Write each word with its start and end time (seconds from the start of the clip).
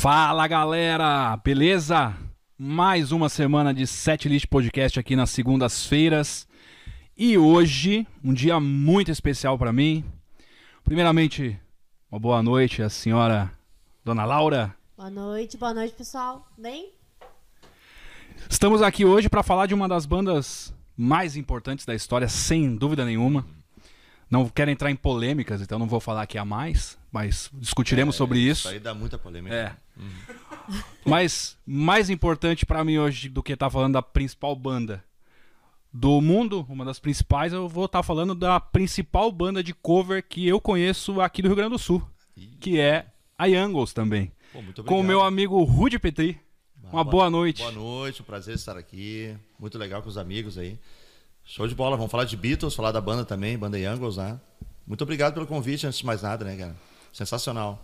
Fala 0.00 0.46
galera, 0.46 1.36
beleza? 1.38 2.16
Mais 2.56 3.10
uma 3.10 3.28
semana 3.28 3.74
de 3.74 3.84
Set 3.84 4.28
List 4.28 4.46
Podcast 4.46 4.96
aqui 4.96 5.16
nas 5.16 5.28
segundas-feiras. 5.30 6.46
E 7.16 7.36
hoje, 7.36 8.06
um 8.22 8.32
dia 8.32 8.60
muito 8.60 9.10
especial 9.10 9.58
para 9.58 9.72
mim. 9.72 10.04
Primeiramente, 10.84 11.60
uma 12.12 12.20
boa 12.20 12.40
noite 12.44 12.80
à 12.80 12.88
senhora 12.88 13.50
Dona 14.04 14.24
Laura. 14.24 14.72
Boa 14.96 15.10
noite, 15.10 15.56
boa 15.56 15.74
noite, 15.74 15.94
pessoal. 15.96 16.48
Bem? 16.56 16.92
Estamos 18.48 18.82
aqui 18.82 19.04
hoje 19.04 19.28
para 19.28 19.42
falar 19.42 19.66
de 19.66 19.74
uma 19.74 19.88
das 19.88 20.06
bandas 20.06 20.72
mais 20.96 21.36
importantes 21.36 21.84
da 21.84 21.92
história, 21.92 22.28
sem 22.28 22.76
dúvida 22.76 23.04
nenhuma. 23.04 23.44
Não 24.30 24.48
quero 24.48 24.70
entrar 24.70 24.90
em 24.90 24.96
polêmicas, 24.96 25.62
então 25.62 25.78
não 25.78 25.86
vou 25.86 26.00
falar 26.00 26.22
aqui 26.22 26.36
a 26.36 26.44
mais, 26.44 26.98
mas 27.10 27.50
discutiremos 27.54 28.14
É, 28.14 28.18
sobre 28.18 28.38
isso. 28.38 28.60
Isso 28.60 28.68
aí 28.68 28.78
dá 28.78 28.94
muita 28.94 29.18
polêmica. 29.18 29.54
É. 29.54 29.76
Mas 31.04 31.56
mais 31.66 32.10
importante 32.10 32.66
pra 32.66 32.84
mim 32.84 32.98
hoje 32.98 33.28
do 33.28 33.42
que 33.42 33.54
estar 33.54 33.70
falando 33.70 33.94
da 33.94 34.02
principal 34.02 34.54
banda 34.54 35.02
do 35.92 36.20
mundo, 36.20 36.66
uma 36.68 36.84
das 36.84 36.98
principais, 36.98 37.52
eu 37.52 37.68
vou 37.68 37.86
estar 37.86 38.02
falando 38.02 38.34
da 38.34 38.60
principal 38.60 39.32
banda 39.32 39.64
de 39.64 39.72
cover 39.72 40.22
que 40.22 40.46
eu 40.46 40.60
conheço 40.60 41.20
aqui 41.20 41.40
do 41.40 41.48
Rio 41.48 41.56
Grande 41.56 41.72
do 41.72 41.78
Sul, 41.78 42.06
que 42.60 42.78
é 42.78 43.06
a 43.36 43.46
Youngles 43.46 43.92
também. 43.92 44.30
Pô, 44.52 44.60
muito 44.62 44.84
Com 44.84 45.00
o 45.00 45.02
meu 45.02 45.22
amigo 45.22 45.62
Rudy 45.64 45.98
Petri. 45.98 46.38
Uma 46.92 47.04
boa 47.04 47.28
noite. 47.28 47.60
Boa 47.60 47.72
noite, 47.72 48.22
um 48.22 48.24
prazer 48.24 48.54
estar 48.54 48.76
aqui. 48.76 49.36
Muito 49.58 49.76
legal 49.76 50.02
com 50.02 50.08
os 50.08 50.16
amigos 50.16 50.56
aí. 50.56 50.78
Show 51.48 51.66
de 51.66 51.74
bola. 51.74 51.96
Vamos 51.96 52.10
falar 52.10 52.24
de 52.24 52.36
Beatles, 52.36 52.74
falar 52.74 52.92
da 52.92 53.00
banda 53.00 53.24
também, 53.24 53.56
banda 53.56 53.78
Youngles, 53.78 54.18
né? 54.18 54.38
Muito 54.86 55.00
obrigado 55.00 55.32
pelo 55.32 55.46
convite, 55.46 55.86
antes 55.86 55.98
de 55.98 56.04
mais 56.04 56.20
nada, 56.20 56.44
né, 56.44 56.54
cara? 56.54 56.76
Sensacional. 57.10 57.82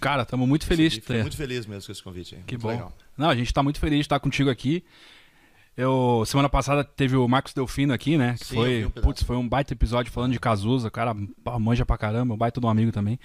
Cara, 0.00 0.22
estamos 0.22 0.48
muito 0.48 0.64
felizes 0.64 1.04
ter. 1.04 1.20
muito 1.20 1.36
feliz 1.36 1.66
mesmo 1.66 1.84
com 1.84 1.90
esse 1.90 2.02
convite. 2.02 2.36
aí. 2.36 2.42
Que 2.46 2.54
muito 2.54 2.62
bom. 2.62 2.68
legal. 2.68 2.92
Não, 3.18 3.28
a 3.28 3.34
gente 3.34 3.52
tá 3.52 3.60
muito 3.60 3.80
feliz 3.80 3.98
de 3.98 4.02
estar 4.02 4.20
contigo 4.20 4.48
aqui. 4.48 4.84
Eu, 5.76 6.22
semana 6.26 6.48
passada 6.48 6.84
teve 6.84 7.16
o 7.16 7.26
Marcos 7.26 7.52
Delfino 7.52 7.92
aqui, 7.92 8.16
né? 8.16 8.36
Que 8.38 8.46
Sim, 8.46 8.54
foi, 8.54 8.84
um 8.84 8.90
putz, 8.90 9.22
foi 9.24 9.36
um 9.36 9.48
baita 9.48 9.72
episódio 9.72 10.12
falando 10.12 10.32
de 10.32 10.38
Cazuza, 10.38 10.86
o 10.86 10.90
cara 10.90 11.12
manja 11.58 11.84
pra 11.84 11.98
caramba, 11.98 12.34
um 12.34 12.38
baita 12.38 12.60
de 12.60 12.66
um 12.66 12.70
amigo 12.70 12.92
também. 12.92 13.18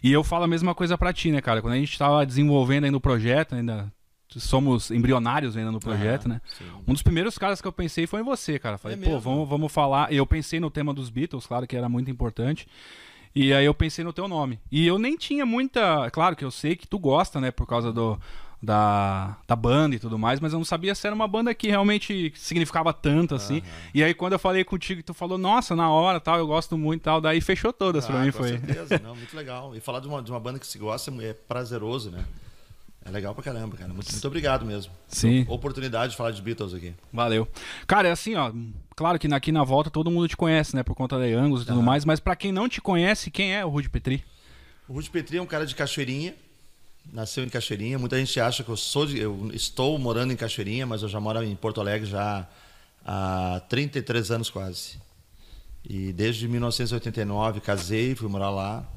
E 0.00 0.12
eu 0.12 0.22
falo 0.22 0.44
a 0.44 0.48
mesma 0.48 0.76
coisa 0.76 0.96
pra 0.96 1.12
ti, 1.12 1.32
né, 1.32 1.40
cara? 1.40 1.60
Quando 1.60 1.72
a 1.74 1.78
gente 1.78 1.98
tava 1.98 2.24
desenvolvendo 2.24 2.84
ainda 2.84 2.96
o 2.96 3.00
projeto, 3.00 3.56
ainda 3.56 3.92
somos 4.40 4.90
embrionários 4.90 5.56
ainda 5.56 5.70
no 5.70 5.80
projeto, 5.80 6.26
Ah, 6.26 6.28
né? 6.28 6.40
sim. 6.58 6.64
Um 6.86 6.92
dos 6.92 7.02
primeiros 7.02 7.36
caras 7.38 7.60
que 7.60 7.68
eu 7.68 7.72
pensei 7.72 8.06
foi 8.06 8.20
em 8.20 8.24
você, 8.24 8.58
cara. 8.58 8.78
Falei, 8.78 8.98
É 8.98 9.00
pô, 9.04 9.18
vamos, 9.18 9.48
vamos 9.48 9.72
falar. 9.72 10.12
E 10.12 10.16
eu 10.16 10.26
pensei 10.26 10.58
no 10.60 10.70
tema 10.70 10.92
dos 10.94 11.10
Beatles, 11.10 11.46
claro 11.46 11.66
que 11.66 11.76
era 11.76 11.88
muito 11.88 12.10
importante. 12.10 12.66
E 13.34 13.52
aí 13.52 13.64
eu 13.66 13.74
pensei 13.74 14.04
no 14.04 14.12
teu 14.12 14.28
nome. 14.28 14.60
E 14.70 14.86
eu 14.86 14.98
nem 14.98 15.16
tinha 15.16 15.44
muita. 15.44 16.08
Claro 16.10 16.36
que 16.36 16.44
eu 16.44 16.50
sei 16.50 16.76
que 16.76 16.86
tu 16.86 16.98
gosta, 16.98 17.40
né? 17.40 17.50
Por 17.50 17.66
causa 17.66 17.92
do, 17.92 18.16
da, 18.62 19.36
da 19.46 19.56
banda 19.56 19.96
e 19.96 19.98
tudo 19.98 20.16
mais, 20.18 20.38
mas 20.40 20.52
eu 20.52 20.58
não 20.58 20.64
sabia 20.64 20.94
se 20.94 21.06
era 21.06 21.14
uma 21.14 21.26
banda 21.28 21.52
que 21.54 21.68
realmente 21.68 22.32
significava 22.36 22.92
tanto 22.92 23.34
assim. 23.34 23.60
E 23.92 24.02
aí 24.04 24.14
quando 24.14 24.34
eu 24.34 24.38
falei 24.38 24.64
contigo, 24.64 25.02
tu 25.02 25.12
falou, 25.12 25.36
nossa, 25.36 25.74
na 25.76 25.90
hora 25.90 26.20
tal, 26.20 26.38
eu 26.38 26.46
gosto 26.46 26.78
muito 26.78 27.00
e 27.00 27.04
tal. 27.04 27.20
Daí 27.20 27.40
fechou 27.40 27.72
todas 27.72 28.06
pra 28.06 28.20
Ah, 28.20 28.24
mim, 28.24 28.30
com 28.32 28.38
foi. 28.38 28.50
certeza, 28.50 28.98
não, 29.02 29.14
muito 29.16 29.36
legal. 29.36 29.74
E 29.76 29.80
falar 29.80 30.00
de 30.00 30.08
uma, 30.08 30.22
de 30.22 30.30
uma 30.30 30.40
banda 30.40 30.58
que 30.58 30.66
se 30.66 30.78
gosta 30.78 31.12
é 31.22 31.32
prazeroso, 31.34 32.10
né? 32.10 32.24
É 33.04 33.10
legal 33.10 33.34
pra 33.34 33.44
caramba, 33.44 33.76
cara. 33.76 33.92
Muito, 33.92 34.10
muito 34.10 34.26
obrigado 34.26 34.64
mesmo. 34.64 34.92
Sim. 35.06 35.44
Oportunidade 35.48 36.12
de 36.12 36.16
falar 36.16 36.30
de 36.30 36.40
Beatles 36.40 36.72
aqui. 36.72 36.94
Valeu. 37.12 37.46
Cara, 37.86 38.08
é 38.08 38.12
assim, 38.12 38.34
ó. 38.34 38.50
Claro 38.96 39.18
que 39.18 39.32
aqui 39.32 39.52
na 39.52 39.62
volta 39.62 39.90
todo 39.90 40.10
mundo 40.10 40.26
te 40.26 40.36
conhece, 40.36 40.74
né? 40.74 40.82
Por 40.82 40.94
conta 40.94 41.18
da 41.18 41.24
Angus 41.26 41.62
e 41.62 41.66
tudo 41.66 41.82
mais. 41.82 42.04
Mas 42.04 42.18
pra 42.18 42.34
quem 42.34 42.50
não 42.50 42.68
te 42.68 42.80
conhece, 42.80 43.30
quem 43.30 43.54
é 43.54 43.64
o 43.64 43.68
Rudy 43.68 43.90
Petri? 43.90 44.24
O 44.88 44.94
Rudy 44.94 45.10
Petri 45.10 45.36
é 45.36 45.42
um 45.42 45.46
cara 45.46 45.66
de 45.66 45.74
Cachoeirinha. 45.74 46.34
Nasceu 47.12 47.44
em 47.44 47.48
Cachoeirinha. 47.50 47.98
Muita 47.98 48.18
gente 48.18 48.40
acha 48.40 48.64
que 48.64 48.70
eu 48.70 48.76
sou 48.76 49.04
de, 49.04 49.18
eu 49.18 49.50
estou 49.52 49.98
morando 49.98 50.32
em 50.32 50.36
Cachoeirinha, 50.36 50.86
mas 50.86 51.02
eu 51.02 51.08
já 51.08 51.20
moro 51.20 51.42
em 51.42 51.54
Porto 51.54 51.82
Alegre 51.82 52.08
já 52.08 52.48
há 53.04 53.60
33 53.68 54.30
anos 54.30 54.48
quase. 54.48 54.98
E 55.86 56.10
desde 56.14 56.48
1989 56.48 57.60
casei, 57.60 58.14
fui 58.14 58.28
morar 58.28 58.48
lá. 58.48 58.88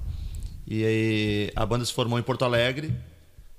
E 0.65 0.85
aí 0.85 1.51
a 1.53 1.65
banda 1.65 1.83
se 1.83 1.91
formou 1.91 2.17
em 2.17 2.23
Porto 2.23 2.45
Alegre. 2.45 2.95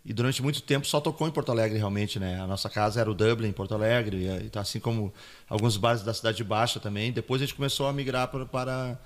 E 0.08 0.12
durante 0.14 0.40
muito 0.40 0.62
tempo 0.62 0.86
só 0.86 1.02
tocou 1.02 1.28
em 1.28 1.30
Porto 1.30 1.52
Alegre 1.52 1.76
realmente, 1.76 2.18
né? 2.18 2.40
A 2.40 2.46
nossa 2.46 2.70
casa 2.70 2.98
era 2.98 3.10
o 3.10 3.14
Dublin, 3.14 3.52
Porto 3.52 3.74
Alegre, 3.74 4.26
e 4.26 4.48
tá, 4.48 4.62
assim 4.62 4.80
como 4.80 5.12
alguns 5.46 5.76
bares 5.76 6.02
da 6.02 6.14
Cidade 6.14 6.42
Baixa 6.42 6.80
também. 6.80 7.12
Depois 7.12 7.42
a 7.42 7.44
gente 7.44 7.54
começou 7.54 7.86
a 7.86 7.92
migrar 7.92 8.26
para, 8.28 8.46
para, 8.46 8.98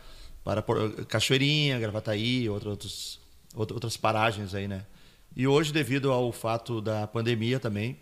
para 0.44 0.62
Cachoeirinha, 1.08 1.76
Gravataí, 1.80 2.48
outros, 2.48 3.18
outra- 3.52 3.74
outras 3.74 3.96
paragens 3.96 4.54
aí, 4.54 4.68
né? 4.68 4.86
E 5.34 5.44
hoje, 5.44 5.72
devido 5.72 6.12
ao 6.12 6.30
fato 6.30 6.80
da 6.80 7.04
pandemia 7.04 7.58
também, 7.58 7.98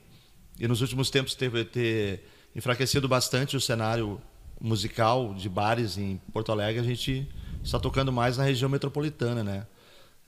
e 0.59 0.69
nos 0.69 0.83
últimos 0.83 1.09
tempos 1.09 1.35
teve 1.35 1.65
ter 1.65 2.29
enfraquecido 2.55 3.09
bastante 3.09 3.57
o 3.57 3.61
cenário 3.63 4.21
musical 4.61 5.33
de 5.33 5.49
bares 5.49 5.97
em 5.97 6.21
Porto 6.35 6.53
Alegre, 6.53 6.83
a 6.83 6.85
gente 6.85 7.27
está 7.65 7.81
tocando 7.81 8.13
mais 8.13 8.37
na 8.37 8.45
região 8.45 8.69
metropolitana, 8.69 9.43
né? 9.43 9.67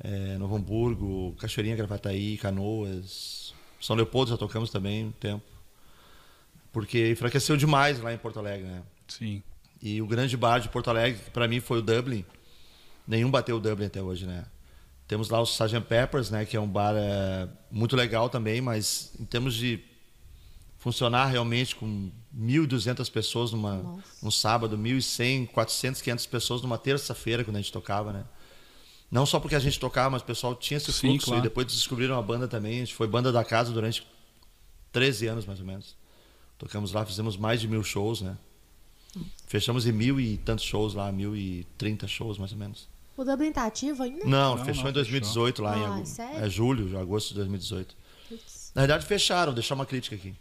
É, 0.03 0.37
Novo 0.39 0.57
Hamburgo, 0.57 1.35
Cachoeirinha, 1.39 1.77
Gravataí, 1.77 2.37
Canoas, 2.37 3.55
São 3.81 3.95
Leopoldo 3.95 4.31
já 4.31 4.37
tocamos 4.37 4.71
também 4.71 5.07
um 5.07 5.13
tempo. 5.13 5.45
Porque 6.73 7.13
enfraqueceu 7.13 7.57
demais 7.57 8.01
lá 8.01 8.13
em 8.13 8.19
Porto 8.19 8.39
Alegre, 8.39 8.67
né? 8.67 8.83
Sim. 9.07 9.43
E 9.81 10.01
o 10.01 10.07
grande 10.07 10.37
bar 10.37 10.59
de 10.59 10.69
Porto 10.69 10.91
Alegre, 10.91 11.21
que 11.23 11.31
para 11.31 11.47
mim 11.47 11.61
foi 11.61 11.79
o 11.79 11.83
Dublin, 11.83 12.25
nenhum 13.07 13.31
bateu 13.31 13.57
o 13.57 13.61
Dublin 13.61 13.87
até 13.87 14.01
hoje, 14.01 14.27
né? 14.27 14.45
Temos 15.07 15.29
lá 15.29 15.41
o 15.41 15.45
Sgt. 15.45 15.81
Peppers, 15.83 16.31
né, 16.31 16.45
que 16.47 16.57
é 16.57 16.61
um 16.61 16.69
bar 16.69 16.95
é, 16.97 17.49
muito 17.71 17.95
legal 17.95 18.31
também, 18.31 18.61
mas 18.61 19.13
em 19.21 19.25
termos 19.25 19.55
de 19.55 19.83
funcionar 20.79 21.27
realmente 21.27 21.77
com 21.77 22.11
1.200 22.37 23.11
pessoas 23.11 23.53
numa, 23.53 23.77
Nossa. 23.77 24.03
num 24.23 24.31
sábado, 24.31 24.77
1.100, 24.77 25.49
400, 25.49 26.01
500 26.01 26.27
pessoas 26.27 26.63
numa 26.63 26.79
terça-feira 26.79 27.45
quando 27.45 27.57
a 27.57 27.61
gente 27.61 27.73
tocava, 27.73 28.13
né? 28.13 28.25
Não 29.13 29.27
só 29.27 29.39
porque 29.39 29.55
a 29.55 29.59
gente 29.59 29.79
tocava, 29.79 30.09
mas 30.09 30.23
o 30.23 30.25
pessoal 30.25 30.55
tinha 30.55 30.79
esse 30.79 30.91
Sim, 30.91 31.09
fluxo 31.11 31.27
claro. 31.27 31.41
e 31.41 31.43
depois 31.43 31.67
descobriram 31.67 32.19
a 32.19 32.23
banda 32.23 32.49
também. 32.49 32.77
A 32.77 32.79
gente 32.79 32.95
foi 32.95 33.07
banda 33.07 33.31
da 33.31 33.45
casa 33.45 33.71
durante 33.71 34.07
13 34.91 35.27
anos, 35.27 35.45
mais 35.45 35.61
ou 35.61 35.67
menos. 35.67 35.95
Tocamos 36.57 36.93
lá, 36.93 37.05
fizemos 37.05 37.37
mais 37.37 37.61
de 37.61 37.69
mil 37.69 37.85
shows, 37.85 38.23
né? 38.23 38.39
Fechamos 39.47 39.87
em 39.87 39.93
mil 39.93 40.19
e 40.19 40.39
tantos 40.39 40.65
shows 40.65 40.95
lá, 40.95 41.13
mil 41.13 41.37
e 41.37 41.67
trinta 41.77 42.09
shows, 42.09 42.39
mais 42.39 42.53
ou 42.53 42.59
menos. 42.59 42.89
O 43.15 43.23
Dublin 43.23 43.53
tá 43.53 43.67
ativo 43.67 44.03
ainda? 44.03 44.25
Não, 44.25 44.57
Não, 44.57 44.65
fechou 44.65 44.85
não, 44.85 44.91
em 44.91 44.95
2018 44.95 45.61
lá 45.63 45.77
em 45.79 45.83
Ah, 45.85 45.95
agosto. 45.97 46.15
sério? 46.15 46.45
É 46.45 46.49
julho, 46.49 46.99
agosto 46.99 47.29
de 47.29 47.35
2018. 47.35 47.95
Putz. 48.31 48.73
Na 48.75 48.81
verdade, 48.83 49.05
fecharam, 49.05 49.53
deixar 49.53 49.75
uma 49.75 49.85
crítica 49.85 50.17
aqui. 50.17 50.35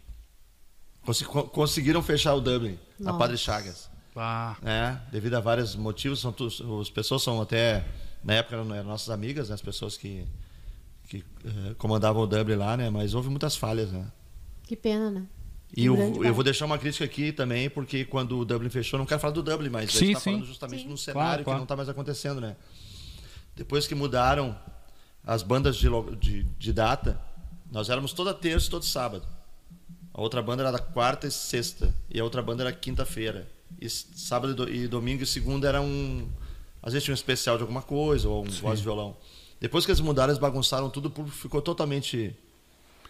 Conseguiram 1.52 2.02
fechar 2.02 2.32
o 2.34 2.40
Dublin, 2.40 2.78
a 3.00 3.04
Nossa. 3.04 3.18
Padre 3.18 3.36
Chagas. 3.36 3.90
Ah, 4.16 4.56
né? 4.62 5.02
Devido 5.10 5.34
a 5.34 5.40
vários 5.40 5.76
motivos, 5.76 6.20
são 6.20 6.34
as 6.80 6.88
pessoas 6.88 7.22
são 7.22 7.40
até 7.42 7.84
na 8.24 8.34
época 8.34 8.56
eram, 8.56 8.74
eram 8.74 8.88
nossas 8.88 9.10
amigas, 9.10 9.48
né? 9.48 9.54
as 9.54 9.62
pessoas 9.62 9.96
que 9.96 10.26
que 11.08 11.24
eh, 11.44 11.74
comandavam 11.76 12.22
o 12.22 12.26
Dublin 12.26 12.54
lá, 12.56 12.76
né? 12.76 12.88
Mas 12.88 13.12
houve 13.14 13.28
muitas 13.28 13.54
falhas, 13.56 13.92
né? 13.92 14.06
Que 14.62 14.74
pena, 14.74 15.10
né? 15.10 15.26
E 15.76 15.90
Um 15.90 16.16
eu, 16.16 16.24
eu 16.24 16.34
vou 16.34 16.42
deixar 16.44 16.64
uma 16.64 16.78
crítica 16.78 17.04
aqui 17.04 17.32
também, 17.32 17.68
porque 17.68 18.04
quando 18.04 18.38
o 18.38 18.44
Dublin 18.44 18.70
fechou, 18.70 18.98
não 18.98 19.04
quero 19.06 19.20
falar 19.20 19.32
do 19.34 19.42
Dublin, 19.42 19.68
mas 19.68 19.90
a 19.90 19.92
Sim, 19.92 20.06
gente 20.06 20.14
tá 20.14 20.20
sim. 20.20 20.30
falando 20.32 20.46
justamente 20.46 20.82
Sim. 20.82 20.88
num 20.88 20.94
Claro, 20.96 21.02
cenário 21.04 21.44
claro. 21.44 21.56
que 21.56 21.60
não 21.60 21.64
está 21.64 21.76
mais 21.76 21.88
acontecendo, 21.88 22.40
né? 22.40 22.56
Depois 23.54 23.86
que 23.86 23.94
mudaram 23.94 24.58
as 25.24 25.42
bandas 25.42 25.76
de, 25.76 25.88
de, 26.18 26.42
de 26.44 26.72
data, 26.72 27.20
nós 27.70 27.90
éramos 27.90 28.12
toda 28.12 28.32
terça 28.32 28.66
e 28.68 28.70
todo 28.70 28.84
sábado. 28.84 29.26
A 30.14 30.20
outra 30.20 30.40
banda 30.42 30.62
era 30.62 30.70
da 30.72 30.78
quarta 30.78 31.26
e 31.26 31.30
sexta, 31.30 31.94
e 32.10 32.20
a 32.20 32.24
outra 32.24 32.42
banda 32.42 32.62
era 32.64 32.72
quinta-feira. 32.72 33.48
E 33.80 33.88
sábado 33.88 34.52
e, 34.52 34.54
do- 34.54 34.68
e 34.72 34.86
domingo 34.88 35.22
e 35.22 35.26
segunda 35.26 35.68
era 35.68 35.80
um. 35.80 36.28
Às 36.82 36.92
vezes 36.92 37.04
tinha 37.04 37.12
um 37.12 37.14
especial 37.14 37.56
de 37.56 37.62
alguma 37.62 37.82
coisa, 37.82 38.28
ou 38.28 38.44
um 38.44 38.50
voz 38.50 38.80
e 38.80 38.82
violão. 38.82 39.16
Depois 39.60 39.84
que 39.86 39.92
eles 39.92 40.00
mudaram, 40.00 40.30
eles 40.32 40.40
bagunçaram 40.40 40.90
tudo, 40.90 41.06
o 41.06 41.10
público 41.10 41.36
ficou 41.36 41.62
totalmente. 41.62 42.34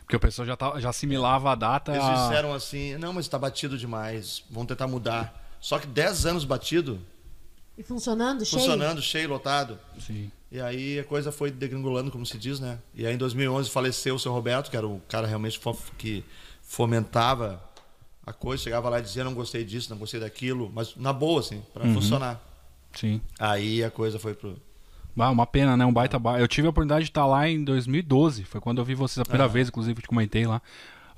porque 0.00 0.16
o 0.16 0.20
pessoal 0.20 0.46
já, 0.46 0.56
tá, 0.56 0.78
já 0.78 0.90
assimilava 0.90 1.50
a 1.52 1.54
data. 1.54 1.92
Eles 1.92 2.04
a- 2.04 2.14
disseram 2.28 2.52
assim: 2.52 2.96
não, 2.98 3.12
mas 3.14 3.24
está 3.24 3.38
batido 3.38 3.78
demais, 3.78 4.42
vamos 4.50 4.68
tentar 4.68 4.86
mudar. 4.86 5.40
Só 5.60 5.78
que 5.78 5.86
10 5.86 6.26
anos 6.26 6.44
batido, 6.44 7.00
E 7.78 7.82
funcionando? 7.82 8.44
Cheio? 8.44 8.60
funcionando, 8.60 9.00
cheio, 9.00 9.28
lotado. 9.30 9.78
Sim. 9.98 10.30
E 10.50 10.60
aí 10.60 10.98
a 10.98 11.04
coisa 11.04 11.32
foi 11.32 11.50
degringolando, 11.50 12.10
como 12.10 12.26
se 12.26 12.36
diz, 12.36 12.60
né? 12.60 12.78
E 12.94 13.06
aí 13.06 13.14
em 13.14 13.16
2011 13.16 13.70
faleceu 13.70 14.16
o 14.16 14.18
seu 14.18 14.32
Roberto, 14.32 14.70
que 14.70 14.76
era 14.76 14.86
o 14.86 15.00
cara 15.08 15.26
realmente 15.26 15.58
que 15.96 16.22
fomentava 16.60 17.62
a 18.26 18.32
coisa, 18.32 18.62
chegava 18.62 18.88
lá 18.90 18.98
e 18.98 19.02
dizia: 19.02 19.24
não 19.24 19.32
gostei 19.34 19.64
disso, 19.64 19.88
não 19.88 19.96
gostei 19.96 20.20
daquilo, 20.20 20.70
mas 20.74 20.94
na 20.96 21.12
boa, 21.12 21.40
assim, 21.40 21.62
para 21.72 21.86
Uhum. 21.86 21.94
funcionar. 21.94 22.38
Sim. 22.94 23.20
Aí 23.38 23.82
a 23.84 23.90
coisa 23.90 24.18
foi 24.18 24.34
pro. 24.34 24.56
Ah, 25.18 25.30
uma 25.30 25.46
pena, 25.46 25.76
né? 25.76 25.84
Um 25.84 25.92
baita 25.92 26.18
bar. 26.18 26.40
Eu 26.40 26.48
tive 26.48 26.66
a 26.66 26.70
oportunidade 26.70 27.04
de 27.04 27.10
estar 27.10 27.26
lá 27.26 27.46
em 27.48 27.62
2012. 27.62 28.44
Foi 28.44 28.60
quando 28.60 28.78
eu 28.78 28.84
vi 28.84 28.94
vocês 28.94 29.18
a 29.20 29.24
primeira 29.24 29.44
Ah. 29.44 29.48
vez, 29.48 29.68
inclusive, 29.68 29.98
eu 29.98 30.02
te 30.02 30.08
comentei 30.08 30.46
lá. 30.46 30.60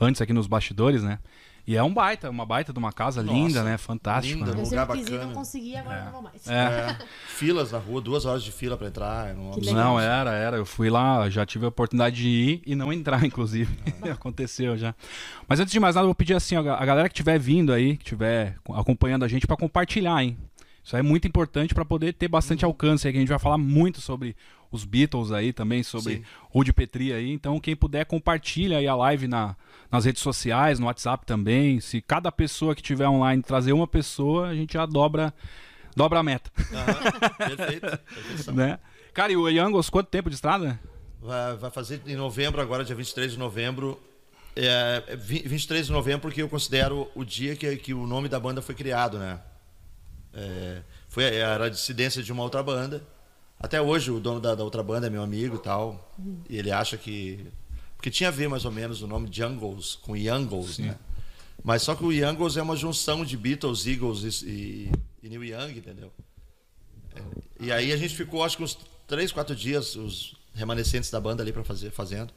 Antes 0.00 0.20
aqui 0.20 0.32
nos 0.32 0.46
bastidores, 0.48 1.02
né? 1.02 1.20
E 1.66 1.76
é 1.76 1.82
um 1.82 1.94
baita, 1.94 2.28
uma 2.28 2.44
baita 2.44 2.74
de 2.74 2.78
uma 2.78 2.92
casa 2.92 3.22
Nossa, 3.22 3.38
linda, 3.38 3.62
né? 3.62 3.78
Fantástico. 3.78 4.38
linda. 4.38 4.52
né? 4.52 4.60
Eu 4.60 4.64
lugar 4.64 4.86
sempre 4.86 4.98
quis 4.98 5.06
ir, 5.08 5.10
bacana. 5.12 5.26
não 5.28 5.34
consegui, 5.34 5.76
agora 5.76 6.04
não 6.04 6.12
vou 6.12 6.22
mais. 6.22 6.46
É. 6.46 6.52
É, 6.52 6.98
filas 7.28 7.72
na 7.72 7.78
rua, 7.78 8.00
duas 8.02 8.26
horas 8.26 8.42
de 8.42 8.52
fila 8.52 8.76
pra 8.76 8.88
entrar. 8.88 9.30
absurdo. 9.30 9.60
legal. 9.64 9.74
Não, 9.74 9.98
era, 10.00 10.32
era. 10.32 10.56
Eu 10.58 10.66
fui 10.66 10.90
lá, 10.90 11.30
já 11.30 11.46
tive 11.46 11.64
a 11.64 11.68
oportunidade 11.68 12.16
de 12.16 12.28
ir 12.28 12.62
e 12.66 12.74
não 12.74 12.92
entrar, 12.92 13.22
inclusive. 13.24 13.74
Aconteceu 14.12 14.76
já. 14.76 14.94
Mas 15.48 15.58
antes 15.60 15.72
de 15.72 15.80
mais 15.80 15.94
nada, 15.94 16.04
eu 16.04 16.08
vou 16.08 16.14
pedir 16.14 16.34
assim, 16.34 16.54
ó, 16.56 16.60
a 16.74 16.84
galera 16.84 17.08
que 17.08 17.14
estiver 17.14 17.38
vindo 17.38 17.72
aí, 17.72 17.96
que 17.96 18.02
estiver 18.02 18.56
acompanhando 18.74 19.24
a 19.24 19.28
gente, 19.28 19.46
pra 19.46 19.56
compartilhar, 19.56 20.22
hein? 20.22 20.36
Isso 20.84 20.96
é 20.96 21.02
muito 21.02 21.26
importante 21.26 21.74
pra 21.74 21.84
poder 21.84 22.12
ter 22.12 22.28
bastante 22.28 22.64
alcance 22.64 23.06
aí, 23.06 23.12
que 23.12 23.16
a 23.18 23.20
gente 23.20 23.30
vai 23.30 23.38
falar 23.38 23.56
muito 23.56 24.00
sobre 24.02 24.36
os 24.70 24.84
Beatles 24.84 25.32
aí 25.32 25.52
também, 25.52 25.82
sobre 25.82 26.16
Sim. 26.16 26.24
Rude 26.50 26.72
Petri 26.72 27.12
aí. 27.12 27.30
Então, 27.32 27.58
quem 27.58 27.74
puder, 27.74 28.04
compartilha 28.04 28.78
aí 28.78 28.86
a 28.86 28.94
live 28.94 29.26
na, 29.26 29.56
nas 29.90 30.04
redes 30.04 30.20
sociais, 30.20 30.78
no 30.78 30.86
WhatsApp 30.86 31.24
também. 31.24 31.80
Se 31.80 32.02
cada 32.02 32.30
pessoa 32.30 32.74
que 32.74 32.82
tiver 32.82 33.08
online 33.08 33.42
trazer 33.42 33.72
uma 33.72 33.86
pessoa, 33.86 34.48
a 34.48 34.54
gente 34.54 34.74
já 34.74 34.84
dobra, 34.84 35.32
dobra 35.96 36.18
a 36.18 36.22
meta, 36.22 36.50
Aham, 36.72 37.36
perfeito. 37.56 38.52
né? 38.52 38.78
Cara, 39.14 39.32
e 39.32 39.36
o 39.36 39.48
Youngos, 39.48 39.88
quanto 39.88 40.08
tempo 40.08 40.28
de 40.28 40.34
estrada? 40.34 40.78
Vai, 41.22 41.56
vai 41.56 41.70
fazer 41.70 42.02
em 42.06 42.16
novembro, 42.16 42.60
agora, 42.60 42.84
dia 42.84 42.94
23 42.96 43.32
de 43.32 43.38
novembro. 43.38 43.98
É, 44.56 45.02
é 45.06 45.16
vi- 45.16 45.44
23 45.46 45.86
de 45.86 45.92
novembro, 45.92 46.20
porque 46.20 46.42
eu 46.42 46.48
considero 46.48 47.08
o 47.14 47.24
dia 47.24 47.56
que, 47.56 47.74
que 47.76 47.94
o 47.94 48.06
nome 48.06 48.28
da 48.28 48.38
banda 48.38 48.60
foi 48.60 48.74
criado, 48.74 49.18
né? 49.18 49.40
É, 50.34 50.82
foi, 51.08 51.24
era 51.24 51.66
a 51.66 51.68
dissidência 51.68 52.22
de 52.22 52.32
uma 52.32 52.42
outra 52.42 52.62
banda. 52.62 53.02
Até 53.58 53.80
hoje, 53.80 54.10
o 54.10 54.18
dono 54.20 54.40
da, 54.40 54.54
da 54.54 54.64
outra 54.64 54.82
banda 54.82 55.06
é 55.06 55.10
meu 55.10 55.22
amigo 55.22 55.56
e 55.56 55.58
tal. 55.60 56.12
E 56.48 56.56
ele 56.56 56.70
acha 56.70 56.96
que. 56.96 57.46
Porque 57.96 58.10
tinha 58.10 58.28
a 58.28 58.32
ver 58.32 58.48
mais 58.48 58.64
ou 58.64 58.70
menos 58.72 59.00
o 59.00 59.06
nome 59.06 59.28
Jungles 59.32 59.94
com 59.94 60.14
Youngles, 60.16 60.78
né? 60.78 60.98
Mas 61.62 61.82
só 61.82 61.94
que 61.94 62.04
o 62.04 62.12
Youngles 62.12 62.56
é 62.58 62.62
uma 62.62 62.76
junção 62.76 63.24
de 63.24 63.36
Beatles, 63.36 63.86
Eagles 63.86 64.42
e, 64.42 64.46
e, 64.46 64.92
e 65.22 65.28
Neil 65.30 65.44
Young, 65.44 65.78
entendeu? 65.78 66.12
E 67.58 67.72
aí 67.72 67.92
a 67.92 67.96
gente 67.96 68.14
ficou, 68.14 68.42
acho 68.44 68.56
que 68.56 68.62
uns 68.62 68.76
três, 69.06 69.32
quatro 69.32 69.54
dias, 69.54 69.96
os 69.96 70.36
remanescentes 70.54 71.10
da 71.10 71.20
banda 71.20 71.42
ali 71.42 71.52
para 71.52 71.64
fazer, 71.64 71.90
fazendo. 71.90 72.32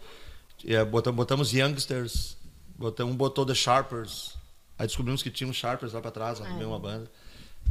E, 0.64 0.74
eh, 0.74 0.86
botamos, 0.86 1.18
botamos 1.18 1.52
Youngsters, 1.54 2.38
botamos, 2.78 3.14
um 3.14 3.18
botou 3.18 3.46
The 3.46 3.56
Sharpers. 3.56 4.38
Aí 4.78 4.88
descobrimos 4.88 5.22
que 5.24 5.30
tinha 5.32 5.50
um 5.50 5.54
Sharpers 5.54 5.92
lá 5.94 6.02
para 6.02 6.12
trás, 6.12 6.40
na 6.40 6.46
Ah, 6.48 6.52
é. 6.52 6.54
mesma 6.54 6.80
banda. 6.80 7.12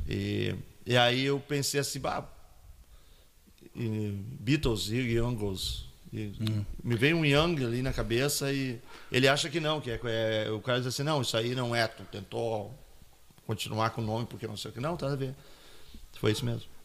E, 0.09 0.55
e 0.85 0.97
aí 0.97 1.25
eu 1.25 1.39
pensei 1.41 1.81
assim, 1.81 1.99
bah, 2.01 2.27
e 3.75 4.11
Beatles 4.41 4.89
e 4.89 4.97
Youngles. 4.97 5.87
E 6.13 6.33
Me 6.83 6.97
veio 6.97 7.17
um 7.17 7.25
Young 7.25 7.65
ali 7.65 7.83
na 7.83 7.93
cabeça 7.93 8.53
e 8.53 8.81
ele 9.11 9.29
acha 9.29 9.51
que 9.51 9.61
não, 9.61 9.81
que 9.81 9.91
é, 9.91 10.01
é- 10.47 10.51
o 10.51 10.61
cara 10.61 10.79
diz 10.79 10.87
assim, 10.87 11.03
não, 11.03 11.21
isso 11.21 11.37
aí 11.37 11.55
não 11.55 11.75
é, 11.75 11.87
tu 11.87 12.05
tentou 12.05 12.73
continuar 13.47 13.91
com 13.91 14.01
o 14.01 14.05
nome 14.05 14.27
porque 14.27 14.47
não 14.47 14.57
sei 14.57 14.71
o 14.71 14.75
que. 14.75 14.81
Não, 14.81 14.97
tá 14.97 15.13
a 15.13 15.17
ver. 15.17 15.35
Foi 16.19 16.33
isso 16.33 16.45
mesmo. 16.45 16.76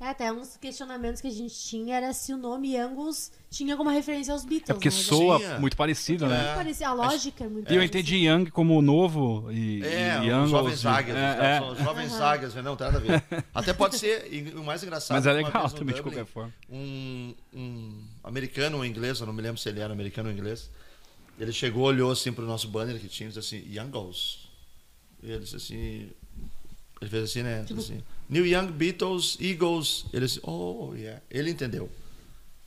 É, 0.00 0.08
até 0.08 0.30
uns 0.30 0.56
questionamentos 0.58 1.20
que 1.22 1.26
a 1.26 1.30
gente 1.30 1.54
tinha 1.54 1.96
era 1.96 2.12
se 2.12 2.34
o 2.34 2.36
nome 2.36 2.76
Angus 2.76 3.32
tinha 3.50 3.72
alguma 3.72 3.90
referência 3.90 4.34
aos 4.34 4.44
Beatles. 4.44 4.68
É 4.68 4.74
porque 4.74 4.90
né? 4.90 4.94
soa 4.94 5.38
Tinha. 5.38 5.58
muito 5.58 5.76
parecido, 5.78 6.26
né? 6.26 6.50
É. 6.50 6.54
Parecia, 6.54 6.88
a 6.88 6.92
lógica 6.92 7.44
é 7.44 7.48
muito 7.48 7.72
E 7.72 7.76
eu 7.76 7.82
entendi 7.82 8.16
Young 8.26 8.50
como 8.50 8.82
novo 8.82 9.50
e, 9.50 9.82
É, 9.82 10.16
e 10.16 10.20
os 10.20 10.26
Youngles 10.26 10.50
jovens 10.50 10.74
e- 10.74 10.82
zagas. 10.82 11.16
é, 11.16 11.38
é. 11.56 11.58
são 11.58 11.72
os 11.72 11.78
jovens 11.78 12.12
zagas, 12.12 12.54
não 12.56 12.76
tem 12.76 12.86
nada 12.86 12.98
a 12.98 13.00
ver. 13.00 13.24
Até 13.54 13.72
pode 13.72 13.98
ser, 13.98 14.30
e 14.30 14.50
o 14.50 14.62
mais 14.62 14.82
engraçado. 14.82 15.16
Mas 15.16 15.26
é 15.26 15.32
legal 15.32 15.70
também, 15.70 15.94
de 15.94 16.02
Dublin, 16.02 16.02
qualquer 16.02 16.26
forma. 16.26 16.52
Um, 16.68 17.34
um 17.54 18.02
americano 18.22 18.76
ou 18.78 18.84
inglês, 18.84 19.20
eu 19.20 19.26
não 19.26 19.32
me 19.32 19.40
lembro 19.40 19.58
se 19.58 19.68
ele 19.70 19.80
era 19.80 19.92
americano 19.92 20.28
ou 20.28 20.34
inglês. 20.34 20.70
Ele 21.38 21.52
chegou, 21.52 21.84
olhou 21.84 22.12
assim 22.12 22.30
pro 22.32 22.44
nosso 22.44 22.68
banner 22.68 23.00
que 23.00 23.08
tinha 23.08 23.28
e 23.30 23.32
disse 23.32 23.56
assim, 23.56 23.64
Youngles. 23.74 24.48
E 25.22 25.30
ele 25.30 25.40
disse 25.44 25.56
assim. 25.56 26.10
Ele 27.00 27.10
fez 27.10 27.24
assim, 27.24 27.42
né? 27.42 27.64
Tipo- 27.66 27.80
Assim, 27.80 28.02
New 28.28 28.46
Young 28.46 28.68
Beatles, 28.72 29.36
Eagles. 29.40 30.06
Ele 30.12 30.26
disse, 30.26 30.40
oh, 30.42 30.92
yeah. 30.96 31.20
Ele 31.30 31.50
entendeu 31.50 31.90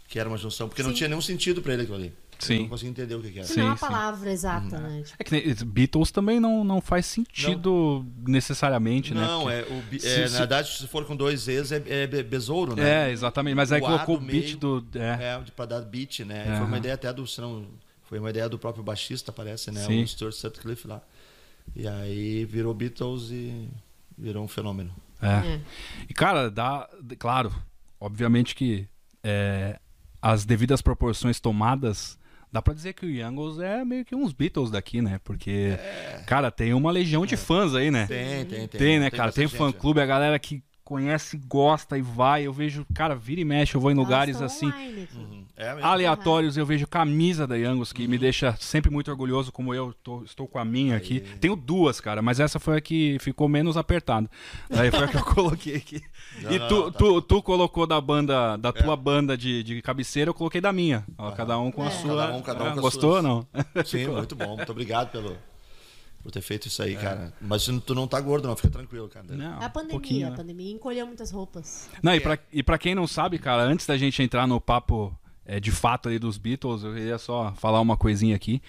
que 0.07 0.19
era 0.19 0.30
uma 0.30 0.38
junção, 0.38 0.68
porque 0.69 0.81
não 0.83 0.92
Sim. 0.92 0.95
tinha 0.98 1.09
nenhum 1.09 1.21
sentido 1.21 1.62
para 1.62 1.74
ele 1.74 1.81
aquilo 1.83 1.98
ali. 1.98 2.13
Sim. 2.39 2.54
Ele 2.54 2.62
não 2.63 2.69
conseguia 2.69 2.92
entender 2.92 3.15
o 3.15 3.21
que, 3.21 3.31
que 3.31 3.39
era. 3.39 3.48
Que 3.48 3.56
não 3.57 3.63
é 3.63 3.68
uma 3.69 3.77
Sim, 3.77 3.86
sim. 3.86 3.92
palavra 3.92 4.31
exata, 4.31 4.80
né? 4.80 5.01
Tipo, 5.04 5.15
É 5.19 5.24
que 5.24 5.65
Beatles 5.65 6.12
também 6.12 6.39
não, 6.39 6.63
não 6.63 6.80
faz 6.80 7.07
sentido 7.07 8.06
necessariamente, 8.27 9.12
né? 9.13 9.21
Não, 9.25 9.42
Porque- 9.44 9.56
é, 9.56 9.62
o, 9.98 10.00
se- 10.00 10.07
é, 10.07 10.27
se- 10.27 10.33
na 10.33 10.39
verdade, 10.39 10.77
se 10.77 10.88
for 10.88 11.04
com 11.06 11.15
dois 11.15 11.48
E's, 11.48 11.71
é, 11.71 11.83
é 11.88 12.06
be- 12.07 12.21
besouro, 12.21 12.75
né? 12.75 13.07
É, 13.07 13.12
exatamente. 13.12 13.56
Mas 13.56 13.71
aí 13.71 13.81
O 13.81 13.86
A 13.86 13.89
colocou 13.89 14.15
o 14.18 14.19
beat 14.19 14.44
meio 14.45 14.57
do. 14.57 14.88
É. 14.94 15.33
É, 15.33 15.39
de- 15.42 15.51
pra 15.51 15.65
dar 15.65 15.81
beat, 15.81 16.19
né? 16.19 16.44
Aham. 16.48 16.57
Foi 16.57 16.65
uma 16.68 16.77
ideia 16.77 16.94
até 16.94 17.12
do. 17.12 17.25
Não, 17.39 17.65
foi 18.04 18.19
uma 18.19 18.30
ideia 18.30 18.48
do 18.48 18.59
próprio 18.59 18.83
baixista, 18.83 19.31
parece, 19.33 19.71
né? 19.71 19.83
Sim. 19.83 20.04
O 20.04 20.07
Stuart 20.07 20.36
Sutcliffe 20.36 20.88
lá. 20.88 21.01
E 21.75 21.88
aí 21.88 22.45
virou 22.45 22.71
Beatles 22.74 23.31
e 23.31 23.68
virou 24.15 24.44
um 24.44 24.48
fenômeno. 24.48 24.94
É. 25.22 25.28
é. 25.28 25.62
E, 26.10 26.14
cara, 26.14 26.50
dá. 26.50 26.90
Claro, 27.18 27.54
obviamente 28.00 28.56
que 28.56 28.88
é, 29.24 29.80
as 30.22 30.46
devidas 30.46 30.81
proporções 30.81 31.40
tomadas, 31.40 32.18
dá 32.52 32.62
pra 32.62 32.74
dizer 32.74 32.94
que 32.94 33.06
o 33.06 33.10
Youngles 33.10 33.60
é 33.60 33.84
meio 33.84 34.06
que 34.06 34.16
uns 34.16 34.34
Beatles 34.34 34.72
daqui, 34.72 35.02
né? 35.02 35.19
Porque, 35.24 35.78
cara, 36.25 36.52
tem 36.52 36.74
uma 36.74 36.92
legião 36.92 37.25
de 37.25 37.38
fãs 37.38 37.75
aí, 37.75 37.92
né? 37.92 38.06
Tem, 38.08 38.46
tem, 38.46 38.68
tem. 38.68 38.80
Tem, 38.80 39.00
né, 39.00 39.10
cara? 39.10 39.31
Tem 39.31 39.46
bastante 39.46 39.58
fã 39.58 39.68
gente, 39.68 39.80
clube, 39.80 40.02
a 40.02 40.06
galera 40.06 40.38
que 40.40 40.64
conhece, 40.88 41.38
gosta 41.48 41.98
e 41.98 42.01
vai. 42.01 42.44
Eu 42.48 42.54
vejo, 42.54 42.86
cara, 42.94 43.13
vira 43.13 43.42
e 43.42 43.45
mexe, 43.45 43.75
eu 43.75 43.81
vou 43.81 43.92
em 43.92 43.95
lugares 43.95 44.38
Elas 44.39 44.57
tão 44.57 44.69
assim. 44.69 45.07
Uhum. 45.16 45.44
É 45.57 45.69
aleatórios, 45.81 46.56
eu 46.56 46.66
vejo 46.66 46.88
camisa 46.88 47.45
da 47.45 47.56
Youngos, 47.56 47.92
que 47.92 48.07
me 48.07 48.18
deixa 48.18 48.56
sempre 48.60 48.89
muito 48.92 49.10
orgulhoso, 49.12 49.51
como 49.51 49.74
eu 49.74 49.94
tô- 50.04 50.24
estou 50.24 50.48
com 50.48 50.60
a 50.60 50.63
minha 50.66 50.95
aqui. 50.95 51.19
Tenho 51.42 51.56
duas, 51.56 52.00
cara, 52.00 52.22
mas 52.22 52.39
essa 52.39 52.60
foi 52.60 52.78
a 52.78 52.81
que 52.81 53.18
ficou 53.19 53.50
menos 53.50 53.75
apertada. 53.75 54.30
Daí 54.69 54.89
foi 54.92 55.04
a 55.04 55.07
que 55.07 55.18
eu 55.18 55.24
coloquei 55.25 55.75
aqui. 55.75 56.01
Não, 56.42 56.51
e 56.51 56.60
tu, 56.68 56.75
não, 56.75 56.92
tá. 56.92 56.98
tu, 57.00 57.22
tu 57.22 57.42
colocou 57.42 57.86
da 57.88 58.00
banda, 58.00 58.56
da 58.57 58.72
tua 58.72 58.95
banda 58.95 59.38
de, 59.38 59.63
de 59.63 59.81
cabeceira, 59.81 60.30
eu 60.30 60.33
coloquei 60.33 60.62
da 60.62 60.72
minha. 60.72 61.04
Ó, 61.18 61.31
cada 61.31 61.57
um 61.60 61.72
com 61.72 61.83
a 61.83 61.88
É. 61.88 61.92
sua. 61.92 62.16
Cada 62.28 62.36
um- 62.38 62.42
cada 62.42 62.63
um 62.63 62.68
Ah, 62.68 62.74
com 62.75 62.81
Gostou 62.81 63.16
ou 63.16 63.22
não? 63.22 63.48
Sim, 63.86 64.07
muito 64.13 64.36
bom. 64.36 64.56
Muito 64.56 64.72
obrigado 64.72 65.12
pelo, 65.12 65.36
por 66.22 66.31
ter 66.31 66.42
feito 66.42 66.68
isso 66.68 66.81
aí, 66.84 66.96
cara. 66.96 67.34
Mas 67.40 67.66
tu 67.66 67.96
não 67.96 68.08
tá 68.08 68.19
gordo, 68.19 68.48
não, 68.48 68.56
fica 68.56 68.69
tranquilo, 68.69 69.08
cara. 69.08 69.25
Não, 69.30 69.62
É 69.62 69.66
a 69.66 69.68
um 69.68 69.69
pandemia, 69.69 69.90
pouquinho, 69.92 70.28
a 70.28 70.30
né? 70.31 70.36
pandemia 70.36 70.72
encolheu 70.74 71.06
muitas 71.06 71.31
roupas. 71.31 71.90
Não, 72.02 72.14
e 72.14 72.19
pra, 72.19 72.38
e 72.52 72.62
pra 72.64 72.78
quem 72.78 72.94
não 72.94 73.08
sabe, 73.08 73.40
cara, 73.40 73.64
antes 73.64 73.86
da 73.86 73.98
gente 73.98 74.22
entrar 74.22 74.48
no 74.48 74.60
papo 74.60 75.18
é, 75.46 75.60
de 75.60 75.72
fato 75.72 76.10
ali 76.10 76.19
dos 76.19 76.38
Beatles, 76.38 76.84
eu 76.84 76.94
queria 76.94 77.18
só 77.18 77.54
falar 77.58 77.80
uma 77.80 77.96
coisinha 77.96 78.36
aqui. 78.36 78.62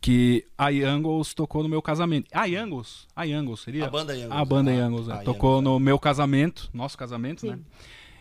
Que 0.00 0.44
a 0.58 0.68
Youngles 0.68 1.32
tocou 1.32 1.62
no 1.62 1.68
meu 1.68 1.80
casamento. 1.80 2.28
A 2.30 2.44
Youngles? 2.44 3.06
A 3.16 3.24
Youngles 3.24 3.60
seria? 3.60 3.86
A 3.86 3.90
banda 3.90 4.14
Youngles, 4.14 4.38
A 4.38 4.44
banda 4.44 4.70
ah, 4.70 4.74
Youngles, 4.74 5.06
né? 5.06 5.14
a 5.14 5.18
Tocou 5.22 5.62
no 5.62 5.80
meu 5.80 5.98
casamento, 5.98 6.68
nosso 6.74 6.96
casamento, 6.98 7.40
Sim. 7.40 7.50
né? 7.52 7.58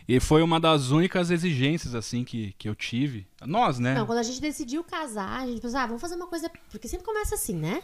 E 0.08 0.20
foi 0.20 0.42
uma 0.42 0.60
das 0.60 0.92
únicas 0.92 1.30
exigências, 1.30 1.94
assim, 1.96 2.24
que, 2.24 2.54
que 2.58 2.68
eu 2.68 2.76
tive. 2.76 3.26
Nós, 3.46 3.80
né? 3.80 3.96
Não, 3.96 4.06
quando 4.06 4.20
a 4.20 4.24
gente 4.24 4.40
decidiu 4.40 4.84
casar, 4.84 5.42
a 5.42 5.46
gente 5.48 5.62
pensou, 5.62 5.80
ah, 5.80 5.86
vamos 5.86 6.02
fazer 6.02 6.16
uma 6.16 6.28
coisa. 6.28 6.50
Porque 6.72 6.88
sempre 6.88 7.06
começa 7.06 7.36
assim, 7.36 7.56
né? 7.56 7.82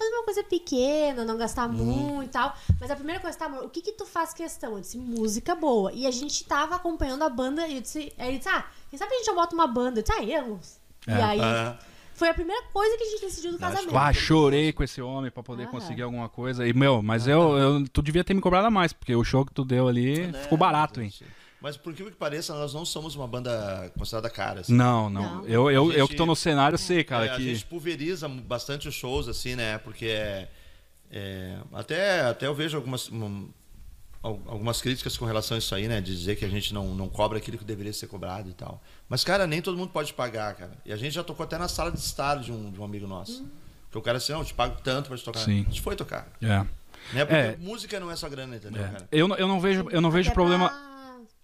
Fazer 0.00 0.14
uma 0.14 0.24
coisa 0.24 0.42
pequena, 0.42 1.26
não 1.26 1.36
gastar 1.36 1.68
Uhum. 1.68 1.74
muito 1.74 2.22
e 2.24 2.28
tal. 2.28 2.56
Mas 2.80 2.90
a 2.90 2.96
primeira 2.96 3.20
coisa, 3.20 3.36
tá, 3.36 3.44
amor, 3.44 3.64
o 3.64 3.68
que 3.68 3.82
que 3.82 3.92
tu 3.92 4.06
faz 4.06 4.32
questão? 4.32 4.72
Eu 4.72 4.80
disse, 4.80 4.96
música 4.96 5.54
boa. 5.54 5.92
E 5.92 6.06
a 6.06 6.10
gente 6.10 6.42
tava 6.44 6.74
acompanhando 6.76 7.22
a 7.22 7.28
banda 7.28 7.68
e 7.68 7.74
eu 7.76 7.80
disse, 7.82 8.10
aí 8.18 8.28
ele 8.28 8.38
disse, 8.38 8.48
ah, 8.48 8.64
quem 8.88 8.98
sabe 8.98 9.12
a 9.12 9.16
gente 9.18 9.26
já 9.26 9.34
bota 9.34 9.54
uma 9.54 9.66
banda? 9.66 10.00
Eu 10.00 10.02
disse, 10.02 10.18
ah, 10.18 10.24
Elos. 10.24 10.78
É. 11.06 11.12
E 11.18 11.20
aí, 11.22 11.40
Ah, 11.42 11.78
foi 12.14 12.28
a 12.30 12.34
primeira 12.34 12.62
coisa 12.72 12.96
que 12.96 13.02
a 13.02 13.06
gente 13.10 13.20
decidiu 13.20 13.50
do 13.50 13.56
Acho 13.56 13.74
casamento. 13.74 13.96
Ah, 13.98 14.12
chorei 14.12 14.72
com 14.72 14.82
esse 14.82 15.02
homem 15.02 15.30
pra 15.30 15.42
poder 15.42 15.64
Aham. 15.64 15.70
conseguir 15.72 16.00
alguma 16.02 16.30
coisa. 16.30 16.66
E, 16.66 16.72
meu, 16.72 17.02
mas 17.02 17.26
eu, 17.26 17.58
eu- 17.58 17.88
tu 17.88 18.00
devia 18.00 18.24
ter 18.24 18.32
me 18.32 18.40
cobrado 18.40 18.66
a 18.68 18.70
mais, 18.70 18.94
porque 18.94 19.14
o 19.14 19.22
show 19.22 19.44
que 19.44 19.52
tu 19.52 19.64
deu 19.66 19.86
ali 19.86 20.28
né, 20.28 20.42
ficou 20.44 20.56
barato, 20.56 21.02
hein? 21.02 21.12
Gente. 21.60 21.62
Mas 21.62 21.76
por 21.76 21.92
que 21.94 22.04
que 22.04 22.10
pareça, 22.12 22.54
nós 22.54 22.72
não 22.74 22.84
somos 22.84 23.14
uma 23.14 23.26
banda 23.28 23.90
considerada 23.98 24.30
cara. 24.30 24.60
assim. 24.60 24.72
Não, 24.74 25.08
não. 25.10 25.36
Não. 25.36 25.44
Eu, 25.46 25.70
eu, 25.70 25.82
A 25.90 25.94
eu 25.94 25.98
gente- 26.00 26.08
que 26.10 26.16
tô 26.16 26.26
no 26.26 26.34
cenário 26.36 26.76
sei, 26.78 27.04
cara, 27.04 27.26
É, 27.26 27.30
A 27.30 27.36
que. 27.36 27.42
gente 27.44 27.64
pulveriza 27.66 28.28
bastante 28.28 28.88
os 28.88 28.94
shows, 28.94 29.28
assim, 29.28 29.54
né? 29.56 29.78
Porque 29.78 30.06
é, 30.06 30.48
é, 31.10 31.56
até, 31.72 32.20
até 32.22 32.46
eu 32.46 32.54
vejo 32.54 32.76
algumas, 32.76 33.10
um, 33.10 33.48
al- 34.22 34.40
algumas 34.46 34.80
críticas 34.80 35.16
com 35.16 35.24
relação 35.24 35.54
a 35.54 35.58
isso 35.58 35.74
aí, 35.74 35.88
né? 35.88 36.00
De 36.00 36.16
dizer 36.16 36.36
que 36.36 36.44
a 36.44 36.48
gente 36.48 36.72
não, 36.72 36.94
não 36.94 37.08
cobra 37.08 37.38
aquilo 37.38 37.58
que 37.58 37.64
deveria 37.64 37.92
ser 37.92 38.06
cobrado 38.06 38.48
e 38.48 38.52
tal. 38.52 38.82
Mas, 39.08 39.24
cara, 39.24 39.46
nem 39.46 39.60
todo 39.60 39.76
mundo 39.76 39.90
pode 39.90 40.12
pagar, 40.14 40.54
cara. 40.54 40.72
E 40.84 40.92
a 40.92 40.96
gente 40.96 41.12
já 41.14 41.22
tocou 41.24 41.44
até 41.44 41.58
na 41.58 41.68
sala 41.68 41.90
de 41.90 41.98
estar 41.98 42.36
de 42.36 42.52
um, 42.52 42.70
de 42.70 42.80
um 42.80 42.84
amigo 42.84 43.06
nosso. 43.06 43.44
Porque 43.86 43.98
o 43.98 44.02
cara 44.02 44.18
assim, 44.18 44.32
não, 44.32 44.38
eu 44.40 44.44
te 44.44 44.54
pago 44.54 44.76
tanto 44.84 45.08
pra 45.08 45.16
te 45.18 45.24
tocar. 45.24 45.40
Sim. 45.40 45.62
A 45.62 45.64
gente 45.64 45.80
foi 45.80 45.96
tocar. 45.96 46.28
É. 46.40 46.64
Né? 47.12 47.24
Porque 47.24 47.34
É. 47.34 47.56
música 47.58 47.98
não 47.98 48.08
é 48.10 48.14
só 48.14 48.28
grana, 48.28 48.54
entendeu, 48.56 48.84
É. 48.84 48.88
cara? 48.88 49.08
Eu, 49.10 49.26
não- 49.26 49.36
eu 49.36 49.48
não 49.48 49.58
vejo, 49.60 49.88
eu 49.90 50.00
não 50.00 50.10
vejo 50.12 50.30
problema. 50.32 50.68
pra 50.68 50.89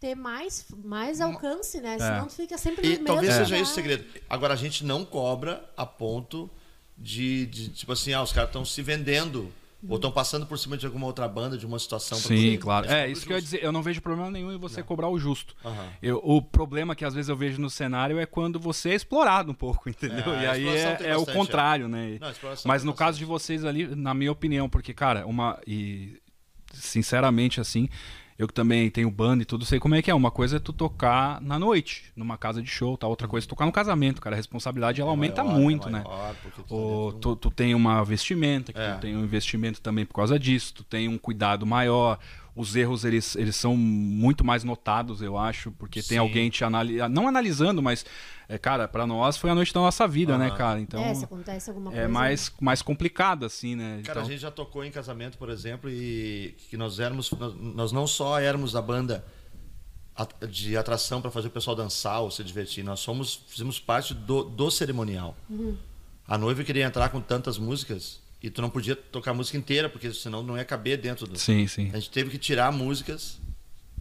ter 0.01 0.15
mais, 0.15 0.67
mais 0.85 1.21
alcance, 1.21 1.81
né? 1.81 1.99
Senão 1.99 2.27
tu 2.27 2.35
fica 2.35 2.57
sempre 2.59 2.83
E 2.87 2.89
no 2.89 2.91
mesmo 2.93 3.07
talvez 3.07 3.33
lugar. 3.33 3.45
seja 3.47 3.59
esse 3.59 3.73
o 3.73 3.75
segredo. 3.75 4.05
Agora, 4.29 4.55
a 4.55 4.57
gente 4.57 4.85
não 4.85 5.05
cobra 5.05 5.65
a 5.77 5.87
ponto 5.87 6.51
de, 6.99 7.47
de, 7.47 7.69
tipo 7.71 7.93
assim, 7.93 8.13
ah, 8.13 8.23
os 8.23 8.33
caras 8.33 8.49
estão 8.51 8.65
se 8.65 8.81
vendendo 8.83 9.51
Ou 9.89 9.97
estão 9.97 10.11
passando 10.11 10.47
por 10.47 10.59
cima 10.59 10.77
de 10.77 10.85
alguma 10.85 11.07
outra 11.07 11.29
banda, 11.29 11.57
de 11.57 11.65
uma 11.65 11.79
situação. 11.79 12.19
pra 12.19 12.29
Sim, 12.29 12.53
você- 12.53 12.59
claro. 12.59 12.89
É, 12.91 13.09
isso 13.09 13.25
que 13.27 13.33
eu 13.33 13.37
ia 13.37 13.43
dizer. 13.43 13.63
Eu 13.63 13.71
não 13.71 13.83
vejo 13.83 14.01
problema 14.03 14.31
nenhum 14.31 14.51
em 14.53 14.59
você 14.59 14.83
cobrar 14.83 15.09
o 15.09 15.19
justo. 15.19 15.55
Aham. 15.65 15.89
Eu- 16.03 16.21
o 16.25 16.43
problema 16.43 16.97
que 16.97 17.05
às 17.05 17.15
vezes 17.15 17.29
eu 17.29 17.37
vejo 17.37 17.61
no 17.61 17.71
cenário 17.71 18.19
é 18.19 18.27
quando 18.27 18.59
você 18.59 18.91
é 18.91 18.95
explorado 18.95 19.53
um 19.53 19.55
pouco, 19.55 19.89
entendeu? 19.91 20.35
É, 20.35 20.43
e 20.43 20.47
aí 20.47 20.67
é, 20.69 20.83
é 21.05 21.17
o 21.17 21.21
bastante, 21.21 21.37
contrário, 21.37 21.89
né? 21.89 22.19
Não, 22.21 22.29
Mas 22.29 22.83
no 22.83 22.93
bastante. 22.93 22.95
caso 22.97 23.19
de 23.19 23.25
vocês 23.25 23.65
ali, 23.65 23.87
na 23.95 24.13
minha 24.13 24.33
opinião, 24.33 24.69
porque, 24.69 24.93
cara, 24.93 25.27
uma. 25.27 25.59
E 25.67 26.21
sinceramente, 26.73 27.61
assim, 27.61 27.89
eu 28.39 28.47
que 28.47 28.53
também 28.55 28.91
tenho 28.91 29.11
banda 29.11 29.43
e 29.43 29.47
tudo, 29.47 29.65
sei 29.65 29.79
como 29.81 29.95
é 29.95 30.03
que 30.03 30.11
é. 30.11 30.15
Uma 30.15 30.31
coisa 30.31 30.57
é 30.57 30.61
tu 30.61 30.73
tocar 30.73 31.41
na 31.41 31.59
noite, 31.59 32.05
numa 32.15 32.37
casa 32.37 32.63
de 32.63 32.69
show, 32.69 32.97
tá? 32.97 33.07
Outra 33.07 33.27
coisa 33.27 33.47
é 33.47 33.49
tocar 33.49 33.65
no 33.67 33.73
casamento, 33.73 34.21
cara. 34.21 34.35
A 34.35 34.39
responsabilidade 34.39 35.01
ela 35.01 35.11
aumenta 35.11 35.43
maior, 35.43 35.59
muito, 35.59 35.89
é 35.89 35.93
né? 35.93 36.03
maior, 36.05 36.35
porque 36.43 36.63
tu 36.63 36.69
tá 36.69 36.75
O, 36.75 36.79
dentro 36.79 37.11
de 37.11 37.17
um- 37.17 37.21
tu, 37.21 37.37
tu 37.37 37.51
tem 37.51 37.75
uma 37.75 38.05
vestimenta, 38.05 38.73
que 38.73 38.79
É. 38.81 38.93
tu 38.95 39.01
tem 39.01 39.17
um 39.17 39.25
investimento 39.25 39.81
também 39.81 40.05
por 40.05 40.15
causa 40.15 40.39
disso, 40.39 40.75
tu 40.75 40.85
tem 40.85 41.09
um 41.09 41.17
cuidado 41.19 41.65
maior, 41.67 42.19
os 42.57 42.75
erros 42.75 43.05
eles, 43.05 43.37
eles 43.37 43.55
são 43.55 43.77
muito 43.77 44.43
mais 44.43 44.65
notados, 44.65 45.21
eu 45.21 45.37
acho, 45.37 45.71
porque 45.73 46.01
tem 46.01 46.17
Sim. 46.17 46.19
alguém 46.19 46.49
te 46.49 46.65
analisando, 46.65 47.15
não 47.15 47.29
analisando, 47.29 47.83
mas, 47.83 48.07
é, 48.49 48.57
cara, 48.57 48.89
pra 48.89 49.07
nós 49.07 49.37
foi 49.37 49.51
a 49.51 49.55
noite 49.55 49.75
da 49.75 49.81
nossa 49.81 50.09
vida, 50.09 50.39
né, 50.39 50.47
Aham. 50.49 50.57
cara? 50.57 50.81
Então 50.81 51.05
é, 51.05 51.15
se 51.15 51.25
acontece 51.27 51.69
alguma 51.69 51.91
coisa. 51.91 52.07
é 52.07 52.09
mais, 52.09 52.51
mais 52.59 52.81
complicado, 52.81 53.45
assim, 53.45 53.77
né? 53.77 54.01
Cara, 54.03 54.21
então, 54.21 54.23
a 54.23 54.25
gente 54.25 54.41
já 54.41 54.51
tocou 54.51 54.83
em 54.83 54.91
casamento, 54.91 55.37
por 55.37 55.51
exemplo, 55.51 55.91
e 55.91 56.57
que 56.71 56.79
nós 56.79 56.99
éramos, 56.99 57.31
nós, 57.61 57.93
não 57.93 58.07
só 58.07 58.41
éramos 58.41 58.75
a 58.75 58.81
banda 58.81 59.23
de 60.49 60.79
atração 60.79 61.21
para 61.21 61.31
fazer 61.31 61.49
o 61.49 61.51
pessoal 61.51 61.77
dançar 61.77 62.21
ou 62.21 62.31
se 62.31 62.43
divertir, 62.43 62.83
nós 62.83 63.01
somos, 63.01 63.45
fizemos 63.49 63.79
parte 63.79 64.15
do, 64.15 64.45
do 64.45 64.71
cerimonial. 64.71 65.37
A 66.27 66.39
noiva 66.39 66.65
queria 66.65 66.87
entrar 66.87 67.11
com 67.11 67.21
tantas 67.21 67.59
músicas 67.59 68.26
e 68.47 68.51
tu 68.51 68.63
não 68.63 68.71
podia 68.71 68.95
tocar 68.97 69.33
a 69.33 69.35
música 69.35 69.57
inteira, 69.59 69.89
porque 69.89 70.13
senão 70.13 70.43
não 70.43 70.57
ia 70.57 70.65
caber 70.65 70.99
dentro 70.99 71.27
do. 71.27 71.39
Sim, 71.39 71.67
sim. 71.67 71.91
A 71.93 71.97
gente 71.99 72.11
teve 72.11 72.31
que 72.31 72.39
tirar 72.39 72.71
músicas, 72.73 73.39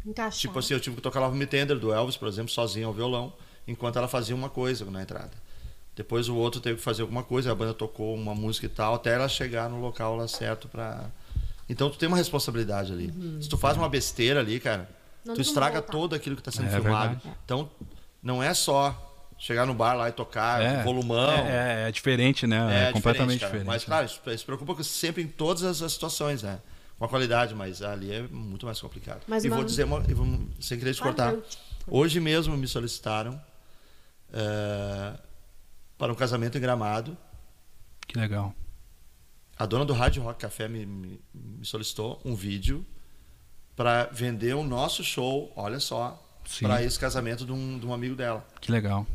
Encaixar. 0.06 0.40
tipo 0.40 0.60
assim, 0.60 0.74
eu 0.74 0.80
tive 0.80 0.96
que 0.98 1.02
tocar 1.02 1.20
Love 1.20 1.38
Me 1.38 1.46
Tender 1.46 1.78
do 1.80 1.92
Elvis, 1.94 2.16
por 2.18 2.28
exemplo, 2.28 2.52
sozinho 2.52 2.88
ao 2.88 2.94
violão, 2.94 3.34
enquanto 3.68 3.98
ela 3.98 4.08
fazia 4.08 4.36
uma 4.36 4.50
coisa 4.50 4.86
na 4.86 5.02
entrada. 5.02 5.32
Depois 5.96 6.28
o 6.30 6.36
outro 6.36 6.60
teve 6.62 6.78
que 6.78 6.84
fazer 6.84 7.02
alguma 7.04 7.24
coisa, 7.24 7.52
a 7.52 7.56
banda 7.56 7.74
tocou 7.74 8.14
uma 8.16 8.36
música 8.36 8.66
e 8.66 8.70
tal, 8.70 8.96
até 8.96 9.14
ela 9.16 9.28
chegar 9.30 9.70
no 9.70 9.80
local 9.80 10.16
lá 10.16 10.28
certo 10.28 10.68
pra. 10.68 11.10
Então 11.68 11.90
tu 11.90 11.98
tem 11.98 12.08
uma 12.08 12.18
responsabilidade 12.18 12.92
ali. 12.92 13.12
Se 13.42 13.50
tu 13.50 13.58
faz 13.58 13.76
uma 13.78 13.90
besteira 13.90 14.42
ali, 14.42 14.60
cara, 14.60 14.88
Não 15.26 15.34
tu 15.34 15.42
estraga 15.42 15.80
voltar. 15.80 15.92
todo 15.92 16.14
aquilo 16.14 16.36
que 16.36 16.44
tá 16.44 16.52
sendo 16.52 16.68
É 16.68 16.72
filmado. 16.72 17.14
verdade. 17.16 17.36
Então 17.46 17.70
não 18.22 18.44
é 18.44 18.54
só 18.54 19.15
chegar 19.38 19.66
no 19.66 19.74
bar 19.74 19.94
lá 19.96 20.10
e 20.10 20.12
tocar 20.12 20.62
É, 20.62 20.84
volumão. 20.84 21.30
É, 21.32 21.84
é, 21.86 21.90
é 21.90 21.92
diferente, 21.92 22.48
né? 22.48 22.58
É, 22.86 22.90
É, 22.90 22.92
completamente 22.92 23.40
cara. 23.40 23.52
diferente. 23.52 23.68
Mas, 23.68 23.84
claro, 23.84 24.06
isso 24.06 24.22
se 24.38 24.46
preocupa 24.46 24.82
sempre 24.84 25.22
em 25.24 25.28
todas 25.28 25.64
as, 25.64 25.82
as 25.82 25.92
situações, 25.94 26.42
né? 26.44 26.60
Com 26.98 27.04
a 27.06 27.10
qualidade, 27.10 27.54
mas 27.54 27.82
ali 27.82 28.12
é 28.14 28.22
muito 28.24 28.66
mais 28.66 28.80
complicado. 28.80 29.22
Mas 29.28 29.44
e 29.44 29.48
uma- 29.48 29.58
vou 29.58 29.66
dizer, 29.66 29.84
uma, 29.84 30.02
e 30.08 30.14
vou- 30.14 30.26
sem 30.62 30.80
querer 30.80 30.94
te 30.94 31.02
cortar. 31.02 31.36
Hoje 31.88 32.20
mesmo 32.20 32.56
me 32.58 32.68
solicitaram 32.68 33.40
eh, 34.34 35.14
para 35.98 36.12
um 36.12 36.16
casamento 36.16 36.58
em 36.58 36.62
Gramado. 36.62 37.18
Que 38.08 38.18
legal. 38.18 38.54
A 39.58 39.66
dona 39.66 39.86
do 39.86 39.94
Hard 39.94 40.18
Rock 40.18 40.40
Café 40.40 40.68
me, 40.68 40.86
me- 40.86 41.22
me 41.34 41.66
solicitou 41.66 42.22
um 42.26 42.36
vídeo 42.36 42.86
para 43.76 44.06
vender 44.06 44.54
o 44.56 44.64
nosso 44.64 45.04
show, 45.04 45.52
olha 45.56 45.80
só, 45.80 46.22
para 46.62 46.82
esse 46.84 47.00
casamento 47.00 47.46
de 47.46 47.52
um, 47.52 47.78
de 47.80 47.86
um 47.86 47.94
amigo 47.94 48.16
dela. 48.16 48.46
Que 48.62 48.72
legal. 48.72 49.06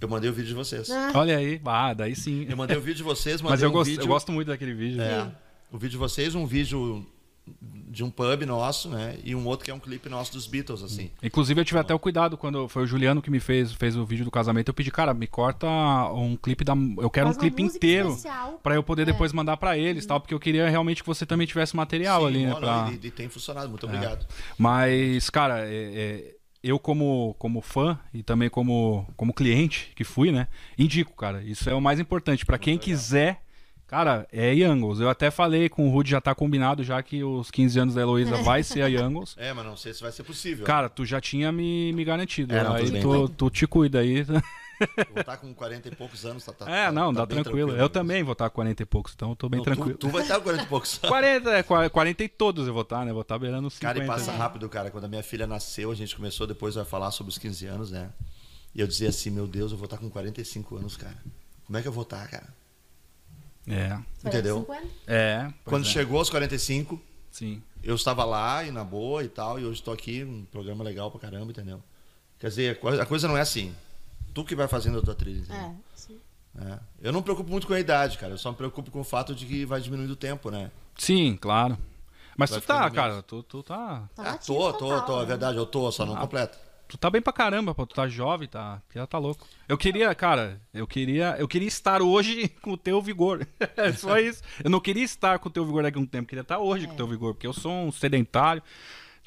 Eu 0.00 0.08
mandei 0.08 0.30
o 0.30 0.32
vídeo 0.32 0.48
de 0.48 0.54
vocês. 0.54 0.90
Ah, 0.90 1.10
Olha 1.14 1.36
aí, 1.36 1.60
ah, 1.64 1.92
daí 1.94 2.14
sim. 2.14 2.46
Eu 2.48 2.56
mandei 2.56 2.76
o 2.76 2.80
vídeo 2.80 2.96
de 2.98 3.02
vocês, 3.02 3.40
mandei 3.40 3.54
Mas 3.54 3.62
eu, 3.62 3.68
um 3.70 3.72
gosto, 3.72 3.90
vídeo... 3.90 4.02
eu 4.02 4.06
gosto 4.08 4.32
muito 4.32 4.48
daquele 4.48 4.74
vídeo. 4.74 5.00
É, 5.00 5.24
né? 5.24 5.32
o 5.72 5.76
vídeo 5.78 5.90
de 5.92 5.96
vocês, 5.96 6.34
um 6.34 6.46
vídeo 6.46 7.04
de 7.62 8.04
um 8.04 8.10
pub 8.10 8.42
nosso, 8.44 8.90
né? 8.90 9.16
E 9.24 9.34
um 9.34 9.46
outro 9.46 9.64
que 9.64 9.70
é 9.70 9.74
um 9.74 9.78
clipe 9.80 10.06
nosso 10.08 10.32
dos 10.32 10.46
Beatles, 10.46 10.82
assim. 10.82 11.10
Inclusive, 11.22 11.58
eu 11.58 11.64
tive 11.64 11.78
até 11.80 11.94
o 11.94 11.98
cuidado 11.98 12.36
quando 12.36 12.68
foi 12.68 12.82
o 12.82 12.86
Juliano 12.86 13.22
que 13.22 13.30
me 13.30 13.40
fez, 13.40 13.72
fez 13.72 13.96
o 13.96 14.04
vídeo 14.04 14.24
do 14.24 14.30
casamento. 14.30 14.68
Eu 14.68 14.74
pedi, 14.74 14.90
cara, 14.90 15.14
me 15.14 15.26
corta 15.26 15.66
um 16.12 16.36
clipe 16.36 16.62
da. 16.62 16.74
Eu 16.98 17.08
quero 17.08 17.26
Faz 17.28 17.36
um 17.38 17.40
clipe 17.40 17.62
inteiro 17.62 18.16
pra 18.62 18.74
eu 18.74 18.82
poder 18.82 19.02
É. 19.02 19.04
depois 19.06 19.32
mandar 19.32 19.56
pra 19.56 19.78
eles, 19.78 20.04
tal, 20.04 20.20
porque 20.20 20.34
eu 20.34 20.38
queria 20.40 20.68
realmente 20.68 21.02
que 21.02 21.06
você 21.06 21.24
também 21.24 21.46
tivesse 21.46 21.74
material 21.74 22.20
Sim, 22.22 22.26
ali, 22.26 22.46
né? 22.46 22.52
ó, 22.52 22.56
pra- 22.56 22.82
não, 22.84 22.92
e, 22.92 23.00
e 23.02 23.10
tem 23.10 23.28
funcionado, 23.30 23.68
muito 23.70 23.86
obrigado. 23.86 24.26
Mas, 24.58 25.30
cara, 25.30 25.60
é- 25.66 25.72
é, 25.72 26.34
eu 26.62 26.78
como, 26.78 27.34
como 27.38 27.60
fã 27.60 27.98
e 28.12 28.22
também 28.22 28.48
como, 28.48 29.06
como 29.16 29.32
cliente 29.32 29.92
que 29.94 30.04
fui, 30.04 30.32
né? 30.32 30.48
Indico, 30.76 31.14
cara. 31.14 31.42
Isso 31.42 31.68
é 31.70 31.74
o 31.74 31.80
mais 31.80 32.00
importante. 32.00 32.44
Pra 32.44 32.58
quem 32.58 32.78
quiser, 32.78 33.42
cara, 33.86 34.26
é 34.32 34.52
Youngles. 34.54 35.00
Eu 35.00 35.08
até 35.08 35.30
falei 35.30 35.68
com 35.68 35.88
o 35.88 35.90
Rudy, 35.90 36.10
já 36.10 36.20
tá 36.20 36.34
combinado, 36.34 36.82
já 36.82 37.02
que 37.02 37.22
os 37.22 37.50
15 37.50 37.80
anos 37.80 37.94
da 37.94 38.02
Heloísa 38.02 38.36
vai 38.42 38.62
ser 38.62 38.82
a 38.82 38.86
Youngles. 38.86 39.36
É, 39.38 39.52
mas 39.52 39.64
não 39.64 39.76
sei 39.76 39.94
se 39.94 40.02
vai 40.02 40.12
ser 40.12 40.24
possível. 40.24 40.64
Cara, 40.64 40.88
tu 40.88 41.04
já 41.04 41.20
tinha 41.20 41.52
me, 41.52 41.92
me 41.92 42.04
garantido. 42.04 42.54
É, 42.54 42.62
não, 42.62 42.74
aí 42.74 42.90
tu, 42.90 42.96
então. 42.96 43.28
tu 43.28 43.50
te 43.50 43.66
cuida 43.66 44.00
aí. 44.00 44.26
Vou 45.10 45.20
estar 45.20 45.36
com 45.36 45.52
40 45.54 45.88
e 45.88 45.94
poucos 45.94 46.24
anos, 46.24 46.44
tá, 46.44 46.52
tá 46.52 46.70
É, 46.70 46.86
tá- 46.86 46.92
não, 46.92 47.12
tá 47.12 47.20
dá 47.20 47.26
bem 47.26 47.42
tranquilo. 47.42 47.72
Eu 47.76 47.88
também 47.88 48.22
vou 48.22 48.32
estar 48.32 48.48
com 48.50 48.54
40 48.56 48.82
e 48.82 48.86
poucos, 48.86 49.12
então 49.14 49.30
eu 49.30 49.36
tô 49.36 49.48
bem 49.48 49.58
Não, 49.58 49.64
tranquilo. 49.64 49.92
Tu, 49.98 50.06
tu 50.06 50.08
vai 50.08 50.22
estar 50.22 50.36
com 50.36 50.42
40 50.44 50.62
e 50.62 50.66
poucos 50.66 50.98
anos. 51.02 51.08
40, 51.08 51.50
é, 51.50 51.62
40 51.62 51.90
40 51.90 52.24
e 52.24 52.28
todos 52.28 52.66
eu 52.66 52.72
vou 52.72 52.82
estar, 52.82 53.04
né? 53.04 53.12
Vou 53.12 53.22
estar 53.22 53.38
beirando 53.38 53.66
os 53.68 53.74
50. 53.74 53.94
Cara, 53.94 54.04
e 54.04 54.06
passa 54.06 54.32
né? 54.32 54.38
rápido, 54.38 54.68
cara. 54.68 54.90
Quando 54.90 55.04
a 55.04 55.08
minha 55.08 55.22
filha 55.22 55.46
nasceu, 55.46 55.90
a 55.90 55.94
gente 55.94 56.14
começou 56.14 56.46
depois 56.46 56.76
a 56.76 56.84
falar 56.84 57.10
sobre 57.10 57.30
os 57.30 57.38
15 57.38 57.66
anos, 57.66 57.90
né? 57.90 58.10
E 58.74 58.80
eu 58.80 58.86
dizia 58.86 59.08
assim, 59.08 59.30
meu 59.30 59.46
Deus, 59.46 59.72
eu 59.72 59.78
vou 59.78 59.86
estar 59.86 59.98
com 59.98 60.08
45 60.08 60.76
anos, 60.76 60.96
cara. 60.96 61.16
Como 61.66 61.76
é 61.76 61.82
que 61.82 61.88
eu 61.88 61.92
vou 61.92 62.02
estar, 62.02 62.26
cara? 62.28 62.46
É, 63.66 63.98
Entendeu? 64.24 64.60
50? 64.60 64.86
é. 65.06 65.52
Quando 65.64 65.84
é. 65.84 65.88
chegou 65.88 66.18
aos 66.18 66.30
45, 66.30 67.00
Sim. 67.30 67.62
eu 67.82 67.94
estava 67.94 68.24
lá 68.24 68.64
e 68.64 68.70
na 68.70 68.82
boa 68.82 69.22
e 69.22 69.28
tal, 69.28 69.60
e 69.60 69.64
hoje 69.64 69.80
estou 69.80 69.92
aqui, 69.92 70.24
um 70.24 70.44
programa 70.50 70.82
legal 70.82 71.10
pra 71.10 71.20
caramba, 71.20 71.50
entendeu? 71.50 71.82
Quer 72.38 72.48
dizer, 72.48 72.80
a 73.00 73.04
coisa 73.04 73.28
não 73.28 73.36
é 73.36 73.40
assim. 73.42 73.74
Tu 74.38 74.44
que 74.44 74.54
vai 74.54 74.68
fazendo 74.68 74.98
a 74.98 75.02
tua 75.02 75.16
trilha, 75.16 75.40
entendeu? 75.40 75.56
É, 75.60 75.74
sim. 75.94 76.16
É. 76.60 76.78
Eu 77.02 77.12
não 77.12 77.18
me 77.18 77.24
preocupo 77.24 77.50
muito 77.50 77.66
com 77.66 77.74
a 77.74 77.80
idade, 77.80 78.16
cara. 78.18 78.34
Eu 78.34 78.38
só 78.38 78.52
me 78.52 78.56
preocupo 78.56 78.88
com 78.88 79.00
o 79.00 79.04
fato 79.04 79.34
de 79.34 79.44
que 79.44 79.64
vai 79.64 79.80
diminuindo 79.80 80.12
o 80.12 80.16
tempo, 80.16 80.48
né? 80.48 80.70
Sim, 80.96 81.36
claro. 81.36 81.76
Mas 82.36 82.50
Vai 82.50 82.60
tu 82.60 82.66
tá, 82.68 82.88
cara, 82.88 83.20
tu, 83.20 83.42
tu 83.42 83.64
tá. 83.64 84.08
Tá 84.14 84.22
ah, 84.22 84.38
tô, 84.38 84.72
tô, 84.72 84.72
total, 84.74 85.06
tô. 85.06 85.16
É 85.16 85.20
né? 85.22 85.26
verdade, 85.26 85.58
eu 85.58 85.66
tô, 85.66 85.90
só 85.90 86.06
não 86.06 86.14
Ah. 86.16 86.20
completo. 86.20 86.56
Tu 86.86 86.96
tá 86.96 87.10
bem 87.10 87.20
pra 87.20 87.32
caramba, 87.32 87.74
pô. 87.74 87.84
Tu 87.84 87.96
tá 87.96 88.06
jovem, 88.06 88.46
tá. 88.46 88.80
Já 88.94 89.08
tá 89.08 89.18
louco. 89.18 89.44
Eu 89.68 89.76
queria, 89.76 90.14
cara, 90.14 90.60
eu 90.72 90.86
queria. 90.86 91.34
Eu 91.36 91.48
queria 91.48 91.66
estar 91.66 92.00
hoje 92.00 92.48
com 92.62 92.70
o 92.70 92.76
teu 92.78 93.02
vigor. 93.02 93.44
É 93.76 93.90
só 93.92 94.20
isso. 94.20 94.40
Eu 94.62 94.70
não 94.70 94.78
queria 94.78 95.02
estar 95.02 95.40
com 95.40 95.48
o 95.48 95.52
teu 95.52 95.66
vigor 95.66 95.82
daqui 95.82 95.98
a 95.98 96.00
um 96.00 96.06
tempo, 96.06 96.26
eu 96.26 96.28
queria 96.28 96.42
estar 96.42 96.60
hoje 96.60 96.86
com 96.86 96.92
o 96.94 96.96
teu 96.96 97.08
vigor, 97.08 97.34
porque 97.34 97.46
eu 97.46 97.52
sou 97.52 97.72
um 97.72 97.90
sedentário. 97.90 98.62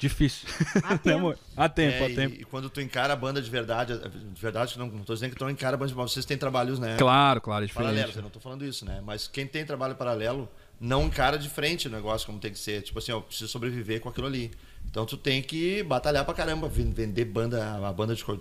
Difícil. 0.02 0.48
Há 0.82 0.90
Né, 0.94 0.98
tempo. 0.98 1.34
Há 1.56 1.68
tempo, 1.68 1.94
É, 1.96 2.04
há 2.04 2.08
e, 2.10 2.14
tempo. 2.14 2.34
e 2.40 2.44
quando 2.44 2.68
tu 2.68 2.80
encara 2.80 3.12
a 3.12 3.16
banda 3.16 3.40
de 3.40 3.48
verdade, 3.48 3.96
de 3.98 4.40
verdade, 4.40 4.78
não, 4.78 4.86
não 4.88 5.04
tô 5.04 5.14
dizendo 5.14 5.30
que 5.30 5.36
tu 5.36 5.44
não 5.44 5.50
encara 5.50 5.76
a 5.76 5.78
banda 5.78 5.88
de 5.90 5.94
vocês 5.94 6.24
têm 6.24 6.36
trabalhos, 6.36 6.78
né? 6.78 6.96
Claro, 6.98 7.40
claro, 7.40 7.64
é 7.64 7.68
Paralelos, 7.68 7.96
diferente. 7.98 8.16
eu 8.18 8.22
não 8.24 8.30
tô 8.30 8.40
falando 8.40 8.64
isso, 8.64 8.84
né? 8.84 9.00
Mas 9.04 9.28
quem 9.28 9.46
tem 9.46 9.64
trabalho 9.64 9.94
paralelo 9.94 10.48
não 10.80 11.04
encara 11.04 11.38
de 11.38 11.48
frente 11.48 11.86
o 11.86 11.90
negócio 11.90 12.26
como 12.26 12.38
tem 12.40 12.50
que 12.52 12.58
ser. 12.58 12.82
Tipo 12.82 12.98
assim, 12.98 13.12
ó, 13.12 13.18
eu 13.18 13.22
preciso 13.22 13.48
sobreviver 13.48 14.00
com 14.00 14.08
aquilo 14.08 14.26
ali. 14.26 14.50
Então 14.90 15.06
tu 15.06 15.16
tem 15.16 15.40
que 15.40 15.82
batalhar 15.84 16.24
pra 16.24 16.34
caramba, 16.34 16.68
ven- 16.68 16.90
vender 16.90 17.24
banda, 17.24 17.76
a 17.86 17.92
banda 17.92 18.14
de 18.16 18.24
cor, 18.24 18.36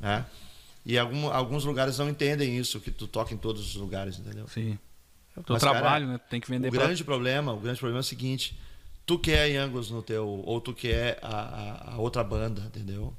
né? 0.00 0.24
E 0.86 0.96
algum, 0.98 1.28
alguns 1.28 1.64
lugares 1.64 1.98
não 1.98 2.08
entendem 2.08 2.56
isso, 2.56 2.80
que 2.80 2.90
tu 2.90 3.06
toca 3.06 3.34
em 3.34 3.36
todos 3.36 3.60
os 3.60 3.74
lugares, 3.74 4.18
entendeu? 4.18 4.46
Sim. 4.48 4.78
É 5.36 5.40
o 5.40 5.42
teu 5.42 5.52
Mas, 5.54 5.62
cara, 5.62 5.78
trabalho, 5.78 6.06
né? 6.06 6.18
Tu 6.18 6.30
tem 6.30 6.40
que 6.40 6.48
vender 6.48 6.68
O 6.68 6.70
pra. 6.70 6.84
grande 6.86 7.04
problema, 7.04 7.52
o 7.52 7.58
grande 7.58 7.78
problema 7.78 7.98
é 7.98 8.00
o 8.00 8.04
seguinte: 8.04 8.58
tu 9.10 9.18
quer 9.18 9.56
Angus 9.56 9.90
no 9.90 10.02
teu, 10.02 10.24
ou 10.44 10.60
tu 10.60 10.72
quer 10.72 11.18
a, 11.20 11.28
a- 11.90 11.94
a 11.94 11.98
outra 11.98 12.22
banda, 12.22 12.62
entendeu? 12.62 13.12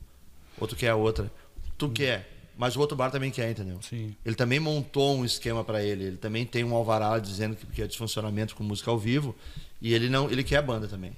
Ou 0.57 0.65
tu 0.65 0.73
quer 0.75 0.89
a 0.89 0.95
outra. 0.95 1.29
Tu 1.77 1.89
quer, 1.89 2.29
mas 2.57 2.77
o 2.77 2.79
outro 2.79 2.95
bar 2.95 3.11
também 3.11 3.29
quer, 3.29 3.51
entendeu? 3.51 3.77
Sim. 3.81 4.15
Ele 4.25 4.35
também 4.35 4.57
montou 4.57 5.17
um 5.17 5.25
esquema 5.25 5.65
para 5.65 5.83
ele. 5.83 6.03
Ele 6.05 6.17
também 6.17 6.45
tem 6.45 6.63
um 6.63 6.73
alvará 6.73 7.19
dizendo 7.19 7.57
que, 7.57 7.65
que 7.65 7.81
é 7.81 7.87
desfuncionamento 7.87 8.55
com 8.55 8.63
música 8.63 8.89
ao 8.89 8.97
vivo 8.97 9.35
e 9.81 9.93
ele 9.93 10.07
não, 10.07 10.29
ele 10.31 10.43
quer 10.45 10.57
a 10.57 10.61
banda 10.61 10.87
também, 10.87 11.11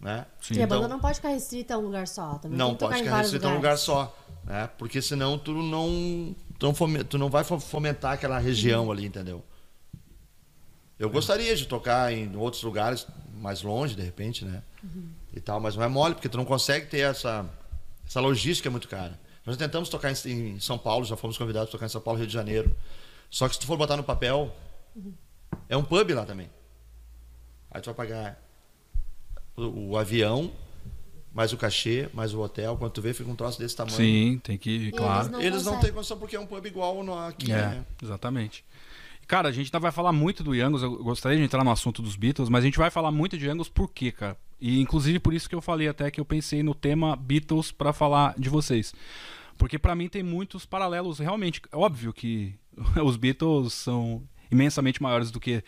né? 0.00 0.26
Sim. 0.40 0.54
E 0.54 0.60
a 0.60 0.64
Então- 0.64 0.78
banda 0.80 0.88
não 0.94 1.00
pode 1.00 1.16
ficar 1.16 1.30
restrita 1.30 1.74
a 1.74 1.78
um 1.78 1.82
lugar 1.82 2.06
só. 2.06 2.34
Também 2.38 2.56
Não 2.56 2.68
tem 2.68 2.74
que 2.74 2.78
tocar 2.78 2.90
pode 2.92 3.02
ficar 3.02 3.10
vários 3.16 3.32
restrito 3.32 3.48
a 3.48 3.50
um 3.52 3.56
lugar 3.56 3.78
só, 3.78 4.16
né? 4.44 4.70
Porque 4.78 5.02
senão 5.02 5.38
tu 5.38 5.52
não, 5.54 6.36
tu 6.58 6.66
não, 6.66 6.74
fome- 6.74 7.02
tu 7.04 7.18
não 7.18 7.28
vai 7.30 7.42
fo- 7.42 7.58
fomentar 7.58 8.12
aquela 8.12 8.38
região 8.38 8.92
ali, 8.92 9.06
entendeu? 9.06 9.42
Eu 10.98 11.10
gostaria 11.10 11.54
de 11.56 11.66
tocar 11.66 12.12
em 12.12 12.34
outros 12.36 12.62
lugares 12.62 13.06
mais 13.36 13.62
longe, 13.62 13.94
de 13.94 14.02
repente, 14.02 14.44
né? 14.44 14.62
E 15.34 15.40
tal, 15.40 15.58
mas 15.60 15.74
não 15.76 15.82
é 15.82 15.88
mole, 15.88 16.14
porque 16.14 16.28
tu 16.28 16.36
não 16.36 16.44
consegue 16.44 16.86
ter 16.86 17.00
essa, 17.00 17.48
essa 18.06 18.20
logística 18.20 18.70
muito 18.70 18.88
cara. 18.88 19.18
Nós 19.44 19.56
tentamos 19.56 19.88
tocar 19.88 20.10
em, 20.10 20.30
em 20.54 20.60
São 20.60 20.78
Paulo, 20.78 21.04
já 21.04 21.16
fomos 21.16 21.36
convidados 21.36 21.68
a 21.68 21.72
tocar 21.72 21.86
em 21.86 21.90
São 21.90 22.00
Paulo, 22.00 22.18
Rio 22.18 22.26
de 22.28 22.32
Janeiro. 22.32 22.74
Só 23.28 23.48
que 23.48 23.54
se 23.54 23.60
tu 23.60 23.66
for 23.66 23.76
botar 23.76 23.96
no 23.96 24.04
papel, 24.04 24.54
é 25.68 25.76
um 25.76 25.84
pub 25.84 26.10
lá 26.12 26.24
também. 26.24 26.48
Aí 27.70 27.80
tu 27.82 27.86
vai 27.86 27.94
pagar 27.94 28.40
o, 29.56 29.90
o 29.90 29.98
avião, 29.98 30.52
mais 31.32 31.52
o 31.52 31.56
cachê, 31.56 32.08
mais 32.14 32.32
o 32.32 32.40
hotel. 32.40 32.76
Quando 32.76 32.92
tu 32.92 33.02
vê, 33.02 33.12
fica 33.12 33.28
um 33.28 33.34
troço 33.34 33.58
desse 33.58 33.74
tamanho. 33.74 33.96
Sim, 33.96 34.40
tem 34.42 34.56
que. 34.56 34.70
E 34.70 34.92
Claro. 34.92 35.22
eles 35.26 35.30
não 35.32 35.40
Eles 35.42 35.64
não 35.64 35.80
têm 35.80 35.92
condição 35.92 36.16
porque 36.16 36.36
é 36.36 36.40
um 36.40 36.46
pub 36.46 36.64
igual 36.64 37.02
no, 37.02 37.18
aqui, 37.18 37.50
É, 37.50 37.56
né? 37.56 37.84
exatamente. 38.02 38.64
Cara, 39.26 39.48
a 39.48 39.52
gente 39.52 39.66
ainda 39.68 39.78
vai 39.80 39.90
falar 39.92 40.12
muito 40.12 40.42
do 40.44 40.52
Angus. 40.52 40.82
Eu 40.82 41.02
gostaria 41.02 41.38
de 41.38 41.44
entrar 41.44 41.64
no 41.64 41.70
assunto 41.70 42.02
dos 42.02 42.16
Beatles, 42.16 42.48
mas 42.48 42.62
a 42.62 42.66
gente 42.66 42.78
vai 42.78 42.90
falar 42.90 43.10
muito 43.10 43.36
de 43.38 43.48
Angus 43.48 43.68
por 43.68 43.90
quê, 43.90 44.12
cara? 44.12 44.36
E 44.60 44.80
inclusive 44.80 45.18
por 45.18 45.34
isso 45.34 45.48
que 45.48 45.54
eu 45.54 45.60
falei 45.60 45.88
até 45.88 46.10
que 46.10 46.20
eu 46.20 46.24
pensei 46.24 46.62
no 46.62 46.74
tema 46.74 47.16
Beatles 47.16 47.72
pra 47.72 47.92
falar 47.92 48.34
de 48.38 48.48
vocês. 48.48 48.94
Porque 49.58 49.78
pra 49.78 49.94
mim 49.94 50.08
tem 50.08 50.22
muitos 50.22 50.66
paralelos, 50.66 51.18
realmente. 51.18 51.60
É 51.70 51.76
óbvio 51.76 52.12
que 52.12 52.54
os 53.04 53.16
Beatles 53.16 53.72
são 53.72 54.22
imensamente 54.50 55.02
maiores 55.02 55.30
do 55.30 55.40
que 55.40 55.62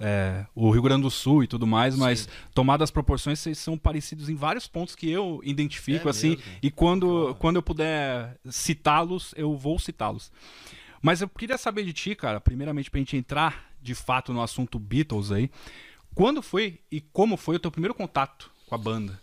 é, 0.00 0.44
o 0.54 0.70
Rio 0.70 0.82
Grande 0.82 1.02
do 1.02 1.10
Sul 1.10 1.44
e 1.44 1.46
tudo 1.46 1.66
mais, 1.66 1.94
mas 1.94 2.28
tomadas 2.52 2.86
as 2.86 2.90
proporções, 2.90 3.38
vocês 3.38 3.56
são 3.58 3.78
parecidos 3.78 4.28
em 4.28 4.34
vários 4.34 4.66
pontos 4.66 4.96
que 4.96 5.08
eu 5.08 5.40
identifico, 5.44 6.08
É 6.08 6.10
assim, 6.10 6.30
mesmo? 6.30 6.42
e 6.62 6.70
quando, 6.70 7.36
quando 7.38 7.56
eu 7.56 7.62
puder 7.62 8.36
citá-los, 8.50 9.32
eu 9.36 9.56
vou 9.56 9.78
citá-los. 9.78 10.32
Mas 11.02 11.20
eu 11.20 11.28
queria 11.28 11.58
saber 11.58 11.84
de 11.84 11.92
ti, 11.92 12.14
cara, 12.14 12.40
primeiramente 12.40 12.90
pra 12.90 12.98
gente 13.00 13.16
entrar 13.16 13.70
de 13.82 13.94
fato 13.94 14.32
no 14.32 14.40
assunto 14.40 14.78
Beatles 14.78 15.32
aí, 15.32 15.50
quando 16.14 16.40
foi 16.40 16.78
e 16.90 17.00
como 17.00 17.36
foi 17.36 17.56
o 17.56 17.58
teu 17.58 17.70
primeiro 17.70 17.94
contato 17.94 18.50
com 18.66 18.74
a 18.74 18.78
banda? 18.78 19.20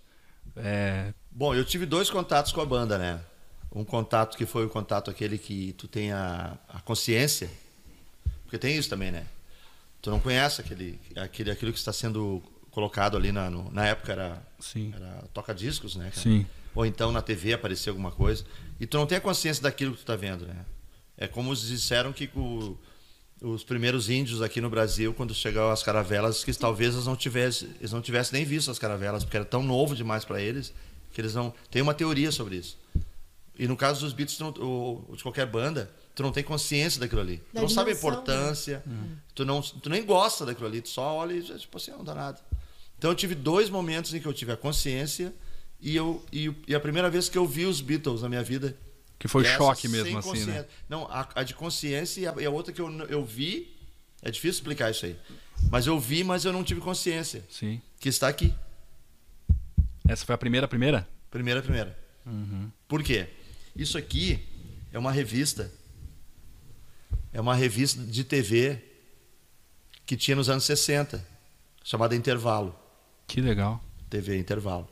É, 0.55 1.13
Bom, 1.31 1.55
eu 1.55 1.63
tive 1.63 1.85
dois 1.85 2.09
contatos 2.09 2.51
com 2.51 2.59
a 2.59 2.65
banda, 2.65 2.97
né? 2.97 3.21
Um 3.73 3.85
contato 3.85 4.35
que 4.35 4.45
foi 4.45 4.65
o 4.65 4.69
contato 4.69 5.09
aquele 5.09 5.37
que 5.37 5.73
tu 5.73 5.87
tem 5.87 6.11
a, 6.11 6.57
a 6.67 6.81
consciência, 6.81 7.49
porque 8.43 8.57
tem 8.57 8.75
isso 8.75 8.89
também, 8.89 9.11
né? 9.11 9.25
Tu 10.01 10.09
não 10.09 10.19
conhece 10.19 10.59
aquele, 10.59 10.99
aquele 11.15 11.51
aquilo 11.51 11.71
que 11.71 11.77
está 11.77 11.93
sendo 11.93 12.41
colocado 12.71 13.15
ali 13.15 13.31
na, 13.31 13.49
no- 13.49 13.71
na 13.71 13.85
época 13.85 14.11
era, 14.11 14.41
sim, 14.59 14.91
era 14.95 15.23
toca-discos, 15.33 15.95
né? 15.95 16.09
cara? 16.09 16.21
sim, 16.21 16.45
Ou 16.73 16.85
então 16.85 17.11
na 17.11 17.21
TV 17.21 17.53
aparecer 17.53 17.89
alguma 17.89 18.11
coisa. 18.11 18.43
E 18.79 18.87
tu 18.87 18.97
não 18.97 19.05
tem 19.05 19.17
a 19.17 19.21
consciência 19.21 19.61
daquilo 19.61 19.93
que 19.93 19.99
tu 19.99 20.05
tá 20.05 20.15
vendo, 20.15 20.45
né? 20.47 20.65
É 21.19 21.27
como 21.27 21.53
disseram 21.53 22.13
que 22.13 22.29
o- 22.35 22.77
os 23.41 23.63
primeiros 23.63 24.09
índios 24.09 24.41
aqui 24.41 24.59
no 24.61 24.69
Brasil, 24.69 25.13
quando 25.13 25.33
chegaram 25.35 25.69
as 25.69 25.83
caravelas, 25.83 26.43
que 26.43 26.53
talvez 26.53 26.93
eles 26.93 27.05
não 27.05 27.15
tivessem, 27.15 27.69
eles 27.79 27.91
não 27.91 28.01
tivessem 28.01 28.39
nem 28.39 28.45
visto 28.47 28.71
as 28.71 28.79
caravelas, 28.79 29.23
porque 29.25 29.35
era 29.37 29.45
tão 29.45 29.61
novo 29.61 29.95
demais 29.95 30.23
para 30.25 30.41
eles, 30.41 30.73
que 31.13 31.19
eles 31.19 31.35
não. 31.35 31.53
Tem 31.69 31.81
uma 31.81 31.93
teoria 31.93 32.31
sobre 32.31 32.55
isso. 32.55 32.77
E 33.57 33.67
no 33.67 33.75
caso 33.75 33.99
dos 33.99 34.13
Beatles, 34.13 34.39
não- 34.39 34.53
ou 34.59 35.13
de 35.15 35.21
qualquer 35.21 35.45
banda, 35.45 35.91
tu 36.15 36.23
não 36.23 36.31
tem 36.31 36.43
consciência 36.43 36.99
daquilo 37.01 37.19
ali. 37.19 37.37
Da 37.53 37.59
tu 37.59 37.63
não 37.63 37.69
sabe 37.69 37.91
a 37.91 37.93
né? 37.93 37.99
importância, 37.99 38.83
tu, 39.35 39.43
não, 39.43 39.61
tu 39.61 39.89
nem 39.89 40.05
gosta 40.05 40.45
daquilo 40.45 40.67
ali, 40.67 40.81
tu 40.81 40.87
só 40.89 41.15
olha 41.17 41.33
e 41.33 41.41
tipo 41.41 41.75
assim, 41.77 41.91
não 41.91 42.03
dá 42.03 42.15
nada. 42.15 42.39
Então 42.97 43.11
eu 43.11 43.15
tive 43.15 43.35
dois 43.35 43.69
momentos 43.69 44.13
em 44.13 44.21
que 44.21 44.25
eu 44.25 44.33
tive 44.33 44.53
a 44.53 44.57
consciência 44.57 45.33
e, 45.81 45.95
eu, 45.95 46.23
e, 46.31 46.53
e 46.67 46.73
a 46.75 46.79
primeira 46.79 47.09
vez 47.09 47.27
que 47.27 47.37
eu 47.37 47.45
vi 47.45 47.65
os 47.65 47.81
Beatles 47.81 48.21
na 48.21 48.29
minha 48.29 48.43
vida. 48.43 48.77
Que 49.19 49.27
foi 49.27 49.43
e 49.43 49.47
essa 49.47 49.57
choque 49.57 49.89
mesmo, 49.89 50.17
assim, 50.17 50.45
né? 50.45 50.65
Não, 50.87 51.03
a, 51.11 51.27
a 51.35 51.43
de 51.43 51.53
consciência 51.53 52.21
e 52.21 52.27
a, 52.27 52.33
e 52.39 52.45
a 52.45 52.49
outra 52.49 52.71
que 52.71 52.79
eu, 52.79 52.89
eu 53.07 53.23
vi, 53.23 53.77
é 54.21 54.31
difícil 54.31 54.61
explicar 54.61 54.89
isso 54.89 55.05
aí. 55.05 55.19
Mas 55.69 55.85
eu 55.85 55.99
vi, 55.99 56.23
mas 56.23 56.45
eu 56.45 56.53
não 56.53 56.63
tive 56.63 56.79
consciência, 56.79 57.43
Sim. 57.49 57.81
que 57.99 58.07
está 58.07 58.29
aqui. 58.29 58.55
Essa 60.07 60.25
foi 60.25 60.33
a 60.33 60.37
primeira, 60.37 60.67
primeira? 60.69 61.07
Primeira, 61.29 61.61
primeira. 61.61 61.99
Uhum. 62.25 62.71
Por 62.87 63.03
quê? 63.03 63.27
Isso 63.75 63.97
aqui 63.97 64.39
é 64.93 64.97
uma 64.97 65.11
revista. 65.11 65.69
É 67.33 67.41
uma 67.41 67.53
revista 67.53 68.01
de 68.01 68.23
TV 68.23 68.81
que 70.05 70.15
tinha 70.15 70.35
nos 70.35 70.49
anos 70.49 70.63
60, 70.63 71.23
chamada 71.83 72.15
Intervalo. 72.15 72.75
Que 73.27 73.41
legal. 73.41 73.83
TV 74.09 74.37
Intervalo. 74.37 74.87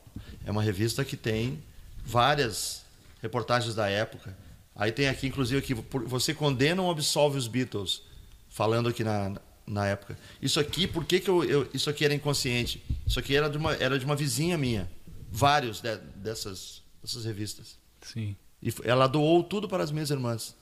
É 0.46 0.52
uma 0.52 0.62
revista 0.62 1.04
que 1.04 1.18
tem 1.18 1.64
várias 2.06 2.86
reportagens 3.22 3.74
da 3.76 3.90
época. 3.90 4.38
Aí 4.76 4.92
tem 4.92 5.08
aqui, 5.08 5.28
inclusive, 5.28 5.60
aqui, 5.60 5.74
por- 5.76 6.06
você 6.06 6.34
condena 6.34 6.82
ou 6.82 6.92
absolve 6.92 7.38
os 7.38 7.48
Beatles, 7.48 8.04
falando 8.50 8.90
aqui 8.90 9.04
na, 9.04 9.36
na 9.66 9.88
época. 9.88 10.18
Isso 10.42 10.60
aqui, 10.60 10.88
por 10.88 11.04
que, 11.06 11.20
que 11.20 11.30
eu, 11.30 11.44
eu- 11.44 11.70
isso 11.74 11.90
aqui 11.90 12.06
era 12.06 12.14
inconsciente? 12.14 12.84
Isso 13.06 13.20
aqui 13.20 13.36
era 13.36 13.50
de 13.50 13.58
uma, 13.58 13.74
era 13.74 13.98
de 13.98 14.06
uma 14.06 14.16
vizinha 14.16 14.58
minha. 14.58 14.90
Vários 15.32 15.82
de- 15.82 15.98
dessas, 16.16 16.82
dessas 17.02 17.26
revistas. 17.26 17.78
Sim. 18.02 18.36
E 18.62 18.72
ela 18.84 19.08
doou 19.08 19.44
tudo 19.44 19.68
para 19.68 19.84
as 19.84 19.92
minhas 19.92 20.10
irmãs. 20.10 20.56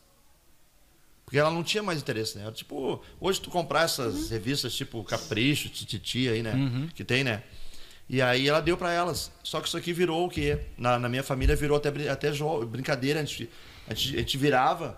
Porque 1.25 1.37
ela 1.39 1.49
não 1.49 1.63
tinha 1.63 1.81
mais 1.81 1.99
interesse, 1.99 2.37
né? 2.37 2.43
Era 2.43 2.51
tipo, 2.51 3.01
hoje 3.19 3.41
tu 3.41 3.49
comprar 3.49 3.83
essas 3.83 4.29
revistas 4.29 4.75
tipo 4.75 5.03
Capricho, 5.03 5.69
Tititi 5.69 6.29
aí, 6.29 6.43
né? 6.43 6.53
Uhum. 6.53 6.87
Que 6.93 7.03
tem, 7.03 7.23
né? 7.23 7.43
E 8.07 8.21
aí 8.21 8.47
ela 8.47 8.61
deu 8.61 8.77
para 8.77 8.91
elas. 8.91 9.31
Só 9.43 9.59
que 9.59 9.67
isso 9.67 9.77
aqui 9.77 9.91
virou 9.91 10.25
o 10.25 10.29
quê? 10.29 10.59
Na, 10.77 10.99
na 10.99 11.09
minha 11.09 11.23
família 11.23 11.55
virou 11.55 11.77
até, 11.77 11.89
até 12.09 12.31
brincadeira. 12.67 13.19
A 13.19 13.23
gente, 13.25 13.49
a, 13.87 13.93
gente, 13.93 14.15
a 14.15 14.19
gente 14.19 14.37
virava 14.37 14.97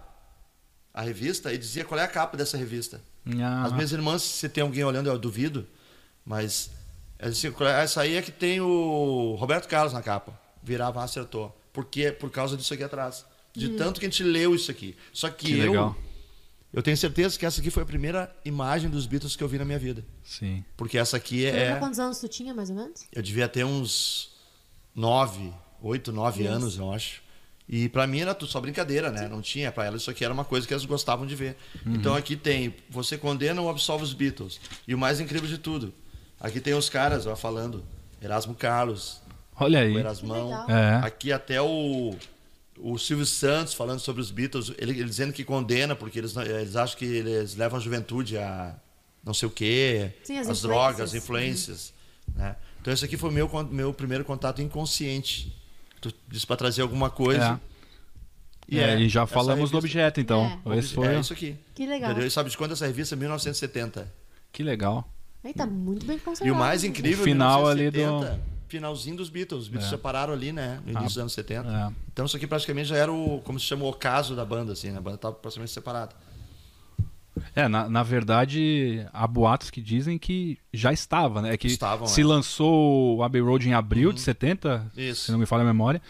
a 0.94 1.02
revista 1.02 1.54
e 1.54 1.58
dizia 1.58 1.86
qual 1.86 2.00
é 2.00 2.04
a 2.04 2.08
capa 2.08 2.36
dessa 2.36 2.58
revista. 2.58 3.02
Ah, 3.42 3.64
As 3.66 3.74
minhas 3.74 3.92
irmãs, 3.92 4.22
se 4.24 4.50
tem 4.50 4.62
alguém 4.62 4.84
olhando, 4.84 5.10
eu 5.10 5.18
duvido, 5.18 5.68
mas 6.26 6.72
elas 7.20 7.36
diziam, 7.36 7.54
"Qual 7.54 7.70
é? 7.70 7.84
essa 7.84 8.02
aí 8.02 8.16
é 8.16 8.22
que 8.22 8.32
tem 8.32 8.60
o 8.62 9.36
Roberto 9.40 9.68
Carlos 9.68 9.94
na 9.94 10.02
capa. 10.02 10.38
Virava, 10.62 11.04
acertou. 11.04 11.56
Porque 11.72 12.12
por 12.12 12.30
causa 12.30 12.58
disso 12.58 12.74
aqui 12.74 12.84
atrás. 12.84 13.26
De 13.54 13.70
tanto 13.70 14.00
que 14.00 14.06
a 14.06 14.10
gente 14.10 14.24
leu 14.24 14.54
isso 14.54 14.70
aqui. 14.70 14.96
Só 15.14 15.30
que, 15.30 15.48
que 15.48 15.60
eu, 15.60 15.72
legal. 15.72 15.98
Eu 16.74 16.84
tenho 16.84 16.98
certeza 16.98 17.38
que 17.38 17.46
essa 17.46 17.62
aqui 17.62 17.72
foi 17.72 17.84
a 17.84 17.86
primeira 17.86 18.36
imagem 18.44 18.90
dos 18.90 19.06
Beatles 19.06 19.36
que 19.36 19.44
eu 19.44 19.48
vi 19.48 19.58
na 19.58 19.66
minha 19.66 19.80
vida. 19.80 20.04
Sim. 20.24 20.64
Porque 20.76 20.98
essa 20.98 21.18
aqui 21.18 21.42
Você 21.42 21.52
lembra 21.52 21.76
é. 21.76 21.80
quantos 21.80 22.00
anos 22.00 22.20
tu 22.20 22.28
tinha, 22.28 22.54
mais 22.54 22.70
ou 22.70 22.76
menos? 22.76 23.06
Eu 23.12 23.22
devia 23.22 23.48
ter 23.48 23.64
uns 23.64 24.36
nove, 24.94 25.54
oito, 25.82 26.12
nove 26.12 26.44
Isso. 26.44 26.52
anos, 26.52 26.78
eu 26.78 26.92
acho. 26.92 27.22
E 27.70 27.90
pra 27.90 28.08
mim 28.08 28.22
era 28.22 28.34
tudo 28.34 28.50
só 28.50 28.62
brincadeira, 28.62 29.12
né? 29.12 29.28
Não 29.28 29.42
tinha 29.42 29.72
pra 29.72 29.86
elas 29.86 30.02
isso 30.02 30.10
aqui 30.10 30.24
era 30.24 30.34
uma 30.34 30.46
coisa 30.46 30.66
que 30.66 30.74
elas 30.74 30.86
gostavam 30.86 31.26
de 31.26 31.36
ver. 31.36 31.58
Então 31.86 32.16
aqui 32.16 32.38
tem, 32.38 32.74
você 32.90 33.18
condena 33.18 33.62
ou 33.62 33.70
absolve 33.70 34.04
os 34.04 34.14
Beatles. 34.14 34.60
E 34.88 34.96
o 34.96 34.98
mais 34.98 35.20
incrível 35.20 35.50
de 35.50 35.58
tudo, 35.58 35.94
aqui 36.40 36.62
tem 36.62 36.74
os 36.74 36.90
caras 36.90 37.28
ó, 37.28 37.36
falando, 37.36 37.84
Erasmo 38.22 38.56
Carlos, 38.56 39.22
Olha 39.60 39.82
aí. 39.82 39.94
o 39.94 40.00
Erasmão. 40.00 40.70
É. 40.70 41.06
Aqui 41.06 41.32
até 41.32 41.62
o 41.62 42.16
o 42.82 42.98
Silvio 42.98 43.26
Santos 43.26 43.74
falando 43.74 44.00
sobre 44.00 44.22
os 44.22 44.32
Beatles, 44.32 44.72
ele, 44.78 44.92
ele 44.92 45.04
dizendo 45.06 45.34
que 45.34 45.44
condena 45.44 45.96
porque 45.96 46.20
eles 46.20 46.36
eles 46.38 46.76
acham 46.76 46.98
que 46.98 47.06
eles 47.06 47.56
levam 47.56 47.78
a 47.80 47.82
juventude 47.82 48.38
a 48.38 48.76
não 49.24 49.34
sei 49.34 49.48
o 49.48 49.52
quê, 49.52 50.12
Sim, 50.24 50.38
as 50.38 50.48
as 50.50 50.62
drogas, 50.62 51.02
as 51.02 51.14
influências. 51.14 51.94
né? 52.36 52.56
Então 52.82 52.94
esse 52.94 53.04
aqui 53.04 53.18
foi 53.18 53.32
meu 53.32 53.50
meu 53.70 53.94
primeiro 53.94 54.24
contato 54.24 54.62
inconsciente. 54.62 55.54
Tu 56.00 56.14
disse 56.28 56.46
para 56.46 56.56
trazer 56.56 56.82
alguma 56.84 57.10
coisa. 57.10 57.60
É. 58.70 58.78
É, 58.80 59.00
e 59.00 59.08
já 59.10 59.26
falamos 59.26 59.72
do 59.72 59.78
objeto, 59.78 60.20
então. 60.20 60.60
É. 60.66 60.78
Esse 60.78 60.94
foi 60.94 61.08
É 61.08 61.20
isso 61.20 61.32
aqui. 61.34 61.56
Que 61.74 61.86
legal. 61.86 62.12
Entendeu? 62.12 62.28
E 62.28 62.32
sabe 62.32 62.50
de 62.50 62.58
quando 62.58 62.74
essa 62.74 62.86
revista? 62.86 63.16
1970. 63.16 64.12
Que 64.52 64.62
legal. 64.62 65.10
Aí 65.44 65.54
tá 65.54 65.66
muito 65.66 66.06
bem 66.06 66.20
conservado. 66.20 66.48
E 66.48 66.52
o 66.52 66.56
mais 66.56 66.84
incrível, 66.84 67.22
O 67.22 67.24
final 67.24 67.66
ali 67.68 67.90
do- 67.90 67.98
1970, 67.98 68.57
finalzinho 68.68 69.16
dos 69.18 69.30
Beatles. 69.30 69.64
Os 69.64 69.68
Beatles 69.68 69.88
É. 69.92 69.96
separaram 69.96 70.34
ali, 70.34 70.52
né? 70.52 70.80
No 70.86 70.92
início 70.92 71.00
Ah, 71.00 71.04
dos 71.08 71.18
anos 71.18 71.34
70. 71.34 71.68
é. 71.70 71.94
Então 72.12 72.26
isso 72.26 72.36
aqui 72.38 72.46
praticamente 72.48 72.90
já 72.90 72.98
era 72.98 73.12
o, 73.12 73.42
como 73.44 73.60
se 73.60 73.66
chama, 73.66 73.84
o 73.86 73.90
ocaso 73.90 74.36
da 74.36 74.46
banda, 74.46 74.74
assim, 74.74 74.92
né? 74.92 74.98
A 74.98 75.02
banda 75.02 75.16
estava 75.16 75.36
praticamente 75.36 75.72
separada. 75.72 76.14
É, 77.56 77.68
na, 77.68 77.88
na 77.88 78.02
verdade, 78.02 79.06
há 79.14 79.28
boatos 79.28 79.70
que 79.70 79.80
dizem 79.80 80.18
que 80.18 80.58
já 80.74 80.92
estava, 80.92 81.40
né? 81.42 81.54
É 81.54 81.58
que 81.58 81.68
Estavam, 81.68 82.08
se 82.08 82.22
é. 82.22 82.26
lançou 82.26 83.18
o 83.18 83.24
Abbey 83.24 83.42
Road 83.42 83.70
em 83.70 83.74
abril 83.74 84.12
de 84.12 84.22
70, 84.22 84.92
Isso. 84.98 85.26
se 85.26 85.32
não 85.32 85.38
me 85.38 85.46
falha 85.46 85.62
a 85.62 85.66
memória. 85.66 86.02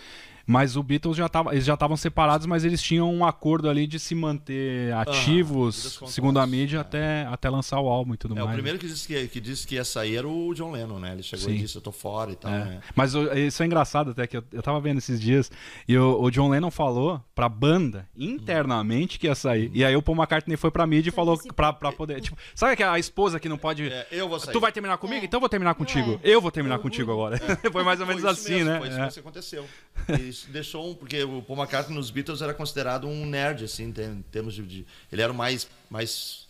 Mas 0.50 0.78
o 0.78 0.82
Beatles 0.82 1.18
já 1.18 1.28
tava, 1.28 1.52
eles 1.54 1.66
já 1.66 1.74
estavam 1.74 1.98
separados, 1.98 2.48
mas 2.48 2.64
eles 2.64 2.82
tinham 2.82 3.14
um 3.14 3.26
acordo 3.26 3.70
ali 3.70 3.86
de 3.86 4.00
se 4.00 4.16
manter 4.16 4.94
ativos, 4.94 5.94
contadas, 5.98 6.14
segundo 6.16 6.40
a 6.40 6.48
mídia, 6.48 6.78
é. 6.78 6.80
até, 6.80 7.26
até 7.30 7.50
lançar 7.50 7.80
o 7.82 7.90
álbum 7.90 8.14
e 8.14 8.18
tudo 8.18 8.34
É, 8.34 8.38
mais. 8.38 8.50
o 8.50 8.54
primeiro 8.54 8.80
que 8.80 8.88
disse 8.88 9.06
que, 9.06 9.28
que 9.28 9.40
disse 9.42 9.68
que 9.68 9.76
ia 9.76 9.84
sair 9.84 10.16
era 10.16 10.28
o 10.28 10.54
John 10.54 10.72
Lennon, 10.72 11.00
né? 11.00 11.12
Ele 11.12 11.22
chegou 11.24 11.46
Sim. 11.50 11.56
e 11.56 11.58
disse, 11.60 11.76
eu 11.76 11.82
tô 11.82 11.92
fora 11.92 12.32
e 12.32 12.36
tal, 12.38 12.52
É. 12.52 12.64
né? 12.66 12.80
Mas 12.96 13.14
isso 13.14 13.62
é 13.62 13.66
engraçado 13.66 14.12
até, 14.12 14.26
que 14.26 14.38
eu, 14.38 14.44
eu 14.54 14.62
tava 14.64 14.80
vendo 14.80 15.00
esses 15.00 15.20
dias, 15.20 15.52
e 15.88 15.98
o, 15.98 16.22
o 16.22 16.32
John 16.32 16.48
Lennon 16.50 16.72
falou 16.72 17.22
pra 17.36 17.50
banda, 17.50 18.08
internamente, 18.18 19.20
que 19.20 19.28
ia 19.28 19.36
sair. 19.36 19.70
E 19.74 19.84
aí 19.84 19.96
o 19.96 20.02
Paul 20.02 20.18
McCartney 20.18 20.56
foi 20.58 20.72
pra 20.72 20.88
mídia 20.88 21.10
e 21.10 21.14
falou 21.14 21.38
pra, 21.56 21.74
pra 21.74 21.92
poder... 21.92 22.22
Tipo, 22.22 22.38
sabe 22.56 22.76
que 22.76 22.84
a 22.84 22.98
esposa 22.98 23.40
que 23.40 23.50
não 23.50 23.58
pode... 23.58 23.90
É, 23.92 24.08
eu 24.12 24.30
vou 24.30 24.40
sair. 24.40 24.54
Tu 24.54 24.60
vai 24.60 24.72
terminar 24.72 24.98
comigo? 24.98 25.22
É. 25.22 25.26
Então 25.26 25.38
eu 25.38 25.42
vou 25.42 25.50
terminar 25.50 25.76
contigo. 25.76 26.20
é. 26.24 26.30
Eu 26.30 26.40
vou 26.42 26.52
terminar 26.52 26.76
Eu 26.76 26.80
contigo 26.82 27.12
agora. 27.12 27.38
Foi 27.72 27.84
mais 27.84 28.00
ou 28.00 28.06
menos 28.08 28.24
assim, 28.24 28.64
mesmo, 28.64 28.70
né? 28.70 28.80
Foi 28.80 28.88
isso 28.90 29.00
É. 29.00 29.10
que 29.10 29.20
aconteceu. 29.20 29.66
E 30.18 30.37
isso 30.38 30.52
deixou 30.52 30.90
um, 30.90 30.94
porque 30.96 31.24
o 31.24 31.42
Paul 31.42 31.60
McCartney 31.60 31.96
nos 31.98 32.10
Beatles 32.10 32.42
era 32.42 32.54
considerado 32.54 33.08
um 33.08 33.26
nerd, 33.26 33.64
assim, 33.66 33.86
em 33.86 34.22
termos 34.32 34.54
de, 34.54 34.64
de- 34.66 34.86
ele 35.12 35.22
era 35.22 35.32
o 35.32 35.36
mais, 35.36 35.68
mais 35.90 36.48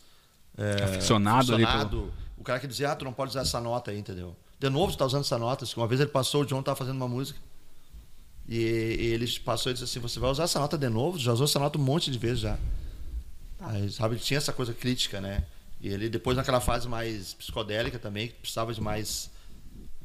é, 0.57 0.83
Aficionado 0.83 1.53
ali 1.53 1.63
aficionado. 1.63 2.13
O 2.37 2.43
cara 2.43 2.59
que 2.59 2.67
dizia, 2.67 2.91
ah, 2.91 2.95
tu 2.95 3.05
não 3.05 3.13
pode 3.13 3.29
usar 3.31 3.41
essa 3.41 3.59
nota 3.59 3.91
aí, 3.91 3.97
entendeu? 3.99 4.35
De 4.59 4.69
novo, 4.69 4.91
tu 4.91 4.97
tá 4.97 5.05
usando 5.05 5.21
essa 5.21 5.37
nota. 5.37 5.65
Uma 5.75 5.87
vez 5.87 6.01
ele 6.01 6.09
passou, 6.09 6.41
o 6.41 6.45
John 6.45 6.61
tava 6.63 6.75
fazendo 6.75 6.95
uma 6.97 7.07
música. 7.07 7.39
E, 8.47 8.55
e 8.57 9.05
ele 9.13 9.27
passou 9.39 9.71
e 9.71 9.73
disse 9.73 9.83
assim: 9.83 9.99
Você 9.99 10.19
vai 10.19 10.29
usar 10.31 10.43
essa 10.45 10.59
nota 10.59 10.77
de 10.77 10.87
novo? 10.89 11.19
Já 11.19 11.33
usou 11.33 11.45
essa 11.45 11.59
nota 11.59 11.77
um 11.77 11.81
monte 11.81 12.09
de 12.09 12.17
vezes 12.17 12.39
já. 12.39 12.57
Tá. 13.57 13.69
Aí, 13.69 13.89
sabe, 13.91 14.15
tinha 14.17 14.37
essa 14.37 14.53
coisa 14.53 14.73
crítica, 14.73 15.19
né? 15.19 15.43
E 15.81 15.89
ele, 15.89 16.09
depois, 16.09 16.37
naquela 16.37 16.59
fase 16.61 16.87
mais 16.87 17.33
psicodélica 17.33 17.99
também, 17.99 18.29
que 18.29 18.35
precisava 18.35 18.73
de 18.73 18.81
mais. 18.81 19.29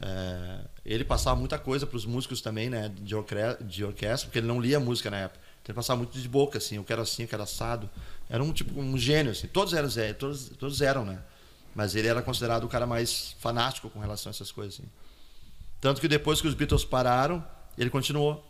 É, 0.03 0.65
ele 0.85 1.05
passava 1.05 1.39
muita 1.39 1.59
coisa 1.59 1.87
para 1.87 1.97
os 1.97 2.05
músicos 2.05 2.41
também, 2.41 2.69
né? 2.69 2.89
De, 2.89 3.15
orque- 3.15 3.37
de 3.65 3.85
orquestra, 3.85 4.27
porque 4.27 4.39
ele 4.41 4.49
não 4.49 4.61
lia 4.61 4.81
música 4.81 5.11
na 5.11 5.19
época. 5.19 5.41
Ele 5.65 5.75
passava 5.75 5.99
muito 5.99 6.19
de 6.19 6.29
boca, 6.29 6.59
assim, 6.59 6.75
eu 6.77 6.83
quero 6.85 7.01
assim, 7.01 7.23
eu 7.23 7.29
quero 7.29 7.43
assado. 7.43 7.89
Era 8.29 8.43
um 8.43 8.53
tipo, 8.53 8.79
um 8.81 8.99
gênio, 8.99 9.31
assim. 9.31 9.47
Todos 9.47 9.73
eram, 9.73 9.89
todos, 10.19 10.49
todos 10.59 10.81
eram, 10.83 11.05
né? 11.05 11.23
Mas 11.75 11.95
ele 11.95 12.09
era 12.09 12.21
considerado 12.21 12.65
o 12.65 12.69
cara 12.69 12.85
mais 12.87 13.37
fanático 13.39 13.89
com 13.89 14.01
relação 14.01 14.29
a 14.31 14.33
essas 14.33 14.51
coisas, 14.51 14.75
assim. 14.75 14.89
Tanto 15.81 16.01
que 16.01 16.09
depois 16.09 16.41
que 16.41 16.49
os 16.49 16.55
Beatles 16.55 16.85
pararam, 16.85 17.45
ele 17.79 17.91
continuou. 17.91 18.45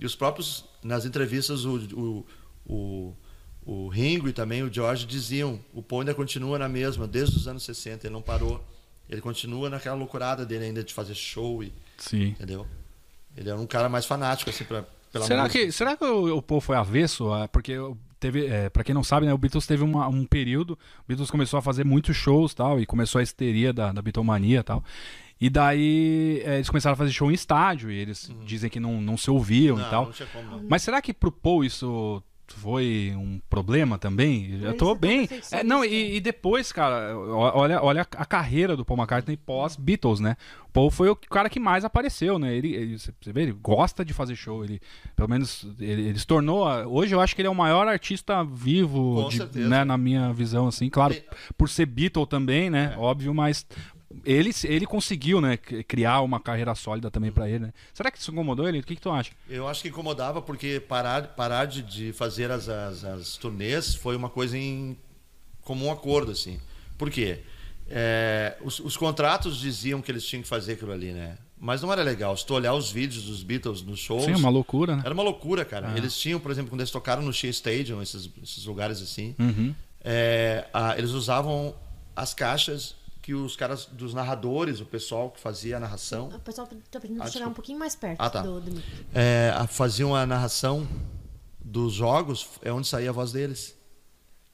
E 0.00 0.04
os 0.04 0.16
próprios, 0.16 0.64
nas 0.82 1.04
entrevistas, 1.04 1.64
o, 1.64 1.76
o, 1.94 2.26
o, 2.66 3.16
o 3.64 3.88
Ringo 3.88 4.28
e 4.28 4.32
também 4.32 4.64
o 4.64 4.72
George 4.72 5.06
diziam: 5.06 5.60
o 5.72 5.80
Paul 5.80 6.00
ainda 6.00 6.14
continua 6.14 6.58
na 6.58 6.68
mesma, 6.68 7.06
desde 7.06 7.36
os 7.36 7.46
anos 7.46 7.62
60, 7.62 8.06
ele 8.06 8.12
não 8.12 8.22
parou. 8.22 8.64
Ele 9.12 9.20
continua 9.20 9.68
naquela 9.68 9.94
loucurada 9.94 10.44
dele 10.46 10.64
ainda 10.64 10.82
de 10.82 10.92
fazer 10.94 11.14
show, 11.14 11.62
e, 11.62 11.72
Sim. 11.98 12.28
entendeu? 12.28 12.66
Ele 13.36 13.48
era 13.50 13.58
um 13.58 13.66
cara 13.66 13.88
mais 13.88 14.06
fanático, 14.06 14.48
assim, 14.50 14.64
pra, 14.64 14.84
pela 15.12 15.26
Será 15.26 15.42
música. 15.44 15.66
que, 15.66 15.70
será 15.72 15.96
que 15.96 16.04
o, 16.04 16.38
o 16.38 16.42
Paul 16.42 16.60
foi 16.60 16.76
avesso? 16.76 17.28
Porque 17.52 17.74
teve, 18.18 18.46
é, 18.46 18.70
para 18.70 18.82
quem 18.82 18.94
não 18.94 19.04
sabe, 19.04 19.26
né, 19.26 19.34
o 19.34 19.38
Beatles 19.38 19.66
teve 19.66 19.82
uma- 19.84 20.08
um 20.08 20.24
período, 20.24 20.72
o 20.72 21.04
Beatles 21.08 21.30
começou 21.30 21.58
a 21.58 21.62
fazer 21.62 21.84
muitos 21.84 22.16
shows 22.16 22.54
tal, 22.54 22.80
e 22.80 22.86
começou 22.86 23.18
a 23.18 23.22
histeria 23.22 23.72
da, 23.72 23.92
da 23.92 24.00
Beatlemania 24.00 24.60
e 24.60 24.62
tal. 24.62 24.82
E 25.40 25.50
daí 25.50 26.40
é, 26.44 26.54
eles 26.56 26.68
começaram 26.70 26.94
a 26.94 26.96
fazer 26.96 27.10
show 27.12 27.30
em 27.30 27.34
estádio, 27.34 27.90
e 27.90 27.96
eles 27.98 28.30
dizem 28.46 28.70
que 28.70 28.78
não, 28.80 29.00
não 29.00 29.16
se 29.18 29.30
ouviam 29.30 29.76
Não, 29.76 29.86
e 29.86 29.90
tal. 29.90 30.12
como. 30.32 30.64
Mas 30.68 30.82
será 30.82 31.02
que 31.02 31.12
pro 31.12 31.32
Paul 31.32 31.64
isso 31.64 32.22
foi 32.48 33.12
um 33.16 33.40
problema 33.48 33.96
também? 33.98 34.60
Eu 34.62 34.76
tô 34.76 34.94
bem. 34.94 35.28
É, 35.50 35.64
não, 35.64 35.84
e, 35.84 36.16
e 36.16 36.20
depois, 36.20 36.70
cara, 36.72 37.16
olha, 37.18 37.82
olha 37.82 38.02
a 38.02 38.26
carreira 38.26 38.76
do 38.76 38.84
Paul 38.84 38.98
McCartney 38.98 39.36
pós-Beatles, 39.36 40.20
né? 40.20 40.36
O 40.68 40.72
Paul 40.72 40.90
foi 40.90 41.08
o 41.10 41.16
cara 41.16 41.48
que 41.50 41.60
mais 41.60 41.84
apareceu, 41.84 42.38
né? 42.38 42.54
Ele, 42.54 42.74
ele- 42.74 42.98
você 42.98 43.12
vê, 43.32 43.42
ele 43.42 43.52
gosta 43.52 44.04
de 44.04 44.12
fazer 44.12 44.34
show. 44.36 44.64
Ele, 44.64 44.80
pelo 45.14 45.28
menos, 45.28 45.66
ele, 45.78 46.08
ele 46.08 46.18
se 46.18 46.26
tornou. 46.26 46.66
Hoje 46.86 47.14
eu 47.14 47.20
acho 47.20 47.34
que 47.34 47.42
ele 47.42 47.48
é 47.48 47.50
o 47.50 47.54
maior 47.54 47.86
artista 47.88 48.42
vivo, 48.42 49.14
de- 49.30 49.36
né, 49.68 49.84
na 49.84 49.96
minha 49.98 50.32
visão, 50.32 50.66
assim. 50.68 50.88
Claro, 50.88 51.14
por 51.58 51.68
ser 51.68 51.86
Beatle 51.86 52.26
também, 52.26 52.70
né? 52.70 52.92
É. 52.94 52.98
Óbvio, 52.98 53.34
mas. 53.34 53.66
Ele, 54.24 54.50
ele 54.64 54.86
conseguiu, 54.86 55.40
né, 55.40 55.56
criar 55.56 56.20
uma 56.20 56.38
carreira 56.40 56.74
sólida 56.74 57.10
também 57.10 57.30
pra 57.32 57.48
ele, 57.48 57.60
né? 57.66 57.72
Será 57.94 58.10
que 58.10 58.18
isso 58.18 58.30
incomodou 58.30 58.68
ele? 58.68 58.80
O 58.80 58.82
que, 58.82 58.94
que 58.96 59.00
tu 59.00 59.10
acha? 59.10 59.32
Eu 59.48 59.66
acho 59.68 59.82
que 59.82 59.88
incomodava 59.88 60.40
porque 60.42 60.80
parar, 60.80 61.28
parar 61.28 61.64
de, 61.66 61.82
de 61.82 62.12
fazer 62.12 62.50
as, 62.50 62.68
as, 62.68 63.04
as 63.04 63.36
turnês 63.36 63.94
foi 63.94 64.14
uma 64.16 64.28
coisa 64.28 64.56
em 64.58 64.96
comum 65.62 65.90
acordo, 65.90 66.32
assim. 66.32 66.60
Por 66.98 67.10
quê? 67.10 67.40
É, 67.88 68.56
os, 68.62 68.78
os 68.80 68.96
contratos 68.96 69.58
diziam 69.58 70.00
que 70.00 70.10
eles 70.10 70.24
tinham 70.24 70.42
que 70.42 70.48
fazer 70.48 70.74
aquilo 70.74 70.92
ali, 70.92 71.12
né? 71.12 71.36
Mas 71.58 71.80
não 71.82 71.92
era 71.92 72.02
legal. 72.02 72.36
Se 72.36 72.44
tu 72.44 72.54
olhar 72.54 72.74
os 72.74 72.90
vídeos 72.90 73.24
dos 73.24 73.42
Beatles 73.42 73.82
nos 73.82 74.00
shows, 74.00 74.24
Sim, 74.24 74.34
uma 74.34 74.48
loucura, 74.50 74.96
né? 74.96 75.02
era 75.04 75.14
uma 75.14 75.22
loucura, 75.22 75.64
cara. 75.64 75.92
É. 75.92 75.96
Eles 75.98 76.16
tinham, 76.18 76.40
por 76.40 76.50
exemplo, 76.50 76.70
quando 76.70 76.80
eles 76.80 76.90
tocaram 76.90 77.22
no 77.22 77.32
Shea 77.32 77.50
Stadium, 77.50 78.02
esses, 78.02 78.28
esses 78.42 78.64
lugares 78.64 79.00
assim, 79.00 79.34
Uhum. 79.38 79.72
é, 80.02 80.66
a- 80.72 80.98
eles 80.98 81.10
usavam 81.12 81.74
as 82.16 82.34
caixas 82.34 82.96
que 83.22 83.32
os 83.32 83.54
caras 83.54 83.86
dos 83.86 84.12
narradores, 84.12 84.80
o 84.80 84.84
pessoal 84.84 85.30
que 85.30 85.38
fazia 85.40 85.76
a 85.76 85.80
narração, 85.80 86.28
O 86.28 86.40
pessoal 86.40 86.68
tá 86.90 86.98
pedindo 86.98 87.22
Ah, 87.22 87.30
chegar 87.30 87.46
um 87.46 87.54
pouquinho 87.54 87.78
mais 87.78 87.94
perto 87.94 88.20
Ah, 88.20 88.28
tá. 88.28 88.42
do, 88.42 88.60
do 88.60 88.82
é, 89.14 89.54
faziam 89.68 90.14
a 90.14 90.26
narração 90.26 90.86
dos 91.60 91.94
jogos, 91.94 92.48
é 92.62 92.72
onde 92.72 92.88
saía 92.88 93.10
a 93.10 93.12
voz 93.12 93.30
deles. 93.30 93.76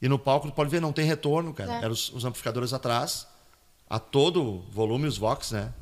E 0.01 0.09
no 0.09 0.19
palco, 0.19 0.49
tu 0.49 0.53
pode 0.55 0.71
ver, 0.71 0.81
não 0.81 0.93
tem 0.93 1.07
retorno, 1.07 1.53
cara. 1.55 1.73
É. 1.73 1.79
Eram 1.79 1.93
os, 1.93 2.13
os 2.13 2.25
amplificadores 2.27 2.73
atrás, 2.75 3.27
a 3.89 3.99
todo 3.99 4.61
volume, 4.71 5.09
os 5.09 5.17
Vox, 5.17 5.51
né? 5.51 5.73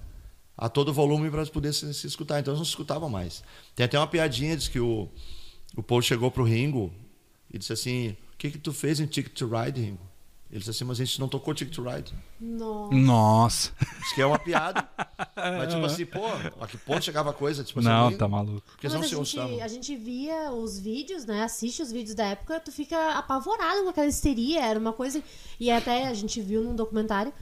A 0.56 0.68
todo 0.68 0.92
volume 0.92 1.30
para 1.30 1.44
poder 1.46 1.74
se, 1.74 1.92
se 1.92 2.06
escutar. 2.06 2.38
Então 2.40 2.52
eles 2.52 2.60
não 2.60 2.64
se 2.64 2.70
escutavam 2.70 3.10
mais. 3.10 3.42
Tem 3.74 3.84
até 3.84 3.98
uma 3.98 4.06
piadinha, 4.06 4.56
diz 4.56 4.68
que 4.68 4.80
o, 4.80 5.08
o 5.76 5.82
Paul 5.82 6.00
chegou 6.00 6.30
pro 6.30 6.44
Ringo 6.44 6.90
e 7.52 7.58
disse 7.58 7.72
assim: 7.72 8.16
O 8.32 8.36
que 8.38 8.52
que 8.52 8.58
tu 8.58 8.72
fez 8.72 9.00
em 9.00 9.06
Ticket 9.06 9.36
to 9.36 9.48
Ride, 9.48 9.80
Ringo? 9.82 10.00
Ele 10.50 10.58
disse 10.60 10.70
assim: 10.70 10.84
Mas 10.84 11.00
a 11.00 11.04
gente 11.04 11.18
não 11.20 11.28
tocou 11.28 11.52
Ticket 11.52 11.74
to 11.74 11.82
Ride. 11.82 12.14
Nossa. 12.40 12.94
Nossa. 12.94 13.72
Diz 14.00 14.12
que 14.14 14.22
é 14.22 14.26
uma 14.26 14.38
piada. 14.38 14.88
Mas 15.36 15.72
tipo 15.74 15.84
assim, 15.86 16.06
pô, 16.06 16.24
a 16.60 16.66
que 16.66 16.78
ponto 16.78 17.02
chegava 17.04 17.30
a 17.30 17.32
coisa? 17.32 17.64
Tipo 17.64 17.80
assim, 17.80 17.88
Não, 17.88 18.08
nem- 18.10 18.18
tá 18.18 18.28
maluco. 18.28 18.62
Porque 18.70 18.86
eles 18.86 18.94
não 18.94 19.00
a, 19.00 19.24
se 19.24 19.36
gente, 19.36 19.60
a 19.60 19.68
gente 19.68 19.96
via 19.96 20.52
os 20.52 20.78
vídeos, 20.78 21.24
né? 21.24 21.42
Assiste 21.42 21.82
os 21.82 21.90
vídeos 21.90 22.14
da 22.14 22.26
época, 22.26 22.60
tu 22.60 22.70
fica 22.70 23.12
apavorado 23.18 23.82
com 23.82 23.88
aquela 23.88 24.06
histeria. 24.06 24.64
Era 24.64 24.78
uma 24.78 24.92
coisa. 24.92 25.22
E 25.58 25.70
até 25.70 26.06
a 26.06 26.14
gente 26.14 26.40
viu 26.40 26.62
num 26.62 26.74
documentário 26.76 27.32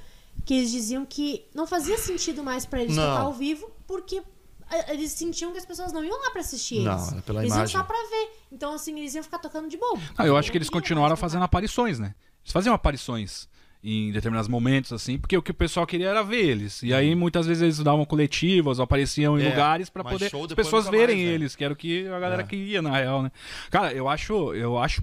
que 0.45 0.55
eles 0.55 0.71
diziam 0.73 1.05
que 1.07 1.45
não 1.55 1.67
fazia 1.67 1.97
sentido 1.99 2.43
mais 2.43 2.65
pra 2.67 2.83
eles 2.83 2.97
Não. 2.97 3.07
tocar 3.07 3.21
ao 3.23 3.33
vivo, 3.33 3.71
porque 3.87 4.23
eh, 4.71 4.93
eles 4.95 5.13
sentiam 5.13 5.53
que 5.53 5.59
as 5.59 5.65
pessoas 5.65 5.93
não 5.93 6.03
iam 6.05 6.21
lá 6.21 6.31
pra 6.31 6.41
assistir 6.41 6.81
Não, 6.81 6.93
eles. 6.93 7.13
era 7.13 7.23
pela 7.23 7.41
eles 7.43 7.55
imagem. 7.55 7.75
iam 7.77 7.81
só 7.83 7.87
pra 7.87 7.97
ver. 7.97 8.31
Então, 8.51 8.73
assim, 8.75 8.99
eles 8.99 9.15
iam 9.15 9.23
ficar 9.23 9.39
tocando 9.39 9.69
de 9.69 9.77
boa. 9.77 9.99
Ah, 10.19 10.27
eu 10.27 10.37
acho 10.37 10.51
que 10.51 10.59
eles 10.59 10.69
Não 10.69 10.73
continuaram 10.81 11.17
fazendo 11.17 11.45
aparições, 11.45 11.99
né? 11.99 12.15
Eles 12.45 12.53
faziam 12.53 12.75
aparições 12.75 13.49
em 13.83 14.11
determinados 14.13 14.49
momentos, 14.49 14.93
assim, 14.93 15.19
porque 15.19 15.37
o 15.37 15.43
que 15.43 15.51
o 15.51 15.55
pessoal 15.55 15.87
queria 15.87 16.09
era 16.09 16.23
ver 16.23 16.43
eles. 16.43 16.83
E 16.83 16.95
aí, 16.95 17.15
muitas 17.15 17.47
vezes, 17.47 17.63
eles 17.63 17.79
davam 17.81 18.05
coletivas, 18.07 18.79
ou 18.79 18.85
apareciam 18.85 19.39
em. 19.39 19.45
É, 19.45 19.51
lugares 19.51 19.91
pra 19.91 20.03
mas 20.03 20.15
poder 20.15 20.27
as 20.27 20.55
pessoas 20.55 20.89
verem 20.89 21.17
mais, 21.17 21.29
né? 21.29 21.35
eles, 21.35 21.57
que 21.57 21.63
era 21.63 21.73
o 21.73 21.77
que 21.77 22.07
a 22.09 22.19
galera 22.19 22.43
É. 22.43 22.47
queria, 22.47 22.81
na 22.81 22.97
real, 22.97 23.23
né? 23.23 23.31
Cara, 23.71 23.93
eu 23.93 24.09
acho, 24.09 24.55
eu 24.55 24.79
acho 24.79 25.03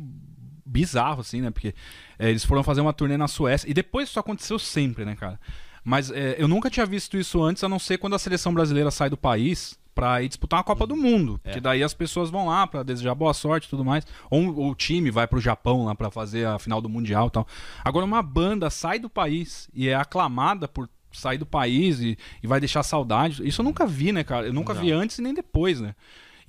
bizarro, 0.66 1.22
assim, 1.22 1.42
né? 1.42 1.52
Porque 1.52 1.76
é, 2.18 2.30
eles 2.30 2.44
foram 2.44 2.64
fazer 2.64 2.82
uma 2.82 2.92
turnê 2.94 3.18
na 3.18 3.28
Suécia, 3.28 3.70
e 3.70 3.74
depois 3.74 4.10
isso 4.10 4.20
aconteceu 4.20 4.58
sempre, 4.58 5.06
né, 5.06 5.16
cara? 5.16 5.40
Mas 5.84 6.10
é, 6.10 6.36
eu 6.40 6.48
nunca 6.48 6.70
tinha 6.70 6.86
visto 6.86 7.18
isso 7.18 7.44
antes, 7.44 7.64
a 7.64 7.70
não 7.70 7.78
ser 7.80 7.98
quando 8.00 8.16
a 8.16 8.20
seleção 8.20 8.54
brasileira 8.54 8.90
sai 8.90 9.10
do 9.10 9.18
país 9.18 9.80
pra 9.94 10.22
ir 10.22 10.28
disputar 10.28 10.60
uma 10.60 10.64
Copa 10.64 10.88
do 10.88 10.96
Mundo. 10.96 11.40
É. 11.44 11.52
Que 11.52 11.60
daí 11.60 11.84
as 11.84 11.94
pessoas 11.94 12.30
vão 12.30 12.48
lá 12.48 12.66
pra 12.66 12.84
desejar 12.84 13.14
boa 13.16 13.34
sorte 13.34 13.66
e 13.66 13.70
tudo 13.70 13.86
mais. 13.86 14.06
Ou, 14.30 14.56
ou 14.56 14.72
o 14.72 14.76
time 14.76 15.12
vai 15.12 15.28
pro 15.28 15.40
Japão 15.40 15.86
lá 15.86 15.96
pra 15.96 16.10
fazer 16.10 16.48
a 16.48 16.60
final 16.60 16.82
do 16.82 16.90
Mundial 16.90 17.28
e 17.28 17.32
tal. 17.32 17.48
Agora, 17.84 18.06
uma 18.06 18.22
banda 18.22 18.70
sai 18.70 19.00
do 19.00 19.10
país 19.10 19.70
e 19.74 19.88
é 19.90 19.96
aclamada 19.96 20.68
por 20.68 20.90
sair 21.12 21.38
do 21.38 21.46
país 21.46 22.00
e, 22.00 22.18
e 22.42 22.48
vai 22.48 22.60
deixar 22.60 22.84
saudade. 22.84 23.46
Isso 23.48 23.62
eu 23.62 23.66
nunca 23.66 23.86
vi, 23.86 24.12
né, 24.12 24.24
cara? 24.24 24.48
Eu 24.48 24.54
nunca 24.54 24.74
vi 24.74 24.92
antes 24.92 25.18
e 25.20 25.22
nem 25.22 25.34
depois, 25.34 25.82
né? 25.82 25.94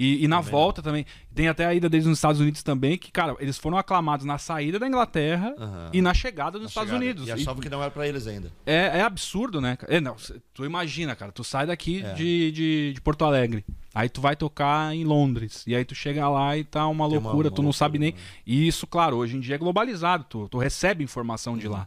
E, 0.03 0.25
e 0.25 0.29
na 0.29 0.41
volta 0.41 0.83
também. 0.83 1.07
Tem 1.35 1.49
até 1.49 1.65
a 1.65 1.73
ida 1.75 1.88
deles 1.88 2.07
nos 2.07 2.19
Estados 2.19 2.41
Unidos 2.41 2.62
também, 2.62 2.99
que, 2.99 3.11
cara, 3.11 3.35
eles 3.38 3.57
foram 3.57 3.77
aclamados 3.79 4.27
na 4.27 4.37
saída 4.37 4.79
da 4.79 4.87
Inglaterra 4.88 5.55
Aham. 5.59 5.91
e 5.93 6.03
na 6.03 6.12
chegada 6.12 6.59
nos 6.59 6.65
Na 6.65 6.69
Estados 6.69 6.91
chegada. 6.91 7.05
Unidos. 7.05 7.29
E 7.29 7.33
achavam 7.33 7.62
que 7.62 7.69
não 7.71 7.81
era 7.81 7.91
pra 7.91 8.07
eles 8.09 8.27
ainda. 8.27 8.51
É, 8.67 8.99
é 8.99 9.03
absurdo, 9.03 9.61
né? 9.61 9.79
É, 9.88 10.01
não, 10.01 10.17
tu 10.53 10.65
imagina, 10.65 11.15
cara, 11.15 11.31
tu 11.33 11.45
sai 11.45 11.67
daqui 11.67 12.03
É. 12.05 12.12
de, 12.15 12.53
de, 12.53 12.93
de 12.95 13.01
Porto 13.01 13.25
Alegre, 13.25 13.65
aí 13.95 14.09
tu 14.09 14.21
vai 14.21 14.35
tocar 14.37 14.95
em 14.95 15.05
Londres, 15.05 15.62
e 15.67 15.75
aí 15.75 15.85
tu 15.85 15.95
chega 15.95 16.29
lá 16.29 16.57
e 16.57 16.65
tá 16.65 16.87
uma 16.87 17.09
Tem 17.09 17.17
uma- 17.19 17.23
loucura, 17.31 17.49
uma 17.49 17.55
tu 17.55 17.62
não 17.62 17.69
loucura, 17.69 17.79
sabe 17.79 17.99
nem. 17.99 18.12
né? 18.12 18.19
E 18.47 18.67
isso, 18.69 18.87
claro, 18.87 19.17
hoje 19.17 19.37
em 19.37 19.41
dia 19.41 19.55
é 19.55 19.59
globalizado, 19.59 20.25
tu, 20.29 20.49
tu 20.49 20.59
recebe 20.59 21.03
informação 21.05 21.57
de 21.57 21.69
lá. 21.69 21.87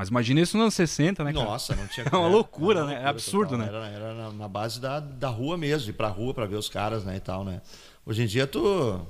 Mas 0.00 0.08
imagina 0.08 0.40
isso 0.40 0.56
nos 0.56 0.62
anos 0.62 0.74
60, 0.76 1.22
né, 1.22 1.30
cara? 1.30 1.44
Nossa, 1.44 1.76
não 1.76 1.86
tinha 1.86 2.06
É 2.10 2.16
uma 2.16 2.26
é, 2.26 2.32
loucura, 2.32 2.86
né? 2.86 3.02
É 3.02 3.06
absurdo, 3.06 3.58
né? 3.58 3.66
Era, 3.66 3.86
era 3.86 4.14
na, 4.14 4.32
na 4.32 4.48
base 4.48 4.80
da, 4.80 4.98
da 4.98 5.28
rua 5.28 5.58
mesmo, 5.58 5.90
ir 5.90 5.92
pra 5.92 6.08
rua 6.08 6.32
pra 6.32 6.46
ver 6.46 6.56
os 6.56 6.70
caras, 6.70 7.04
né, 7.04 7.16
e 7.16 7.20
tal, 7.20 7.44
né? 7.44 7.60
Hoje 8.06 8.22
em 8.22 8.26
dia 8.26 8.46
tu 8.46 9.06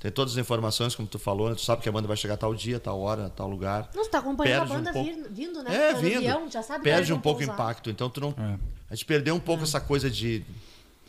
tem 0.00 0.10
todas 0.10 0.32
as 0.32 0.38
informações, 0.38 0.96
como 0.96 1.06
tu 1.06 1.16
falou, 1.16 1.48
né? 1.48 1.54
Tu 1.54 1.60
sabe 1.60 1.80
que 1.80 1.88
a 1.88 1.92
banda 1.92 2.08
vai 2.08 2.16
chegar 2.16 2.36
tal 2.36 2.52
dia, 2.56 2.80
tal 2.80 2.98
hora, 2.98 3.30
tal 3.30 3.48
lugar. 3.48 3.88
Não, 3.94 4.02
tu 4.02 4.10
tá 4.10 4.18
acompanhando 4.18 4.66
Perde 4.68 4.72
a 4.72 4.74
um 4.74 4.78
banda 4.78 4.92
pouco. 4.92 5.08
vir- 5.08 5.28
vindo, 5.30 5.62
né? 5.62 5.72
É, 5.72 5.94
vindo. 5.94 6.16
avião, 6.16 6.50
já 6.50 6.60
sabe 6.60 6.82
Perde 6.82 7.12
um 7.12 7.20
pouco 7.20 7.40
o 7.40 7.44
impacto. 7.44 7.88
Então 7.88 8.10
tu 8.10 8.20
não. 8.20 8.30
É. 8.30 8.58
A 8.90 8.96
gente 8.96 9.04
perdeu 9.04 9.32
um 9.32 9.40
pouco 9.40 9.62
essa 9.62 9.80
coisa 9.80 10.10
de. 10.10 10.44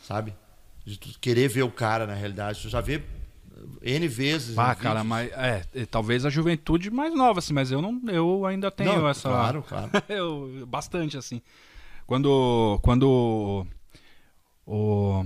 Sabe? 0.06 0.32
De 0.84 0.96
tu 0.96 1.08
querer 1.20 1.48
ver 1.48 1.64
o 1.64 1.72
cara 1.72 2.06
na 2.06 2.14
realidade. 2.14 2.62
Tu 2.62 2.68
já 2.68 2.80
vê 2.80 3.02
N 3.82 4.08
vezes. 4.08 4.56
Ah, 4.58 4.74
cara, 4.74 5.02
mas 5.04 5.30
é, 5.32 5.62
é, 5.74 5.86
talvez 5.86 6.24
a 6.24 6.30
juventude 6.30 6.90
mais 6.90 7.14
nova, 7.14 7.38
assim, 7.38 7.52
mas 7.52 7.70
eu 7.70 7.80
não, 7.82 8.00
eu 8.08 8.46
ainda 8.46 8.70
tenho 8.70 8.92
Não, 8.92 9.08
essa. 9.08 9.28
Claro, 9.28 9.62
claro. 9.68 9.90
eu, 10.08 10.66
bastante, 10.66 11.16
assim. 11.16 11.40
Quando, 12.06 12.78
quando 12.82 13.66
o, 14.66 15.24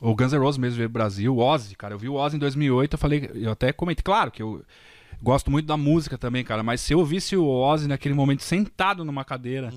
o 0.00 0.14
Guns 0.14 0.32
N' 0.32 0.38
Roses 0.38 0.58
mesmo 0.58 0.76
veio 0.76 0.88
pro 0.88 1.00
Brasil, 1.00 1.34
o 1.34 1.38
Ozzy, 1.38 1.76
cara, 1.76 1.94
eu 1.94 1.98
vi 1.98 2.08
o 2.08 2.14
Ozzy 2.14 2.36
em 2.36 2.40
2008, 2.40 2.94
eu 2.94 2.98
falei, 2.98 3.30
eu 3.34 3.52
até 3.52 3.72
comentei, 3.72 4.02
claro 4.02 4.30
que 4.30 4.42
eu 4.42 4.64
gosto 5.22 5.50
muito 5.50 5.66
da 5.66 5.76
música 5.76 6.18
também, 6.18 6.44
cara, 6.44 6.62
mas 6.62 6.80
se 6.80 6.92
eu 6.92 7.04
visse 7.04 7.36
o 7.36 7.46
Ozzy 7.46 7.88
naquele 7.88 8.14
momento 8.14 8.42
sentado 8.42 9.04
numa 9.04 9.24
cadeira 9.24 9.72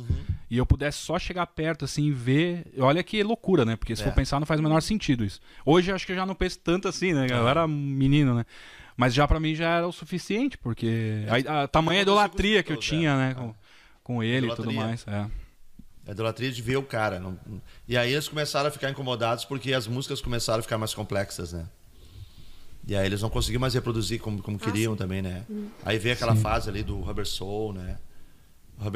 e 0.49 0.57
eu 0.57 0.65
pudesse 0.65 0.99
só 0.99 1.19
chegar 1.19 1.45
perto, 1.47 1.86
assim, 1.86 2.05
e 2.05 2.12
ver, 2.12 2.65
olha 2.79 3.03
que 3.03 3.21
loucura, 3.23 3.65
né? 3.65 3.75
Porque 3.75 3.95
se 3.95 4.01
É. 4.01 4.05
for 4.05 4.13
pensar, 4.13 4.39
não 4.39 4.45
faz 4.47 4.60
o 4.60 4.63
menor 4.63 4.81
sentido 4.81 5.23
isso. 5.25 5.39
Hoje 5.65 5.91
eu 5.91 5.95
acho 5.95 6.05
que 6.05 6.12
eu 6.12 6.15
já 6.15 6.25
não 6.25 6.36
penso 6.36 6.60
tanto 6.60 6.88
assim, 6.88 7.13
né? 7.13 7.27
Eu 7.29 7.47
era 7.47 7.67
menino, 7.67 8.33
né? 8.33 8.45
Mas 8.95 9.13
já 9.13 9.27
pra 9.27 9.39
mim 9.39 9.53
já 9.53 9.69
era 9.77 9.88
o 9.88 9.91
suficiente, 9.91 10.57
porque 10.57 11.23
a, 11.47 11.63
a 11.63 11.67
tamanha 11.67 12.01
aconteceu 12.01 12.13
idolatria 12.23 12.63
que 12.63 12.71
eu 12.73 12.77
tinha, 12.77 13.12
é. 13.12 13.15
né? 13.15 13.33
Com, 13.36 13.55
com 14.03 14.23
ele 14.23 14.47
e 14.51 14.55
tudo 14.55 14.71
mais. 14.73 15.05
É. 15.07 15.27
A 16.07 16.12
idolatria 16.12 16.51
de 16.51 16.62
ver 16.62 16.77
o 16.77 16.83
cara. 16.83 17.19
não- 17.19 17.38
E 17.88 17.97
aí 17.97 18.13
eles 18.13 18.27
começaram 18.29 18.69
a 18.69 18.71
ficar 18.71 18.89
incomodados 18.89 19.43
porque 19.45 19.73
as 19.73 19.86
músicas 19.88 20.21
começaram 20.21 20.60
a 20.60 20.63
ficar 20.63 20.77
mais 20.77 20.93
complexas, 20.93 21.51
né? 21.53 21.65
E 22.88 22.95
aí 22.95 23.05
eles 23.05 23.21
não 23.21 23.29
conseguiam 23.29 23.60
mais 23.60 23.73
reproduzir 23.73 24.19
como, 24.21 24.41
como 24.41 24.57
queriam 24.57 24.95
também, 24.95 25.21
né? 25.21 25.43
Aí 25.83 25.99
veio 25.99 26.15
aquela 26.15 26.36
fase 26.38 26.69
ali 26.69 26.81
do 26.83 27.01
Rubber 27.01 27.25
Soul, 27.27 27.73
né? 27.73 27.97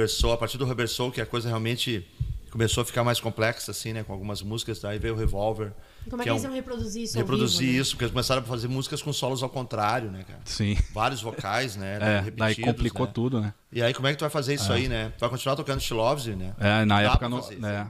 Soul, 0.10 0.34
a 0.34 0.38
partir 0.38 0.58
do 0.58 0.65
Rubber 0.65 0.88
Soul, 0.88 1.12
que 1.12 1.22
a 1.22 1.26
coisa 1.26 1.48
realmente 1.48 2.06
Começou 2.52 2.82
a 2.82 2.86
ficar 2.86 3.02
mais 3.02 3.17
complexa, 3.22 3.72
assim, 3.72 3.94
né? 3.94 4.04
Com 4.04 4.12
algumas 4.12 4.41
músicas. 4.41 4.78
Daí 4.82 5.00
veio 5.00 5.13
o 5.13 5.17
Revolver. 5.17 5.72
Como 6.10 6.22
é 6.22 6.26
que 6.26 6.30
é 6.30 6.34
eles 6.34 6.44
um- 6.44 6.48
iam 6.48 6.54
reproduzir 6.54 7.04
isso 7.04 7.17
Reproduzir 7.17 7.60
vivo, 7.62 7.72
né? 7.72 7.80
isso, 7.80 7.91
porque 7.91 8.04
eles 8.04 8.12
começaram 8.12 8.41
a 8.41 8.46
fazer 8.46 8.67
músicas 8.67 9.02
com 9.02 9.13
solos 9.13 9.41
ao 9.41 9.48
contrário, 9.50 10.12
né, 10.12 10.26
cara? 10.28 10.41
Sim. 10.44 10.78
Vários 10.94 11.22
vocais, 11.22 11.78
né? 11.78 11.98
É, 12.28 12.32
daí 12.32 12.58
complicou 12.58 13.06
né? 13.06 13.12
tudo, 13.15 13.39
né? 13.39 13.54
E 13.72 13.82
aí, 13.82 13.94
como 13.94 14.06
é 14.06 14.12
que 14.12 14.17
tu 14.17 14.22
vai 14.22 14.30
fazer 14.30 14.54
isso 14.56 14.72
aí, 14.74 14.89
né? 14.89 15.13
Tu 15.17 15.22
vai 15.22 15.30
continuar 15.30 15.56
tocando 15.56 15.82
You, 15.82 16.36
né? 16.36 16.54
É, 16.60 16.84
na 16.84 17.02
Dá 17.02 17.08
época 17.12 17.30
não. 17.30 17.41
fazer 17.41 17.56
é. 17.56 17.60
né? 17.60 17.88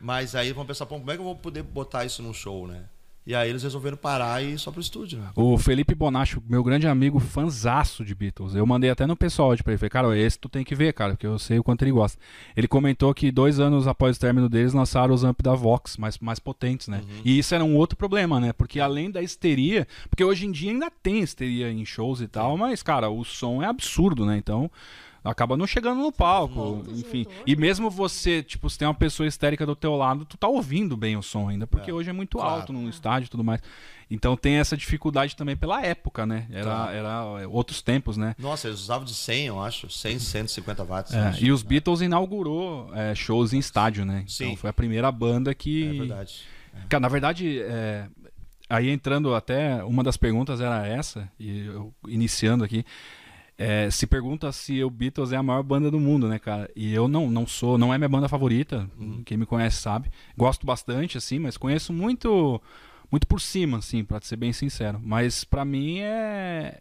Mas 0.00 0.34
aí 0.34 0.50
vão 0.52 0.64
pensar, 0.64 0.86
pô, 0.86 0.98
como 0.98 1.10
é 1.10 1.14
que 1.14 1.20
eu 1.20 1.24
vou 1.24 1.36
poder 1.36 1.62
botar 1.62 2.06
isso 2.06 2.22
num 2.22 2.32
show, 2.32 2.66
né? 2.66 2.84
E 3.26 3.34
aí 3.34 3.50
eles 3.50 3.62
resolveram 3.62 3.96
parar 3.96 4.42
e 4.42 4.54
ir 4.54 4.58
só 4.58 4.70
pro 4.70 4.80
estúdio, 4.80 5.18
né? 5.18 5.28
O 5.36 5.58
Felipe 5.58 5.94
Bonacho, 5.94 6.42
meu 6.48 6.64
grande 6.64 6.88
amigo, 6.88 7.20
fanzaço 7.20 8.04
de 8.04 8.14
Beatles. 8.14 8.54
Eu 8.54 8.66
mandei 8.66 8.88
até 8.90 9.06
no 9.06 9.14
pessoal 9.14 9.50
hoje 9.50 9.62
pra 9.62 9.72
ele. 9.72 9.78
Falei, 9.78 9.90
cara, 9.90 10.18
esse 10.18 10.38
tu 10.38 10.48
tem 10.48 10.64
que 10.64 10.74
ver, 10.74 10.94
cara, 10.94 11.12
porque 11.12 11.26
eu 11.26 11.38
sei 11.38 11.58
o 11.58 11.62
quanto 11.62 11.82
ele 11.82 11.92
gosta. 11.92 12.18
Ele 12.56 12.66
comentou 12.66 13.12
que 13.12 13.30
dois 13.30 13.60
anos 13.60 13.86
após 13.86 14.16
o 14.16 14.20
término 14.20 14.48
deles 14.48 14.72
lançaram 14.72 15.14
os 15.14 15.22
amp 15.22 15.42
da 15.42 15.54
Vox, 15.54 15.96
mais, 15.96 16.18
mais 16.18 16.38
potentes, 16.38 16.88
né? 16.88 17.02
E 17.24 17.38
isso 17.38 17.54
era 17.54 17.62
um 17.62 17.76
outro 17.76 17.96
problema, 17.96 18.40
né? 18.40 18.52
Porque 18.52 18.80
além 18.80 19.10
da 19.10 19.22
histeria, 19.22 19.86
porque 20.08 20.24
hoje 20.24 20.46
em 20.46 20.50
dia 20.50 20.72
ainda 20.72 20.90
tem 20.90 21.20
histeria 21.20 21.70
em 21.70 21.84
shows 21.84 22.20
e 22.22 22.26
tal, 22.26 22.56
mas, 22.56 22.82
cara, 22.82 23.10
o 23.10 23.24
som 23.24 23.62
é 23.62 23.66
absurdo, 23.66 24.24
né? 24.24 24.36
Então. 24.38 24.70
Acaba 25.22 25.54
não 25.56 25.66
chegando 25.66 26.00
no 26.00 26.10
palco, 26.10 26.76
Muito 26.76 26.92
enfim. 26.92 27.26
E 27.46 27.54
mesmo 27.54 27.90
você, 27.90 28.42
tipo, 28.42 28.70
se 28.70 28.78
tem 28.78 28.88
uma 28.88 28.94
pessoa 28.94 29.26
histérica 29.26 29.66
do 29.66 29.76
teu 29.76 29.94
lado, 29.94 30.24
tu 30.24 30.36
tá 30.38 30.48
ouvindo 30.48 30.96
bem 30.96 31.16
o 31.16 31.22
som 31.22 31.48
ainda, 31.48 31.66
porque 31.66 31.90
É, 31.90 31.94
hoje 31.94 32.08
é 32.08 32.12
muito 32.12 32.38
claro. 32.38 32.60
alto 32.60 32.72
num 32.72 32.88
estádio 32.88 33.26
e 33.26 33.30
tudo 33.30 33.44
mais. 33.44 33.60
Então 34.10 34.34
tem 34.36 34.54
essa 34.54 34.76
dificuldade 34.76 35.36
também 35.36 35.56
pela 35.56 35.82
época, 35.84 36.24
né? 36.26 36.46
Era, 36.50 36.64
Claro. 36.64 36.92
era 36.92 37.42
é, 37.42 37.46
outros 37.46 37.82
tempos, 37.82 38.16
né? 38.16 38.34
Nossa, 38.38 38.66
eles 38.68 38.80
usavam 38.80 39.04
de 39.04 39.14
100, 39.14 39.46
eu 39.46 39.62
acho. 39.62 39.88
100, 39.90 40.18
150 40.18 40.84
watts. 40.84 41.12
É, 41.14 41.20
acho. 41.28 41.44
e 41.44 41.52
os 41.52 41.62
Beatles 41.62 42.00
inaugurou 42.00 42.90
é, 42.94 43.14
shows 43.14 43.52
em 43.52 43.58
estádio, 43.58 44.04
né? 44.06 44.24
Sim. 44.26 44.44
Então 44.46 44.56
foi 44.56 44.70
a 44.70 44.72
primeira 44.72 45.12
banda 45.12 45.54
que. 45.54 45.86
É 45.86 45.92
verdade. 45.92 46.42
Cara, 46.88 47.00
na 47.00 47.08
verdade, 47.08 47.60
é, 47.60 48.06
aí 48.68 48.88
entrando 48.88 49.34
até, 49.34 49.84
uma 49.84 50.02
das 50.02 50.16
perguntas 50.16 50.60
era 50.60 50.86
essa, 50.86 51.30
e 51.38 51.66
eu 51.66 51.92
iniciando 52.08 52.64
aqui. 52.64 52.84
É, 53.62 53.90
se 53.90 54.06
pergunta 54.06 54.50
se 54.52 54.82
o 54.82 54.88
Beatles 54.88 55.32
é 55.32 55.36
a 55.36 55.42
maior 55.42 55.62
banda 55.62 55.90
do 55.90 56.00
mundo, 56.00 56.26
né, 56.26 56.38
cara? 56.38 56.70
E 56.74 56.94
eu 56.94 57.06
não, 57.06 57.30
não 57.30 57.46
sou, 57.46 57.76
não 57.76 57.92
é 57.92 57.98
minha 57.98 58.08
banda 58.08 58.26
favorita. 58.26 58.90
Quem 59.26 59.36
me 59.36 59.44
conhece 59.44 59.76
sabe. 59.76 60.10
Gosto 60.34 60.64
bastante, 60.64 61.18
assim, 61.18 61.38
mas 61.38 61.58
conheço 61.58 61.92
muito, 61.92 62.58
muito 63.12 63.26
por 63.26 63.38
cima, 63.38 63.76
assim, 63.76 64.02
pra 64.02 64.18
ser 64.22 64.36
bem 64.36 64.50
sincero. 64.50 64.98
Mas 65.04 65.44
pra 65.44 65.62
mim 65.62 65.98
é, 65.98 66.74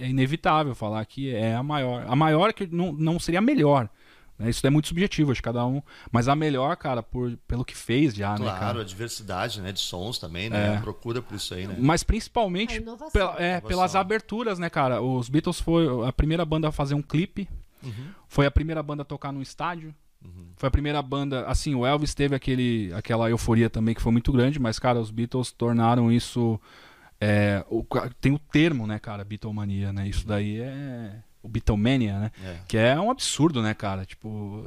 é 0.00 0.08
inevitável 0.08 0.74
falar 0.74 1.04
que 1.04 1.32
é 1.32 1.54
a 1.54 1.62
maior. 1.62 2.04
A 2.08 2.16
maior 2.16 2.52
que 2.52 2.66
não, 2.66 2.90
não 2.90 3.20
seria 3.20 3.38
a 3.38 3.42
melhor. 3.42 3.88
Né? 4.38 4.50
Isso 4.50 4.66
é 4.66 4.70
muito 4.70 4.88
subjetivo, 4.88 5.32
acho 5.32 5.40
que 5.40 5.44
cada 5.44 5.64
um. 5.66 5.80
Mas 6.12 6.28
a 6.28 6.34
melhor, 6.36 6.76
cara, 6.76 7.02
por, 7.02 7.36
pelo 7.48 7.64
que 7.64 7.76
fez 7.76 8.14
já, 8.14 8.32
né, 8.38 8.44
cara? 8.46 8.58
Claro, 8.58 8.80
a 8.80 8.84
diversidade 8.84 9.60
né, 9.60 9.72
de 9.72 9.80
sons 9.80 10.18
também, 10.18 10.48
né? 10.50 10.74
É. 10.74 10.76
A 10.76 10.80
procura 10.80 11.20
por 11.22 11.34
isso 11.34 11.54
aí, 11.54 11.66
né? 11.66 11.76
Mas 11.78 12.02
principalmente 12.02 12.80
pela- 13.12 13.36
é, 13.42 13.60
pelas 13.60 13.94
aberturas, 14.00 14.58
né, 14.58 14.68
cara? 14.70 15.00
Os 15.00 15.28
Beatles 15.28 15.60
foi 15.60 15.86
a 16.06 16.12
primeira 16.12 16.44
banda 16.44 16.68
a 16.68 16.72
fazer 16.72 16.94
um 16.94 17.02
clipe. 17.02 17.48
Foi 18.28 18.46
a 18.46 18.50
primeira 18.50 18.82
banda 18.82 19.02
a 19.02 19.04
tocar 19.04 19.32
num 19.32 19.40
estádio. 19.42 19.94
Foi 20.56 20.66
a 20.66 20.70
primeira 20.70 21.00
banda. 21.00 21.46
Assim, 21.46 21.74
o 21.74 21.86
Elvis 21.86 22.14
teve 22.14 22.34
aquele, 22.34 22.92
aquela 22.94 23.30
euforia 23.30 23.70
também 23.70 23.94
que 23.94 24.02
foi 24.02 24.10
muito 24.10 24.32
grande, 24.32 24.58
mas, 24.58 24.78
cara, 24.78 24.98
os 24.98 25.10
Beatles 25.10 25.52
tornaram 25.52 26.10
isso. 26.10 26.60
é, 27.20 27.64
o 27.70 27.84
tem 28.20 28.32
o 28.32 28.38
termo, 28.38 28.86
né, 28.86 28.98
cara? 28.98 29.22
Beatlemania, 29.24 29.92
né? 29.92 30.08
Isso 30.08 30.26
daí 30.26 30.60
é. 30.60 31.22
O 31.46 31.48
Beatlemania, 31.48 32.18
né? 32.18 32.30
É. 32.44 32.56
Que 32.66 32.76
é 32.76 32.98
um 33.00 33.10
absurdo, 33.10 33.62
né, 33.62 33.72
cara? 33.72 34.04
Tipo. 34.04 34.64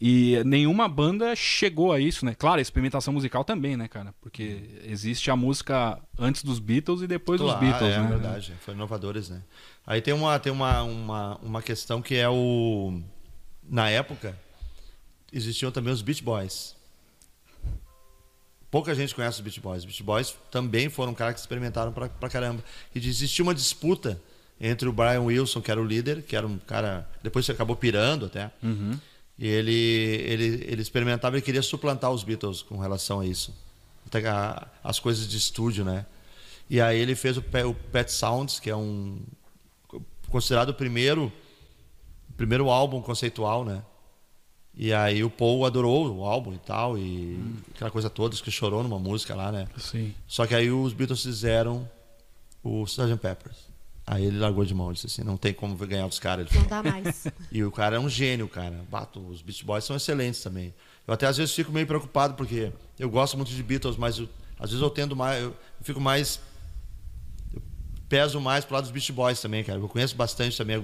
E 0.00 0.42
nenhuma 0.44 0.88
banda 0.88 1.34
chegou 1.34 1.90
a 1.90 1.98
isso, 1.98 2.24
né? 2.26 2.34
Claro, 2.34 2.58
a 2.58 2.62
experimentação 2.62 3.14
musical 3.14 3.42
também, 3.42 3.76
né, 3.78 3.88
cara? 3.88 4.14
Porque 4.20 4.80
existe 4.84 5.30
a 5.30 5.36
música 5.36 5.98
antes 6.18 6.42
dos 6.44 6.58
Beatles 6.58 7.00
e 7.00 7.06
depois 7.06 7.40
Claro, 7.40 7.58
dos 7.58 7.66
Beatles, 7.68 7.94
é 7.94 8.00
né? 8.00 8.06
verdade. 8.06 8.52
Foram 8.60 8.76
inovadores, 8.76 9.30
né? 9.30 9.42
Aí 9.86 10.02
tem 10.02 10.12
uma, 10.12 10.38
tem 10.38 10.52
uma, 10.52 10.82
uma, 10.82 11.36
uma 11.38 11.62
questão 11.62 12.02
que 12.02 12.14
é 12.14 12.28
o. 12.28 13.00
Na 13.68 13.88
época, 13.88 14.38
existiam 15.32 15.72
também 15.72 15.92
os 15.92 16.02
Beach 16.02 16.22
Boys. 16.22 16.76
Pouca 18.70 18.94
gente 18.94 19.14
conhece 19.14 19.38
os 19.38 19.40
Beach 19.40 19.60
Boys. 19.60 19.78
Os 19.78 19.86
Beach 19.86 20.02
Boys 20.02 20.36
também 20.50 20.90
foram 20.90 21.14
caras 21.14 21.34
que 21.34 21.40
experimentaram 21.40 21.90
pra, 21.92 22.08
pra 22.08 22.28
caramba. 22.28 22.62
E 22.94 22.98
existia 22.98 23.42
uma 23.42 23.54
disputa 23.54 24.20
entre 24.60 24.88
o 24.88 24.92
Brian 24.92 25.20
Wilson, 25.22 25.60
que 25.60 25.70
era 25.70 25.80
o 25.80 25.84
líder, 25.84 26.22
que 26.22 26.34
era 26.36 26.46
um 26.46 26.58
cara. 26.58 27.08
Depois 27.22 27.48
acabou 27.50 27.76
pirando 27.76 28.26
até. 28.26 28.50
Uhum. 28.62 28.98
E 29.38 29.46
ele, 29.46 29.72
ele, 29.74 30.64
ele 30.66 30.80
experimentava 30.82 31.36
e 31.36 31.42
queria 31.42 31.62
suplantar 31.62 32.10
os 32.10 32.22
Beatles 32.24 32.62
com 32.62 32.78
relação 32.78 33.20
a 33.20 33.26
isso. 33.26 33.54
Até 34.06 34.26
a- 34.26 34.66
as 34.82 34.98
coisas 34.98 35.28
de 35.28 35.36
estúdio, 35.36 35.84
né? 35.84 36.06
E 36.70 36.80
aí 36.80 36.98
ele 36.98 37.14
fez 37.14 37.36
o, 37.36 37.40
o 37.68 37.74
Pet 37.74 38.10
Sounds, 38.10 38.58
que 38.58 38.70
é 38.70 38.76
um 38.76 39.18
considerado 40.30 40.70
o 40.70 40.74
primeiro 40.74 41.32
primeiro 42.36 42.68
álbum 42.70 43.00
conceitual, 43.00 43.64
né? 43.64 43.82
E 44.74 44.92
aí 44.92 45.24
o 45.24 45.30
Paul 45.30 45.64
adorou 45.64 46.14
o 46.18 46.24
álbum 46.24 46.52
e 46.52 46.58
tal 46.58 46.98
e 46.98 47.38
aquela 47.74 47.90
coisa 47.90 48.10
toda, 48.10 48.36
que 48.36 48.50
chorou 48.50 48.82
numa 48.82 48.98
música 48.98 49.34
lá, 49.34 49.50
né? 49.50 49.66
Sim. 49.78 50.14
Só 50.26 50.46
que 50.46 50.54
aí 50.54 50.70
os 50.70 50.92
Beatles 50.92 51.22
fizeram 51.22 51.88
o 52.62 52.84
Sgt. 52.84 53.16
Peppers. 53.16 53.56
Aí 54.08 54.24
ele 54.24 54.38
largou 54.38 54.64
de 54.64 54.72
mão, 54.72 54.92
disse 54.92 55.06
assim, 55.06 55.22
não 55.24 55.36
tem 55.36 55.52
como 55.52 55.74
ganhar 55.76 56.06
dos 56.06 56.20
caras. 56.20 56.48
Não 56.52 56.62
dá 56.66 56.80
mais. 56.82 57.26
e 57.50 57.64
o 57.64 57.72
cara 57.72 57.96
é 57.96 57.98
um 57.98 58.08
gênio, 58.08 58.48
cara. 58.48 58.84
Bato, 58.88 59.18
os 59.20 59.42
Beach 59.42 59.64
Boys 59.64 59.84
são 59.84 59.96
excelentes 59.96 60.40
também. 60.42 60.72
Eu 61.08 61.14
até 61.14 61.26
às 61.26 61.36
vezes 61.36 61.52
fico 61.54 61.72
meio 61.72 61.86
preocupado 61.88 62.34
porque 62.34 62.72
eu 62.98 63.10
gosto 63.10 63.36
muito 63.36 63.50
de 63.50 63.62
Beatles, 63.62 63.96
mas 63.96 64.18
eu- 64.18 64.28
às 64.60 64.70
vezes 64.70 64.80
eu 64.82 64.90
tendo 64.90 65.16
mais, 65.16 65.42
eu 65.42 65.56
fico 65.82 66.00
mais 66.00 66.38
eu 67.52 67.60
peso 68.08 68.40
mais 68.40 68.64
pro 68.64 68.74
lado 68.74 68.84
dos 68.84 68.92
Beach 68.92 69.12
Boys 69.12 69.40
também, 69.40 69.64
cara. 69.64 69.78
Eu 69.80 69.88
conheço 69.88 70.14
bastante 70.16 70.56
também 70.56 70.82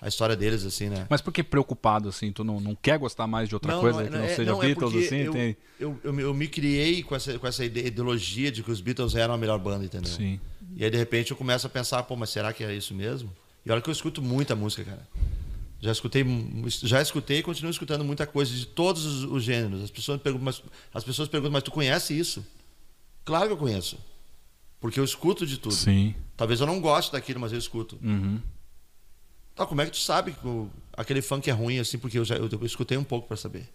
a 0.00 0.08
história 0.08 0.34
deles 0.36 0.64
assim, 0.64 0.88
né? 0.88 1.06
Mas 1.08 1.20
por 1.20 1.32
que 1.32 1.42
preocupado, 1.44 2.08
assim? 2.08 2.32
Tu 2.32 2.42
não, 2.44 2.60
não 2.60 2.74
quer 2.74 2.98
gostar 2.98 3.26
mais 3.26 3.48
de 3.48 3.54
outra 3.54 3.78
coisa 3.78 4.04
que 4.04 4.10
não 4.10 4.24
é- 4.24 4.28
seja 4.34 4.50
não, 4.50 4.62
é 4.62 4.66
Beatles, 4.66 4.92
porque 4.92 5.06
assim? 5.06 5.16
eu, 5.18 5.32
Tem... 5.32 5.56
eu, 5.78 6.00
eu, 6.04 6.12
me- 6.12 6.22
eu 6.22 6.34
me 6.34 6.48
criei 6.48 7.02
com 7.02 7.14
essa, 7.14 7.38
com 7.38 7.46
essa 7.46 7.64
ide- 7.64 7.86
ideologia 7.86 8.50
de 8.50 8.62
que 8.62 8.70
os 8.70 8.80
Beatles 8.80 9.14
eram 9.14 9.34
a 9.34 9.38
melhor 9.38 9.58
banda, 9.58 9.84
entendeu? 9.84 10.10
Sim. 10.12 10.40
E 10.76 10.84
aí, 10.84 10.90
de 10.90 10.96
repente, 10.96 11.30
eu 11.30 11.36
começo 11.36 11.66
a 11.66 11.70
pensar, 11.70 12.02
pô, 12.02 12.16
mas 12.16 12.30
será 12.30 12.52
que 12.52 12.64
é 12.64 12.74
isso 12.74 12.94
mesmo? 12.94 13.30
E 13.64 13.70
olha 13.70 13.80
que 13.80 13.88
eu 13.88 13.92
escuto 13.92 14.20
muita 14.20 14.54
música, 14.56 14.84
cara. 14.84 15.08
Já 15.80 15.92
escutei, 15.92 16.24
já 16.82 17.00
escutei 17.02 17.38
e 17.38 17.42
continuo 17.42 17.70
escutando 17.70 18.04
muita 18.04 18.26
coisa 18.26 18.52
de 18.54 18.66
todos 18.66 19.04
os, 19.04 19.24
os 19.24 19.42
gêneros. 19.44 19.82
As 19.82 19.90
pessoas, 19.90 20.20
perguntam, 20.20 20.44
mas, 20.46 20.62
as 20.92 21.04
pessoas 21.04 21.28
perguntam, 21.28 21.52
mas 21.52 21.62
tu 21.62 21.70
conhece 21.70 22.18
isso? 22.18 22.44
Claro 23.24 23.46
que 23.48 23.52
eu 23.52 23.56
conheço. 23.58 23.98
Porque 24.80 24.98
eu 24.98 25.04
escuto 25.04 25.46
de 25.46 25.58
tudo. 25.58 25.74
Sim. 25.74 26.14
Talvez 26.36 26.60
eu 26.60 26.66
não 26.66 26.80
goste 26.80 27.12
daquilo, 27.12 27.38
mas 27.40 27.52
eu 27.52 27.58
escuto. 27.58 27.98
Uhum. 28.02 28.40
Tá, 29.54 29.64
como 29.66 29.80
é 29.80 29.84
que 29.86 29.92
tu 29.92 29.98
sabe 29.98 30.32
que 30.32 30.46
o- 30.46 30.68
aquele 30.96 31.22
funk 31.22 31.48
é 31.48 31.52
ruim 31.52 31.78
assim? 31.78 31.96
Porque 31.98 32.18
eu 32.18 32.24
já 32.24 32.34
eu, 32.36 32.48
eu 32.50 32.66
escutei 32.66 32.96
um 32.98 33.04
pouco 33.04 33.28
para 33.28 33.36
saber. 33.36 33.68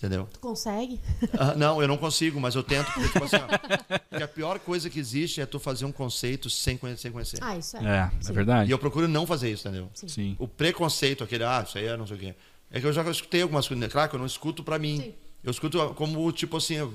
Entendeu? 0.00 0.26
Tu 0.32 0.40
consegue? 0.40 0.98
Ah, 1.38 1.54
não, 1.54 1.82
eu 1.82 1.86
não 1.86 1.98
consigo, 1.98 2.40
mas 2.40 2.54
eu 2.54 2.62
tento. 2.62 2.90
Porque, 2.90 3.08
tipo 3.10 3.22
assim, 3.24 3.36
ó, 3.36 3.98
porque 4.08 4.24
a 4.24 4.28
pior 4.28 4.58
coisa 4.58 4.88
que 4.88 4.98
existe 4.98 5.42
é 5.42 5.44
tu 5.46 5.60
fazer 5.60 5.84
um 5.84 5.92
conceito 5.92 6.48
sem 6.48 6.78
conhecer. 6.78 7.02
Sem 7.02 7.12
conhecer. 7.12 7.38
Ah, 7.42 7.54
isso 7.58 7.76
é. 7.76 7.84
É, 7.84 7.96
é 7.98 8.10
Sim. 8.22 8.32
verdade. 8.32 8.70
E 8.70 8.72
eu 8.72 8.78
procuro 8.78 9.06
não 9.06 9.26
fazer 9.26 9.50
isso, 9.50 9.68
entendeu? 9.68 9.90
Sim. 9.92 10.08
Sim. 10.08 10.36
O 10.38 10.48
preconceito, 10.48 11.22
aquele, 11.22 11.44
ah, 11.44 11.62
isso 11.66 11.76
aí 11.76 11.84
é 11.84 11.96
não 11.98 12.06
sei 12.06 12.16
o 12.16 12.18
quê. 12.18 12.34
É 12.70 12.80
que 12.80 12.86
eu 12.86 12.92
já 12.94 13.02
escutei 13.10 13.42
algumas 13.42 13.68
coisas. 13.68 13.92
Claro 13.92 14.08
que 14.08 14.16
eu 14.16 14.18
não 14.20 14.26
escuto 14.26 14.64
pra 14.64 14.78
mim. 14.78 15.00
Sim. 15.02 15.14
Eu 15.44 15.50
escuto 15.50 15.92
como, 15.94 16.32
tipo 16.32 16.56
assim. 16.56 16.76
eu- 16.76 16.94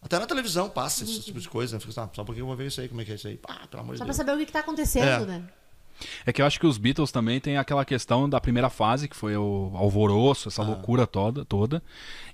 Até 0.00 0.18
na 0.18 0.26
televisão 0.26 0.70
passa 0.70 1.04
esse 1.04 1.20
tipo 1.20 1.38
de 1.38 1.48
coisa. 1.50 1.76
Né? 1.76 1.80
Fico, 1.80 1.92
ah, 2.00 2.08
só 2.14 2.24
porque 2.24 2.40
eu 2.40 2.46
vou 2.46 2.56
ver 2.56 2.68
isso 2.68 2.80
aí, 2.80 2.88
como 2.88 3.02
é 3.02 3.04
que 3.04 3.12
é 3.12 3.14
isso 3.16 3.28
aí. 3.28 3.38
Ah, 3.46 3.66
pelo 3.70 3.82
amor 3.82 3.92
de 3.92 3.98
Só 3.98 4.04
pra 4.04 4.12
Deus. 4.12 4.16
saber 4.16 4.32
o 4.32 4.38
que, 4.38 4.46
que 4.46 4.52
tá 4.52 4.60
acontecendo, 4.60 5.04
É. 5.06 5.26
né? 5.26 5.44
É 6.26 6.32
que 6.32 6.40
eu 6.42 6.46
acho 6.46 6.58
que 6.60 6.66
os 6.66 6.78
Beatles 6.78 7.10
também 7.12 7.40
tem 7.40 7.56
aquela 7.56 7.84
questão 7.84 8.28
da 8.28 8.40
primeira 8.40 8.68
fase, 8.70 9.08
que 9.08 9.16
foi 9.16 9.36
o 9.36 9.70
alvoroço, 9.74 10.48
Ah. 10.48 10.50
essa 10.50 10.62
loucura 10.62 11.06
toda, 11.06 11.44
toda. 11.44 11.82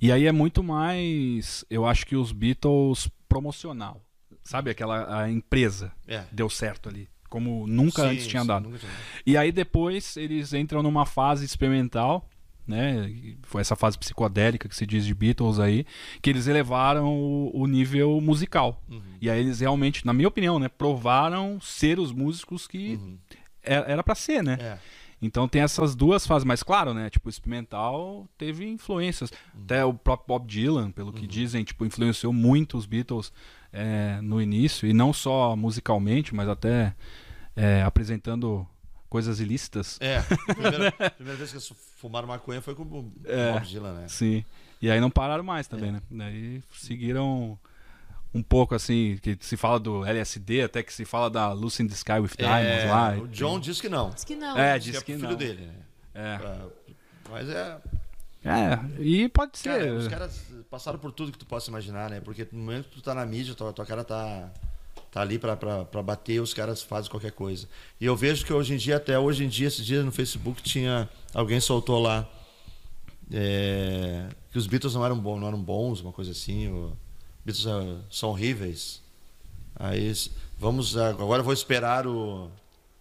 E 0.01 0.11
aí 0.13 0.27
é 0.27 0.33
muito 0.33 0.63
mais, 0.63 1.65
eu 1.71 1.87
acho 1.87 2.07
que 2.07 2.17
os 2.17 2.33
Beatles 2.33 3.09
promocional. 3.29 4.01
Sabe 4.43 4.71
aquela 4.71 5.23
a 5.23 5.31
empresa 5.31 5.93
É. 6.07 6.25
deu 6.33 6.49
certo 6.49 6.89
ali, 6.89 7.07
como 7.29 7.67
nunca 7.67 8.03
Sim, 8.03 8.09
antes 8.09 8.27
tinha 8.27 8.43
sim, 8.43 8.49
dado. 8.49 8.69
tinha. 8.79 8.91
E 9.27 9.37
aí 9.37 9.53
depois 9.53 10.17
eles 10.17 10.53
entram 10.55 10.83
numa 10.83 11.05
fase 11.05 11.45
experimental, 11.45 12.27
né? 12.67 13.11
Foi 13.45 13.61
essa 13.63 13.75
fase 13.77 13.99
psicodélica 13.99 14.69
que 14.69 14.77
se 14.77 14.85
diz 14.87 15.05
de 15.07 15.15
Beatles 15.15 15.59
aí, 15.59 15.87
que 16.21 16.29
eles 16.29 16.47
elevaram 16.47 17.07
o, 17.09 17.51
o 17.63 17.67
nível 17.67 18.21
musical. 18.21 18.83
Uhum. 18.91 19.01
E 19.21 19.29
aí 19.31 19.41
eles 19.41 19.61
realmente, 19.61 20.05
na 20.07 20.13
minha 20.13 20.29
opinião, 20.29 20.59
né, 20.59 20.69
provaram 20.69 21.59
ser 21.63 21.99
os 21.99 22.13
músicos 22.13 22.67
que 22.67 22.93
era 22.93 23.28
era 23.75 24.03
para 24.03 24.15
ser, 24.15 24.43
né? 24.43 24.57
Uhum. 24.61 24.67
É. 24.67 24.79
Então 25.21 25.49
tem 25.49 25.63
essas 25.63 25.97
duas 25.97 26.25
fases, 26.27 26.45
mas 26.45 26.63
claro, 26.63 26.95
né? 26.95 27.11
Tipo, 27.11 27.27
o 27.27 27.31
experimental 27.31 28.29
teve 28.39 28.65
influências. 28.69 29.31
Uhum. 29.31 29.63
Até 29.65 29.85
o 29.85 29.93
próprio 29.93 30.27
Bob 30.29 30.47
Dylan, 30.47 30.91
pelo 30.93 31.13
que 31.13 31.27
dizem, 31.27 31.65
tipo, 31.65 31.85
influenciou 31.85 32.33
muito 32.33 32.79
os 32.79 32.87
Beatles 32.87 33.33
é, 33.73 34.21
no 34.23 34.41
início, 34.41 34.89
e 34.89 34.93
não 34.93 35.13
só 35.13 35.57
musicalmente, 35.57 36.33
mas 36.35 36.49
até 36.49 36.95
é, 37.57 37.83
apresentando 37.83 38.65
coisas 39.09 39.41
ilícitas. 39.41 39.99
É, 40.01 40.19
a 40.19 40.23
primeira, 40.55 40.89
a 40.99 41.11
primeira 41.11 41.37
vez 41.39 41.51
que 41.51 41.57
eles 41.57 41.73
fumaram 41.97 42.29
maconha 42.29 42.61
foi 42.63 42.75
com 42.77 42.85
o 42.85 43.13
É. 43.25 43.53
Bob 43.55 43.67
Dylan, 43.67 43.93
né? 43.95 44.09
Sim. 44.09 44.45
E 44.81 44.89
aí 44.89 45.01
não 45.01 45.11
pararam 45.11 45.43
mais 45.43 45.67
É. 45.67 45.71
também, 45.71 45.91
né? 45.91 46.01
Daí 46.09 46.63
seguiram 46.73 47.59
um 48.35 48.43
pouco 48.43 48.75
assim, 48.75 49.19
que 49.23 49.37
se 49.41 49.57
fala 49.57 49.81
do 49.81 50.05
LSD, 50.05 50.63
até 50.63 50.83
que 50.83 50.93
se 50.93 51.05
fala 51.05 51.31
da 51.31 51.53
Lucy 51.53 51.83
in 51.83 51.89
the 51.89 51.95
Sky 51.95 52.13
with 52.21 52.31
Diamonds 52.39 52.85
É, 52.85 52.91
lá. 52.91 53.17
o 53.19 53.29
John 53.29 53.59
disse 53.59 53.81
que 53.81 53.89
não. 53.89 54.11
Diz 54.11 54.25
que 54.25 54.37
não. 54.37 54.57
É, 54.59 54.79
Diz 54.79 54.93
diz 54.93 55.03
que 55.03 55.13
é 55.13 55.15
que 55.17 55.21
pro 55.21 55.29
filho 55.29 55.31
não. 55.31 55.37
dele, 55.57 55.67
né? 55.67 55.75
É. 56.15 56.35
Ah, 56.45 56.67
Mas 57.31 57.49
é. 57.49 57.79
É, 58.45 58.79
e 59.01 59.29
pode 59.29 59.59
ser. 59.59 59.69
Cara, 59.81 59.95
os 59.95 60.09
caras 60.09 60.43
passaram 60.71 60.99
por 60.99 61.11
tudo 61.13 61.33
que 61.33 61.39
tu 61.39 61.45
possa 61.47 61.71
imaginar, 61.71 62.09
né? 62.09 62.21
Porque 62.21 62.47
no 62.53 62.59
momento 62.61 62.89
que 62.89 62.97
tu 62.97 63.03
tá 63.03 63.15
na 63.15 63.27
mídia, 63.27 63.55
tua, 63.55 63.73
tua 63.73 63.85
cara 63.85 64.05
tá, 64.05 64.51
tá 65.11 65.21
ali 65.21 65.39
pra, 65.39 65.57
pra, 65.57 65.85
pra 65.85 66.03
bater, 66.03 66.41
os 66.41 66.55
caras 66.55 66.81
fazem 66.83 67.11
qualquer 67.11 67.33
coisa. 67.33 67.69
E 68.01 68.05
eu 68.07 68.15
vejo 68.17 68.45
que 68.47 68.53
hoje 68.53 68.75
em 68.75 68.77
dia, 68.77 68.97
até 68.97 69.19
hoje 69.19 69.45
em 69.45 69.49
dia, 69.49 69.67
esses 69.67 69.85
dias 69.85 70.05
no 70.05 70.13
Facebook 70.13 70.63
tinha. 70.63 71.09
Alguém 71.35 71.61
soltou 71.61 72.01
lá. 72.01 72.29
é, 73.33 74.29
que 74.53 74.59
os 74.59 74.67
Beatles 74.67 74.95
não 74.95 75.05
eram 75.05 75.19
bons, 75.19 75.41
não 75.41 75.49
eram 75.49 75.61
bons, 75.61 76.01
uma 76.01 76.13
coisa 76.13 76.31
assim. 76.31 76.69
Os 76.73 76.93
Beatles 77.49 77.67
ah, 77.67 78.01
são 78.11 78.31
horríveis. 78.31 79.03
Aí 79.75 80.13
vamos. 80.59 80.97
Agora 80.97 81.41
eu 81.41 81.45
vou 81.45 81.53
esperar 81.55 82.07
o. 82.07 82.51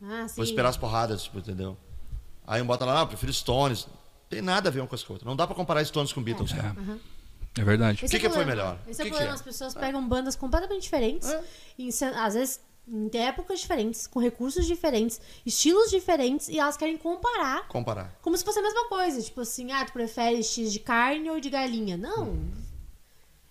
Ah, 0.02 0.28
sim. 0.28 0.36
Vou 0.36 0.46
esperar 0.46 0.70
as 0.70 0.78
porradas, 0.78 1.24
tipo, 1.24 1.40
entendeu? 1.40 1.76
Aí 2.46 2.62
um 2.62 2.66
bota 2.66 2.86
lá, 2.86 3.00
ah, 3.00 3.04
eu 3.04 3.08
prefiro 3.08 3.34
Stones. 3.34 3.88
Tem 4.30 4.42
nada 4.42 4.70
a 4.70 4.72
ver 4.72 4.80
uma 4.82 4.88
coisa 4.88 5.04
com 5.06 5.14
a 5.14 5.16
outra. 5.16 5.28
Não 5.28 5.36
dá 5.36 5.46
pra 5.46 5.56
comparar 5.56 5.84
Stones 5.84 6.14
com 6.14 6.22
Beatles, 6.22 6.54
cara. 6.54 6.76
É 7.58 7.64
verdade. 7.64 8.06
Esse 8.06 8.16
O 8.16 8.20
que 8.20 8.26
é 8.26 8.30
que 8.30 8.36
foi 8.36 8.46
melhor? 8.46 8.78
Esse 8.88 9.02
O 9.02 9.02
é 9.02 9.06
que 9.06 9.10
o 9.10 9.14
que 9.14 9.18
problema. 9.18 9.32
é? 9.32 9.36
As 9.36 9.42
pessoas 9.42 9.74
pegam 9.74 10.08
bandas 10.08 10.36
completamente 10.36 10.84
diferentes, 10.84 11.28
É. 11.30 11.44
às 12.20 12.34
vezes 12.36 12.60
em 12.88 13.10
épocas 13.18 13.60
diferentes, 13.60 14.08
com 14.08 14.20
recursos 14.20 14.66
diferentes, 14.66 15.20
estilos 15.46 15.90
diferentes, 15.90 16.48
e 16.48 16.58
elas 16.58 16.78
querem 16.78 16.98
comparar 16.98 17.68
Comparar. 17.68 18.18
como 18.22 18.38
se 18.38 18.46
fosse 18.46 18.60
a 18.60 18.62
mesma 18.62 18.88
coisa. 18.88 19.22
Tipo 19.22 19.42
assim, 19.42 19.72
ah, 19.74 19.84
tu 19.84 19.92
prefere 19.92 20.42
X 20.42 20.72
de 20.72 20.80
carne 20.80 21.30
ou 21.30 21.40
de 21.40 21.50
galinha? 21.50 21.98
Não. 21.98 22.38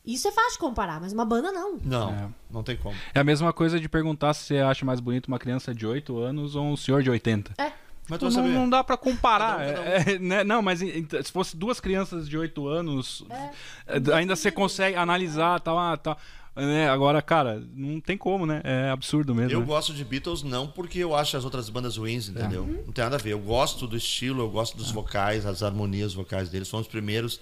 Isso 0.07 0.29
é 0.29 0.33
fácil 0.33 0.53
de 0.53 0.59
comparar, 0.59 1.01
mas 1.01 1.13
uma 1.13 1.25
banda 1.25 1.51
não. 1.51 1.77
Não, 1.85 2.11
É. 2.11 2.29
não 2.51 2.63
tem 2.63 2.77
como. 2.77 2.95
É 3.15 3.19
a 3.21 3.25
mesma 3.25 3.53
coisa 3.53 3.81
de 3.81 3.89
perguntar 3.89 4.33
se 4.35 4.45
você 4.45 4.59
acha 4.59 4.85
mais 4.85 5.01
bonito 5.01 5.27
uma 5.27 5.39
criança 5.39 5.75
de 5.75 5.87
8 5.87 6.17
anos 6.19 6.55
ou 6.55 6.65
um 6.65 6.77
senhor 6.77 7.03
de 7.03 7.11
80. 7.11 7.53
É. 7.59 7.73
Mas 8.09 8.21
tu 8.21 8.31
Não, 8.31 8.47
não 8.49 8.71
dá 8.71 8.85
pra 8.85 8.97
comparar. 8.97 9.59
Cada 9.59 9.71
um, 9.73 9.75
cada 9.75 10.11
É, 10.11 10.15
é, 10.15 10.19
né? 10.21 10.45
Não, 10.45 10.63
mas 10.63 10.79
se 10.79 11.33
fosse 11.33 11.57
duas 11.57 11.81
crianças 11.81 12.29
de 12.29 12.39
8 12.39 12.69
anos, 12.69 13.25
é, 13.29 14.15
ainda 14.15 14.37
você 14.37 14.51
consegue 14.53 14.97
analisar, 14.97 15.59
tal, 15.59 15.77
ah, 15.77 15.97
tal. 15.97 16.17
né? 16.55 16.89
Agora, 16.89 17.21
cara, 17.21 17.61
não 17.75 18.01
tem 18.01 18.17
como, 18.17 18.47
né? 18.47 18.61
É 18.63 18.91
absurdo 18.91 19.35
mesmo. 19.35 19.51
Eu 19.51 19.59
né? 19.59 19.67
gosto 19.67 19.93
de 19.93 20.05
Beatles 20.05 20.45
não 20.45 20.69
porque 20.69 21.01
eu 21.01 21.17
acho 21.17 21.37
as 21.37 21.45
outras 21.45 21.69
bandas 21.69 21.97
ruins, 21.97 22.29
entendeu? 22.29 22.65
Não 22.87 22.93
tem 22.93 23.03
nada 23.03 23.17
a 23.17 23.19
ver. 23.19 23.33
Eu 23.33 23.41
gosto 23.41 23.89
do 23.89 23.97
estilo, 23.97 24.41
eu 24.45 24.51
gosto 24.51 24.77
dos 24.77 24.93
vocais, 24.93 25.45
as 25.45 25.65
harmonias 25.65 26.15
vocais 26.15 26.49
deles. 26.49 26.69
São 26.69 26.79
os 26.79 26.87
primeiros, 26.87 27.41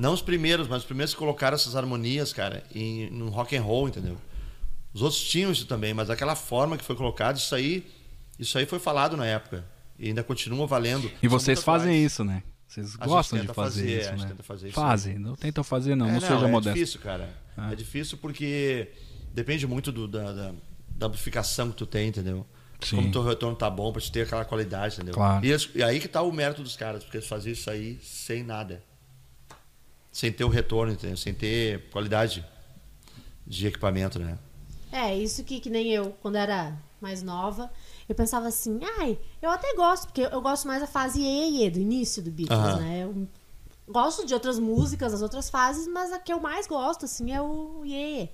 não 0.00 0.12
os 0.14 0.22
primeiros, 0.22 0.66
mas 0.66 0.78
os 0.78 0.84
primeiros 0.86 1.12
que 1.12 1.18
colocaram 1.18 1.54
essas 1.54 1.76
harmonias, 1.76 2.32
cara, 2.32 2.64
em, 2.74 3.10
no 3.10 3.28
rock 3.28 3.56
and 3.56 3.62
roll, 3.62 3.88
entendeu? 3.88 4.16
Os 4.94 5.02
outros 5.02 5.20
tinham 5.22 5.52
isso 5.52 5.66
também, 5.66 5.92
mas 5.94 6.08
aquela 6.10 6.34
forma 6.34 6.76
que 6.78 6.84
foi 6.84 6.96
colocado, 6.96 7.36
isso 7.36 7.54
aí, 7.54 7.86
isso 8.38 8.56
aí 8.58 8.66
foi 8.66 8.78
falado 8.78 9.16
na 9.16 9.26
época 9.26 9.64
e 9.98 10.08
ainda 10.08 10.22
continua 10.24 10.66
valendo. 10.66 11.10
E 11.22 11.28
vocês 11.28 11.62
fazem 11.62 11.90
atuais. 11.90 12.12
isso, 12.12 12.24
né? 12.24 12.42
Vocês 12.66 12.96
gostam 12.96 13.38
de 13.38 13.42
tenta 13.46 13.54
fazer, 13.54 13.80
fazer, 13.82 13.92
a 13.96 14.00
isso, 14.00 14.10
gente 14.10 14.20
né? 14.22 14.28
tenta 14.28 14.42
fazer 14.42 14.66
isso. 14.68 14.74
Fazem, 14.76 15.18
não 15.18 15.34
tentam 15.36 15.62
fazer, 15.64 15.94
não. 15.96 16.08
É, 16.08 16.12
não, 16.12 16.20
seja 16.20 16.34
é 16.34 16.50
modesto. 16.50 16.78
difícil, 16.78 17.00
cara. 17.00 17.28
É, 17.70 17.74
difícil 17.74 18.16
porque 18.18 18.88
depende 19.34 19.66
muito 19.66 19.90
do- 19.92 20.08
da, 20.08 20.32
da, 20.32 20.54
da 20.88 21.06
amplificação 21.06 21.70
que 21.70 21.76
tu 21.76 21.84
tem, 21.86 22.08
entendeu? 22.08 22.46
Sim. 22.80 22.96
Como 22.96 23.10
teu 23.12 23.22
retorno 23.24 23.54
tá 23.56 23.68
bom 23.68 23.92
pra 23.92 24.00
te 24.00 24.10
ter 24.10 24.22
aquela 24.22 24.44
qualidade, 24.44 24.94
entendeu? 24.94 25.14
Claro. 25.14 25.44
E, 25.44 25.50
eles- 25.50 25.68
e 25.74 25.82
aí 25.82 26.00
que 26.00 26.08
tá 26.08 26.22
o 26.22 26.32
mérito 26.32 26.62
dos 26.62 26.74
caras, 26.76 27.02
porque 27.04 27.18
eles 27.18 27.28
faziam 27.28 27.52
isso 27.52 27.68
aí 27.68 27.98
sem 28.02 28.42
nada. 28.42 28.82
Sem 30.12 30.32
ter 30.32 30.44
o 30.44 30.48
retorno, 30.48 30.92
entendeu? 30.92 31.16
Sem 31.16 31.32
ter 31.32 31.88
qualidade 31.90 32.44
de 33.46 33.66
equipamento, 33.66 34.18
né? 34.18 34.38
É, 34.92 35.16
isso 35.16 35.44
que, 35.44 35.60
que 35.60 35.70
nem 35.70 35.88
eu, 35.92 36.12
quando 36.20 36.36
era 36.36 36.76
mais 37.00 37.22
nova, 37.22 37.70
eu 38.08 38.14
pensava 38.14 38.48
assim, 38.48 38.80
ai, 38.98 39.18
eu 39.40 39.50
até 39.50 39.74
gosto, 39.74 40.06
porque 40.06 40.22
eu 40.22 40.40
gosto 40.42 40.66
mais 40.66 40.80
da 40.80 40.86
fase 40.86 41.20
Iê, 41.20 41.70
do 41.70 41.78
início 41.78 42.22
do 42.22 42.30
Beatles, 42.30 42.76
né? 42.78 43.04
Eu 43.04 43.28
gosto 43.88 44.26
de 44.26 44.34
outras 44.34 44.58
músicas, 44.58 45.12
das 45.12 45.22
outras 45.22 45.48
fases, 45.48 45.86
mas 45.86 46.12
a 46.12 46.18
que 46.18 46.32
eu 46.32 46.40
mais 46.40 46.66
gosto, 46.66 47.04
assim, 47.04 47.32
é 47.32 47.40
o 47.40 47.84
Iê. 47.84 48.28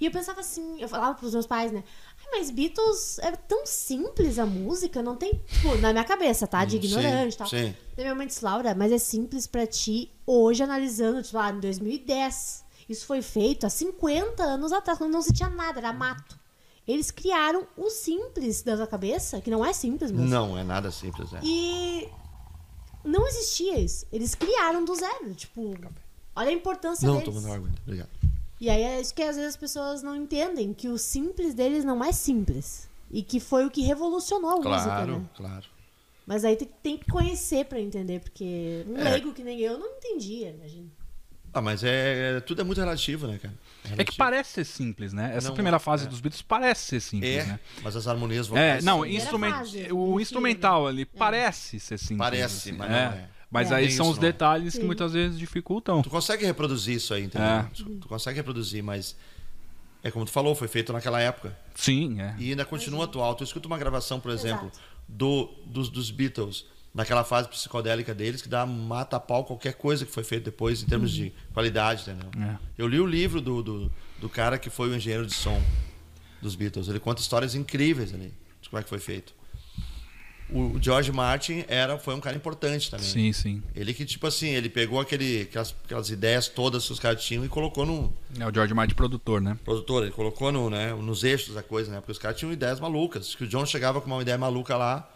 E 0.00 0.06
eu 0.06 0.10
pensava 0.10 0.40
assim, 0.40 0.80
eu 0.80 0.88
falava 0.88 1.14
pros 1.14 1.32
meus 1.32 1.46
pais, 1.46 1.70
né? 1.70 1.84
Mas 2.34 2.50
Beatles 2.50 3.18
é 3.18 3.30
tão 3.32 3.66
simples 3.66 4.38
a 4.38 4.46
música, 4.46 5.02
não 5.02 5.14
tem. 5.16 5.32
Tipo, 5.46 5.76
na 5.76 5.92
minha 5.92 6.04
cabeça, 6.04 6.46
tá? 6.46 6.64
De 6.64 6.76
ignorante 6.76 7.34
e 7.34 7.38
tal. 7.38 7.46
sim. 7.46 7.74
Daí 7.94 8.04
minha 8.06 8.14
mãe 8.14 8.26
disse, 8.26 8.42
Laura, 8.42 8.74
mas 8.74 8.90
é 8.90 8.96
simples 8.98 9.46
pra 9.46 9.66
ti 9.66 10.10
hoje 10.26 10.62
analisando, 10.62 11.22
tipo, 11.22 11.36
lá 11.36 11.50
em 11.52 11.60
2010. 11.60 12.64
Isso 12.88 13.06
foi 13.06 13.20
feito 13.22 13.66
há 13.66 13.70
50 13.70 14.42
anos 14.42 14.72
atrás, 14.72 14.98
quando 14.98 15.12
não 15.12 15.22
se 15.22 15.32
tinha 15.32 15.50
nada, 15.50 15.78
era 15.78 15.92
mato. 15.92 16.40
Eles 16.88 17.10
criaram 17.10 17.66
o 17.76 17.90
simples 17.90 18.62
da 18.62 18.76
sua 18.76 18.86
cabeça, 18.86 19.40
que 19.40 19.50
não 19.50 19.64
é 19.64 19.72
simples 19.72 20.10
mesmo. 20.10 20.26
Não, 20.26 20.58
é 20.58 20.64
nada 20.64 20.90
simples, 20.90 21.30
né? 21.30 21.40
E 21.44 22.08
não 23.04 23.26
existia 23.28 23.78
isso. 23.78 24.06
Eles 24.10 24.34
criaram 24.34 24.84
do 24.84 24.94
zero, 24.94 25.34
tipo, 25.34 25.74
olha 26.34 26.48
a 26.48 26.52
importância 26.52 27.06
Não, 27.06 27.18
deles. 27.18 27.32
tomando 27.32 27.52
água 27.52 27.68
ainda. 27.68 27.80
Obrigado. 27.82 28.08
E 28.62 28.70
aí 28.70 28.80
é 28.80 29.00
isso 29.00 29.12
que 29.12 29.20
às 29.24 29.34
vezes 29.34 29.50
as 29.50 29.56
pessoas 29.56 30.04
não 30.04 30.14
entendem, 30.14 30.72
que 30.72 30.86
o 30.88 30.96
simples 30.96 31.52
deles 31.52 31.84
não 31.84 32.02
é 32.04 32.12
simples. 32.12 32.88
E 33.10 33.20
que 33.20 33.40
foi 33.40 33.66
o 33.66 33.70
que 33.70 33.82
revolucionou 33.82 34.50
a 34.50 34.54
música, 34.54 34.84
Claro, 34.84 35.18
né? 35.18 35.24
claro. 35.36 35.64
Mas 36.24 36.44
aí 36.44 36.54
tem, 36.54 36.68
tem 36.80 36.96
que 36.96 37.10
conhecer 37.10 37.64
pra 37.64 37.80
entender, 37.80 38.20
porque 38.20 38.84
um 38.88 38.96
É. 38.98 39.10
leigo 39.10 39.32
que 39.32 39.42
nem 39.42 39.58
eu 39.58 39.76
não 39.80 39.96
entendia, 39.96 40.50
imagina. 40.50 40.86
Ah, 41.52 41.60
mas 41.60 41.82
é, 41.82 42.38
tudo 42.40 42.60
é 42.62 42.64
muito 42.64 42.78
relativo, 42.78 43.26
né, 43.26 43.36
cara? 43.38 43.52
É 43.52 43.82
que 43.82 43.88
relativo. 43.90 44.16
parece 44.16 44.50
ser 44.52 44.64
simples, 44.64 45.12
né? 45.12 45.32
Essa 45.36 45.48
Não, 45.48 45.54
primeira 45.54 45.76
é. 45.76 45.80
fase 45.80 46.06
dos 46.06 46.20
Beatles 46.20 46.40
parece 46.40 46.82
ser 46.86 47.00
simples, 47.00 47.30
É, 47.38 47.44
né? 47.44 47.60
mas 47.82 47.96
as 47.96 48.06
harmonias 48.06 48.46
É, 48.46 48.50
vocais 48.50 48.84
não, 48.84 49.04
instrument... 49.04 49.50
fase, 49.58 49.92
o 49.92 50.20
instrumental 50.20 50.86
ali 50.86 51.04
parece 51.04 51.80
ser 51.80 51.98
simples. 51.98 52.18
Parece, 52.18 52.68
assim, 52.70 52.78
mas 52.78 52.88
não 52.88 52.96
é. 52.96 53.28
Mas 53.52 53.70
É. 53.70 53.74
aí 53.76 53.90
são 53.92 54.08
os 54.08 54.16
não 54.16 54.24
é. 54.24 54.32
detalhes 54.32 54.72
que 54.74 54.80
Sim. 54.80 54.86
muitas 54.86 55.12
vezes 55.12 55.38
dificultam. 55.38 56.00
Tu 56.02 56.08
consegue 56.10 56.44
reproduzir 56.46 56.96
isso 56.96 57.12
aí, 57.12 57.24
entendeu? 57.24 57.46
É. 57.46 57.62
Tu, 57.74 57.84
tu 57.84 58.08
consegue 58.08 58.36
reproduzir, 58.38 58.82
mas 58.82 59.14
é 60.02 60.10
como 60.10 60.24
tu 60.24 60.30
falou, 60.32 60.54
foi 60.54 60.66
feito 60.68 60.90
naquela 60.92 61.20
época. 61.20 61.54
Sim, 61.74 62.20
é. 62.20 62.34
E 62.38 62.50
ainda 62.50 62.64
continua 62.64 63.04
atual. 63.04 63.34
Tu 63.34 63.44
escuta 63.44 63.66
uma 63.68 63.76
gravação, 63.76 64.18
por 64.18 64.30
exemplo, 64.30 64.68
Exato. 64.68 64.80
do, 65.06 65.50
dos, 65.66 65.90
dos 65.90 66.10
Beatles, 66.10 66.64
naquela 66.94 67.24
fase 67.24 67.46
psicodélica 67.48 68.14
deles, 68.14 68.40
que 68.40 68.48
dá 68.48 68.64
mata 68.64 69.16
a 69.16 69.20
pau 69.20 69.44
qualquer 69.44 69.74
coisa 69.74 70.06
que 70.06 70.10
foi 70.12 70.24
feito 70.24 70.44
depois 70.44 70.82
em 70.82 70.86
termos 70.86 71.10
de 71.10 71.30
qualidade, 71.52 72.02
entendeu? 72.10 72.30
É. 72.42 72.56
Eu 72.78 72.88
li 72.88 72.98
o 73.00 73.06
livro 73.06 73.40
do, 73.42 73.62
do, 73.62 73.92
do 74.18 74.28
cara 74.30 74.58
que 74.58 74.70
foi 74.70 74.88
o 74.88 74.94
engenheiro 74.96 75.26
de 75.26 75.34
som 75.34 75.60
dos 76.40 76.54
Beatles. 76.54 76.88
Ele 76.88 76.98
conta 76.98 77.20
histórias 77.20 77.54
incríveis 77.54 78.14
ali 78.14 78.32
de 78.62 78.68
como 78.70 78.80
é 78.80 78.82
que 78.82 78.88
foi 78.88 78.98
feito. 78.98 79.34
O 80.54 80.78
George 80.80 81.10
Martin 81.10 81.64
era, 81.66 81.98
foi 81.98 82.14
um 82.14 82.20
cara 82.20 82.36
importante 82.36 82.90
também. 82.90 83.06
Sim, 83.06 83.32
sim. 83.32 83.62
Ele 83.74 83.94
que, 83.94 84.04
tipo 84.04 84.26
assim, 84.26 84.48
ele 84.48 84.68
pegou 84.68 85.00
aquele, 85.00 85.42
aquelas, 85.42 85.74
aquelas 85.84 86.10
ideias 86.10 86.48
todas 86.48 86.86
que 86.86 86.92
os 86.92 87.00
caras 87.00 87.22
tinham 87.24 87.44
e 87.44 87.48
colocou 87.48 87.86
no 87.86 88.12
É 88.38 88.46
o 88.46 88.52
George 88.52 88.74
Martin 88.74 88.94
produtor, 88.94 89.40
né? 89.40 89.56
produtor, 89.64 90.02
ele 90.02 90.12
colocou 90.12 90.52
no, 90.52 90.68
né, 90.68 90.92
nos 90.94 91.24
eixos 91.24 91.54
da 91.54 91.62
coisa, 91.62 91.90
né? 91.90 91.98
Porque 91.98 92.12
os 92.12 92.18
caras 92.18 92.36
tinham 92.38 92.52
ideias 92.52 92.78
malucas. 92.80 93.34
Que 93.34 93.44
o 93.44 93.48
John 93.48 93.64
chegava 93.64 94.00
com 94.00 94.06
uma 94.10 94.20
ideia 94.20 94.36
maluca 94.36 94.76
lá, 94.76 95.08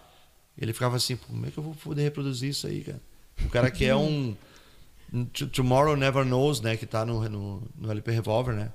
ele 0.58 0.72
ficava 0.72 0.96
assim, 0.96 1.16
"Pô, 1.16 1.26
como 1.28 1.44
é 1.46 1.50
que 1.50 1.58
eu 1.58 1.62
vou 1.62 1.74
poder 1.74 2.02
reproduzir 2.02 2.50
isso 2.50 2.66
aí, 2.66 2.80
cara? 2.82 3.00
O 3.44 3.48
cara 3.50 3.70
que 3.70 3.84
é 3.84 3.94
um 3.94 4.34
Tomorrow 5.52 5.96
Never 5.96 6.24
Knows, 6.24 6.60
né, 6.60 6.76
que 6.76 6.86
tá 6.86 7.04
no, 7.04 7.28
no, 7.28 7.62
no 7.78 7.90
LP 7.90 8.10
Revolver, 8.10 8.54
né? 8.54 8.70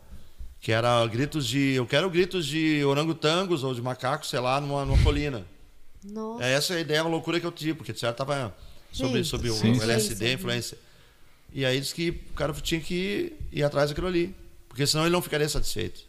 Que 0.60 0.72
era 0.72 1.06
gritos 1.08 1.48
de, 1.48 1.74
eu 1.74 1.88
quero 1.88 2.10
gritos 2.10 2.46
de 2.46 2.84
orangotangos 2.86 3.64
ou 3.64 3.74
de 3.74 3.82
macacos, 3.82 4.30
sei 4.30 4.40
lá, 4.40 4.62
numa, 4.62 4.86
numa 4.86 5.04
colina. 5.04 5.44
Nossa. 6.04 6.44
É 6.44 6.54
essa 6.54 6.74
a 6.74 6.80
ideia, 6.80 7.02
a 7.02 7.08
loucura 7.08 7.40
que 7.40 7.46
eu 7.46 7.52
tive, 7.52 7.76
porque 7.76 7.94
certo 7.94 8.18
tava 8.18 8.56
sobre, 8.92 9.24
Sim. 9.24 9.30
sobre 9.30 9.50
o 9.50 9.54
Sim. 9.54 9.80
LSD, 9.80 10.34
Influência. 10.34 10.34
influência. 10.34 10.78
E 11.54 11.66
aí 11.66 11.80
disse 11.80 11.94
que 11.94 12.10
o 12.32 12.34
cara 12.34 12.54
tinha 12.54 12.80
que 12.82 12.94
ir, 12.94 13.40
ir 13.52 13.64
atrás 13.64 13.90
daquilo 13.90 14.08
ali, 14.08 14.36
porque 14.70 14.88
senão 14.88 15.04
ele 15.06 15.12
não 15.14 15.22
ficaria 15.22 15.48
satisfeito. 15.50 16.02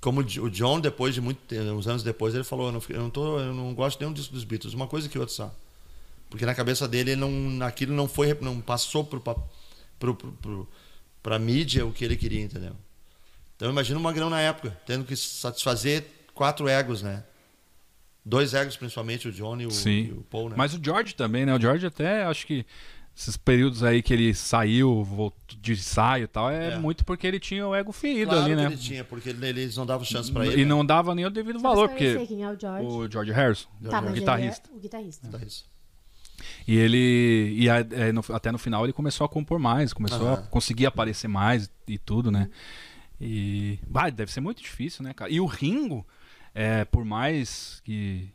Como 0.00 0.20
o 0.20 0.24
Jo- 0.24 0.44
o 0.44 0.50
John, 0.50 0.80
depois 0.80 1.14
de 1.14 1.20
muito 1.20 1.38
tempo, 1.46 1.62
uns 1.72 1.86
anos 1.86 2.02
depois, 2.02 2.34
ele 2.34 2.44
falou: 2.44 2.66
eu 2.66 2.72
não, 2.72 2.82
eu 2.88 2.98
não, 3.00 3.10
tô, 3.10 3.38
eu 3.38 3.54
não 3.54 3.72
gosto 3.74 3.98
de 3.98 4.04
nenhum 4.04 4.12
disco 4.12 4.34
dos 4.34 4.44
Beatles, 4.44 4.74
uma 4.74 4.86
coisa 4.88 5.08
que 5.08 5.18
outra 5.18 5.34
só. 5.34 5.54
Porque 6.28 6.44
na 6.46 6.54
cabeça 6.54 6.88
dele, 6.88 7.12
ele 7.12 7.20
não, 7.20 7.64
aquilo 7.66 7.94
não 7.94 8.08
foi, 8.08 8.34
não 8.40 8.60
passou 8.60 9.04
pro, 9.04 9.20
pro, 9.20 9.36
pro, 9.98 10.14
pro, 10.14 10.68
pra 11.22 11.38
mídia 11.38 11.86
o 11.86 11.92
que 11.92 12.04
ele 12.04 12.16
queria, 12.16 12.40
entendeu? 12.42 12.72
Então 13.56 13.70
imagina 13.70 13.98
o 13.98 14.02
Magrão 14.02 14.28
na 14.28 14.40
época, 14.40 14.76
tendo 14.86 15.04
que 15.04 15.14
satisfazer 15.14 16.04
quatro 16.34 16.68
egos, 16.68 17.00
né? 17.02 17.22
Dois 18.24 18.54
egos, 18.54 18.76
principalmente 18.76 19.26
o 19.28 19.32
John 19.32 19.60
e 19.60 19.66
o, 19.66 19.70
Sim. 19.70 19.90
e 20.08 20.12
o 20.12 20.22
Paul, 20.30 20.48
né? 20.50 20.54
Mas 20.56 20.74
o 20.74 20.80
George 20.82 21.14
também, 21.14 21.44
né? 21.44 21.54
O 21.54 21.60
George 21.60 21.84
até, 21.86 22.22
acho 22.24 22.46
que 22.46 22.64
esses 23.16 23.36
períodos 23.36 23.82
aí 23.82 24.00
que 24.02 24.12
ele 24.14 24.32
saiu, 24.32 25.02
voltou 25.04 25.58
de 25.60 25.72
ensaio 25.72 26.24
e 26.24 26.26
tal, 26.28 26.48
é, 26.48 26.74
É. 26.74 26.78
muito 26.78 27.04
porque 27.04 27.26
ele 27.26 27.38
tinha 27.40 27.66
o 27.66 27.74
ego 27.74 27.92
ferido 27.92 28.30
Claro 28.30 28.44
ali, 28.44 28.50
que 28.54 28.56
né? 28.60 28.66
ele 28.66 28.76
tinha, 28.76 29.04
porque 29.04 29.28
ele- 29.30 29.46
eles 29.48 29.76
não 29.76 29.84
davam 29.84 30.04
chance 30.04 30.30
pra 30.32 30.46
E 30.46 30.48
ele. 30.50 30.62
né? 30.62 30.68
não 30.68 30.86
dava 30.86 31.14
nem 31.14 31.26
o 31.26 31.30
devido 31.30 31.58
Só 31.60 31.68
valor, 31.68 31.88
porque 31.88 32.26
quem 32.26 32.42
é 32.44 32.48
o 32.50 32.58
George. 32.58 32.86
o 32.86 33.10
George 33.10 33.32
Harrison, 33.32 33.68
Tá, 33.90 34.00
o 34.00 34.04
mas 34.04 34.14
guitarrista. 34.14 34.70
é 34.72 34.76
o 34.76 34.80
guitarrista. 34.80 35.28
E 36.66 36.76
ele. 36.76 37.54
E 37.56 37.68
a- 37.68 37.86
é, 37.90 38.12
no- 38.12 38.24
até 38.30 38.50
no 38.50 38.58
final 38.58 38.84
ele 38.84 38.92
começou 38.92 39.24
a 39.24 39.28
compor 39.28 39.58
mais, 39.58 39.92
começou 39.92 40.32
a 40.32 40.36
conseguir 40.38 40.86
aparecer 40.86 41.28
mais 41.28 41.68
e 41.86 41.98
tudo, 41.98 42.30
né? 42.30 42.48
E. 43.20 43.78
Vai, 43.88 44.10
deve 44.10 44.32
ser 44.32 44.40
muito 44.40 44.62
difícil, 44.62 45.04
né, 45.04 45.12
cara? 45.12 45.30
E 45.30 45.40
o 45.40 45.46
Ringo, 45.46 46.06
é, 46.54 46.84
por 46.84 47.04
mais 47.04 47.80
que. 47.84 48.28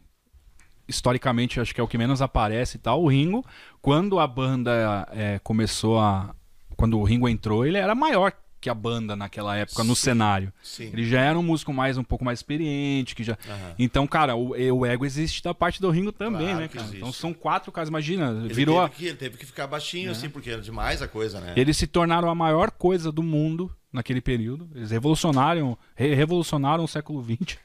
Historicamente, 0.88 1.60
acho 1.60 1.76
que 1.76 1.82
é 1.82 1.84
o 1.84 1.88
que 1.88 1.98
menos 1.98 2.22
aparece 2.22 2.78
e 2.78 2.80
tal. 2.80 3.04
O 3.04 3.10
Ringo, 3.10 3.46
quando 3.82 4.20
a 4.20 4.28
banda 4.28 5.08
é, 5.12 5.40
começou 5.40 6.00
a. 6.00 6.34
Quando 6.76 7.00
o 7.00 7.04
Ringo 7.04 7.28
entrou, 7.28 7.66
ele 7.66 7.78
era 7.78 7.94
maior 7.94 8.32
que 8.60 8.70
a 8.70 8.74
banda 8.74 9.16
naquela 9.16 9.56
época 9.56 9.84
no 9.84 9.96
Sim. 9.96 10.02
cenário. 10.02 10.54
Sim. 10.64 10.90
Ele 10.92 11.06
já 11.08 11.22
era 11.22 11.38
um 11.38 11.44
músico 11.44 11.72
mais 11.74 11.98
um 11.98 12.04
pouco 12.04 12.26
mais 12.26 12.40
experiente, 12.40 13.16
que 13.16 13.24
já. 13.24 13.38
Aham. 13.48 13.76
Então, 13.78 14.08
cara, 14.08 14.36
o, 14.36 14.50
o 14.52 14.86
ego 14.86 15.06
existe 15.06 15.44
da 15.44 15.54
parte 15.54 15.80
do 15.82 15.90
Ringo 15.90 16.12
também, 16.12 16.42
Claro 16.48 16.60
né, 16.62 16.68
cara? 16.68 16.82
existe. 16.82 16.98
Então 16.98 17.14
são 17.14 17.34
quatro 17.34 17.72
caras, 17.72 17.90
imagina, 17.90 18.32
Ele 18.44 18.54
virou. 18.54 18.80
a- 18.82 18.90
teve, 18.90 19.00
que, 19.02 19.06
ele 19.08 19.18
teve 19.18 19.38
que 19.38 19.46
ficar 19.46 19.68
baixinho, 19.68 20.10
assim, 20.12 20.30
porque 20.30 20.50
era 20.50 20.62
demais 20.62 21.02
a 21.02 21.08
coisa, 21.08 21.40
né? 21.40 21.54
Eles 21.56 21.78
se 21.78 21.86
tornaram 21.88 22.30
a 22.30 22.36
maior 22.36 22.72
coisa 22.72 23.12
do 23.12 23.22
mundo 23.22 23.72
naquele 23.94 24.22
período. 24.22 24.68
Eles 24.76 24.92
revolucionaram, 24.92 25.78
re- 25.96 26.14
revolucionaram 26.16 26.84
o 26.84 26.88
século 26.88 27.24
XX. 27.24 27.58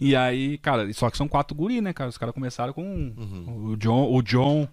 E 0.00 0.16
aí, 0.16 0.56
cara, 0.58 0.90
só 0.94 1.10
que 1.10 1.16
são 1.16 1.28
quatro 1.28 1.54
guri, 1.54 1.80
né, 1.80 1.92
cara? 1.92 2.08
Os 2.10 2.16
caras 2.18 2.34
começaram 2.34 2.72
com 2.72 2.82
Uhum. 2.82 3.66
o 3.72 3.76
John, 3.76 4.10
o 4.12 4.22
John, 4.22 4.66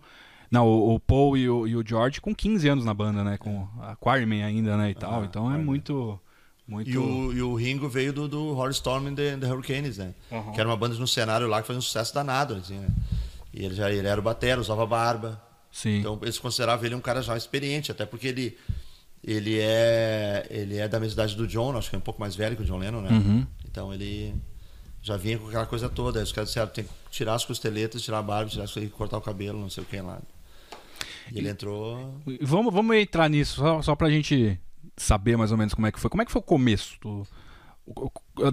não, 0.52 0.68
o, 0.68 0.96
o 0.96 1.00
Paul 1.00 1.38
e 1.38 1.50
o, 1.50 1.68
e 1.68 1.76
o 1.76 1.84
George 1.86 2.20
com 2.20 2.34
15 2.34 2.68
anos 2.68 2.86
na 2.86 2.94
banda, 2.94 3.24
né? 3.24 3.38
Com 3.38 3.68
a 3.82 3.96
Quarryman 3.96 4.44
ainda, 4.44 4.76
né, 4.78 4.92
e 4.92 4.96
tal. 4.96 5.22
Ah, 5.22 5.26
Então 5.26 5.54
é 5.54 5.58
muito 5.58 6.20
muito 6.68 6.88
E 6.90 6.98
o, 6.98 7.34
e 7.34 7.42
o 7.42 7.56
Ringo 7.56 7.90
veio 7.90 8.14
do, 8.14 8.28
do 8.28 8.50
Horror 8.50 8.70
Storm 8.70 9.08
and 9.08 9.16
the, 9.16 9.38
the 9.38 9.48
Hurricanes, 9.48 9.98
né? 9.98 10.14
Aham. 10.32 10.52
Que 10.52 10.60
era 10.60 10.70
uma 10.70 10.78
banda 10.78 10.96
no 10.96 11.08
cenário 11.08 11.48
lá 11.48 11.62
que 11.62 11.68
fazia 11.68 11.80
um 11.80 11.82
sucesso 11.82 12.14
danado, 12.14 12.54
assim, 12.56 12.78
né? 12.78 12.88
E 13.54 13.66
ele 13.66 13.74
já 13.74 13.92
ele 13.92 14.08
era 14.08 14.20
o 14.20 14.24
batera, 14.24 14.62
usava 14.62 14.86
barba. 14.86 15.42
Sim. 15.72 16.00
Então 16.00 16.20
eles 16.22 16.38
consideravam 16.38 16.86
ele 16.86 16.96
um 16.96 17.02
cara 17.02 17.22
já 17.22 17.36
experiente, 17.36 17.92
até 17.92 18.06
porque 18.06 18.28
ele 18.28 18.58
ele 19.24 19.60
é 19.60 20.46
ele 20.50 20.78
é 20.78 20.88
da 20.88 21.00
mesma 21.00 21.14
idade 21.14 21.36
do 21.36 21.48
John, 21.48 21.76
acho 21.76 21.90
que 21.90 21.96
é 21.96 22.00
um 22.00 22.02
pouco 22.02 22.22
mais 22.22 22.36
velho 22.36 22.56
que 22.56 22.62
o 22.62 22.66
John 22.66 22.78
Lennon, 22.78 23.02
né? 23.02 23.10
Uhum. 23.12 23.48
Então 23.68 23.94
ele 23.94 24.36
já 25.02 25.18
vinha 25.18 25.38
com 25.40 25.48
aquela 25.48 25.66
coisa 25.66 25.90
toda. 25.90 26.20
Aí 26.20 26.24
os 26.24 26.32
caras 26.32 26.50
disseram, 26.50 26.68
tem 26.68 26.84
que 26.84 26.92
tirar 27.10 27.34
as 27.34 27.46
costeletas, 27.46 28.02
tirar 28.02 28.20
a 28.20 28.24
barba, 28.24 28.50
tirar 28.50 28.66
as 28.66 28.74
cortar 28.96 29.18
o 29.18 29.22
cabelo, 29.22 29.60
não 29.60 29.70
sei 29.70 29.84
o 29.84 29.86
que 29.88 30.00
lá. 30.00 30.20
Ele 31.34 31.50
entrou. 31.50 32.16
Vamos, 32.42 32.74
vamos 32.74 32.96
entrar 32.96 33.30
nisso, 33.30 33.56
só, 33.62 33.82
só 33.82 33.96
pra 33.96 34.10
gente 34.10 34.60
saber 34.98 35.38
mais 35.38 35.52
ou 35.52 35.58
menos 35.58 35.74
como 35.74 35.88
é 35.88 35.92
que 35.92 36.00
foi. 36.00 36.10
Como 36.10 36.22
é 36.22 36.26
que 36.26 36.32
foi 36.32 36.40
o 36.40 36.44
começo? 36.44 36.98
do- 37.02 37.26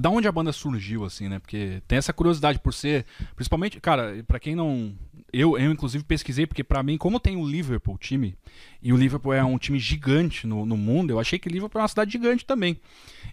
da 0.01 0.09
onde 0.09 0.27
a 0.27 0.33
banda 0.33 0.51
surgiu, 0.51 1.05
assim, 1.05 1.29
né? 1.29 1.39
Porque 1.39 1.83
tem 1.87 1.99
essa 1.99 2.13
curiosidade 2.13 2.59
por 2.59 2.73
ser. 2.73 3.05
Principalmente, 3.35 3.79
cara, 3.81 4.25
pra 4.27 4.41
quem 4.41 4.55
não. 4.55 4.95
Eu, 5.33 5.59
eu 5.59 5.71
inclusive, 5.71 6.03
pesquisei, 6.05 6.47
porque 6.47 6.65
pra 6.65 6.83
mim, 6.83 6.97
como 6.97 7.21
tem 7.21 7.37
o 7.37 7.47
Liverpool, 7.47 7.99
time, 7.99 8.35
e 8.81 8.93
o 8.93 8.97
Liverpool 8.97 9.35
é 9.35 9.45
um 9.45 9.59
time 9.59 9.79
gigante 9.79 10.47
no, 10.47 10.65
no 10.65 10.77
mundo, 10.77 11.11
eu 11.11 11.21
achei 11.21 11.39
que 11.39 11.49
Liverpool 11.51 11.79
é 11.79 11.83
uma 11.83 11.89
cidade 11.89 12.13
gigante 12.13 12.47
também. 12.47 12.81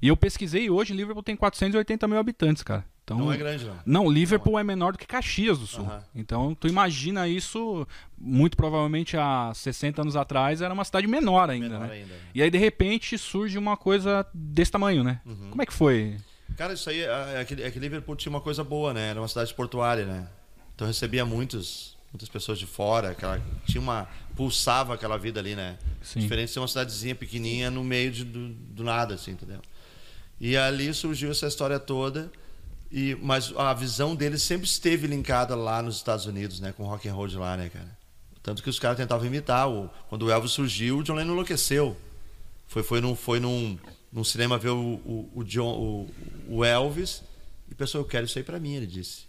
E 0.02 0.10
eu 0.10 0.18
pesquisei 0.18 0.66
e 0.66 0.70
hoje 0.70 0.94
Liverpool 0.94 1.24
tem 1.24 1.36
480 1.38 2.06
mil 2.08 2.18
habitantes, 2.18 2.64
cara. 2.64 2.84
Então, 3.04 3.18
Não 3.18 3.34
é 3.34 3.38
grande, 3.38 3.66
não. 3.66 3.76
não, 3.86 4.10
Liverpool 4.10 4.58
é 4.58 4.64
menor 4.64 4.94
do 4.94 4.98
que 4.98 5.06
Caxias 5.06 5.60
do 5.60 5.68
Sul. 5.68 5.86
Então, 6.16 6.56
tu 6.56 6.70
imagina 6.70 7.28
isso, 7.28 7.86
muito 8.18 8.56
provavelmente 8.56 9.18
há 9.18 9.52
60 9.54 10.02
anos 10.04 10.16
atrás, 10.16 10.62
era 10.62 10.74
uma 10.74 10.86
cidade 10.86 11.06
menor 11.06 11.50
ainda, 11.50 11.68
Menor 11.68 11.88
né? 11.88 11.94
ainda. 11.96 12.14
né? 12.14 12.20
E 12.34 12.42
aí, 12.42 12.50
de 12.50 12.58
repente, 12.58 13.18
surge 13.18 13.58
uma 13.58 13.76
coisa 13.76 14.26
desse 14.34 14.72
tamanho, 14.72 15.04
né? 15.04 15.20
Uhum. 15.26 15.50
Como 15.50 15.62
é 15.62 15.66
que 15.66 15.74
foi? 15.74 16.16
Cara, 16.56 16.74
isso 16.74 16.90
aí, 16.90 17.06
a- 17.06 17.42
aquele, 17.42 17.66
aquele 17.66 17.84
Liverpool 17.86 18.16
tinha 18.16 18.30
uma 18.30 18.40
coisa 18.40 18.64
boa, 18.64 18.94
né? 18.94 19.10
Era 19.10 19.20
uma 19.20 19.28
cidade 19.28 19.54
portuária, 19.54 20.06
né? 20.06 20.28
Então 20.74 20.88
recebia 20.88 21.26
muitos, 21.26 21.98
muitas 22.14 22.30
pessoas 22.30 22.58
de 22.58 22.66
fora, 22.66 23.10
aquela, 23.12 23.42
tinha 23.66 23.82
uma 23.82 24.08
pulsava 24.34 24.94
aquela 24.94 25.18
vida 25.18 25.42
ali, 25.42 25.56
né? 25.58 25.78
Sim. 26.02 26.22
Diferente 26.22 26.48
de 26.48 26.54
ser 26.54 26.60
uma 26.60 26.68
cidadezinha 26.70 27.16
pequenininha 27.16 27.70
no 27.70 27.84
meio 27.84 28.12
de, 28.12 28.24
do, 28.24 28.48
do 28.50 28.84
nada, 28.84 29.16
assim, 29.16 29.32
entendeu? 29.32 29.60
E 30.40 30.56
ali 30.56 30.94
surgiu 30.94 31.32
essa 31.32 31.48
história 31.48 31.78
toda. 31.80 32.32
E, 32.96 33.18
mas 33.20 33.52
a 33.58 33.74
visão 33.74 34.16
deles 34.16 34.44
sempre 34.44 34.68
esteve 34.68 35.08
linkada 35.08 35.56
lá 35.56 35.82
nos 35.82 35.96
Estados 35.96 36.28
Unidos, 36.28 36.60
né? 36.60 36.72
Com 36.72 36.84
o 36.84 36.86
rock 36.86 37.10
and 37.10 37.14
roll 37.16 37.28
de 37.28 37.36
lá, 37.36 37.58
né, 37.58 37.68
cara? 37.68 37.98
Tanto 38.44 38.62
que 38.62 38.70
os 38.70 38.78
caras 38.78 38.98
tentavam 38.98 39.26
imitar. 39.26 39.68
O, 39.68 39.90
quando 40.10 40.28
o 40.28 40.32
Elvis 40.32 40.52
surgiu, 40.52 41.00
o 41.00 41.04
John 41.04 41.16
Lennon 41.16 41.34
enlouqueceu. 41.34 41.98
Foi, 42.68 42.84
foi, 42.84 43.02
num, 43.02 43.16
foi 43.16 43.40
num, 43.40 43.80
num 44.12 44.24
cinema 44.24 44.60
ver 44.60 44.70
o, 44.70 44.78
o, 44.78 45.32
o, 45.34 45.44
John, 45.44 45.74
o, 45.76 46.10
o 46.48 46.64
Elvis 46.64 47.24
e 47.68 47.74
pensou, 47.74 48.02
eu 48.02 48.06
quero 48.06 48.28
isso 48.28 48.38
aí 48.38 48.44
pra 48.44 48.60
mim, 48.60 48.76
ele 48.76 48.86
disse. 48.86 49.24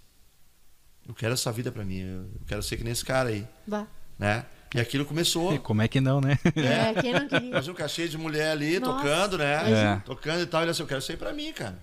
Eu 1.09 1.15
quero 1.15 1.33
essa 1.33 1.51
vida 1.51 1.73
pra 1.73 1.87
mim, 1.87 2.01
eu 2.01 2.27
quero 2.47 2.63
ser 2.63 2.77
que 2.77 2.85
nem 2.85 2.93
esse 2.93 3.05
cara 3.05 3.31
aí, 3.31 3.49
Vá. 3.67 3.87
né? 4.19 4.45
E 4.75 4.81
aquilo 4.81 5.07
começou. 5.07 5.55
E 5.55 5.59
como 5.59 5.81
é 5.81 5.89
que 5.89 6.01
não, 6.03 6.21
né? 6.21 6.39
É, 6.57 7.01
quem 7.01 7.13
não 7.15 7.29
queria. 7.29 7.49
Imagina 7.49 7.73
um 7.73 7.77
cachê 7.77 8.09
de 8.09 8.19
mulher 8.19 8.51
ali, 8.51 8.79
Nossa, 8.79 8.97
tocando, 9.03 9.39
né? 9.39 9.57
imagina. 9.69 10.03
Tocando 10.05 10.43
e 10.43 10.47
tal. 10.47 10.63
Ele 10.63 10.71
assim, 10.73 10.83
eu 10.83 10.87
quero 10.87 11.01
isso 11.01 11.13
aí 11.13 11.17
pra 11.17 11.33
mim, 11.33 11.53
cara. 11.53 11.79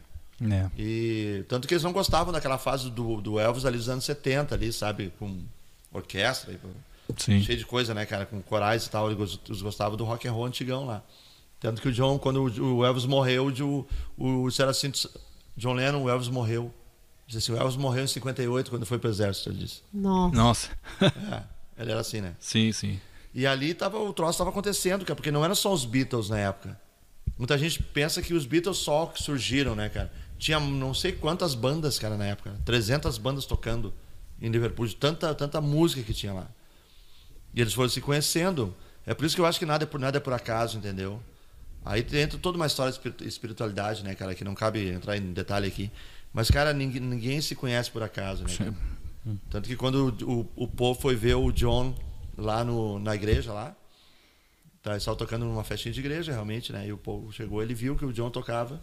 É. 0.50 0.70
E 0.78 1.44
tanto 1.48 1.68
que 1.68 1.74
eles 1.74 1.84
não 1.84 1.92
gostavam 1.94 2.32
daquela 2.34 2.58
fase 2.58 2.90
do, 2.90 3.22
do 3.22 3.40
Elvis 3.40 3.66
ali 3.66 3.78
dos 3.78 3.90
anos 3.90 4.04
70 4.06 4.56
ali, 4.56 4.72
sabe? 4.74 5.14
Com 5.20 5.44
orquestra, 5.94 6.58
Sim. 7.18 7.42
cheio 7.42 7.58
de 7.58 7.66
coisa, 7.66 7.94
né, 7.94 8.06
cara? 8.06 8.26
Com 8.26 8.42
corais 8.42 8.86
e 8.86 8.90
tal. 8.90 9.12
Eles 9.12 9.18
gos- 9.18 9.62
gostavam 9.62 9.98
do 9.98 10.04
rock 10.06 10.28
and 10.28 10.32
roll 10.32 10.46
antigão 10.46 10.86
lá. 10.86 11.04
Tanto 11.60 11.82
que 11.82 11.90
o 11.90 11.92
John, 11.92 12.18
quando 12.18 12.42
o 12.42 12.84
Elvis 12.86 13.06
morreu, 13.06 13.48
o, 13.48 13.88
o, 14.18 14.44
o 14.46 14.50
era 14.60 14.72
assim, 14.72 14.92
John 15.56 15.74
Lennon, 15.74 16.04
o 16.04 16.10
Elvis 16.10 16.28
morreu. 16.30 16.74
Diz 17.28 17.38
assim, 17.38 17.52
o 17.52 17.58
Elvis 17.58 17.76
morreu 17.78 18.04
em 18.04 18.08
58 18.08 18.70
quando 18.72 18.86
foi 18.86 18.98
pro 18.98 19.10
exército, 19.10 19.50
ele 19.50 19.60
disse. 19.60 19.82
Nossa. 19.94 20.36
Nossa. 20.36 20.70
É, 21.02 21.44
ele 21.84 21.92
era 21.92 22.00
assim, 22.02 22.20
né? 22.22 22.36
sim, 22.40 22.72
sim. 22.72 23.00
E 23.34 23.48
ali 23.48 23.74
tava, 23.74 23.98
o 23.98 24.12
troço 24.12 24.32
estava 24.32 24.50
acontecendo, 24.50 25.06
cara, 25.06 25.16
porque 25.16 25.32
não 25.32 25.44
eram 25.46 25.56
só 25.56 25.72
os 25.72 25.86
Beatles 25.86 26.30
na 26.30 26.38
época. 26.40 26.78
Muita 27.38 27.58
gente 27.58 27.82
pensa 27.82 28.22
que 28.22 28.34
os 28.34 28.46
Beatles 28.46 28.78
só 28.78 29.06
que 29.06 29.24
surgiram, 29.24 29.74
né, 29.76 29.88
cara? 29.88 30.12
Tinha 30.42 30.60
não 30.60 30.92
sei 30.92 31.12
quantas 31.12 31.54
bandas, 31.54 32.00
cara, 32.00 32.18
na 32.18 32.26
época. 32.26 32.60
300 32.66 33.20
bandas 33.20 33.46
tocando 33.46 33.94
em 34.42 34.50
Liverpool, 34.50 34.88
de 34.88 34.96
tanta, 34.96 35.36
tanta 35.36 35.62
música 35.62 36.02
que 36.02 36.16
tinha 36.16 36.34
lá. 36.34 36.48
E 37.54 37.62
eles 37.62 37.76
foram 37.76 37.90
se 37.90 38.02
conhecendo. 38.02 38.74
É 39.06 39.14
por 39.14 39.24
isso 39.24 39.36
que 39.36 39.42
eu 39.42 39.46
acho 39.46 39.60
que 39.60 39.68
nada 39.68 39.84
é 39.84 39.86
por, 39.86 40.00
nada 40.00 40.18
é 40.18 40.20
por 40.20 40.34
acaso, 40.34 40.80
entendeu? 40.80 41.22
Aí 41.86 42.04
entra 42.14 42.40
toda 42.40 42.56
uma 42.58 42.66
história 42.66 42.92
de 42.92 42.98
espiritu- 42.98 43.24
espiritualidade, 43.24 44.04
né, 44.04 44.16
cara, 44.16 44.34
que 44.34 44.44
não 44.44 44.56
cabe 44.56 44.90
entrar 44.90 45.16
em 45.16 45.32
detalhe 45.32 45.68
aqui. 45.68 45.92
Mas, 46.34 46.50
cara, 46.50 46.74
ninguém, 46.74 47.02
ninguém 47.02 47.40
se 47.40 47.54
conhece 47.54 47.92
por 47.92 48.02
acaso, 48.02 48.44
né, 48.44 48.56
cara? 48.58 48.74
Tanto 49.48 49.70
que 49.70 49.76
quando 49.76 50.18
o, 50.24 50.40
o, 50.42 50.64
o 50.64 50.68
Paul 50.68 50.96
foi 50.96 51.16
ver 51.16 51.36
o 51.36 51.52
John 51.52 51.94
lá 52.36 52.64
no, 52.64 52.98
na 52.98 53.14
igreja 53.14 53.54
lá, 53.54 53.76
tá, 54.82 54.92
eles 54.92 55.04
estavam 55.04 55.18
tocando 55.18 55.46
numa 55.46 55.64
festinha 55.64 55.94
de 55.94 56.00
igreja, 56.00 56.32
realmente, 56.32 56.72
né? 56.72 56.88
E 56.88 56.94
o 56.94 56.98
Paul 56.98 57.32
chegou, 57.32 57.62
ele 57.62 57.74
viu 57.74 57.96
que 57.96 58.06
o 58.06 58.12
John 58.14 58.30
tocava 58.30 58.82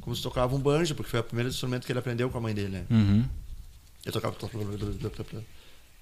como 0.00 0.14
se 0.14 0.22
tocava 0.22 0.54
um 0.54 0.58
banjo, 0.58 0.94
porque 0.94 1.10
foi 1.10 1.20
o 1.20 1.24
primeiro 1.24 1.48
instrumento 1.48 1.86
que 1.86 1.92
ele 1.92 1.98
aprendeu 1.98 2.28
com 2.30 2.38
a 2.38 2.40
mãe 2.40 2.54
dele, 2.54 2.68
né? 2.68 2.86
Uhum. 2.90 3.28
Ele 4.04 4.12
tocava. 4.12 4.36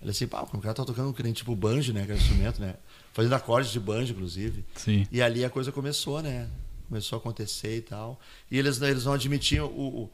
Ele 0.01 0.11
assim, 0.11 0.26
pá, 0.26 0.43
o 0.43 0.59
cara 0.61 0.74
tá 0.74 0.85
tocando 0.85 1.12
que 1.12 1.22
nem 1.22 1.33
tipo 1.33 1.55
banjo, 1.55 1.93
né? 1.93 2.03
Aquele 2.03 2.18
instrumento, 2.18 2.61
né? 2.61 2.74
Fazendo 3.12 3.35
acordes 3.35 3.70
de 3.70 3.78
banjo, 3.78 4.12
inclusive. 4.12 4.64
Sim. 4.74 5.07
E 5.12 5.20
ali 5.20 5.45
a 5.45 5.51
coisa 5.51 5.70
começou, 5.70 6.22
né? 6.22 6.49
Começou 6.89 7.16
a 7.16 7.20
acontecer 7.20 7.76
e 7.76 7.83
tal. 7.83 8.18
E 8.51 8.59
eles, 8.59 8.81
eles 8.81 9.05
não 9.05 9.12
admitiam. 9.12 9.66
O, 9.66 10.11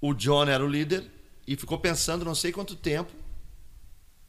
o, 0.00 0.10
o 0.10 0.14
John 0.14 0.44
era 0.44 0.64
o 0.64 0.68
líder 0.68 1.04
e 1.46 1.56
ficou 1.56 1.78
pensando 1.78 2.24
não 2.24 2.34
sei 2.34 2.52
quanto 2.52 2.76
tempo 2.76 3.12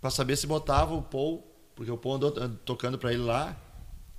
para 0.01 0.09
saber 0.09 0.36
se 0.36 0.47
botava 0.47 0.93
o 0.93 1.01
Paul, 1.01 1.43
porque 1.75 1.91
o 1.91 1.97
Paul 1.97 2.15
andou 2.15 2.32
tocando 2.65 2.97
para 2.97 3.13
ele 3.13 3.21
lá. 3.21 3.55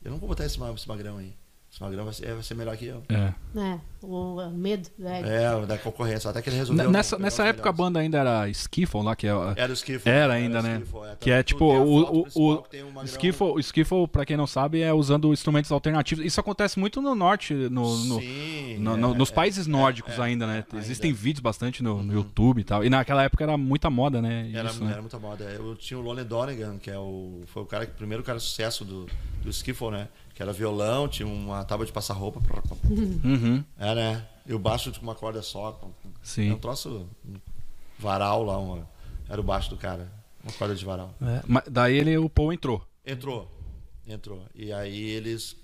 Eu 0.09 0.13
não 0.13 0.19
vou 0.19 0.27
botar 0.27 0.47
esse, 0.47 0.59
esse 0.75 0.89
magrão 0.89 1.19
aí. 1.19 1.35
Esse 1.71 1.83
magrão 1.83 2.05
vai 2.05 2.15
ser, 2.15 2.33
vai 2.33 2.43
ser 2.43 2.55
melhor 2.55 2.75
que 2.79 2.87
eu. 2.87 3.03
É. 3.11 3.35
É, 3.61 3.79
o 4.03 4.51
medo, 4.51 4.89
velho. 4.99 5.27
É, 5.27 5.67
da 5.67 5.77
concorrência. 5.77 6.31
Até 6.31 6.41
que 6.41 6.49
ele 6.49 6.57
resolveu. 6.57 6.91
Nessa, 6.91 7.19
nessa 7.19 7.45
época 7.45 7.69
a 7.69 7.73
melhores. 7.73 7.77
banda 7.77 8.01
ainda 8.01 8.19
era 8.19 8.49
Skiffle 8.49 9.03
lá, 9.03 9.15
que 9.15 9.27
é. 9.27 9.33
Era 9.55 9.71
o 9.71 9.75
Skiffle. 9.75 10.11
Era 10.11 10.33
ainda, 10.33 10.63
né? 10.63 10.77
Skiffle, 10.79 11.01
é. 11.03 11.17
Que 11.21 11.31
é 11.31 11.43
tipo, 11.43 11.71
a 11.71 11.79
o, 11.81 12.21
o, 12.35 12.53
o, 12.55 12.63
que 12.63 12.83
um 12.83 13.03
skiffle, 13.05 13.47
o 13.49 13.61
skiffle, 13.61 14.09
pra 14.09 14.25
quem 14.25 14.37
não 14.37 14.47
sabe, 14.47 14.81
é 14.81 14.95
usando 14.95 15.31
instrumentos 15.31 15.71
alternativos. 15.71 16.25
Isso 16.25 16.41
acontece 16.41 16.79
muito 16.79 17.03
no 17.03 17.15
norte, 17.15 17.53
no, 17.53 17.69
no- 18.05 18.21
Sim, 18.21 18.79
no- 18.79 18.95
é, 18.95 18.97
no- 18.97 19.15
nos 19.15 19.31
é, 19.31 19.35
países 19.35 19.67
é, 19.67 19.71
nórdicos 19.71 20.19
é, 20.19 20.23
ainda, 20.23 20.47
né? 20.47 20.65
é, 20.73 20.77
Existem 20.79 21.11
ainda. 21.11 21.21
vídeos 21.23 21.43
bastante 21.43 21.83
no, 21.83 22.03
no 22.03 22.15
YouTube 22.15 22.61
e 22.61 22.65
tal. 22.65 22.83
E 22.83 22.89
naquela 22.89 23.23
época 23.25 23.45
era 23.45 23.59
muita 23.59 23.91
moda, 23.91 24.23
né? 24.23 24.51
Era, 24.55 24.71
Isso, 24.71 24.83
né? 24.83 24.93
era 24.93 25.03
muita 25.03 25.19
moda. 25.19 25.45
Eu 25.45 25.77
tinha 25.77 25.99
o 25.99 26.03
Lonnie 26.03 26.25
Donegan, 26.25 26.79
que 26.79 26.91
é 26.91 26.99
o, 26.99 27.43
foi 27.47 27.63
o 27.63 27.67
cara, 27.67 27.85
o 27.85 27.89
primeiro 27.89 28.23
cara 28.23 28.39
de 28.39 28.45
sucesso 28.45 28.87
do, 28.87 29.07
do 29.43 29.51
Skiffle, 29.51 29.91
né? 29.91 30.09
Que 30.39 30.43
era 30.45 30.53
violão, 30.53 31.09
tinha 31.09 31.27
uma 31.27 31.65
tábua 31.65 31.85
de 31.85 31.91
passar 31.91 32.15
roupa. 32.15 32.41
Uhum. 32.89 33.65
É, 33.77 33.93
né? 33.93 34.29
E 34.47 34.55
o 34.55 34.59
baixo 34.59 34.93
com 34.93 35.03
uma 35.03 35.17
corda 35.17 35.43
só. 35.43 35.81
Sim. 36.23 36.51
É 36.51 36.55
um 36.55 36.59
troço 36.59 37.09
um 37.27 37.35
varal 37.99 38.45
lá, 38.45 38.57
uma, 38.57 38.89
era 39.29 39.41
o 39.41 39.43
baixo 39.43 39.69
do 39.69 39.77
cara. 39.77 40.09
Uma 40.45 40.53
corda 40.53 40.77
de 40.77 40.85
varal. 40.85 41.13
É, 41.21 41.43
mas 41.45 41.65
daí 41.69 41.97
ele, 41.97 42.17
o 42.19 42.31
Paul 42.31 42.53
entrou. 42.53 42.87
Entrou. 43.05 43.51
Entrou. 44.07 44.47
E 44.55 44.73
aí 44.73 45.11
eles 45.11 45.57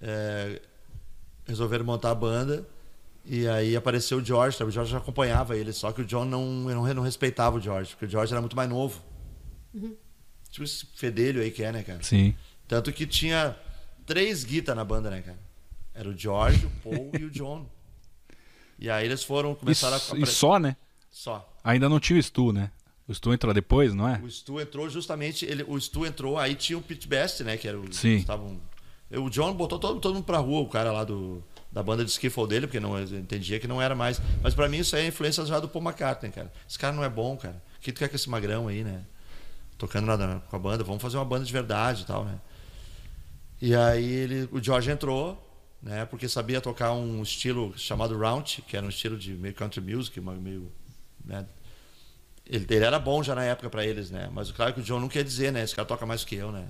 é, 0.00 0.62
resolveram 1.44 1.84
montar 1.84 2.12
a 2.12 2.14
banda. 2.14 2.64
E 3.24 3.48
aí 3.48 3.74
apareceu 3.74 4.18
o 4.18 4.24
George, 4.24 4.56
sabe? 4.56 4.68
o 4.68 4.72
George 4.72 4.94
acompanhava 4.94 5.56
ele, 5.56 5.72
só 5.72 5.90
que 5.90 6.02
o 6.02 6.04
John 6.04 6.24
não, 6.24 6.46
não, 6.46 6.94
não 6.94 7.02
respeitava 7.02 7.56
o 7.56 7.60
George, 7.60 7.90
porque 7.90 8.04
o 8.04 8.08
George 8.08 8.32
era 8.32 8.40
muito 8.40 8.54
mais 8.54 8.70
novo. 8.70 9.02
Tipo 10.50 10.62
esse 10.62 10.86
fedelho 10.94 11.42
aí 11.42 11.50
que 11.50 11.64
é, 11.64 11.72
né, 11.72 11.82
cara? 11.82 12.00
Sim. 12.00 12.32
Tanto 12.68 12.92
que 12.92 13.08
tinha 13.08 13.56
três 14.06 14.44
guitas 14.44 14.74
na 14.76 14.84
banda, 14.84 15.10
né, 15.10 15.22
cara? 15.22 15.38
Era 15.94 16.08
o 16.08 16.16
George, 16.16 16.66
o 16.66 16.70
Paul 16.82 17.10
e 17.18 17.24
o 17.24 17.30
John. 17.30 17.66
E 18.78 18.90
aí 18.90 19.04
eles 19.06 19.22
foram, 19.22 19.52
E, 19.52 19.56
começaram 19.56 19.96
s- 19.96 20.14
a. 20.14 20.18
e 20.18 20.26
só, 20.26 20.58
né? 20.58 20.76
Só. 21.10 21.48
Ainda 21.62 21.88
não 21.88 22.00
tinha 22.00 22.18
o 22.18 22.22
Stu, 22.22 22.52
né? 22.52 22.70
O 23.06 23.14
Stu 23.14 23.32
entrou 23.32 23.52
depois, 23.54 23.94
não 23.94 24.08
é? 24.08 24.20
O 24.22 24.30
Stu 24.30 24.60
entrou 24.60 24.88
justamente, 24.88 25.44
ele, 25.44 25.62
o 25.68 25.78
Stu 25.80 26.04
entrou, 26.06 26.38
aí 26.38 26.54
tinha 26.54 26.76
o 26.78 26.82
Pete 26.82 27.06
Best, 27.06 27.42
né? 27.44 27.56
Que 27.56 27.68
era 27.68 27.78
o. 27.78 27.92
Sim. 27.92 28.16
Estavam, 28.16 28.60
o 29.12 29.28
John 29.30 29.52
botou 29.54 29.78
todo, 29.78 30.00
todo 30.00 30.14
mundo 30.14 30.24
pra 30.24 30.38
rua, 30.38 30.60
o 30.62 30.68
cara 30.68 30.90
lá 30.90 31.04
do, 31.04 31.42
da 31.70 31.82
banda 31.82 32.04
de 32.04 32.10
skiffle 32.10 32.48
dele, 32.48 32.66
porque 32.66 32.80
não 32.80 33.00
entendia 33.00 33.60
que 33.60 33.68
não 33.68 33.80
era 33.80 33.94
mais. 33.94 34.20
Mas 34.42 34.54
pra 34.54 34.68
mim 34.68 34.78
isso 34.78 34.96
aí 34.96 35.04
é 35.04 35.08
influência 35.08 35.44
já 35.46 35.60
do 35.60 35.68
Paul 35.68 35.84
McCartney, 35.84 36.32
cara. 36.32 36.52
Esse 36.68 36.78
cara 36.78 36.92
não 36.96 37.04
é 37.04 37.08
bom, 37.08 37.36
cara. 37.36 37.62
O 37.76 37.80
que 37.80 37.92
tu 37.92 37.98
quer 37.98 38.08
com 38.08 38.16
esse 38.16 38.28
magrão 38.28 38.66
aí, 38.66 38.82
né? 38.82 39.04
Tocando 39.78 40.06
nada 40.06 40.42
com 40.48 40.56
a 40.56 40.58
banda, 40.58 40.82
vamos 40.82 41.02
fazer 41.02 41.16
uma 41.18 41.24
banda 41.24 41.44
de 41.44 41.52
verdade 41.52 42.02
e 42.02 42.06
tal, 42.06 42.24
né? 42.24 42.40
E 43.60 43.74
aí 43.74 44.04
ele, 44.04 44.48
o 44.52 44.62
George 44.62 44.90
entrou, 44.90 45.40
né? 45.82 46.04
Porque 46.06 46.28
sabia 46.28 46.60
tocar 46.60 46.92
um 46.92 47.22
estilo 47.22 47.76
chamado 47.78 48.16
Round, 48.18 48.62
que 48.66 48.76
era 48.76 48.84
um 48.84 48.88
estilo 48.88 49.16
de 49.16 49.32
meio 49.34 49.54
country 49.54 49.80
music, 49.80 50.20
meio, 50.20 50.70
né? 51.24 51.46
Ele, 52.46 52.66
ele 52.68 52.84
era 52.84 52.98
bom 52.98 53.22
já 53.22 53.34
na 53.34 53.44
época 53.44 53.70
pra 53.70 53.86
eles, 53.86 54.10
né? 54.10 54.28
Mas 54.32 54.50
claro 54.52 54.74
que 54.74 54.80
o 54.80 54.82
John 54.82 55.00
não 55.00 55.08
quer 55.08 55.24
dizer, 55.24 55.50
né? 55.52 55.62
Esse 55.62 55.74
cara 55.74 55.86
toca 55.88 56.04
mais 56.04 56.24
que 56.24 56.34
eu, 56.34 56.52
né? 56.52 56.68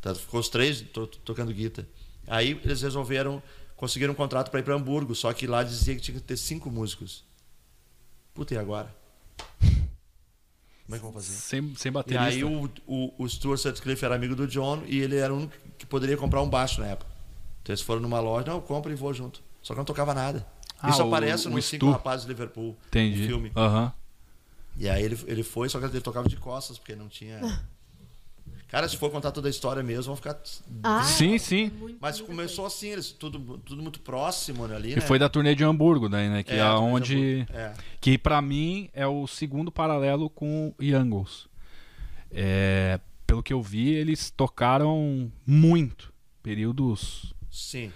Tanto 0.00 0.20
ficou 0.20 0.40
os 0.40 0.48
três 0.48 0.80
to- 0.80 1.06
tocando 1.06 1.52
guitarra. 1.52 1.86
Aí 2.26 2.58
eles 2.64 2.82
resolveram, 2.82 3.42
conseguiram 3.76 4.12
um 4.12 4.16
contrato 4.16 4.50
pra 4.50 4.60
ir 4.60 4.62
pra 4.62 4.74
Hamburgo, 4.74 5.14
só 5.14 5.32
que 5.32 5.46
lá 5.46 5.62
dizia 5.62 5.94
que 5.94 6.00
tinha 6.00 6.18
que 6.18 6.24
ter 6.24 6.36
cinco 6.36 6.70
músicos. 6.70 7.24
Puta, 8.34 8.54
e 8.54 8.58
agora? 8.58 8.94
Como 10.84 10.96
é 10.96 10.98
que 10.98 11.04
vão 11.04 11.12
fazer? 11.12 11.32
Sem, 11.32 11.74
sem 11.76 11.90
E 11.90 11.92
baterista. 11.92 12.24
aí 12.26 12.44
o, 12.44 12.68
o, 12.86 13.14
o 13.18 13.28
Stuart 13.28 13.58
Sutcliffe 13.60 14.04
era 14.04 14.14
amigo 14.14 14.34
do 14.34 14.46
John 14.46 14.82
e 14.86 15.00
ele 15.00 15.16
era 15.16 15.32
único 15.32 15.52
que 15.78 15.86
poderia 15.86 16.16
comprar 16.16 16.42
um 16.42 16.48
baixo 16.48 16.80
na 16.80 16.88
época. 16.88 17.10
Então 17.62 17.72
eles 17.72 17.82
foram 17.82 18.00
numa 18.00 18.20
loja, 18.20 18.46
não, 18.50 18.60
compra 18.60 18.90
e 18.92 18.94
vou 18.94 19.14
junto. 19.14 19.42
Só 19.62 19.74
que 19.74 19.78
não 19.78 19.84
tocava 19.84 20.12
nada. 20.12 20.44
Ah, 20.80 20.90
Isso 20.90 21.02
o- 21.02 21.06
aparece 21.06 21.48
nos. 21.48 21.64
Cinco 21.64 21.90
Rapazes 21.90 22.26
de 22.26 22.32
Liverpool, 22.32 22.76
Entendi. 22.88 23.20
no 23.22 23.26
filme. 23.26 23.52
Aham. 23.56 23.92
E 24.76 24.88
aí 24.88 25.02
ele, 25.04 25.18
ele 25.26 25.42
foi, 25.42 25.68
só 25.68 25.78
que 25.78 25.84
ele 25.86 26.00
tocava 26.00 26.28
de 26.28 26.36
costas, 26.36 26.78
porque 26.78 26.96
não 26.96 27.08
tinha... 27.08 27.38
Cara, 28.72 28.88
se 28.88 28.96
for 28.96 29.10
contar 29.10 29.30
toda 29.32 29.48
a 29.48 29.50
história 29.50 29.82
mesmo, 29.82 30.04
vão 30.04 30.16
ficar... 30.16 30.34
Ah, 30.82 31.02
Sim, 31.02 31.34
é 31.34 31.38
sim. 31.38 31.70
muito- 31.78 31.98
Mas 32.00 32.22
começou 32.22 32.64
assim, 32.64 32.88
eles 32.88 33.12
tudo, 33.12 33.58
tudo 33.58 33.82
muito 33.82 34.00
próximo 34.00 34.66
né, 34.66 34.74
ali, 34.74 34.88
Que 34.94 35.00
né? 35.00 35.00
foi 35.02 35.18
da 35.18 35.28
turnê 35.28 35.54
de 35.54 35.62
Hamburgo, 35.62 36.08
daí, 36.08 36.30
né? 36.30 36.42
Que 36.42 36.54
é, 36.54 36.58
É, 36.60 36.64
onde. 36.70 37.46
É. 37.50 37.74
Que 38.00 38.16
pra 38.16 38.40
mim 38.40 38.88
é 38.94 39.06
o 39.06 39.26
segundo 39.26 39.70
paralelo 39.70 40.30
com 40.30 40.72
o 40.78 40.82
Youngles. 40.82 41.46
É, 42.30 42.98
pelo 43.26 43.42
que 43.42 43.52
eu 43.52 43.60
vi, 43.62 43.90
eles 43.90 44.30
tocaram 44.30 45.30
muito. 45.46 46.10
Períodos. 46.42 47.34
Sim. 47.50 47.92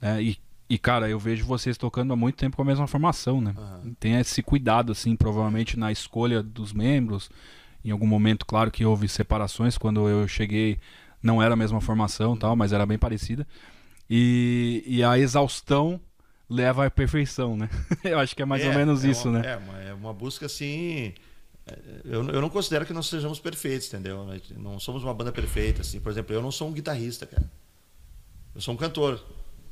né, 0.00 0.22
e, 0.22 0.38
e, 0.68 0.78
cara, 0.78 1.08
eu 1.10 1.18
vejo 1.18 1.44
vocês 1.44 1.76
tocando 1.76 2.12
há 2.12 2.16
muito 2.16 2.36
tempo 2.36 2.54
com 2.56 2.62
a 2.62 2.64
mesma 2.64 2.86
formação, 2.86 3.40
né? 3.40 3.52
Aham. 3.58 3.94
Tem 3.98 4.14
esse 4.14 4.42
cuidado, 4.44 4.92
assim, 4.92 5.16
provavelmente 5.16 5.76
na 5.76 5.90
escolha 5.90 6.40
dos 6.42 6.72
membros. 6.72 7.28
Em 7.84 7.90
algum 7.90 8.06
momento, 8.06 8.44
claro 8.44 8.70
que 8.70 8.84
houve 8.84 9.08
separações. 9.08 9.78
Quando 9.78 10.08
eu 10.08 10.28
cheguei, 10.28 10.78
não 11.22 11.42
era 11.42 11.54
a 11.54 11.56
mesma 11.56 11.80
formação 11.80 12.36
tal, 12.36 12.54
mas 12.56 12.72
era 12.72 12.84
bem 12.84 12.98
parecida. 12.98 13.46
E, 14.08 14.82
e 14.86 15.02
a 15.04 15.18
exaustão 15.18 16.00
leva 16.48 16.86
à 16.86 16.90
perfeição, 16.90 17.56
né? 17.56 17.68
eu 18.04 18.18
acho 18.18 18.34
que 18.34 18.42
é 18.42 18.44
mais 18.44 18.64
ou 18.64 18.72
É, 18.72 18.76
menos 18.76 19.04
é 19.04 19.08
isso, 19.10 19.28
uma- 19.28 19.38
né? 19.38 19.52
É 19.52 19.56
uma, 19.56 19.78
é 19.82 19.94
uma 19.94 20.12
busca 20.12 20.46
assim. 20.46 21.14
é, 21.66 21.78
Eu, 22.04 22.28
eu 22.28 22.40
não 22.40 22.50
considero 22.50 22.84
que 22.84 22.92
nós 22.92 23.06
sejamos 23.06 23.38
perfeitos, 23.38 23.86
entendeu? 23.88 24.26
Não 24.56 24.78
somos 24.80 25.02
uma 25.04 25.14
banda 25.14 25.30
perfeita, 25.32 25.82
assim. 25.82 26.00
Por 26.00 26.10
exemplo, 26.10 26.34
eu 26.34 26.42
não 26.42 26.50
sou 26.50 26.68
um 26.68 26.72
guitarrista, 26.72 27.24
cara. 27.26 27.50
Eu 28.54 28.60
sou 28.60 28.74
um 28.74 28.76
cantor 28.76 29.24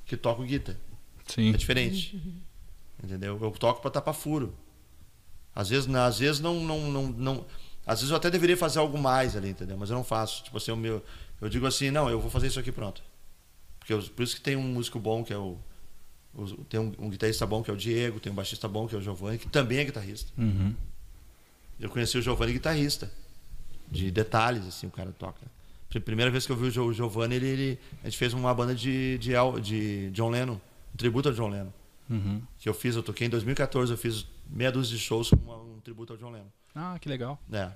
que 0.07 0.17
toca 0.17 0.43
guitarra. 0.45 0.79
Sim. 1.27 1.53
É 1.53 1.57
diferente. 1.57 2.17
Entendeu? 3.03 3.39
Eu 3.43 3.51
toco 3.53 3.83
para 3.83 3.91
tapar 3.91 4.15
furo. 4.15 4.55
Às 5.55 5.69
vezes, 5.69 5.93
às 5.93 6.19
vezes 6.21 6.41
não, 6.41 6.61
não, 6.61 6.91
não, 6.91 7.07
não. 7.09 7.47
Às 7.89 8.01
vezes 8.01 8.11
eu 8.11 8.17
até 8.17 8.31
deveria 8.31 8.57
fazer 8.57 8.79
algo 8.79 8.99
mais 8.99 9.35
ali, 9.37 9.49
entendeu? 9.51 9.77
Mas 9.77 9.91
eu 9.91 9.97
não 9.97 10.05
faço. 10.05 10.45
Tipo 10.45 10.57
assim, 10.59 10.71
o 10.71 10.77
meu, 10.77 11.03
eu 11.41 11.49
digo 11.49 11.67
assim, 11.67 11.91
não, 11.91 12.09
eu 12.11 12.21
vou 12.21 12.31
fazer 12.31 12.47
isso 12.49 12.61
aqui 12.61 12.71
pronto. 12.71 13.03
Porque 13.79 13.93
eu- 13.93 14.03
por 14.03 14.23
isso 14.23 14.37
que 14.37 14.43
tem 14.43 14.55
um 14.57 14.63
músico 14.63 14.99
bom 14.99 15.25
que 15.25 15.33
é 15.33 15.39
o. 15.39 15.57
o- 16.35 16.65
tem 16.69 16.79
um, 16.79 16.93
um 16.99 17.09
guitarrista 17.11 17.47
bom 17.47 17.63
que 17.63 17.71
é 17.71 17.75
o 17.75 17.77
Diego, 17.77 18.21
tem 18.21 18.31
um 18.31 18.35
baixista 18.35 18.69
bom 18.69 18.87
que 18.87 18.95
é 18.95 18.99
o 18.99 19.01
Giovanni, 19.01 19.39
que 19.39 19.49
também 19.49 19.79
é 19.79 19.85
guitarrista. 19.85 20.31
Uhum. 20.37 20.75
Eu 21.81 21.89
conheci 21.89 22.19
o 22.19 22.23
Giovanni 22.23 22.53
guitarrista. 22.53 23.11
De 23.91 24.11
detalhes, 24.11 24.67
assim, 24.67 24.87
o 24.87 24.91
cara 24.91 25.11
toca. 25.19 25.41
Pri- 25.89 26.01
Primeira 26.01 26.31
vez 26.31 26.45
que 26.45 26.53
eu 26.53 26.57
vi 26.57 26.67
o 26.67 26.71
Gio- 26.71 26.85
o 26.85 26.93
Giovanni, 26.93 27.37
ele, 27.37 27.47
ele- 27.47 27.79
a 28.03 28.07
gente 28.11 28.19
fez 28.19 28.35
uma 28.35 28.53
banda 28.53 28.75
de, 28.75 29.17
de, 29.17 29.33
El- 29.33 29.59
de 29.61 30.11
John 30.11 30.29
Lennon, 30.29 30.61
um 30.93 30.97
tributo 30.99 31.31
ao 31.31 31.35
John 31.35 31.49
Lennon. 31.49 31.73
Uhum. 32.11 32.43
Que 32.59 32.69
eu 32.69 32.75
fiz, 32.75 32.97
eu 32.97 33.03
toquei 33.03 33.27
em 33.27 33.31
2014, 33.31 33.91
eu 33.91 33.97
fiz 33.97 34.27
meia 34.51 34.71
dúzia 34.71 34.95
de 34.95 35.03
shows 35.03 35.31
com 35.31 35.37
um 35.55 35.81
tributo 35.83 36.13
ao 36.13 36.19
John 36.19 36.31
Lennon. 36.31 36.49
Ah, 36.75 36.99
que 37.01 37.09
legal. 37.09 37.41
É, 37.53 37.71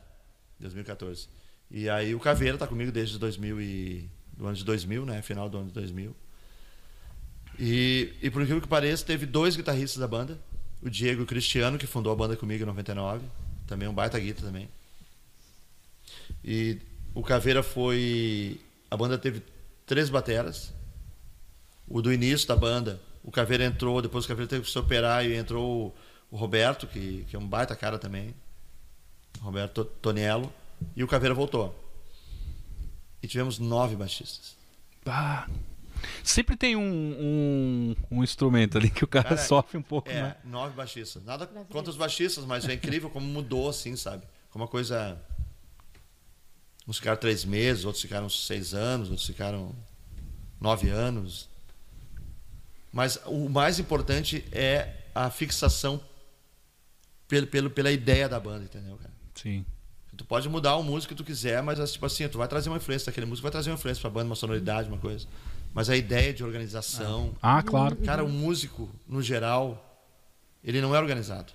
2014. 0.60 1.28
E 1.70 1.88
aí 1.88 2.14
o 2.14 2.20
Caveira 2.20 2.58
tá 2.58 2.66
comigo 2.66 2.92
desde 2.92 3.18
2000 3.18 3.60
e, 3.60 4.08
do 4.36 4.46
ano 4.46 4.56
de 4.56 4.64
2000, 4.64 5.04
né? 5.06 5.22
Final 5.22 5.48
do 5.48 5.58
ano 5.58 5.68
de 5.68 5.72
2000. 5.74 6.14
E, 7.58 8.12
e 8.22 8.30
por 8.30 8.42
incrível 8.42 8.60
que 8.62 8.68
pareça, 8.68 9.04
teve 9.04 9.26
dois 9.26 9.56
guitarristas 9.56 9.98
da 9.98 10.06
banda. 10.08 10.38
O 10.82 10.90
Diego 10.90 11.24
Cristiano, 11.24 11.78
que 11.78 11.86
fundou 11.86 12.12
a 12.12 12.16
banda 12.16 12.36
comigo 12.36 12.62
em 12.62 12.66
99. 12.66 13.24
Também 13.66 13.88
um 13.88 13.94
baita 13.94 14.18
guitarra 14.18 14.46
também. 14.48 14.68
E 16.44 16.78
o 17.14 17.22
Caveira 17.22 17.62
foi... 17.62 18.60
A 18.90 18.96
banda 18.96 19.16
teve 19.16 19.42
três 19.86 20.10
bateras. 20.10 20.72
O 21.88 22.02
do 22.02 22.12
início 22.12 22.46
da 22.48 22.56
banda, 22.56 23.00
o 23.22 23.30
Caveira 23.30 23.64
entrou, 23.64 24.00
depois 24.02 24.24
o 24.24 24.28
Caveira 24.28 24.48
teve 24.48 24.64
que 24.64 24.70
se 24.70 24.78
operar 24.78 25.24
e 25.24 25.34
entrou 25.34 25.88
o- 25.88 26.34
o 26.34 26.36
Roberto, 26.36 26.86
que, 26.86 27.24
que 27.28 27.36
é 27.36 27.38
um 27.38 27.46
baita 27.46 27.76
cara 27.76 27.98
também. 27.98 28.34
Roberto 29.40 29.84
Toniello. 29.84 30.52
E 30.96 31.02
o 31.04 31.08
Caveira 31.08 31.34
voltou. 31.34 31.78
E 33.22 33.28
tivemos 33.28 33.58
nove 33.58 33.94
baixistas. 33.94 34.56
Ah, 35.06 35.48
sempre 36.24 36.56
tem 36.56 36.74
um, 36.76 36.82
um, 36.82 37.96
um 38.10 38.24
instrumento 38.24 38.78
ali 38.78 38.90
que 38.90 39.04
o 39.04 39.08
cara, 39.08 39.30
Cara, 39.30 39.40
sofre 39.40 39.78
um 39.78 39.82
pouco, 39.82 40.10
É, 40.10 40.22
né? 40.22 40.36
nove 40.44 40.74
baixistas. 40.74 41.24
Nada 41.24 41.46
contra 41.46 41.90
os 41.90 41.96
baixistas, 41.96 42.44
mas 42.44 42.68
é 42.68 42.74
incrível 42.74 43.08
como 43.10 43.26
mudou, 43.26 43.68
assim, 43.68 43.94
sabe? 43.96 44.24
Como 44.50 44.64
uma 44.64 44.68
coisa. 44.68 45.20
Uns 46.86 46.96
ficaram 46.98 47.16
três 47.16 47.44
meses, 47.44 47.84
outros 47.84 48.02
ficaram 48.02 48.28
seis 48.28 48.74
anos, 48.74 49.08
outros 49.08 49.26
ficaram 49.26 49.72
nove 50.60 50.88
anos. 50.90 51.48
Mas 52.92 53.20
o 53.26 53.48
mais 53.48 53.78
importante 53.78 54.44
é 54.50 54.96
a 55.14 55.30
fixação 55.30 56.00
pelo, 57.28 57.46
pelo, 57.46 57.70
pela 57.70 57.90
ideia 57.92 58.28
da 58.28 58.38
banda, 58.40 58.64
entendeu, 58.64 58.96
cara? 58.96 59.11
Sim. 59.42 59.64
Tu 60.16 60.24
pode 60.24 60.48
mudar 60.48 60.76
o 60.76 60.82
músico 60.82 61.14
que 61.14 61.18
tu 61.22 61.24
quiser, 61.24 61.62
mas 61.62 61.92
tipo 61.92 62.04
assim, 62.04 62.28
tu 62.28 62.38
vai 62.38 62.46
trazer 62.46 62.68
uma 62.68 62.76
influência 62.76 63.06
daquele 63.06 63.26
músico, 63.26 63.42
vai 63.42 63.52
trazer 63.52 63.70
uma 63.70 63.76
influência 63.76 64.00
pra 64.00 64.10
banda, 64.10 64.26
uma 64.26 64.36
sonoridade, 64.36 64.88
uma 64.88 64.98
coisa. 64.98 65.26
Mas 65.74 65.88
a 65.88 65.96
ideia 65.96 66.34
de 66.34 66.44
organização. 66.44 67.34
Ah, 67.40 67.62
claro. 67.62 67.96
Cara, 67.96 68.22
o 68.22 68.28
músico, 68.28 68.90
no 69.08 69.22
geral, 69.22 70.04
ele 70.62 70.82
não 70.82 70.94
é 70.94 71.00
organizado. 71.00 71.52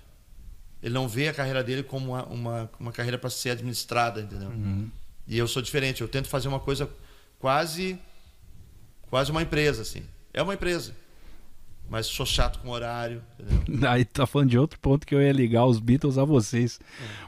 Ele 0.82 0.92
não 0.92 1.08
vê 1.08 1.28
a 1.28 1.34
carreira 1.34 1.62
dele 1.62 1.84
como 1.84 2.12
uma, 2.12 2.24
uma, 2.26 2.70
uma 2.80 2.92
carreira 2.92 3.16
para 3.16 3.30
ser 3.30 3.50
administrada, 3.50 4.20
entendeu? 4.20 4.48
Uhum. 4.48 4.90
E 5.26 5.38
eu 5.38 5.46
sou 5.46 5.62
diferente. 5.62 6.00
Eu 6.00 6.08
tento 6.08 6.28
fazer 6.28 6.48
uma 6.48 6.60
coisa 6.60 6.90
quase 7.38 7.98
quase 9.08 9.30
uma 9.30 9.42
empresa, 9.42 9.82
assim. 9.82 10.02
É 10.32 10.42
uma 10.42 10.54
empresa. 10.54 10.94
Mas 11.88 12.06
sou 12.06 12.26
chato 12.26 12.58
com 12.60 12.68
horário, 12.70 13.22
entendeu? 13.38 13.88
Aí 13.90 14.04
tá 14.04 14.26
falando 14.26 14.50
de 14.50 14.58
outro 14.58 14.78
ponto 14.78 15.06
que 15.06 15.14
eu 15.14 15.22
ia 15.22 15.32
ligar 15.32 15.64
os 15.64 15.78
Beatles 15.80 16.18
a 16.18 16.24
vocês. 16.24 16.78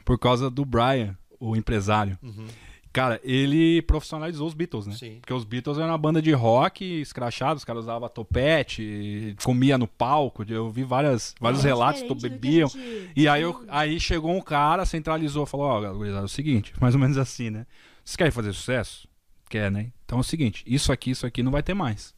Por 0.05 0.19
causa 0.19 0.49
do 0.49 0.63
Brian, 0.63 1.17
o 1.39 1.55
empresário. 1.55 2.17
Uhum. 2.21 2.45
Cara, 2.93 3.21
ele 3.23 3.81
profissionalizou 3.83 4.45
os 4.45 4.53
Beatles, 4.53 4.85
né? 4.85 4.93
Sim. 4.95 5.17
Porque 5.21 5.33
os 5.33 5.45
Beatles 5.45 5.77
eram 5.77 5.87
uma 5.89 5.97
banda 5.97 6.21
de 6.21 6.31
rock 6.33 6.83
escrachado, 7.01 7.57
os 7.57 7.63
caras 7.63 7.83
usavam 7.83 8.09
topete, 8.09 9.33
comia 9.43 9.77
no 9.77 9.87
palco. 9.87 10.43
Eu 10.47 10.69
vi 10.69 10.83
várias, 10.83 11.33
vários 11.39 11.63
É 11.63 11.67
relatos, 11.69 12.03
a 12.03 12.13
bebiam. 12.29 12.67
gente 12.67 13.11
E 13.15 13.27
aí, 13.27 13.41
eu- 13.41 13.63
aí 13.69 13.99
chegou 13.99 14.35
um 14.35 14.41
cara, 14.41 14.85
centralizou, 14.85 15.45
falou: 15.45 15.67
Ó, 15.67 15.93
gurizada, 15.93 16.23
é 16.23 16.25
o 16.25 16.29
seguinte, 16.29 16.73
mais 16.81 16.93
ou 16.93 16.99
menos 17.01 17.17
assim, 17.17 17.49
né? 17.49 17.65
Vocês 18.03 18.15
querem 18.17 18.31
fazer 18.31 18.51
sucesso? 18.53 19.07
Quer, 19.49 19.71
né? 19.71 19.91
Então 20.05 20.17
é 20.17 20.21
o 20.21 20.23
seguinte: 20.23 20.63
isso 20.67 20.91
aqui, 20.91 21.11
isso 21.11 21.25
aqui 21.25 21.41
não 21.41 21.51
vai 21.51 21.63
ter 21.63 21.73
mais. 21.73 22.13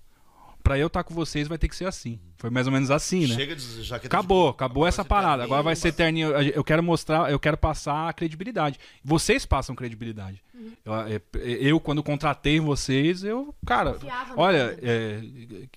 Pra 0.63 0.79
eu 0.79 0.87
estar 0.87 1.03
com 1.03 1.13
vocês 1.13 1.47
vai 1.47 1.57
ter 1.57 1.67
que 1.67 1.75
ser 1.75 1.85
assim. 1.85 2.19
Foi 2.37 2.49
mais 2.49 2.65
ou 2.65 2.73
menos 2.73 2.89
assim, 2.89 3.27
né? 3.27 3.35
Chega 3.35 3.55
de 3.55 3.83
jaqueta 3.83 4.01
de 4.01 4.07
Acabou, 4.07 4.37
couro, 4.43 4.55
acabou 4.55 4.87
essa 4.87 5.03
parada. 5.03 5.29
terninho, 5.29 5.45
Agora 5.45 5.63
vai 5.63 5.75
ser 5.75 5.91
terninho. 5.91 6.29
Eu 6.29 6.63
quero 6.63 6.81
mostrar, 6.81 7.29
eu 7.29 7.39
quero 7.39 7.57
passar 7.57 8.09
a 8.09 8.13
credibilidade. 8.13 8.79
Vocês 9.03 9.45
passam 9.45 9.75
credibilidade. 9.75 10.41
Eu, 10.85 10.93
é, 10.95 11.21
eu, 11.35 11.79
quando 11.79 12.01
contratei 12.01 12.59
vocês, 12.59 13.23
eu, 13.23 13.53
cara, 13.65 13.93
Confiava 13.93 14.33
no 14.33 14.39
olha, 14.39 14.77
é, 14.81 15.21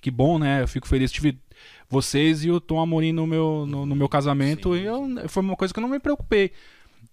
que 0.01 0.09
bom, 0.09 0.39
né? 0.39 0.61
Eu 0.63 0.67
fico 0.67 0.87
feliz. 0.87 1.11
Tive 1.11 1.37
vocês 1.89 2.43
e 2.43 2.51
o 2.51 2.59
Tom 2.59 2.79
Amorim 2.79 3.11
no 3.11 3.27
meu, 3.27 3.65
no, 3.67 3.85
no 3.85 3.95
meu 3.95 4.07
casamento. 4.07 4.73
Sim, 4.73 4.81
e 4.81 4.85
eu, 4.85 5.29
foi 5.29 5.43
uma 5.43 5.55
coisa 5.55 5.73
que 5.73 5.79
eu 5.79 5.81
não 5.81 5.89
me 5.89 5.99
preocupei. 5.99 6.51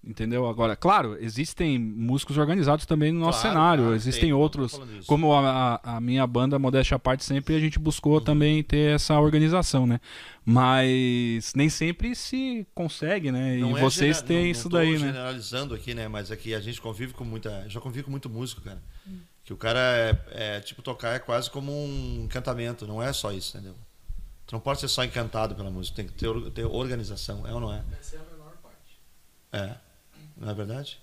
Entendeu? 0.07 0.47
Agora, 0.47 0.77
claro, 0.77 1.17
existem 1.19 1.79
músicos 1.79 2.37
organizados 2.37 2.85
também 2.85 3.11
no 3.11 3.21
nosso 3.21 3.41
Claro, 3.41 3.55
cenário. 3.57 3.83
claro, 3.85 3.97
existem 3.97 4.25
tem, 4.25 4.33
outros. 4.35 4.73
isso. 4.99 5.07
Como 5.07 5.33
a, 5.33 5.81
a- 5.83 6.01
minha 6.01 6.27
banda, 6.27 6.59
Modéstia 6.59 6.97
à 6.97 6.99
Parte, 6.99 7.25
sempre 7.25 7.55
a 7.55 7.59
gente 7.59 7.79
buscou 7.79 8.21
também 8.21 8.63
ter 8.63 8.95
essa 8.95 9.19
organização, 9.19 9.87
né? 9.87 9.99
Mas 10.45 11.53
nem 11.55 11.69
sempre 11.69 12.15
se 12.15 12.67
consegue, 12.75 13.33
né? 13.33 13.57
Não 13.57 13.73
e 13.73 13.79
é 13.79 13.81
vocês 13.81 14.21
têm 14.23 14.43
não- 14.45 14.51
isso 14.51 14.65
não 14.65 14.71
tô 14.73 14.77
daí, 14.77 14.93
né? 14.93 14.99
generalizando 14.99 15.75
aqui, 15.75 15.95
né? 15.95 16.07
Mas 16.07 16.31
aqui 16.31 16.55
a 16.55 16.61
gente 16.61 16.81
convive 16.81 17.13
com 17.15 17.25
muita. 17.25 17.65
Já 17.69 17.81
convive 17.81 18.05
com 18.05 18.11
muito 18.11 18.29
músico, 18.29 18.61
cara. 18.61 18.83
Hum. 19.07 19.19
Que 19.45 19.53
o 19.53 19.57
cara 19.57 19.79
é, 19.81 20.19
é, 20.57 20.61
tipo 20.61 20.81
tocar 20.83 21.15
é 21.15 21.19
quase 21.19 21.51
como 21.51 21.71
um 21.73 22.23
encantamento, 22.25 22.87
não 22.87 23.03
é 23.03 23.13
só 23.13 23.31
isso, 23.33 23.57
entendeu? 23.57 23.75
Tu 24.47 24.53
não 24.53 24.61
pode 24.61 24.81
ser 24.81 24.89
só 24.89 25.03
encantado 25.05 25.55
pela 25.55 25.71
música, 25.71 25.97
tem 25.97 26.07
que 26.07 26.13
ter, 26.13 26.51
ter 26.51 26.65
organização, 26.65 27.47
é 27.47 27.53
ou 27.53 27.61
não 27.61 27.73
é? 27.73 27.83
Essa 27.99 28.17
é 28.17 28.19
a 28.21 28.23
menor 28.23 28.53
parte. 28.63 28.99
É. 29.53 29.77
Não 30.37 30.51
é 30.51 30.55
verdade? 30.55 30.99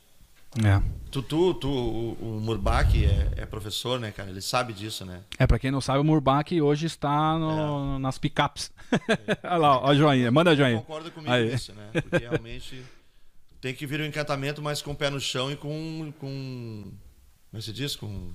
É. 0.58 0.82
Tu, 1.10 1.22
tu, 1.24 1.54
tu 1.54 1.70
o, 1.70 2.14
o 2.38 2.42
Murbach 2.42 2.94
é, 3.06 3.32
é 3.38 3.46
professor, 3.46 3.98
né, 4.00 4.12
cara? 4.12 4.30
Ele 4.30 4.42
sabe 4.42 4.74
disso, 4.74 5.06
né? 5.06 5.22
É, 5.40 5.48
pra 5.48 5.58
quem 5.58 5.72
não 5.72 5.80
sabe, 5.80 6.00
o 6.00 6.04
Murbach 6.04 6.52
hoje 6.62 6.88
está 6.88 7.38
no- 7.40 7.98
nas 8.00 8.18
picapes. 8.18 8.70
Olha 9.44 9.56
lá, 9.58 9.78
ó, 9.80 9.88
a 9.90 9.96
joinha. 9.96 10.30
Manda 10.30 10.54
joinha. 10.56 10.78
concorda 10.80 11.10
comigo 11.10 11.32
Aí. 11.32 11.52
nisso, 11.52 11.74
né? 11.74 11.90
Porque 11.94 12.18
realmente 12.18 12.84
tem 13.62 13.74
que 13.74 13.86
vir 13.88 14.02
o 14.02 14.06
encantamento, 14.06 14.62
mas 14.62 14.82
com 14.82 14.92
o 14.92 14.96
pé 14.96 15.10
no 15.10 15.22
chão 15.22 15.50
e 15.50 15.56
com. 15.56 16.12
com 16.20 16.84
como 16.84 16.94
é 17.54 17.58
que 17.58 17.62
se 17.64 17.72
diz? 17.74 17.96
Com. 17.96 18.32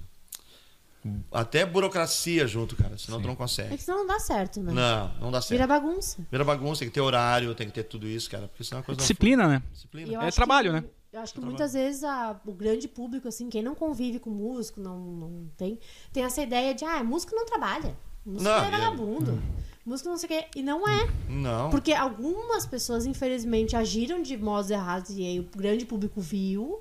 Até 1.32 1.64
burocracia 1.66 2.46
junto, 2.46 2.76
cara. 2.76 2.96
Senão 2.98 3.20
tu 3.20 3.26
não 3.26 3.34
É 3.34 3.36
consegue. 3.36 3.76
que 3.76 3.82
senão 3.82 3.98
não 3.98 4.06
dá 4.06 4.18
certo, 4.20 4.60
né? 4.60 4.72
Não, 4.72 5.14
não 5.20 5.30
dá 5.30 5.40
certo. 5.40 5.50
Vira 5.52 5.66
bagunça. 5.66 6.18
Vira 6.30 6.44
bagunça, 6.44 6.78
tem 6.80 6.88
que 6.88 6.94
ter 6.94 7.00
horário, 7.00 7.54
tem 7.54 7.66
que 7.66 7.72
ter 7.74 7.84
tudo 7.84 8.06
isso, 8.06 8.30
cara. 8.30 8.48
Porque 8.48 8.64
senão 8.64 8.80
a 8.80 8.82
coisa 8.84 8.98
não 8.98 9.02
Disciplina, 9.02 9.46
né? 9.48 9.58
flui. 9.60 9.72
Disciplina. 9.72 10.24
É 10.26 10.30
trabalho, 10.30 10.72
que- 10.72 10.80
né? 10.80 10.84
Eu 11.12 11.20
acho 11.20 11.32
que 11.32 11.40
É 11.40 11.42
muitas 11.44 11.72
vezes 11.72 12.04
a- 12.04 12.38
o 12.44 12.52
grande 12.52 12.86
público, 12.88 13.26
assim, 13.28 13.48
quem 13.48 13.62
não 13.62 13.74
convive 13.74 14.18
com 14.18 14.28
músico, 14.30 14.80
não, 14.80 14.98
não 14.98 15.50
tem, 15.56 15.78
tem 16.12 16.24
essa 16.24 16.42
ideia 16.42 16.74
de, 16.74 16.84
ah, 16.84 17.02
músico 17.02 17.34
não 17.34 17.46
trabalha. 17.46 17.96
Músico 18.24 18.44
Não, 18.44 18.64
é 18.64 18.68
e- 18.68 18.70
vagabundo. 18.70 19.42
Músico 19.86 20.10
não 20.10 20.16
sei 20.18 20.26
o 20.26 20.28
quê. 20.42 20.46
E 20.56 20.62
não 20.62 20.86
é. 20.86 21.08
Não. 21.28 21.70
Porque 21.70 21.92
algumas 21.92 22.66
pessoas, 22.66 23.06
infelizmente, 23.06 23.76
agiram 23.76 24.20
de 24.20 24.36
modos 24.36 24.70
errados 24.70 25.10
e 25.16 25.24
aí 25.24 25.38
o 25.40 25.44
grande 25.56 25.86
público 25.86 26.20
viu 26.20 26.80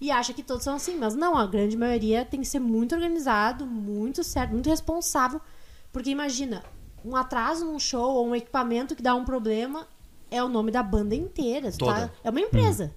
e 0.00 0.10
acha 0.10 0.32
que 0.32 0.42
todos 0.42 0.64
são 0.64 0.74
assim. 0.76 0.96
Mas 0.96 1.14
não, 1.14 1.36
a 1.36 1.46
grande 1.46 1.76
maioria 1.76 2.24
tem 2.24 2.40
que 2.40 2.46
ser 2.46 2.58
muito 2.60 2.94
organizado, 2.94 3.66
muito 3.66 4.22
certo, 4.24 4.52
muito 4.52 4.68
responsável. 4.68 5.40
Porque 5.92 6.10
imagina, 6.10 6.62
um 7.04 7.16
atraso 7.16 7.64
num 7.64 7.78
show 7.78 8.14
ou 8.16 8.28
um 8.28 8.34
equipamento 8.34 8.94
que 8.94 9.02
dá 9.02 9.14
um 9.14 9.24
problema 9.24 9.86
é 10.30 10.42
o 10.42 10.48
nome 10.48 10.70
da 10.70 10.82
banda 10.82 11.14
inteira. 11.14 11.70
Tá- 11.72 12.10
É 12.22 12.30
uma 12.30 12.40
empresa. 12.40 12.94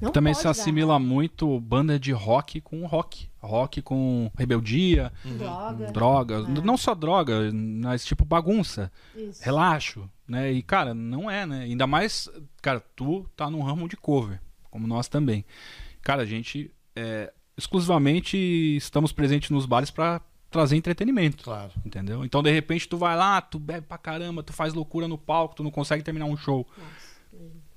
Não 0.00 0.12
Também 0.12 0.34
se 0.34 0.44
dar 0.44 0.50
assimila 0.50 0.98
muito 0.98 1.58
banda 1.60 1.98
de 1.98 2.12
rock 2.12 2.60
com 2.60 2.84
rock. 2.86 3.28
Rock 3.40 3.80
com 3.82 4.30
rebeldia, 4.36 5.12
Droga. 5.24 5.92
droga. 5.92 6.34
É. 6.36 6.60
Não 6.62 6.76
só 6.76 6.94
droga, 6.94 7.50
mas 7.52 8.04
tipo 8.04 8.24
bagunça. 8.24 8.90
Isso. 9.14 9.42
relaxo, 9.42 10.08
né? 10.28 10.50
E, 10.52 10.62
cara, 10.62 10.92
não 10.94 11.30
é, 11.30 11.44
né? 11.46 11.62
Ainda 11.64 11.86
mais, 11.86 12.28
cara, 12.62 12.80
tu 12.94 13.26
tá 13.36 13.50
num 13.50 13.62
ramo 13.62 13.88
de 13.88 13.96
cover, 13.96 14.40
como 14.70 14.86
nós 14.86 15.08
também. 15.08 15.44
Cara, 16.04 16.22
a 16.22 16.26
gente 16.26 16.70
é, 16.94 17.32
exclusivamente 17.56 18.36
estamos 18.76 19.10
presentes 19.12 19.50
nos 19.50 19.66
bares 19.66 19.90
pra 19.90 20.20
trazer 20.50 20.76
entretenimento. 20.76 21.42
Claro. 21.42 21.72
Entendeu? 21.84 22.24
Então, 22.24 22.42
de 22.42 22.50
repente, 22.52 22.88
tu 22.88 22.96
vai 22.96 23.16
lá, 23.16 23.40
tu 23.40 23.58
bebe 23.58 23.86
pra 23.88 23.98
caramba, 23.98 24.42
tu 24.42 24.52
faz 24.52 24.72
loucura 24.74 25.08
no 25.08 25.18
palco, 25.18 25.56
tu 25.56 25.64
não 25.64 25.70
consegue 25.70 26.02
terminar 26.04 26.26
um 26.26 26.36
show. 26.36 26.66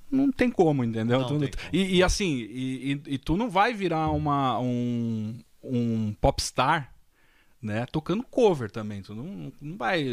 Não 0.10 0.32
tem 0.32 0.50
como, 0.50 0.84
entendeu? 0.84 1.20
Não 1.20 1.28
Tu- 1.28 1.40
tem 1.40 1.50
como. 1.52 1.64
E, 1.74 1.96
e 1.98 2.04
assim, 2.04 2.36
e, 2.38 2.94
e- 2.94 3.14
e 3.16 3.18
tu 3.18 3.36
não 3.36 3.50
vai 3.50 3.74
virar 3.74 4.10
uma, 4.12 4.58
um, 4.60 5.38
um 5.64 6.14
popstar, 6.22 6.94
né? 7.62 7.86
Tocando 7.88 8.24
cover 8.24 8.70
também. 8.72 9.02
Tu 9.02 9.14
não, 9.14 9.52
não 9.60 9.78
vai. 9.78 10.06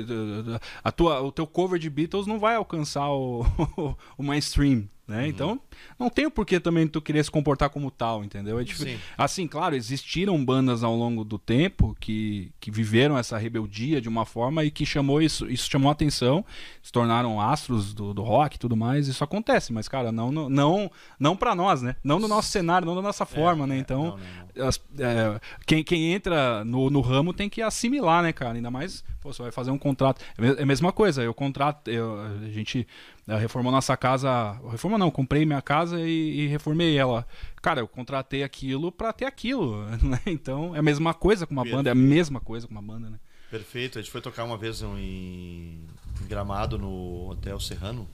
A 0.82 0.90
tua, 0.90 1.20
o 1.20 1.30
teu 1.30 1.46
cover 1.46 1.78
de 1.78 1.88
Beatles 1.90 2.26
não 2.26 2.38
vai 2.40 2.56
alcançar 2.56 3.08
o, 3.10 3.44
o 4.18 4.22
mainstream. 4.22 4.88
Né? 5.06 5.24
Uhum. 5.24 5.28
Então, 5.28 5.60
não 5.98 6.08
tem 6.08 6.24
o 6.24 6.30
porquê 6.30 6.58
também 6.58 6.88
tu 6.88 6.98
querer 7.02 7.22
se 7.22 7.30
comportar 7.30 7.68
como 7.68 7.90
tal, 7.90 8.24
entendeu? 8.24 8.58
É 8.58 8.64
difí- 8.64 8.84
Sim. 8.92 8.98
Assim, 9.18 9.46
claro, 9.46 9.76
existiram 9.76 10.42
bandas 10.42 10.82
ao 10.82 10.96
longo 10.96 11.22
do 11.22 11.38
tempo 11.38 11.94
que, 12.00 12.50
que 12.58 12.70
viveram 12.70 13.18
essa 13.18 13.36
rebeldia 13.36 14.00
de 14.00 14.08
uma 14.08 14.24
forma 14.24 14.64
e 14.64 14.70
que 14.70 14.86
chamou 14.86 15.20
isso, 15.20 15.46
isso 15.50 15.70
chamou 15.70 15.90
a 15.90 15.92
atenção, 15.92 16.42
se 16.82 16.90
tornaram 16.90 17.38
astros 17.38 17.92
do, 17.92 18.14
do 18.14 18.22
rock 18.22 18.56
e 18.56 18.58
tudo 18.58 18.74
mais. 18.74 19.06
Isso 19.06 19.22
acontece, 19.22 19.74
mas, 19.74 19.88
cara, 19.88 20.10
não, 20.10 20.32
não, 20.32 20.48
não, 20.48 20.90
não 21.20 21.36
para 21.36 21.54
nós, 21.54 21.82
né? 21.82 21.96
Não 22.02 22.18
no 22.18 22.26
nosso 22.26 22.48
cenário, 22.48 22.86
não 22.86 22.94
da 22.96 23.02
nossa 23.02 23.26
forma, 23.26 23.66
né? 23.66 23.76
é, 23.76 23.78
Então, 23.80 24.16
não, 24.16 24.18
não, 24.56 24.66
as- 24.68 24.80
é, 24.98 25.38
quem, 25.66 25.84
quem 25.84 26.14
entra 26.14 26.64
no, 26.64 26.88
no 26.88 27.02
ramo 27.02 27.34
tem 27.34 27.50
que 27.50 27.60
assimilar, 27.60 28.22
né, 28.22 28.32
cara? 28.32 28.54
Ainda 28.54 28.70
mais, 28.70 29.04
pô, 29.20 29.30
você 29.30 29.42
vai 29.42 29.52
fazer 29.52 29.70
um 29.70 29.76
contrato. 29.78 30.22
É 30.38 30.60
É 30.60 30.62
a 30.62 30.66
mesma 30.66 30.92
coisa, 30.92 31.22
eu 31.22 31.34
contrato, 31.34 31.88
eu- 31.90 32.18
a 32.20 32.48
gente 32.48 32.86
reformou 33.26 33.72
nossa 33.72 33.96
casa. 33.96 34.58
Reformou 34.70 34.98
não, 34.98 35.10
comprei 35.10 35.44
minha 35.46 35.62
casa 35.62 36.00
e, 36.00 36.40
e 36.40 36.46
reformei 36.48 36.96
ela. 36.98 37.26
Cara, 37.62 37.80
eu 37.80 37.88
contratei 37.88 38.42
aquilo 38.42 38.92
pra 38.92 39.12
ter 39.12 39.24
aquilo, 39.24 39.84
né? 40.02 40.20
Então 40.26 40.74
é 40.76 40.78
a 40.78 40.82
mesma 40.82 41.14
coisa 41.14 41.46
com 41.46 41.52
uma 41.54 41.64
banda, 41.64 41.88
é 41.88 41.92
a 41.92 41.94
mesma 41.94 42.40
coisa 42.40 42.66
com 42.66 42.72
uma 42.74 42.82
banda, 42.82 43.08
né? 43.08 43.18
Perfeito. 43.50 43.98
A 43.98 44.02
gente 44.02 44.10
foi 44.10 44.20
tocar 44.20 44.44
uma 44.44 44.56
vez 44.56 44.82
um 44.82 44.98
em 44.98 45.80
em 46.22 46.26
Gramado 46.28 46.78
no 46.78 47.30
Hotel 47.30 47.58
Serrano. 47.60 48.06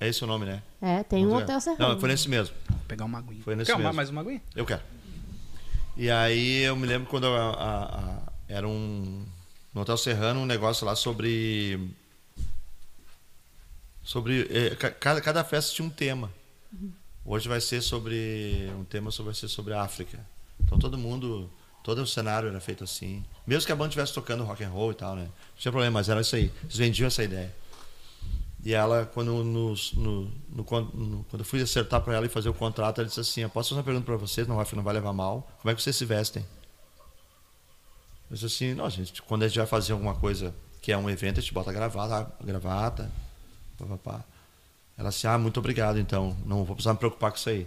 É 0.00 0.06
esse 0.08 0.22
o 0.22 0.26
nome, 0.26 0.46
né? 0.46 0.62
É, 0.80 1.02
tem 1.02 1.24
um 1.26 1.30
Vamos 1.30 1.38
ver. 1.38 1.44
hotel 1.44 1.60
serrano. 1.60 1.92
Não, 1.94 2.00
foi 2.00 2.08
nesse 2.08 2.28
mesmo. 2.28 2.54
Vou 2.70 2.78
pegar 2.86 3.04
uma 3.04 3.18
aguinha. 3.18 3.42
Foi 3.42 3.56
nesse 3.56 3.70
Quer 3.72 3.78
mesmo. 3.78 3.92
mais 3.94 4.08
uma 4.10 4.20
aguinha? 4.20 4.40
Eu 4.54 4.64
quero. 4.64 4.80
E 5.96 6.08
aí 6.10 6.62
eu 6.62 6.76
me 6.76 6.86
lembro 6.86 7.08
quando 7.08 7.26
a- 7.26 7.50
a- 7.50 7.98
a- 7.98 8.32
era 8.48 8.66
um 8.68 9.24
no 9.74 9.80
Hotel 9.80 9.96
Serrano 9.96 10.40
um 10.40 10.46
negócio 10.46 10.86
lá 10.86 10.94
sobre 10.94 11.80
sobre 14.08 14.48
ca- 14.76 14.90
cada, 14.90 15.20
cada 15.20 15.44
festa 15.44 15.74
tinha 15.74 15.86
um 15.86 15.90
tema. 15.90 16.32
Hoje 17.26 17.46
vai 17.46 17.60
ser 17.60 17.82
sobre 17.82 18.70
um 18.78 18.84
tema 18.84 19.10
sobre 19.10 19.32
vai 19.32 19.34
ser 19.34 19.48
sobre 19.48 19.74
a 19.74 19.82
África. 19.82 20.18
Então 20.64 20.78
todo 20.78 20.96
mundo 20.96 21.50
todo 21.84 22.00
o 22.00 22.06
cenário 22.06 22.48
era 22.48 22.58
feito 22.58 22.82
assim. 22.84 23.22
Mesmo 23.46 23.66
que 23.66 23.72
a 23.72 23.76
banda 23.76 23.88
estivesse 23.90 24.14
tocando 24.14 24.44
rock 24.44 24.64
and 24.64 24.70
roll 24.70 24.92
e 24.92 24.94
tal, 24.94 25.14
né? 25.14 25.24
Não 25.24 25.56
tinha 25.58 25.70
problema, 25.70 25.92
mas 26.00 26.08
era 26.08 26.22
isso 26.22 26.34
aí. 26.36 26.50
Eles 26.62 26.76
vendiam 26.76 27.06
essa 27.06 27.22
ideia. 27.22 27.54
E 28.64 28.72
ela, 28.72 29.04
quando, 29.12 29.44
nos- 29.44 29.92
no, 29.92 30.22
no, 30.48 30.64
no- 30.64 30.64
quando 31.24 31.40
eu 31.40 31.44
fui 31.44 31.60
acertar 31.60 32.00
para 32.00 32.14
ela 32.14 32.24
e 32.24 32.30
fazer 32.30 32.48
o 32.48 32.54
contrato, 32.54 33.00
ela 33.02 33.08
disse 33.08 33.20
assim: 33.20 33.42
Eu 33.42 33.50
posso 33.50 33.68
fazer 33.68 33.78
uma 33.80 33.84
pergunta 33.84 34.06
para 34.06 34.16
vocês, 34.16 34.46
não 34.48 34.56
vai, 34.56 34.66
não 34.74 34.82
vai 34.82 34.94
levar 34.94 35.12
mal. 35.12 35.46
Como 35.60 35.70
é 35.70 35.74
que 35.74 35.82
vocês 35.82 35.94
se 35.94 36.06
vestem? 36.06 36.42
Eu 38.30 38.34
disse 38.34 38.46
assim: 38.46 38.72
Não, 38.74 38.88
gente, 38.88 39.20
quando 39.22 39.42
a 39.42 39.48
gente 39.48 39.58
vai 39.58 39.66
fazer 39.66 39.92
alguma 39.92 40.14
coisa 40.14 40.54
que 40.80 40.90
é 40.92 40.96
um 40.96 41.10
evento, 41.10 41.38
a 41.38 41.42
gente 41.42 41.52
bota 41.52 41.70
gravata, 41.72 42.32
gravata, 42.42 43.10
pá, 43.78 43.84
pá, 43.86 43.96
pá. 43.96 44.24
Ela 44.96 45.10
disse: 45.10 45.26
Ah, 45.26 45.38
muito 45.38 45.58
obrigado, 45.58 45.98
então, 45.98 46.36
não 46.44 46.64
vou 46.64 46.74
precisar 46.74 46.92
me 46.92 46.98
preocupar 46.98 47.30
com 47.30 47.36
isso 47.38 47.48
aí. 47.48 47.66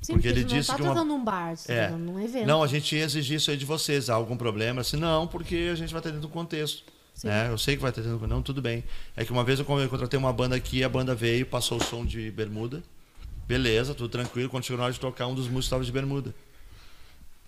Sim, 0.00 0.12
porque 0.14 0.28
ele 0.28 0.44
tu 0.44 0.50
não 0.50 0.58
disse 0.58 0.68
tá 0.70 0.76
que 0.76 0.82
uma- 0.82 1.04
num 1.04 1.24
bar, 1.24 1.56
você 1.56 1.72
É. 1.72 1.82
tá 1.82 1.86
tocando 1.88 2.04
num 2.04 2.20
evento. 2.20 2.46
Não, 2.46 2.62
a 2.62 2.66
gente 2.68 2.94
ia 2.96 3.04
exigir 3.04 3.36
isso 3.36 3.50
aí 3.50 3.56
de 3.56 3.64
vocês. 3.64 4.08
Há 4.08 4.14
algum 4.14 4.36
problema? 4.36 4.80
Assim, 4.80 4.96
não, 4.96 5.26
porque 5.26 5.70
a 5.72 5.74
gente 5.74 5.92
vai 5.92 6.00
ter 6.00 6.10
dentro 6.10 6.22
do 6.28 6.32
contexto. 6.32 6.84
Né? 7.24 7.48
Eu 7.50 7.58
sei 7.58 7.74
que 7.74 7.82
vai 7.82 7.90
ter 7.90 8.02
dentro 8.02 8.16
do 8.18 8.26
Não, 8.28 8.40
tudo 8.40 8.62
bem. 8.62 8.84
É 9.16 9.24
que 9.24 9.32
uma 9.32 9.42
vez 9.42 9.58
eu 9.58 9.64
contratei 9.64 10.16
uma 10.16 10.32
banda 10.32 10.54
aqui, 10.54 10.84
a 10.84 10.88
banda 10.88 11.16
veio, 11.16 11.44
passou 11.44 11.78
o 11.78 11.82
som 11.84 12.06
de 12.06 12.30
bermuda. 12.30 12.80
Beleza, 13.44 13.92
tudo 13.92 14.08
tranquilo. 14.08 14.48
Quando 14.48 14.62
chegou 14.62 14.78
na 14.78 14.84
hora 14.84 14.92
de 14.92 15.00
tocar, 15.00 15.26
um 15.26 15.34
dos 15.34 15.46
músicos 15.46 15.64
estava 15.64 15.84
de 15.84 15.90
bermuda. 15.90 16.32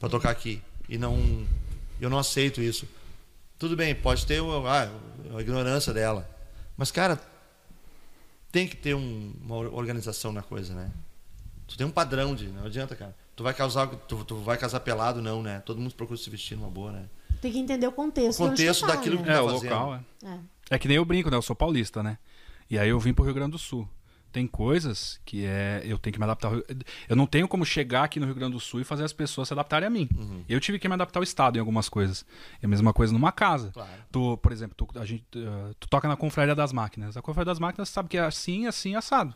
Pra 0.00 0.08
tocar 0.08 0.30
aqui. 0.30 0.60
E 0.88 0.98
não. 0.98 1.46
Eu 2.00 2.10
não 2.10 2.18
aceito 2.18 2.60
isso. 2.60 2.88
Tudo 3.60 3.76
bem, 3.76 3.94
pode 3.94 4.26
ter 4.26 4.40
ah, 4.66 4.90
a 5.36 5.40
ignorância 5.40 5.92
dela. 5.92 6.28
Mas, 6.80 6.90
cara, 6.90 7.20
tem 8.50 8.66
que 8.66 8.74
ter 8.74 8.94
um- 8.94 9.34
uma 9.42 9.54
or- 9.56 9.74
organização 9.74 10.32
na 10.32 10.40
coisa, 10.42 10.72
né? 10.74 10.90
Tu 11.68 11.76
tem 11.76 11.86
um 11.86 11.90
padrão 11.90 12.34
de. 12.34 12.46
Não 12.48 12.64
adianta, 12.64 12.96
cara. 12.96 13.14
Tu 13.36 13.42
vai 13.44 13.52
casar, 13.52 13.86
tu, 13.86 14.24
tu 14.24 14.36
vai 14.36 14.56
casar 14.56 14.80
pelado, 14.80 15.20
não, 15.20 15.42
né? 15.42 15.60
Todo 15.66 15.78
mundo 15.78 15.94
procura 15.94 16.18
se 16.18 16.30
vestir 16.30 16.56
numa 16.56 16.70
boa, 16.70 16.90
né? 16.90 17.04
Tem 17.42 17.52
que 17.52 17.58
entender 17.58 17.86
o 17.86 17.92
contexto. 17.92 18.42
O 18.42 18.48
contexto 18.48 18.86
tá, 18.86 18.94
daquilo 18.94 19.16
né? 19.16 19.24
que- 19.24 19.28
É, 19.30 19.34
tá 19.34 19.42
o 19.42 19.48
fazendo? 19.50 19.70
local, 19.74 19.94
é. 19.94 20.00
É. 20.26 20.38
É 20.70 20.78
que 20.78 20.88
nem 20.88 20.96
eu 20.96 21.04
brinco, 21.04 21.30
né? 21.30 21.36
Eu 21.36 21.42
sou 21.42 21.54
paulista, 21.54 22.02
né? 22.02 22.16
E 22.70 22.78
aí 22.78 22.88
eu 22.88 22.98
vim 22.98 23.12
pro 23.12 23.26
Rio 23.26 23.34
Grande 23.34 23.52
do 23.52 23.58
Sul. 23.58 23.86
Tem 24.30 24.46
coisas 24.46 25.20
que 25.24 25.44
é 25.44 25.82
eu 25.84 25.98
tenho 25.98 26.12
que 26.12 26.18
me 26.18 26.24
adaptar. 26.24 26.52
Eu 27.08 27.16
não 27.16 27.26
tenho 27.26 27.48
como 27.48 27.64
chegar 27.64 28.04
aqui 28.04 28.18
no 28.20 28.26
Rio 28.26 28.34
Grande 28.34 28.52
do 28.52 28.60
Sul 28.60 28.80
e 28.80 28.84
fazer 28.84 29.04
as 29.04 29.12
pessoas 29.12 29.48
se 29.48 29.54
adaptarem 29.54 29.86
a 29.86 29.90
mim. 29.90 30.08
Uhum. 30.16 30.44
Eu 30.48 30.60
tive 30.60 30.78
que 30.78 30.88
me 30.88 30.94
adaptar 30.94 31.20
ao 31.20 31.24
estado 31.24 31.56
em 31.56 31.60
algumas 31.60 31.88
coisas. 31.88 32.24
E 32.62 32.66
a 32.66 32.68
mesma 32.68 32.92
coisa 32.92 33.12
numa 33.12 33.32
casa. 33.32 33.70
Claro. 33.72 33.90
Tu, 34.10 34.36
por 34.38 34.52
exemplo, 34.52 34.74
tu, 34.76 34.98
a 34.98 35.04
gente, 35.04 35.24
uh, 35.36 35.74
tu 35.78 35.88
toca 35.88 36.08
na 36.08 36.16
confraria 36.16 36.54
das 36.54 36.72
máquinas. 36.72 37.16
A 37.16 37.22
confraria 37.22 37.46
das 37.46 37.58
máquinas 37.58 37.88
sabe 37.88 38.08
que 38.08 38.18
é 38.18 38.20
assim, 38.20 38.66
assim, 38.66 38.94
assado. 38.94 39.34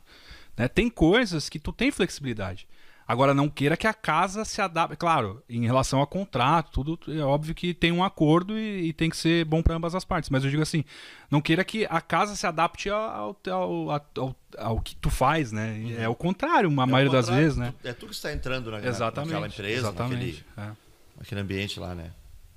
Né? 0.57 0.68
Tem 0.68 0.88
coisas 0.88 1.49
que 1.49 1.59
tu 1.59 1.72
tem 1.72 1.90
flexibilidade. 1.90 2.66
Agora, 3.07 3.34
não 3.34 3.48
queira 3.48 3.76
que 3.76 3.86
a 3.86 3.92
casa 3.92 4.44
se 4.44 4.62
adapte. 4.62 4.96
Claro, 4.96 5.42
em 5.48 5.64
relação 5.66 6.00
a 6.00 6.07
contrato, 6.07 6.70
tudo 6.70 6.98
é 7.12 7.22
óbvio 7.22 7.55
que 7.55 7.74
tem 7.74 7.92
um 7.92 8.02
acordo 8.02 8.59
e, 8.59 8.88
e 8.88 8.92
tem 8.92 9.11
que 9.11 9.16
ser 9.16 9.44
bom 9.44 9.62
para 9.62 9.74
ambas 9.74 9.94
as 9.94 10.05
partes. 10.05 10.30
Mas 10.30 10.42
eu 10.42 10.50
digo 10.50 10.62
assim, 10.62 10.84
não 11.30 11.40
queira 11.40 11.62
que 11.64 11.86
a 11.90 12.00
casa 12.00 12.34
se 12.34 12.46
adapte 12.46 12.88
ao, 12.88 13.36
ao, 13.50 13.90
ao, 13.90 14.36
ao, 14.57 14.80
que 14.80 14.96
tu 14.96 15.11
faz, 15.11 15.52
né? 15.52 15.94
É 15.98 16.09
o 16.09 16.14
contrário, 16.14 16.68
a 16.68 16.82
É 16.82 16.86
maioria 16.86 17.12
das 17.12 17.26
contrário, 17.26 17.44
vezes, 17.44 17.59
né? 17.59 17.74
É 17.84 17.92
tu 17.92 18.07
que 18.07 18.14
está 18.14 18.32
entrando 18.32 18.70
na, 18.70 18.78
Exatamente. 18.78 19.32
naquela 19.32 19.48
empresa, 19.48 19.88
exatamente. 19.88 20.44
naquele, 20.57 20.76
naquele 21.18 21.40
ambiente 21.40 21.78
lá, 21.78 21.94
né? 21.94 22.11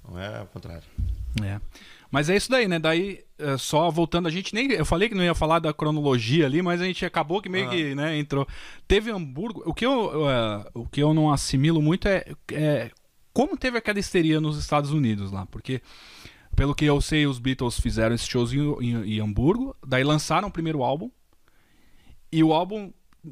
Não 0.08 0.20
é 0.20 0.42
o 0.42 0.46
contrário. 0.46 0.84
É. 1.44 1.60
Mas 2.10 2.30
é 2.30 2.36
isso 2.36 2.50
daí, 2.50 2.68
né? 2.68 2.80
Daí, 2.80 3.24
é, 3.38 3.58
só 3.58 3.90
voltando, 3.92 4.28
a 4.28 4.32
gente 4.32 4.54
nem. 4.54 4.72
Eu 4.72 4.86
falei 4.86 5.10
que 5.10 5.16
não 5.16 5.24
ia 5.24 5.36
falar 5.36 5.60
da 5.60 5.74
cronologia 5.74 6.46
ali, 6.46 6.62
mas 6.62 6.82
a 6.82 6.86
gente 6.86 7.06
acabou 7.06 7.42
que 7.42 7.50
meio 7.50 7.68
Ah. 7.68 7.70
que 7.70 7.96
né, 7.96 8.18
entrou. 8.18 8.48
Teve 8.88 9.12
Hamburgo. 9.12 9.62
O 9.66 9.74
que 9.74 9.86
eu, 9.86 10.30
é, 10.30 10.70
o 10.74 10.86
que 10.88 11.02
eu 11.02 11.14
não 11.14 11.32
assimilo 11.32 11.82
muito 11.82 12.08
é, 12.08 12.26
é 12.52 12.92
como 13.34 13.58
teve 13.58 13.78
aquela 13.78 14.00
histeria 14.00 14.40
nos 14.42 14.58
Estados 14.58 14.92
Unidos 14.92 15.32
lá. 15.32 15.46
Porque, 15.46 15.82
pelo 16.56 16.74
que 16.74 16.86
eu 16.86 17.00
sei, 17.02 17.28
os 17.28 17.40
Beatles 17.40 17.80
fizeram 17.80 18.16
esses 18.16 18.28
shows 18.28 18.54
em, 18.54 18.60
em, 18.60 19.16
em 19.16 19.20
Hamburgo, 19.20 19.76
daí 19.86 20.04
lançaram 20.04 20.48
o 20.48 20.52
primeiro 20.52 20.82
álbum. 20.84 21.12
E 22.32 22.44
o 22.44 22.54
álbum 22.54 22.92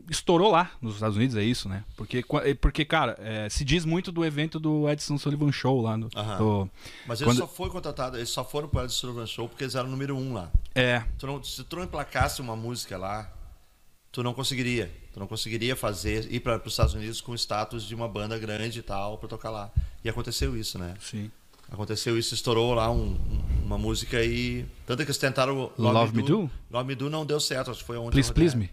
estourou 0.10 0.52
lá 0.52 0.72
nos 0.82 0.96
Estados 0.96 1.16
Unidos, 1.16 1.36
é 1.38 1.44
isso, 1.44 1.70
né? 1.70 1.84
Porque, 1.96 2.24
é, 2.44 2.54
porque 2.54 2.84
cara, 2.84 3.16
é, 3.20 3.48
se 3.50 3.64
diz 3.64 3.86
muito 3.86 4.12
do 4.12 4.26
evento 4.26 4.60
do 4.60 4.90
Edson 4.90 5.18
Sullivan 5.18 5.52
Show 5.52 5.82
lá. 5.82 5.96
No, 5.98 6.10
do- 6.10 6.70
Mas 7.08 7.22
eles 7.22 7.34
Quando- 7.34 7.38
só 7.40 7.48
foram 7.48 7.72
contratados, 7.72 8.18
eles 8.18 8.30
só 8.30 8.44
foram 8.44 8.68
para 8.68 8.82
o 8.82 8.84
Ed 8.86 8.92
Sullivan 8.94 9.26
Show 9.26 9.48
porque 9.48 9.64
eles 9.64 9.76
eram 9.76 9.88
o 9.88 9.92
número 9.92 10.16
um 10.18 10.34
lá. 10.34 10.52
é, 10.74 11.04
Tu 11.18 11.26
não- 11.28 11.42
se 11.44 11.64
tu 11.64 11.78
não 11.78 11.84
emplacasse 11.84 12.42
uma 12.42 12.56
música 12.56 12.98
lá, 12.98 13.32
tu 14.12 14.22
não 14.24 14.34
conseguiria. 14.34 14.92
Tu 15.14 15.20
não 15.20 15.28
conseguiria 15.28 15.78
fazer, 15.78 16.30
ir 16.30 16.42
para 16.42 16.58
os 16.58 16.74
Estados 16.74 16.94
Unidos 16.94 17.22
com 17.22 17.32
o 17.32 17.36
status 17.36 17.84
de 17.86 17.96
uma 17.96 18.08
banda 18.08 18.38
grande 18.38 18.80
e 18.80 18.82
tal, 18.82 19.18
para 19.18 19.30
tocar 19.30 19.50
lá. 19.50 19.72
E 20.04 20.10
aconteceu 20.10 20.58
isso, 20.58 20.78
né? 20.78 20.96
sim. 21.00 21.32
Aconteceu 21.72 22.16
isso, 22.20 22.36
estourou 22.36 22.76
lá 22.76 22.92
um- 22.92 23.14
um- 23.16 23.66
uma 23.66 23.78
música 23.78 24.22
e. 24.24 24.66
Tanto 24.86 24.98
que 25.00 25.06
eles 25.06 25.18
tentaram. 25.18 25.72
Love 25.80 26.16
Me 26.16 26.22
Do? 26.22 26.48
Love 26.70 26.88
Me 26.88 26.94
Do 26.96 27.10
não 27.10 27.26
deu 27.26 27.40
certo, 27.40 27.72
acho 27.72 27.80
que 27.80 27.86
foi 27.88 27.98
onde. 27.98 28.12
Please 28.12 28.32
Please 28.32 28.56
Me. 28.56 28.70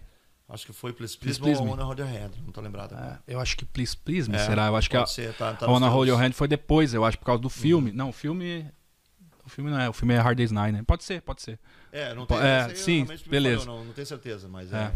Acho 0.53 0.65
que 0.67 0.73
foi 0.73 0.93
Please 0.93 1.17
Please, 1.17 1.39
Please 1.39 1.57
Please 1.57 1.61
ou. 1.61 1.67
Wanna 1.69 1.83
Hold 1.83 1.99
Your 1.99 2.07
Hand, 2.07 2.31
não 2.45 2.51
tô 2.51 2.61
lembrado. 2.61 2.93
É, 2.95 3.19
eu 3.27 3.39
acho 3.39 3.57
que 3.57 3.65
Please 3.65 3.97
Please 3.97 4.29
É, 4.33 4.37
será? 4.37 4.67
Eu 4.67 4.75
acho 4.75 4.89
que 4.89 4.95
a, 4.95 5.05
ser, 5.05 5.33
tá- 5.33 5.53
tá 5.53 5.65
a 5.65 5.67
nos 5.67 5.73
Wanna 5.73 5.89
Hold 5.89 6.09
Your 6.09 6.19
Hand 6.21 6.33
foi 6.33 6.47
depois, 6.47 6.93
eu 6.93 7.03
acho, 7.03 7.17
por 7.17 7.25
causa 7.25 7.41
do 7.41 7.49
filme. 7.49 7.91
Não, 7.91 8.09
o 8.09 8.13
filme... 8.13 8.65
O 9.45 9.49
filme 9.49 9.69
não 9.71 9.79
é, 9.79 9.89
o 9.89 9.93
filme 9.93 10.13
é 10.13 10.19
Hard 10.19 10.37
Day's 10.37 10.51
Night, 10.51 10.71
né? 10.71 10.83
Pode 10.87 11.03
ser, 11.03 11.21
pode 11.21 11.41
ser. 11.41 11.59
É, 11.91 12.13
não 12.13 12.25
tem, 12.25 12.37
é, 12.37 12.61
aí 12.63 12.75
sim, 12.77 13.05
beleza. 13.27 13.65
falhou, 13.65 13.79
não, 13.79 13.85
não 13.85 13.93
tenho 13.93 14.07
certeza, 14.07 14.47
mas 14.47 14.71
é. 14.71 14.77
É. 14.83 14.91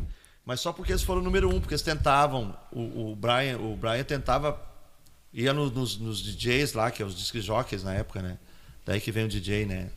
Mas 0.45 0.61
só 0.61 0.71
porque 0.71 0.93
eles 0.93 1.03
foram 1.03 1.19
o 1.19 1.23
número 1.23 1.49
um, 1.53 1.59
porque 1.59 1.73
eles 1.73 1.81
tentavam. 1.81 2.55
O, 2.71 3.11
o 3.11 3.15
Brian, 3.17 3.57
o 3.57 3.75
Brian 3.75 4.05
tentava 4.05 4.57
ia 5.33 5.51
no- 5.53 5.69
nos, 5.69 5.97
nos 5.97 6.21
DJs 6.21 6.71
lá, 6.73 6.89
que 6.89 7.03
é 7.03 7.05
os 7.05 7.13
disc 7.17 7.35
jockeys 7.41 7.83
na 7.83 7.93
época, 7.93 8.21
né? 8.21 8.37
Daí 8.85 9.01
que 9.01 9.11
vem 9.11 9.25
o 9.25 9.27
DJ, 9.27 9.65
né? 9.65 9.89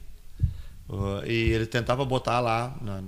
Uh, 0.88 1.24
e 1.24 1.52
ele 1.52 1.66
tentava 1.66 2.04
botar 2.04 2.40
lá 2.40 2.76
na- 2.80 3.04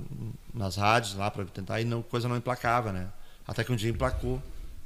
nas 0.53 0.77
rádios 0.77 1.15
lá 1.15 1.31
para 1.31 1.45
tentar 1.47 1.81
e 1.81 1.85
não, 1.85 2.03
coisa 2.03 2.29
não 2.29 2.37
emplacava, 2.37 2.93
né? 2.93 3.09
Até 3.47 3.65
que 3.65 3.73
um 3.73 3.77
dia 3.77 3.91
emplacou 3.91 4.43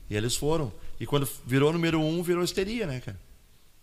e 0.08 0.16
eles 0.16 0.36
foram. 0.36 0.72
E 0.98 1.06
quando 1.06 1.28
virou 1.46 1.72
número 1.72 2.00
um, 2.00 2.22
virou 2.22 2.42
histeria, 2.42 2.86
né, 2.86 3.00
cara? 3.00 3.18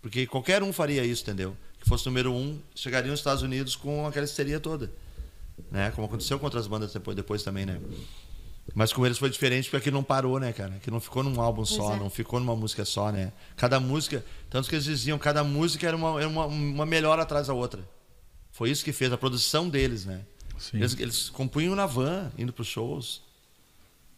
Porque 0.02 0.26
qualquer 0.26 0.64
um 0.64 0.74
faria 0.74 1.06
isso, 1.06 1.24
entendeu? 1.24 1.56
Que 1.80 1.88
fosse 1.88 2.06
número 2.06 2.34
um, 2.34 2.60
chegaria 2.76 3.12
nos 3.12 3.20
Estados 3.20 3.44
Unidos 3.44 3.76
com 3.76 4.08
aquela 4.08 4.26
histeria 4.26 4.60
toda 4.60 4.90
né? 5.72 5.92
Como 5.92 6.08
aconteceu 6.08 6.40
com 6.40 6.46
outras 6.46 6.68
bandas 6.68 6.94
depois, 6.94 7.16
depois 7.16 7.44
também, 7.44 7.66
né? 7.66 7.80
Mas 8.74 8.94
com 8.94 9.06
eles 9.06 9.18
foi 9.18 9.30
diferente 9.30 9.66
porque 9.66 9.78
aqui 9.78 9.92
não 9.92 10.04
parou, 10.04 10.40
né, 10.40 10.54
cara? 10.54 10.80
Que 10.82 10.90
não 10.90 11.00
ficou 11.00 11.22
num 11.22 11.40
álbum 11.42 11.66
só, 11.66 11.96
é. 11.96 12.00
não 12.00 12.10
ficou 12.10 12.40
numa 12.40 12.56
música 12.56 12.86
só, 12.86 13.12
né? 13.12 13.34
Cada 13.58 13.80
música, 13.80 14.24
tanto 14.50 14.70
que 14.70 14.76
eles 14.76 14.86
diziam, 14.86 15.18
cada 15.18 15.44
música 15.44 15.86
era 15.88 15.98
uma, 15.98 16.20
era 16.20 16.30
uma, 16.30 16.46
uma 16.46 16.86
melhor 16.86 17.20
atrás 17.20 17.48
da 17.48 17.54
outra. 17.54 17.82
Foi 18.52 18.70
isso 18.70 18.84
que 18.86 18.94
fez 18.94 19.12
a 19.12 19.18
produção 19.18 19.68
deles, 19.68 20.06
né? 20.06 20.22
Eles, 20.74 20.98
eles 21.00 21.30
compunham 21.30 21.76
na 21.76 21.86
van, 21.86 22.32
indo 22.38 22.52
pros 22.54 22.68
shows. 22.68 23.22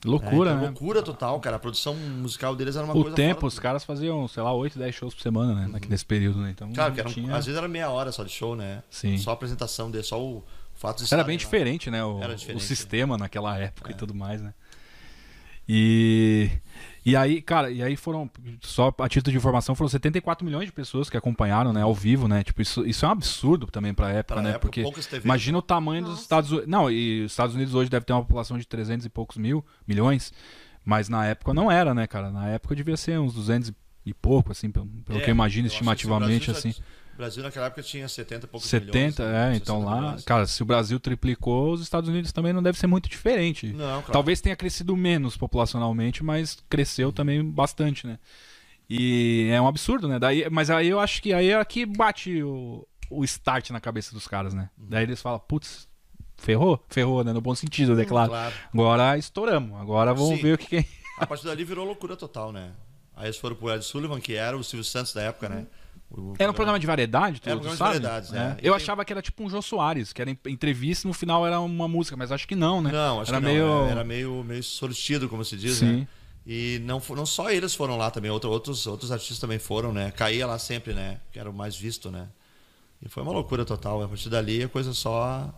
Loucura, 0.04 0.52
então, 0.52 0.62
né? 0.62 0.68
Loucura 0.68 1.02
total, 1.02 1.40
cara. 1.40 1.56
A 1.56 1.60
produção 1.60 1.96
musical 1.96 2.56
deles 2.56 2.76
era 2.76 2.86
uma 2.86 2.94
o 2.96 3.02
coisa 3.02 3.16
tempo, 3.16 3.40
fora 3.42 3.48
os 3.48 3.58
caras 3.60 3.84
faziam, 3.84 4.28
sei 4.28 4.44
lá, 4.44 4.54
8, 4.54 4.78
10 4.78 4.94
shows 4.94 5.16
por 5.16 5.22
semana, 5.24 5.56
né? 5.56 5.68
Naquele 5.68 5.90
nesse 5.92 6.06
período, 6.06 6.40
né? 6.42 6.52
Então, 6.52 6.72
Claro, 6.74 6.94
que 6.94 7.00
era 7.00 7.10
um- 7.10 7.12
tinha... 7.14 7.36
às 7.36 7.46
vezes 7.46 7.58
era 7.58 7.68
meia 7.68 7.90
hora 7.90 8.12
só 8.12 8.24
de 8.24 8.30
show, 8.30 8.56
né? 8.56 8.84
Sim. 8.92 9.18
Só 9.18 9.32
a 9.32 9.34
apresentação 9.34 9.90
deles, 9.90 10.06
só 10.06 10.22
o 10.22 10.44
fato 10.76 11.04
de 11.04 11.12
Era 11.12 11.24
bem 11.24 11.36
lá. 11.38 11.40
diferente, 11.40 11.90
né? 11.90 12.04
O, 12.06 12.22
Era 12.22 12.34
o 12.34 12.36
diferente, 12.36 12.64
sistema 12.64 13.18
naquela 13.18 13.58
época 13.58 13.90
e 13.92 13.94
É. 13.96 13.98
tudo 13.98 14.14
mais, 14.14 14.42
né? 14.42 14.54
E, 15.68 16.52
e 17.06 17.16
aí, 17.16 17.42
cara, 17.42 17.70
e 17.70 17.84
aí 17.84 17.96
foram, 17.96 18.30
só 18.62 18.92
a 19.00 19.08
título 19.08 19.32
de 19.32 19.38
informação, 19.38 19.76
foram 19.76 19.88
74 19.88 20.44
milhões 20.44 20.66
de 20.66 20.72
pessoas 20.72 21.10
que 21.10 21.16
acompanharam, 21.16 21.72
né, 21.72 21.82
ao 21.84 21.94
vivo, 21.94 22.28
né? 22.28 22.44
Tipo, 22.44 22.62
isso, 22.62 22.86
isso 22.86 23.06
é 23.06 23.08
um 23.08 23.12
absurdo 23.12 23.68
também 23.68 23.94
pra 23.94 24.10
época, 24.10 24.34
Pra 24.36 24.42
né? 24.44 24.50
época, 24.56 24.82
Porque 24.82 24.84
imagina 25.24 25.58
o 25.58 25.62
tamanho 25.62 26.02
dos 26.02 26.12
Nossa. 26.12 26.22
Estados 26.24 26.52
Unidos. 26.52 26.70
Não, 26.70 26.90
e 26.90 27.24
os 27.26 27.32
Estados 27.32 27.54
Unidos 27.56 27.76
hoje 27.76 27.90
deve 27.90 28.06
ter 28.06 28.14
uma 28.14 28.22
população 28.24 28.58
de 28.58 28.66
300 28.68 29.06
e 29.06 29.10
poucos 29.10 29.38
mil, 29.38 29.64
milhões, 29.88 30.34
mas 30.84 31.08
na 31.08 31.26
época 31.26 31.54
não 31.54 31.72
era, 31.72 31.94
né, 31.94 32.08
cara? 32.08 32.32
Na 32.32 32.48
época 32.50 32.76
devia 32.76 32.98
ser 32.98 33.20
uns 33.20 33.34
200 33.34 33.72
e 34.06 34.14
pouco, 34.14 34.52
assim, 34.52 34.70
pelo, 34.72 34.86
pelo 35.06 35.20
É, 35.20 35.22
que 35.22 35.30
eu 35.30 35.34
imagino 35.34 35.68
que 35.68 35.74
estimativamente, 35.74 36.50
assim. 36.52 36.72
já- 36.72 36.82
O 37.16 37.18
Brasil 37.18 37.42
naquela 37.42 37.68
época 37.68 37.82
tinha 37.82 38.08
70 38.10 38.46
e 38.46 38.50
poucos 38.50 38.70
70, 38.70 39.24
milhões. 39.24 39.34
né? 39.34 39.54
é, 39.54 39.56
então 39.56 39.78
60 39.80 39.90
lá, 39.90 40.02
milhões. 40.02 40.24
cara, 40.26 40.46
se 40.46 40.62
o 40.62 40.66
Brasil 40.66 41.00
triplicou, 41.00 41.72
os 41.72 41.82
Estados 41.82 42.10
Unidos 42.10 42.34
também 42.34 42.52
não 42.52 42.62
deve 42.62 42.78
ser 42.78 42.88
muito 42.88 43.08
diferente. 43.08 43.72
Não, 43.72 44.02
claro. 44.02 44.12
Talvez 44.12 44.42
tenha 44.42 44.56
crescido 44.56 44.96
menos 44.98 45.38
populacionalmente, 45.38 46.24
mas 46.24 46.58
cresceu 46.70 47.14
também 47.14 47.44
bastante, 47.44 48.06
né? 48.06 48.20
E 48.90 49.50
é 49.50 49.62
um 49.62 49.68
absurdo, 49.68 50.10
né? 50.10 50.20
Daí, 50.20 50.48
mas 50.50 50.70
aí 50.70 50.90
eu 50.90 51.00
acho 51.00 51.22
que 51.22 51.34
aí 51.34 51.52
é 51.52 51.66
que 51.66 51.86
bate 51.86 52.44
o, 52.44 52.86
o 53.10 53.24
start 53.24 53.70
na 53.72 53.80
cabeça 53.80 54.14
dos 54.14 54.28
caras, 54.28 54.54
né? 54.54 54.70
Uhum. 54.78 54.88
Daí 54.90 55.04
eles 55.04 55.22
falam, 55.22 55.40
putz, 55.40 55.88
ferrou? 56.36 56.84
Ferrou, 56.90 57.24
né? 57.24 57.32
No 57.32 57.42
bom 57.42 57.56
sentido, 57.56 58.00
é 58.00 58.06
claro. 58.06 58.30
Claro. 58.30 58.54
Agora 58.74 59.18
estouramos, 59.18 59.80
agora 59.80 60.14
vamos 60.14 60.36
Sim. 60.36 60.44
ver 60.44 60.54
o 60.54 60.58
que, 60.58 60.68
que 60.68 60.78
é. 60.78 60.86
A 61.18 61.26
partir 61.26 61.46
dali 61.46 61.64
virou 61.64 61.86
loucura 61.86 62.18
total, 62.18 62.52
né? 62.52 62.74
Aí 63.16 63.28
eles 63.28 63.38
foram 63.38 63.56
pro 63.56 63.74
Ed 63.74 63.84
Sullivan, 63.86 64.20
que 64.20 64.36
era 64.36 64.58
o 64.58 64.64
Silvio 64.64 64.84
Santos 64.84 65.14
da 65.14 65.22
época, 65.22 65.48
né? 65.48 65.66
Era 66.40 66.52
um 66.52 66.54
programa 66.56 66.80
de 66.80 66.88
variedade, 66.88 67.42
tu, 67.42 67.48
Era 67.50 67.58
um 67.58 67.60
tu 67.60 67.68
programa 67.68 67.92
de 67.94 67.94
sabe? 68.00 68.06
variedades, 68.06 68.34
É. 68.34 68.38
é. 68.38 68.42
E 68.64 68.68
Eu 68.68 68.74
tem- 68.74 68.82
achava 68.84 69.04
que 69.06 69.12
era 69.14 69.22
tipo 69.22 69.44
um 69.44 69.50
Jô 69.50 69.62
Soares, 69.62 70.12
que 70.14 70.22
era 70.22 70.30
entrevista 70.32 71.06
e 71.06 71.10
no 71.10 71.14
final 71.14 71.46
era 71.46 71.60
uma 71.60 71.88
música, 71.88 72.16
mas 72.18 72.32
acho 72.32 72.48
que 72.48 72.56
não, 72.56 72.82
né? 72.82 72.92
Não, 72.92 73.22
acho 73.22 73.32
era 73.32 73.40
que 73.42 73.46
não. 73.48 73.52
meio... 73.54 73.66
Era, 73.84 73.92
era 73.92 74.04
meio, 74.04 74.44
meio 74.44 74.64
sortido, 74.64 75.28
como 75.30 75.44
se 75.44 75.56
diz, 75.58 75.78
Sim. 75.78 75.86
né? 76.02 76.08
E 76.48 76.80
não, 76.84 77.02
não 77.10 77.26
só 77.26 77.50
eles 77.50 77.74
foram 77.74 77.98
lá 77.98 78.12
também, 78.12 78.30
outro- 78.30 78.52
outros, 78.52 78.86
outros 78.86 79.12
artistas 79.12 79.40
também 79.40 79.58
foram, 79.60 79.92
né? 79.92 80.12
Caía 80.12 80.46
lá 80.46 80.60
sempre, 80.60 80.94
né? 80.94 81.20
Que 81.32 81.40
era 81.40 81.50
o 81.50 81.54
mais 81.54 81.76
visto, 81.76 82.12
né? 82.12 82.28
E 83.02 83.10
foi 83.10 83.24
uma 83.24 83.32
loucura 83.32 83.66
total. 83.66 84.02
A 84.04 84.08
partir 84.08 84.30
dali 84.30 84.62
a 84.64 84.70
coisa 84.70 84.94
só. 84.94 85.52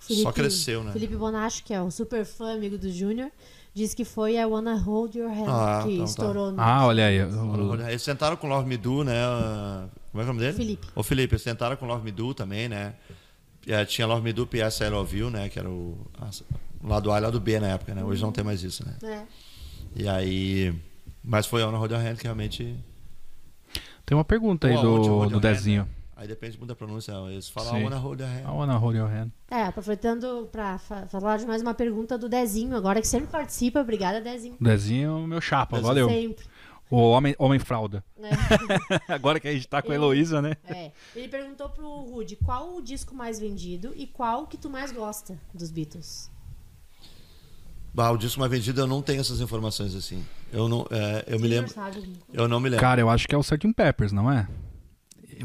Só 0.00 0.32
cresceu, 0.32 0.82
né? 0.82 0.92
Felipe 0.92 1.14
Bonacho, 1.14 1.62
que 1.62 1.72
é 1.74 1.80
um 1.80 1.90
super 1.90 2.24
fã, 2.24 2.54
amigo 2.54 2.76
do 2.78 2.90
Júnior, 2.90 3.30
disse 3.74 3.94
que 3.96 4.04
foi 4.04 4.38
a 4.38 4.46
Wanna 4.46 4.76
Hold 4.76 5.14
Your 5.14 5.30
Hand 5.30 5.46
Ah, 5.48 5.80
que 5.84 5.92
então 5.92 6.04
tá. 6.04 6.10
estourou 6.10 6.52
no 6.52 6.60
Ah, 6.60 6.86
olha 6.86 7.06
aí. 7.06 7.16
Eles 7.88 8.04
tentaram 8.04 8.36
com 8.36 8.46
Love 8.48 8.68
Me 8.68 8.76
Do, 8.76 9.04
né? 9.04 9.14
ah, 9.24 9.88
Como 10.10 10.20
é 10.20 10.24
o 10.24 10.26
nome 10.26 10.40
dele? 10.40 10.52
Felipe. 10.56 10.86
O 10.94 11.02
Felipe, 11.02 11.34
eles 11.34 11.44
tentaram 11.44 11.76
com 11.76 11.86
Love 11.86 12.04
Me 12.04 12.10
Do 12.12 12.34
também, 12.34 12.68
né? 12.68 12.94
É, 13.66 13.84
tinha 13.84 14.06
Love 14.06 14.22
Me 14.22 14.32
Do, 14.32 14.46
PS 14.46 14.80
I 14.80 14.88
Love 14.88 15.16
You, 15.18 15.30
né? 15.30 15.48
Que 15.48 15.58
era 15.58 15.68
o, 15.68 15.96
lado 16.82 17.12
A 17.12 17.16
e 17.16 17.20
o 17.20 17.24
lado 17.24 17.40
B 17.40 17.60
na 17.60 17.68
época, 17.68 17.94
né? 17.94 18.02
Hoje 18.02 18.22
não 18.22 18.32
tem 18.32 18.42
mais 18.42 18.62
isso, 18.62 18.84
né? 18.86 18.96
É. 19.02 19.22
E 19.94 20.08
aí. 20.08 20.74
Mas 21.22 21.46
foi 21.46 21.62
a 21.62 21.66
Ana 21.66 21.76
Hold 21.78 21.92
Your 21.92 22.00
Hand 22.00 22.16
que 22.16 22.24
realmente. 22.24 22.76
Tem 24.06 24.16
uma 24.16 24.24
pergunta 24.24 24.66
aí 24.66 24.74
do, 24.74 24.98
do 24.98 25.06
Your 25.06 25.22
Hand, 25.34 25.40
Dezinho. 25.40 25.82
né? 25.82 25.88
Aí 26.20 26.28
depende 26.28 26.58
muito 26.58 26.68
da 26.68 26.74
pronúncia. 26.76 27.12
Eles 27.30 27.48
falam 27.48 27.72
Sim. 27.72 27.80
I 27.80 27.84
wanna 27.84 27.96
hold 27.96 28.20
your 28.20 28.28
hand. 28.28 28.42
I 28.42 28.50
wanna 28.50 28.76
hold 28.76 28.94
your 28.94 29.08
hand. 29.08 29.30
É, 29.50 29.62
aproveitando 29.62 30.46
pra 30.52 30.76
fa- 30.78 31.06
falar 31.06 31.38
de 31.38 31.46
mais 31.46 31.62
uma 31.62 31.72
pergunta 31.72 32.18
do 32.18 32.28
Dezinho, 32.28 32.76
agora 32.76 33.00
que 33.00 33.08
sempre 33.08 33.28
participa. 33.28 33.80
Obrigada, 33.80 34.20
Dezinho. 34.20 34.54
Dezinho 34.60 35.08
é 35.08 35.12
o 35.14 35.26
meu 35.26 35.40
chapa, 35.40 35.76
Dezinho. 35.76 35.86
valeu. 35.88 36.08
Sempre. 36.10 36.44
O 36.90 36.96
homem, 36.98 37.34
homem 37.38 37.58
fralda. 37.58 38.04
né? 38.18 38.28
Agora 39.08 39.40
que 39.40 39.48
a 39.48 39.52
gente 39.54 39.66
tá 39.66 39.80
com 39.80 39.92
a 39.92 39.94
Eu- 39.94 40.02
Heloísa, 40.02 40.42
né? 40.42 40.56
É. 40.68 40.90
Ele 41.16 41.28
perguntou 41.28 41.70
pro 41.70 41.88
Rude 41.88 42.36
qual 42.36 42.76
o 42.76 42.82
disco 42.82 43.14
mais 43.14 43.38
vendido 43.40 43.92
e 43.96 44.06
qual 44.06 44.46
que 44.46 44.58
tu 44.58 44.68
mais 44.68 44.90
gosta 44.92 45.38
dos 45.54 45.70
Beatles. 45.70 46.30
Bah, 47.94 48.10
o 48.10 48.18
disco 48.18 48.38
mais 48.40 48.50
vendido 48.52 48.80
eu 48.80 48.86
não 48.86 49.00
tenho 49.02 49.20
essas 49.20 49.40
informações 49.40 49.94
assim. 49.94 50.22
Eu 50.52 50.68
não, 50.68 50.84
é, 50.90 51.24
eu 51.28 51.38
me 51.40 51.48
lembro. 51.48 51.70
sabe. 51.72 52.12
Eu 52.32 52.46
não 52.46 52.60
me 52.60 52.68
lembro. 52.68 52.80
Cara, 52.82 53.00
eu 53.00 53.08
acho 53.08 53.26
que 53.26 53.34
é 53.34 53.38
o 53.38 53.40
Sgt. 53.40 53.72
Peppers, 53.72 54.12
não 54.12 54.30
é? 54.30 54.46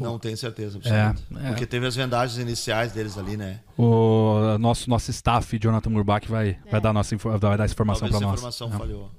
Não 0.02 0.18
tenho 0.18 0.36
certeza. 0.36 0.78
É, 0.84 1.14
é. 1.46 1.48
Porque 1.48 1.66
teve 1.66 1.86
as 1.86 1.94
vendagens 1.96 2.38
iniciais 2.38 2.92
deles 2.92 3.16
ali, 3.18 3.36
né? 3.36 3.60
O 3.76 4.56
nosso, 4.58 4.88
nosso 4.90 5.10
staff, 5.10 5.58
Jonathan 5.58 5.90
Murbach, 5.90 6.26
vai, 6.28 6.58
vai, 6.70 6.78
É. 6.78 6.80
dar, 6.80 6.92
nossa, 6.92 7.16
vai 7.16 7.38
dar 7.38 7.60
essa 7.64 7.72
informação 7.74 8.08
Talvez 8.08 8.10
pra 8.10 8.16
essa 8.16 8.26
nós. 8.26 8.38
informação 8.56 8.68
É. 8.68 8.78
falhou. 8.78 9.10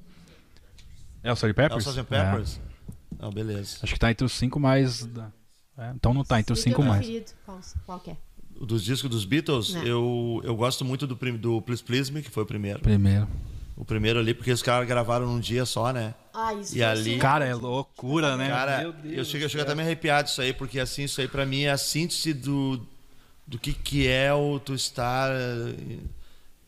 É 1.23 1.31
o 1.31 1.33
Sgt. 1.35 1.47
É 1.47 1.51
o 1.51 1.53
Peppers? 1.55 1.85
Sgt. 1.87 2.03
Peppers? 2.09 2.61
Não, 3.19 3.29
beleza. 3.31 3.77
É. 3.77 3.79
Acho 3.83 3.93
que 3.93 3.99
tá 3.99 4.11
entre 4.11 4.25
os 4.25 4.33
cinco 4.33 4.59
mais. 4.59 5.07
é, 5.77 5.91
então 5.95 6.13
não 6.13 6.23
tá 6.23 6.39
entre 6.39 6.53
os 6.53 6.61
cinco 6.61 6.83
mais. 6.83 7.07
Qual, 7.85 8.01
é? 8.07 8.15
Dos 8.65 8.83
discos 8.83 9.09
dos 9.09 9.25
Beatles, 9.25 9.75
É. 9.75 9.79
eu, 9.87 10.41
eu 10.43 10.55
gosto 10.55 10.83
muito 10.85 11.05
do, 11.05 11.15
do 11.37 11.61
Please 11.61 11.83
Please 11.83 12.11
Me, 12.11 12.21
que 12.21 12.29
foi 12.29 12.43
o 12.43 12.45
primeiro. 12.45 12.79
Primeiro. 12.79 13.27
O 13.77 13.85
primeiro 13.85 14.17
ali, 14.19 14.33
porque 14.33 14.51
os 14.51 14.63
caras 14.63 14.87
gravaram 14.87 15.27
num 15.27 15.39
dia 15.39 15.63
só, 15.63 15.93
né? 15.93 16.15
Ah, 16.33 16.51
isso 16.55 16.75
E 16.75 16.83
ali- 16.83 17.03
surreal. 17.03 17.19
Cara, 17.19 17.45
é 17.45 17.53
loucura, 17.53 18.35
né? 18.35 18.49
Cara, 18.49 18.79
Meu 18.79 18.91
Deus 18.91 19.17
eu 19.17 19.25
chego, 19.25 19.45
eu 19.45 19.49
chego 19.49 19.63
até 19.63 19.75
me 19.75 19.83
arrepiar 19.83 20.23
disso 20.23 20.41
aí, 20.41 20.51
porque 20.51 20.79
assim, 20.79 21.03
isso 21.03 21.21
aí 21.21 21.27
pra 21.27 21.45
mim 21.45 21.61
é 21.63 21.69
a 21.71 21.77
síntese 21.77 22.33
do, 22.33 22.81
do 23.45 23.59
que, 23.59 23.73
que 23.73 24.07
é 24.07 24.33
o 24.33 24.59
tu 24.59 24.73
estar. 24.73 25.29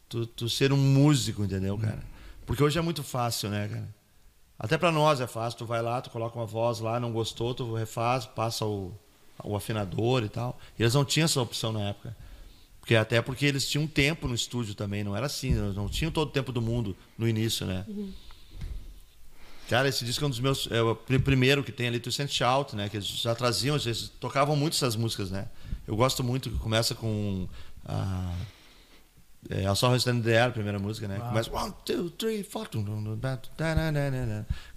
Tu, 0.08 0.26
tu 0.28 0.50
ser 0.50 0.72
um 0.74 0.78
músico, 0.78 1.44
entendeu, 1.44 1.76
Hum. 1.76 1.80
cara? 1.80 2.00
Porque 2.46 2.64
hoje 2.64 2.78
é 2.80 2.82
muito 2.82 3.04
fácil, 3.04 3.50
né, 3.50 3.68
cara? 3.68 3.88
Até 4.58 4.78
pra 4.78 4.92
nós 4.92 5.22
é 5.22 5.28
fácil. 5.28 5.60
Tu 5.60 5.66
vai 5.66 5.82
lá, 5.82 6.02
tu 6.02 6.10
coloca 6.10 6.38
uma 6.38 6.46
voz 6.46 6.80
lá, 6.80 7.00
não 7.00 7.12
gostou, 7.12 7.54
tu 7.54 7.74
refaz, 7.76 8.26
passa 8.26 8.66
o, 8.66 8.92
o 9.44 9.56
afinador 9.56 10.24
e 10.24 10.30
tal. 10.30 10.60
E 10.78 10.82
eles 10.84 10.94
não 10.94 11.06
tinham 11.06 11.26
essa 11.26 11.42
opção 11.42 11.72
na 11.72 11.82
época. 11.90 12.16
Porque 12.90 12.96
até 12.96 13.22
porque 13.22 13.46
eles 13.46 13.70
tinham 13.70 13.86
tempo 13.86 14.28
no 14.28 14.34
estúdio 14.34 14.74
também, 14.74 15.04
não 15.04 15.16
era 15.16 15.28
assim, 15.28 15.54
não 15.54 15.88
tinham 15.88 16.12
todo 16.12 16.30
o 16.30 16.32
tempo 16.32 16.52
do 16.52 16.60
mundo 16.60 16.98
no 17.16 17.28
início, 17.28 17.64
né? 17.68 17.86
Cara, 19.70 19.88
esse 19.88 20.04
disco 20.04 20.24
é 20.24 20.28
um 20.28 20.30
dos 20.32 20.40
meus. 20.40 20.68
É 20.72 20.82
o 20.82 20.96
pri- 20.96 21.20
primeiro 21.20 21.64
que 21.64 21.72
tem 21.72 21.88
ali, 21.88 22.00
Tu 22.00 22.12
Sent 22.12 22.42
Out, 22.42 22.76
né? 22.76 22.90
Que 22.90 22.98
eles 22.98 23.06
já 23.06 23.36
traziam, 23.36 23.76
eles 23.78 24.12
tocavam 24.20 24.56
muito 24.56 24.74
essas 24.74 24.96
músicas, 24.96 25.30
né? 25.30 25.48
Eu 25.88 25.96
gosto 25.96 26.24
muito, 26.24 26.50
que 26.50 26.58
começa 26.58 26.96
com. 26.96 27.48
A, 27.86 28.34
é, 29.52 29.68
a 29.68 29.76
Só 29.76 29.96
Stand 29.96 30.22
There, 30.22 30.48
a 30.48 30.52
primeira 30.52 30.80
música, 30.80 31.08
né? 31.08 31.20
Começa. 31.20 31.56
One, 31.56 31.72
two, 31.86 32.10
three, 32.10 32.42
four. 32.42 32.68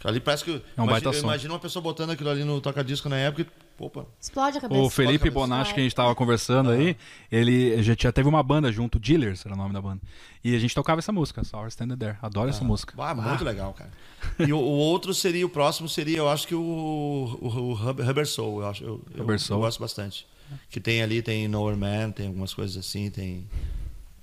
ali 0.05 0.21
parece 0.21 0.45
que. 0.45 0.51
É 0.77 0.83
um 0.83 0.85
imagina 1.25 1.55
uma 1.55 1.61
pessoa 1.61 1.83
botando 1.83 2.11
aquilo 2.11 2.29
ali 2.29 2.45
no 2.45 2.61
toca-disco 2.61 3.09
na 3.09 3.17
época 3.17 3.41
e. 3.43 3.47
Opa. 3.85 4.07
Explode 4.21 4.59
a 4.59 4.61
cabeça. 4.61 4.81
O 4.81 4.89
Felipe. 4.89 5.29
Bonatti, 5.29 5.75
que 5.75 5.81
a 5.81 5.83
gente 5.83 5.95
tava 5.95 6.15
conversando 6.15 6.71
aí, 6.71 6.97
ele 7.31 7.83
já 7.83 7.97
tinha, 7.97 8.13
teve 8.13 8.29
uma 8.29 8.41
banda 8.43 8.71
junto, 8.71 8.99
Dealers 8.99 9.45
era 9.45 9.55
o 9.55 9.59
nome 9.59 9.73
da 9.75 9.81
banda. 9.83 10.01
E 10.45 10.55
a 10.55 10.59
gente 10.59 10.73
tocava 10.75 11.01
essa 11.01 11.11
música, 11.11 11.43
Sour 11.43 11.67
Standard 11.69 11.99
There. 11.99 12.17
Adoro 12.23 12.49
essa 12.49 12.63
música. 12.63 12.95
Ah, 12.97 13.13
muito 13.15 13.43
legal, 13.43 13.73
cara. 13.73 13.91
E 14.39 14.53
o, 14.53 14.57
o 14.59 14.61
outro 14.79 15.13
seria, 15.13 15.45
o 15.45 15.49
próximo 15.49 15.89
seria, 15.89 16.19
eu 16.19 16.29
acho 16.29 16.47
que 16.47 16.55
o, 16.55 16.61
o, 16.61 17.47
o 17.47 17.75
Rub- 17.75 18.01
Rubber 18.01 18.27
Soul, 18.27 18.61
eu 18.61 18.69
acho. 18.69 18.85
Eu, 18.85 19.05
eu- 19.15 19.21
Rubber 19.21 19.35
eu 19.35 19.39
Soul. 19.41 19.61
gosto 19.63 19.81
bastante. 19.81 20.27
Que 20.71 20.79
tem 20.79 21.03
ali, 21.03 21.21
tem 21.23 21.49
Nowhere 21.49 21.77
Man, 21.77 22.11
tem 22.13 22.29
algumas 22.29 22.55
coisas 22.55 22.77
assim, 22.77 23.11
tem. 23.11 23.49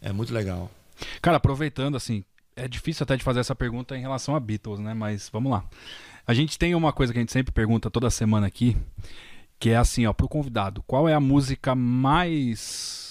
É 0.01 0.13
muito 0.13 0.33
legal. 0.33 0.71
Cara, 1.21 1.35
aproveitando, 1.37 1.97
assim, 1.97 2.23
é 2.55 2.67
difícil 2.67 3.03
até 3.03 3.17
de 3.17 3.23
fazer 3.23 3.39
essa 3.41 3.55
pergunta 3.55 3.97
em 3.97 4.01
relação 4.01 4.35
a 4.35 4.39
Beatles, 4.39 4.79
né? 4.79 4.93
Mas 4.93 5.27
vamos 5.33 5.51
lá. 5.51 5.65
A 6.27 6.33
gente 6.33 6.59
tem 6.59 6.75
uma 6.75 6.93
coisa 6.93 7.11
que 7.11 7.17
a 7.17 7.21
gente 7.21 7.31
sempre 7.31 7.51
pergunta 7.51 7.89
toda 7.89 8.07
semana 8.11 8.45
aqui, 8.45 8.77
que 9.59 9.71
é 9.71 9.75
assim, 9.75 10.05
ó, 10.05 10.13
pro 10.13 10.27
convidado, 10.27 10.81
qual 10.87 11.07
é 11.07 11.13
a 11.13 11.19
música 11.19 11.75
mais 11.75 13.09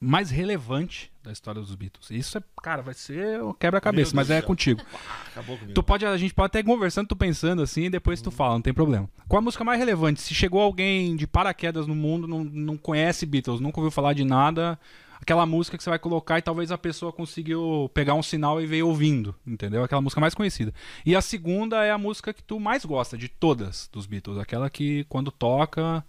mais 0.00 0.30
relevante 0.30 1.12
da 1.22 1.30
história 1.30 1.60
dos 1.60 1.76
Beatles? 1.76 2.10
Isso 2.10 2.36
é, 2.36 2.42
cara, 2.60 2.82
vai 2.82 2.92
ser 2.92 3.40
o 3.40 3.54
quebra-cabeça, 3.54 4.16
mas 4.16 4.30
é 4.30 4.38
céu. 4.38 4.46
contigo. 4.48 4.82
Acabou 5.30 5.56
comigo. 5.56 5.74
Tu 5.74 5.82
pode, 5.82 6.04
a 6.04 6.16
gente 6.16 6.34
pode 6.34 6.46
até 6.46 6.60
conversando, 6.60 7.06
tu 7.06 7.14
pensando 7.14 7.62
assim, 7.62 7.84
e 7.84 7.90
depois 7.90 8.20
tu 8.20 8.32
fala, 8.32 8.54
não 8.54 8.62
tem 8.62 8.74
problema. 8.74 9.08
Qual 9.28 9.38
a 9.38 9.42
música 9.42 9.62
mais 9.62 9.78
relevante? 9.78 10.20
Se 10.20 10.34
chegou 10.34 10.60
alguém 10.60 11.14
de 11.14 11.24
paraquedas 11.24 11.86
no 11.86 11.94
mundo, 11.94 12.26
não, 12.26 12.42
não 12.42 12.76
conhece 12.76 13.24
Beatles, 13.24 13.60
nunca 13.60 13.78
ouviu 13.78 13.92
falar 13.92 14.12
de 14.12 14.24
nada, 14.24 14.76
aquela 15.22 15.46
música 15.46 15.76
que 15.76 15.82
você 15.82 15.90
vai 15.90 15.98
colocar 15.98 16.38
e 16.38 16.42
talvez 16.42 16.70
a 16.70 16.76
pessoa 16.78 17.12
conseguiu 17.12 17.90
pegar 17.94 18.14
um 18.14 18.22
sinal 18.22 18.60
e 18.60 18.66
veio 18.66 18.88
ouvindo, 18.88 19.34
entendeu? 19.46 19.82
Aquela 19.84 20.00
música 20.02 20.20
mais 20.20 20.34
conhecida. 20.34 20.74
E 21.06 21.14
a 21.16 21.20
segunda 21.22 21.84
é 21.84 21.90
a 21.90 21.98
música 21.98 22.32
que 22.34 22.42
tu 22.42 22.58
mais 22.60 22.84
gosta 22.84 23.16
de 23.16 23.28
todas 23.28 23.88
dos 23.92 24.04
Beatles, 24.06 24.38
aquela 24.38 24.68
que 24.68 25.04
quando 25.08 25.30
toca, 25.30 26.04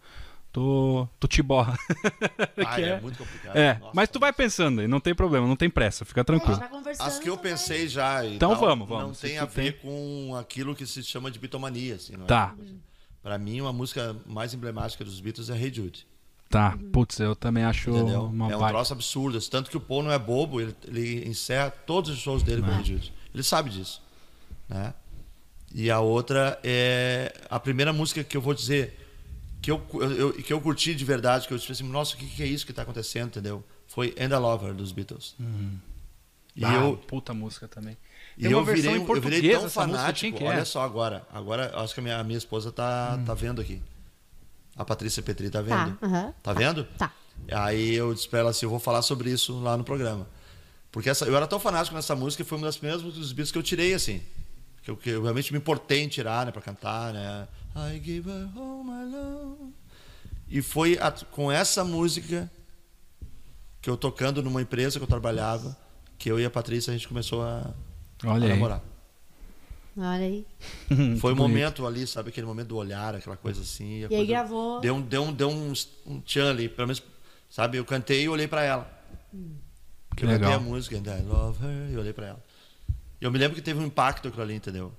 tu, 0.51 1.07
tu 1.19 1.27
te 1.27 1.41
borra. 1.41 1.77
Ah, 2.65 2.75
que 2.75 2.81
é, 2.81 2.89
é- 2.89 3.01
muito 3.01 3.17
complicado. 3.17 3.55
é, 3.57 3.73
Nossa. 3.79 3.91
mas 3.93 4.09
tu 4.09 4.19
vai 4.19 4.31
pensando 4.33 4.81
aí, 4.81 4.87
não 4.87 4.99
tem 4.99 5.13
problema, 5.13 5.47
não 5.47 5.55
tem 5.55 5.69
pressa, 5.69 6.05
fica 6.05 6.23
tranquilo. 6.23 6.59
conversando, 6.69 7.07
As 7.07 7.19
que 7.19 7.29
eu 7.29 7.37
pensei 7.37 7.87
já. 7.87 8.23
e 8.25 8.35
Então 8.35 8.51
tal, 8.51 8.59
vamos, 8.59 8.87
vamos. 8.87 9.03
Não 9.07 9.13
tem 9.29 9.37
a 9.37 9.45
ver 9.45 9.79
com 9.81 10.35
aquilo 10.39 10.75
que 10.75 10.85
se 10.85 11.03
chama 11.03 11.29
de 11.31 11.39
bitomania, 11.39 11.95
assim, 11.95 12.13
não 12.15 12.23
é? 12.25 12.27
Tá. 12.27 12.55
Pra 13.21 13.37
mim, 13.37 13.61
uma 13.61 13.71
música 13.73 14.15
mais 14.25 14.53
emblemática 14.53 15.03
dos 15.05 15.19
Beatles 15.19 15.49
é 15.49 15.55
Hey 15.57 15.73
Jude. 15.73 16.05
Tá, 16.53 16.77
putz, 16.91 17.19
eu 17.19 17.35
também 17.35 17.63
acho 17.63 17.89
Entendeu? 17.89 18.25
uma 18.25 18.51
é 18.51 18.55
um 18.55 18.59
baita. 18.59 18.75
troço 18.75 18.93
absurdo. 18.93 19.41
Tanto 19.49 19.71
que 19.71 19.77
o 19.77 19.79
Paul 19.79 20.03
não 20.03 20.11
é 20.11 20.19
bobo, 20.19 20.61
ele, 20.61 20.75
ele 20.87 21.27
encerra 21.27 21.71
todos 21.71 22.11
os 22.11 22.19
shows 22.19 22.43
dele 22.43 22.61
com 22.61 22.69
É. 22.69 22.79
Ele 23.33 23.41
sabe 23.43 23.71
disso. 23.71 23.99
Né? 24.69 24.93
E 25.73 25.89
a 25.89 25.99
outra 25.99 26.59
é 26.63 27.33
a 27.49 27.59
primeira 27.59 27.91
música 27.91 28.23
que 28.23 28.37
eu 28.37 28.41
vou 28.41 28.53
dizer 28.53 28.99
que 29.63 29.71
eu, 29.71 29.81
eu- 29.93 30.33
que 30.33 30.53
eu 30.53 30.61
curti 30.61 30.93
de 30.93 31.03
verdade, 31.03 31.47
que 31.47 31.53
eu 31.53 31.57
disse 31.57 31.71
assim, 31.71 31.83
nossa, 31.89 32.13
o 32.13 32.17
que, 32.17 32.25
que 32.27 32.43
é 32.43 32.45
isso 32.45 32.65
que 32.65 32.71
está 32.71 32.83
acontecendo, 32.83 33.29
entendeu? 33.29 33.63
Foi 33.87 34.13
And 34.19 34.35
a 34.35 34.37
Lover 34.37 34.75
dos 34.75 34.91
Beatles. 34.91 35.35
E 36.55 36.63
Ah, 36.63 36.73
eu, 36.75 36.97
puta 36.97 37.33
música 37.33 37.67
também. 37.67 37.97
e 38.37 38.43
Tem 38.43 38.51
eu 38.51 38.59
uma 38.59 38.63
versão 38.65 38.91
virei, 38.91 39.07
eu 39.17 39.21
virei 39.21 39.41
tão 39.53 39.61
música, 39.63 39.69
fanático. 39.81 40.37
que 40.37 40.43
é? 40.43 40.47
Olha 40.49 40.65
só 40.65 40.83
agora. 40.83 41.25
Agora 41.33 41.71
eu 41.73 41.79
acho 41.79 41.95
que 41.95 41.99
a 41.99 42.03
minha, 42.03 42.19
a 42.19 42.23
minha 42.23 42.37
esposa 42.37 42.71
tá, 42.71 43.17
Hum. 43.19 43.25
tá 43.25 43.33
vendo 43.33 43.59
aqui. 43.59 43.81
A 44.75 44.83
Patrícia 44.85 45.21
Petri 45.21 45.49
tá 45.49 45.61
Tá, 45.63 45.85
vendo. 45.85 45.97
aham. 46.01 46.33
Tá 46.41 46.53
vendo? 46.53 46.83
Tá. 46.97 47.11
Aí 47.51 47.93
eu 47.93 48.13
disse 48.13 48.27
pra 48.27 48.39
ela 48.39 48.49
assim, 48.51 48.65
eu 48.65 48.69
vou 48.69 48.79
falar 48.79 49.01
sobre 49.01 49.29
isso 49.31 49.59
lá 49.59 49.75
no 49.77 49.83
programa. 49.83 50.27
Porque 50.91 51.09
essa, 51.09 51.25
eu 51.25 51.35
era 51.35 51.47
tão 51.47 51.59
fanático 51.59 51.95
nessa 51.95 52.15
música, 52.15 52.43
foi 52.45 52.57
uma 52.57 52.67
das 52.67 52.77
primeiras 52.77 53.01
músicas 53.01 53.21
dos 53.23 53.31
Beatles 53.33 53.51
que 53.51 53.57
eu 53.57 53.63
tirei, 53.63 53.93
assim. 53.93 54.21
Que 54.83 54.91
eu, 54.91 54.97
que 54.97 55.09
eu 55.09 55.21
realmente 55.23 55.51
me 55.51 55.57
importei 55.59 56.01
em 56.03 56.07
tirar, 56.07 56.45
né, 56.45 56.51
pra 56.51 56.61
cantar, 56.61 57.13
né. 57.13 57.47
I 57.75 57.99
give 58.03 58.29
her 58.29 58.49
all 58.55 58.83
my 58.83 59.03
love. 59.11 59.73
E 60.47 60.61
foi 60.61 60.97
a- 60.99 61.11
com 61.11 61.51
essa 61.51 61.83
música 61.83 62.51
que 63.81 63.89
eu 63.89 63.97
tocando 63.97 64.41
numa 64.43 64.61
empresa 64.61 64.99
que 64.99 65.03
eu 65.03 65.07
trabalhava, 65.07 65.75
que 66.17 66.29
eu 66.31 66.39
e 66.39 66.45
a 66.45 66.49
Patrícia 66.49 66.91
a 66.91 66.95
gente 66.95 67.07
começou 67.07 67.41
a, 67.43 67.73
a 68.23 68.39
namorar. 68.39 68.81
Olha 69.95 70.25
aí. 70.25 70.45
Foi 71.19 71.33
o 71.33 71.35
bonito. 71.35 71.37
momento 71.37 71.85
ali, 71.87 72.07
sabe, 72.07 72.29
aquele 72.29 72.47
momento 72.47 72.69
do 72.69 72.77
olhar, 72.77 73.13
aquela 73.15 73.37
coisa 73.37 73.61
assim. 73.61 73.97
a 73.97 73.99
E 73.99 74.03
aí 74.03 74.07
coisa- 74.09 74.25
gravou. 74.25 74.81
Deu, 74.81 74.95
um- 74.95 75.01
deu, 75.01 75.23
um, 75.23 75.33
deu 75.33 75.49
um, 75.49 75.73
um 76.07 76.19
tchan 76.21 76.49
ali, 76.49 76.67
pelo 76.67 76.87
menos, 76.87 77.03
sabe, 77.49 77.77
eu 77.77 77.85
cantei 77.85 78.23
e 78.23 78.29
olhei 78.29 78.47
pra 78.47 78.63
ela. 78.63 78.89
Que 80.15 80.23
eu 80.25 80.29
cantei 80.29 80.47
legal. 80.47 80.53
a 80.53 80.59
música, 80.59 80.95
and 80.97 81.03
I 81.05 81.21
love 81.23 81.63
her, 81.63 81.91
e 81.91 81.97
olhei 81.97 82.13
pra 82.13 82.27
ela. 82.27 82.43
E 83.21 83.25
eu 83.25 83.31
me 83.31 83.37
lembro 83.37 83.55
que 83.55 83.61
teve 83.61 83.79
um 83.79 83.85
impacto 83.85 84.27
aquilo 84.27 84.43
ali, 84.43 84.53
entendeu? 84.55 84.91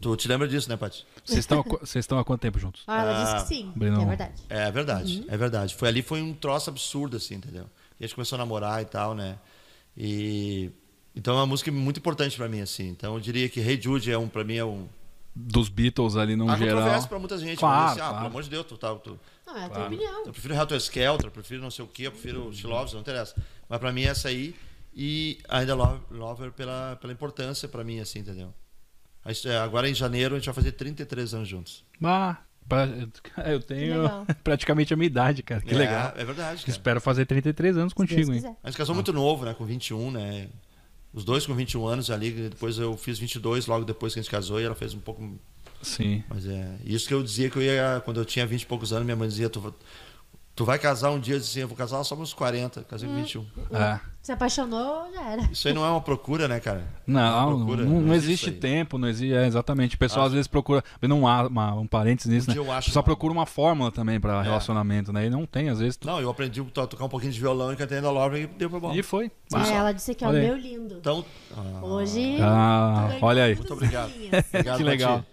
Tu 0.00 0.16
te 0.16 0.28
lembra 0.28 0.48
disso, 0.48 0.68
né, 0.70 0.76
Paty? 0.78 1.04
Vocês 1.24 1.40
estão, 1.40 1.62
vocês 1.62 2.02
estão 2.04 2.18
há 2.18 2.24
quanto 2.24 2.40
tempo 2.40 2.58
juntos? 2.58 2.82
Ah, 2.86 3.02
ela 3.02 3.22
disse 3.22 3.36
Ah, 3.36 3.42
que 3.42 3.48
sim. 3.48 3.72
Breno. 3.76 4.00
É 4.00 4.06
verdade. 4.06 4.42
É 4.48 4.70
verdade, 4.70 5.24
é 5.28 5.36
verdade. 5.36 5.74
Foi 5.74 5.88
ali, 5.88 6.00
foi 6.02 6.22
um 6.22 6.32
troço 6.32 6.70
absurdo, 6.70 7.18
assim, 7.18 7.34
entendeu? 7.34 7.66
E 7.98 8.04
a 8.04 8.06
gente 8.06 8.14
começou 8.14 8.36
a 8.36 8.38
namorar 8.38 8.80
e 8.80 8.86
tal, 8.86 9.14
né? 9.14 9.38
E... 9.94 10.70
Então 11.20 11.34
é 11.34 11.40
uma 11.40 11.46
música 11.46 11.70
muito 11.70 11.98
importante 11.98 12.34
pra 12.34 12.48
mim, 12.48 12.60
assim. 12.62 12.88
Então 12.88 13.12
eu 13.14 13.20
diria 13.20 13.46
que 13.48 13.60
Hey 13.60 13.78
Jude 13.80 14.10
é 14.10 14.16
um, 14.16 14.26
pra 14.26 14.42
mim, 14.42 14.56
é 14.56 14.64
um... 14.64 14.86
Dos 15.36 15.68
Beatles 15.68 16.16
ali 16.16 16.34
no 16.34 16.50
Há 16.50 16.56
geral. 16.56 16.76
controvérsia 16.78 17.08
pra 17.08 17.18
muita 17.18 17.36
gente. 17.38 17.58
Claro, 17.58 17.76
mas, 17.82 17.90
assim, 17.92 18.00
ah, 18.00 18.04
claro. 18.04 18.16
pelo 18.16 18.26
amor 18.28 18.42
de 18.42 18.50
Deus, 18.50 18.66
tu, 18.66 18.76
tá, 18.78 18.94
tu, 18.96 19.20
Não, 19.46 19.54
é 19.56 19.58
a 19.58 19.66
tua 19.66 19.74
Claro. 19.76 19.86
opinião. 19.94 20.26
Eu 20.26 20.32
prefiro 20.32 20.54
Helter 20.54 20.76
Skelter, 20.78 21.26
eu 21.26 21.30
prefiro 21.30 21.62
não 21.62 21.70
sei 21.70 21.84
o 21.84 21.88
que, 21.88 22.04
eu 22.04 22.10
prefiro 22.10 22.52
She 22.52 22.66
Loves, 22.66 22.94
não 22.94 23.00
interessa. 23.00 23.34
Mas 23.68 23.78
pra 23.78 23.92
mim 23.92 24.02
essa 24.04 24.28
aí 24.28 24.56
e 24.94 25.38
ainda 25.48 25.74
Love, 25.74 26.00
Lover 26.10 26.50
pela, 26.52 26.96
pela 27.00 27.12
importância 27.12 27.68
pra 27.68 27.84
mim, 27.84 28.00
assim, 28.00 28.18
entendeu? 28.20 28.52
A 29.24 29.32
gente- 29.32 29.46
é, 29.48 29.58
Agora 29.58 29.88
em 29.88 29.94
janeiro 29.94 30.34
a 30.34 30.38
gente 30.38 30.46
vai 30.46 30.54
fazer 30.54 30.72
33 30.72 31.32
anos 31.34 31.46
juntos. 31.48 31.84
Ah, 32.02 32.38
pra- 32.68 32.88
eu 33.46 33.60
tenho 33.60 34.02
praticamente 34.42 34.92
a 34.92 34.96
minha 34.96 35.06
idade, 35.06 35.42
cara. 35.44 35.60
Que 35.60 35.74
é, 35.74 35.78
legal. 35.78 36.12
É 36.16 36.24
verdade, 36.24 36.60
cara. 36.62 36.70
Espero 36.70 37.00
fazer 37.00 37.24
33 37.26 37.76
anos 37.76 37.90
Se 37.92 37.94
contigo, 37.94 38.32
hein? 38.32 38.40
gente 38.64 38.76
casou 38.76 38.94
muito 38.94 39.12
novo, 39.12 39.44
né? 39.44 39.54
Com 39.54 39.64
21, 39.64 40.10
né? 40.10 40.48
Os 41.12 41.24
dois 41.24 41.44
com 41.44 41.54
21 41.54 41.86
anos 41.86 42.10
ali, 42.10 42.30
depois 42.30 42.78
eu 42.78 42.96
fiz 42.96 43.18
22 43.18 43.66
logo 43.66 43.84
depois 43.84 44.14
que 44.14 44.20
a 44.20 44.22
gente 44.22 44.30
casou 44.30 44.60
e 44.60 44.64
ela 44.64 44.74
fez 44.74 44.94
um 44.94 45.00
pouco 45.00 45.38
Sim. 45.82 46.22
Mas 46.28 46.46
é 46.46 46.76
isso 46.84 47.08
que 47.08 47.14
eu 47.14 47.22
dizia 47.22 47.48
que 47.48 47.56
eu 47.56 47.62
ia, 47.62 48.02
quando 48.04 48.20
eu 48.20 48.24
tinha 48.24 48.46
20 48.46 48.62
e 48.62 48.66
poucos 48.66 48.92
anos, 48.92 49.04
minha 49.04 49.16
mãe 49.16 49.28
dizia: 49.28 49.48
Tu, 49.48 49.74
tu 50.54 50.64
vai 50.64 50.78
casar 50.78 51.10
um 51.10 51.18
dia? 51.20 51.34
Eu 51.34 51.38
disse 51.38 51.50
assim: 51.52 51.60
Eu 51.60 51.68
vou 51.68 51.76
casar 51.76 52.02
só 52.04 52.14
com 52.16 52.22
uns 52.22 52.32
40, 52.34 52.82
casei 52.84 53.08
com 53.08 53.14
21. 53.16 53.46
É. 53.72 54.00
Se 54.22 54.32
apaixonou, 54.32 55.10
já 55.14 55.22
era. 55.30 55.42
Isso 55.50 55.66
aí 55.66 55.72
não 55.72 55.82
é 55.82 55.88
uma 55.88 56.00
procura, 56.02 56.46
né, 56.46 56.60
cara? 56.60 56.84
Não, 57.06 57.56
procura, 57.56 57.84
não, 57.84 57.90
não 57.94 58.00
não 58.02 58.14
existe 58.14 58.48
existe 58.48 58.60
tempo, 58.60 58.98
não 58.98 59.08
existe. 59.08 59.32
É, 59.34 59.46
exatamente. 59.46 59.96
O 59.96 59.98
pessoal 59.98 60.26
às 60.26 60.32
vezes 60.32 60.46
procura. 60.46 60.84
Vendo 61.00 61.14
um, 61.14 61.26
a- 61.26 61.46
uma- 61.46 61.74
um 61.74 61.86
parênteses 61.86 62.30
nisso, 62.30 62.50
Um 62.50 62.54
né? 62.54 62.60
eu 62.60 62.70
acho 62.70 62.94
lá. 62.94 63.02
procura 63.02 63.32
uma 63.32 63.46
fórmula 63.46 63.90
também 63.90 64.20
pra 64.20 64.40
É. 64.40 64.42
relacionamento, 64.42 65.10
né? 65.10 65.24
E 65.26 65.30
não 65.30 65.46
tem, 65.46 65.70
às 65.70 65.78
vezes. 65.80 65.96
tu- 65.96 66.06
Não, 66.06 66.20
eu 66.20 66.28
aprendi 66.28 66.60
a 66.60 66.86
tocar 66.86 67.06
um 67.06 67.08
pouquinho 67.08 67.32
de 67.32 67.40
violão 67.40 67.72
e 67.72 67.76
cantei 67.76 67.96
ainda 67.96 68.10
Love 68.10 68.42
e 68.42 68.46
deu 68.46 68.68
pra 68.68 68.78
bom. 68.78 68.94
E 68.94 69.02
foi. 69.02 69.26
É, 69.26 69.30
Ah, 69.54 69.72
ela 69.72 69.92
disse 69.92 70.14
que 70.14 70.22
é 70.22 70.28
o 70.28 70.32
meu 70.32 70.54
lindo. 70.56 70.96
Então. 71.00 71.24
ah, 71.56 71.80
Hoje. 71.86 72.36
Ah, 72.42 73.16
olha 73.22 73.44
aí. 73.44 73.54
Muito 73.56 73.72
obrigado. 73.72 74.10
obrigado, 74.52 74.76
que 74.76 74.84
legal. 74.84 75.24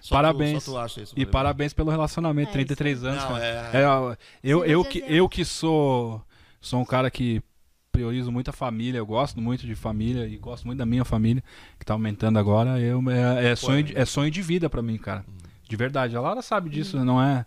Só 0.00 0.14
parabéns. 0.14 0.62
Tu, 0.64 0.66
só 0.66 0.72
tu 0.72 0.78
acha 0.78 1.00
isso, 1.02 1.14
e 1.16 1.26
parabéns 1.26 1.72
pelo 1.72 1.90
relacionamento, 1.90 2.50
É, 2.50 2.52
33 2.52 3.04
anos, 3.04 3.22
Não, 3.22 3.28
cara. 3.28 3.44
é- 3.44 3.70
É, 3.82 4.18
eu, 4.42 4.64
eu, 4.64 4.84
que, 4.84 4.98
exemplo. 4.98 5.14
eu 5.14 5.28
que 5.28 5.44
sou, 5.44 6.22
sou 6.60 6.80
um 6.80 6.84
cara 6.84 7.10
que 7.10 7.42
priorizo 7.90 8.30
muito 8.30 8.48
a 8.48 8.52
família, 8.52 8.98
eu 8.98 9.06
gosto 9.06 9.40
muito 9.40 9.66
de 9.66 9.74
família 9.74 10.26
e 10.26 10.36
gosto 10.36 10.64
muito 10.66 10.78
da 10.78 10.86
minha 10.86 11.04
família, 11.04 11.42
que 11.78 11.84
tá 11.84 11.94
aumentando 11.94 12.38
agora. 12.38 12.78
Eu, 12.80 13.02
é, 13.10 13.50
é 13.50 13.56
sonho, 13.56 13.82
de, 13.82 13.98
é 13.98 14.04
sonho 14.04 14.30
de 14.30 14.40
vida 14.40 14.70
pra 14.70 14.80
mim, 14.80 14.96
cara. 14.98 15.24
De 15.68 15.76
verdade. 15.76 16.16
A 16.16 16.20
Laura 16.20 16.40
sabe 16.42 16.70
disso, 16.70 17.02
não 17.04 17.20
é 17.20 17.44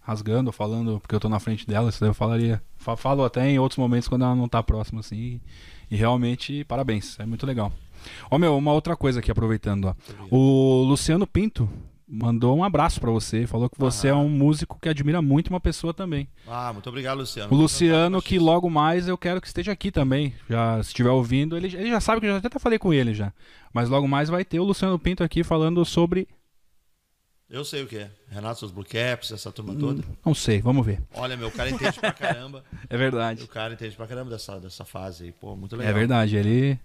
rasgando 0.00 0.48
ou 0.48 0.52
falando 0.52 1.00
porque 1.00 1.14
eu 1.14 1.20
tô 1.20 1.28
na 1.28 1.38
frente 1.40 1.66
dela, 1.66 1.88
isso 1.90 2.00
daí 2.00 2.08
eu 2.10 2.14
falaria. 2.14 2.62
fa- 2.76 2.96
Falo 2.96 3.24
até 3.24 3.46
em 3.50 3.58
outros 3.58 3.76
momentos 3.78 4.08
quando 4.08 4.24
ela 4.24 4.34
não 4.36 4.48
tá 4.48 4.62
próxima, 4.62 5.00
assim. 5.00 5.16
E, 5.16 5.40
e 5.90 5.96
realmente, 5.96 6.64
parabéns, 6.64 7.18
é 7.18 7.26
muito 7.26 7.44
legal. 7.44 7.72
Ó, 8.30 8.38
meu, 8.38 8.56
uma 8.56 8.72
outra 8.72 8.96
coisa 8.96 9.18
aqui, 9.18 9.30
aproveitando, 9.30 9.86
ó. 9.86 9.94
O 10.30 10.84
Luciano 10.84 11.26
Pinto 11.26 11.68
mandou 12.08 12.56
um 12.56 12.64
abraço 12.64 13.00
pra 13.00 13.10
você, 13.10 13.46
falou 13.46 13.68
que 13.68 13.78
você 13.78 14.08
é 14.08 14.14
um 14.14 14.28
músico 14.28 14.78
que 14.80 14.88
admira 14.88 15.20
muito 15.20 15.48
uma 15.48 15.60
pessoa 15.60 15.92
também. 15.92 16.26
Ah, 16.46 16.72
muito 16.72 16.88
obrigado, 16.88 17.18
Luciano. 17.18 17.52
O 17.52 17.56
Luciano, 17.56 18.22
que 18.22 18.38
logo 18.38 18.70
mais 18.70 19.06
eu 19.06 19.18
quero 19.18 19.40
que 19.40 19.46
esteja 19.46 19.72
aqui 19.72 19.90
também. 19.90 20.34
Já, 20.48 20.82
se 20.82 20.88
estiver 20.88 21.10
ouvindo, 21.10 21.56
ele, 21.56 21.66
ele 21.66 21.90
já 21.90 22.00
sabe 22.00 22.20
que 22.20 22.26
eu 22.26 22.40
já 22.40 22.46
até 22.46 22.58
falei 22.58 22.78
com 22.78 22.92
ele 22.94 23.12
já. 23.12 23.32
Mas 23.72 23.88
logo 23.88 24.08
mais 24.08 24.28
vai 24.30 24.44
ter 24.44 24.58
o 24.58 24.64
Luciano 24.64 24.98
Pinto 24.98 25.22
aqui 25.22 25.44
falando 25.44 25.84
sobre. 25.84 26.26
Eu 27.50 27.64
sei 27.64 27.82
o 27.82 27.86
que 27.86 27.96
é. 27.96 28.10
Renato, 28.28 28.58
seus 28.58 28.70
Blue 28.70 28.84
Caps, 28.84 29.32
essa 29.32 29.50
turma 29.50 29.74
toda. 29.74 30.02
Não 30.24 30.34
sei, 30.34 30.60
vamos 30.60 30.84
ver. 30.84 31.00
Olha, 31.14 31.34
meu, 31.36 31.48
o 31.48 31.52
cara 31.52 31.70
entende 31.70 31.98
pra 31.98 32.12
caramba. 32.14 32.62
É 32.90 32.96
verdade. 32.96 33.42
O 33.44 33.48
cara 33.48 33.72
entende 33.72 33.96
pra 33.96 34.06
caramba 34.06 34.30
dessa, 34.30 34.60
dessa 34.60 34.84
fase 34.84 35.24
aí. 35.24 35.32
Pô, 35.32 35.56
muito 35.56 35.74
legal. 35.74 35.90
É 35.90 35.94
verdade, 35.94 36.36
ele. 36.36 36.78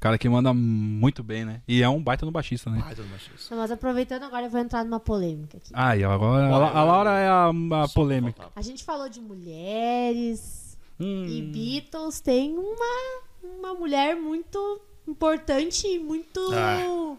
Cara 0.00 0.16
que 0.16 0.28
manda 0.30 0.52
muito 0.54 1.22
bem, 1.22 1.44
né? 1.44 1.60
E 1.68 1.82
é 1.82 1.88
um 1.88 2.02
baita 2.02 2.24
no 2.24 2.32
baixista, 2.32 2.70
né? 2.70 2.80
Baita 2.80 3.02
do 3.02 3.08
baixista. 3.08 3.54
Não, 3.54 3.60
mas 3.60 3.70
aproveitando 3.70 4.22
agora, 4.22 4.46
eu 4.46 4.50
vou 4.50 4.58
entrar 4.60 4.82
numa 4.82 4.98
polêmica 4.98 5.58
aqui. 5.58 5.70
Ah, 5.74 5.94
e 5.94 6.02
agora 6.02 6.46
a, 6.46 6.78
a 6.78 6.84
Laura 6.84 7.10
é 7.18 7.28
a, 7.28 7.48
a 7.84 7.88
polêmica. 7.88 8.48
A 8.56 8.62
gente 8.62 8.82
falou 8.82 9.08
de 9.10 9.20
mulheres 9.20 10.76
Hum. 10.98 11.24
e 11.26 11.40
Beatles 11.42 12.20
tem 12.20 12.56
uma, 12.58 13.22
uma 13.42 13.74
mulher 13.74 14.16
muito 14.16 14.80
importante 15.08 15.86
e 15.86 15.98
muito 15.98 16.40
Ah. 16.52 17.16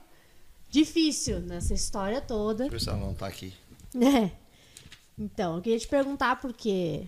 difícil 0.69 1.39
nessa 1.39 1.73
história 1.73 2.19
toda. 2.21 2.67
Por 2.67 2.77
isso 2.77 2.89
ela 2.89 2.99
não 2.99 3.13
tá 3.13 3.27
aqui. 3.27 3.53
É. 4.01 4.31
Então, 5.19 5.57
eu 5.57 5.61
queria 5.61 5.77
te 5.77 5.87
perguntar 5.87 6.39
porque. 6.39 7.05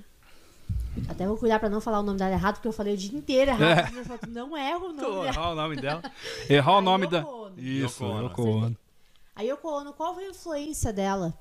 Até 1.08 1.26
vou 1.28 1.38
cuidar 1.38 1.60
pra 1.60 1.70
não 1.70 1.82
falar 1.82 2.00
o 2.00 2.04
nome 2.04 2.20
dela 2.20 2.32
errado, 2.34 2.56
porque 2.56 2.68
eu 2.68 2.72
falei 2.74 2.94
o 2.94 2.98
dia 2.98 3.18
inteiro 3.18 3.52
errado. 3.52 3.80
É. 3.98 4.04
Falou, 4.04 4.20
não 4.28 4.56
erra 4.58 4.78
o 4.80 4.94
nome 4.94 5.02
dela. 5.02 5.28
Errar 5.30 5.52
o 5.52 5.56
nome 5.56 5.76
dela. 5.76 6.02
Errar 6.50 6.78
o 6.78 6.82
nome 6.82 7.08
da. 7.08 7.26
Isso, 7.58 8.04
Yoko 8.04 8.06
Ono. 8.06 8.24
Yoko 8.28 8.42
Ono. 8.44 8.78
A 9.36 9.42
Yoko 9.42 9.68
Ono, 9.68 9.94
qual 9.94 10.14
foi 10.14 10.26
a 10.26 10.30
influência 10.30 10.94
dela 10.94 11.34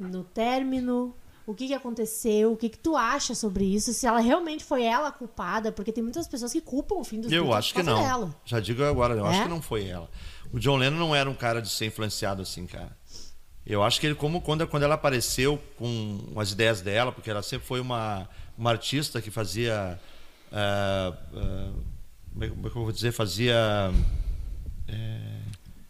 no 0.00 0.24
término? 0.24 1.14
O 1.46 1.54
que, 1.54 1.66
que 1.68 1.74
aconteceu? 1.74 2.52
O 2.52 2.56
que, 2.56 2.68
que 2.68 2.76
tu 2.78 2.94
acha 2.94 3.34
sobre 3.34 3.64
isso? 3.64 3.94
Se 3.94 4.06
ela 4.06 4.18
realmente 4.20 4.62
foi 4.64 4.82
ela 4.84 5.08
a 5.08 5.12
culpada? 5.12 5.72
Porque 5.72 5.90
tem 5.92 6.02
muitas 6.02 6.28
pessoas 6.28 6.52
que 6.52 6.60
culpam 6.60 6.96
o 6.96 7.04
fim 7.04 7.20
dos 7.22 7.32
Eu 7.32 7.44
Beatles 7.44 7.58
acho 7.58 7.74
que 7.74 7.82
não. 7.82 8.02
dela. 8.02 8.34
Já 8.44 8.60
digo 8.60 8.82
agora, 8.84 9.14
eu 9.14 9.24
acho 9.24 9.40
É? 9.40 9.42
que 9.44 9.48
não 9.48 9.62
foi 9.62 9.86
ela. 9.86 10.10
O 10.52 10.58
John 10.58 10.76
Lennon 10.76 10.98
não 10.98 11.14
era 11.16 11.28
um 11.30 11.34
cara 11.34 11.62
de 11.62 11.70
ser 11.70 11.86
influenciado 11.86 12.42
assim, 12.42 12.66
cara. 12.66 12.94
Eu 13.64 13.82
acho 13.82 13.98
que 14.00 14.06
ele, 14.06 14.14
como 14.14 14.40
quando, 14.42 14.66
quando 14.66 14.82
ela 14.82 14.94
apareceu 14.96 15.58
com 15.78 16.20
as 16.36 16.52
ideias 16.52 16.80
dela, 16.82 17.12
porque 17.12 17.30
ela 17.30 17.42
sempre 17.42 17.66
foi 17.66 17.80
uma, 17.80 18.28
uma 18.58 18.70
artista 18.70 19.22
que 19.22 19.30
fazia. 19.30 19.98
ah, 20.52 21.12
ah, 21.34 21.72
como 22.32 22.44
é 22.44 22.46
é 22.46 22.50
que 22.50 22.76
eu 22.76 22.82
vou 22.82 22.92
dizer? 22.92 23.12
Fazia. 23.12 23.54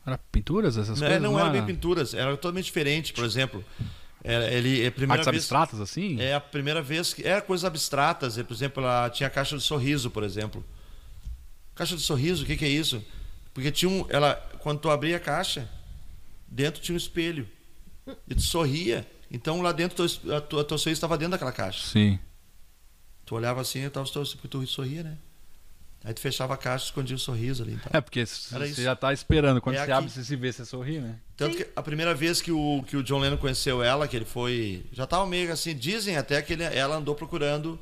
Era 0.06 0.18
pinturas, 0.32 0.76
essas 0.78 1.00
Não, 1.00 1.06
coisas? 1.06 1.22
não 1.22 1.38
era 1.38 1.50
bem 1.50 1.64
pinturas, 1.66 2.14
era 2.14 2.30
totalmente 2.30 2.64
diferente, 2.66 3.12
por 3.12 3.24
exemplo. 3.24 3.64
Era- 4.24 4.50
Ele, 4.50 4.82
é 4.84 4.90
primeira 4.90 5.20
Artes 5.20 5.30
vez, 5.30 5.42
abstratas, 5.44 5.80
assim? 5.80 6.20
É 6.20 6.34
a 6.34 6.40
primeira 6.40 6.80
vez 6.82 7.12
que. 7.14 7.26
Era 7.26 7.40
coisas 7.42 7.64
abstratas. 7.64 8.36
Por 8.42 8.52
exemplo, 8.52 8.82
ela 8.82 9.08
tinha 9.10 9.26
a 9.26 9.30
caixa 9.30 9.56
de 9.56 9.62
sorriso, 9.62 10.10
por 10.10 10.22
exemplo. 10.22 10.64
Caixa 11.74 11.94
de 11.94 12.02
sorriso, 12.02 12.42
o 12.42 12.46
que, 12.46 12.56
que 12.56 12.64
é 12.64 12.68
isso? 12.68 13.04
Porque 13.54 13.70
tinha 13.70 13.88
um. 13.90 14.06
Ela, 14.08 14.34
quando 14.60 14.80
tu 14.80 14.90
abria 14.90 15.16
a 15.18 15.20
caixa, 15.20 15.68
dentro 16.48 16.80
tinha 16.80 16.94
um 16.94 16.98
espelho. 16.98 17.46
E 18.26 18.34
tu 18.34 18.42
sorria. 18.42 19.06
Então 19.30 19.60
lá 19.60 19.70
dentro 19.72 20.04
a 20.34 20.40
tua, 20.40 20.60
a 20.62 20.64
tua 20.64 20.78
sorriso 20.78 20.96
estava 20.98 21.16
dentro 21.18 21.32
daquela 21.32 21.52
caixa. 21.52 21.86
Sim. 21.86 22.18
Tu 23.28 23.34
olhava 23.34 23.60
assim 23.60 23.84
e 23.84 23.90
tava 23.90 24.06
porque 24.10 24.48
tu 24.48 24.66
sorria, 24.66 25.02
né? 25.02 25.18
Aí 26.02 26.14
tu 26.14 26.20
fechava 26.20 26.54
a 26.54 26.56
caixa 26.56 26.84
e 26.84 26.88
escondia 26.88 27.14
o 27.14 27.18
sorriso 27.18 27.62
ali. 27.62 27.74
Então. 27.74 27.90
É, 27.92 28.00
porque 28.00 28.20
Era 28.20 28.66
você 28.66 28.82
já 28.82 28.96
tá 28.96 29.12
esperando. 29.12 29.60
Quando 29.60 29.74
É 29.76 29.80
você 29.80 29.82
aqui. 29.82 29.92
abre, 29.92 30.10
você 30.10 30.24
se 30.24 30.34
vê, 30.34 30.50
você 30.50 30.64
sorri, 30.64 30.98
né? 30.98 31.16
Tanto 31.36 31.52
Sim. 31.58 31.64
que 31.64 31.70
a 31.76 31.82
primeira 31.82 32.14
vez 32.14 32.40
que 32.40 32.50
o, 32.50 32.82
que 32.86 32.96
o 32.96 33.02
John 33.02 33.18
Lennon 33.18 33.36
conheceu 33.36 33.82
ela, 33.82 34.08
que 34.08 34.16
ele 34.16 34.24
foi. 34.24 34.86
Já 34.92 35.06
tava 35.06 35.26
meio 35.26 35.52
assim, 35.52 35.76
dizem 35.76 36.16
até 36.16 36.40
que 36.40 36.54
ele- 36.54 36.62
ela 36.64 36.96
andou 36.96 37.14
procurando 37.14 37.78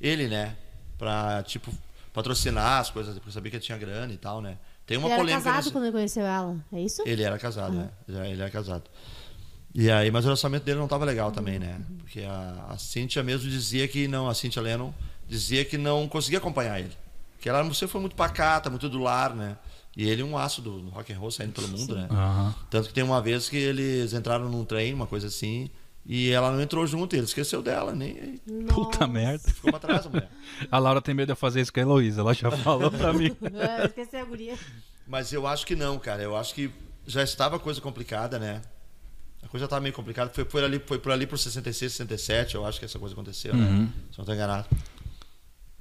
ele, 0.00 0.26
né? 0.26 0.56
Pra, 0.98 1.44
tipo, 1.44 1.72
patrocinar 2.12 2.80
as 2.80 2.90
coisas, 2.90 3.14
porque 3.18 3.30
sabia 3.30 3.50
que 3.52 3.56
ele 3.58 3.64
tinha 3.64 3.78
grana 3.78 4.12
e 4.12 4.16
tal, 4.18 4.40
né? 4.42 4.58
Tem 4.84 4.96
uma 4.96 5.06
ele 5.06 5.12
era 5.14 5.22
polêmica. 5.22 5.44
casado 5.44 5.56
nesse- 5.62 5.70
quando 5.70 5.84
ele 5.84 5.92
conheceu 5.92 6.26
ela, 6.26 6.56
é 6.72 6.80
isso? 6.80 7.02
Ele 7.06 7.22
era 7.22 7.38
casado, 7.38 7.76
né? 7.76 7.90
Já 8.08 8.26
Ele 8.26 8.40
era 8.42 8.50
casado. 8.50 8.84
E 9.74 9.90
aí, 9.90 10.10
mas 10.10 10.24
o 10.24 10.28
relacionamento 10.28 10.64
dele 10.64 10.78
não 10.78 10.88
tava 10.88 11.04
legal 11.04 11.30
também, 11.30 11.58
né? 11.58 11.80
Porque 11.98 12.22
a, 12.22 12.66
a 12.70 12.78
Cynthia 12.78 13.22
mesmo 13.22 13.48
dizia 13.48 13.86
que 13.86 14.08
não, 14.08 14.28
a 14.28 14.34
Cynthia 14.34 14.62
Lennon 14.62 14.92
dizia 15.28 15.64
que 15.64 15.76
não 15.76 16.08
conseguia 16.08 16.38
acompanhar 16.38 16.80
ele. 16.80 16.96
Que 17.40 17.48
ela 17.48 17.62
você 17.62 17.86
foi 17.86 18.00
muito 18.00 18.16
pacata, 18.16 18.70
muito 18.70 18.88
do 18.88 18.98
lar, 18.98 19.34
né? 19.34 19.56
E 19.96 20.08
ele 20.08 20.22
um 20.22 20.36
aço 20.38 20.62
do, 20.62 20.80
do 20.80 20.88
rock 20.90 21.12
and 21.12 21.18
roll 21.18 21.30
saindo 21.30 21.52
pelo 21.52 21.68
mundo, 21.68 21.94
né? 21.94 22.08
Aham. 22.10 22.54
Tanto 22.70 22.88
que 22.88 22.94
tem 22.94 23.04
uma 23.04 23.20
vez 23.20 23.48
que 23.48 23.56
eles 23.56 24.12
entraram 24.12 24.48
num 24.48 24.64
trem, 24.64 24.94
uma 24.94 25.06
coisa 25.06 25.26
assim, 25.26 25.70
e 26.06 26.30
ela 26.30 26.50
não 26.50 26.60
entrou 26.60 26.86
junto, 26.86 27.14
e 27.14 27.18
ele 27.18 27.26
esqueceu 27.26 27.62
dela, 27.62 27.92
nem 27.92 28.38
Puta 28.68 29.00
Nossa. 29.00 29.06
merda. 29.06 29.50
ficou 29.50 29.70
pra 29.70 29.80
trás 29.80 30.06
a 30.06 30.08
mulher. 30.08 30.30
A 30.70 30.78
Laura 30.78 31.02
tem 31.02 31.14
medo 31.14 31.26
de 31.26 31.32
eu 31.32 31.36
fazer 31.36 31.60
isso 31.60 31.72
com 31.72 31.80
a 31.80 31.82
Heloísa. 31.82 32.20
Ela 32.20 32.32
já 32.32 32.50
falou 32.50 32.90
pra 32.90 33.12
mim. 33.12 33.36
É, 33.54 33.86
esqueci 33.86 34.16
a 34.16 34.24
guria. 34.24 34.56
Mas 35.06 35.32
eu 35.32 35.46
acho 35.46 35.66
que 35.66 35.76
não, 35.76 35.98
cara. 35.98 36.22
Eu 36.22 36.36
acho 36.36 36.54
que 36.54 36.70
já 37.06 37.22
estava 37.22 37.56
a 37.56 37.58
coisa 37.58 37.80
complicada, 37.80 38.38
né? 38.38 38.62
A 39.48 39.50
coisa 39.50 39.64
estava 39.64 39.80
meio 39.80 39.94
complicada. 39.94 40.30
Foi 40.30 40.44
por 40.44 40.62
ali, 40.62 40.78
foi 40.84 40.98
por 40.98 41.10
ali 41.10 41.26
por 41.26 41.38
66, 41.38 41.92
67, 41.92 42.54
eu 42.54 42.66
acho 42.66 42.78
que 42.78 42.84
essa 42.84 42.98
coisa 42.98 43.14
aconteceu, 43.14 43.54
Uhum. 43.54 43.82
né? 43.84 43.88
Se 44.12 44.18
não 44.18 44.22
estou 44.22 44.34
enganado. 44.34 44.66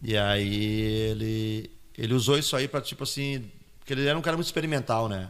E 0.01 0.17
aí 0.17 0.81
ele 1.11 1.71
ele 1.97 2.13
usou 2.13 2.37
isso 2.37 2.55
aí 2.55 2.67
para 2.67 2.79
tipo 2.79 3.03
assim, 3.03 3.49
porque 3.79 3.91
ele 3.93 4.05
era 4.05 4.17
um 4.17 4.21
cara 4.21 4.37
muito 4.37 4.45
experimental, 4.45 5.09
né? 5.09 5.29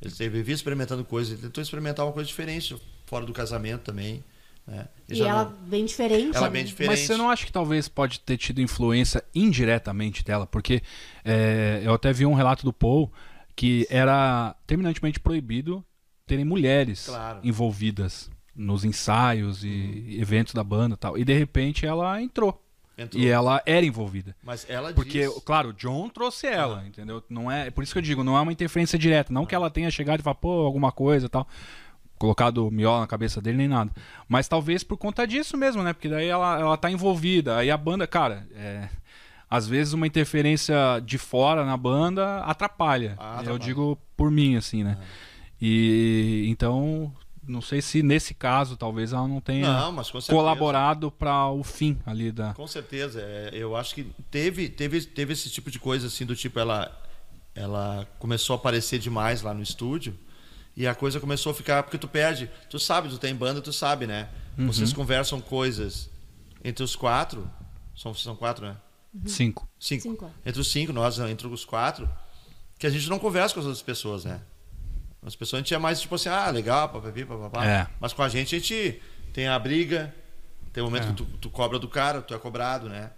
Ele 0.00 0.28
vivia 0.30 0.54
experimentando 0.54 1.04
coisas, 1.04 1.32
ele 1.32 1.42
tentou 1.42 1.60
experimentar 1.62 2.06
uma 2.06 2.12
coisa 2.12 2.26
diferente 2.28 2.76
fora 3.06 3.26
do 3.26 3.32
casamento 3.32 3.82
também, 3.82 4.22
né? 4.66 4.86
E 5.08 5.20
ela 5.20 5.44
não- 5.46 5.52
bem 5.68 5.84
diferente. 5.84 6.36
ela 6.36 6.46
né? 6.46 6.52
bem 6.52 6.64
diferente. 6.64 6.90
Mas 6.90 7.00
você 7.00 7.16
não 7.16 7.28
acha 7.28 7.44
que 7.44 7.50
talvez 7.52 7.88
pode 7.88 8.20
ter 8.20 8.36
tido 8.36 8.60
influência 8.60 9.22
indiretamente 9.34 10.22
dela? 10.24 10.46
Porque 10.46 10.80
é, 11.24 11.82
eu 11.84 11.92
até 11.92 12.12
vi 12.12 12.24
um 12.24 12.34
relato 12.34 12.64
do 12.64 12.72
Paul 12.72 13.12
que 13.56 13.86
era 13.90 14.54
terminantemente 14.66 15.18
proibido 15.18 15.84
terem 16.26 16.44
mulheres 16.44 17.06
Claro. 17.06 17.40
envolvidas 17.42 18.30
nos 18.54 18.84
ensaios 18.84 19.62
e 19.64 20.16
eventos 20.20 20.54
da 20.54 20.64
banda 20.64 20.94
e 20.94 20.98
tal. 20.98 21.18
E 21.18 21.24
de 21.24 21.32
repente 21.36 21.86
ela 21.86 22.20
entrou. 22.20 22.62
Entrou. 22.98 23.22
E 23.22 23.26
ela 23.28 23.62
era 23.66 23.84
envolvida. 23.84 24.34
Mas 24.42 24.64
ela 24.70 24.92
Porque, 24.94 25.26
diz... 25.26 25.42
claro, 25.44 25.68
o 25.68 25.72
John 25.74 26.08
trouxe 26.08 26.46
ela, 26.46 26.82
entendeu? 26.86 27.22
Não 27.28 27.50
é, 27.50 27.70
por 27.70 27.84
isso 27.84 27.92
que 27.92 27.98
eu 27.98 28.02
digo, 28.02 28.24
não 28.24 28.36
é 28.36 28.40
uma 28.40 28.52
interferência 28.52 28.98
direta. 28.98 29.30
Não 29.32 29.44
que 29.44 29.54
ela 29.54 29.68
tenha 29.70 29.90
chegado 29.90 30.20
e 30.20 30.22
falado, 30.22 30.38
pô, 30.38 30.64
alguma 30.64 30.90
coisa 30.90 31.26
e 31.26 31.28
tal. 31.28 31.46
Colocado 32.18 32.70
miola 32.70 33.00
na 33.00 33.06
cabeça 33.06 33.42
dele, 33.42 33.58
nem 33.58 33.68
nada. 33.68 33.92
Mas 34.26 34.48
talvez 34.48 34.82
por 34.82 34.96
conta 34.96 35.26
disso 35.26 35.54
mesmo, 35.58 35.82
né? 35.82 35.92
Porque 35.92 36.08
daí 36.08 36.26
ela, 36.26 36.58
ela 36.58 36.76
tá 36.78 36.90
envolvida. 36.90 37.58
Aí 37.58 37.70
a 37.70 37.76
banda, 37.76 38.06
cara, 38.06 38.46
é, 38.54 38.88
às 39.50 39.68
vezes 39.68 39.92
uma 39.92 40.06
interferência 40.06 40.74
de 41.04 41.18
fora 41.18 41.66
na 41.66 41.76
banda 41.76 42.38
atrapalha. 42.44 43.14
Ah, 43.18 43.34
Eu 43.34 43.38
atrapalha. 43.40 43.58
digo 43.58 43.98
por 44.16 44.30
mim, 44.30 44.56
assim, 44.56 44.82
né? 44.82 44.96
E 45.60 46.46
então, 46.48 47.12
não 47.46 47.60
sei 47.62 47.80
se 47.80 48.02
nesse 48.02 48.34
caso 48.34 48.76
talvez 48.76 49.12
ela 49.12 49.26
não 49.26 49.40
tenha 49.40 49.66
Não, 49.66 50.02
colaborado 50.28 51.10
para 51.10 51.48
o 51.50 51.62
fim 51.62 51.98
ali 52.04 52.32
da. 52.32 52.52
Com 52.54 52.66
certeza, 52.66 53.20
é, 53.20 53.50
eu 53.52 53.76
acho 53.76 53.94
que 53.94 54.04
teve, 54.30 54.68
teve, 54.68 55.00
teve 55.02 55.32
esse 55.32 55.48
tipo 55.48 55.70
de 55.70 55.78
coisa 55.78 56.08
assim 56.08 56.26
do 56.26 56.34
tipo 56.34 56.58
ela 56.58 56.90
ela 57.54 58.06
começou 58.18 58.54
a 58.54 58.58
aparecer 58.58 58.98
demais 58.98 59.40
lá 59.40 59.54
no 59.54 59.62
estúdio 59.62 60.16
e 60.76 60.86
a 60.86 60.94
coisa 60.94 61.18
começou 61.18 61.52
a 61.52 61.54
ficar 61.54 61.82
porque 61.82 61.96
tu 61.96 62.06
perde, 62.06 62.50
tu 62.68 62.78
sabe, 62.78 63.08
tu 63.08 63.16
tem 63.16 63.34
banda, 63.34 63.62
tu 63.62 63.72
sabe, 63.72 64.06
né? 64.06 64.28
Uhum. 64.58 64.66
Vocês 64.66 64.92
conversam 64.92 65.40
coisas 65.40 66.10
entre 66.62 66.84
os 66.84 66.94
quatro, 66.94 67.50
são 67.96 68.12
são 68.12 68.36
quatro, 68.36 68.66
né? 68.66 68.76
Cinco. 69.24 69.66
Cinco. 69.80 70.02
Cinco. 70.02 70.30
Entre 70.44 70.60
os 70.60 70.70
cinco, 70.70 70.92
nós 70.92 71.18
entre 71.18 71.46
os 71.46 71.64
quatro, 71.64 72.06
que 72.78 72.86
a 72.86 72.90
gente 72.90 73.08
não 73.08 73.18
conversa 73.18 73.54
com 73.54 73.60
as 73.60 73.66
outras 73.66 73.82
pessoas, 73.82 74.24
né? 74.24 74.42
As 75.24 75.34
pessoas 75.34 75.58
a 75.60 75.62
gente 75.62 75.74
é 75.74 75.78
mais 75.78 76.00
tipo 76.00 76.14
assim, 76.14 76.28
ah, 76.28 76.50
legal, 76.50 76.88
papapi, 76.88 77.24
papapá. 77.24 77.64
É. 77.66 77.86
Mas 78.00 78.12
com 78.12 78.22
a 78.22 78.28
gente 78.28 78.54
a 78.54 78.58
gente 78.58 79.02
tem 79.32 79.48
a 79.48 79.58
briga, 79.58 80.14
tem 80.72 80.82
o 80.82 80.86
momento 80.86 81.04
É. 81.04 81.06
que 81.08 81.14
tu, 81.14 81.24
tu 81.40 81.50
cobra 81.50 81.78
do 81.78 81.88
cara, 81.88 82.22
tu 82.22 82.34
é 82.34 82.38
cobrado, 82.38 82.88
né? 82.88 83.10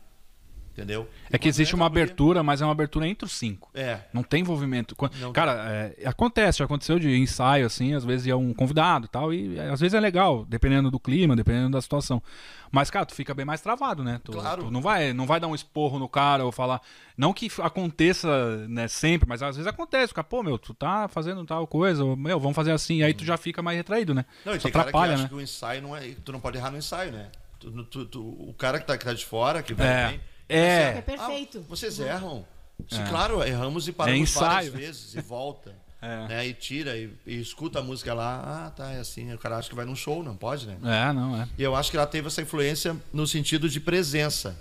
Entendeu? 0.78 1.08
É 1.28 1.36
que 1.36 1.48
existe 1.48 1.74
uma 1.74 1.86
abertura, 1.86 2.40
mas 2.44 2.62
é 2.62 2.64
uma 2.64 2.70
abertura 2.70 3.04
entre 3.08 3.26
os 3.26 3.32
cinco. 3.32 3.68
É. 3.74 3.98
Não 4.12 4.22
tem 4.22 4.42
envolvimento. 4.42 4.94
Não 5.20 5.32
Cara, 5.32 5.52
é, 5.98 6.06
acontece, 6.06 6.58
já 6.60 6.66
aconteceu 6.66 7.00
de 7.00 7.16
ensaio, 7.18 7.66
assim, 7.66 7.94
às 7.94 8.04
vezes 8.04 8.28
é 8.28 8.34
um 8.36 8.54
convidado 8.54 9.06
e 9.06 9.08
tal, 9.08 9.34
e 9.34 9.58
é, 9.58 9.70
às 9.70 9.80
vezes 9.80 9.94
é 9.94 9.98
legal, 10.00 10.44
dependendo 10.44 10.88
do 10.88 11.00
clima, 11.00 11.34
dependendo 11.34 11.70
da 11.70 11.82
situação. 11.82 12.22
Mas, 12.70 12.90
cara, 12.90 13.04
tu 13.06 13.14
fica 13.14 13.34
bem 13.34 13.44
mais 13.44 13.60
travado, 13.60 14.04
né? 14.04 14.20
Tu, 14.22 14.30
Claro. 14.30 14.64
tu 14.64 14.70
não 14.70 14.80
vai, 14.80 15.12
não 15.12 15.26
vai 15.26 15.40
dar 15.40 15.48
um 15.48 15.54
esporro 15.54 15.98
no 15.98 16.08
cara 16.08 16.44
ou 16.44 16.52
falar. 16.52 16.80
Não 17.16 17.32
que 17.32 17.50
aconteça, 17.60 18.68
né, 18.68 18.86
sempre, 18.86 19.28
mas 19.28 19.42
às 19.42 19.56
vezes 19.56 19.66
acontece. 19.66 20.14
Cara, 20.14 20.24
pô, 20.24 20.42
meu, 20.42 20.58
tu 20.58 20.72
tá 20.74 21.08
fazendo 21.08 21.44
tal 21.44 21.66
coisa, 21.66 22.04
ou, 22.04 22.16
meu, 22.16 22.38
vamos 22.38 22.54
fazer 22.54 22.70
assim. 22.72 23.02
Aí 23.02 23.14
tu 23.14 23.24
já 23.24 23.36
fica 23.36 23.60
mais 23.62 23.76
retraído, 23.76 24.14
né? 24.14 24.24
Não, 24.44 24.54
e 24.54 24.58
que 24.58 24.68
atrapalha, 24.68 25.16
né? 25.16 25.28
o 25.32 25.40
ensaio 25.40 25.82
não 25.82 25.96
é. 25.96 26.08
Tu 26.24 26.30
não 26.30 26.40
pode 26.40 26.56
errar 26.56 26.70
no 26.70 26.78
ensaio, 26.78 27.10
né? 27.10 27.26
Tu- 27.58 27.70
tu- 27.84 28.06
tu- 28.06 28.22
o 28.48 28.54
cara 28.56 28.78
que 28.78 28.86
tá, 28.86 28.96
que 28.96 29.04
tá 29.04 29.12
de 29.12 29.24
fora, 29.26 29.62
que 29.64 29.74
vai 29.74 29.86
É. 29.88 30.08
bem, 30.10 30.20
É. 30.49 30.99
É 30.99 31.03
perfeito. 31.03 31.59
Ah, 31.59 31.64
vocês 31.68 31.99
erram. 32.01 32.44
Se, 32.88 33.01
É. 33.01 33.05
Claro, 33.09 33.42
erramos 33.42 33.86
e 33.88 33.92
paramos 33.92 34.36
É 34.36 34.40
várias 34.40 34.72
vezes 34.72 35.14
e 35.14 35.20
volta. 35.20 35.74
É. 36.01 36.28
né? 36.28 36.46
E 36.46 36.55
tira 36.55 36.96
e, 36.96 37.12
e 37.26 37.40
escuta 37.40 37.80
a 37.80 37.82
música 37.82 38.14
lá. 38.14 38.66
Ah, 38.66 38.70
tá, 38.70 38.92
é 38.92 39.01
assim. 39.01 39.32
O 39.32 39.38
cara 39.38 39.57
acha 39.59 39.68
que 39.68 39.74
vai 39.74 39.84
num 39.84 39.96
show, 39.96 40.22
não 40.22 40.36
pode, 40.36 40.64
né? 40.64 40.78
É, 40.84 41.12
não, 41.12 41.42
é. 41.42 41.49
E 41.59 41.62
eu 41.64 41.74
acho 41.74 41.90
que 41.90 41.96
ela 41.96 42.07
teve 42.07 42.28
essa 42.28 42.40
influência 42.40 42.96
no 43.12 43.26
sentido 43.26 43.68
de 43.68 43.80
presença. 43.80 44.57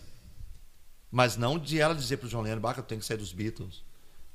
Mas 1.11 1.37
não 1.37 1.59
de 1.59 1.79
ela 1.79 1.93
dizer 1.93 2.17
pro 2.17 2.27
John 2.27 2.41
Lennon, 2.41 2.59
Baca, 2.59 2.81
tu 2.81 2.87
tem 2.87 2.97
que 2.97 3.05
sair 3.05 3.17
dos 3.17 3.31
Beatles. 3.31 3.83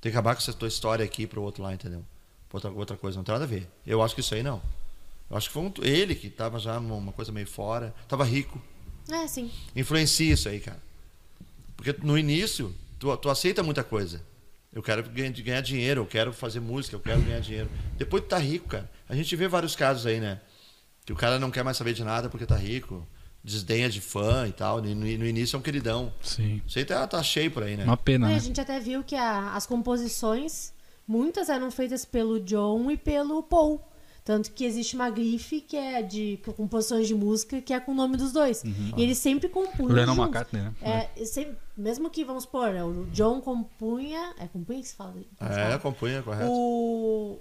Tem 0.00 0.12
que 0.12 0.16
acabar 0.16 0.36
com 0.36 0.40
essa 0.42 0.52
tua 0.52 0.68
história 0.68 1.04
aqui 1.04 1.26
pro 1.26 1.42
outro 1.42 1.62
lá, 1.64 1.74
entendeu? 1.74 2.04
Pra 2.48 2.58
Outra, 2.58 2.70
outra 2.70 2.96
coisa, 2.96 3.16
não 3.16 3.24
tem 3.24 3.32
nada 3.32 3.44
a 3.46 3.48
ver. 3.48 3.68
Eu 3.84 4.00
acho 4.00 4.14
que 4.14 4.20
isso 4.20 4.34
aí 4.36 4.42
não. 4.44 4.62
Eu 5.28 5.36
acho 5.36 5.48
que 5.48 5.52
foi 5.54 5.62
um- 5.64 5.72
ele 5.82 6.14
que 6.14 6.30
tava 6.30 6.60
já 6.60 6.78
numa 6.78 7.10
coisa 7.12 7.32
meio 7.32 7.48
fora, 7.48 7.92
tava 8.06 8.24
rico. 8.24 8.62
É, 9.10 9.26
sim. 9.26 9.50
Influencia 9.74 10.32
isso 10.34 10.48
aí, 10.48 10.60
cara. 10.60 10.80
Porque 11.82 12.06
no 12.06 12.16
início, 12.16 12.72
tu, 12.98 13.14
tu 13.16 13.28
aceita 13.28 13.60
muita 13.62 13.82
coisa. 13.82 14.22
Eu 14.72 14.82
quero 14.82 15.02
ganhar, 15.10 15.60
dinheiro, 15.60 16.02
eu 16.02 16.06
quero 16.06 16.32
fazer 16.32 16.60
música, 16.60 16.94
eu 16.94 17.00
quero 17.00 17.20
ganhar 17.20 17.40
dinheiro. 17.40 17.68
Depois 17.98 18.22
tu 18.22 18.28
tá 18.28 18.38
rico, 18.38 18.68
cara. 18.68 18.88
A 19.08 19.14
gente 19.16 19.34
vê 19.34 19.48
vários 19.48 19.74
casos 19.74 20.06
aí, 20.06 20.20
né? 20.20 20.40
Que 21.04 21.12
o 21.12 21.16
cara 21.16 21.38
não 21.40 21.50
quer 21.50 21.64
mais 21.64 21.76
saber 21.76 21.92
de 21.92 22.04
nada 22.04 22.28
porque 22.30 22.46
tá 22.46 22.54
rico, 22.56 23.04
desdenha 23.42 23.90
de 23.90 24.00
fã 24.00 24.46
e 24.46 24.52
tal. 24.52 24.80
No, 24.80 24.94
no 24.94 25.26
início 25.26 25.56
é 25.56 25.58
um 25.58 25.62
queridão. 25.62 26.14
Sim. 26.22 26.62
Isso 26.66 26.78
aí 26.78 26.84
tá, 26.84 27.04
tá 27.06 27.20
cheio 27.22 27.50
por 27.50 27.64
aí, 27.64 27.76
né? 27.76 27.84
Uma 27.84 27.96
pena, 27.96 28.28
E 28.28 28.30
né? 28.30 28.36
a 28.36 28.38
gente 28.40 28.60
até 28.60 28.78
viu 28.78 29.02
que 29.02 29.16
a- 29.16 29.52
as 29.54 29.66
composições, 29.66 30.72
muitas 31.06 31.48
eram 31.48 31.68
feitas 31.70 32.04
pelo 32.04 32.38
John 32.40 32.90
e 32.92 32.96
pelo 32.96 33.42
Paul. 33.42 33.80
Tanto 34.24 34.52
que 34.52 34.64
existe 34.64 34.94
uma 34.94 35.10
grife 35.10 35.60
que 35.60 35.76
é 35.76 36.00
de 36.00 36.38
composições 36.56 37.08
de 37.08 37.14
música 37.14 37.60
que 37.60 37.72
é 37.72 37.80
com 37.80 37.90
o 37.90 37.94
nome 37.94 38.16
dos 38.16 38.32
dois. 38.32 38.62
E 38.96 39.02
eles 39.02 39.18
sempre 39.18 39.48
compunham. 39.48 39.90
O 39.90 39.92
Lennon 39.92 40.14
juntos. 40.14 40.24
McCartney, 40.28 40.62
né? 40.62 40.72
É, 40.80 41.08
e 41.20 41.26
sempre- 41.26 41.56
mesmo 41.76 42.08
que, 42.08 42.24
vamos 42.24 42.44
supor, 42.44 42.72
né, 42.72 42.84
o 42.84 43.06
John 43.12 43.40
compunha. 43.40 44.32
É 44.38 44.46
compunha 44.46 44.80
que 44.80 44.86
se 44.88 44.94
fala? 44.94 45.12
que 45.14 45.18
se 45.20 45.26
É, 45.40 45.48
fala? 45.64 45.74
acompanha, 45.74 46.22
correto. 46.22 46.50
O, 46.52 47.38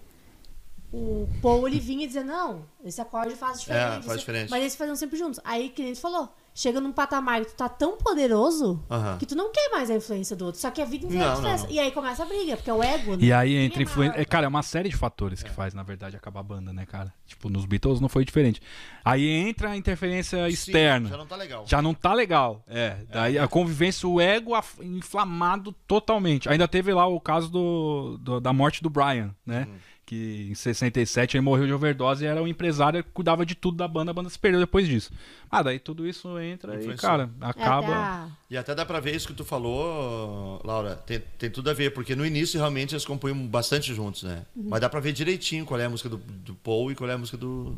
o 0.92 1.30
Paul 1.42 1.68
ele 1.68 1.80
vinha 1.80 2.08
dizendo, 2.08 2.28
não, 2.28 2.66
esse 2.84 3.00
acorde 3.00 3.36
faz 3.36 3.60
diferente. 3.62 4.00
É, 4.00 4.02
faz 4.02 4.20
diferente. 4.20 4.50
Mas 4.50 4.62
eles 4.62 4.76
faziam 4.76 4.96
sempre 4.96 5.18
juntos. 5.20 5.40
Aí, 5.44 5.70
que 5.70 5.84
nem 5.84 5.94
tu 5.94 6.00
falou, 6.00 6.30
chega 6.54 6.82
num 6.82 6.92
patamar 6.92 7.42
que 7.42 7.52
tu 7.52 7.56
tá 7.56 7.70
tão 7.70 7.98
poderoso 7.98 8.84
que 9.20 9.26
tu 9.26 9.36
não 9.36 9.52
quer 9.52 9.70
mais 9.72 9.90
a 9.90 9.96
influência 9.96 10.36
do 10.36 10.46
outro. 10.46 10.60
Só 10.60 10.70
que 10.70 10.82
a 10.82 10.86
vida 10.86 11.06
inteira 11.06 11.36
Não. 11.36 11.70
E 11.70 11.80
aí 11.80 11.92
começa 11.92 12.24
a 12.24 12.26
briga, 12.26 12.56
porque 12.58 12.70
é 12.70 12.74
o 12.74 12.84
ego, 12.84 13.12
né? 13.16 13.18
E 13.24 13.32
aí 13.34 13.50
Quem 13.52 13.66
entra 13.66 13.80
é 13.80 13.84
influência. 13.84 14.22
É, 14.22 14.26
cara, 14.26 14.46
é 14.46 14.50
uma 14.50 14.62
série 14.64 14.90
de 14.90 14.96
fatores 14.98 15.42
que 15.42 15.50
faz, 15.50 15.74
na 15.74 15.84
verdade, 15.84 16.16
acabar 16.16 16.42
a 16.42 16.44
banda, 16.44 16.74
né, 16.74 16.86
cara? 16.86 17.14
Tipo, 17.26 17.50
nos 17.50 17.66
Beatles 17.66 18.00
não 18.02 18.10
foi 18.10 18.26
diferente. 18.26 18.62
Aí 19.04 19.26
entra 19.28 19.70
a 19.72 19.78
interferência 19.78 20.44
Sim, 20.48 20.54
externa. 20.54 21.10
já 21.10 21.18
não 21.18 21.26
tá 21.26 21.36
legal. 21.36 21.64
Já 21.68 21.82
não 21.82 21.94
tá 21.94 22.14
legal. 22.14 22.64
É. 22.68 22.98
Daí 23.10 23.40
a 23.40 23.48
convivência, 23.48 24.08
o 24.08 24.20
ego 24.20 24.54
af- 24.54 24.80
inflamado 24.84 25.72
totalmente. 25.88 26.50
Ainda 26.50 26.68
teve 26.68 26.94
lá 26.94 27.06
o 27.08 27.20
caso 27.20 27.50
do, 27.50 28.18
do- 28.20 28.40
da 28.42 28.52
morte 28.54 28.82
do 28.84 28.90
Brian, 28.90 29.34
né? 29.46 29.68
Uhum. 29.70 29.76
Que 30.12 30.50
em 30.52 30.56
67 30.56 31.38
ele 31.38 31.42
morreu 31.42 31.66
de 31.66 31.72
overdose 31.72 32.26
e 32.26 32.28
era 32.28 32.44
o 32.44 32.46
empresário 32.46 33.02
que 33.02 33.10
cuidava 33.12 33.46
de 33.46 33.56
tudo 33.56 33.78
da 33.78 33.88
banda. 33.88 34.12
A 34.12 34.14
banda 34.14 34.30
se 34.30 34.38
perdeu 34.38 34.60
depois 34.60 34.86
disso. 34.86 35.10
Ah, 35.50 35.64
daí 35.64 35.80
tudo 35.80 36.06
isso 36.06 36.38
entra 36.38 36.84
e, 36.84 36.98
cara, 36.98 37.30
É, 37.42 37.46
acaba. 37.46 37.96
a- 37.96 38.28
E 38.50 38.58
até 38.58 38.76
dá 38.76 38.86
pra 38.86 39.00
ver 39.00 39.16
isso 39.16 39.26
que 39.26 39.34
tu 39.34 39.46
falou, 39.46 40.60
Laura. 40.66 40.98
Tem, 40.98 41.22
tem 41.38 41.50
tudo 41.50 41.70
a 41.70 41.74
ver, 41.74 41.94
porque 41.94 42.14
no 42.14 42.26
início 42.26 42.60
realmente 42.60 42.94
eles 42.94 43.06
compunham 43.06 43.48
bastante 43.48 43.94
juntos, 43.96 44.24
né? 44.24 44.46
Uhum. 44.54 44.66
Mas 44.68 44.82
dá 44.82 44.90
pra 44.90 45.00
ver 45.00 45.14
direitinho 45.14 45.66
qual 45.66 45.80
é 45.80 45.86
a 45.86 45.90
música 45.90 46.10
do, 46.10 46.18
do 46.18 46.56
Paul 46.56 46.92
e 46.92 46.96
qual 46.96 47.10
é 47.10 47.14
a 47.14 47.18
música 47.18 47.38
do, 47.38 47.74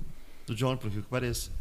do 0.48 0.56
John, 0.56 0.76
por 0.76 0.90
que 0.90 1.04
que 1.04 1.08
pareça. 1.08 1.52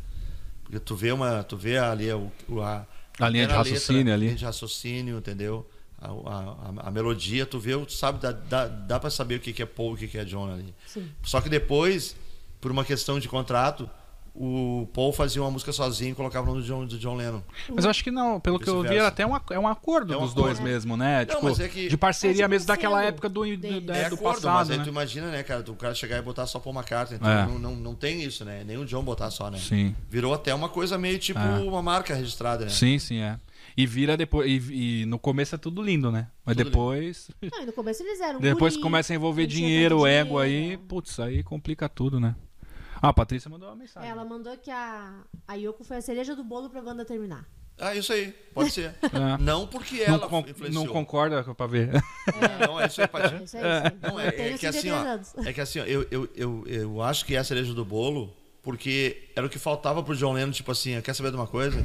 Porque 0.64 0.80
tu 0.80 0.96
vê 0.96 1.12
uma. 1.12 1.42
Tu 1.44 1.54
vê 1.54 1.76
ali 1.76 2.10
a, 2.10 2.16
o- 2.16 2.32
a, 2.62 2.86
A 3.20 3.28
linha 3.28 3.46
de 3.46 3.52
raciocínio 3.52 4.10
ali. 4.10 4.24
A 4.24 4.26
linha 4.28 4.34
de 4.36 4.44
raciocínio, 4.46 5.18
entendeu? 5.18 5.68
A, 6.02 6.08
a, 6.08 6.88
a- 6.88 6.90
melodia, 6.90 7.46
tu 7.46 7.58
vê, 7.60 7.76
tu 7.86 7.92
sabe, 7.92 8.18
dá, 8.20 8.32
dá, 8.32 8.66
dá 8.66 8.98
pra 9.00 9.08
saber 9.10 9.36
o 9.36 9.40
que, 9.40 9.52
que 9.52 9.62
é 9.62 9.66
Paul 9.66 9.92
e 9.92 9.94
o 9.94 9.96
que, 9.98 10.08
que 10.08 10.18
é 10.18 10.24
John 10.24 10.52
ali. 10.52 10.74
Sim. 10.86 11.08
Só 11.22 11.40
que 11.40 11.48
depois, 11.48 12.16
por 12.60 12.70
uma 12.72 12.84
questão 12.84 13.18
de 13.20 13.28
contrato, 13.28 13.88
o 14.34 14.88
Paul 14.94 15.12
fazia 15.12 15.42
uma 15.42 15.50
música 15.50 15.72
sozinho 15.72 16.12
e 16.12 16.14
colocava 16.14 16.46
o 16.46 16.54
nome 16.54 16.62
do 16.62 16.66
John, 16.66 16.86
do 16.86 16.98
John 16.98 17.16
Lennon. 17.16 17.42
Mas 17.68 17.84
eu 17.84 17.90
acho 17.90 18.02
que 18.02 18.10
não, 18.10 18.40
pelo 18.40 18.58
que 18.58 18.66
eu 18.68 18.80
vi, 18.82 18.96
era 18.96 19.08
até 19.08 19.26
um, 19.26 19.36
é 19.50 19.58
um 19.58 19.68
acordo 19.68 20.14
É 20.14 20.16
um 20.16 20.20
dos 20.22 20.30
acordo. 20.30 20.46
dois 20.46 20.58
mesmo, 20.58 20.96
né? 20.96 21.18
Não, 21.26 21.26
tipo, 21.34 21.44
mas 21.44 21.60
é 21.60 21.68
que- 21.68 21.86
de 21.88 21.96
parceria 21.98 22.46
É 22.46 22.48
mesmo 22.48 22.66
daquela 22.66 23.04
época 23.04 23.28
do, 23.28 23.44
do, 23.44 23.80
da- 23.82 23.94
É 23.94 24.08
do 24.08 24.14
acordo, 24.14 24.40
passado, 24.40 24.54
mas 24.54 24.70
aí 24.70 24.78
né? 24.78 24.84
tu 24.84 24.88
imagina, 24.88 25.30
né, 25.30 25.42
cara, 25.42 25.62
o 25.70 25.76
cara 25.76 25.94
chegar 25.94 26.16
e 26.18 26.22
botar 26.22 26.46
só 26.46 26.58
Paul 26.58 26.74
McCartney. 26.74 27.18
Então 27.20 27.30
É. 27.30 27.46
não, 27.46 27.58
não, 27.58 27.76
não 27.76 27.94
tem 27.94 28.22
isso, 28.22 28.42
né? 28.42 28.64
Nem 28.66 28.78
o 28.78 28.86
John 28.86 29.02
botar 29.04 29.30
só, 29.30 29.50
né? 29.50 29.58
Sim. 29.58 29.94
Virou 30.10 30.32
até 30.32 30.54
uma 30.54 30.70
coisa 30.70 30.96
meio 30.96 31.18
tipo 31.18 31.38
É. 31.38 31.58
uma 31.60 31.82
marca 31.82 32.14
registrada, 32.14 32.64
né? 32.64 32.70
Sim, 32.70 32.98
sim, 32.98 33.18
é. 33.18 33.38
E 33.76 33.86
vira 33.86 34.16
depois. 34.16 34.50
E, 34.50 35.02
e 35.02 35.06
no 35.06 35.18
começo 35.18 35.54
é 35.54 35.58
tudo 35.58 35.82
lindo, 35.82 36.10
né? 36.10 36.28
Mas 36.44 36.56
Tudo 36.56 36.64
depois. 36.70 37.30
Não, 37.50 37.62
e 37.62 37.66
no 37.66 37.72
começo 37.72 38.02
eles 38.02 38.20
eram 38.20 38.40
Depois 38.40 38.74
guri, 38.74 38.82
começa 38.82 39.12
a 39.12 39.16
envolver 39.16 39.42
não 39.42 39.48
dinheiro, 39.48 40.06
ego 40.06 40.38
aí, 40.38 40.76
putz, 40.76 41.18
aí 41.20 41.42
complica 41.42 41.88
tudo, 41.88 42.20
né? 42.20 42.34
Ah, 43.00 43.08
a 43.08 43.12
Patrícia 43.12 43.50
mandou 43.50 43.68
uma 43.68 43.76
mensagem. 43.76 44.08
Ela 44.08 44.24
mandou 44.24 44.56
que 44.56 44.70
a, 44.70 45.24
a 45.48 45.54
Yoko 45.54 45.82
foi 45.82 45.96
a 45.96 46.00
cereja 46.02 46.36
do 46.36 46.44
bolo 46.44 46.70
pra 46.70 46.80
banda 46.80 47.04
terminar. 47.04 47.44
Ah, 47.78 47.96
isso 47.96 48.12
aí, 48.12 48.32
pode 48.54 48.70
ser. 48.70 48.94
É. 49.02 49.42
Não 49.42 49.66
porque 49.66 50.06
não, 50.06 50.14
ela 50.14 50.28
con- 50.28 50.44
influenciou. 50.46 50.84
não 50.84 50.92
concorda 50.92 51.42
pra 51.54 51.66
ver. 51.66 51.90
Não, 52.64 52.80
é 52.80 52.86
isso 52.86 53.00
aí. 53.00 53.08
É 53.12 53.26
isso 53.26 53.34
aí. 53.34 53.44
isso 53.44 53.56
aí. 53.56 53.62
Não, 54.02 54.20
é, 54.20 54.28
eu 54.28 54.32
tenho 54.32 54.54
é 54.54 54.58
que 54.58 54.66
assim, 54.66 54.80
53 54.82 54.92
ó, 54.92 55.08
anos. 55.08 55.46
é 55.48 55.52
que 55.52 55.60
assim, 55.60 55.80
ó, 55.80 55.84
eu, 55.84 56.06
eu, 56.10 56.28
eu, 56.36 56.64
eu 56.66 57.02
acho 57.02 57.24
que 57.24 57.34
é 57.34 57.38
a 57.38 57.44
cereja 57.44 57.74
do 57.74 57.84
bolo, 57.84 58.32
porque 58.62 59.30
era 59.34 59.44
o 59.44 59.50
que 59.50 59.58
faltava 59.58 60.02
pro 60.02 60.14
John 60.14 60.34
Lennon, 60.34 60.52
tipo 60.52 60.70
assim, 60.70 61.00
quer 61.00 61.14
saber 61.14 61.30
de 61.30 61.36
uma 61.36 61.46
coisa? 61.48 61.84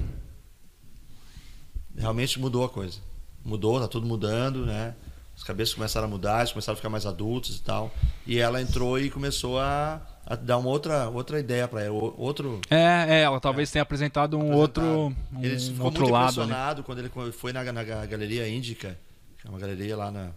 Realmente 1.98 2.40
mudou 2.40 2.64
a 2.64 2.70
coisa. 2.70 3.00
Mudou, 3.44 3.80
tá 3.80 3.88
tudo 3.88 4.06
mudando, 4.06 4.66
né? 4.66 4.94
As 5.36 5.44
cabeças 5.44 5.74
começaram 5.74 6.08
a 6.08 6.10
mudar, 6.10 6.40
eles 6.40 6.52
começaram 6.52 6.74
a 6.74 6.78
ficar 6.78 6.90
mais 6.90 7.06
adultos 7.06 7.58
e 7.58 7.62
tal. 7.62 7.94
E 8.26 8.40
ela 8.40 8.62
entrou 8.62 9.00
e 9.00 9.10
começou 9.10 9.60
a, 9.60 10.02
a 10.26 10.36
dar 10.36 10.58
uma 10.58 10.70
outra, 10.70 11.10
outra 11.10 11.40
ideia 11.40 11.68
para 11.68 11.84
ela, 11.84 11.94
outro, 11.96 12.60
É, 12.70 13.06
é, 13.08 13.22
ela 13.22 13.40
talvez 13.40 13.70
tenha 13.72 13.84
apresentado 13.84 14.38
um 14.38 14.52
outro, 14.52 14.84
um 14.84 15.16
ele 15.44 15.60
ficou 15.60 15.86
outro 15.86 16.02
muito 16.02 16.14
lado. 16.14 16.26
ali. 16.26 16.34
impressionado 16.34 16.84
quando 16.84 17.00
ele 17.00 17.12
foi 17.32 17.54
na, 17.54 17.64
na 17.72 17.84
Galeria 17.84 18.48
Índica, 18.50 18.98
que 19.40 19.48
é 19.48 19.50
uma 19.50 19.60
galeria 19.60 19.96
lá 19.96 20.12
na. 20.12 20.32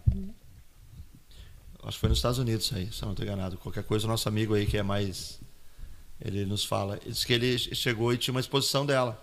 Acho 1.83 1.93
que 1.93 1.99
foi 1.99 2.09
nos 2.09 2.19
Estados 2.19 2.37
Unidos 2.37 2.65
isso 2.65 2.75
aí, 2.75 2.91
se 2.91 3.01
eu 3.01 3.07
não 3.07 3.13
estou 3.13 3.25
enganado. 3.25 3.57
Qualquer 3.57 3.83
coisa, 3.83 4.05
o 4.05 4.09
nosso 4.09 4.29
amigo 4.29 4.53
aí 4.53 4.67
que 4.67 4.77
é 4.77 4.83
mais. 4.83 5.39
Ele 6.23 6.45
nos 6.45 6.63
fala. 6.63 6.99
Disse 7.03 7.25
que 7.25 7.33
ele 7.33 7.57
chegou 7.57 8.13
e 8.13 8.17
tinha 8.17 8.33
uma 8.33 8.39
exposição 8.39 8.85
dela. 8.85 9.19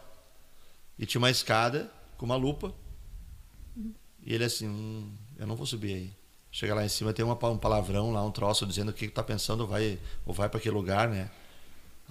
E 0.99 1.07
tinha 1.07 1.21
uma 1.21 1.31
escada 1.31 1.89
com 2.19 2.27
uma 2.27 2.37
lupa. 2.37 2.75
E 4.23 4.35
ele 4.35 4.45
assim, 4.45 4.69
hum, 4.69 5.11
eu 5.39 5.47
não 5.47 5.57
vou 5.57 5.65
subir 5.65 5.95
aí. 5.95 6.13
Chega 6.51 6.75
lá 6.75 6.85
em 6.85 6.89
cima, 6.89 7.13
tem 7.13 7.25
uma, 7.25 7.35
um 7.49 7.57
palavrão 7.59 8.11
lá, 8.11 8.23
um 8.25 8.31
troço 8.31 8.67
dizendo 8.67 8.91
o 8.91 8.93
que, 8.93 9.07
que 9.07 9.15
tá 9.15 9.23
pensando, 9.23 9.67
vai, 9.67 9.99
ou 10.27 10.35
vai 10.35 10.49
para 10.49 10.59
aquele 10.59 10.75
lugar, 10.75 11.09
né? 11.09 11.31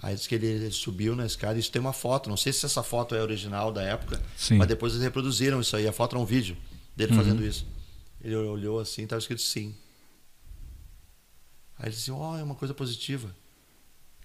Aí 0.00 0.14
diz 0.14 0.26
que 0.26 0.34
ele, 0.36 0.70
subiu 0.70 1.14
na 1.16 1.26
escada, 1.26 1.58
isso 1.58 1.70
tem 1.72 1.80
uma 1.80 1.92
foto, 1.92 2.30
não 2.30 2.36
sei 2.36 2.52
se 2.52 2.64
essa 2.64 2.82
foto 2.84 3.14
é 3.16 3.22
original 3.22 3.72
da 3.72 3.82
época, 3.82 4.22
Sim. 4.36 4.56
mas 4.56 4.68
depois 4.68 4.92
eles 4.92 5.04
reproduziram 5.04 5.60
isso 5.60 5.76
aí, 5.76 5.86
a 5.88 5.92
foto 5.92 6.16
é 6.16 6.18
um 6.18 6.24
vídeo 6.24 6.56
dele 6.96 7.12
Uhum. 7.12 7.18
fazendo 7.18 7.44
isso. 7.44 7.66
Ele 8.20 8.34
olhou 8.36 8.78
assim, 8.80 9.02
estava 9.02 9.18
escrito 9.18 9.42
sim. 9.42 9.74
Aí 11.78 11.86
ele 11.86 11.94
disse, 11.94 12.10
ó, 12.10 12.36
é 12.38 12.42
uma 12.42 12.54
coisa 12.54 12.72
positiva. 12.74 13.34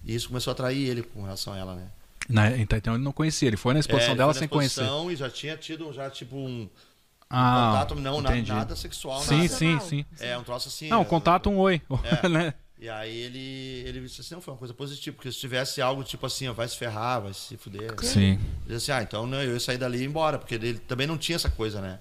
E 0.02 0.14
isso 0.14 0.28
começou 0.28 0.50
a 0.50 0.54
atrair 0.54 0.88
ele 0.88 1.02
com 1.02 1.22
relação 1.22 1.52
a 1.52 1.58
ela, 1.58 1.74
né? 1.74 1.90
Né, 2.28 2.58
então, 2.58 2.78
então 2.78 2.94
ele 2.94 3.04
não 3.04 3.12
conhecia, 3.12 3.48
ele 3.48 3.56
foi 3.56 3.74
na 3.74 3.80
exposição 3.80 4.14
É, 4.14 4.16
dela 4.16 4.32
na 4.32 4.38
sem 4.38 4.48
conhecer. 4.48 4.82
exposição 4.82 5.10
E 5.12 5.16
já 5.16 5.28
tinha 5.28 5.56
tido 5.56 5.92
já 5.92 6.08
tipo 6.08 6.36
um 6.36 6.68
Ah, 7.28 7.70
contato, 7.72 7.94
não, 7.94 8.20
na- 8.20 8.30
entendi. 8.30 8.52
nada 8.52 8.74
sexual, 8.76 9.20
Sim, 9.20 9.36
nada. 9.42 9.48
sim, 9.48 9.80
sim. 9.80 10.04
É, 10.20 10.36
um 10.38 10.42
troço 10.44 10.68
assim. 10.68 10.88
Não, 10.88 10.98
é, 10.98 11.00
um 11.00 11.04
contato, 11.04 11.50
um 11.50 11.58
oi. 11.58 11.82
É. 12.22 12.28
né? 12.28 12.54
E 12.78 12.88
aí 12.88 13.16
ele, 13.16 13.84
ele 13.88 14.00
disse 14.00 14.20
assim, 14.20 14.34
não, 14.34 14.42
foi 14.42 14.52
uma 14.52 14.58
coisa 14.58 14.74
positiva, 14.74 15.14
porque 15.16 15.30
se 15.32 15.38
tivesse 15.38 15.80
algo 15.80 16.02
tipo 16.04 16.26
assim, 16.26 16.48
ó, 16.48 16.52
vai 16.52 16.68
se 16.68 16.76
ferrar, 16.76 17.22
vai 17.22 17.32
se 17.32 17.56
fuder. 17.56 17.92
Sim. 18.02 18.32
Ele 18.32 18.74
disse 18.76 18.90
assim, 18.90 18.92
ah, 18.92 19.02
então 19.02 19.26
né, 19.26 19.44
eu 19.46 19.52
ia 19.54 19.60
sair 19.60 19.78
dali 19.78 19.98
e 19.98 20.02
ir 20.02 20.06
embora, 20.06 20.38
porque 20.38 20.54
ele 20.56 20.78
também 20.80 21.06
não 21.06 21.16
tinha 21.16 21.36
essa 21.36 21.48
coisa, 21.50 21.80
né? 21.80 21.98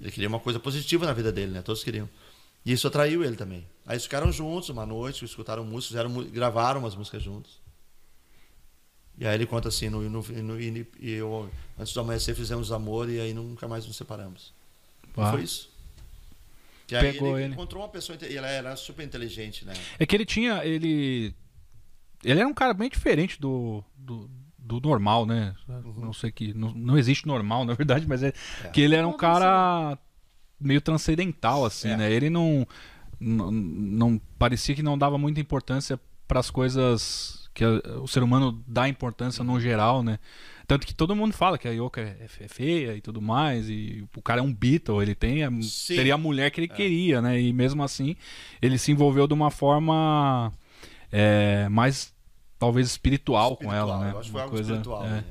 Ele 0.00 0.10
queria 0.10 0.28
uma 0.28 0.40
coisa 0.40 0.58
positiva 0.58 1.06
na 1.06 1.12
vida 1.12 1.30
dele, 1.30 1.52
né? 1.52 1.62
Todos 1.62 1.84
queriam. 1.84 2.08
E 2.64 2.72
isso 2.72 2.86
atraiu 2.88 3.22
ele 3.24 3.36
também. 3.36 3.66
Aí 3.86 3.94
eles 3.94 4.02
ficaram 4.04 4.32
juntos 4.32 4.68
uma 4.68 4.84
noite, 4.84 5.24
escutaram 5.24 5.64
músicas, 5.64 5.88
fizeram, 5.88 6.24
gravaram 6.30 6.80
umas 6.80 6.96
músicas 6.96 7.22
juntos. 7.22 7.60
E 9.18 9.26
aí 9.26 9.34
ele 9.34 9.46
conta 9.46 9.68
assim, 9.68 9.88
no, 9.88 10.02
no, 10.10 10.22
no- 10.22 10.60
e, 10.60 10.86
e 11.00 11.10
eu, 11.12 11.48
antes 11.78 11.92
do 11.94 12.00
amanhecer 12.00 12.34
fizemos 12.34 12.70
amor 12.70 13.08
e 13.08 13.18
aí 13.18 13.32
nunca 13.32 13.66
mais 13.66 13.86
nos 13.86 13.96
separamos. 13.96 14.52
Foi 15.14 15.42
isso. 15.42 15.70
E 16.90 16.94
aí 16.94 17.12
Pegou 17.12 17.36
ele, 17.36 17.46
ele. 17.46 17.54
encontrou 17.54 17.82
uma 17.82 17.88
pessoa, 17.88 18.16
e 18.28 18.36
ela 18.36 18.48
era 18.48 18.76
super 18.76 19.02
inteligente, 19.04 19.64
né? 19.64 19.72
É 19.98 20.04
que 20.06 20.14
ele 20.14 20.26
tinha. 20.26 20.64
Ele. 20.64 21.34
Ele 22.22 22.38
era 22.40 22.48
um 22.48 22.54
cara 22.54 22.72
bem 22.74 22.88
diferente 22.90 23.40
do. 23.40 23.82
do, 23.96 24.30
do 24.58 24.80
normal, 24.80 25.24
né? 25.26 25.54
Não 25.96 26.12
sei 26.12 26.30
que. 26.30 26.52
Não, 26.54 26.70
não 26.72 26.96
existe 26.98 27.26
normal, 27.26 27.64
na 27.64 27.72
verdade, 27.74 28.06
mas 28.06 28.22
é, 28.22 28.32
É. 28.64 28.68
que 28.68 28.80
ele 28.82 28.94
era 28.94 29.08
um 29.08 29.16
cara 29.16 29.98
meio 30.60 30.80
transcendental, 30.80 31.64
assim, 31.64 31.88
É. 31.88 31.96
né? 31.96 32.12
Ele 32.12 32.28
não, 32.30 32.66
não. 33.18 33.50
não 33.50 34.20
parecia 34.38 34.74
que 34.74 34.82
não 34.82 34.96
dava 34.98 35.16
muita 35.18 35.40
importância 35.40 35.98
para 36.28 36.38
as 36.40 36.50
coisas 36.50 37.35
que 37.56 37.64
o 37.64 38.06
ser 38.06 38.22
humano 38.22 38.62
dá 38.66 38.86
importância 38.86 39.42
no 39.42 39.58
geral, 39.58 40.02
né? 40.02 40.18
Tanto 40.66 40.86
que 40.86 40.92
todo 40.92 41.16
mundo 41.16 41.32
fala 41.32 41.56
que 41.56 41.66
a 41.66 41.70
Yoko 41.70 41.98
é, 41.98 42.14
é 42.20 42.48
feia 42.48 42.94
e 42.94 43.00
tudo 43.00 43.22
mais, 43.22 43.70
e 43.70 44.04
o 44.14 44.20
cara 44.20 44.40
é 44.40 44.42
um 44.42 44.52
Beatle, 44.52 45.00
ele 45.00 45.14
tem 45.14 45.42
a, 45.42 45.50
teria 45.88 46.14
a 46.14 46.18
mulher 46.18 46.50
que 46.50 46.60
ele 46.60 46.68
queria, 46.68 47.22
né? 47.22 47.40
E 47.40 47.54
mesmo 47.54 47.82
assim, 47.82 48.14
ele 48.60 48.76
se 48.76 48.92
envolveu 48.92 49.26
de 49.26 49.32
uma 49.32 49.50
forma 49.50 50.52
é, 51.10 51.66
mais, 51.70 52.14
talvez, 52.58 52.88
espiritual, 52.88 53.56
com 53.56 53.72
ela, 53.72 54.00
né? 54.00 54.10
Eu 54.12 54.18
acho 54.18 54.26
que 54.26 54.32
foi 54.32 54.42
algo 54.42 54.54
coisa- 54.54 54.72
espiritual, 54.74 55.06
é. 55.06 55.08
né? 55.08 55.24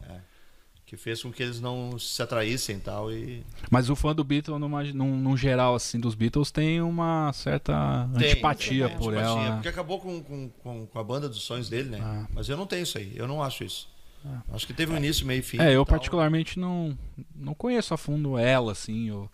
Que 0.96 1.02
fez 1.02 1.22
com 1.22 1.32
que 1.32 1.44
eles 1.44 1.60
não 1.60 2.00
se 2.00 2.22
atraíssem 2.22 2.78
e 2.78 2.80
tal. 2.80 3.12
E... 3.12 3.44
Mas 3.70 3.90
o 3.90 3.96
fã 3.96 4.16
do 4.16 4.24
Beatles, 4.24 4.60
numa, 4.60 4.84
num, 4.84 5.18
num 5.18 5.36
geral, 5.36 5.76
assim, 5.76 6.00
dos 6.00 6.16
Beatles, 6.16 6.52
tem 6.52 6.82
uma 6.82 7.32
certa 7.34 8.10
Tem, 8.18 8.32
antipatia 8.32 8.88
tem, 8.88 8.98
por 8.98 9.14
antipatia, 9.14 9.42
ela. 9.42 9.50
né? 9.50 9.56
Porque 9.56 9.68
acabou 9.68 10.00
com, 10.00 10.24
com, 10.24 10.50
com, 10.64 10.88
com 10.88 11.00
a 11.00 11.04
banda 11.04 11.28
dos 11.28 11.42
sonhos 11.42 11.70
dele, 11.70 11.90
né? 11.90 12.00
Ah. 12.02 12.28
Mas 12.34 12.48
eu 12.48 12.56
não 12.56 12.66
tenho 12.66 12.84
isso 12.84 12.98
aí, 12.98 13.12
eu 13.16 13.28
não 13.28 13.44
acho 13.44 13.64
isso. 13.64 13.94
Acho 14.52 14.66
que 14.66 14.74
teve 14.74 14.92
um 14.92 14.98
início, 14.98 15.26
meio 15.26 15.40
e 15.40 15.44
fim. 15.44 15.60
É, 15.60 15.70
eu 15.70 15.86
tal. 15.86 15.98
particularmente 15.98 16.58
não, 16.58 16.98
não 17.36 17.54
conheço 17.54 17.94
a 17.94 17.98
fundo 17.98 18.38
ela, 18.38 18.72
assim, 18.72 19.12
ou 19.12 19.30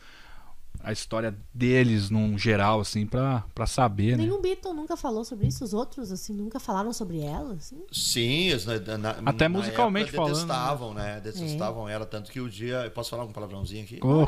a 0.84 0.92
história 0.92 1.36
deles 1.54 2.10
num 2.10 2.38
geral, 2.38 2.80
assim, 2.82 3.06
pra, 3.06 3.44
pra 3.54 3.66
saber, 3.66 4.18
né? 4.18 4.24
Nenhum 4.24 4.42
Beatle 4.42 4.74
nunca 4.74 4.96
falou 4.98 5.24
sobre 5.24 5.48
isso, 5.48 5.64
os 5.64 5.74
outros, 5.74 6.12
assim, 6.12 6.34
nunca 6.34 6.60
falaram 6.60 6.92
sobre 6.94 7.20
ela, 7.22 7.54
assim. 7.56 7.82
Sim, 7.92 8.50
na, 8.88 8.98
na, 8.98 9.10
Até 9.26 9.48
na 9.48 9.58
musicalmente 9.58 10.10
época, 10.10 10.18
falando, 10.24 10.34
Detestavam, 10.48 10.94
né? 10.94 11.20
Detestavam 11.22 11.90
ela, 11.90 12.06
tanto 12.06 12.32
que 12.32 12.40
o 12.40 12.50
dia. 12.50 12.84
Eu 12.86 12.92
posso 12.92 13.10
falar 13.10 13.24
um 13.26 13.32
palavrãozinho 13.32 13.84
aqui? 13.84 14.00
Ô, 14.04 14.24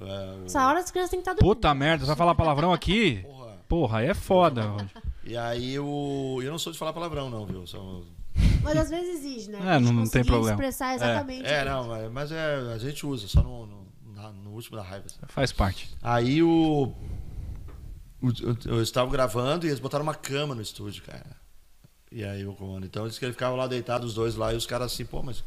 É, 0.00 0.40
o- 0.40 0.44
Essa 0.46 0.66
hora 0.66 0.80
as 0.80 0.90
crianças 0.90 1.10
têm 1.10 1.18
que 1.20 1.22
estar 1.22 1.34
dormindo. 1.34 1.54
puta 1.54 1.72
merda, 1.74 2.04
você 2.04 2.08
vai 2.08 2.16
falar 2.16 2.34
palavrão 2.34 2.72
aqui? 2.72 3.20
Porra. 3.22 3.44
Porra, 3.68 3.98
aí 3.98 4.06
é 4.08 4.14
foda. 4.14 4.62
E 5.24 5.36
aí 5.36 5.78
o. 5.78 6.40
Eu 6.42 6.50
não 6.50 6.58
sou 6.58 6.72
de 6.72 6.78
falar 6.78 6.92
palavrão, 6.92 7.30
não, 7.30 7.46
viu? 7.46 7.66
Sou... 7.66 8.04
Mas 8.62 8.76
às 8.76 8.90
vezes 8.90 9.16
exige, 9.20 9.50
né? 9.50 9.58
É, 9.76 9.78
não- 9.78 9.92
não 9.92 10.08
tem 10.08 10.24
problema. 10.24 10.50
expressar 10.50 10.94
exatamente. 10.94 11.46
É, 11.46 11.64
não, 11.64 12.10
mas- 12.10 12.32
é, 12.32 12.72
a 12.74 12.78
gente 12.78 13.06
usa, 13.06 13.26
só 13.28 13.42
no, 13.42 13.66
no, 13.66 13.83
no 14.32 14.50
último 14.50 14.76
da 14.76 14.82
raiva. 14.82 15.06
assim. 15.06 15.18
Faz 15.28 15.52
parte. 15.52 15.90
Aí 16.02 16.42
o, 16.42 16.92
o- 18.22 18.32
Eu 18.66 18.82
estava 18.82 19.10
gravando 19.10 19.66
e 19.66 19.68
eles 19.68 19.80
botaram 19.80 20.02
uma 20.04 20.14
cama 20.14 20.54
no 20.54 20.62
estúdio, 20.62 21.02
cara. 21.02 21.36
E 22.10 22.24
aí 22.24 22.46
o 22.46 22.54
comando. 22.54 22.86
Então 22.86 23.06
disse 23.08 23.18
que 23.18 23.24
ele 23.24 23.32
ficava 23.32 23.56
lá 23.56 23.66
deitado, 23.66 24.06
os 24.06 24.14
dois 24.14 24.34
lá, 24.36 24.52
e 24.52 24.56
os 24.56 24.66
caras 24.66 24.92
assim, 24.92 25.04
pô, 25.04 25.22
mas. 25.22 25.42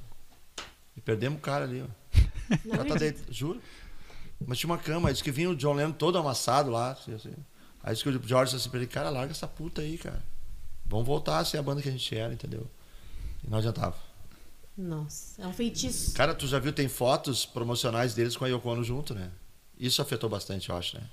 E 0.95 1.01
perdemos 1.01 1.39
o 1.39 1.41
cara 1.41 1.65
ali, 1.65 1.81
ó. 1.81 1.87
O 2.65 2.69
cara 2.69 2.85
tá 2.85 2.95
deitado, 2.95 3.33
juro. 3.33 3.61
Mas 4.45 4.57
tinha 4.59 4.69
uma 4.69 4.77
cama, 4.77 5.09
aí 5.09 5.13
disse 5.13 5.23
que 5.23 5.31
vinha 5.31 5.49
o 5.49 5.55
John 5.55 5.73
Lennon 5.73 5.91
todo 5.91 6.17
amassado 6.17 6.69
lá. 6.69 6.91
Assim, 6.91 7.13
assim. 7.13 7.33
Aí 7.83 7.93
disse 7.93 8.03
que 8.03 8.09
o 8.09 8.27
George 8.27 8.51
disse 8.51 8.61
assim 8.63 8.69
pra 8.69 8.79
ele, 8.79 8.87
cara, 8.87 9.09
larga 9.09 9.31
essa 9.31 9.47
puta 9.47 9.81
aí, 9.81 9.97
cara. 9.97 10.21
Vamos 10.85 11.05
voltar 11.05 11.39
a 11.39 11.45
ser 11.45 11.57
a 11.57 11.61
banda 11.61 11.81
que 11.81 11.89
a 11.89 11.91
gente 11.91 12.15
era, 12.15 12.33
entendeu? 12.33 12.65
E 13.43 13.49
não 13.49 13.57
adiantava. 13.57 13.95
Nossa, 14.77 15.41
é 15.41 15.47
um 15.47 15.53
feitiço. 15.53 16.13
Cara, 16.13 16.35
tu 16.35 16.45
já 16.47 16.59
viu, 16.59 16.71
tem 16.71 16.87
fotos 16.87 17.45
promocionais 17.45 18.13
deles 18.13 18.37
com 18.37 18.45
a 18.45 18.47
Yoko 18.47 18.69
Ono 18.69 18.83
junto, 18.83 19.13
né? 19.15 19.31
Isso 19.79 20.01
afetou 20.01 20.29
bastante, 20.29 20.69
eu 20.69 20.77
acho, 20.77 20.97
né? 20.97 21.03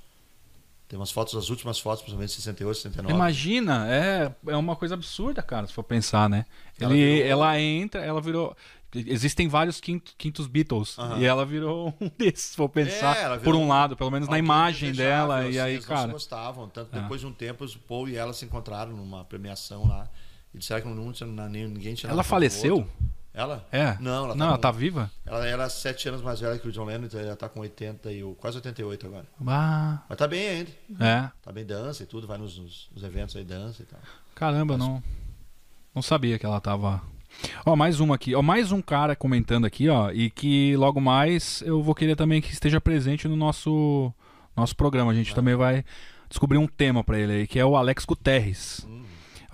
Tem 0.87 0.99
umas 0.99 1.11
fotos, 1.11 1.35
as 1.35 1.49
últimas 1.49 1.79
fotos, 1.79 2.03
principalmente 2.03 2.33
68, 2.33 2.77
69. 2.77 3.15
Imagina, 3.15 3.87
é, 3.91 4.35
é 4.49 4.57
uma 4.57 4.77
coisa 4.77 4.95
absurda, 4.95 5.43
cara, 5.43 5.67
se 5.67 5.73
for 5.73 5.83
pensar, 5.83 6.29
né? 6.29 6.45
Ela 6.79 6.93
Ele, 6.95 7.15
virou- 7.17 7.31
Ela 7.31 7.61
entra, 7.61 8.05
ela 8.05 8.21
virou. 8.21 8.55
Existem 8.95 9.49
vários 9.49 9.81
quinto- 9.81 10.13
quintos 10.17 10.47
Beatles. 10.47 10.97
Aham. 10.99 11.19
E 11.19 11.25
ela 11.25 11.45
virou 11.45 11.93
um 12.01 12.09
desses, 12.17 12.51
se 12.51 12.57
for 12.57 12.69
pensar. 12.69 13.17
É, 13.17 13.23
ela 13.23 13.39
por 13.39 13.45
virou 13.47 13.63
um 13.63 13.69
lado, 13.69 13.97
pelo 13.97 14.11
menos 14.11 14.29
na 14.29 14.39
imagem 14.39 14.93
dela. 14.93 15.41
assim, 15.41 15.53
E 15.53 15.59
aí, 15.59 15.73
eles 15.75 15.87
não 15.89 15.97
se 15.97 16.01
cara. 16.03 16.13
gostavam. 16.13 16.69
Tanto 16.69 16.91
que 16.91 16.99
É. 16.99 17.01
depois 17.01 17.21
de 17.21 17.27
um 17.27 17.33
tempo, 17.33 17.65
o 17.65 17.79
Paul 17.81 18.09
e 18.09 18.15
ela 18.17 18.33
se 18.35 18.45
encontraram 18.45 18.93
numa 18.93 19.25
premiação 19.25 19.89
lá. 19.89 20.09
E 20.55 20.59
disseram 20.59 20.83
que 20.83 20.89
não 21.25 21.49
nem- 21.49 21.67
ninguém 21.67 21.95
tinha 21.95 22.13
Ela 22.13 22.23
faleceu? 22.23 22.77
outro. 22.77 22.93
Ela? 23.35 23.67
É. 23.73 23.97
Não, 24.01 24.25
ela 24.27 24.29
tá 24.29 24.35
Não, 24.37 24.47
ela 24.47 24.59
tá 24.59 24.71
viva? 24.71 25.11
Ela 25.27 25.45
era 25.47 25.69
sete 25.69 26.09
anos 26.09 26.23
mais 26.23 26.39
velha 26.39 26.57
que 26.59 26.69
o 26.69 26.73
John 26.73 26.85
Lennon, 26.85 27.07
então 27.07 27.19
ela 27.21 27.35
tá 27.35 27.49
com 27.49 27.61
80 27.61 28.13
e 28.13 28.23
quase 28.39 28.59
88 28.59 29.07
agora. 29.07 29.27
Ah, 29.47 30.03
Mas 30.09 30.17
tá 30.19 30.29
bem 30.29 30.49
ainda. 30.49 30.71
é. 31.01 31.31
Tá 31.43 31.51
bem 31.51 31.65
dança 31.67 32.05
e 32.05 32.07
tudo, 32.07 32.27
vai 32.29 32.39
nos, 32.39 32.57
nos- 32.59 32.89
nos 32.95 33.03
eventos 33.03 33.35
aí, 33.35 33.43
dança 33.45 33.83
e 33.83 33.87
tal. 33.87 33.99
Caramba, 34.37 34.77
não. 34.79 35.03
Não 35.93 36.01
sabia 36.01 36.39
que 36.39 36.47
ela 36.47 36.61
tava. 36.61 37.03
Ó, 37.67 37.75
mais 37.75 37.99
uma 37.99 38.15
aqui. 38.15 38.35
Ó, 38.37 38.43
mais 38.43 38.71
um 38.71 38.81
cara 38.81 39.17
comentando 39.17 39.65
aqui, 39.65 39.89
ó. 39.89 40.13
E 40.13 40.31
que 40.31 40.77
logo 40.77 41.01
mais 41.01 41.61
eu 41.67 41.83
vou 41.83 41.95
querer 41.95 42.15
também 42.15 42.41
que 42.41 42.53
esteja 42.53 42.81
presente 42.81 43.27
no 43.27 43.35
nosso, 43.37 44.13
nosso 44.57 44.77
programa. 44.77 45.11
A 45.11 45.15
gente 45.15 45.35
também 45.35 45.57
vai 45.57 45.85
descobrir 46.29 46.59
um 46.59 46.67
tema 46.69 47.03
pra 47.03 47.19
ele 47.19 47.33
aí, 47.33 47.47
que 47.49 47.59
é 47.59 47.65
o 47.67 47.77
Alex 47.77 48.05
Guterres. 48.05 48.87
Hum. 48.89 48.94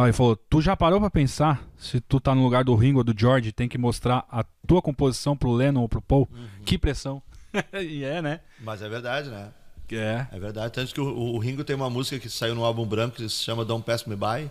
Ele 0.07 0.13
falou: 0.13 0.37
Tu 0.37 0.61
já 0.61 0.77
parou 0.77 1.01
pra 1.01 1.11
pensar 1.11 1.67
se 1.77 2.01
tu 2.01 2.21
tá 2.21 2.35
no 2.35 2.43
lugar 2.43 2.65
do 2.65 2.75
Ringo 2.75 2.99
ou 2.99 3.05
do 3.05 3.19
George 3.19 3.53
tem 3.53 3.69
que 3.69 3.79
mostrar 3.79 4.27
a 4.31 4.45
tua 4.67 4.81
composição 4.81 5.37
pro 5.37 5.53
Lennon 5.53 5.83
ou 5.83 5.89
pro 5.89 6.03
Paul? 6.03 6.29
Uhum. 6.33 6.65
Que 6.65 6.79
pressão. 6.79 7.23
e 7.75 8.05
é, 8.05 8.23
né? 8.23 8.41
Mas 8.61 8.83
é 8.83 8.89
verdade, 8.89 9.29
né? 9.29 9.53
É. 9.93 10.27
É 10.31 10.39
verdade. 10.39 10.73
Tanto 10.73 10.95
que 10.95 11.01
o, 11.01 11.35
o 11.35 11.39
Ringo 11.39 11.65
tem 11.65 11.75
uma 11.75 11.91
música 11.91 12.19
que 12.19 12.31
saiu 12.31 12.55
no 12.55 12.65
álbum 12.65 12.87
branco 12.87 13.17
que 13.17 13.29
se 13.29 13.43
chama 13.43 13.65
Don't 13.65 13.85
Pass 13.85 14.05
Me 14.05 14.15
By, 14.15 14.49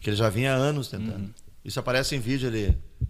que 0.00 0.10
ele 0.10 0.16
já 0.16 0.28
vinha 0.28 0.52
há 0.52 0.56
anos 0.56 0.88
tentando. 0.88 1.26
Uhum. 1.26 1.34
Isso 1.64 1.78
aparece 1.78 2.16
em 2.16 2.18
vídeo 2.18 2.48
ali. 2.48 2.76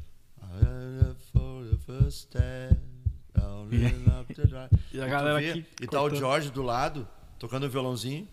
E 4.93 5.01
a 5.01 5.07
galera 5.07 5.39
aqui 5.39 5.67
E 5.81 5.87
tá 5.87 6.03
o. 6.03 6.15
George 6.15 6.51
do 6.51 6.63
lado, 6.63 7.07
tocando 7.39 7.67
o 7.67 7.69
violãozinho. 7.69 8.29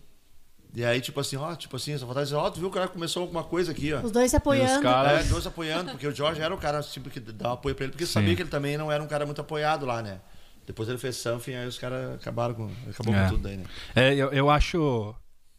E 0.74 0.84
aí, 0.84 1.00
tipo 1.02 1.20
assim, 1.20 1.36
ó, 1.36 1.54
tipo 1.54 1.76
assim, 1.76 1.92
só 1.98 2.06
faltava 2.06 2.24
dizer, 2.24 2.36
ó, 2.36 2.48
tu 2.50 2.58
viu 2.58 2.68
o 2.68 2.72
cara 2.72 2.86
que 2.88 2.94
começou 2.94 3.20
alguma 3.22 3.44
coisa 3.44 3.72
aqui, 3.72 3.92
ó. 3.92 4.00
Os 4.00 4.10
dois 4.10 4.30
se 4.30 4.36
apoiando. 4.36 4.80
caras- 4.82 5.26
É, 5.26 5.28
dois 5.28 5.46
apoiando, 5.46 5.90
porque 5.90 6.06
o 6.06 6.14
George 6.14 6.40
era 6.40 6.54
o 6.54 6.58
cara 6.58 6.82
tipo, 6.82 7.10
que 7.10 7.20
dava 7.20 7.54
apoio 7.54 7.74
pra 7.74 7.84
ele, 7.84 7.92
porque 7.92 8.06
Sim. 8.06 8.12
sabia 8.12 8.34
que 8.34 8.42
ele 8.42 8.48
também 8.48 8.78
não 8.78 8.90
era 8.90 9.02
um 9.02 9.06
cara 9.06 9.26
muito 9.26 9.40
apoiado 9.40 9.84
lá, 9.84 10.00
né? 10.02 10.20
Depois 10.66 10.88
ele 10.88 10.96
fez 10.96 11.16
something, 11.16 11.54
aí 11.54 11.66
os 11.66 11.76
caras 11.78 12.14
acabaram 12.14 12.54
com. 12.54 12.70
Acabou 12.88 13.14
É. 13.14 13.22
com 13.24 13.28
tudo 13.30 13.42
daí, 13.42 13.56
né? 13.58 13.64
É, 13.94 14.14
eu, 14.14 14.30
eu 14.32 14.48
acho 14.48 15.14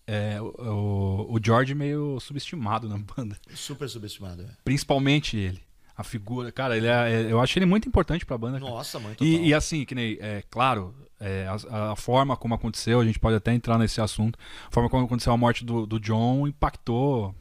é, 0.07 0.41
o, 0.41 1.27
o 1.29 1.39
George 1.43 1.75
meio 1.75 2.19
subestimado 2.19 2.87
na 2.89 2.97
banda. 2.97 3.37
Super 3.53 3.87
subestimado, 3.89 4.41
é. 4.43 4.45
Principalmente 4.63 5.37
ele. 5.37 5.61
A 5.95 6.03
figura. 6.03 6.51
Cara, 6.51 6.75
ele 6.75 6.87
é, 6.87 6.91
é- 7.11 7.31
eu 7.31 7.39
acho 7.39 7.59
ele 7.59 7.65
muito 7.67 7.87
importante 7.87 8.25
pra 8.25 8.35
banda. 8.37 8.59
cara. 8.59 8.71
Nossa, 8.71 8.97
mãe, 8.99 9.13
total. 9.13 9.27
E, 9.27 9.49
e 9.49 9.53
assim, 9.53 9.85
que 9.85 9.93
nem, 9.93 10.17
é, 10.19 10.41
claro, 10.49 10.95
é, 11.25 11.47
a, 11.69 11.91
a 11.91 11.95
forma 11.95 12.35
como 12.35 12.53
aconteceu, 12.53 12.99
a 12.99 13.05
gente 13.05 13.19
pode 13.19 13.35
até 13.35 13.53
entrar 13.53 13.77
nesse 13.77 14.01
assunto. 14.01 14.37
A 14.67 14.71
forma 14.71 14.89
como 14.89 15.05
aconteceu 15.05 15.31
a 15.31 15.37
morte 15.37 15.63
do, 15.63 15.85
do 15.85 15.99
John 15.99 16.47
impactou 16.47 17.33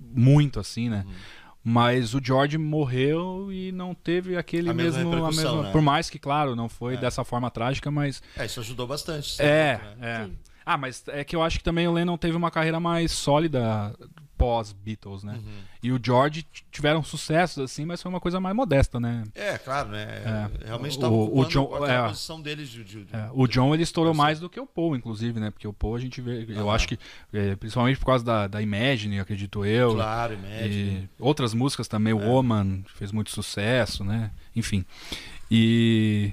muito, 0.00 0.58
assim, 0.60 0.88
né? 0.88 1.04
Uhum. 1.06 1.12
Mas 1.68 2.14
o 2.14 2.20
George 2.22 2.56
morreu 2.56 3.52
e 3.52 3.72
não 3.72 3.92
teve 3.92 4.36
aquele 4.36 4.70
A 4.70 4.74
mesma 4.74 4.98
mesmo. 4.98 5.12
A 5.12 5.14
repercussão, 5.16 5.52
mesma, 5.56 5.62
né? 5.64 5.72
Por 5.72 5.82
mais 5.82 6.08
que, 6.08 6.18
claro, 6.18 6.54
não 6.54 6.68
foi 6.68 6.94
É. 6.94 6.96
dessa 6.96 7.24
forma 7.24 7.50
trágica, 7.50 7.90
mas 7.90 8.22
É, 8.36 8.46
isso 8.46 8.60
ajudou 8.60 8.86
bastante. 8.86 9.40
é, 9.42 9.78
né? 9.78 9.96
é. 10.00 10.24
Sim. 10.26 10.38
Ah, 10.64 10.76
mas 10.76 11.02
é 11.08 11.22
que 11.24 11.34
eu 11.36 11.42
acho 11.42 11.58
que 11.58 11.64
também 11.64 11.86
o 11.86 11.92
Lennon 11.92 12.16
teve 12.16 12.36
uma 12.36 12.50
carreira 12.50 12.80
mais 12.80 13.12
sólida 13.12 13.94
pós-Beatles, 14.36 15.22
né? 15.24 15.34
Uhum. 15.34 15.58
E 15.82 15.92
o 15.92 16.00
George 16.02 16.46
tiveram 16.70 17.02
sucessos, 17.02 17.62
assim, 17.62 17.84
mas 17.84 18.02
foi 18.02 18.08
uma 18.10 18.20
coisa 18.20 18.38
mais 18.40 18.54
modesta, 18.54 18.98
né? 19.00 19.22
É, 19.34 19.56
claro, 19.58 19.88
né? 19.90 20.02
É. 20.04 20.66
Realmente 20.66 20.92
O- 20.92 20.96
estava 20.96 21.12
o 21.14 21.24
ocupando 21.24 21.48
John- 21.48 21.86
é. 21.86 22.08
posição 22.08 22.40
dele 22.40 22.64
de, 22.64 22.84
de- 22.84 23.06
É, 23.12 23.30
o 23.32 23.46
John 23.46 23.72
ele 23.74 23.82
estourou 23.82 24.12
Eu 24.12 24.16
mais 24.16 24.38
do 24.40 24.48
que 24.50 24.58
o 24.60 24.66
Paul, 24.66 24.94
inclusive, 24.96 25.38
né? 25.40 25.50
Porque 25.50 25.66
o 25.66 25.72
Paul 25.72 25.94
a 25.96 25.98
gente 26.00 26.20
vê, 26.20 26.46
eu 26.48 26.70
acho 26.70 26.88
que, 26.88 26.98
é, 27.32 27.56
principalmente 27.56 27.98
por 27.98 28.06
causa 28.06 28.24
da, 28.24 28.46
da 28.46 28.60
Imagine, 28.62 29.20
acredito 29.20 29.64
eu. 29.64 29.94
Claro, 29.94 30.34
e 30.34 30.36
médio. 30.36 30.72
E 30.78 31.08
outras 31.18 31.54
músicas 31.54 31.88
também, 31.88 32.12
o 32.12 32.20
É. 32.22 32.26
Woman 32.26 32.82
fez 32.94 33.12
muito 33.12 33.30
sucesso, 33.30 34.04
né? 34.04 34.30
Enfim. 34.54 34.84
E. 35.50 36.32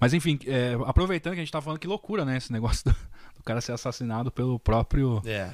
Mas 0.00 0.14
enfim, 0.14 0.38
é, 0.46 0.74
aproveitando 0.86 1.34
que 1.34 1.40
a 1.40 1.42
gente 1.42 1.52
tá 1.52 1.60
falando 1.60 1.78
que 1.80 1.86
loucura, 1.86 2.24
né? 2.24 2.36
Esse 2.36 2.52
negócio 2.52 2.84
do, 2.90 2.96
do 3.36 3.42
cara 3.44 3.60
ser 3.60 3.72
assassinado 3.72 4.30
pelo 4.30 4.58
próprio, 4.58 5.20
É. 5.24 5.50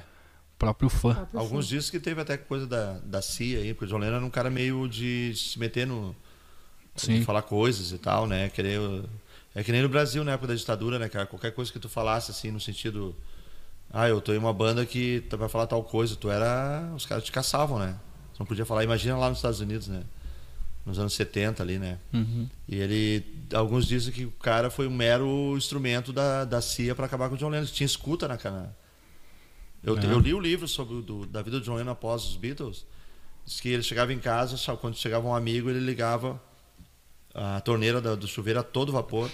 próprio 0.58 0.88
fã. 0.88 1.14
Próprio 1.14 1.40
Alguns 1.40 1.66
fã. 1.66 1.76
dizem 1.76 1.90
que 1.90 2.00
teve 2.00 2.20
até 2.20 2.36
coisa 2.36 2.66
da, 2.66 2.98
da 3.04 3.22
CIA 3.22 3.58
aí, 3.58 3.74
porque 3.74 3.86
o 3.86 3.88
John 3.88 3.98
Lennon 3.98 4.16
era 4.16 4.24
um 4.24 4.30
cara 4.30 4.50
meio 4.50 4.88
de 4.88 5.32
se 5.34 5.58
meter 5.58 5.86
no. 5.86 6.14
Sim. 6.96 7.18
de 7.18 7.24
falar 7.24 7.42
coisas 7.42 7.90
e 7.90 7.98
tal, 7.98 8.26
né? 8.26 8.48
Querer. 8.50 8.80
É 9.54 9.62
que 9.62 9.72
nem 9.72 9.82
no 9.82 9.88
Brasil, 9.88 10.24
na 10.24 10.32
época 10.32 10.48
da 10.48 10.54
ditadura, 10.54 10.98
né, 10.98 11.08
cara? 11.08 11.26
Qualquer 11.26 11.52
coisa 11.52 11.72
que 11.72 11.78
tu 11.78 11.88
falasse, 11.88 12.30
assim, 12.30 12.50
no 12.50 12.60
sentido. 12.60 13.14
Ah, 13.92 14.08
eu 14.08 14.20
tô 14.20 14.32
em 14.32 14.38
uma 14.38 14.52
banda 14.52 14.84
que 14.84 15.22
vai 15.36 15.48
falar 15.48 15.66
tal 15.66 15.82
coisa, 15.82 16.16
tu 16.16 16.30
era. 16.30 16.90
Os 16.96 17.06
caras 17.06 17.24
te 17.24 17.32
caçavam, 17.32 17.78
né? 17.78 17.96
Tu 18.34 18.40
não 18.40 18.46
podia 18.46 18.64
falar. 18.64 18.84
Imagina 18.84 19.16
lá 19.16 19.28
nos 19.28 19.38
Estados 19.38 19.60
Unidos, 19.60 19.88
né? 19.88 20.02
nos 20.84 20.98
anos 20.98 21.14
70 21.14 21.62
ali, 21.62 21.78
né? 21.78 21.98
Uhum. 22.12 22.48
E 22.68 22.76
ele, 22.76 23.24
alguns 23.54 23.86
dizem 23.86 24.12
que 24.12 24.24
o 24.26 24.30
cara 24.30 24.70
foi 24.70 24.86
um 24.86 24.90
mero 24.90 25.54
instrumento 25.56 26.12
da, 26.12 26.44
da 26.44 26.60
CIA 26.60 26.94
para 26.94 27.06
acabar 27.06 27.28
com 27.28 27.34
o 27.34 27.38
John 27.38 27.48
Lennon. 27.48 27.64
Tinha 27.66 27.86
escuta 27.86 28.28
na 28.28 28.36
cana. 28.36 28.76
Eu, 29.84 29.98
É. 29.98 30.04
eu 30.06 30.18
li 30.18 30.32
o 30.34 30.40
livro 30.40 30.66
sobre 30.66 30.94
o 30.96 31.02
do, 31.02 31.26
da 31.26 31.42
vida 31.42 31.58
do 31.60 31.64
John 31.64 31.74
Lennon 31.74 31.92
após 31.92 32.24
os 32.24 32.36
Beatles. 32.36 32.86
Diz 33.44 33.60
que 33.60 33.68
ele 33.68 33.82
chegava 33.82 34.12
em 34.12 34.18
casa, 34.18 34.56
quando 34.76 34.96
chegava 34.96 35.26
um 35.28 35.34
amigo, 35.34 35.68
ele 35.68 35.80
ligava 35.80 36.40
a 37.34 37.60
torneira 37.60 38.00
da- 38.00 38.14
do 38.14 38.26
chuveiro 38.26 38.60
a 38.60 38.62
todo 38.62 38.90
vapor 38.92 39.30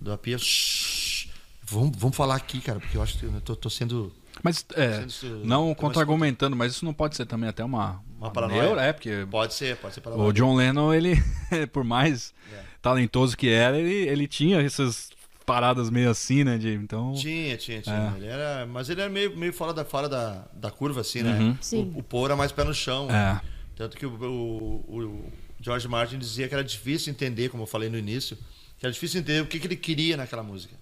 da 0.00 0.18
pia. 0.18 0.36
Shhh, 0.38 1.28
vamos, 1.62 1.96
vamos 1.96 2.16
falar 2.16 2.34
aqui, 2.36 2.60
cara, 2.60 2.80
porque 2.80 2.96
eu 2.96 3.02
acho 3.02 3.18
que 3.18 3.24
eu 3.26 3.40
tô, 3.42 3.54
tô 3.54 3.70
sendo 3.70 4.12
Mas, 4.42 4.66
é, 4.74 5.08
Sendo 5.08 5.44
não 5.46 5.66
uma 5.68 5.74
contra-argumentando, 5.74 6.54
mas 6.54 6.72
isso 6.72 6.84
não 6.84 6.92
pode 6.92 7.16
ser 7.16 7.24
também 7.24 7.48
até 7.48 7.64
uma, 7.64 8.02
Uma 8.18 8.30
paranoia. 8.30 8.62
neura, 8.64 8.82
é, 8.82 8.92
porque 8.92 9.26
Pode 9.30 9.54
ser, 9.54 9.76
pode 9.78 9.94
ser 9.94 10.00
para 10.02 10.14
o 10.14 10.30
John 10.32 10.54
Lennon, 10.56 10.92
ele, 10.92 11.14
por 11.72 11.82
mais 11.84 12.34
É. 12.52 12.60
talentoso 12.82 13.34
que 13.36 13.48
era, 13.48 13.78
ele, 13.78 13.94
ele 14.08 14.26
tinha 14.28 14.60
essas 14.60 15.08
paradas 15.46 15.88
meio 15.88 16.10
assim, 16.10 16.42
né? 16.44 16.58
De, 16.58 16.74
então, 16.74 17.14
Tinha, 17.14 17.56
tinha, 17.56 17.80
tinha. 17.80 18.14
Ele 18.16 18.26
era, 18.26 18.66
mas 18.66 18.90
ele 18.90 19.00
era 19.00 19.08
meio, 19.08 19.34
meio 19.36 19.52
fora, 19.52 19.72
da, 19.72 19.84
fora 19.84 20.08
da, 20.08 20.44
da 20.52 20.70
curva, 20.70 21.00
assim, 21.00 21.22
né? 21.22 21.38
Uhum. 21.38 21.56
Sim. 21.60 21.92
O, 21.94 22.00
o 22.00 22.02
Paul 22.02 22.26
era 22.26 22.36
mais 22.36 22.50
pé 22.52 22.64
no 22.64 22.74
chão. 22.74 23.08
é, 23.10 23.40
Tanto 23.76 23.96
que 23.96 24.04
o, 24.04 24.10
o, 24.10 24.94
o 24.96 25.32
George 25.60 25.86
Martin 25.88 26.18
dizia 26.18 26.48
que 26.48 26.54
era 26.54 26.64
difícil 26.64 27.10
entender, 27.12 27.48
como 27.48 27.62
eu 27.62 27.66
falei 27.66 27.88
no 27.88 27.96
início, 27.96 28.36
que 28.78 28.84
era 28.84 28.92
difícil 28.92 29.20
entender 29.20 29.40
o 29.42 29.46
que, 29.46 29.58
que 29.60 29.66
ele 29.66 29.76
queria 29.76 30.16
naquela 30.16 30.42
música. 30.42 30.74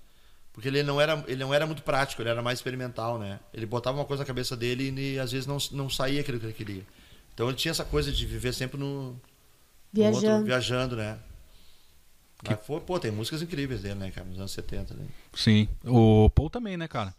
Porque 0.52 0.68
ele 0.68 0.82
não, 0.84 1.00
era, 1.00 1.22
ele 1.26 1.40
não 1.40 1.52
era 1.52 1.66
muito 1.66 1.82
prático, 1.82 2.22
ele 2.22 2.28
era 2.30 2.40
mais 2.40 2.58
experimental, 2.60 3.18
né? 3.18 3.40
Ele 3.52 3.66
botava 3.66 3.98
uma 3.98 4.04
coisa 4.04 4.22
na 4.22 4.26
cabeça 4.26 4.56
dele 4.56 4.92
e, 4.96 5.18
às 5.18 5.32
vezes 5.32 5.46
não, 5.46 5.58
não 5.72 5.90
saía 5.90 6.20
aquilo 6.20 6.38
que 6.38 6.46
ele 6.46 6.52
queria. 6.52 6.82
Então 7.34 7.48
ele 7.48 7.56
tinha 7.56 7.70
essa 7.72 7.84
coisa 7.84 8.12
de 8.12 8.24
viver 8.24 8.54
sempre 8.54 8.78
no, 8.78 8.86
no 8.86 10.04
outro- 10.04 10.20
Viajando. 10.20 10.44
viajando, 10.46 10.96
né? 10.96 11.18
Mas, 12.48 12.58
pô, 12.60 12.80
pô, 12.80 12.98
tem 12.98 13.10
músicas 13.10 13.42
incríveis 13.42 13.82
dele, 13.82 13.96
né, 13.96 14.10
cara? 14.10 14.26
Nos 14.26 14.38
anos 14.38 14.52
70, 14.52 14.94
né? 14.94 15.06
sim. 15.34 15.68
O 15.84 16.28
Paul 16.30 16.50
também, 16.50 16.76
né, 16.76 16.86
cara? 16.88 17.14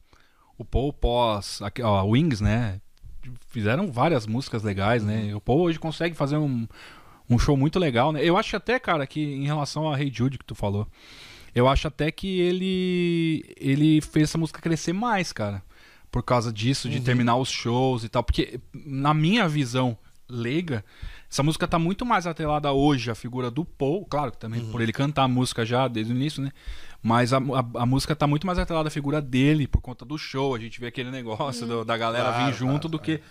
O 0.57 0.63
Paul 0.63 0.93
pós, 0.93 1.61
aqui, 1.61 1.81
ó, 1.81 2.03
Wings, 2.03 2.41
né? 2.41 2.79
Fizeram 3.49 3.91
várias 3.91 4.27
músicas 4.27 4.63
legais, 4.63 5.03
né? 5.03 5.33
O 5.35 5.41
Paul 5.41 5.61
hoje 5.61 5.79
consegue 5.79 6.15
fazer 6.15 6.37
um, 6.37 6.67
um 7.29 7.39
show 7.39 7.57
muito 7.57 7.79
legal, 7.79 8.11
né? 8.11 8.23
Eu 8.23 8.37
acho 8.37 8.55
até, 8.55 8.79
cara, 8.79 9.05
que 9.07 9.19
em 9.19 9.45
relação 9.45 9.91
a 9.91 9.99
Hey 9.99 10.11
Jude 10.13 10.37
que 10.37 10.45
tu 10.45 10.55
falou, 10.55 10.87
eu 11.53 11.67
acho 11.67 11.87
até 11.87 12.11
que 12.11 12.39
ele 12.39 13.43
ele 13.57 14.01
fez 14.01 14.29
essa 14.29 14.37
música 14.37 14.61
crescer 14.61 14.93
mais, 14.93 15.33
cara. 15.33 15.63
Por 16.11 16.23
causa 16.23 16.53
disso, 16.53 16.87
de 16.87 17.01
terminar 17.01 17.35
os 17.35 17.49
shows 17.49 18.05
e 18.05 18.09
tal. 18.09 18.23
Porque, 18.23 18.59
na 18.73 19.13
minha 19.13 19.49
visão 19.49 19.97
leiga, 20.29 20.83
essa 21.29 21.43
música 21.43 21.67
tá 21.67 21.77
muito 21.79 22.05
mais 22.05 22.25
atrelada 22.27 22.71
hoje 22.71 23.09
à 23.11 23.15
figura 23.15 23.49
do 23.51 23.65
Paul. 23.65 24.05
Claro 24.05 24.31
que 24.31 24.37
também 24.37 24.63
por 24.71 24.81
ele 24.81 24.93
cantar 24.93 25.23
a 25.23 25.27
música 25.27 25.65
já 25.65 25.87
desde 25.87 26.13
o 26.13 26.15
início, 26.15 26.41
né? 26.41 26.51
Mas 27.01 27.33
a, 27.33 27.37
a, 27.37 27.81
a 27.83 27.85
música 27.85 28.15
tá 28.15 28.25
muito 28.25 28.47
mais 28.47 28.57
atrelada 28.57 28.87
à 28.87 28.91
figura 28.91 29.21
dele 29.21 29.67
por 29.67 29.81
conta 29.81 30.03
do 30.05 30.17
show. 30.17 30.55
A 30.55 30.59
gente 30.59 30.79
vê 30.79 30.87
aquele 30.87 31.11
negócio 31.11 31.67
do- 31.67 31.85
da 31.85 31.97
galera 31.97 32.29
Claro, 32.31 32.45
vir 32.45 32.53
junto 32.57 32.87
claro, 32.87 32.89
do 32.89 32.99
claro. 32.99 33.19
que 33.19 33.21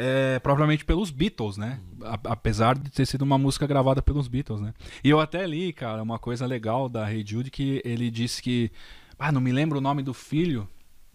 é, 0.00 0.38
propriamente 0.38 0.84
pelos 0.84 1.10
Beatles, 1.10 1.56
né? 1.56 1.80
A- 2.04 2.18
apesar 2.32 2.78
de 2.78 2.88
ter 2.90 3.04
sido 3.04 3.22
uma 3.22 3.36
música 3.36 3.66
gravada 3.66 4.00
pelos 4.00 4.28
Beatles, 4.28 4.60
né? 4.60 4.72
E 5.02 5.10
eu 5.10 5.18
até 5.20 5.44
li, 5.46 5.72
cara, 5.72 6.02
uma 6.02 6.18
coisa 6.18 6.46
legal 6.46 6.88
da 6.88 7.12
Hey 7.12 7.24
Jude 7.26 7.50
que 7.50 7.82
ele 7.84 8.10
disse 8.10 8.40
que. 8.42 8.70
Ah, 9.18 9.32
não 9.32 9.40
me 9.40 9.50
lembro 9.52 9.78
o 9.78 9.80
nome 9.80 10.02
do 10.02 10.14
filho 10.14 10.68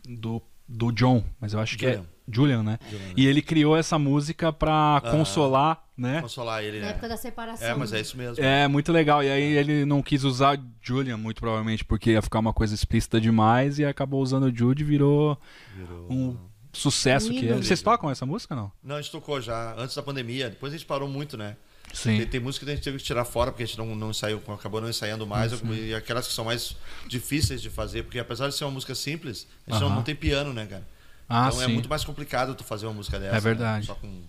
do, 0.05 0.41
do 0.68 0.91
John, 0.91 1.23
mas 1.39 1.53
eu 1.53 1.60
acho 1.61 1.77
que 1.77 1.85
é 1.85 2.03
Julian. 2.30 2.64
Né? 2.64 2.80
Julian, 2.90 3.06
né? 3.08 3.14
E 3.18 3.28
ele 3.28 3.41
criou 3.41 3.76
essa 3.76 4.00
música 4.00 4.52
pra 4.54 5.02
consolar, 5.12 5.84
né? 5.98 6.22
Consolar 6.22 6.64
ele, 6.64 6.80
Na 6.80 6.86
né? 6.86 6.91
época 6.91 7.10
da 7.10 7.18
separação. 7.18 7.68
É, 7.68 7.76
mas 7.76 7.94
é 7.94 8.00
isso 8.02 8.18
mesmo. 8.18 8.44
É, 8.44 8.68
muito 8.68 8.91
legal. 8.91 9.24
E 9.24 9.30
aí 9.30 9.44
ele 9.58 9.86
não 9.86 10.02
quis 10.02 10.24
usar 10.24 10.60
Julian, 10.82 11.18
muito 11.18 11.40
provavelmente, 11.40 11.84
porque 11.84 12.12
ia 12.12 12.22
ficar 12.22 12.40
uma 12.40 12.54
coisa 12.54 12.74
explícita 12.74 13.20
demais 13.20 13.80
e 13.80 13.86
acabou 13.86 14.22
usando 14.22 14.44
o 14.44 14.56
Jude 14.56 14.84
e 14.84 14.86
virou 14.86 15.38
Virou- 15.76 16.08
um 16.12 16.38
sucesso 16.72 17.30
que 17.30 17.48
é. 17.48 17.54
Vocês 17.56 17.82
tocam 17.82 18.10
essa 18.10 18.26
música, 18.26 18.56
não? 18.56 18.72
Não, 18.84 18.95
a 18.95 19.02
gente 19.02 19.12
tocou 19.12 19.40
já, 19.40 19.76
antes 19.78 19.95
da 19.95 20.02
pandemia. 20.02 20.50
Depois 20.50 20.74
a 20.74 20.78
gente 20.78 20.88
parou 20.88 21.08
muito, 21.08 21.38
né? 21.38 21.56
Sim. 21.94 22.18
Tem, 22.18 22.26
tem 22.28 22.40
música 22.40 22.66
que 22.66 22.72
a 22.72 22.76
gente 22.76 22.84
teve 22.84 22.98
que 22.98 23.04
tirar 23.04 23.24
fora 23.24 23.52
porque 23.52 23.62
a 23.62 23.66
gente 23.68 23.78
não, 23.78 23.95
não 23.95 24.10
ensaiou, 24.10 24.41
acabou 24.48 24.82
não 24.82 24.90
ensaiando 24.90 25.28
mais. 25.28 25.52
Uhum. 25.62 25.74
E 25.76 25.94
aquelas 25.94 26.28
que 26.28 26.34
são 26.34 26.45
mais 26.45 26.76
difíceis 27.08 27.62
de 27.62 27.70
fazer, 27.70 28.04
porque 28.04 28.18
apesar 28.18 28.48
de 28.50 28.56
ser 28.56 28.64
uma 28.64 28.72
música 28.72 28.95
simples, 28.95 29.45
a 29.68 29.74
gente 29.74 29.82
não, 29.82 29.90
não 29.91 30.02
tem 30.02 30.16
piano, 30.16 30.52
né, 30.54 30.66
cara? 30.66 30.88
Ah, 31.30 31.48
então 31.50 31.62
é 31.62 31.66
sim. 31.66 31.74
muito 31.74 31.90
mais 31.90 32.04
complicado 32.04 32.54
tu 32.56 32.64
fazer 32.64 32.86
uma 32.86 32.94
música 32.94 33.20
dessa. 33.20 33.36
É 33.36 33.40
verdade. 33.40 33.88
né? 33.88 33.94
Só 33.94 34.00
com 34.00 34.24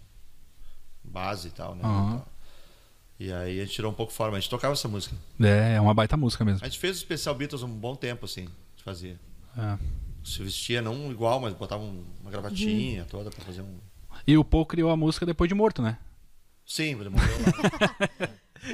base 1.03 1.49
e 1.49 1.51
tal, 1.51 1.75
né? 1.75 1.83
Aham. 1.85 2.23
E, 3.19 3.33
aí 3.33 3.61
a 3.61 3.65
gente 3.65 3.75
tirou 3.75 3.91
um 3.93 3.95
pouco 3.95 4.13
fora, 4.13 4.31
mas 4.31 4.39
a 4.39 4.41
gente 4.41 4.51
tocava 4.51 4.73
essa 4.73 4.89
música. 4.89 5.15
É, 5.41 5.75
é 5.75 5.81
uma 5.81 5.95
baita 5.95 6.17
música 6.17 6.45
mesmo. 6.45 6.61
A 6.65 6.69
gente 6.69 6.79
fez 6.79 6.97
o 6.97 6.99
especial 6.99 7.35
Beatles 7.35 7.63
um 7.63 7.69
bom 7.69 7.95
tempo, 7.95 8.25
assim, 8.25 8.49
de 8.77 8.83
fazer. 8.83 9.19
É. 9.57 9.79
Se 10.25 10.43
vestia 10.43 10.83
não 10.83 11.11
igual, 11.13 11.39
mas 11.39 11.53
botava 11.55 11.83
um- 11.83 12.05
uma 12.23 12.31
gravatinha 12.31 13.05
toda 13.05 13.31
pra 13.31 13.45
fazer 13.45 13.61
um. 13.63 13.79
E 14.27 14.37
o 14.37 14.45
Paul 14.45 14.67
criou 14.67 14.91
a 14.91 14.97
música 14.97 15.25
depois 15.27 15.49
de 15.49 15.55
morto, 15.55 15.83
né? 15.83 15.99
Sim, 16.67 16.99
ele 16.99 17.11
morreu 17.11 17.37
lá. 17.41 18.29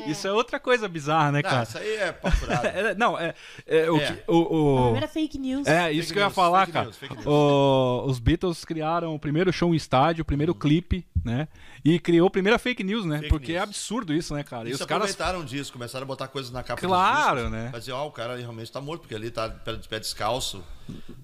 Isso 0.06 0.26
é 0.26 0.32
outra 0.32 0.58
coisa 0.60 0.88
bizarra, 0.88 1.32
né, 1.32 1.40
Não, 1.42 1.50
cara? 1.50 1.62
isso 1.64 1.78
aí 1.78 1.94
é 1.96 2.12
papo 2.12 2.36
furado. 2.36 2.66
É, 2.68 2.94
não, 2.94 3.18
é. 3.18 3.34
é, 3.66 3.90
o, 3.90 3.96
É. 4.00 4.06
que- 4.12 4.22
o- 4.30 4.54
o- 4.54 4.78
A 4.78 4.82
primeira 4.84 5.08
fake 5.08 5.38
news. 5.38 5.66
É, 5.66 5.90
isso 5.92 6.08
Fake 6.08 6.12
que 6.12 6.18
eu 6.18 6.22
ia 6.22 6.26
news, 6.26 6.34
falar, 6.34 6.60
fake 6.60 6.72
cara. 6.72 6.84
news, 6.86 6.96
fake 6.96 7.14
news. 7.14 7.26
O- 7.26 8.04
os 8.06 8.18
Beatles 8.18 8.64
criaram 8.64 9.14
o 9.14 9.18
primeiro 9.18 9.52
show 9.52 9.72
em 9.72 9.76
estádio, 9.76 10.22
o 10.22 10.24
primeiro 10.24 10.54
clipe, 10.54 11.06
né? 11.24 11.48
E 11.84 11.98
criou 11.98 12.28
a 12.28 12.30
primeira 12.30 12.58
fake 12.58 12.84
news, 12.84 13.04
né? 13.04 13.16
Fake 13.18 13.28
Porque 13.30 13.52
é 13.52 13.56
news. 13.56 13.64
absurdo 13.68 14.12
isso, 14.14 14.34
né, 14.34 14.42
cara? 14.42 14.64
E 14.64 14.68
Eles 14.70 14.80
os 14.80 14.86
caras. 14.86 15.10
aproveitaram 15.10 15.44
disso, 15.44 15.72
começaram 15.72 16.04
a 16.04 16.06
botar 16.06 16.28
coisas 16.28 16.50
na 16.52 16.62
capa 16.62 16.80
Claro, 16.80 17.36
discos, 17.36 17.52
né? 17.52 17.68
Pra 17.70 17.78
dizer, 17.78 17.92
ó, 17.92 18.06
o 18.06 18.12
cara 18.12 18.36
realmente 18.36 18.70
tá 18.70 18.80
morto, 18.80 19.02
porque 19.02 19.14
ali 19.14 19.30
tá 19.30 19.48
de 19.48 19.88
pé 19.88 19.98
descalço. 19.98 20.62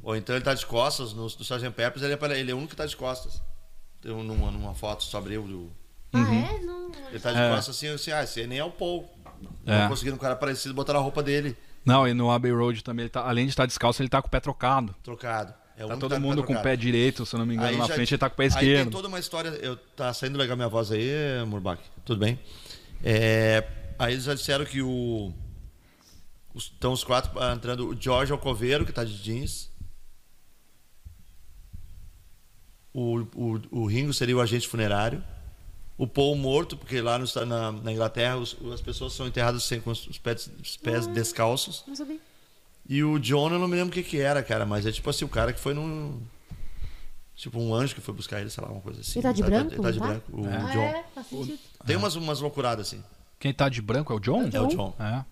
Ou 0.02 0.16
então 0.16 0.34
ele 0.34 0.44
tá 0.44 0.54
de 0.54 0.64
costas, 0.64 1.12
no, 1.12 1.22
no 1.22 1.26
Sgt. 1.28 1.70
Peppers 1.70 2.02
ele 2.04 2.14
é, 2.14 2.40
ele 2.40 2.50
é 2.50 2.54
o 2.54 2.56
único 2.56 2.70
que 2.70 2.76
tá 2.76 2.86
de 2.86 2.96
costas. 2.96 3.42
Tem 4.00 4.12
um- 4.12 4.22
numa, 4.22 4.50
numa 4.50 4.74
foto, 4.74 5.02
só 5.04 5.18
abriu 5.18 5.42
o... 5.42 5.70
Ah, 6.12 6.18
Uhum. 6.18 6.44
é? 6.44 6.58
Não. 6.60 6.92
Ele 7.10 7.20
tá 7.20 7.32
de 7.32 7.38
É. 7.38 7.50
costas 7.50 7.76
assim, 7.76 7.88
assim, 7.88 8.10
ah, 8.12 8.22
esse 8.22 8.40
aí 8.40 8.46
nem 8.46 8.58
é 8.58 8.64
o 8.64 8.70
Paul. 8.70 9.08
É. 9.66 9.82
Não 9.82 9.88
conseguiram 9.88 10.16
um 10.16 10.20
cara 10.20 10.34
parecido, 10.36 10.72
botaram 10.74 11.00
a 11.00 11.02
roupa 11.02 11.22
dele, 11.22 11.56
Não, 11.84 12.06
e 12.08 12.12
no 12.14 12.30
Abbey 12.32 12.50
Road 12.52 12.82
também, 12.82 13.04
ele 13.04 13.10
tá- 13.10 13.28
além 13.28 13.44
de 13.44 13.50
estar 13.50 13.64
descalço, 13.66 14.02
ele 14.02 14.08
tá 14.08 14.20
com 14.20 14.26
o 14.28 14.30
pé 14.30 14.40
trocado. 14.40 14.94
trocado. 15.04 15.54
É 15.76 15.86
Tá 15.86 15.96
todo 15.98 16.14
que 16.14 16.20
mundo 16.20 16.42
com 16.42 16.54
o 16.54 16.62
pé 16.62 16.74
direito, 16.74 17.24
se 17.26 17.34
eu 17.34 17.38
não 17.38 17.44
me 17.46 17.54
engano, 17.54 17.68
Aí 17.68 17.76
na 17.76 17.86
já- 17.86 17.94
frente 17.94 18.12
ele 18.14 18.18
tá 18.18 18.28
com 18.30 18.34
o 18.34 18.36
pé 18.38 18.44
Aí 18.44 18.50
tem 18.50 18.58
esquerdo. 18.70 18.90
toda 18.90 19.08
uma 19.08 19.18
história. 19.20 19.50
Eu, 19.50 19.76
tá 19.76 20.12
saindo 20.14 20.38
legal 20.38 20.56
minha 20.56 20.68
voz 20.70 20.90
aí, 20.90 21.10
Murbach? 21.46 21.78
Tudo 22.04 22.18
bem? 22.18 22.40
É, 23.04 23.62
aí 23.98 24.14
eles 24.14 24.24
já 24.24 24.34
disseram 24.34 24.64
que 24.64 24.80
o. 24.82 25.32
Estão 26.54 26.92
os 26.92 27.04
quatro 27.04 27.38
ah, 27.38 27.52
entrando. 27.54 27.88
O 27.90 28.00
Jorge 28.00 28.32
Alcoveiro, 28.32 28.86
que 28.86 28.92
tá 28.92 29.04
de 29.04 29.16
jeans. 29.22 29.70
O, 32.92 33.18
o, 33.34 33.60
o 33.82 33.86
Ringo 33.86 34.14
seria 34.14 34.36
o 34.36 34.40
agente 34.40 34.66
funerário. 34.66 35.22
O 35.98 36.06
Paul 36.06 36.36
morto, 36.36 36.76
porque 36.76 37.00
lá 37.00 37.18
no, 37.18 37.26
na, 37.46 37.72
na 37.72 37.92
Inglaterra 37.92 38.36
os- 38.36 38.56
as 38.72 38.80
pessoas 38.82 39.12
são 39.14 39.26
enterradas 39.26 39.62
sem, 39.64 39.80
com 39.80 39.90
os 39.90 40.18
pés, 40.18 40.50
os 40.62 40.76
pés 40.76 41.06
descalços. 41.06 41.82
Não 41.86 41.94
sabia. 41.96 42.18
E 42.88 43.02
o 43.02 43.18
John, 43.18 43.50
eu 43.50 43.58
não 43.58 43.66
me 43.66 43.74
lembro 43.76 43.88
o 43.90 43.92
que, 43.92 44.02
que 44.02 44.20
era, 44.20 44.42
cara, 44.42 44.64
mas 44.66 44.84
é 44.86 44.92
tipo 44.92 45.08
assim, 45.10 45.24
o 45.24 45.28
cara 45.28 45.52
que 45.52 45.58
foi 45.60 45.72
num. 45.74 46.20
Tipo 47.34 47.58
um 47.60 47.74
anjo 47.74 47.94
que 47.94 48.00
foi 48.00 48.14
buscar 48.14 48.40
ele, 48.40 48.48
sei 48.48 48.64
lá, 48.64 48.70
uma 48.70 48.80
coisa 48.80 49.00
assim. 49.00 49.18
Ele 49.18 49.22
tá 49.22 49.32
de 49.32 49.42
branco, 49.42 49.72
Ele 49.74 49.82
tá 49.82 49.90
de 49.90 49.98
tá? 49.98 50.06
branco, 50.06 50.24
o 50.40 50.46
Ah, 50.46 50.70
John. 50.72 50.80
é? 50.82 51.04
Faz 51.14 51.26
sentido. 51.26 51.58
Tem 51.86 51.96
umas, 51.96 52.14
umas 52.16 52.40
loucuradas 52.40 52.86
assim. 52.88 53.02
Quem 53.38 53.52
tá 53.52 53.68
de 53.68 53.82
branco 53.82 54.12
é 54.12 54.16
o 54.16 54.20
John? 54.20 54.48
É 54.52 54.60
o 54.60 54.66
John. 54.68 54.94
É. 54.98 55.24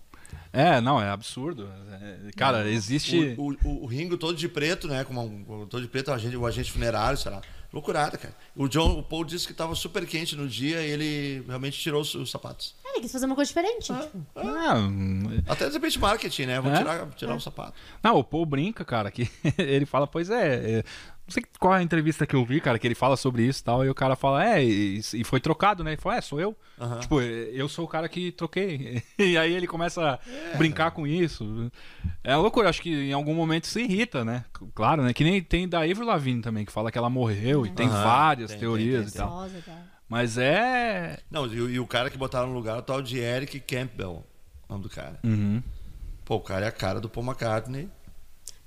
É, 0.53 0.81
não, 0.81 1.01
é 1.01 1.09
absurdo. 1.09 1.67
É, 1.91 2.31
cara, 2.35 2.69
existe. 2.69 3.35
O, 3.37 3.53
o, 3.67 3.83
o 3.83 3.85
Ringo 3.87 4.17
todo 4.17 4.37
de 4.37 4.47
preto, 4.47 4.87
né? 4.87 5.03
Como 5.03 5.21
um, 5.21 5.65
todo 5.67 5.81
de 5.81 5.87
preto, 5.87 6.09
o 6.09 6.13
agente, 6.13 6.37
o 6.37 6.45
agente 6.45 6.71
funerário, 6.71 7.17
sei 7.17 7.31
lá. 7.31 7.41
Loucurada, 7.75 8.17
cara. 8.17 8.33
O 8.55 8.69
John, 8.69 8.97
o 8.97 9.03
Paul 9.03 9.25
disse 9.25 9.45
que 9.45 9.53
tava 9.53 9.75
super 9.75 10.07
quente 10.07 10.33
no 10.33 10.47
dia 10.47 10.81
e 10.81 10.89
ele 10.89 11.43
realmente 11.45 11.77
tirou 11.77 11.99
os, 12.01 12.15
os 12.15 12.31
sapatos. 12.31 12.73
É, 12.85 12.91
ele 12.91 13.01
quis 13.01 13.11
fazer 13.11 13.25
uma 13.25 13.35
coisa 13.35 13.49
diferente. 13.49 13.91
Tipo, 13.93 14.25
Ah, 14.33 14.75
hum, 14.77 15.43
Até 15.45 15.67
de 15.67 15.73
repente 15.73 15.99
marketing, 15.99 16.43
né? 16.45 16.61
Vou 16.61 16.71
É? 16.71 16.77
tirar, 16.77 17.05
tirar 17.17 17.35
o 17.35 17.39
sapato. 17.41 17.73
Não, 18.01 18.15
o 18.17 18.23
Paul 18.23 18.45
brinca, 18.45 18.85
cara, 18.85 19.11
que 19.11 19.29
ele 19.59 19.85
fala, 19.85 20.07
pois 20.07 20.29
é, 20.29 20.79
é, 20.79 20.83
não 21.27 21.33
sei 21.33 21.43
qual 21.59 21.73
é 21.75 21.79
a 21.79 21.81
entrevista 21.83 22.25
que 22.27 22.35
eu 22.35 22.45
vi, 22.45 22.61
cara, 22.61 22.77
que 22.77 22.85
ele 22.87 22.93
fala 22.95 23.17
sobre 23.17 23.43
isso 23.43 23.61
e 23.61 23.63
tal, 23.63 23.83
e 23.85 23.89
o 23.89 23.95
cara 23.95 24.15
fala, 24.15 24.45
é, 24.47 24.63
e, 24.63 24.99
e 25.13 25.23
foi 25.23 25.39
trocado, 25.39 25.83
né? 25.83 25.91
Ele 25.93 26.01
fala, 26.01 26.17
é, 26.17 26.21
sou 26.21 26.39
eu. 26.39 26.55
Aham. 26.79 26.99
Tipo, 26.99 27.21
eu 27.21 27.67
sou 27.67 27.85
o 27.85 27.87
cara 27.87 28.07
que 28.07 28.31
troquei. 28.31 29.01
E 29.17 29.37
aí 29.37 29.53
ele 29.53 29.65
começa 29.67 30.19
a 30.53 30.57
brincar 30.57 30.91
com 30.91 31.07
isso. 31.07 31.71
É 32.23 32.35
loucura, 32.35 32.69
acho 32.69 32.81
que 32.81 32.89
em 32.93 33.13
algum 33.13 33.33
momento 33.33 33.65
se 33.67 33.81
irrita, 33.81 34.23
né? 34.23 34.45
Claro, 34.73 35.01
né? 35.03 35.13
Que 35.13 35.23
nem 35.23 35.41
tem 35.41 35.67
da 35.67 35.79
Avril 35.79 36.05
Lavigne 36.05 36.41
também, 36.41 36.63
que 36.65 36.71
fala 36.71 36.91
que 36.91 36.97
ela 36.97 37.09
morreu, 37.09 37.65
e 37.65 37.69
tem 37.71 37.87
Aham, 37.87 38.03
várias 38.03 38.51
tem, 38.51 38.59
teorias 38.59 39.01
tem, 39.05 39.09
e 39.09 39.11
tem, 39.11 39.21
tal. 39.21 39.29
rosa, 39.29 39.61
tá. 39.65 39.77
Mas 40.07 40.37
é. 40.37 41.17
Não, 41.31 41.47
e, 41.47 41.59
o- 41.61 41.69
e 41.69 41.79
o 41.79 41.87
cara 41.87 42.09
que 42.11 42.17
botaram 42.17 42.47
no 42.49 42.53
lugar 42.53 42.75
é 42.75 42.79
o 42.79 42.83
tal 42.83 43.01
de 43.01 43.17
Eric 43.17 43.59
Campbell, 43.61 44.23
o 44.69 44.71
nome 44.73 44.83
do 44.83 44.89
cara. 44.89 45.19
Uhum. 45.23 45.63
Pô, 46.23 46.35
o 46.35 46.41
cara 46.41 46.65
é 46.65 46.69
a 46.69 46.71
cara 46.71 46.99
do 47.01 47.09
Paul 47.09 47.25
McCartney. 47.25 47.89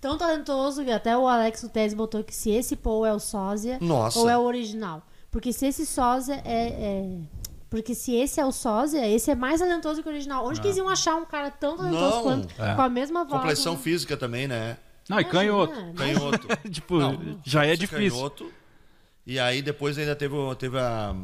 Tão 0.00 0.16
talentoso 0.16 0.84
que 0.84 0.90
até 0.92 1.16
o 1.16 1.26
Alex 1.26 1.62
Lutez 1.62 1.92
botou 1.92 2.22
que 2.22 2.34
se 2.34 2.50
esse 2.50 2.76
Paul 2.76 3.04
é 3.04 3.12
o 3.12 3.18
sósia 3.18 3.78
Nossa. 3.80 4.18
ou 4.18 4.28
é 4.28 4.38
o 4.38 4.42
original. 4.42 5.02
Porque 5.30 5.52
se 5.52 5.66
esse 5.66 5.84
sósia 5.84 6.40
é, 6.44 6.68
é, 6.68 7.18
Porque 7.68 7.94
se 7.94 8.14
esse 8.14 8.40
é 8.40 8.46
o 8.46 8.52
sósia, 8.52 9.06
esse 9.08 9.30
é 9.30 9.34
mais 9.34 9.60
talentoso 9.60 10.02
que 10.02 10.08
o 10.08 10.12
original. 10.12 10.46
Onde 10.46 10.60
que 10.60 10.68
eles 10.68 10.76
iam 10.76 10.88
achar 10.88 11.16
um 11.16 11.24
cara 11.26 11.50
tão 11.50 11.76
talentoso 11.76 12.14
Não. 12.16 12.22
quanto, 12.22 12.62
É. 12.62 12.74
com 12.74 12.82
a 12.82 12.88
mesma 12.88 13.24
voz? 13.24 13.40
Complexão 13.40 13.74
né? 13.74 13.78
física 13.80 14.16
também, 14.16 14.46
né? 14.46 14.76
Não, 15.08 15.18
e 15.18 15.24
canhoto. 15.24 15.72
imagina. 15.74 15.94
Canhoto. 15.94 16.48
tipo, 16.70 16.98
Não, 16.98 17.40
já 17.44 17.64
é 17.66 17.70
esse 17.70 17.80
difícil. 17.80 18.10
canhoto. 18.18 18.52
E 19.26 19.38
aí 19.38 19.60
depois 19.60 19.98
ainda 19.98 20.14
teve, 20.16 20.34
teve 20.58 20.78
a, 20.78 21.14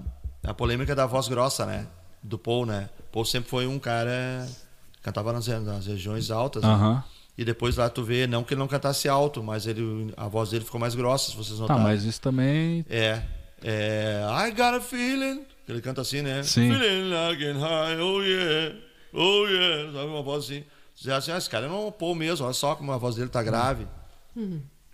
a 0.43 0.53
polêmica 0.53 0.95
da 0.95 1.07
voz 1.07 1.29
grossa, 1.29 1.65
né? 1.65 1.87
Do 2.23 2.39
Paul, 2.39 2.67
né? 2.67 2.89
Paul 3.13 3.25
sempre 3.25 3.49
foi 3.49 3.67
um 3.67 3.79
cara 3.79 4.47
que 4.93 5.01
cantava 5.01 5.33
nas, 5.33 5.47
nas 5.47 5.87
regiões 5.87 6.31
altas. 6.31 6.63
né? 6.63 7.05
E 7.36 7.44
depois 7.44 7.77
lá 7.77 7.90
tu 7.90 8.02
vê, 8.05 8.27
não 8.27 8.44
que 8.44 8.55
ele 8.55 8.61
não 8.61 8.69
cantasse 8.69 9.09
alto, 9.09 9.43
mas 9.43 9.66
ele, 9.66 10.12
a 10.16 10.28
voz 10.28 10.51
dele 10.51 10.65
ficou 10.65 10.81
mais 10.81 10.94
grossa, 10.94 11.31
se 11.32 11.36
vocês 11.36 11.56
Tá, 11.56 11.62
notaram. 11.62 11.82
mas 11.82 12.05
isso 12.05 12.20
também. 12.20 12.85
É. 12.89 13.23
É. 13.62 14.20
I 14.47 14.51
got 14.52 14.74
a 14.74 14.81
feeling. 14.81 15.44
Ele 15.69 15.81
canta 15.81 16.01
assim, 16.02 16.23
né? 16.23 16.43
Sim. 16.43 16.70
Feeling 16.70 17.11
like 17.11 17.43
high, 17.52 17.98
oh 18.01 18.23
yeah, 18.23 18.77
oh 19.12 19.47
yeah. 19.48 19.93
Sabe 19.93 20.06
uma 20.06 20.23
voz 20.23 20.44
assim. 20.44 20.62
Você 20.94 21.09
acha 21.11 21.19
assim, 21.19 21.32
ah, 21.32 21.39
esse 21.39 21.51
cara 21.51 21.66
é 21.66 21.70
um 21.70 21.90
Paul 21.90 22.15
mesmo, 22.15 22.44
olha 22.44 22.55
só 22.55 22.74
como 22.77 22.93
a 22.93 22.98
voz 22.98 23.16
dele 23.16 23.28
tá 23.31 23.43
grave. 23.43 23.86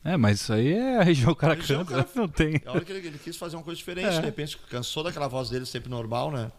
É, 0.02 0.16
mas 0.16 0.40
isso 0.40 0.52
aí 0.54 0.72
é 0.72 0.98
a 0.98 1.02
região 1.02 1.34
cara 1.34 1.56
canta, 1.56 2.06
não 2.16 2.26
tem. 2.28 2.54
É 2.64 2.68
a 2.68 2.72
hora 2.72 2.80
que 2.84 2.90
ele, 2.92 3.06
ele 3.06 3.18
quis 3.18 3.36
fazer 3.36 3.56
uma 3.56 3.62
coisa 3.62 3.76
diferente, 3.76 4.06
É. 4.06 4.18
de 4.20 4.24
repente 4.24 4.56
cansou 4.70 5.02
daquela 5.02 5.28
voz 5.28 5.50
dele 5.50 5.66
sempre 5.66 5.90
normal, 5.90 6.30
né? 6.30 6.50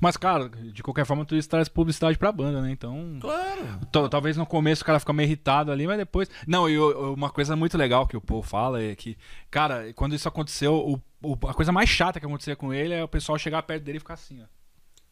Mas, 0.00 0.16
cara, 0.16 0.48
de 0.48 0.82
qualquer 0.82 1.04
forma, 1.06 1.24
tu 1.24 1.34
isso 1.36 1.48
traz 1.48 1.68
publicidade 1.68 2.16
pra 2.18 2.30
banda, 2.32 2.60
né? 2.60 2.70
Então. 2.70 3.18
Claro. 3.20 3.80
Tal- 3.92 4.08
Talvez 4.08 4.36
no 4.36 4.46
começo 4.46 4.82
o 4.82 4.84
cara 4.84 4.98
fica 5.00 5.12
meio 5.12 5.26
irritado 5.26 5.70
ali, 5.72 5.86
mas 5.86 5.98
depois. 5.98 6.28
Não, 6.46 6.68
e 6.68 6.78
uma 6.78 7.30
coisa 7.30 7.54
muito 7.56 7.76
legal 7.78 8.06
que 8.06 8.16
o 8.16 8.20
Paul 8.20 8.42
fala 8.42 8.82
é 8.82 8.94
que, 8.94 9.16
cara, 9.50 9.92
quando 9.94 10.14
isso 10.14 10.28
aconteceu, 10.28 10.74
o- 10.74 11.00
o- 11.22 11.48
a 11.48 11.54
coisa 11.54 11.72
mais 11.72 11.88
chata 11.88 12.18
que 12.20 12.26
acontecia 12.26 12.56
com 12.56 12.72
ele 12.72 12.94
é 12.94 13.02
o 13.04 13.08
pessoal 13.08 13.38
chegar 13.38 13.62
perto 13.62 13.82
dele 13.84 13.96
e 13.98 14.00
ficar 14.00 14.14
assim, 14.14 14.40
ó. 14.42 14.46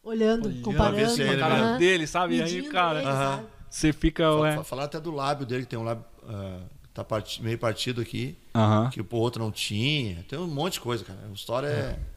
Olhando, 0.09 0.47
Olhando, 0.47 0.61
comparando. 0.63 0.95
pra 0.95 1.03
ver 1.05 1.09
se 1.09 1.17
Com 1.17 1.29
a 1.29 1.33
ele- 1.33 1.41
cara 1.41 1.53
aham. 1.55 1.77
dele, 1.77 2.07
sabe? 2.07 2.37
E 2.37 2.41
aí, 2.41 2.63
cara, 2.69 2.99
ele, 3.01 3.11
sabe? 3.11 3.43
você 3.69 3.91
fica. 3.91 4.23
Fa- 4.23 4.35
Ué. 4.39 4.55
fa- 4.55 4.63
Falar 4.63 4.83
até 4.85 4.99
do 5.01 5.11
lábio 5.11 5.45
dele, 5.45 5.63
que 5.63 5.67
tem 5.69 5.77
um 5.79 5.83
lábio. 5.83 6.05
ah, 6.29 6.59
tá 6.93 7.03
parti- 7.03 7.43
meio 7.43 7.57
partido 7.57 7.99
aqui, 8.01 8.37
Aham. 8.55 8.89
que 8.89 9.01
o 9.01 9.07
outro 9.11 9.43
não 9.43 9.51
tinha. 9.51 10.23
Tem 10.29 10.39
um 10.39 10.47
monte 10.47 10.73
de 10.73 10.79
coisa, 10.81 11.03
cara. 11.03 11.19
A 11.29 11.33
história 11.33 11.67
é. 11.67 11.99
O 11.99 12.16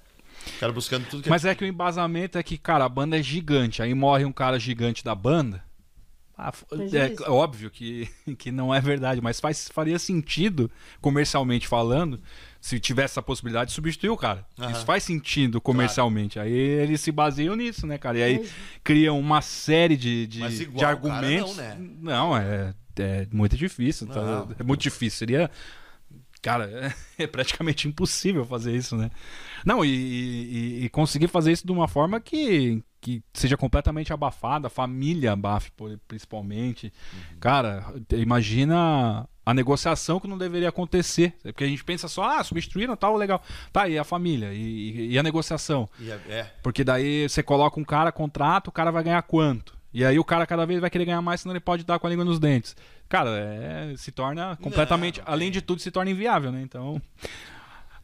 cara 0.58 0.72
buscando 0.72 1.06
tudo 1.08 1.22
que 1.22 1.28
Mas 1.30 1.44
é 1.44 1.54
que 1.54 1.64
o 1.64 1.66
embasamento 1.66 2.38
é 2.38 2.42
que, 2.42 2.56
cara, 2.58 2.84
a 2.84 2.88
banda 2.88 3.18
é 3.18 3.22
gigante. 3.22 3.82
Aí 3.82 3.92
morre 3.94 4.24
um 4.24 4.32
cara 4.32 4.58
gigante 4.58 5.04
da 5.04 5.14
banda. 5.14 5.62
Ah, 6.42 6.50
é 6.72 6.76
Prejuízo. 6.76 7.24
óbvio 7.30 7.70
que, 7.70 8.08
que 8.38 8.50
não 8.50 8.74
é 8.74 8.80
verdade, 8.80 9.20
mas 9.20 9.38
faz, 9.38 9.68
faria 9.70 9.98
sentido, 9.98 10.70
comercialmente 10.98 11.68
falando, 11.68 12.18
se 12.58 12.80
tivesse 12.80 13.12
essa 13.12 13.22
possibilidade 13.22 13.68
de 13.68 13.74
substituir 13.74 14.08
o 14.08 14.16
cara. 14.16 14.46
Aham. 14.58 14.70
Isso 14.72 14.86
faz 14.86 15.04
sentido 15.04 15.60
comercialmente. 15.60 16.38
Aí 16.38 16.50
eles 16.50 17.02
se 17.02 17.12
baseiam 17.12 17.54
nisso, 17.54 17.86
né, 17.86 17.98
cara? 17.98 18.16
E 18.18 18.22
aí 18.22 18.38
Mas- 18.38 18.52
criam 18.82 19.20
uma 19.20 19.42
série 19.42 19.98
de, 19.98 20.26
de, 20.26 20.38
Mas 20.40 20.56
de 20.56 20.62
igual 20.62 20.80
cara 20.80 20.92
argumentos. 20.96 21.56
não, 21.58 21.62
né? 21.62 21.76
Não, 22.00 22.34
é, 22.36 22.72
é 22.98 23.26
muito 23.30 23.54
difícil. 23.54 24.06
tá? 24.06 24.46
É 24.58 24.62
muito 24.62 24.80
difícil. 24.80 25.18
Seria. 25.18 25.50
Cara, 26.42 26.94
é 27.18 27.26
praticamente 27.26 27.86
impossível 27.88 28.44
fazer 28.44 28.74
isso, 28.74 28.96
né? 28.96 29.10
Não, 29.64 29.84
e, 29.84 29.88
e- 29.90 30.84
e 30.84 30.88
conseguir 30.88 31.28
fazer 31.28 31.52
isso 31.52 31.66
de 31.66 31.72
uma 31.72 31.86
forma 31.86 32.18
que, 32.20 32.82
que 33.00 33.22
seja 33.34 33.56
completamente 33.56 34.12
abafada, 34.12 34.68
a 34.68 34.70
família 34.70 35.32
abafe, 35.32 35.70
principalmente. 36.08 36.92
Cara, 37.38 37.84
imagina 38.12 39.28
a 39.44 39.52
negociação 39.54 40.18
que 40.20 40.28
não 40.28 40.38
deveria 40.38 40.68
acontecer. 40.68 41.34
Porque 41.42 41.64
a 41.64 41.66
gente 41.66 41.84
pensa 41.84 42.08
só, 42.08 42.22
ah, 42.38 42.44
substituíram, 42.44 42.96
tal, 42.96 43.16
legal. 43.16 43.42
Tá, 43.72 43.88
e 43.88 43.98
a 43.98 44.04
família? 44.04 44.52
E, 44.54 45.12
e- 45.12 45.18
a 45.18 45.22
negociação? 45.22 45.88
E 45.98 46.10
é. 46.10 46.50
Porque 46.62 46.82
daí 46.84 47.28
você 47.28 47.42
coloca 47.42 47.78
um 47.78 47.84
cara, 47.84 48.10
contrato, 48.12 48.68
o 48.68 48.72
cara 48.72 48.90
vai 48.90 49.02
ganhar 49.02 49.20
quanto? 49.22 49.78
E 49.92 50.04
aí 50.04 50.18
o 50.18 50.24
cara 50.24 50.46
cada 50.46 50.64
vez 50.64 50.80
vai 50.80 50.88
querer 50.88 51.04
ganhar 51.04 51.20
mais, 51.20 51.40
senão 51.40 51.52
ele 51.52 51.60
pode 51.60 51.84
dar 51.84 51.98
com 51.98 52.06
a 52.06 52.10
língua 52.10 52.24
nos 52.24 52.38
dentes. 52.38 52.76
Cara, 53.10 53.30
é, 53.30 53.96
se 53.96 54.12
torna 54.12 54.56
completamente, 54.56 55.18
não 55.18 55.24
além 55.26 55.50
de 55.50 55.60
tudo, 55.60 55.82
se 55.82 55.90
torna 55.90 56.12
inviável, 56.12 56.52
né? 56.52 56.62
Então, 56.62 57.02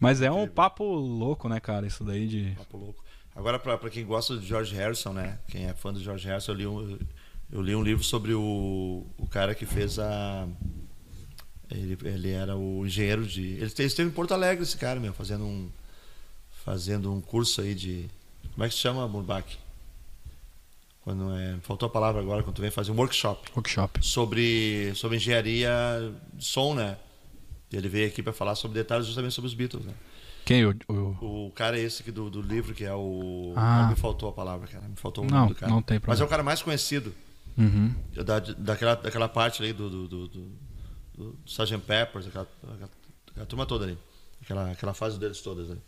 mas 0.00 0.20
é 0.20 0.30
um 0.32 0.48
papo 0.48 0.84
louco, 0.84 1.48
né, 1.48 1.60
cara, 1.60 1.86
isso 1.86 2.02
daí 2.02 2.26
de 2.26 2.52
Papo 2.56 2.76
louco. 2.76 3.04
Agora, 3.36 3.56
pra, 3.56 3.78
pra 3.78 3.88
quem 3.88 4.04
gosta 4.04 4.36
de 4.36 4.44
George 4.44 4.74
Harrison, 4.74 5.12
né? 5.12 5.38
Quem 5.46 5.66
é 5.66 5.74
fã 5.74 5.92
do 5.92 6.02
George 6.02 6.26
Harrison, 6.26 6.50
eu 6.50 6.56
li 6.56 6.66
um, 6.66 6.98
eu 7.52 7.62
li 7.62 7.76
um 7.76 7.82
livro 7.84 8.02
sobre 8.02 8.34
o, 8.34 9.06
o 9.16 9.26
cara 9.28 9.54
que 9.54 9.64
fez 9.64 9.96
a. 10.00 10.48
Ele, 11.70 11.96
ele 12.02 12.30
era 12.32 12.56
o 12.56 12.84
engenheiro 12.84 13.24
de. 13.24 13.42
Ele 13.42 13.66
esteve 13.66 13.86
esteve 13.86 14.10
em 14.10 14.12
Porto 14.12 14.34
Alegre, 14.34 14.64
esse 14.64 14.76
cara, 14.76 14.98
meu, 14.98 15.14
fazendo 15.14 15.44
um. 15.44 15.70
Fazendo 16.64 17.12
um 17.12 17.20
curso 17.20 17.60
aí 17.60 17.76
de. 17.76 18.10
Como 18.54 18.64
é 18.64 18.68
que 18.68 18.74
se 18.74 18.80
chama, 18.80 19.06
Murbach? 19.06 19.56
Quando 21.06 21.30
é. 21.36 21.56
Faltou 21.62 21.86
a 21.86 21.90
palavra 21.90 22.20
agora, 22.20 22.42
quando 22.42 22.56
tu 22.56 22.62
vem 22.62 22.70
fazer 22.72 22.90
um 22.90 22.96
workshop 22.96 23.48
workshop. 23.54 24.04
sobre, 24.04 24.92
sobre 24.96 25.18
engenharia 25.18 25.70
de 26.34 26.44
som, 26.44 26.74
né? 26.74 26.98
E 27.70 27.76
ele 27.76 27.88
veio 27.88 28.08
aqui 28.08 28.24
para 28.24 28.32
falar 28.32 28.56
sobre 28.56 28.76
detalhes 28.76 29.06
justamente 29.06 29.32
sobre 29.32 29.46
os 29.46 29.54
Beatles, 29.54 29.84
né? 29.84 29.94
Quem? 30.44 30.64
O, 30.66 30.74
o- 30.88 31.46
O 31.46 31.50
cara 31.52 31.78
é 31.78 31.82
esse 31.82 32.02
aqui 32.02 32.10
do, 32.10 32.28
do 32.28 32.42
livro, 32.42 32.74
que 32.74 32.84
é 32.84 32.92
o. 32.92 33.52
Ah. 33.54 33.84
Ah, 33.86 33.88
me 33.90 33.94
faltou 33.94 34.28
a 34.28 34.32
palavra, 34.32 34.66
cara. 34.66 34.88
Me 34.88 34.96
faltou 34.96 35.22
o 35.22 35.28
Não, 35.30 35.38
nome 35.42 35.54
do 35.54 35.54
cara. 35.54 35.70
não 35.70 35.80
tem 35.80 35.94
Mas 35.98 36.02
problema. 36.02 36.24
é 36.24 36.26
o 36.26 36.28
cara 36.28 36.42
mais 36.42 36.60
conhecido 36.60 37.14
Uhum. 37.56 37.94
da, 38.24 38.40
daquela, 38.40 38.94
daquela 38.96 39.28
parte 39.28 39.62
ali 39.62 39.72
do, 39.72 39.88
do, 39.88 40.08
do, 40.08 40.28
do, 40.28 40.52
do 41.16 41.38
Sgt. 41.46 41.78
Peppers, 41.86 42.26
aquela, 42.26 42.48
aquela, 42.64 42.90
aquela 43.30 43.46
turma 43.46 43.64
toda 43.64 43.84
ali. 43.84 43.96
Aquela, 44.42 44.72
aquela 44.72 44.92
fase 44.92 45.18
deles 45.20 45.40
todas 45.40 45.70
ali. 45.70 45.80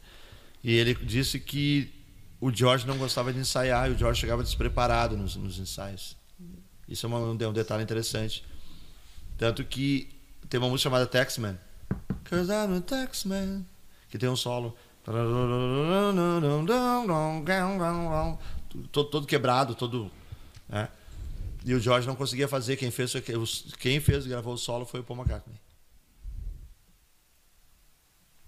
E 0.62 0.72
ele 0.74 0.94
disse 0.94 1.40
que 1.40 1.92
o 2.40 2.50
George 2.54 2.86
não 2.86 2.96
gostava 2.98 3.32
de 3.32 3.38
ensaiar 3.38 3.88
e 3.90 3.94
o 3.94 3.98
George 3.98 4.20
chegava 4.20 4.42
despreparado 4.42 5.16
nos, 5.16 5.34
nos 5.36 5.58
ensaios. 5.58 6.16
Isso 6.88 7.04
é 7.04 7.08
uma- 7.08 7.18
um, 7.18 7.36
de- 7.36 7.50
detalhe 7.52 7.82
interessante. 7.82 8.44
Tanto 9.36 9.64
que 9.64 10.08
tem 10.48 10.58
uma 10.58 10.68
música 10.68 10.84
chamada 10.88 11.06
Taxman. 11.06 11.58
Cause 12.24 12.50
I'm 12.50 12.76
a 12.76 12.80
Taxman. 12.80 13.66
Que 14.08 14.16
tem 14.18 14.28
um 14.28 14.36
solo. 14.36 14.76
Todo, 18.92 19.10
todo 19.10 19.26
quebrado, 19.26 19.74
todo. 19.74 20.10
Né? 20.68 20.88
E 21.64 21.74
o 21.74 21.80
George 21.80 22.06
não 22.06 22.14
conseguia 22.16 22.46
fazer. 22.48 22.76
Quem 22.76 22.90
fez, 22.90 23.12
quem 23.78 24.00
fez 24.00 24.26
e 24.26 24.28
gravou 24.28 24.54
o 24.54 24.58
solo 24.58 24.84
foi 24.86 25.00
o 25.00 25.04
Paul 25.04 25.18
McCartney. 25.20 25.56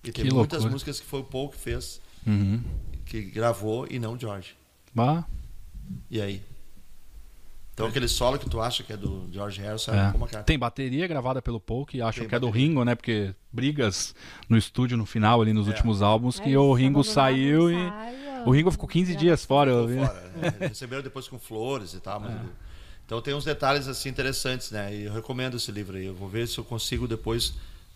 E 0.04 0.12
tem 0.12 0.24
Que 0.24 0.32
muitas 0.34 0.58
loucura. 0.60 0.72
músicas 0.72 1.00
que 1.00 1.06
foi 1.06 1.20
o 1.20 1.24
Paul 1.24 1.50
que 1.50 1.58
fez, 1.58 2.00
Uhum. 2.26 2.62
Que 3.10 3.20
gravou 3.22 3.86
e 3.90 3.98
não 3.98 4.14
o 4.14 4.18
George. 4.18 4.54
Bah, 4.94 5.24
E 6.08 6.20
aí? 6.22 6.40
Então 7.74 7.88
aquele 7.88 8.08
solo 8.08 8.38
que 8.38 8.48
tu 8.48 8.60
acha 8.60 8.82
que 8.84 8.92
é 8.92 8.96
do 8.96 9.26
George 9.32 9.60
Harrison 9.60 9.92
é, 9.92 9.96
é. 9.96 10.02
Paul 10.10 10.14
McCartney. 10.16 10.44
Tem 10.44 10.58
bateria 10.58 11.06
gravada 11.08 11.40
pelo 11.42 11.58
Paul, 11.58 11.84
que 11.86 12.00
acham 12.00 12.20
Tem 12.20 12.28
que 12.28 12.34
é 12.34 12.38
do 12.38 12.46
bateria. 12.46 12.66
Ringo, 12.68 12.84
né? 12.84 12.94
Porque 12.94 13.34
brigas 13.50 14.14
no 14.48 14.56
estúdio 14.56 14.96
no 14.96 15.06
final 15.06 15.40
ali 15.42 15.52
nos 15.52 15.66
É. 15.66 15.70
últimos 15.70 16.02
álbuns, 16.02 16.38
que 16.38 16.50
Aí 16.50 16.56
o 16.56 16.72
Ringo 16.72 17.00
abandonaram 17.00 17.02
saiu 17.14 17.64
o 17.64 17.70
e 17.70 17.92
o 18.46 18.50
Ringo 18.50 18.70
ficou 18.70 18.88
15 18.88 19.16
dias 19.16 19.44
fora. 19.44 19.70
eu 19.70 19.86
vi. 19.86 19.96
fora, 19.96 20.32
né? 20.60 20.68
Receberam 20.68 21.02
depois 21.02 21.26
com 21.26 21.38
flores 21.38 21.94
e 21.94 22.00
tal. 22.00 22.18
É. 22.24 22.28
Mas... 22.28 22.48
Então 23.06 23.20
tem 23.22 23.34
uns 23.34 23.44
detalhes 23.44 23.88
assim 23.88 24.08
interessantes, 24.08 24.70
né? 24.70 24.94
E 24.94 25.04
eu 25.04 25.12
recomendo 25.12 25.56
esse 25.56 25.72
livro 25.72 25.96
aí. 25.96 26.04
Eu 26.06 26.14
vou 26.14 26.28
ver 26.28 26.46
se 26.46 26.58
eu 26.58 26.64
consigo 26.64 27.08
depois. 27.08 27.54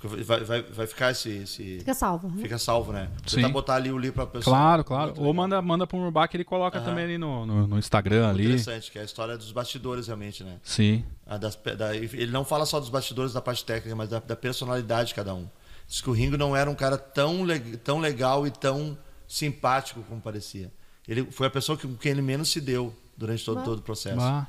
Vai, 0.08 0.40
vai, 0.44 0.62
vai 0.62 0.86
ficar 0.86 1.10
esse. 1.12 1.30
esse... 1.30 1.78
Fica 1.78 1.94
salvo. 1.94 2.28
né? 2.28 2.42
Fica 2.42 2.58
salvo, 2.58 2.92
né? 2.92 3.08
Sim. 3.26 3.36
Tentar 3.36 3.48
botar 3.48 3.74
ali 3.76 3.90
o 3.90 3.98
livro 3.98 4.14
pra 4.16 4.26
pessoa. 4.26 4.54
Claro, 4.56 4.84
claro. 4.84 5.06
Muito 5.06 5.18
Ou 5.20 5.24
legal. 5.26 5.34
manda, 5.34 5.62
manda 5.62 5.86
pro 5.86 5.96
Murbach 5.98 6.28
que 6.30 6.36
ele 6.36 6.44
coloca 6.44 6.78
Aham. 6.78 6.84
também 6.86 7.04
ali 7.04 7.18
no, 7.18 7.46
no, 7.46 7.66
no 7.66 7.78
Instagram 7.78 8.28
ali. 8.28 8.44
Interessante, 8.44 8.90
que 8.90 8.98
é 8.98 9.02
a 9.02 9.04
história 9.04 9.36
dos 9.38 9.50
bastidores, 9.52 10.06
realmente, 10.06 10.44
né? 10.44 10.58
Sim. 10.62 11.04
A 11.26 11.36
das 11.38 11.58
da- 11.76 11.96
ele 11.96 12.30
não 12.30 12.44
fala 12.44 12.66
só 12.66 12.78
dos 12.78 12.88
bastidores 12.90 13.32
da 13.32 13.40
parte 13.40 13.64
técnica, 13.64 13.96
mas 13.96 14.08
da, 14.08 14.18
da 14.20 14.36
personalidade 14.36 15.08
de 15.08 15.14
cada 15.14 15.34
um. 15.34 15.48
Diz 15.86 16.00
que 16.00 16.08
o 16.10 16.12
Ringo 16.12 16.36
não 16.36 16.54
era 16.56 16.68
um 16.70 16.74
cara 16.74 16.96
tão, 16.98 17.44
le- 17.44 17.76
tão 17.78 17.98
legal 17.98 18.46
e 18.46 18.50
tão 18.50 18.96
simpático 19.28 20.02
como 20.08 20.20
parecia. 20.20 20.70
Ele 21.06 21.24
foi 21.30 21.46
a 21.46 21.50
pessoa 21.50 21.76
que, 21.76 21.86
com 21.86 21.96
quem 21.96 22.12
ele 22.12 22.22
menos 22.22 22.48
se 22.48 22.60
deu 22.60 22.94
durante 23.16 23.44
todo, 23.44 23.56
Bah. 23.56 23.62
todo 23.62 23.78
o 23.78 23.82
processo. 23.82 24.16
Bah. 24.16 24.46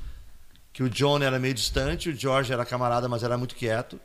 Que 0.72 0.82
o 0.82 0.90
John 0.90 1.22
era 1.22 1.38
meio 1.38 1.54
distante, 1.54 2.10
o 2.10 2.14
George 2.14 2.52
era 2.52 2.64
camarada, 2.64 3.08
mas 3.08 3.22
era 3.22 3.36
muito 3.38 3.54
quieto. 3.54 3.98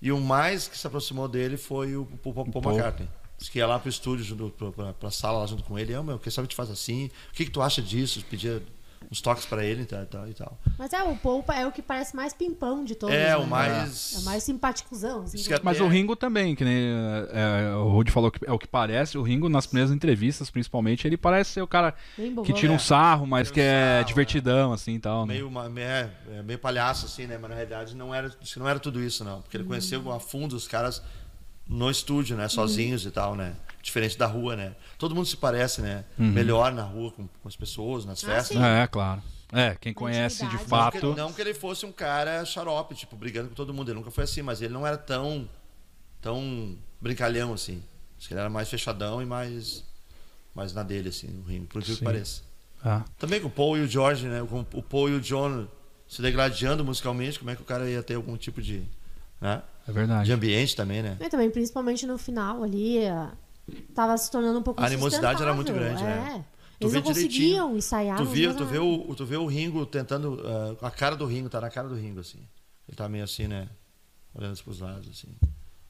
E 0.00 0.12
o 0.12 0.20
mais 0.20 0.68
que 0.68 0.78
se 0.78 0.86
aproximou 0.86 1.26
dele 1.28 1.56
foi 1.56 1.96
o 1.96 2.04
Paul, 2.06 2.34
Paul- 2.34 2.50
Paul. 2.62 2.74
McCartney. 2.74 3.08
Diz 3.36 3.48
que 3.48 3.58
ia 3.58 3.66
lá 3.66 3.78
pro 3.78 3.88
estúdio, 3.88 4.24
junto, 4.24 4.50
pra, 4.50 4.72
pra, 4.72 4.92
pra 4.92 5.10
sala 5.10 5.38
lá 5.40 5.46
junto 5.46 5.62
com 5.64 5.78
ele. 5.78 5.92
Eu, 5.92 6.02
meu, 6.02 6.18
quem 6.18 6.30
sabe 6.30 6.48
te 6.48 6.56
faz 6.56 6.70
assim? 6.70 7.06
O 7.30 7.34
que, 7.34 7.44
que 7.44 7.50
tu 7.50 7.62
acha 7.62 7.80
disso? 7.80 8.24
Pedia 8.28 8.62
uns 9.10 9.20
toques 9.20 9.46
pra 9.46 9.64
ele 9.64 9.82
e 9.82 9.86
tal, 9.86 10.02
e 10.02 10.06
tal, 10.06 10.28
e 10.28 10.34
tal. 10.34 10.58
Mas 10.78 10.92
é, 10.92 11.02
o 11.02 11.16
Poupa 11.16 11.54
é 11.54 11.66
o 11.66 11.72
que 11.72 11.80
parece 11.80 12.14
mais 12.14 12.32
pimpão 12.34 12.84
de 12.84 12.94
todos. 12.94 13.14
É, 13.14 13.28
né? 13.30 13.36
o 13.36 13.46
mais... 13.46 14.14
É 14.16 14.18
o 14.18 14.22
mais 14.24 14.42
simpaticuzão. 14.42 15.22
Assim, 15.22 15.38
que 15.42 15.60
Mas 15.62 15.76
até- 15.78 15.86
o 15.86 15.88
Ringo 15.88 16.14
também, 16.14 16.54
que 16.54 16.64
nem 16.64 16.76
é, 17.32 17.74
o 17.74 17.88
Rudy 17.88 18.10
falou 18.10 18.30
que 18.30 18.38
é 18.46 18.52
o 18.52 18.58
que 18.58 18.66
parece. 18.68 19.16
O 19.16 19.22
Ringo, 19.22 19.48
nas 19.48 19.66
primeiras 19.66 19.90
entrevistas, 19.92 20.50
principalmente, 20.50 21.06
ele 21.06 21.16
parece 21.16 21.52
ser 21.52 21.62
o 21.62 21.66
cara 21.66 21.94
que 22.44 22.52
tira 22.52 22.72
um 22.72 22.76
É. 22.76 22.78
sarro, 22.78 23.26
mas 23.26 23.50
que 23.50 23.60
é 23.60 23.96
sarro, 23.98 24.08
divertidão, 24.08 24.72
assim 24.72 24.94
e 24.94 24.98
tal. 25.00 25.24
Né? 25.26 25.34
meio, 25.34 25.48
uma- 25.48 25.70
é, 25.80 26.10
é, 26.32 26.42
meio 26.42 26.58
palhaço, 26.58 27.06
assim, 27.06 27.26
né? 27.26 27.38
Mas 27.40 27.48
na 27.50 27.56
realidade 27.56 27.94
não 27.96 28.14
era, 28.14 28.30
não 28.56 28.68
era 28.68 28.78
tudo 28.78 29.02
isso, 29.02 29.24
não. 29.24 29.40
Porque 29.42 29.56
ele 29.56 29.64
conheceu 29.64 30.10
a 30.12 30.20
fundo 30.20 30.54
os 30.54 30.68
caras 30.68 31.02
no 31.66 31.90
estúdio, 31.90 32.36
né? 32.36 32.48
Sozinhos 32.48 33.04
e 33.06 33.10
tal, 33.10 33.34
né? 33.34 33.54
Diferente 33.82 34.18
da 34.18 34.26
rua, 34.26 34.54
né? 34.56 34.74
Todo 34.98 35.14
mundo 35.14 35.26
se 35.26 35.36
parece, 35.36 35.80
né? 35.80 36.04
Uhum. 36.18 36.26
Melhor 36.32 36.72
na 36.72 36.82
rua 36.82 37.10
com, 37.12 37.26
com 37.26 37.48
as 37.48 37.56
pessoas, 37.56 38.04
nas 38.04 38.22
Ah, 38.24 38.26
festas. 38.26 38.56
sim. 38.56 38.62
É, 38.62 38.86
claro. 38.86 39.22
É, 39.52 39.74
quem 39.80 39.94
conhece 39.94 40.40
de 40.46 40.54
Intimidade. 40.56 40.70
Não 40.70 40.90
que, 40.90 40.98
fato. 41.00 41.14
não 41.16 41.32
que 41.32 41.40
ele 41.40 41.54
fosse 41.54 41.86
um 41.86 41.92
cara 41.92 42.44
xarope, 42.44 42.94
tipo, 42.94 43.16
brigando 43.16 43.48
com 43.48 43.54
todo 43.54 43.72
mundo. 43.72 43.90
Ele 43.90 43.98
nunca 43.98 44.10
foi 44.10 44.24
assim, 44.24 44.42
mas 44.42 44.60
ele 44.60 44.74
não 44.74 44.86
era 44.86 44.98
tão, 44.98 45.48
tão 46.20 46.76
brincalhão 47.00 47.52
assim. 47.54 47.82
Acho 48.18 48.28
que 48.28 48.34
ele 48.34 48.40
era 48.40 48.50
mais 48.50 48.68
fechadão 48.68 49.22
e 49.22 49.24
mais, 49.24 49.84
mais 50.54 50.72
na 50.74 50.82
dele, 50.82 51.08
assim, 51.08 51.28
no 51.28 51.44
ringue, 51.44 51.66
por 51.66 51.78
incrível 51.78 51.98
que 51.98 52.04
pareça. 52.04 52.42
Ah, 52.84 53.04
Também 53.18 53.40
com 53.40 53.48
o 53.48 53.50
Paul 53.50 53.76
e 53.78 53.80
o 53.82 53.88
George, 53.88 54.26
né? 54.26 54.44
Com 54.48 54.60
o 54.72 54.82
Paul 54.82 55.08
e 55.08 55.14
o 55.14 55.20
John 55.20 55.66
se 56.06 56.22
degradando 56.22 56.84
musicalmente, 56.84 57.38
como 57.38 57.50
é 57.50 57.56
que 57.56 57.62
o 57.62 57.64
cara 57.64 57.88
ia 57.88 58.02
ter 58.02 58.14
algum 58.14 58.36
tipo 58.36 58.60
de, 58.62 58.82
né? 59.40 59.62
é 59.86 59.92
verdade. 59.92 60.26
de 60.26 60.32
ambiente 60.32 60.76
também, 60.76 61.02
né? 61.02 61.16
E 61.20 61.28
também, 61.28 61.50
principalmente 61.50 62.06
no 62.06 62.18
final 62.18 62.62
ali, 62.62 63.06
a- 63.06 63.32
tava 63.94 64.16
se 64.16 64.30
tornando 64.30 64.58
um 64.58 64.62
pouco 64.62 64.80
A 64.82 64.86
animosidade 64.86 65.42
era 65.42 65.54
muito 65.54 65.72
grande, 65.72 66.02
né? 66.02 66.36
é. 66.36 66.58
Tu 66.78 66.84
Eles 66.84 66.94
não 66.94 67.02
conseguiam 67.02 67.76
ensaiar. 67.76 68.16
Tu 68.16 68.24
dava 68.24 68.54
tu, 68.54 68.64
vê 68.64 68.78
o, 68.78 69.14
tu 69.14 69.26
vê 69.26 69.36
o 69.36 69.46
Ringo 69.46 69.84
tentando. 69.84 70.40
ah, 70.80 70.86
a 70.86 70.90
cara 70.90 71.16
do 71.16 71.26
Ringo, 71.26 71.48
tá 71.48 71.60
na 71.60 71.70
cara 71.70 71.88
do 71.88 71.96
Ringo, 71.96 72.20
assim. 72.20 72.38
Ele 72.88 72.96
tá 72.96 73.08
meio 73.08 73.24
assim, 73.24 73.48
né? 73.48 73.68
Olhando 74.32 74.62
pros 74.62 74.78
lados, 74.78 75.08
assim. 75.10 75.28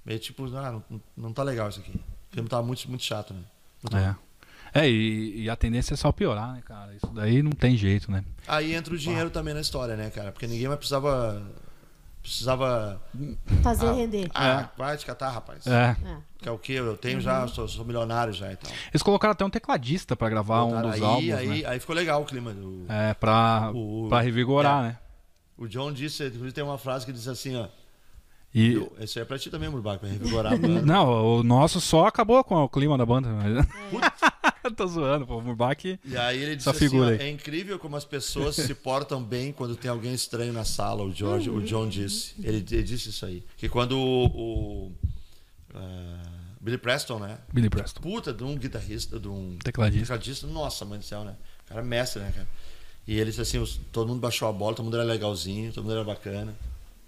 Meio 0.04 0.18
tipo, 0.18 0.46
ah, 0.56 0.72
não, 0.72 1.02
não 1.14 1.32
tá 1.32 1.42
legal 1.42 1.68
isso 1.68 1.80
aqui. 1.80 1.92
O 2.30 2.34
filme 2.34 2.48
tá 2.48 2.62
muito, 2.62 2.88
muito 2.88 3.04
chato, 3.04 3.34
né? 3.34 3.42
Muito 3.82 3.96
É. 3.96 4.16
É, 4.72 4.88
e, 4.88 5.42
e 5.42 5.50
a 5.50 5.56
tendência 5.56 5.94
é 5.94 5.96
só 5.96 6.12
piorar, 6.12 6.54
né, 6.54 6.62
cara? 6.64 6.94
Isso 6.94 7.06
daí 7.08 7.42
não 7.42 7.52
tem 7.52 7.76
jeito, 7.76 8.10
né? 8.10 8.24
Aí 8.46 8.74
entra 8.74 8.94
o 8.94 8.98
dinheiro 8.98 9.30
também 9.30 9.54
na 9.54 9.60
história, 9.60 9.96
né, 9.96 10.10
cara? 10.10 10.32
Porque 10.32 10.46
ninguém 10.46 10.68
mais 10.68 10.78
precisava. 10.78 11.42
Precisava. 12.22 13.00
Fazer 13.62 13.86
ah, 13.86 13.92
render. 13.92 14.30
Ah, 14.34 14.68
vai 14.76 14.96
te 14.96 15.06
catar, 15.06 15.30
rapaz. 15.30 15.66
É. 15.66 15.96
É. 16.04 16.16
Que 16.38 16.48
é 16.48 16.52
o 16.52 16.58
que? 16.58 16.72
Eu 16.74 16.96
tenho 16.96 17.20
já, 17.20 17.42
Uhum. 17.42 17.48
sou, 17.48 17.66
sou 17.68 17.84
milionário 17.84 18.32
já 18.32 18.52
e 18.52 18.56
tal. 18.56 18.70
Eles 18.92 19.02
colocaram 19.02 19.32
até 19.32 19.44
um 19.44 19.50
tecladista 19.50 20.14
pra 20.14 20.28
gravar 20.28 20.64
um 20.64 20.68
Botaram 20.68 20.90
dos 20.90 20.98
aí, 20.98 21.04
álbuns, 21.04 21.32
aí, 21.34 21.62
né? 21.62 21.68
aí 21.68 21.80
ficou 21.80 21.96
legal 21.96 22.22
o 22.22 22.24
clima. 22.26 22.52
Do, 22.52 22.84
É, 22.88 23.14
pra, 23.14 23.70
O- 23.74 24.06
pra 24.08 24.20
revigorar, 24.20 24.82
né? 24.82 24.98
O 25.56 25.66
John 25.66 25.90
disse, 25.92 26.24
inclusive 26.26 26.52
tem 26.52 26.62
uma 26.62 26.78
frase 26.78 27.04
que 27.06 27.12
diz 27.12 27.26
assim, 27.26 27.56
ó. 27.56 27.66
E, 28.54 28.74
eu- 28.74 28.92
Esse 29.00 29.18
aí 29.18 29.22
é 29.22 29.24
pra 29.26 29.38
ti 29.38 29.50
também, 29.50 29.68
Murbaco, 29.68 30.00
pra 30.00 30.08
revigorar 30.08 30.52
a 30.52 30.56
banda. 30.56 30.82
não, 30.82 31.38
o 31.38 31.42
nosso 31.42 31.80
só 31.80 32.06
acabou 32.06 32.42
com 32.44 32.54
o 32.56 32.68
clima 32.68 32.96
da 32.96 33.04
banda. 33.04 33.28
Mas... 33.30 33.66
Tô 34.76 34.86
zoando, 34.86 35.26
pô. 35.26 35.38
O 35.38 35.42
Murbach. 35.42 35.98
E 36.04 36.16
aí 36.16 36.42
ele 36.42 36.56
disse 36.56 36.68
assim, 36.68 36.98
ó, 36.98 37.10
é 37.10 37.28
incrível 37.28 37.78
como 37.78 37.96
as 37.96 38.04
pessoas 38.04 38.56
se 38.56 38.74
portam 38.74 39.22
bem 39.22 39.52
quando 39.52 39.76
tem 39.76 39.90
alguém 39.90 40.14
estranho 40.14 40.52
na 40.52 40.64
sala, 40.64 41.02
o 41.02 41.12
George, 41.12 41.50
o 41.50 41.60
John 41.62 41.88
disse. 41.88 42.34
Ele, 42.42 42.64
ele 42.70 42.82
disse 42.82 43.10
isso 43.10 43.24
aí. 43.26 43.44
Que 43.56 43.68
quando 43.68 43.98
o, 43.98 44.26
o, 44.26 44.92
ah, 45.74 46.22
Billy 46.60 46.78
Preston, 46.78 47.18
né? 47.18 47.38
Billy 47.52 47.70
Preston. 47.70 48.00
Puta 48.00 48.32
de 48.32 48.44
um 48.44 48.56
guitarrista, 48.56 49.18
de 49.18 49.28
um 49.28 49.56
Tecladista. 49.62 50.06
tecladista, 50.06 50.46
nossa, 50.46 50.84
mãe 50.84 50.98
do 50.98 51.04
céu, 51.04 51.24
né? 51.24 51.34
O 51.64 51.68
cara 51.68 51.80
é 51.80 51.84
mestre, 51.84 52.20
né, 52.20 52.32
cara? 52.34 52.48
E 53.06 53.18
ele 53.18 53.30
disse 53.30 53.40
assim, 53.40 53.64
todo 53.90 54.08
mundo 54.08 54.20
baixou 54.20 54.48
a 54.48 54.52
bola, 54.52 54.74
todo 54.74 54.84
mundo 54.84 54.96
era 54.96 55.04
legalzinho, 55.04 55.72
todo 55.72 55.84
mundo 55.84 55.94
era 55.94 56.04
bacana. 56.04 56.54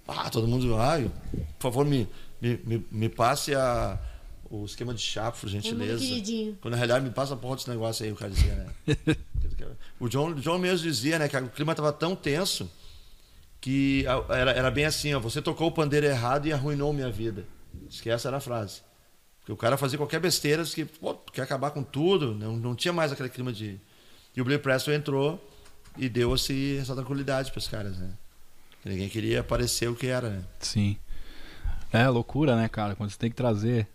Ah, 0.09 0.31
todo 0.31 0.49
mundo, 0.49 0.75
ai, 0.77 1.11
por 1.59 1.71
favor, 1.71 1.85
me, 1.85 2.09
me, 2.41 2.59
me, 2.65 2.87
me 2.91 3.09
passe 3.09 3.55
a, 3.55 3.99
o 4.51 4.65
esquema 4.65 4.93
de 4.93 5.01
chá, 5.01 5.31
por 5.31 5.49
gentileza. 5.49 6.05
queridinho. 6.05 6.59
Quando 6.61 6.73
na 6.73 6.77
realidade 6.77 7.05
me 7.05 7.13
passa 7.13 7.35
a 7.35 7.37
porra 7.37 7.55
desse 7.55 7.71
negócio 7.71 8.05
aí, 8.05 8.11
o 8.11 8.17
cara 8.17 8.33
dizia, 8.33 8.55
né? 8.57 8.67
o, 10.01 10.09
John, 10.09 10.31
o 10.31 10.35
John 10.35 10.59
mesmo 10.59 10.87
dizia, 10.87 11.19
né, 11.21 11.29
que 11.29 11.37
o 11.37 11.49
clima 11.49 11.73
tava 11.75 11.93
tão 11.93 12.17
tenso 12.17 12.69
que 13.61 14.05
era, 14.29 14.51
era 14.53 14.71
bem 14.71 14.87
assim, 14.87 15.15
ó, 15.15 15.21
você 15.21 15.41
tocou 15.41 15.69
o 15.69 15.73
pandeiro 15.73 16.07
errado 16.07 16.47
e 16.47 16.53
arruinou 16.53 16.93
minha 16.93 17.11
vida. 17.11 17.47
Diz 17.89 18.01
que 18.01 18.11
essa 18.11 18.29
era 18.29 18.39
a 18.39 18.41
frase. 18.41 18.83
Porque 19.39 19.53
o 19.53 19.57
cara 19.57 19.77
fazia 19.77 19.99
qualquer 19.99 20.19
besteira, 20.19 20.65
diz 20.65 20.75
que 20.75 20.85
pô, 20.85 21.15
quer 21.15 21.43
acabar 21.43 21.71
com 21.71 21.83
tudo, 21.83 22.35
não, 22.35 22.57
não 22.57 22.75
tinha 22.75 22.93
mais 22.93 23.13
aquele 23.13 23.29
clima 23.29 23.53
de. 23.53 23.79
E 24.35 24.41
o 24.41 24.45
Billy 24.45 24.59
Preston 24.59 24.93
entrou 24.93 25.49
e 25.97 26.09
deu 26.09 26.33
assim, 26.33 26.79
essa 26.79 26.95
tranquilidade 26.95 27.51
para 27.51 27.59
os 27.59 27.69
caras, 27.69 27.99
né? 27.99 28.11
Que 28.83 28.89
ninguém 28.89 29.09
queria 29.09 29.45
parecer 29.45 29.89
o 29.89 29.95
que 29.95 30.07
era, 30.07 30.31
né? 30.31 30.45
Sim. 30.59 30.97
É 31.93 32.09
loucura, 32.09 32.57
né, 32.57 32.69
cara? 32.69 32.95
Quando 32.95 33.11
você 33.11 33.19
tem 33.19 33.31
que 33.31 33.37
trazer. 33.37 33.87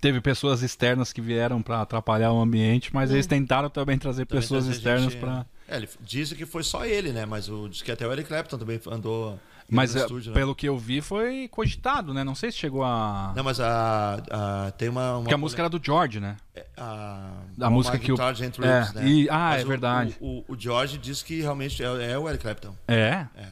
Teve 0.00 0.20
pessoas 0.20 0.62
externas 0.62 1.12
que 1.12 1.20
vieram 1.20 1.60
pra 1.62 1.82
atrapalhar 1.82 2.32
o 2.32 2.40
ambiente, 2.40 2.92
mas 2.94 3.10
eles 3.10 3.26
tentaram 3.26 3.68
também 3.70 3.98
trazer 3.98 4.26
Também 4.26 4.40
pessoas 4.42 4.64
trazer 4.64 4.78
externas 4.78 5.12
gente- 5.12 5.20
pra. 5.20 5.46
É, 5.68 5.76
ele 5.76 5.88
disse 6.00 6.34
que 6.34 6.44
foi 6.46 6.62
só 6.62 6.84
ele, 6.84 7.12
né? 7.12 7.24
Mas 7.26 7.48
o, 7.48 7.68
diz 7.68 7.82
que 7.82 7.90
até 7.90 8.06
o 8.06 8.12
Eric 8.12 8.28
Clapton 8.28 8.58
também 8.58 8.78
andou 8.90 9.38
Mas 9.70 9.96
é, 9.96 10.00
estúdio, 10.00 10.30
né? 10.32 10.38
pelo 10.38 10.54
que 10.54 10.68
eu 10.68 10.76
vi, 10.78 11.00
foi 11.00 11.48
cogitado, 11.48 12.12
né? 12.12 12.22
Não 12.22 12.34
sei 12.34 12.52
se 12.52 12.58
chegou 12.58 12.84
a. 12.84 13.32
Não, 13.34 13.42
mas 13.42 13.58
a, 13.58 14.22
a- 14.30 14.70
tem 14.72 14.88
uma. 14.88 15.12
uma 15.14 15.20
Porque 15.22 15.34
a 15.34 15.38
música 15.38 15.62
era 15.62 15.68
do 15.70 15.80
George, 15.82 16.20
né? 16.20 16.36
a, 16.76 17.30
A 17.60 17.70
música 17.70 17.98
que 17.98 18.12
o- 18.12 18.16
o 18.16 18.30
Sgt. 18.32 18.64
é, 18.64 18.92
né? 18.94 19.08
e- 19.08 19.28
ah, 19.30 19.50
Mas 19.50 19.62
é 19.62 19.64
o- 19.64 19.68
verdade. 19.68 20.16
O, 20.20 20.26
o, 20.40 20.44
o 20.54 20.56
George 20.60 20.98
disse 20.98 21.24
que 21.24 21.40
realmente 21.40 21.82
é, 21.82 22.12
é 22.12 22.18
o 22.18 22.28
Eric 22.28 22.42
Clapton. 22.42 22.74
É? 22.86 23.26
É. 23.34 23.46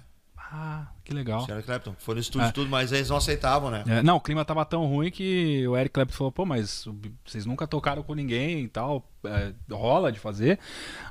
Ah, 0.53 0.89
que 1.05 1.15
legal. 1.15 1.47
O 1.49 1.53
Eric 1.53 1.65
Clapton. 1.67 1.95
Foi 1.99 2.15
no 2.17 2.21
estúdio 2.21 2.47
É. 2.47 2.49
e 2.49 2.53
tudo, 2.53 2.69
mas 2.69 2.91
eles 2.91 3.09
não 3.09 3.17
aceitavam, 3.17 3.71
né? 3.71 3.85
É, 3.87 4.03
não, 4.03 4.17
o 4.17 4.21
clima 4.21 4.45
tava 4.45 4.65
tão 4.65 4.85
ruim 4.85 5.09
que 5.09 5.65
o 5.69 5.77
Eric 5.77 5.93
Clapton 5.93 6.13
falou, 6.13 6.33
pô, 6.33 6.45
mas 6.45 6.87
vocês 7.25 7.47
nunca 7.47 7.69
tocaram 7.69 8.03
com 8.03 8.15
ninguém 8.15 8.65
e 8.65 8.69
tal, 8.69 9.09
é, 9.25 9.53
rola 9.71 10.11
de 10.11 10.19
fazer. 10.19 10.59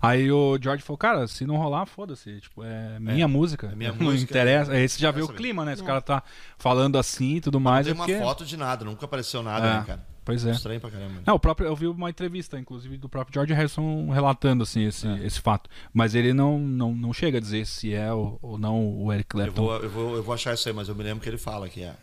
Aí 0.02 0.30
o 0.30 0.58
George 0.62 0.84
falou, 0.84 0.98
cara, 0.98 1.26
se 1.26 1.46
não 1.46 1.56
rolar, 1.56 1.86
foda-se, 1.86 2.42
tipo, 2.42 2.64
é 2.66 3.00
minha 3.00 3.30
música, 3.30 3.68
é 3.72 3.76
minha 3.76 3.92
não 3.98 4.08
música, 4.08 4.30
interessa. 4.30 4.74
é- 4.74 4.78
Aí 4.82 4.90
você 4.90 5.00
já 5.00 5.10
vê 5.10 5.22
o 5.22 5.30
clima, 5.30 5.64
né? 5.64 5.74
Se 5.74 5.82
o 5.82 5.86
É. 5.86 5.88
cara 5.88 6.02
tá 6.02 6.22
falando 6.58 6.98
assim 6.98 7.36
e 7.36 7.42
tudo 7.42 7.62
mais, 7.62 7.86
não 7.88 7.92
é 7.92 7.96
tem 7.96 8.02
uma 8.02 8.06
porque... 8.08 8.22
foto 8.22 8.46
de 8.46 8.58
nada, 8.58 8.84
nunca 8.84 9.06
apareceu 9.06 9.42
nada, 9.42 9.66
É, 9.66 9.74
né, 9.80 9.84
cara? 9.88 10.09
Pois 10.30 10.46
é. 10.46 10.52
Estranho 10.52 10.80
pra 10.82 10.90
caramba. 10.92 11.14
né? 11.16 11.22
Não, 11.26 11.36
o 11.36 11.40
próprio, 11.40 11.68
eu 11.68 11.76
vi 11.76 11.88
uma 11.88 12.10
entrevista, 12.10 12.60
inclusive, 12.60 12.98
do 12.98 13.10
próprio 13.10 13.34
George 13.34 13.54
Harrison 13.54 14.10
relatando 14.12 14.64
assim, 14.64 14.84
esse, 14.86 15.08
É. 15.08 15.26
esse 15.26 15.40
fato. 15.42 15.70
Mas 15.94 16.16
ele 16.16 16.34
não, 16.34 16.58
não, 16.60 16.94
não 16.94 17.12
chega 17.14 17.38
a 17.38 17.42
dizer 17.42 17.66
se 17.66 17.94
é 17.94 18.12
ou, 18.14 18.38
ou 18.42 18.58
não 18.58 19.02
o 19.02 19.12
Eric 19.12 19.30
Eu 19.36 19.42
Clapton. 19.44 19.62
vou, 19.64 19.78
eu, 19.78 19.90
vou, 19.90 20.16
eu 20.18 20.24
vou 20.24 20.34
achar 20.34 20.54
isso 20.54 20.68
aí, 20.68 20.74
mas 20.74 20.88
eu 20.90 20.96
me 20.96 21.04
lembro 21.04 21.22
que 21.24 21.30
ele 21.30 21.38
fala 21.38 21.68
que 21.70 21.82
é. 21.84 21.96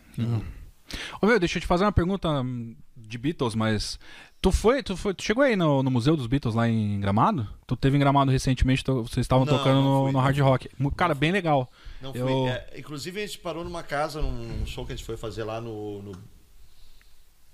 Ô, 1.21 1.25
meu, 1.25 1.39
deixa 1.39 1.57
eu 1.57 1.61
te 1.61 1.67
fazer 1.67 1.83
uma 1.83 1.91
pergunta 1.91 2.29
hum, 2.41 2.75
de 2.95 3.17
Beatles, 3.17 3.55
mas. 3.55 3.99
Tu 4.39 4.51
foi, 4.51 4.83
tu 4.83 4.95
foi, 4.95 5.15
tu 5.15 5.23
chegou 5.23 5.43
aí 5.43 5.55
no, 5.55 5.81
no 5.81 5.89
Museu 5.89 6.15
dos 6.15 6.27
Beatles 6.27 6.53
lá 6.53 6.69
em 6.69 6.99
Gramado? 6.99 7.47
Tu 7.65 7.75
teve 7.75 7.97
em 7.97 7.99
Gramado 7.99 8.29
recentemente, 8.31 8.83
tu- 8.83 9.01
vocês 9.01 9.23
estavam 9.25 9.45
Não, 9.45 9.57
tocando 9.57 9.81
não 9.81 9.83
no, 9.83 9.97
fui, 10.03 10.07
no 10.11 10.11
não 10.13 10.19
Hard 10.19 10.37
Rock. 10.39 10.69
Cara, 10.95 11.15
bem 11.15 11.31
legal. 11.31 11.69
Não 12.01 12.13
Eu- 12.13 12.27
fui. 12.27 12.49
é, 12.49 12.73
inclusive, 12.77 13.21
a 13.21 13.25
gente 13.25 13.39
parou 13.39 13.63
numa 13.63 13.81
casa, 13.81 14.21
num 14.21 14.63
show 14.65 14.85
que 14.85 14.93
a 14.93 14.95
gente 14.95 15.03
foi 15.05 15.17
fazer 15.17 15.43
lá 15.43 15.59
no. 15.59 16.03
no- 16.03 16.36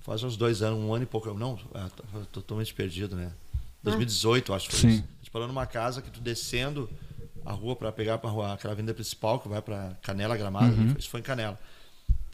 faz 0.04 0.22
uns 0.24 0.38
dois 0.38 0.62
anos, 0.62 0.80
um 0.80 0.94
ano 0.94 1.04
e 1.04 1.08
pouco. 1.08 1.34
Não, 1.34 1.58
é, 1.74 1.80
tô 1.96 2.04
tô 2.20 2.26
totalmente 2.42 2.74
perdido, 2.74 3.16
né? 3.16 3.32
2018, 3.82 4.54
acho 4.54 4.70
que 4.70 4.76
foi 4.76 4.90
Sim. 4.92 4.96
isso. 4.98 5.04
A 5.04 5.18
gente 5.24 5.32
parou 5.32 5.48
numa 5.48 5.66
casa 5.66 6.02
que 6.02 6.10
tu 6.12 6.22
descendo 6.22 6.90
a 7.46 7.52
rua 7.52 7.76
para 7.76 7.92
pegar 7.92 8.18
pra 8.18 8.30
rua, 8.30 8.54
aquela 8.54 8.74
avenida 8.74 8.94
principal 8.94 9.40
que 9.40 9.50
vai 9.50 9.62
para 9.62 9.98
Canela 10.02 10.38
Gramado. 10.38 10.74
Uhum. 10.74 10.96
Isso 10.98 11.10
foi 11.10 11.20
em 11.20 11.24
Canela. 11.24 11.60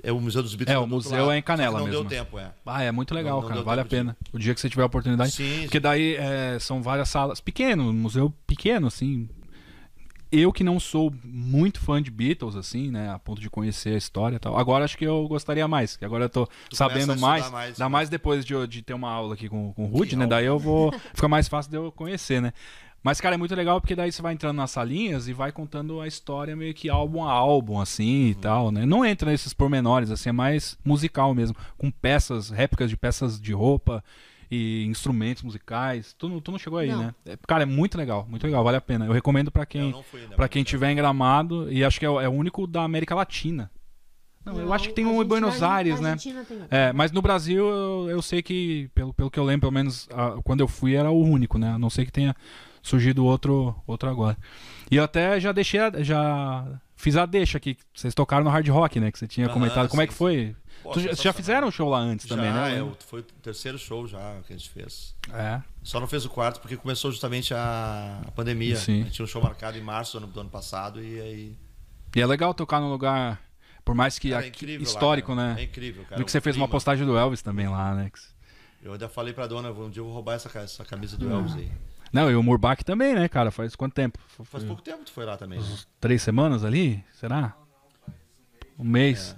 É 0.02 0.12
o 0.14 0.22
Museu 0.22 0.42
dos 0.44 0.56
Beatles. 0.56 0.76
É, 0.76 0.80
o 0.80 0.88
museu 0.88 1.24
lado, 1.26 1.32
é 1.32 1.38
em 1.40 1.42
Canela 1.42 1.80
não 1.80 1.88
mesmo. 1.88 2.02
deu 2.04 2.10
tempo, 2.10 2.40
é. 2.40 2.52
Ah, 2.66 2.84
é 2.84 2.92
muito 2.92 3.14
legal, 3.14 3.38
Não- 3.38 3.42
não 3.42 3.50
cara. 3.50 3.64
Vale 3.64 3.82
a 3.82 3.84
tempo 3.84 3.96
de- 3.96 4.00
pena. 4.02 4.18
O 4.32 4.40
dia 4.40 4.54
que 4.56 4.62
você 4.62 4.70
tiver 4.70 4.84
a 4.84 4.86
oportunidade. 4.86 5.32
Sim, 5.32 5.64
Porque 5.64 5.80
daí 5.80 6.16
é, 6.16 6.58
são 6.60 6.82
várias 6.82 7.10
salas. 7.10 7.42
Pequeno, 7.42 7.92
museu 7.92 8.32
pequeno, 8.48 8.88
assim. 8.88 9.28
Eu 10.32 10.54
que 10.54 10.64
não 10.64 10.80
sou 10.80 11.12
muito 11.24 11.80
fã 11.80 12.02
de 12.02 12.12
Beatles, 12.12 12.56
assim, 12.56 12.92
né? 12.92 13.10
A 13.12 13.18
ponto 13.18 13.42
de 13.42 13.50
conhecer 13.50 13.96
a 13.96 13.98
história 13.98 14.36
e 14.36 14.40
tal. 14.40 14.58
Agora 14.58 14.86
acho 14.86 14.98
que 14.98 15.06
eu 15.06 15.28
gostaria 15.28 15.68
mais. 15.68 15.98
Que 15.98 16.06
agora 16.06 16.26
eu 16.26 16.30
tô 16.30 16.48
Tu 16.70 16.76
sabendo 16.76 17.18
mais. 17.18 17.50
mais, 17.50 17.70
Ainda 17.74 17.86
né? 17.86 17.90
mais 17.90 18.10
depois 18.10 18.46
de, 18.46 18.68
de 18.68 18.82
ter 18.84 18.94
uma 18.94 19.10
aula 19.10 19.34
aqui 19.34 19.50
com, 19.50 19.74
com 19.74 19.86
o 19.86 19.88
Rude, 19.88 20.16
né? 20.16 20.26
aula. 20.26 20.36
Daí 20.36 20.46
eu 20.46 20.60
vou. 20.60 20.92
Fica 21.16 21.28
mais 21.28 21.48
fácil 21.48 21.72
de 21.72 21.78
eu 21.78 21.92
conhecer, 21.92 22.42
né? 22.42 22.54
Mas, 23.02 23.22
cara, 23.22 23.36
é 23.36 23.38
muito 23.38 23.56
legal 23.56 23.80
porque 23.80 23.96
daí 23.96 24.12
você 24.12 24.22
vai 24.22 24.34
entrando 24.34 24.58
nas 24.58 24.72
salinhas 24.72 25.28
e 25.30 25.34
vai 25.34 25.52
contando 25.54 26.02
a 26.02 26.08
história 26.08 26.54
meio 26.56 26.74
que 26.74 26.90
álbum 26.90 27.24
a 27.24 27.32
álbum, 27.32 27.80
assim 27.80 28.26
Uhum. 28.26 28.30
e 28.30 28.36
tal, 28.36 28.72
né? 28.72 28.86
Não 28.86 29.06
entra 29.06 29.32
nesses 29.32 29.54
pormenores, 29.54 30.12
assim, 30.12 30.30
é 30.30 30.34
mais 30.34 30.78
musical 30.84 31.34
mesmo. 31.34 31.56
Com 31.78 31.90
peças, 31.90 32.50
réplicas 32.50 32.90
de 32.90 32.98
peças 32.98 33.40
de 33.40 33.54
roupa 33.54 34.04
e 34.52 34.86
instrumentos 34.86 35.44
musicais. 35.44 36.14
Tu 36.18 36.28
não, 36.30 36.40
tu 36.42 36.52
não 36.52 36.58
chegou 36.60 36.80
aí, 36.80 36.90
Não. 36.90 37.04
né? 37.04 37.16
É, 37.26 37.38
cara, 37.48 37.64
é 37.64 37.66
muito 37.66 37.98
legal, 37.98 38.26
muito 38.30 38.44
legal, 38.46 38.64
vale 38.64 38.78
a 38.78 38.82
pena. 38.82 39.06
Eu 39.06 39.12
recomendo 39.14 39.52
pra 39.52 39.64
Eu 39.64 39.68
quem, 39.68 39.92
não 39.92 40.04
pra 40.04 40.36
mas 40.38 40.50
quem 40.50 40.64
tiver 40.64 40.92
em 40.92 40.96
Gramado 40.96 41.72
e 41.72 41.84
acho 41.84 42.00
que 42.00 42.06
é, 42.06 42.10
o- 42.10 42.20
é 42.20 42.28
o 42.28 42.32
único 42.32 42.66
da 42.66 42.84
América 42.84 43.14
Latina. 43.16 43.70
Não, 44.46 44.58
eu 44.60 44.74
acho 44.74 44.88
que 44.88 44.94
tem 44.96 45.06
um 45.06 45.22
em 45.22 45.26
Buenos 45.26 45.62
Aires, 45.62 46.00
né? 46.00 46.16
Tem. 46.16 46.34
É, 46.72 46.92
mas 46.94 47.12
no 47.12 47.22
Brasil 47.22 47.68
eu, 47.68 48.10
eu 48.10 48.22
sei 48.22 48.42
que, 48.42 48.90
pelo, 48.96 49.14
pelo 49.14 49.30
que 49.30 49.38
eu 49.38 49.44
lembro, 49.44 49.62
pelo 49.62 49.74
menos 49.74 50.08
ah, 50.12 50.40
quando 50.44 50.62
eu 50.62 50.68
fui 50.68 50.96
era 50.96 51.12
o 51.12 51.22
único, 51.22 51.58
né? 51.58 51.74
A 51.74 51.78
não 51.78 51.90
ser 51.90 52.06
que 52.06 52.12
tenha 52.12 52.34
surgido 52.82 53.26
outro, 53.26 53.76
outro 53.86 54.10
agora. 54.10 54.38
E 54.90 54.96
eu 54.96 55.04
até 55.04 55.40
já 55.40 55.52
deixei, 55.52 55.80
a- 55.82 56.02
já 56.02 56.66
fiz 57.02 57.16
a 57.18 57.26
deixa 57.26 57.58
aqui. 57.58 57.78
Vocês 57.94 58.14
tocaram 58.14 58.44
no 58.44 58.50
Hard 58.50 58.68
Rock, 58.68 59.00
né? 59.00 59.12
Que 59.12 59.18
você 59.20 59.28
tinha 59.28 59.46
Aham, 59.48 59.54
comentado. 59.54 59.88
Como 59.90 60.02
é 60.02 60.06
sim, 60.06 60.10
que 60.10 60.14
foi? 60.14 60.56
Pô, 60.84 60.92
Tu 60.92 61.00
já- 61.02 61.08
Vocês 61.10 61.22
já 61.22 61.34
fizeram 61.34 61.68
um 61.68 61.72
show 61.72 61.90
lá 61.90 62.00
antes 62.00 62.26
Já, 62.28 62.36
também, 62.36 62.52
né? 62.54 62.78
é, 62.78 62.84
o- 62.84 62.96
foi 63.08 63.20
o 63.20 63.24
terceiro 63.24 63.78
show 63.78 64.08
já 64.08 64.40
que 64.48 64.54
a 64.54 64.58
gente 64.58 64.70
fez. 64.70 65.16
É. 65.34 65.62
Só 65.84 66.00
não 66.00 66.08
fez 66.08 66.24
o 66.26 66.30
quarto 66.30 66.60
porque 66.62 66.78
começou 66.78 67.12
justamente 67.12 67.54
a, 67.54 68.22
a 68.28 68.32
pandemia. 68.32 68.76
Sim. 68.78 69.02
A 69.02 69.04
gente 69.06 69.14
tinha 69.14 69.24
um 69.26 69.28
show 69.28 69.42
marcado 69.42 69.78
em 69.78 69.82
março 69.82 70.18
do 70.20 70.24
ano, 70.24 70.34
do 70.34 70.40
ano 70.40 70.50
passado 70.50 71.02
e 71.04 71.20
aí. 71.20 71.58
E 72.16 72.22
é 72.22 72.26
legal 72.26 72.54
tocar 72.54 72.80
num 72.80 72.90
lugar, 72.90 73.42
por 73.84 73.94
mais 73.94 74.18
que 74.18 74.30
Cara, 74.32 74.46
é 74.46 74.48
aqui- 74.48 74.78
lá, 74.78 74.84
histórico, 74.84 75.36
cara. 75.36 75.54
né? 75.56 75.62
É 75.62 75.64
incrível, 75.66 76.04
cara. 76.06 76.18
Vi 76.18 76.24
que 76.26 76.32
você 76.32 76.38
O 76.40 76.42
fez 76.42 76.56
uma 76.56 76.66
clima. 76.66 76.72
postagem 76.72 77.06
do 77.06 77.18
Elvis 77.18 77.42
também 77.42 77.68
lá, 77.68 77.94
né? 77.94 78.10
Eu 78.82 78.94
ainda 78.94 79.10
falei 79.10 79.34
pra 79.34 79.46
dona, 79.48 79.72
um 79.72 79.90
dia 79.90 80.00
eu 80.02 80.06
vou 80.06 80.14
roubar 80.14 80.36
essa, 80.36 80.50
essa 80.60 80.86
camisa 80.86 81.18
do 81.18 81.30
Elvis 81.30 81.56
aí. 81.56 81.70
Não, 82.12 82.30
e 82.32 82.36
o 82.36 82.42
Murbach 82.44 82.84
também, 82.84 83.14
né, 83.14 83.28
cara? 83.28 83.52
Faz 83.52 83.76
quanto 83.76 83.94
tempo? 83.94 84.18
Faz 84.44 84.64
pouco 84.64 84.82
tempo 84.82 85.00
que 85.00 85.06
tu 85.06 85.12
foi 85.12 85.26
lá 85.26 85.38
também. 85.38 85.60
né? 85.60 85.66
Três 86.00 86.22
semanas 86.22 86.64
ali? 86.66 87.04
Será? 87.14 87.56
Um 88.78 88.84
mês. 88.84 89.36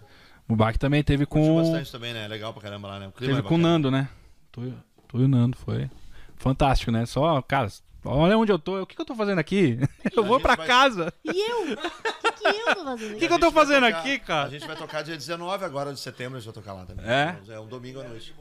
O 0.47 0.53
Murbach 0.53 0.77
também 0.77 1.03
teve 1.03 1.25
Curtiu 1.25 1.53
com. 1.53 1.61
bastante 1.61 1.91
também, 1.91 2.13
né? 2.13 2.27
Legal 2.27 2.53
pra 2.53 2.61
caramba 2.61 2.87
lá, 2.87 2.99
né? 2.99 3.07
O 3.07 3.11
Teve 3.11 3.39
é 3.39 3.41
com 3.41 3.55
o. 3.55 3.57
Nando, 3.57 3.89
né? 3.91 4.07
Tu, 4.51 4.73
tu 5.07 5.19
e 5.19 5.23
o 5.23 5.27
Nando, 5.27 5.57
foi. 5.57 5.89
Fantástico, 6.37 6.91
né? 6.91 7.05
Só, 7.05 7.41
cara, 7.41 7.67
olha 8.05 8.37
onde 8.37 8.51
eu 8.51 8.59
tô. 8.59 8.81
O 8.81 8.85
que, 8.85 8.95
que 8.95 9.01
eu 9.01 9.05
tô 9.05 9.15
fazendo 9.15 9.39
aqui? 9.39 9.77
Eu 10.15 10.23
vou 10.23 10.39
pra 10.39 10.55
vai- 10.55 10.67
casa. 10.67 11.13
E 11.23 11.29
eu? 11.51 11.73
O 11.73 11.77
que, 11.77 12.53
que 12.53 12.53
eu 12.69 12.75
tô 12.75 12.81
fazendo 12.83 13.07
Que 13.09 13.15
aqui? 13.15 13.27
que 13.27 13.33
eu 13.33 13.39
tô 13.39 13.51
fazendo 13.51 13.85
tocar- 13.85 13.99
aqui, 13.99 14.19
cara? 14.19 14.47
A 14.47 14.51
gente 14.51 14.67
vai 14.67 14.75
tocar 14.75 15.01
dia 15.03 15.15
19 15.17 15.65
agora 15.65 15.93
de 15.93 15.99
setembro, 15.99 16.37
a 16.37 16.39
gente 16.41 16.53
vai 16.53 16.63
tocar 16.63 16.73
lá 16.73 16.85
também. 16.85 17.05
É? 17.05 17.37
É 17.49 17.59
um 17.59 17.67
domingo 17.67 18.01
à 18.01 18.03
noite. 18.03 18.33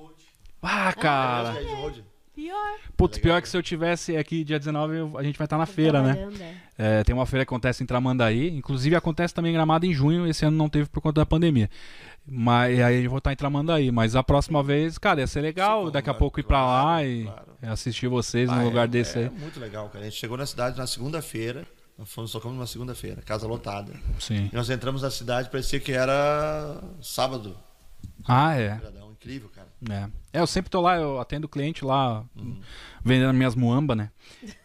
Ah, 0.63 0.93
cara. 0.93 1.53
Road. 1.77 2.05
Pior. 2.41 2.79
Putz, 2.97 3.17
Legal, 3.19 3.23
pior 3.35 3.43
que 3.43 3.49
se 3.51 3.57
eu 3.57 3.63
tivesse 3.63 4.17
aqui 4.17 4.43
dia 4.45 4.59
19, 4.59 4.97
eu- 4.97 5.19
a 5.19 5.23
gente 5.23 5.37
vai 5.37 5.45
estar 5.45 5.59
na 5.59 5.67
feira, 5.67 6.03
né? 6.03 6.29
É. 6.79 7.01
É, 7.01 7.05
tem 7.05 7.15
uma 7.15 7.27
feira 7.27 7.45
que 7.45 7.49
acontece 7.51 7.83
em 7.83 7.87
Tramandaí. 7.87 8.49
Inclusive 8.57 8.97
acontece 8.97 9.35
também 9.35 9.51
em 9.51 9.55
Gramado 9.55 9.85
em 9.85 9.93
junho. 9.93 10.27
Esse 10.27 10.47
ano 10.47 10.57
não 10.57 10.69
teve 10.69 10.89
por 10.89 11.03
conta 11.03 11.21
da 11.21 11.27
pandemia. 11.27 11.69
Mas 12.27 12.81
aí 12.81 13.05
eu 13.05 13.11
vou 13.11 13.19
estar 13.19 13.33
em 13.33 13.37
Tramandaí. 13.37 13.91
Mas 13.93 14.17
a 14.17 14.23
próxima 14.23 14.63
vez, 14.63 14.97
cara, 14.97 15.21
ia 15.21 15.27
ser 15.27 15.43
legal 15.43 15.87
Sim, 15.87 15.93
daqui 15.93 16.09
a 16.09 16.15
pouco 16.15 16.41
ir 16.41 16.45
pra 16.45 16.65
lá 16.65 16.83
claro, 16.83 17.07
e 17.07 17.25
claro. 17.25 17.47
assistir 17.63 18.09
vocês 18.09 18.49
Ah, 18.49 18.55
num 18.57 18.63
é- 18.63 18.65
lugar 18.65 18.89
desse 18.89 19.19
é 19.19 19.23
aí. 19.25 19.31
muito 19.31 19.61
legal, 19.61 19.89
cara. 19.91 20.07
A 20.07 20.09
gente 20.09 20.19
chegou 20.19 20.39
na 20.39 20.47
cidade 20.47 20.79
na 20.79 20.87
segunda-feira. 20.87 21.67
Nós 21.99 22.11
fomos 22.11 22.33
tocamos 22.33 22.57
numa 22.57 22.67
segunda-feira, 22.67 23.21
casa 23.21 23.47
lotada. 23.47 23.93
Sim. 24.19 24.49
E 24.51 24.57
nós 24.57 24.71
entramos 24.71 25.03
na 25.03 25.11
cidade, 25.11 25.51
parecia 25.51 25.79
que 25.79 25.93
era 25.93 26.81
sábado. 27.03 27.55
Ah, 28.27 28.57
é. 28.59 28.81
Incrível, 29.11 29.51
cara. 29.55 29.60
É. 29.89 30.09
É, 30.33 30.41
eu 30.41 30.47
sempre 30.47 30.71
tô 30.71 30.81
lá, 30.81 30.97
eu 30.97 31.19
atendo 31.19 31.49
cliente 31.49 31.85
lá, 31.85 32.25
vendendo 33.05 33.33
minhas 33.33 33.55
muamba, 33.55 33.95
né? 33.95 34.11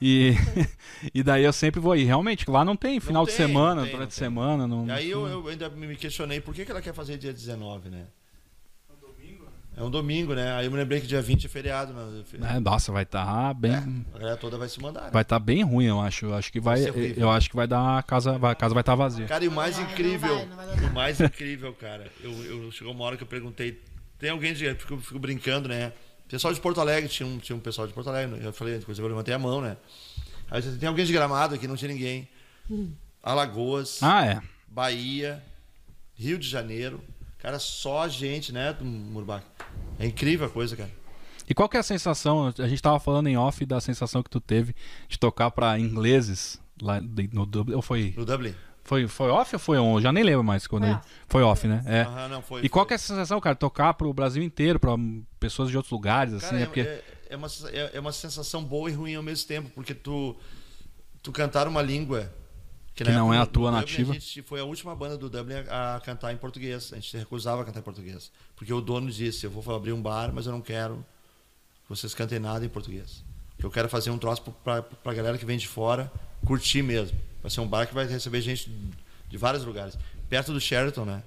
E, 0.02 0.34
e 1.14 1.24
daí 1.24 1.44
eu 1.44 1.54
sempre 1.54 1.80
vou 1.80 1.94
aí. 1.94 2.04
Realmente, 2.04 2.50
lá 2.50 2.66
não 2.66 2.76
tem 2.76 3.00
final 3.00 3.26
de 3.26 3.32
tem, 3.32 3.38
semana, 3.38 3.76
não 3.76 3.84
tem, 3.84 3.92
durante 3.94 4.12
não 4.12 4.18
semana. 4.18 4.68
Não, 4.68 4.88
E 4.88 4.92
aí 4.92 5.10
eu, 5.10 5.26
eu 5.28 5.48
ainda 5.48 5.70
me 5.70 5.96
questionei 5.96 6.42
por 6.42 6.54
que, 6.54 6.66
que 6.66 6.72
ela 6.72 6.82
quer 6.82 6.94
fazer 6.94 7.18
dia 7.18 7.32
19, 7.32 7.90
né? 7.90 8.06
É 9.78 9.84
um 9.84 9.90
domingo, 9.90 10.34
né? 10.34 10.54
Aí 10.54 10.66
eu 10.66 10.72
me 10.72 10.78
lembrei 10.78 11.02
que 11.02 11.08
dia 11.08 11.22
20 11.22 11.46
é 11.46 11.50
feriado, 11.50 11.94
né? 11.94 12.24
É, 12.56 12.60
nossa, 12.62 12.94
vai 12.94 13.04
estar 13.04 13.54
bem. 13.54 13.74
É, 13.74 14.16
a 14.16 14.20
galera 14.20 14.38
toda 14.38 14.58
vai 14.58 14.70
se 14.70 14.80
mandar. 14.82 15.04
né? 15.04 15.10
Vai 15.12 15.22
estar 15.22 15.38
bem 15.38 15.64
ruim, 15.64 15.86
eu 15.86 16.00
acho. 16.00 16.28
Eu 16.28 16.34
acho 16.34 16.50
que 16.50 16.62
vai. 16.62 16.90
horrível. 16.90 17.24
Eu 17.24 17.30
acho 17.30 17.50
que 17.50 17.58
vai 17.58 17.68
dar 17.68 17.98
a 17.98 18.04
casa. 18.04 18.38
Vai, 18.38 18.54
a 18.54 18.56
casa 18.56 18.74
vai 18.74 18.82
estar 18.82 18.96
vazia. 18.96 19.26
Cara, 19.26 19.44
e 19.44 19.50
o 19.50 19.52
mais 19.52 19.78
Não 19.78 19.84
vai, 19.84 19.94
incrível, 19.94 20.48
não 20.48 20.56
vai, 20.56 20.66
não 20.68 20.76
vai 20.76 20.86
o 20.86 20.94
mais 20.94 21.20
incrível, 21.20 21.74
cara, 21.74 22.10
eu, 22.24 22.32
eu 22.46 22.72
chegou 22.72 22.94
uma 22.94 23.04
hora 23.04 23.18
que 23.18 23.24
eu 23.24 23.28
perguntei, 23.28 23.82
tem 24.20 24.30
alguém 24.30 24.54
de, 24.54 24.66
eu 24.66 24.76
fico, 24.76 24.98
fico 24.98 25.20
brincando, 25.20 25.68
né? 25.70 25.94
Pessoal 26.28 26.54
de 26.54 26.60
Porto 26.60 26.82
Alegre, 26.82 27.08
tinha 27.10 27.28
um, 27.28 27.38
tinha 27.38 27.56
um 27.56 27.60
pessoal 27.60 27.88
de 27.88 27.94
Porto 27.94 28.08
Alegre, 28.10 28.44
eu 28.44 28.52
falei, 28.54 28.78
depois 28.80 28.98
eu 28.98 29.08
levantei 29.08 29.34
a 29.34 29.40
mão, 29.40 29.62
né? 29.62 29.78
Aí 30.50 30.62
disse, 30.62 30.78
tem 30.78 30.88
alguém 30.90 31.06
de 31.06 31.14
Gramado 31.14 31.54
aqui, 31.56 31.68
não 31.68 31.76
tinha 31.76 31.92
ninguém. 31.92 32.28
Alagoas, 33.22 34.02
Ah, 34.02 34.26
é. 34.26 34.42
Bahia, 34.68 35.44
Rio 36.16 36.38
de 36.38 36.48
Janeiro, 36.48 37.02
cara, 37.40 37.60
só 37.60 38.08
gente, 38.08 38.52
né, 38.52 38.74
do 38.74 38.84
Murbach. 38.86 39.44
É 40.00 40.06
incrível 40.06 40.46
a 40.48 40.50
coisa, 40.50 40.76
cara. 40.76 40.92
E 41.48 41.54
qual 41.54 41.70
que 41.70 41.78
é 41.78 41.80
a 41.80 41.84
sensação? 41.84 42.52
A 42.58 42.68
gente 42.68 42.82
tava 42.82 43.00
falando 43.00 43.28
em 43.28 43.38
off 43.38 43.64
da 43.66 43.80
sensação 43.80 44.24
que 44.24 44.30
tu 44.30 44.40
teve 44.42 44.76
de 45.08 45.18
tocar 45.20 45.52
pra 45.52 45.78
ingleses 45.80 46.60
lá 46.82 47.00
no 47.00 47.46
Dublin. 47.46 47.76
Ou 47.76 47.82
foi, 47.84 48.14
No 48.18 48.26
Dublin. 48.26 48.54
Foi, 48.86 49.06
foi 49.08 49.30
off 49.30 49.54
ou 49.54 49.60
foi 49.60 49.78
on? 49.78 50.00
Já 50.00 50.14
nem 50.14 50.24
lembro 50.24 50.44
mais. 50.44 50.66
Quando 50.68 50.84
Foi 50.84 50.92
ele- 50.92 50.98
off. 51.00 51.10
foi 51.28 51.44
off, 51.44 51.68
né? 51.68 51.84
É. 51.86 52.02
Aham, 52.04 52.28
não, 52.30 52.42
foi, 52.42 52.64
E 52.64 52.70
qual 52.70 52.84
foi. 52.86 52.88
que 52.90 52.94
é 52.94 52.96
a 52.96 53.00
sensação, 53.00 53.42
cara? 53.42 53.56
Tocar 53.56 53.94
pro 53.96 54.14
Brasil 54.14 54.42
inteiro, 54.42 54.80
pra 54.80 54.92
pessoas 55.40 55.70
de 55.70 55.76
outros 55.76 55.92
lugares, 55.92 56.34
assim, 56.34 56.46
Cara, 56.46 56.58
né? 56.58 56.62
é, 56.64 56.66
Porque. 56.68 56.80
é, 56.82 57.04
é 57.32 57.36
uma, 57.36 57.48
é, 57.74 57.92
é 57.96 58.00
uma 58.00 58.14
sensação 58.14 58.64
boa 58.64 58.90
e 58.90 58.94
ruim 58.94 59.16
ao 59.16 59.24
mesmo 59.24 59.46
tempo, 59.48 59.70
porque 59.76 59.94
tu, 59.94 60.38
tu 61.24 61.32
cantar 61.32 61.68
uma 61.68 61.82
língua 61.82 62.32
Que 62.94 63.04
na 63.04 63.12
não 63.12 63.34
época 63.34 63.38
é 63.38 63.42
a 63.42 63.46
tua 63.48 63.72
do 63.72 63.78
nativa. 63.78 64.04
Dublin, 64.04 64.18
a 64.18 64.20
gente 64.22 64.42
foi 64.44 64.60
a 64.60 64.64
última 64.64 64.96
banda 64.96 65.18
do 65.18 65.28
Dublin 65.30 65.56
a, 65.68 65.96
a 65.96 66.00
cantar 66.02 66.32
em 66.32 66.38
português. 66.38 66.94
A 66.94 66.96
gente 66.98 67.10
se 67.10 67.18
recusava 67.18 67.64
a 67.64 67.66
cantar 67.66 67.80
em 67.80 67.84
português. 67.84 68.32
Porque 68.56 68.72
o 68.72 68.80
dono 68.80 69.10
disse: 69.12 69.46
Eu 69.48 69.50
vou 69.52 69.76
abrir 69.76 69.92
um 69.94 70.02
bar, 70.02 70.32
mas 70.32 70.46
eu 70.46 70.52
não 70.54 70.62
quero 70.62 71.04
que 71.84 71.90
vocês 71.90 72.14
cantem 72.14 72.38
nada 72.40 72.64
em 72.64 72.70
português. 72.70 73.25
Eu 73.60 73.72
quero 73.72 73.90
fazer 73.90 74.10
um 74.12 74.18
troço 74.18 74.42
pra, 74.64 74.82
pra 74.82 75.14
galera 75.14 75.38
que 75.38 75.46
vem 75.46 75.58
de 75.58 75.68
fora 75.68 76.12
curtir 76.46 76.82
mesmo. 76.84 77.18
Vai 77.42 77.50
ser 77.50 77.62
um 77.62 77.68
bar 77.68 77.88
que 77.88 77.94
vai 77.94 78.06
receber 78.08 78.42
gente 78.42 78.70
de 79.30 79.38
vários 79.38 79.64
lugares. 79.64 79.98
Perto 80.30 80.54
do 80.54 80.60
Sheraton, 80.60 81.06
né? 81.06 81.24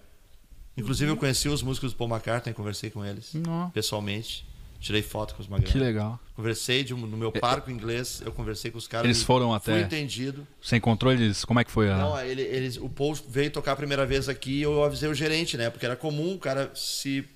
Inclusive, 0.77 1.11
eu 1.11 1.17
conheci 1.17 1.49
os 1.49 1.63
músicos 1.63 1.93
do 1.93 1.97
Paul 1.97 2.11
McCartney, 2.11 2.55
conversei 2.55 2.91
com 2.91 3.05
eles 3.05 3.33
pessoalmente. 3.75 4.47
Tirei 4.81 5.03
foto 5.03 5.35
com 5.35 5.43
os 5.43 5.49
magrelos. 5.49 5.73
que 5.73 5.79
legal. 5.79 6.21
Conversei 6.37 6.85
de 6.85 6.95
no 6.95 7.17
meu 7.17 7.33
parco 7.33 7.69
inglês, 7.69 8.23
eu 8.25 8.31
conversei 8.31 8.71
com 8.71 8.79
os 8.79 8.87
caras. 8.87 9.07
Eles 9.07 9.25
foram 9.25 9.49
Fui 9.61 9.73
até. 9.75 9.81
entendido. 9.81 10.47
Sem 10.63 10.81
controle, 10.81 11.21
eles- 11.25 11.45
como 11.45 11.59
é 11.59 11.65
que 11.65 11.71
foi 11.71 11.91
a. 11.91 11.97
Não, 11.97 12.21
ele, 12.21 12.43
eles, 12.43 12.77
o 12.77 12.89
Paul 12.89 13.13
veio 13.29 13.51
tocar 13.51 13.73
a 13.73 13.77
primeira 13.77 14.07
vez 14.07 14.29
aqui 14.29 14.63
eu 14.63 14.85
avisei 14.85 15.09
o 15.09 15.15
gerente, 15.15 15.57
né? 15.57 15.69
Porque 15.69 15.85
era 15.85 15.97
comum 15.97 16.35
o 16.35 16.39
cara 16.39 16.71
se, 16.77 17.29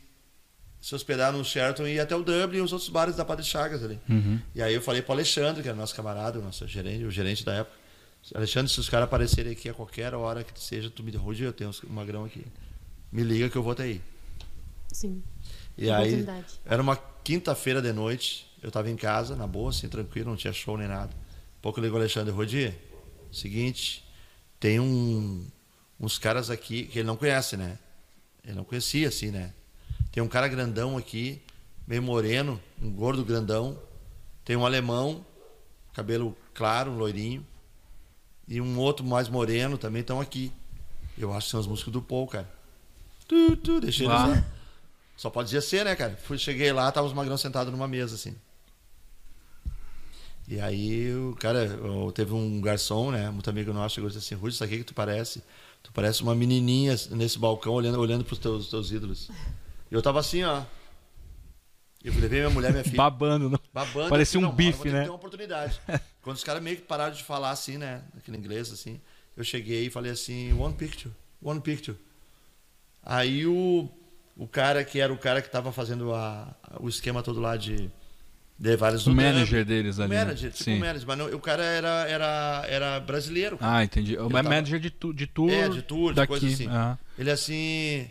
se 0.83 0.97
hospedar 0.97 1.33
no 1.33 1.45
Sheraton 1.45 1.87
e 1.87 1.95
ir 1.95 2.01
até 2.01 2.17
o 2.17 2.25
Dublin 2.25 2.59
e 2.59 2.61
os 2.61 2.73
outros 2.73 2.91
bares 2.91 3.15
da 3.15 3.25
Padre 3.25 3.45
Chagas 3.45 3.85
ali. 3.85 4.01
Uhum. 4.09 4.41
E 4.53 4.61
aí 4.61 4.75
eu 4.75 4.83
falei 4.83 5.01
pro 5.01 5.13
Alexandre, 5.13 5.63
que 5.63 5.69
era 5.69 5.77
nosso 5.77 5.95
camarada, 5.95 6.41
o 6.41 6.43
nosso 6.43 6.67
gerente, 6.67 7.05
o 7.05 7.11
gerente 7.11 7.45
da 7.45 7.55
época. 7.55 7.77
Alexandre, 8.35 8.71
se 8.71 8.81
os 8.81 8.89
caras 8.89 9.05
aparecerem 9.05 9.53
aqui 9.53 9.69
a 9.69 9.75
qualquer 9.75 10.13
hora 10.13 10.43
que 10.43 10.59
seja, 10.61 10.91
tu 10.91 11.05
me 11.05 11.13
derrude, 11.13 11.45
eu 11.45 11.53
tenho 11.53 11.71
um 11.89 11.93
magrão 11.93 12.25
aqui. 12.25 12.45
Me 13.13 13.23
liga 13.23 13.49
que 13.49 13.57
eu 13.57 13.63
vou 13.63 13.73
até 13.73 13.85
aí. 13.85 14.03
Sim. 14.93 15.23
E 15.79 15.89
aí, 15.89 16.27
era 16.67 16.83
uma 16.83 16.97
quinta-feira 16.97 17.81
de 17.81 17.93
noite, 17.93 18.51
eu 18.61 18.71
tava 18.71 18.91
em 18.91 18.97
casa, 18.97 19.37
na 19.37 19.47
boa, 19.47 19.71
assim, 19.71 19.89
tranquilo, 19.89 20.31
não 20.31 20.37
tinha 20.37 20.53
show 20.53 20.77
nem 20.77 20.89
nada. 20.89 21.13
Pouco 21.61 21.81
ligou 21.81 21.97
o 21.97 22.01
Alexandre, 22.01 22.33
Rodi, 22.33 22.75
seguinte, 23.31 24.05
tem 24.59 24.81
um, 24.81 25.47
uns 26.01 26.19
caras 26.19 26.51
aqui 26.51 26.85
que 26.85 26.99
ele 26.99 27.07
não 27.07 27.17
conhece, 27.17 27.57
né? 27.57 27.79
Ele 28.45 28.57
não 28.57 28.65
conhecia, 28.65 29.09
assim, 29.09 29.31
né? 29.31 29.55
Tem 30.13 30.23
um 30.23 30.29
cara 30.29 30.47
grandão 30.47 30.99
aqui, 30.99 31.41
meio 31.87 32.03
moreno, 32.03 32.61
um 32.81 32.91
gordo 32.93 33.25
grandão. 33.25 33.79
Tem 34.45 34.55
um 34.55 34.67
alemão, 34.67 35.25
cabelo 35.95 36.37
claro, 36.53 36.91
um 36.91 36.99
loirinho. 36.99 37.45
E 38.47 38.61
um 38.61 38.79
outro 38.79 39.05
mais 39.05 39.29
moreno 39.29 39.79
também 39.79 40.03
estão 40.03 40.21
aqui. 40.21 40.53
Eu 41.17 41.33
acho 41.33 41.47
que 41.47 41.51
são 41.53 41.61
os 41.61 41.67
músicos 41.67 41.93
do 41.93 42.03
Paul, 42.03 42.27
cara. 42.27 42.51
Tu, 43.27 43.57
tu, 43.57 43.81
deixei 43.81 44.07
eles 44.07 44.19
lá. 44.19 44.45
Só 45.17 45.31
podia 45.31 45.61
ser, 45.61 45.85
né, 45.85 45.97
cara? 45.97 46.17
Fui, 46.17 46.37
cheguei 46.37 46.73
lá, 46.73 46.91
tava 46.93 47.07
os 47.07 47.13
magrão 47.13 47.39
sentados 47.39 47.73
numa 47.73 47.89
mesa, 47.89 48.15
assim. 48.15 48.35
E 50.47 50.61
aí, 50.61 51.15
o 51.15 51.35
cara, 51.37 51.71
teve 52.15 52.35
um 52.35 52.61
garçom, 52.61 53.11
né, 53.11 53.31
muito 53.31 53.49
amigo 53.49 53.73
nosso, 53.73 53.95
chegou 53.95 54.11
e 54.11 54.13
disse 54.13 54.35
assim, 54.35 54.41
Rudy, 54.41 54.57
sabe 54.57 54.69
o 54.69 54.73
que 54.73 54.79
que 54.81 54.89
tu 54.89 54.95
parece? 54.95 55.43
Tu 55.83 55.93
parece 55.93 56.23
uma 56.23 56.35
menininha 56.35 56.95
nesse 57.13 57.39
balcão, 57.39 57.73
olhando, 57.73 57.99
olhando 57.99 58.25
pros 58.25 58.39
teus, 58.39 58.69
teus 58.69 58.91
ídolos. 58.91 59.31
Eu 59.93 60.03
tava 60.03 60.21
assim, 60.21 60.43
ó. 60.43 60.63
Eu 62.03 62.13
levei 62.15 62.41
minha 62.41 62.51
mulher, 62.51 62.73
minha 62.73 62.83
filha, 62.83 62.97
Babando, 62.97 63.49
não. 63.49 63.61
babando. 63.73 64.09
Parecia 64.09 64.41
assim, 64.41 64.47
um 64.49 64.51
bife, 64.51 64.91
né? 64.91 65.03
ter 65.05 65.09
uma 65.11 65.15
oportunidade. 65.17 65.81
Quando 66.23 66.37
os 66.37 66.43
caras 66.43 66.61
meio 66.63 66.77
que 66.77 66.83
pararam 66.83 67.15
de 67.15 67.23
falar 67.23 67.51
assim, 67.51 67.79
né, 67.79 68.03
naquele 68.15 68.37
inglês, 68.39 68.73
assim, 68.73 69.01
eu 69.37 69.45
cheguei 69.45 69.87
e 69.87 69.91
falei 69.91 70.11
assim, 70.11 70.53
one 70.55 70.75
picture, 70.75 71.15
one 71.41 71.61
picture. 71.61 71.97
Aí 73.05 73.47
o, 73.47 73.89
o 74.37 74.49
cara 74.49 74.83
que 74.85 74.99
era 75.01 75.13
o 75.13 75.19
cara 75.19 75.41
que 75.41 75.49
tava 75.51 75.71
fazendo 75.73 76.13
a, 76.13 76.53
o 76.81 76.89
esquema 76.89 77.23
todo 77.23 77.41
lá 77.41 77.57
de 77.57 77.89
levar 78.59 78.91
eles 78.91 79.07
O 79.07 79.15
manager 79.15 79.65
deles 79.65 79.99
o 79.99 80.03
ali. 80.03 80.11
né? 80.15 80.25
manager, 80.25 80.51
tipo 80.53 80.65
Sim. 80.65 80.77
o 80.77 80.81
manager, 80.81 81.07
mas 81.07 81.19
não, 81.19 81.27
o 81.27 81.41
cara 81.41 81.63
era, 81.65 82.09
era, 82.09 82.65
era 82.69 83.01
brasileiro. 83.01 83.59
cara. 83.59 83.77
Ah, 83.79 83.85
entendi. 83.85 84.17
O 84.17 84.23
Ele 84.23 84.27
é 84.27 84.29
tava- 84.29 84.43
manager 84.49 84.81
de, 84.81 84.91
tu, 84.91 85.13
de 85.13 85.27
tour. 85.29 85.51
É, 85.51 85.69
de 85.69 85.83
tour, 85.83 86.11
de 86.11 86.17
daqui. 86.17 86.29
coisa 86.29 86.47
assim. 86.49 86.67
Ah. 86.69 86.99
Ele 87.19 87.31
assim. 87.31 88.11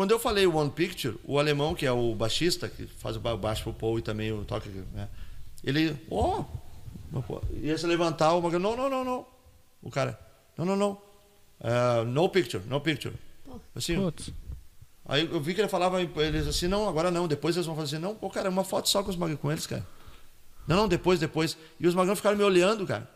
Quando 0.00 0.12
eu 0.12 0.18
falei 0.18 0.46
One 0.46 0.70
Picture, 0.70 1.18
o 1.24 1.38
alemão, 1.38 1.74
que 1.74 1.84
é 1.84 1.92
o 1.92 2.14
baixista, 2.14 2.70
que 2.70 2.86
faz 2.86 3.16
o 3.16 3.20
ba- 3.20 3.36
baixo 3.36 3.64
pro 3.64 3.74
Paul 3.74 3.98
e 3.98 4.02
também 4.02 4.32
o 4.32 4.46
toque, 4.46 4.70
né? 4.94 5.06
Ele, 5.62 5.94
ó, 6.10 6.42
oh, 7.12 7.40
ia 7.60 7.76
se 7.76 7.86
levantar, 7.86 8.32
o 8.32 8.40
Magrão, 8.40 8.58
não, 8.60 8.74
não, 8.74 8.88
não, 8.88 9.04
não. 9.04 9.26
O 9.82 9.90
cara, 9.90 10.18
não, 10.56 10.64
não, 10.64 10.74
não. 10.74 11.02
Ah, 11.62 12.02
no 12.06 12.26
picture, 12.30 12.64
no 12.66 12.80
picture. 12.80 13.14
Assim, 13.76 13.96
Putz. 13.96 14.32
aí 15.04 15.28
eu 15.30 15.38
vi 15.38 15.52
que 15.52 15.60
ele 15.60 15.68
falava, 15.68 16.00
eles 16.00 16.48
assim, 16.48 16.66
não, 16.66 16.88
agora 16.88 17.10
não, 17.10 17.28
depois 17.28 17.54
eles 17.54 17.66
vão 17.66 17.76
fazer, 17.76 17.98
não, 17.98 18.14
pô, 18.14 18.30
cara, 18.30 18.48
uma 18.48 18.64
foto 18.64 18.88
só 18.88 19.02
com 19.02 19.10
os 19.10 19.16
magrão 19.16 19.36
com 19.36 19.52
eles, 19.52 19.66
cara. 19.66 19.86
Não, 20.66 20.76
não, 20.76 20.88
depois, 20.88 21.20
depois. 21.20 21.58
E 21.78 21.86
os 21.86 21.94
magrão 21.94 22.16
ficaram 22.16 22.38
me 22.38 22.42
olhando, 22.42 22.86
cara. 22.86 23.06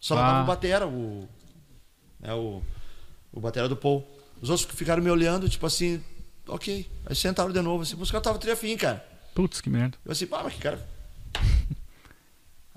Só 0.00 0.14
não 0.14 0.22
Ah. 0.22 0.26
tava 0.30 0.42
o 0.44 0.46
batera, 0.46 0.86
o, 0.88 1.28
né, 2.18 2.32
o, 2.32 2.62
o 3.30 3.40
batera 3.40 3.68
do 3.68 3.76
Paul. 3.76 4.08
Os 4.40 4.48
outros 4.48 4.66
ficaram 4.74 5.02
me 5.02 5.10
olhando, 5.10 5.50
tipo 5.50 5.66
assim, 5.66 6.02
ok. 6.48 6.90
Aí 7.06 7.14
sentaram 7.16 7.52
de 7.52 7.60
novo, 7.60 7.82
assim, 7.82 7.96
os 7.98 8.10
caras 8.10 8.22
estavam 8.22 8.38
triafim, 8.38 8.76
cara. 8.76 9.04
Putz, 9.34 9.60
que 9.60 9.68
merda. 9.70 9.98
Eu 10.04 10.12
assim, 10.12 10.26
pá, 10.26 10.42
mas 10.42 10.54
que 10.54 10.60
cara. 10.60 10.86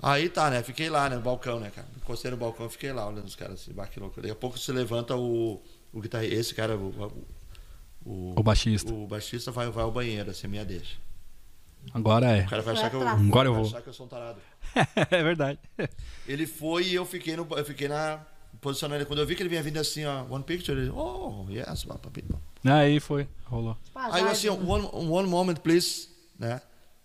Aí 0.00 0.28
tá, 0.28 0.48
né? 0.50 0.62
Fiquei 0.62 0.88
lá, 0.88 1.08
né? 1.08 1.16
No 1.16 1.22
balcão, 1.22 1.58
né, 1.58 1.70
cara? 1.74 1.86
Encostei 1.96 2.30
no 2.30 2.36
balcão 2.36 2.66
e 2.66 2.70
fiquei 2.70 2.92
lá 2.92 3.06
olhando 3.08 3.26
os 3.26 3.34
caras 3.34 3.60
assim, 3.60 3.72
bah, 3.72 3.86
que 3.86 3.98
louco. 3.98 4.20
Daqui 4.20 4.32
a 4.32 4.36
pouco 4.36 4.58
se 4.58 4.70
levanta 4.70 5.16
o, 5.16 5.60
o 5.92 6.00
guitarrista, 6.00 6.34
esse 6.36 6.54
cara, 6.54 6.76
o, 6.76 7.26
o, 8.04 8.34
O 8.36 8.42
baixista. 8.42 8.92
o 8.92 9.06
baixista 9.06 9.50
vai, 9.50 9.68
vai 9.70 9.82
ao 9.82 9.90
banheiro, 9.90 10.30
assim, 10.30 10.46
minha 10.46 10.64
deixa. 10.64 10.96
Agora 11.92 12.26
é. 12.26 12.44
O 12.44 12.48
cara 12.48 12.62
vai 12.62 12.74
achar 12.74 12.90
que 12.90 12.96
eu. 12.96 13.06
Agora 13.08 13.48
eu 13.48 13.54
vai 13.54 13.62
vou. 13.62 13.70
achar 13.70 13.82
que 13.82 13.88
eu 13.88 13.92
sou 13.92 14.06
um 14.06 14.08
tarado. 14.08 14.40
é 15.10 15.22
verdade. 15.22 15.58
Ele 16.26 16.46
foi 16.46 16.84
e 16.84 16.94
eu 16.94 17.04
fiquei, 17.04 17.36
no, 17.36 17.46
eu 17.50 17.64
fiquei 17.64 17.88
na 17.88 18.20
posição 18.60 18.88
dele. 18.88 19.04
Quando 19.04 19.20
eu 19.20 19.26
vi 19.26 19.34
que 19.34 19.42
ele 19.42 19.48
vinha 19.48 19.62
vindo 19.62 19.78
assim, 19.78 20.04
ó, 20.04 20.24
one 20.28 20.44
picture, 20.44 20.78
ele, 20.78 20.90
oh, 20.90 21.46
yes, 21.48 21.84
papa, 21.84 22.10
papa. 22.10 22.40
Aí 22.64 23.00
foi, 23.00 23.28
rolou. 23.44 23.76
Aí 23.94 24.22
eu 24.22 24.28
assim, 24.28 24.48
azar, 24.48 24.68
one, 24.68 24.88
one 24.92 25.28
moment, 25.28 25.56
please, 25.56 26.08
né? 26.38 26.60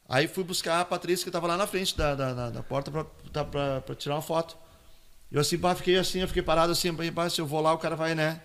Aí 0.08 0.28
fui 0.28 0.44
buscar 0.44 0.82
a 0.82 0.86
Patrícia 0.86 1.24
que 1.24 1.32
tava 1.32 1.48
lá 1.48 1.58
na 1.58 1.66
frente 1.66 1.98
da, 1.98 2.14
da, 2.14 2.34
da, 2.34 2.50
da 2.50 2.64
porta 2.64 2.92
pra, 2.92 3.06
tá, 3.32 3.44
pra, 3.46 3.82
pra 3.82 3.96
tirar 3.96 4.16
uma 4.16 4.22
foto. 4.22 4.58
Eu 5.32 5.42
assim, 5.42 5.58
pá, 5.58 5.74
fiquei 5.74 5.98
assim, 5.98 6.20
eu 6.20 6.28
fiquei 6.28 6.44
parado 6.44 6.72
assim, 6.72 6.94
pá, 7.12 7.30
se 7.30 7.42
eu 7.42 7.48
vou 7.48 7.62
lá, 7.62 7.74
o 7.74 7.78
cara 7.78 7.96
vai, 7.96 8.14
né? 8.14 8.42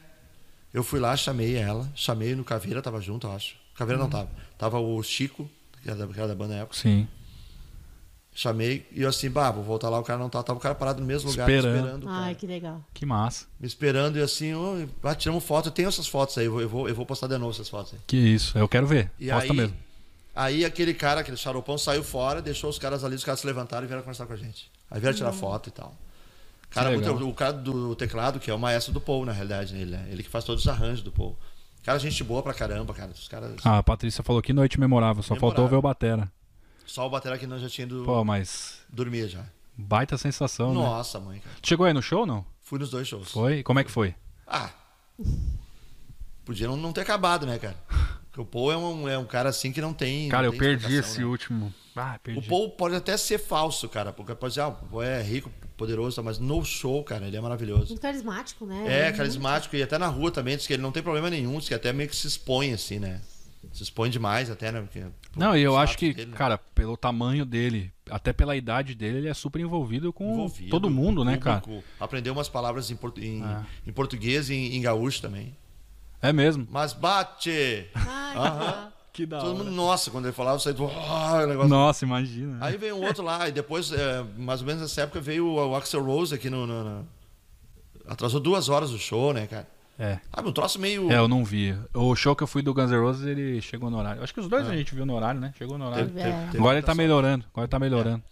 Eu 0.73 0.83
fui 0.85 1.01
lá, 1.01 1.17
chamei 1.17 1.57
ela, 1.57 1.91
chamei 1.95 2.35
no 2.35 2.45
Caveira, 2.45 2.81
tava 2.81 3.01
junto, 3.01 3.27
eu 3.27 3.33
acho. 3.33 3.57
Caveira 3.75 4.01
não 4.01 4.09
tava. 4.09 4.29
Tava 4.57 4.79
o 4.79 5.03
Chico, 5.03 5.51
que 5.83 5.89
era 5.89 5.99
da, 5.99 6.07
que 6.07 6.19
era 6.19 6.29
da 6.29 6.35
banda 6.35 6.55
na 6.55 6.61
época. 6.61 6.77
Sim. 6.77 7.09
Chamei 8.41 8.87
e 8.93 9.03
eu 9.03 9.09
assim, 9.09 9.29
bah, 9.29 9.51
vou 9.51 9.65
voltar 9.65 9.89
lá, 9.89 9.99
o 9.99 10.05
cara 10.05 10.17
não 10.17 10.31
tava. 10.31 10.45
Tava 10.45 10.59
o 10.61 10.63
cara 10.63 10.73
parado 10.73 11.01
no 11.01 11.07
mesmo 11.09 11.29
lugar, 11.29 11.51
Esperando. 11.51 11.73
me 11.73 11.79
esperando. 11.81 12.03
o 12.05 12.07
cara. 12.07 12.21
Ai, 12.27 12.35
que 12.37 12.47
legal. 12.47 12.81
Que 12.95 13.05
massa. 13.05 13.47
Me 13.59 13.67
esperando 13.67 14.17
e 14.17 14.23
assim, 14.23 14.55
oh, 14.55 14.87
ah, 15.03 15.13
tiramos 15.13 15.43
foto, 15.43 15.67
eu 15.67 15.73
tenho 15.73 15.89
essas 15.89 16.07
fotos 16.07 16.39
aí, 16.39 16.45
eu 16.45 16.53
vou, 16.53 16.61
eu 16.61 16.69
vou, 16.69 16.89
eu 16.89 16.95
vou 16.95 17.05
postar 17.05 17.27
de 17.27 17.37
novo 17.37 17.51
essas 17.51 17.69
fotos 17.69 17.95
aí. 17.95 17.99
Que 18.07 18.17
isso. 18.17 18.57
Eu 18.57 18.69
quero 18.69 18.87
ver. 18.87 19.11
E 19.19 19.29
Posta 19.29 19.51
aí, 19.53 19.57
mesmo. 19.57 19.77
aí 20.37 20.65
aquele 20.65 20.95
cara, 20.95 21.23
aquele 21.23 21.37
charopão, 21.37 21.77
saiu 21.77 22.05
fora, 22.05 22.41
deixou 22.41 22.71
os 22.71 22.79
caras 22.79 23.03
ali, 23.03 23.17
os 23.17 23.25
caras 23.25 23.41
se 23.41 23.47
levantaram 23.49 23.83
e 23.83 23.89
vieram 23.89 24.05
conversar 24.05 24.25
com 24.27 24.35
a 24.35 24.37
gente. 24.37 24.71
Aí 24.89 25.01
vieram 25.01 25.17
tirar 25.17 25.33
foto 25.33 25.69
e 25.69 25.73
tal. 25.73 25.93
Cara, 26.71 26.93
muito- 26.93 27.11
o 27.29 27.35
cara 27.35 27.53
do 27.55 27.97
teclado, 27.97 28.39
que 28.39 28.49
é 28.53 28.55
o 28.55 28.59
maestro 28.59 28.93
do 28.93 29.01
Paul, 29.01 29.25
na 29.25 29.33
realidade, 29.33 29.75
né? 29.75 29.81
ele, 29.81 29.95
é- 29.97 30.07
ele 30.13 30.23
que 30.23 30.29
faz 30.29 30.45
todos 30.45 30.63
os 30.63 30.69
arranjos 30.69 31.03
do 31.03 31.11
Paul. 31.11 31.37
Cara, 31.83 31.99
gente 31.99 32.23
boa 32.23 32.41
pra 32.41 32.55
caramba, 32.55 32.95
cara. 32.95 33.11
Os 33.11 33.27
caras. 33.27 33.53
Ah, 33.65 33.79
a 33.79 33.83
Patrícia 33.83 34.23
falou 34.23 34.41
que 34.41 34.53
noite 34.53 34.79
memorável. 34.79 35.25
Só 35.25 35.35
faltou 35.35 35.65
Memorável. 35.65 35.69
ver 35.71 35.77
o 35.77 35.83
Batera. 35.83 36.33
Só 36.89 37.07
o 37.07 37.11
batera 37.11 37.39
que 37.39 37.47
nós 37.47 37.61
já 37.63 37.69
tinha 37.69 37.87
ido 37.87 38.03
Pô, 38.05 38.25
mas. 38.25 38.81
dormir 38.89 39.29
já. 39.29 39.45
Baita 39.77 40.19
sensação, 40.19 40.75
né? 40.75 40.81
Nossa, 40.81 41.21
mãe, 41.21 41.39
cara. 41.39 41.55
Chegou 41.63 41.87
aí 41.87 41.93
no 41.93 42.03
show 42.03 42.27
não? 42.27 42.45
Fui 42.63 42.79
nos 42.81 42.91
dois 42.91 43.07
shows. 43.07 43.31
Foi? 43.31 43.59
E 43.59 43.63
como 43.63 43.79
é 43.79 43.85
que 43.85 43.91
foi? 43.91 44.15
Ah. 44.47 44.71
Podia 46.45 46.67
não, 46.67 46.77
não 46.77 46.93
ter 46.93 47.03
acabado, 47.03 47.47
né, 47.47 47.59
cara? 47.59 47.77
Porque 48.31 48.41
o 48.41 48.45
Paul 48.45 48.73
é 48.73 48.77
um, 48.77 49.09
é 49.09 49.19
um 49.19 49.25
cara 49.27 49.51
assim 49.51 49.71
que 49.71 49.81
não 49.81 49.93
tem. 49.93 50.29
Cara, 50.29 50.47
não 50.47 50.55
eu 50.55 50.59
tem 50.59 50.61
perdi 50.61 50.95
esse 50.97 51.19
né? 51.21 51.25
último. 51.27 51.73
Ah, 51.95 52.15
O 52.17 52.21
perdi. 52.21 52.49
Paul 52.49 52.71
pode 52.71 52.95
até 52.95 53.17
ser 53.17 53.39
falso, 53.39 53.89
cara. 53.89 54.13
Porque 54.13 54.35
pode 54.35 54.53
dizer, 54.53 54.63
ah, 54.63 54.69
o 54.69 54.73
Paul 54.73 55.03
é 55.03 55.23
rico, 55.23 55.51
poderoso, 55.77 56.23
mas 56.23 56.39
no 56.39 56.65
show, 56.65 57.03
cara, 57.05 57.27
ele 57.27 57.37
é 57.37 57.41
maravilhoso. 57.41 57.89
Muito 57.89 58.01
carismático, 58.01 58.65
né? 58.67 58.85
É, 58.87 59.05
Muito- 59.05 59.17
carismático 59.19 59.77
e 59.77 59.83
até 59.83 59.99
na 59.99 60.07
rua 60.09 60.31
também, 60.31 60.57
diz 60.57 60.67
que 60.67 60.73
ele 60.73 60.83
não 60.83 60.93
tem 60.93 61.03
problema 61.03 61.29
nenhum, 61.29 61.59
diz 61.59 61.69
que 61.69 61.75
até 61.75 61.93
meio 61.93 62.09
que 62.09 62.17
se 62.17 62.27
expõe, 62.27 62.73
assim, 62.73 62.99
né? 62.99 63.21
Se 63.73 63.83
expõe 63.83 64.09
demais 64.09 64.51
até, 64.51 64.73
né? 64.73 64.81
Porque, 64.81 65.05
Não, 65.37 65.57
e 65.57 65.61
eu 65.63 65.77
acho 65.77 65.99
que, 65.99 66.13
dele, 66.15 66.31
né? 66.31 66.37
cara, 66.37 66.57
pelo 66.59 66.97
tamanho 66.97 67.45
dele, 67.45 67.93
até 68.09 68.33
pela 68.33 68.57
idade 68.57 68.95
dele, 68.95 69.19
ele 69.19 69.29
é 69.29 69.35
super 69.35 69.61
envolvido 69.61 70.13
com 70.13 70.33
Envolvido, 70.33 70.71
todo 70.71 70.89
mundo, 70.89 71.25
né, 71.25 71.37
cara? 71.37 71.63
Aprendeu 72.01 72.33
umas 72.33 72.49
palavras 72.49 72.91
em, 72.91 72.97
portu- 72.97 73.21
em, 73.21 73.43
É. 73.45 73.67
em 73.87 73.93
português 73.93 74.49
e 74.49 74.55
em, 74.55 74.77
em 74.77 74.81
gaúcho 74.83 75.21
também. 75.21 75.55
É 76.23 76.33
mesmo. 76.33 76.67
Mas 76.71 76.93
bate! 76.93 77.89
Ai, 77.95 78.33
que 78.33 78.39
Aham. 78.39 78.59
legal. 78.61 78.93
Que 79.13 79.27
da 79.27 79.41
Todo 79.41 79.57
mundo, 79.59 79.71
nossa, 79.73 80.11
quando 80.13 80.27
ele 80.27 80.33
falava, 80.33 80.57
eu 80.57 80.61
saí 80.61 80.73
do. 80.73 80.85
O 80.85 81.47
negócio. 81.47 81.69
Nossa, 81.69 82.05
imagina. 82.05 82.59
Aí 82.65 82.77
veio 82.77 82.95
um 82.97 83.05
outro 83.05 83.25
lá, 83.25 83.49
e 83.49 83.53
depois, 83.53 83.91
é, 83.93 84.23
mais 84.37 84.61
ou 84.61 84.67
menos 84.67 84.83
nessa 84.83 85.03
época, 85.03 85.21
veio 85.21 85.45
o, 85.47 85.71
o 85.71 85.75
Axel 85.75 86.05
Rose 86.05 86.33
aqui 86.35 86.49
no, 86.49 86.67
no- 86.67 86.85
no- 86.85 87.09
Atrasou 88.07 88.41
duas 88.41 88.69
horas 88.69 88.91
o 88.93 88.99
show, 88.99 89.33
né, 89.35 89.47
cara? 89.47 89.69
É. 89.99 90.21
Ah, 90.33 90.41
um 90.43 90.53
troço 90.53 90.79
meio. 90.79 91.11
É, 91.11 91.17
eu 91.19 91.27
não 91.27 91.45
vi. 91.45 91.77
O 91.93 92.15
show 92.15 92.37
que 92.37 92.43
eu 92.43 92.47
fui 92.47 92.63
do 92.63 92.73
Guns 92.73 92.91
N' 92.91 93.01
Roses, 93.01 93.27
ele 93.27 93.61
chegou 93.61 93.91
no 93.91 93.99
horário. 93.99 94.23
Acho 94.23 94.33
que 94.33 94.39
os 94.41 94.49
dois 94.49 94.69
a 94.69 94.77
gente 94.77 94.95
viu 94.95 95.05
no 95.05 95.15
horário, 95.17 95.41
né? 95.41 95.53
Chegou 95.59 95.77
no 95.77 95.87
horário. 95.87 96.07
Teve- 96.07 96.21
É. 96.21 96.25
teve- 96.31 96.45
teve 96.47 96.59
Agora 96.59 96.79
ele 96.79 96.87
tá 96.87 96.95
melhorando. 96.95 97.45
Agora 97.51 97.65
ele 97.65 97.71
tá 97.71 97.79
melhorando. 97.81 98.23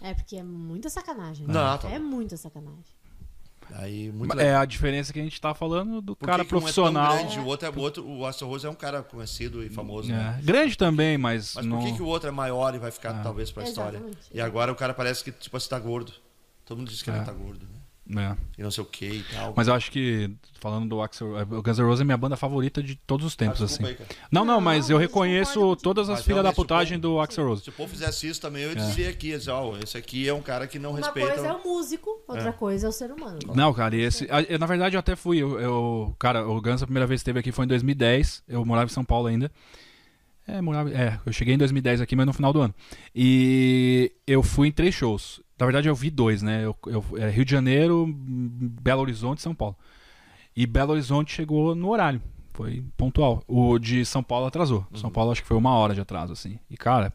É, 0.00 0.14
porque 0.14 0.36
é 0.36 0.42
muita 0.42 0.88
sacanagem. 0.88 1.46
né? 1.46 1.52
Não, 1.52 1.78
tá 1.78 1.90
É 1.90 1.98
muita 1.98 2.36
sacanagem. 2.36 2.82
Aí, 3.72 4.12
muito 4.12 4.38
É 4.38 4.54
a 4.54 4.64
diferença 4.66 5.10
que 5.12 5.18
a 5.18 5.22
gente 5.22 5.40
tá 5.40 5.54
falando 5.54 6.00
do 6.02 6.14
Por 6.14 6.26
cara 6.26 6.44
que 6.44 6.54
um 6.54 6.58
profissional. 6.58 7.14
é 7.14 7.18
grande, 7.22 7.38
o 7.40 7.46
outro 7.46 7.66
é 7.66 7.70
o 7.70 7.78
outro, 7.80 8.06
o 8.06 8.26
Axel 8.26 8.46
Rose 8.46 8.66
é 8.66 8.70
um 8.70 8.74
cara 8.74 9.02
conhecido 9.02 9.62
e 9.64 9.70
famoso, 9.70 10.10
né? 10.10 10.36
É, 10.38 10.42
Grande 10.42 10.76
também, 10.76 11.16
mas, 11.16 11.54
Mas 11.54 11.64
não. 11.64 11.78
por 11.78 11.86
que, 11.86 11.94
que 11.96 12.02
o 12.02 12.06
outro 12.06 12.28
é 12.28 12.32
maior 12.32 12.74
e 12.74 12.78
vai 12.78 12.90
ficar 12.90 13.10
Ah. 13.20 13.22
talvez 13.22 13.50
pra 13.50 13.64
história? 13.64 13.96
Exatamente. 13.96 14.18
E 14.32 14.40
agora 14.40 14.70
o 14.70 14.74
cara 14.74 14.92
parece 14.92 15.24
que 15.24 15.32
tipo 15.32 15.56
assim 15.56 15.68
tá 15.70 15.78
gordo. 15.78 16.12
Todo 16.66 16.78
mundo 16.78 16.88
diz 16.90 17.02
que 17.02 17.10
É. 17.10 17.16
ele 17.16 17.24
tá 17.24 17.32
gordo, 17.32 17.64
né? 17.64 17.73
É. 18.06 18.36
E 18.58 18.62
não 18.62 18.70
sei 18.70 18.82
o 18.84 18.86
que 18.86 19.06
e 19.06 19.22
tal. 19.32 19.54
Mas 19.56 19.66
eu 19.66 19.72
acho 19.72 19.90
que, 19.90 20.30
falando 20.60 20.86
do 20.88 21.00
Axel, 21.00 21.28
o 21.50 21.62
Guns 21.62 21.78
N' 21.78 21.84
Roses 21.86 22.02
é 22.02 22.04
minha 22.04 22.18
banda 22.18 22.36
favorita 22.36 22.82
de 22.82 22.96
todos 22.96 23.24
os 23.24 23.34
tempos, 23.34 23.62
assim. 23.62 23.82
aí. 23.84 23.96
Não, 24.30 24.44
não, 24.44 24.54
Não, 24.56 24.60
mas 24.60 24.90
eu 24.90 24.98
reconheço 24.98 25.74
todas 25.76 26.10
as 26.10 26.22
filhas 26.22 26.42
da 26.44 26.52
putagem 26.52 27.00
povo- 27.00 27.14
do 27.14 27.20
Axel 27.20 27.46
Rose. 27.48 27.62
Se 27.62 27.70
o 27.70 27.72
povo 27.72 27.90
fizesse 27.90 28.28
isso 28.28 28.40
também, 28.42 28.62
eu 28.64 28.72
ia 28.72 28.78
É. 28.78 28.86
dizer 28.88 29.08
aqui, 29.08 29.28
ia 29.28 29.38
dizer, 29.38 29.52
ó, 29.52 29.74
esse 29.82 29.96
aqui 29.96 30.28
é 30.28 30.34
um 30.34 30.42
cara 30.42 30.66
que 30.66 30.78
não 30.78 30.90
Uma 30.90 30.98
respeita. 30.98 31.30
coisa 31.32 31.46
é 31.46 31.52
o 31.54 31.62
músico, 31.64 32.22
outra 32.28 32.50
É. 32.50 32.52
coisa 32.52 32.86
é 32.86 32.88
o 32.90 32.92
ser 32.92 33.10
humano. 33.10 33.38
Não, 33.54 33.72
cara, 33.72 33.96
e 33.96 34.00
esse. 34.02 34.28
eu, 34.50 34.58
na 34.58 34.66
verdade, 34.66 34.96
eu 34.96 35.00
até 35.00 35.16
fui. 35.16 35.38
Eu, 35.38 35.58
eu- 35.58 36.14
cara, 36.18 36.46
o 36.46 36.60
Guns, 36.60 36.82
a 36.82 36.86
primeira 36.86 37.06
vez 37.06 37.20
que 37.20 37.22
esteve 37.22 37.38
aqui 37.40 37.52
foi 37.52 37.64
em 37.64 37.68
2010. 37.68 38.42
Eu 38.46 38.64
morava 38.66 38.86
em 38.86 38.92
São 38.92 39.04
Paulo 39.04 39.28
ainda. 39.28 39.50
É, 40.46 40.60
morava, 40.60 40.90
é, 40.90 41.18
eu 41.24 41.32
cheguei 41.32 41.54
em 41.54 41.58
2010 41.58 42.02
aqui, 42.02 42.14
mas 42.14 42.26
no 42.26 42.34
final 42.34 42.52
do 42.52 42.60
ano. 42.60 42.74
E 43.14 44.12
eu 44.26 44.42
fui 44.42 44.68
em 44.68 44.72
três 44.72 44.94
shows. 44.94 45.40
Na 45.58 45.66
verdade, 45.66 45.88
eu 45.88 45.94
vi 45.94 46.10
dois, 46.10 46.42
né? 46.42 46.64
Eu, 46.64 46.76
eu- 46.86 47.04
é, 47.16 47.30
Rio 47.30 47.44
de 47.44 47.50
Janeiro, 47.52 48.06
Belo 48.16 49.02
Horizonte 49.02 49.38
e 49.38 49.42
São 49.42 49.54
Paulo. 49.54 49.76
E 50.56 50.66
Belo 50.66 50.92
Horizonte 50.92 51.32
chegou 51.34 51.74
no 51.74 51.90
horário. 51.90 52.20
Foi 52.52 52.84
pontual. 52.96 53.42
O 53.48 53.78
de 53.78 54.04
São 54.04 54.22
Paulo 54.22 54.46
atrasou. 54.46 54.86
São 54.94 55.10
Paulo 55.10 55.32
acho 55.32 55.42
que 55.42 55.48
foi 55.48 55.56
uma 55.56 55.74
hora 55.74 55.94
de 55.94 56.00
atraso, 56.00 56.32
assim. 56.32 56.58
E, 56.70 56.76
cara. 56.76 57.12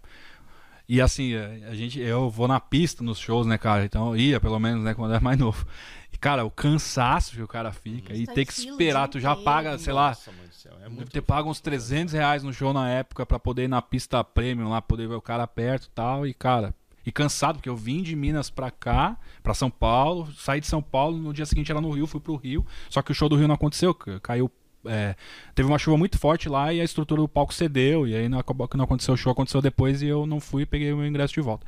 E 0.88 1.00
assim, 1.00 1.36
a 1.36 1.76
gente, 1.76 2.00
eu 2.00 2.30
vou 2.32 2.48
na 2.48 2.60
pista 2.60 3.04
nos 3.04 3.20
shows, 3.20 3.46
né, 3.46 3.58
cara? 3.58 3.86
Então 3.86 4.10
eu 4.10 4.18
ia, 4.18 4.40
pelo 4.40 4.60
menos, 4.60 4.84
né, 4.84 4.94
quando 4.94 5.12
era 5.12 5.22
mais 5.22 5.38
novo. 5.40 5.66
E, 6.12 6.18
cara, 6.18 6.44
o 6.44 6.50
cansaço 6.50 7.36
que 7.36 7.42
o 7.44 7.48
cara 7.48 7.72
fica. 7.72 8.14
E 8.14 8.26
Tá 8.26 8.34
ter 8.34 8.46
que 8.46 8.54
esperar, 8.54 9.08
tu 9.08 9.20
já 9.20 9.30
inteiro. 9.32 9.46
paga, 9.46 9.78
sei 9.78 9.94
lá, 9.94 10.10
Nossa, 10.10 10.32
mãe 10.32 10.48
do 10.48 10.54
céu, 10.56 10.74
é 10.84 10.90
muito 10.90 11.12
ter 11.12 11.22
pago 11.22 11.50
uns 11.50 11.62
300 11.62 12.14
reais 12.14 12.42
no 12.44 12.52
show 12.52 12.74
na 12.74 12.90
época 12.90 13.24
pra 13.26 13.38
poder 13.40 13.66
ir 13.66 13.68
na 13.68 13.82
pista 13.82 14.24
premium 14.24 14.70
lá, 14.70 14.82
poder 14.82 15.08
ver 15.08 15.16
o 15.16 15.22
cara 15.22 15.46
perto 15.46 15.86
e 15.86 15.90
tal. 15.92 16.26
E, 16.28 16.34
cara, 16.34 16.74
e 17.06 17.12
cansado, 17.12 17.56
porque 17.56 17.70
eu 17.70 17.76
vim 17.76 18.02
de 18.04 18.16
Minas 18.16 18.50
pra 18.50 18.70
cá, 18.70 19.18
pra 19.42 19.54
São 19.54 19.70
Paulo, 19.72 20.32
saí 20.38 20.60
de 20.60 20.68
São 20.68 20.82
Paulo, 20.82 21.18
no 21.18 21.34
dia 21.34 21.46
seguinte 21.46 21.72
era 21.72 21.82
no 21.82 21.90
Rio, 21.92 22.06
fui 22.08 22.20
pro 22.20 22.36
Rio. 22.36 22.66
Só 22.90 23.02
que 23.02 23.12
o 23.12 23.16
show 23.16 23.28
do 23.30 23.36
Rio 23.36 23.48
não 23.48 23.56
aconteceu, 23.56 23.94
ca- 23.94 24.20
caiu. 24.20 24.52
é, 24.86 25.16
teve 25.56 25.68
uma 25.68 25.78
chuva 25.80 25.98
muito 25.98 26.18
forte 26.20 26.48
lá 26.48 26.74
e 26.74 26.80
a 26.80 26.84
estrutura 26.84 27.22
do 27.22 27.28
palco 27.28 27.54
cedeu. 27.54 28.08
E 28.08 28.16
aí 28.16 28.30
não, 28.30 28.40
acabou 28.40 28.70
não 28.76 28.84
aconteceu 28.86 29.14
o 29.14 29.18
show, 29.18 29.32
aconteceu 29.32 29.62
depois 29.62 30.02
e 30.02 30.08
eu 30.08 30.26
não 30.26 30.40
fui 30.40 30.64
e 30.64 30.66
peguei 30.66 30.92
o 30.94 30.98
meu 30.98 31.08
ingresso 31.08 31.34
de 31.34 31.42
volta. 31.42 31.66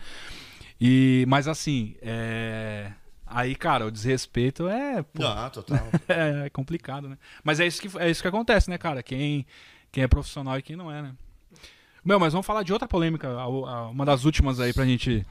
E, 0.80 1.26
mas 1.28 1.48
assim, 1.48 1.96
é, 2.02 2.92
aí, 3.26 3.56
cara, 3.56 3.86
o 3.86 3.92
desrespeito 3.92 4.68
é. 4.68 5.02
pô, 5.04 5.22
Não, 5.24 5.50
total. 5.50 5.78
é, 6.08 6.46
é 6.46 6.50
complicado, 6.50 7.08
né? 7.08 7.18
Mas 7.44 7.60
é 7.60 7.68
isso 7.68 7.82
que, 7.82 7.90
é 8.00 8.10
isso 8.10 8.22
que 8.22 8.28
acontece, 8.28 8.70
né, 8.70 8.78
cara? 8.78 9.04
Quem, 9.04 9.46
quem 9.92 10.04
é 10.04 10.08
profissional 10.08 10.58
e 10.58 10.62
quem 10.62 10.76
não 10.76 10.92
é, 10.92 11.02
né? 11.02 11.14
Meu, 12.04 12.20
mas 12.20 12.34
vamos 12.34 12.46
falar 12.48 12.64
de 12.64 12.74
outra 12.74 12.88
polêmica, 12.88 13.28
a- 13.30 13.44
a- 13.44 13.90
uma 13.90 14.06
das 14.06 14.26
últimas 14.26 14.60
aí 14.60 14.74
pra 14.74 14.86
gente 14.86 15.26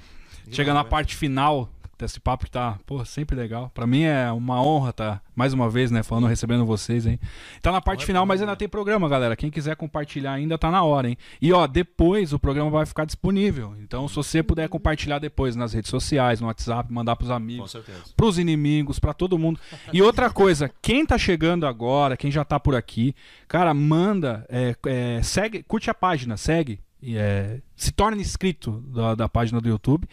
chegar 0.52 0.72
na 0.74 0.84
parte 0.84 1.16
final 1.16 1.68
desse 2.04 2.20
papo 2.20 2.44
que 2.44 2.50
tá, 2.50 2.78
pô, 2.86 3.04
sempre 3.04 3.36
legal. 3.36 3.70
Pra 3.74 3.86
mim 3.86 4.02
é 4.02 4.30
uma 4.32 4.62
honra 4.62 4.92
tá 4.92 5.20
mais 5.34 5.54
uma 5.54 5.70
vez, 5.70 5.90
né, 5.90 6.02
falando, 6.02 6.26
recebendo 6.26 6.66
vocês, 6.66 7.06
hein. 7.06 7.18
Tá 7.62 7.72
na 7.72 7.80
parte 7.80 8.02
é 8.02 8.06
final, 8.06 8.24
pra 8.24 8.34
mas 8.34 8.42
ainda 8.42 8.52
né? 8.52 8.56
tem 8.56 8.68
programa, 8.68 9.08
galera. 9.08 9.34
Quem 9.34 9.50
quiser 9.50 9.74
compartilhar 9.74 10.32
ainda 10.32 10.58
tá 10.58 10.70
na 10.70 10.82
hora, 10.82 11.08
hein. 11.08 11.16
E 11.40 11.50
ó, 11.50 11.66
depois 11.66 12.34
o 12.34 12.38
programa 12.38 12.70
vai 12.70 12.84
ficar 12.84 13.06
disponível. 13.06 13.74
Então, 13.80 14.06
se 14.06 14.14
você 14.14 14.42
puder 14.42 14.68
compartilhar 14.68 15.18
depois 15.18 15.56
nas 15.56 15.72
redes 15.72 15.90
sociais, 15.90 16.40
no 16.40 16.46
WhatsApp, 16.46 16.92
mandar 16.92 17.16
pros 17.16 17.30
amigos, 17.30 17.74
pros 18.16 18.38
inimigos, 18.38 18.98
pra 18.98 19.14
todo 19.14 19.38
mundo. 19.38 19.58
E 19.92 20.02
outra 20.02 20.28
coisa, 20.28 20.70
quem 20.82 21.06
tá 21.06 21.16
chegando 21.16 21.66
agora, 21.66 22.16
quem 22.16 22.30
já 22.30 22.44
tá 22.44 22.60
por 22.60 22.74
aqui, 22.74 23.14
cara, 23.48 23.72
manda, 23.72 24.44
é, 24.48 24.76
é, 24.86 25.22
segue, 25.22 25.62
curte 25.62 25.88
a 25.88 25.94
página, 25.94 26.36
segue, 26.36 26.80
e, 27.02 27.16
é, 27.16 27.60
se 27.74 27.92
torne 27.92 28.20
inscrito 28.20 28.72
da, 28.88 29.14
da 29.14 29.28
página 29.28 29.60
do 29.60 29.68
YouTube. 29.68 30.06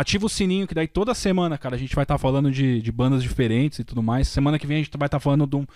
Ativa 0.00 0.24
o 0.26 0.28
sininho, 0.28 0.66
que 0.66 0.74
daí 0.74 0.88
toda 0.88 1.14
semana, 1.14 1.58
cara, 1.58 1.74
a 1.76 1.78
gente 1.78 1.94
vai 1.94 2.04
estar 2.04 2.16
falando 2.16 2.50
de, 2.50 2.80
de 2.80 2.90
bandas 2.92 3.22
diferentes 3.22 3.78
e 3.80 3.84
tudo 3.84 4.02
mais. 4.02 4.28
Semana 4.28 4.58
que 4.58 4.66
vem 4.66 4.76
a 4.78 4.82
gente 4.82 4.96
vai 4.96 5.06
estar 5.06 5.20
falando 5.20 5.46
de 5.46 5.56
um- 5.56 5.66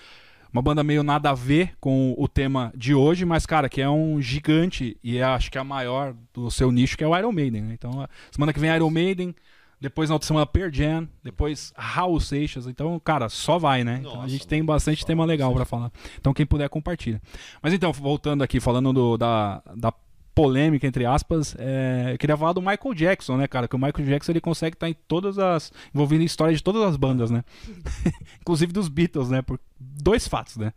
uma 0.53 0.63
banda 0.63 0.83
meio 0.85 1.03
nada 1.03 1.31
a 1.31 1.35
ver 1.35 1.73
com 1.81 2.15
o 2.17 2.29
tema 2.29 2.73
de 2.77 2.95
hoje, 2.95 3.25
mas, 3.25 3.45
cara, 3.45 3.69
que 3.69 3.81
é 3.83 3.91
um 3.91 4.23
gigante 4.23 4.97
e 5.03 5.19
é, 5.19 5.25
acho 5.25 5.51
que 5.51 5.59
é 5.59 5.61
a 5.61 5.65
maior 5.65 6.15
do 6.33 6.51
seu 6.51 6.71
nicho, 6.71 6.97
que 6.97 7.03
é 7.05 7.09
o 7.09 7.17
Iron 7.19 7.33
Maiden. 7.33 7.63
Né? 7.63 7.75
Então, 7.75 8.09
semana 8.31 8.53
que 8.53 8.61
vem 8.61 8.75
Iron 8.75 8.89
Maiden, 8.89 9.35
depois 9.81 10.09
na 10.09 10.15
outra 10.15 10.27
semana 10.29 10.47
Pearl 10.47 10.71
Jam, 10.73 11.09
depois 11.23 11.73
Raul 11.77 12.21
Seixas. 12.21 12.67
Então, 12.69 12.99
cara, 13.01 13.29
só 13.29 13.59
vai, 13.59 13.83
né? 13.85 13.97
Então 14.01 14.13
a 14.13 14.17
Nossa, 14.19 14.29
gente 14.29 14.47
tem 14.47 14.65
bastante 14.65 15.05
tema 15.05 15.25
legal 15.25 15.53
pra 15.53 15.65
falar. 15.65 15.91
Então, 16.19 16.33
quem 16.33 16.47
puder, 16.47 16.69
compartilha. 16.71 17.21
Mas 17.61 17.75
então, 17.75 17.93
voltando 17.93 18.43
aqui, 18.43 18.61
falando 18.61 18.93
do- 18.93 19.19
da, 19.19 19.61
da 19.77 19.93
polêmica, 20.35 20.86
entre 20.86 21.06
aspas, 21.06 21.55
é, 21.59 22.11
eu 22.12 22.19
queria 22.19 22.36
falar 22.36 22.52
do 22.52 22.61
Michael 22.61 22.94
Jackson, 22.94 23.36
né, 23.36 23.47
cara? 23.47 23.69
Que 23.69 23.77
o 23.77 23.78
Michael 23.78 24.06
Jackson 24.06 24.32
ele 24.32 24.40
consegue 24.40 24.74
estar 24.74 24.89
em 24.89 24.97
todas 25.06 25.39
as. 25.39 25.73
envolvido 25.94 26.23
em 26.23 26.27
história 26.27 26.55
de 26.55 26.62
todas 26.62 26.82
as 26.82 26.97
bandas, 26.97 27.31
né? 27.31 27.44
Inclusive 28.40 28.73
dos 28.73 28.89
Beatles, 28.89 29.31
né? 29.31 29.43
Por 29.43 29.61
dois 29.78 30.27
fatos, 30.27 30.56
né? 30.56 30.73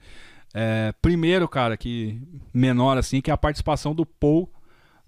É, 0.53 0.93
primeiro, 1.01 1.47
cara, 1.47 1.75
que 1.75 2.21
menor 2.53 2.97
assim, 2.97 3.21
que 3.21 3.29
é 3.29 3.33
a 3.33 3.37
participação 3.37 3.93
do 3.93 4.05
Paul 4.05 4.49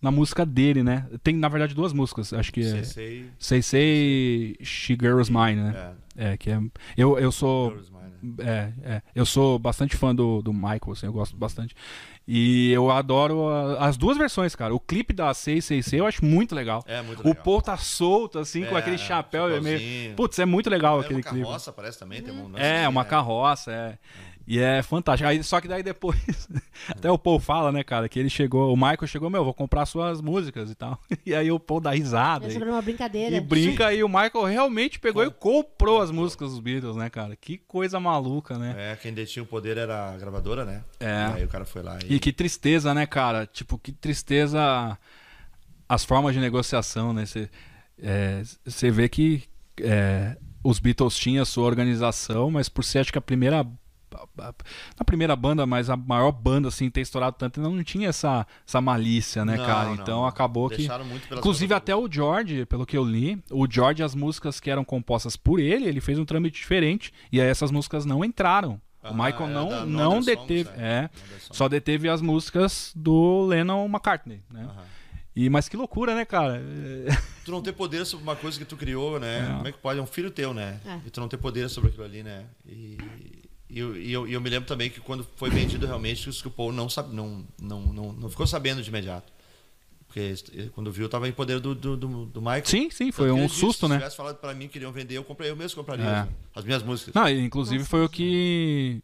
na 0.02 0.12
música 0.12 0.46
dele, 0.46 0.84
né? 0.84 1.08
Tem, 1.24 1.36
na 1.36 1.48
verdade, 1.48 1.76
duas 1.76 1.94
músicas. 1.94 2.34
Acho 2.34 2.52
que 2.52 2.62
é. 2.62 2.84
Sei, 2.84 3.62
Sei 3.62 4.58
She 4.62 4.98
Girl's 5.00 5.30
Mine, 5.30 5.56
né? 5.56 5.94
É, 6.18 6.32
É, 6.32 6.38
que 6.38 6.50
é. 6.50 6.60
Eu, 6.98 7.18
eu 7.20 7.32
sou. 7.32 7.72
Né? 7.72 8.10
É, 8.40 8.74
é. 8.84 9.02
Eu 9.16 9.26
sou 9.26 9.58
bastante 9.58 9.96
fã 9.96 10.14
do, 10.14 10.42
do 10.42 10.54
Michael, 10.54 10.92
assim, 10.92 11.06
eu 11.06 11.14
gosto 11.14 11.36
bastante. 11.38 11.76
E 12.32 12.72
eu 12.72 12.92
adoro 12.92 13.50
a- 13.50 13.88
as 13.88 13.98
duas 13.98 14.16
versões, 14.16 14.56
cara. 14.56 14.72
O 14.76 14.80
clipe 14.80 15.12
da 15.14 15.34
666 15.34 16.00
eu 16.00 16.06
acho 16.06 16.24
muito 16.24 16.54
legal. 16.54 16.84
É 16.86 17.02
muito 17.02 17.22
O 17.24 17.28
legal. 17.30 17.44
Paul 17.44 17.60
tá 17.60 17.76
solto, 17.76 18.38
assim, 18.38 18.64
com 18.66 18.76
É, 18.76 18.80
aquele 18.80 19.00
chapéu. 19.00 19.50
É 19.50 19.60
meio... 19.60 20.14
Putz, 20.16 20.38
é 20.38 20.46
muito 20.46 20.70
legal 20.70 20.98
É 20.98 21.06
aquele 21.06 21.22
uma 21.22 21.24
clipe. 21.24 21.44
carroça, 21.44 21.74
parece 21.74 21.98
também. 21.98 22.22
Tem 22.22 22.32
um 22.32 22.52
É, 22.56 22.88
uma 22.88 23.04
carroça, 23.04 23.72
é. 23.72 23.98
E 24.50 24.58
é 24.58 24.82
fantástico. 24.82 25.30
Aí, 25.30 25.44
só 25.44 25.62
que 25.62 25.68
daí 25.68 25.84
depois, 25.84 26.50
até 26.90 27.12
o 27.12 27.20
Paul 27.20 27.40
fala, 27.40 27.72
né, 27.72 27.84
cara, 27.84 28.10
que 28.10 28.20
ele 28.20 28.32
chegou, 28.32 28.74
o 28.74 28.76
Michael 28.76 29.06
chegou, 29.06 29.30
meu, 29.30 29.44
vou 29.46 29.54
comprar 29.54 29.86
suas 29.86 30.22
músicas 30.22 30.72
e 30.72 30.76
tal. 30.76 31.00
E 31.24 31.36
aí 31.36 31.52
o 31.52 31.60
Paul 31.60 31.80
dá 31.80 31.92
risada. 31.92 32.48
É 32.48 32.50
E, 32.50 32.54
sobre 32.54 32.70
uma 32.70 32.82
brincadeira. 32.82 33.36
e 33.36 33.40
brinca, 33.40 33.94
e 33.94 34.04
o 34.04 34.10
Michael 34.10 34.46
realmente 34.46 35.00
pegou 35.00 35.24
e 35.24 35.30
comprou 35.30 36.02
as 36.02 36.10
músicas 36.10 36.50
dos 36.50 36.60
Beatles, 36.60 36.96
né, 36.96 37.08
cara? 37.12 37.36
Que 37.36 37.60
coisa 37.60 38.00
maluca, 38.00 38.58
né? 38.58 38.74
É, 38.76 38.96
quem 38.96 39.14
detinha 39.14 39.44
o 39.44 39.46
poder 39.46 39.78
era 39.78 40.14
a 40.14 40.18
gravadora, 40.18 40.66
né? 40.66 40.84
É. 41.00 41.06
E 41.06 41.34
aí 41.38 41.46
o 41.46 41.48
cara 41.48 41.66
foi 41.66 41.84
lá 41.84 42.00
e. 42.04 42.16
E 42.16 42.20
que 42.20 42.34
tristeza, 42.34 42.92
né, 42.92 43.06
cara? 43.06 43.46
Tipo, 43.46 43.78
que 43.78 43.92
tristeza 43.92 44.98
as 45.88 46.04
formas 46.04 46.34
de 46.34 46.40
negociação, 46.40 47.14
né? 47.14 47.26
Você 48.66 48.90
vê 48.90 49.08
que 49.08 49.44
é, 49.82 50.36
os 50.64 50.80
Beatles 50.80 51.16
tinham 51.16 51.44
a 51.44 51.46
sua 51.46 51.66
organização, 51.66 52.50
mas 52.50 52.68
por 52.70 52.84
ser, 52.84 53.00
acho 53.00 53.12
que 53.12 53.18
a 53.18 53.22
primeira. 53.22 53.66
Na 54.98 55.06
primeira 55.06 55.36
banda, 55.36 55.66
mas 55.66 55.90
a 55.90 55.96
maior 55.98 56.32
banda, 56.32 56.68
assim, 56.68 56.90
ter 56.90 57.02
estourado 57.02 57.36
tanto, 57.38 57.60
não 57.62 57.84
tinha 57.84 58.10
essa, 58.10 58.46
essa 58.68 58.82
malícia, 58.82 59.44
né, 59.46 59.56
Não, 59.58 59.66
cara? 59.66 59.86
não, 59.90 59.94
Então 59.96 60.18
não. 60.20 60.26
acabou 60.26 60.70
que. 60.70 60.78
Deixaram 60.78 61.06
muito 61.06 61.28
pelas 61.28 61.40
Inclusive, 61.40 61.74
até 61.74 61.96
o 61.96 62.12
George, 62.12 62.66
pelo 62.66 62.86
que 62.86 62.98
eu 62.98 63.04
li, 63.04 63.42
o 63.50 63.66
George, 63.70 64.04
as 64.04 64.16
músicas 64.16 64.60
que 64.60 64.70
eram 64.70 64.84
compostas 64.84 65.36
por 65.36 65.60
ele, 65.60 65.86
ele 65.88 66.02
fez 66.02 66.18
um 66.20 66.26
trâmite 66.26 66.60
diferente. 66.60 67.14
E 67.32 67.40
aí 67.42 67.48
essas 67.48 67.72
músicas 67.72 68.06
não 68.06 68.24
entraram. 68.24 68.80
Ah, 69.02 69.12
o 69.12 69.14
Michael 69.14 69.50
é 69.50 69.54
não, 69.54 69.86
não 69.86 70.22
deteve. 70.22 70.66
Songs, 70.66 70.82
é, 70.82 71.10
Songs. 71.40 71.48
só 71.58 71.70
deteve 71.70 72.10
as 72.10 72.22
músicas 72.22 72.92
do 72.96 73.46
Lennon 73.46 73.86
McCartney, 73.86 74.42
né? 74.52 74.64
Aham. 74.64 74.84
E, 75.36 75.50
mas 75.50 75.70
que 75.70 75.78
loucura, 75.78 76.14
né, 76.14 76.26
cara? 76.26 76.58
É, 76.62 77.18
Tu 77.46 77.52
não 77.52 77.62
ter 77.62 77.72
poder 77.72 78.06
sobre 78.06 78.24
uma 78.24 78.36
coisa 78.36 78.60
que 78.60 78.66
tu 78.66 78.76
criou, 78.76 79.18
né? 79.20 79.40
É. 79.50 79.56
Como 79.56 79.68
é 79.70 79.72
que 79.72 79.78
pode? 79.78 79.98
É 80.00 80.02
um 80.04 80.06
filho 80.06 80.30
teu, 80.30 80.54
né? 80.54 80.82
É. 80.86 81.00
E 81.06 81.10
tu 81.10 81.22
não 81.22 81.30
ter 81.30 81.38
poder 81.38 81.70
sobre 81.70 81.90
aquilo 81.92 82.04
ali, 82.04 82.24
né? 82.24 82.44
E, 82.68 82.98
e 83.70 83.80
eu, 83.80 83.96
eu, 83.96 84.28
eu 84.28 84.42
me 84.42 84.50
lembro 84.50 84.68
também 84.68 84.90
que 84.90 85.00
quando 85.00 85.26
foi 85.36 85.50
vendido 85.50 85.86
realmente, 85.86 86.30
o 86.30 86.50
Paul 86.52 86.72
não, 86.72 86.90
sabe, 86.90 87.16
não, 87.16 87.46
não, 87.62 87.82
não, 87.82 88.14
não 88.14 88.30
ficou 88.30 88.48
sabendo 88.48 88.82
de 88.82 88.90
imediato. 88.90 89.32
Porque 90.08 90.20
ele, 90.20 90.72
quando 90.74 90.92
viu, 90.92 91.06
estava 91.06 91.28
em 91.30 91.32
poder 91.32 91.60
do, 91.60 91.76
do, 91.76 91.96
do, 91.96 92.42
Michael. 92.42 92.66
Sim, 92.66 92.90
sim, 92.90 93.12
foi 93.12 93.32
um 93.32 93.46
disse, 93.46 93.60
susto, 93.60 93.86
se 93.86 93.92
né? 93.92 93.98
tivesse 93.98 94.18
falado 94.18 94.38
pra 94.38 94.56
mim 94.56 94.66
que 94.66 94.74
queriam 94.74 94.92
vender, 94.92 95.16
eu 95.16 95.24
comprei, 95.24 95.52
eu 95.52 95.56
mesmo 95.56 95.76
compraria 95.76 96.04
É. 96.04 96.20
as, 96.22 96.28
as 96.56 96.64
minhas 96.66 96.82
músicas. 96.82 97.14
Não, 97.14 97.30
inclusive 97.30 97.84
foi 97.86 98.04
o 98.04 98.10
que 98.10 99.04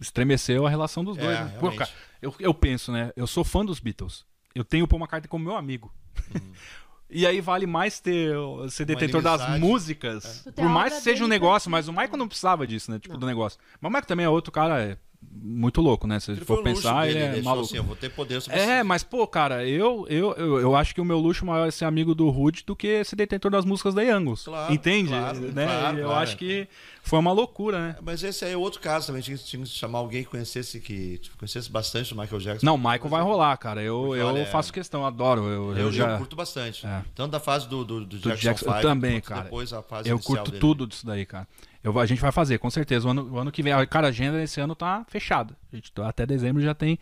estremeceu 0.00 0.66
a 0.66 0.70
relação 0.70 1.04
dos 1.04 1.16
É, 1.16 1.20
dois. 1.22 1.38
né? 1.38 1.56
Pô, 1.60 1.70
cara, 1.70 1.90
eu, 2.20 2.34
eu 2.40 2.52
penso, 2.52 2.90
né? 2.90 3.12
Eu 3.14 3.28
sou 3.28 3.44
fã 3.44 3.64
dos 3.64 3.78
Beatles. 3.78 4.24
Eu 4.52 4.64
tenho 4.64 4.84
o 4.84 4.88
Paul 4.88 5.00
McCartney 5.00 5.28
como 5.28 5.44
meu 5.44 5.56
amigo. 5.56 5.94
E 7.12 7.26
aí 7.26 7.40
vale 7.40 7.66
mais 7.66 8.00
ter 8.00 8.34
ser 8.70 8.86
detentor 8.86 9.20
das 9.20 9.58
músicas. 9.60 10.42
Tem 10.44 10.52
Por 10.52 10.68
mais 10.68 10.94
que 10.94 11.00
seja 11.02 11.24
um 11.24 11.28
negócio, 11.28 11.70
mas 11.70 11.86
o. 11.88 11.92
Michael 11.92 12.16
não 12.16 12.26
precisava 12.26 12.66
disso, 12.66 12.90
né? 12.90 12.98
Tipo, 12.98 13.14
Não. 13.14 13.20
do 13.20 13.26
negócio. 13.26 13.58
Mas 13.80 13.88
o 13.88 13.92
Michael 13.92 14.06
também 14.06 14.24
é 14.26 14.28
outro 14.28 14.50
cara 14.50 14.80
é, 14.82 14.96
muito 15.44 15.80
louco, 15.80 16.06
né? 16.06 16.20
Se 16.20 16.30
Ele 16.30 16.40
for 16.44 16.62
pensar, 16.62 17.04
dele, 17.06 17.18
ele 17.18 17.38
é 17.40 17.42
maluco. 17.42 17.66
assim, 17.66 17.76
eu 17.76 17.82
vou 17.82 17.96
ter 17.96 18.10
poder 18.10 18.40
sobre 18.40 18.58
É, 18.60 18.76
você. 18.78 18.82
mas, 18.84 19.02
pô, 19.02 19.26
cara, 19.26 19.66
eu, 19.66 20.06
eu, 20.08 20.32
eu, 20.34 20.60
eu 20.60 20.76
acho 20.76 20.94
que 20.94 21.00
o 21.00 21.04
meu 21.04 21.18
luxo 21.18 21.44
maior 21.44 21.66
é 21.66 21.70
ser 21.70 21.84
amigo 21.84 22.14
do 22.14 22.28
Rude 22.30 22.62
do 22.64 22.76
que 22.76 23.02
ser 23.04 23.16
detentor 23.16 23.50
das 23.50 23.64
músicas 23.64 23.92
da 23.94 24.02
Youngos. 24.02 24.44
Claro, 24.44 24.72
Entende? 24.72 25.08
claro, 25.08 25.40
né? 25.40 25.66
claro, 25.66 25.98
eu 25.98 26.12
acho 26.12 26.36
que 26.36 26.68
foi 27.02 27.18
uma 27.18 27.32
loucura, 27.32 27.78
né? 27.88 27.96
Mas 28.02 28.22
esse 28.22 28.44
aí 28.44 28.52
é 28.52 28.56
outro 28.56 28.80
caso 28.80 29.08
também. 29.08 29.20
Tinha, 29.20 29.36
tinha 29.36 29.62
que 29.64 29.68
chamar 29.68 29.98
alguém 29.98 30.22
que 30.22 30.30
conhecesse, 30.30 30.78
que 30.80 31.18
tipo, 31.18 31.36
conhecesse 31.36 31.68
bastante 31.70 32.14
o 32.14 32.16
Michael 32.16 32.40
Jackson. 32.40 32.64
Não, 32.66 32.76
o 32.76 32.78
Michael 32.78 33.08
vai 33.08 33.22
rolar, 33.22 33.56
cara. 33.56 33.82
Eu, 33.82 34.00
Porque, 34.06 34.20
eu 34.20 34.26
olha, 34.28 34.46
faço 34.46 34.72
questão, 34.72 35.04
adoro. 35.04 35.42
Eu, 35.42 35.70
Eu, 35.72 35.76
eu 35.76 35.76
eu 35.86 35.92
já. 35.92 36.18
curto 36.18 36.36
bastante. 36.36 36.86
É. 36.86 37.02
Tanto 37.16 37.32
da 37.32 37.40
fase 37.40 37.68
do, 37.68 37.84
do, 37.84 38.04
do 38.04 38.16
Jackson, 38.18 38.36
Jackson, 38.48 38.66
eu 38.66 38.72
5, 38.74 38.82
também, 38.82 39.20
cara. 39.20 39.42
Depois 39.42 39.72
a 39.72 39.82
fase 39.82 40.08
Eu 40.08 40.20
curto 40.20 40.50
dele. 40.52 40.60
tudo 40.60 40.86
disso 40.86 41.04
daí, 41.04 41.26
cara. 41.26 41.48
Eu, 41.84 41.98
a 41.98 42.06
gente 42.06 42.20
vai 42.20 42.30
fazer, 42.32 42.58
com 42.58 42.70
certeza. 42.70 43.06
O 43.08 43.10
ano, 43.10 43.32
o 43.32 43.38
ano 43.38 43.50
que 43.52 43.62
vem. 43.62 43.72
Cara, 43.86 44.06
a 44.06 44.10
agenda 44.10 44.38
desse 44.38 44.60
ano 44.60 44.74
tá 44.74 45.04
fechada. 45.08 45.56
A 45.72 45.76
gente, 45.76 45.90
tá- 45.92 46.08
até 46.08 46.24
dezembro 46.24 46.62
já 46.62 46.74
tem 46.74 46.98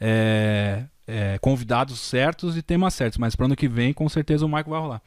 é, 0.00 0.84
é, 1.06 1.38
convidados 1.38 1.98
certos 2.00 2.56
e 2.56 2.62
temas 2.62 2.94
certos. 2.94 3.18
Mas 3.18 3.34
pro 3.36 3.46
ano 3.46 3.56
que 3.56 3.68
vem, 3.68 3.92
com 3.92 4.08
certeza 4.08 4.44
o 4.44 4.48
Michael 4.48 4.70
vai 4.70 4.80
rolar. 4.80 5.02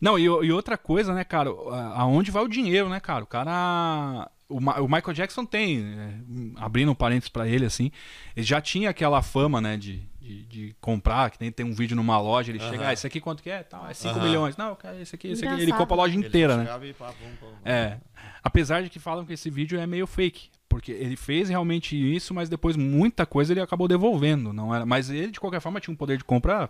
Não, 0.00 0.18
e, 0.18 0.24
e 0.24 0.52
outra 0.52 0.76
coisa, 0.76 1.14
né, 1.14 1.22
cara? 1.24 1.48
Aonde 1.94 2.30
vai 2.30 2.42
o 2.42 2.48
dinheiro, 2.48 2.88
né, 2.88 2.98
cara? 3.00 3.24
O 3.24 3.26
cara. 3.26 4.28
O, 4.48 4.60
Ma- 4.60 4.78
o 4.78 4.84
Michael 4.86 5.14
Jackson 5.14 5.44
tem, 5.46 5.82
é, 5.84 6.14
abrindo 6.56 6.90
um 6.92 6.94
parênteses 6.94 7.30
pra 7.30 7.48
ele, 7.48 7.64
assim, 7.64 7.90
ele 8.36 8.44
já 8.44 8.60
tinha 8.60 8.90
aquela 8.90 9.22
fama, 9.22 9.58
né, 9.58 9.76
de, 9.78 10.02
de, 10.20 10.44
de 10.44 10.76
comprar, 10.82 11.30
que 11.30 11.38
tem, 11.38 11.50
tem 11.50 11.64
um 11.64 11.72
vídeo 11.72 11.96
numa 11.96 12.20
loja, 12.20 12.52
ele 12.52 12.60
Aham. 12.60 12.70
chega, 12.70 12.88
ah, 12.88 12.92
esse 12.92 13.06
aqui 13.06 13.20
quanto 13.22 13.42
que 13.42 13.48
é? 13.48 13.62
Tal, 13.62 13.88
é 13.88 13.94
5 13.94 14.16
Aham. 14.18 14.26
milhões. 14.26 14.56
Não, 14.58 14.76
esse 15.00 15.14
aqui, 15.14 15.28
esse 15.28 15.46
aqui. 15.48 15.62
Ele 15.62 15.72
compra 15.72 15.94
a 15.94 15.96
loja 15.96 16.14
Ele 16.14 16.26
inteira, 16.26 16.58
né? 16.58 16.64
chegava 16.64 16.86
e 16.86 16.92
pá, 16.92 17.06
pum, 17.06 17.14
pum, 17.40 17.46
pum. 17.46 17.52
É. 17.64 17.96
Apesar 18.44 18.82
de 18.82 18.90
que 18.90 18.98
falam 18.98 19.24
que 19.24 19.32
esse 19.32 19.48
vídeo 19.48 19.80
é 19.80 19.86
meio 19.86 20.06
fake. 20.06 20.50
Porque 20.68 20.92
ele 20.92 21.16
fez 21.16 21.48
realmente 21.48 21.96
isso, 21.96 22.34
mas 22.34 22.48
depois 22.48 22.76
muita 22.76 23.24
coisa 23.24 23.52
ele 23.52 23.60
acabou 23.60 23.88
devolvendo. 23.88 24.52
não 24.52 24.74
era 24.74 24.84
Mas 24.84 25.08
ele, 25.08 25.30
de 25.30 25.40
qualquer 25.40 25.60
forma, 25.60 25.80
tinha 25.80 25.94
um 25.94 25.96
poder 25.96 26.18
de 26.18 26.24
compra 26.24 26.68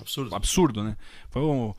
Absurdo. 0.00 0.34
absurdo, 0.34 0.84
né? 0.84 0.96
Foi 1.30 1.42
um. 1.42 1.74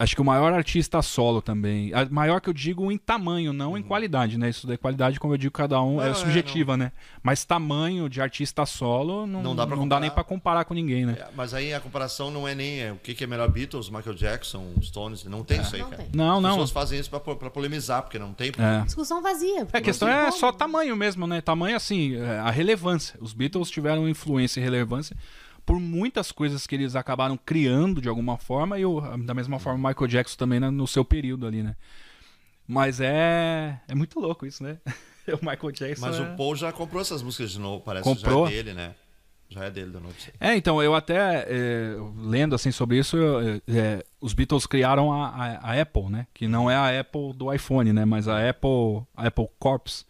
Acho 0.00 0.14
que 0.14 0.22
o 0.22 0.24
maior 0.24 0.52
artista 0.52 1.02
solo 1.02 1.42
também. 1.42 1.92
A- 1.92 2.06
Maior 2.08 2.40
que 2.40 2.48
eu 2.48 2.52
digo 2.52 2.92
em 2.92 2.96
tamanho, 2.96 3.52
não 3.52 3.76
em 3.76 3.82
qualidade, 3.82 4.38
né? 4.38 4.48
Isso 4.48 4.64
da 4.64 4.78
qualidade, 4.78 5.18
como 5.18 5.34
eu 5.34 5.38
digo, 5.38 5.52
cada 5.52 5.82
um 5.82 5.96
Não, 5.96 6.04
é 6.04 6.10
é, 6.10 6.14
subjetiva, 6.14 6.76
né? 6.76 6.92
Mas 7.20 7.44
tamanho 7.44 8.08
de 8.08 8.20
artista 8.22 8.64
solo 8.64 9.26
não, 9.26 9.42
Não 9.42 9.56
dá 9.56 9.66
pra 9.66 9.74
não 9.74 9.82
comparar. 9.82 10.00
nem 10.00 10.10
pra 10.10 10.22
comparar 10.22 10.64
com 10.66 10.72
ninguém, 10.72 11.04
né? 11.04 11.16
É, 11.18 11.26
mas 11.34 11.52
aí 11.52 11.74
a 11.74 11.80
comparação 11.80 12.30
não 12.30 12.46
é 12.46 12.54
nem 12.54 12.80
é, 12.80 12.92
o 12.92 12.96
que, 12.96 13.12
que 13.12 13.24
é 13.24 13.26
melhor 13.26 13.50
Beatles, 13.50 13.90
Michael 13.90 14.14
Jackson, 14.14 14.72
Stones. 14.80 15.24
Não 15.24 15.42
tem 15.42 15.60
isso 15.60 15.74
aí, 15.74 15.82
Não 15.82 15.90
cara. 15.90 16.02
tem. 16.04 16.12
Não, 16.14 16.36
As 16.36 16.42
não. 16.44 16.50
pessoas 16.50 16.70
fazem 16.70 17.00
isso 17.00 17.10
pra 17.10 17.18
polemizar, 17.50 18.02
porque 18.02 18.20
não 18.20 18.32
tem. 18.32 18.52
É. 18.56 18.84
Discussão 18.84 19.20
vazia. 19.20 19.62
É, 19.62 19.64
porque 19.64 19.78
a 19.78 19.80
questão 19.80 20.08
é 20.08 20.26
como. 20.26 20.32
só 20.38 20.52
tamanho 20.52 20.94
mesmo, 20.94 21.26
né? 21.26 21.40
Tamanho 21.40 21.74
assim, 21.74 22.14
é, 22.14 22.38
a 22.38 22.50
relevância. 22.50 23.18
Os 23.20 23.32
Beatles 23.32 23.68
tiveram 23.68 24.08
influência 24.08 24.60
e 24.60 24.62
relevância 24.62 25.16
por 25.68 25.78
muitas 25.78 26.32
coisas 26.32 26.66
que 26.66 26.74
eles 26.74 26.96
acabaram 26.96 27.36
criando 27.36 28.00
de 28.00 28.08
alguma 28.08 28.38
forma 28.38 28.78
e 28.78 28.86
o- 28.86 29.02
da 29.18 29.34
mesma 29.34 29.58
forma 29.58 29.78
o 29.78 29.88
Michael 29.92 30.08
Jackson 30.08 30.36
também 30.38 30.58
né, 30.58 30.70
no 30.70 30.86
seu 30.86 31.04
período 31.04 31.46
ali, 31.46 31.62
né? 31.62 31.76
Mas 32.66 33.00
é 33.00 33.78
é 33.86 33.94
muito 33.94 34.18
louco 34.18 34.46
isso, 34.46 34.62
né? 34.62 34.78
o 35.28 35.44
Michael 35.44 35.72
Jackson 35.72 36.06
Mas 36.06 36.16
é... 36.18 36.22
o 36.22 36.36
Paul 36.36 36.56
já 36.56 36.72
comprou 36.72 37.02
essas 37.02 37.20
músicas 37.22 37.50
de 37.50 37.58
novo, 37.60 37.84
parece 37.84 38.02
Comprou? 38.04 38.46
já 38.46 38.52
é 38.52 38.56
dele, 38.56 38.72
né? 38.72 38.94
Já 39.50 39.64
é 39.64 39.70
dele 39.70 39.92
isso 40.16 40.30
aí. 40.40 40.50
É, 40.50 40.56
então, 40.56 40.82
eu 40.82 40.94
até, 40.94 41.44
é, 41.48 41.96
lendo 42.18 42.54
assim 42.54 42.70
sobre 42.70 42.98
isso, 42.98 43.16
eu, 43.16 43.60
é, 43.68 44.04
os 44.20 44.32
Beatles 44.34 44.66
criaram 44.66 45.10
a, 45.12 45.28
a- 45.28 45.70
a 45.72 45.80
Apple, 45.82 46.08
né? 46.10 46.26
Que 46.34 46.46
não 46.48 46.70
é 46.70 46.76
a 46.76 47.00
Apple 47.00 47.32
do 47.34 47.52
iPhone, 47.52 47.92
né? 47.92 48.04
Mas 48.04 48.26
a 48.28 48.46
Apple, 48.48 49.02
a 49.16 49.26
Apple 49.28 49.48
Corps, 49.58 50.04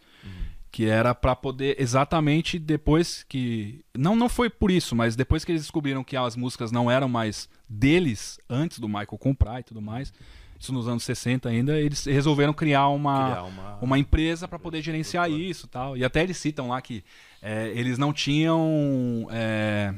que 0.71 0.85
era 0.85 1.15
para 1.15 1.35
poder 1.35 1.75
exatamente 1.79 2.59
depois 2.59 3.23
que 3.27 3.81
não 3.97 4.15
não 4.15 4.29
foi 4.29 4.49
por 4.49 4.69
isso, 4.71 4.95
mas 4.95 5.15
depois 5.15 5.43
que 5.43 5.51
eles 5.51 5.63
descobriram 5.63 6.03
que 6.03 6.15
as 6.15 6.35
músicas 6.35 6.71
não 6.71 6.89
eram 6.91 7.09
mais 7.09 7.49
deles 7.67 8.39
antes 8.49 8.79
do 8.79 8.87
Michael 8.87 9.17
comprar 9.19 9.59
e 9.59 9.63
tudo 9.63 9.81
mais, 9.81 10.13
isso 10.59 10.73
nos 10.73 10.87
anos 10.87 11.03
60 11.03 11.47
ainda, 11.49 11.79
eles 11.79 12.05
resolveram 12.05 12.53
criar 12.53 12.89
uma 12.89 13.25
Criar 13.31 13.43
uma- 13.43 13.77
uma 13.81 13.97
empresa 13.99 14.47
para 14.47 14.59
poder 14.59 14.81
gerenciar 14.81 15.31
isso 15.31 15.65
e 15.65 15.69
tal. 15.69 15.95
E 15.97 16.03
até 16.03 16.21
eles 16.21 16.37
citam 16.37 16.67
lá 16.67 16.81
que 16.81 17.03
é, 17.41 17.71
eles 17.73 17.97
não 17.97 18.11
tinham 18.11 19.27
é, 19.31 19.93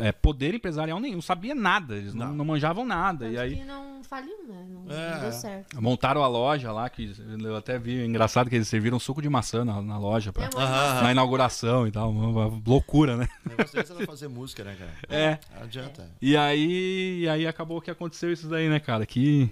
é, 0.00 0.10
poder 0.12 0.54
empresarial 0.54 0.98
nenhum, 0.98 1.20
sabia 1.20 1.54
nada, 1.54 1.96
eles 1.96 2.12
não, 2.14 2.28
Não. 2.28 2.34
não 2.36 2.44
manjavam 2.44 2.84
nada. 2.84 3.24
Tanto 3.26 3.34
e 3.34 3.38
aí 3.38 3.56
que 3.56 3.64
não 3.64 4.02
faliu, 4.02 4.36
né? 4.48 4.66
Não, 4.68 4.90
É. 4.92 5.14
não 5.14 5.20
deu 5.20 5.32
certo. 5.32 5.80
montaram 5.82 6.22
a 6.24 6.28
loja 6.28 6.72
lá, 6.72 6.88
que 6.90 7.12
eu 7.42 7.56
até 7.56 7.78
vi, 7.78 8.04
engraçado 8.04 8.50
que 8.50 8.56
eles 8.56 8.66
serviram 8.68 8.98
suco 8.98 9.22
de 9.22 9.28
maçã 9.28 9.64
na, 9.64 9.80
na 9.80 9.98
loja 9.98 10.32
pra, 10.32 10.44
É, 10.46 11.02
na 11.02 11.12
inauguração 11.12 11.86
e 11.86 11.90
tal, 11.92 12.10
uma, 12.10 12.26
uma 12.46 12.62
loucura, 12.66 13.16
né? 13.16 13.28
Deles 13.46 13.74
era 13.90 14.06
fazer 14.06 14.28
música, 14.28 14.64
né, 14.64 14.76
cara? 14.78 14.92
É. 15.08 15.38
Não 15.54 15.62
adianta. 15.62 16.10
E 16.20 16.36
aí, 16.36 17.20
e 17.20 17.28
aí 17.28 17.46
acabou 17.46 17.80
que 17.80 17.90
aconteceu 17.90 18.32
isso 18.32 18.48
daí, 18.48 18.68
né, 18.68 18.80
cara? 18.80 19.06
Que, 19.06 19.48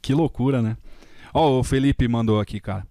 que 0.00 0.14
loucura, 0.14 0.62
né? 0.62 0.76
Ó, 1.34 1.58
o 1.60 1.62
Felipe 1.64 2.08
mandou 2.08 2.40
aqui, 2.40 2.58
cara. 2.60 2.86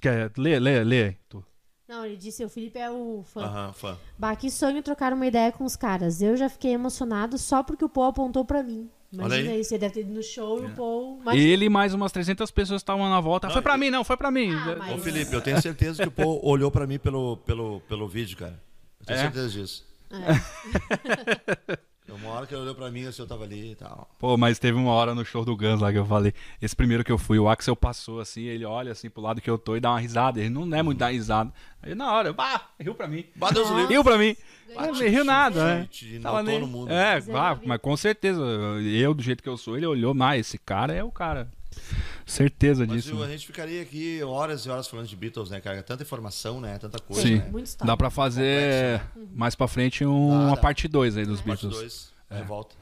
Quer, 0.00 0.30
lê, 0.38 0.58
lê, 0.58 0.82
lê. 0.84 1.14
Tu. 1.28 1.44
Não, 1.90 2.06
ele 2.06 2.16
disse, 2.16 2.44
o 2.44 2.48
Felipe 2.48 2.78
é 2.78 2.88
o 2.88 3.24
fã. 3.24 3.42
Aham, 3.42 3.72
fã. 3.72 3.98
Bah, 4.16 4.36
que 4.36 4.48
sonho 4.48 4.80
trocar 4.80 5.12
uma 5.12 5.26
ideia 5.26 5.50
com 5.50 5.64
os 5.64 5.74
caras. 5.74 6.22
Eu 6.22 6.36
já 6.36 6.48
fiquei 6.48 6.70
emocionado 6.72 7.36
só 7.36 7.64
porque 7.64 7.84
o 7.84 7.88
Paul 7.88 8.06
apontou 8.06 8.44
pra 8.44 8.62
mim. 8.62 8.88
Imagina 9.12 9.50
aí. 9.50 9.60
isso, 9.60 9.74
ele 9.74 9.80
deve 9.80 9.94
ter 9.94 10.00
ido 10.02 10.12
no 10.14 10.22
show 10.22 10.62
e 10.62 10.66
o 10.66 10.70
Paul... 10.76 11.16
E 11.18 11.22
Imagina. 11.22 11.44
ele 11.44 11.64
e 11.64 11.68
mais 11.68 11.92
umas 11.92 12.12
300 12.12 12.48
pessoas 12.52 12.80
estavam 12.80 13.10
na 13.10 13.18
volta. 13.20 13.48
Não, 13.48 13.52
foi 13.54 13.60
pra 13.62 13.74
e- 13.74 13.80
mim, 13.80 13.90
não, 13.90 14.04
foi 14.04 14.16
pra 14.16 14.30
mim. 14.30 14.54
Ah, 14.54 14.74
Ô, 14.74 14.78
mas- 14.78 15.02
Felipe, 15.02 15.34
eu 15.34 15.40
tenho 15.40 15.58
certeza 15.60 16.00
que 16.04 16.08
o 16.08 16.12
Paul 16.12 16.38
olhou 16.44 16.70
pra 16.70 16.86
mim 16.86 16.96
pelo, 16.96 17.38
pelo, 17.38 17.80
pelo 17.88 18.06
vídeo, 18.06 18.36
cara. 18.36 18.62
Eu 19.00 19.06
tenho 19.06 19.18
É? 19.18 19.22
certeza 19.22 19.48
disso. 19.50 19.84
Uma 22.14 22.30
hora 22.30 22.46
que 22.46 22.54
ele 22.54 22.62
olhou 22.62 22.74
pra 22.74 22.90
mim, 22.90 23.06
assim, 23.06 23.22
eu 23.22 23.26
tava 23.28 23.44
ali 23.44 23.72
e 23.72 23.74
tal. 23.74 24.08
Pô, 24.18 24.36
mas 24.36 24.58
teve 24.58 24.76
uma 24.78 24.90
hora 24.92 25.14
no 25.14 25.24
show 25.24 25.44
do 25.44 25.56
Guns 25.56 25.80
lá 25.80 25.90
que 25.92 25.98
eu 25.98 26.06
falei. 26.06 26.32
Esse 26.60 26.74
primeiro 26.74 27.04
que 27.04 27.12
eu 27.12 27.18
fui, 27.18 27.38
o 27.38 27.48
Axel 27.48 27.76
passou 27.76 28.20
assim, 28.20 28.42
ele 28.42 28.64
olha 28.64 28.92
assim 28.92 29.08
pro 29.08 29.22
lado 29.22 29.40
que 29.40 29.48
eu 29.50 29.56
tô 29.58 29.76
e 29.76 29.80
dá 29.80 29.90
uma 29.90 30.00
risada. 30.00 30.40
Ele 30.40 30.48
não 30.50 30.62
é 30.76 30.82
muito 30.82 30.98
dar 30.98 31.12
risada. 31.12 31.52
Aí 31.82 31.94
na 31.94 32.12
hora, 32.12 32.32
bah, 32.32 32.68
riu 32.78 32.94
pra 32.94 33.06
mim. 33.08 33.24
Bah, 33.36 33.50
Deus 33.50 33.70
o 33.70 33.74
livre. 33.76 33.92
Riu 33.94 34.04
pra 34.04 34.18
mim. 34.18 34.36
Não 34.74 34.92
riu 34.94 35.24
nada, 35.24 35.64
né? 35.64 35.88
te- 35.90 36.14
te 36.16 36.20
Tava 36.20 36.42
nem- 36.42 36.60
no 36.60 36.66
mundo. 36.66 36.92
É, 36.92 37.20
Zero 37.20 37.36
bah, 37.36 37.58
mas 37.64 37.80
com 37.80 37.96
certeza. 37.96 38.40
Eu, 38.42 39.12
do 39.14 39.22
jeito 39.22 39.42
que 39.42 39.48
eu 39.48 39.56
sou, 39.56 39.76
ele 39.76 39.86
olhou 39.86 40.14
mais. 40.14 40.46
Esse 40.46 40.58
cara 40.58 40.92
é 40.94 41.02
o 41.02 41.10
cara. 41.10 41.50
Certeza 42.30 42.86
Mas 42.86 43.02
disso. 43.04 43.16
eu- 43.16 43.22
a 43.22 43.26
né? 43.26 43.32
gente 43.32 43.46
ficaria 43.46 43.82
aqui 43.82 44.22
horas 44.22 44.64
e 44.64 44.70
horas 44.70 44.86
falando 44.86 45.06
de 45.08 45.16
Beatles, 45.16 45.50
né, 45.50 45.60
cara? 45.60 45.82
Tanta 45.82 46.02
informação, 46.04 46.60
né? 46.60 46.78
Tanta 46.78 46.98
coisa, 47.00 47.22
Sim. 47.22 47.36
né? 47.38 47.64
Dá 47.84 47.96
pra 47.96 48.08
fazer 48.08 49.00
mais 49.34 49.54
pra 49.56 49.66
frente 49.66 50.04
um- 50.04 50.30
Dá, 50.30 50.36
uma 50.46 50.54
dá. 50.54 50.56
parte 50.60 50.86
2 50.86 51.16
aí 51.16 51.26
dos 51.26 51.40
Parte 51.40 51.62
Beatles. 51.62 51.74
2, 51.74 52.12
é. 52.30 52.42
volta. 52.44 52.76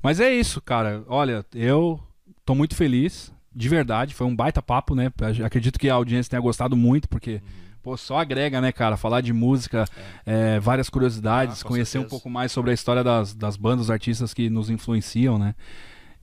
Mas 0.00 0.20
é 0.20 0.32
isso, 0.32 0.60
cara. 0.60 1.02
Olha, 1.08 1.44
eu 1.52 1.98
tô 2.46 2.54
muito 2.54 2.76
feliz, 2.76 3.32
de 3.54 3.68
verdade. 3.68 4.14
Foi 4.14 4.26
um 4.26 4.34
baita 4.36 4.62
papo, 4.62 4.94
né? 4.94 5.10
Acredito 5.44 5.78
que 5.80 5.90
a 5.90 5.94
audiência 5.94 6.30
tenha 6.30 6.40
gostado 6.42 6.76
muito, 6.76 7.08
porque, 7.08 7.42
pô, 7.82 7.96
só 7.96 8.18
agrega, 8.18 8.60
né, 8.60 8.70
cara? 8.70 8.96
Falar 8.96 9.20
de 9.20 9.32
música, 9.32 9.84
é, 10.24 10.60
várias 10.60 10.88
curiosidades, 10.88 11.62
Ah, 11.62 11.66
conhecer 11.66 11.98
um 11.98 12.02
certeza. 12.02 12.10
pouco 12.10 12.30
mais 12.30 12.52
sobre 12.52 12.70
a 12.70 12.74
história 12.74 13.02
das, 13.02 13.34
das 13.34 13.56
bandas, 13.56 13.86
dos 13.86 13.90
artistas 13.90 14.32
que 14.32 14.48
nos 14.48 14.70
influenciam, 14.70 15.38
né? 15.38 15.56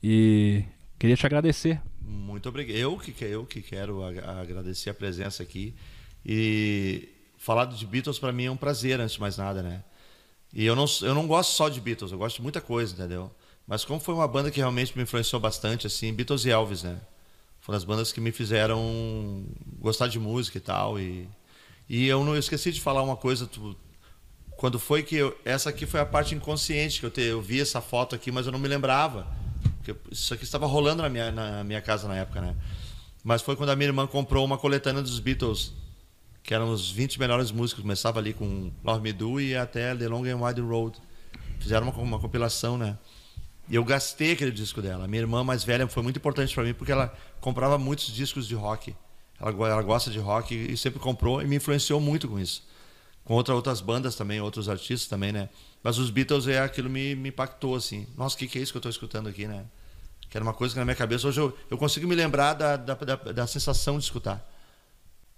E 0.01 0.63
queria 0.97 1.17
te 1.17 1.25
agradecer. 1.25 1.81
Muito 2.09 2.49
obrigado. 2.49 2.75
Eu 2.75 2.97
que, 2.97 3.23
eu 3.23 3.45
que 3.45 3.61
quero 3.61 4.03
ag- 4.03 4.19
agradecer 4.19 4.89
a 4.89 4.93
presença 4.93 5.43
aqui. 5.43 5.75
E 6.25 7.07
falar 7.37 7.65
de 7.65 7.85
Beatles 7.85 8.17
para 8.17 8.31
mim 8.31 8.45
é 8.45 8.51
um 8.51 8.57
prazer, 8.57 8.99
antes 8.99 9.13
de 9.13 9.21
mais 9.21 9.37
nada, 9.37 9.61
né? 9.61 9.83
E 10.51 10.65
eu 10.65 10.75
não, 10.75 10.85
eu 11.03 11.13
não 11.13 11.27
gosto 11.27 11.51
só 11.51 11.69
de 11.69 11.79
Beatles, 11.79 12.11
eu 12.11 12.17
gosto 12.17 12.37
de 12.37 12.41
muita 12.41 12.59
coisa, 12.59 12.93
entendeu? 12.93 13.31
Mas 13.67 13.85
como 13.85 13.99
foi 13.99 14.15
uma 14.15 14.27
banda 14.27 14.49
que 14.49 14.59
realmente 14.59 14.97
me 14.97 15.03
influenciou 15.03 15.39
bastante, 15.39 15.85
assim, 15.85 16.11
Beatles 16.11 16.43
e 16.45 16.49
Elvis, 16.49 16.81
né? 16.81 16.99
Foram 17.61 17.77
as 17.77 17.83
bandas 17.83 18.11
que 18.11 18.19
me 18.19 18.31
fizeram 18.31 19.45
gostar 19.77 20.07
de 20.07 20.17
música 20.19 20.57
e 20.57 20.61
tal. 20.61 20.99
E, 20.99 21.29
e 21.87 22.07
eu 22.07 22.23
não 22.25 22.33
eu 22.33 22.39
esqueci 22.39 22.71
de 22.71 22.81
falar 22.81 23.03
uma 23.03 23.15
coisa. 23.15 23.45
Tu, 23.45 23.77
quando 24.57 24.79
foi 24.79 25.03
que 25.03 25.15
eu, 25.15 25.37
essa 25.45 25.69
aqui 25.69 25.85
foi 25.85 25.99
a 25.99 26.05
parte 26.05 26.33
inconsciente 26.33 26.99
que 26.99 27.05
eu 27.05 27.11
te, 27.11 27.21
eu 27.21 27.39
vi 27.39 27.61
essa 27.61 27.79
foto 27.79 28.15
aqui, 28.15 28.31
mas 28.31 28.47
eu 28.47 28.51
não 28.51 28.59
me 28.59 28.67
lembrava. 28.67 29.27
Porque 29.77 29.95
isso 30.11 30.33
aqui 30.33 30.43
estava 30.43 30.65
rolando 30.65 31.01
na 31.01 31.09
minha, 31.09 31.31
na 31.31 31.63
minha 31.63 31.81
casa 31.81 32.07
na 32.07 32.15
época, 32.15 32.41
né? 32.41 32.55
Mas 33.23 33.41
foi 33.41 33.55
quando 33.55 33.69
a 33.69 33.75
minha 33.75 33.87
irmã 33.89 34.07
comprou 34.07 34.45
uma 34.45 34.57
coletânea 34.57 35.01
dos 35.01 35.19
Beatles, 35.19 35.73
que 36.41 36.53
eram 36.53 36.71
os 36.71 36.89
20 36.89 37.19
melhores 37.19 37.51
músicos. 37.51 37.81
Começava 37.81 38.19
ali 38.19 38.33
com 38.33 38.71
Love 38.83 39.01
Me 39.01 39.13
Do 39.13 39.39
e 39.39 39.55
até 39.55 39.93
The 39.95 40.07
Long 40.07 40.25
and 40.25 40.43
Wide 40.43 40.61
Road. 40.61 40.97
Fizeram 41.59 41.89
uma, 41.89 41.97
uma 41.97 42.19
compilação, 42.19 42.77
né? 42.77 42.97
E 43.69 43.75
eu 43.75 43.83
gastei 43.83 44.31
aquele 44.31 44.51
disco 44.51 44.81
dela. 44.81 45.07
Minha 45.07 45.21
irmã 45.21 45.43
mais 45.43 45.63
velha 45.63 45.87
foi 45.87 46.01
muito 46.01 46.17
importante 46.17 46.53
para 46.55 46.63
mim 46.63 46.73
porque 46.73 46.91
ela 46.91 47.15
comprava 47.39 47.77
muitos 47.77 48.07
discos 48.07 48.47
de 48.47 48.55
rock. 48.55 48.95
Ela, 49.39 49.51
ela 49.69 49.81
gosta 49.83 50.09
de 50.09 50.17
rock 50.17 50.55
e 50.55 50.75
sempre 50.75 50.99
comprou 50.99 51.41
e 51.41 51.45
me 51.45 51.57
influenciou 51.57 51.99
muito 51.99 52.27
com 52.27 52.39
isso. 52.39 52.67
Com 53.23 53.35
outra, 53.35 53.53
outras 53.53 53.79
bandas 53.79 54.15
também, 54.15 54.41
outros 54.41 54.67
artistas 54.67 55.07
também, 55.07 55.31
né? 55.31 55.49
Mas 55.83 55.97
os 55.97 56.09
Beatles 56.09 56.47
é 56.47 56.59
aquilo 56.59 56.89
me, 56.89 57.15
me 57.15 57.29
impactou 57.29 57.75
assim. 57.75 58.07
Nossa, 58.17 58.35
o 58.35 58.39
que, 58.39 58.47
que 58.47 58.59
é 58.59 58.61
isso 58.61 58.71
que 58.71 58.77
eu 58.77 58.79
estou 58.79 58.89
escutando 58.89 59.29
aqui, 59.29 59.47
né? 59.47 59.65
Que 60.29 60.37
era 60.37 60.43
uma 60.43 60.53
coisa 60.53 60.73
que 60.73 60.79
na 60.79 60.85
minha 60.85 60.95
cabeça 60.95 61.27
hoje 61.27 61.39
eu, 61.39 61.57
eu 61.69 61.77
consigo 61.77 62.07
me 62.07 62.15
lembrar 62.15 62.53
da, 62.53 62.75
da, 62.75 62.93
da, 62.93 63.15
da 63.15 63.47
sensação 63.47 63.97
de 63.97 64.03
escutar. 64.03 64.45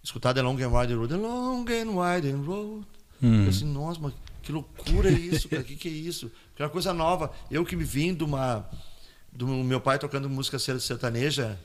Escutar 0.03 0.33
The 0.33 0.41
Long 0.41 0.57
and 0.57 0.69
Wide 0.69 0.93
Road, 0.93 1.13
The 1.13 1.19
Long 1.19 1.65
and 1.69 1.91
Wide 1.91 2.31
Road. 2.31 2.87
Hum. 3.21 3.43
Eu 3.43 3.49
assim, 3.49 3.65
nossa, 3.65 3.99
mas 3.99 4.13
que 4.41 4.51
loucura 4.51 5.09
é 5.09 5.13
isso, 5.13 5.47
cara? 5.47 5.61
O 5.61 5.65
que, 5.65 5.75
que 5.75 5.87
é 5.87 5.91
isso? 5.91 6.31
Porque 6.49 6.63
é 6.63 6.65
uma 6.65 6.71
coisa 6.71 6.93
nova. 6.93 7.31
Eu 7.49 7.63
que 7.63 7.75
me 7.75 7.83
vim 7.83 8.13
de 8.13 8.23
uma. 8.23 8.67
Do 9.31 9.47
meu 9.47 9.79
pai 9.79 9.97
tocando 9.97 10.29
música 10.29 10.59
sertaneja 10.59 11.57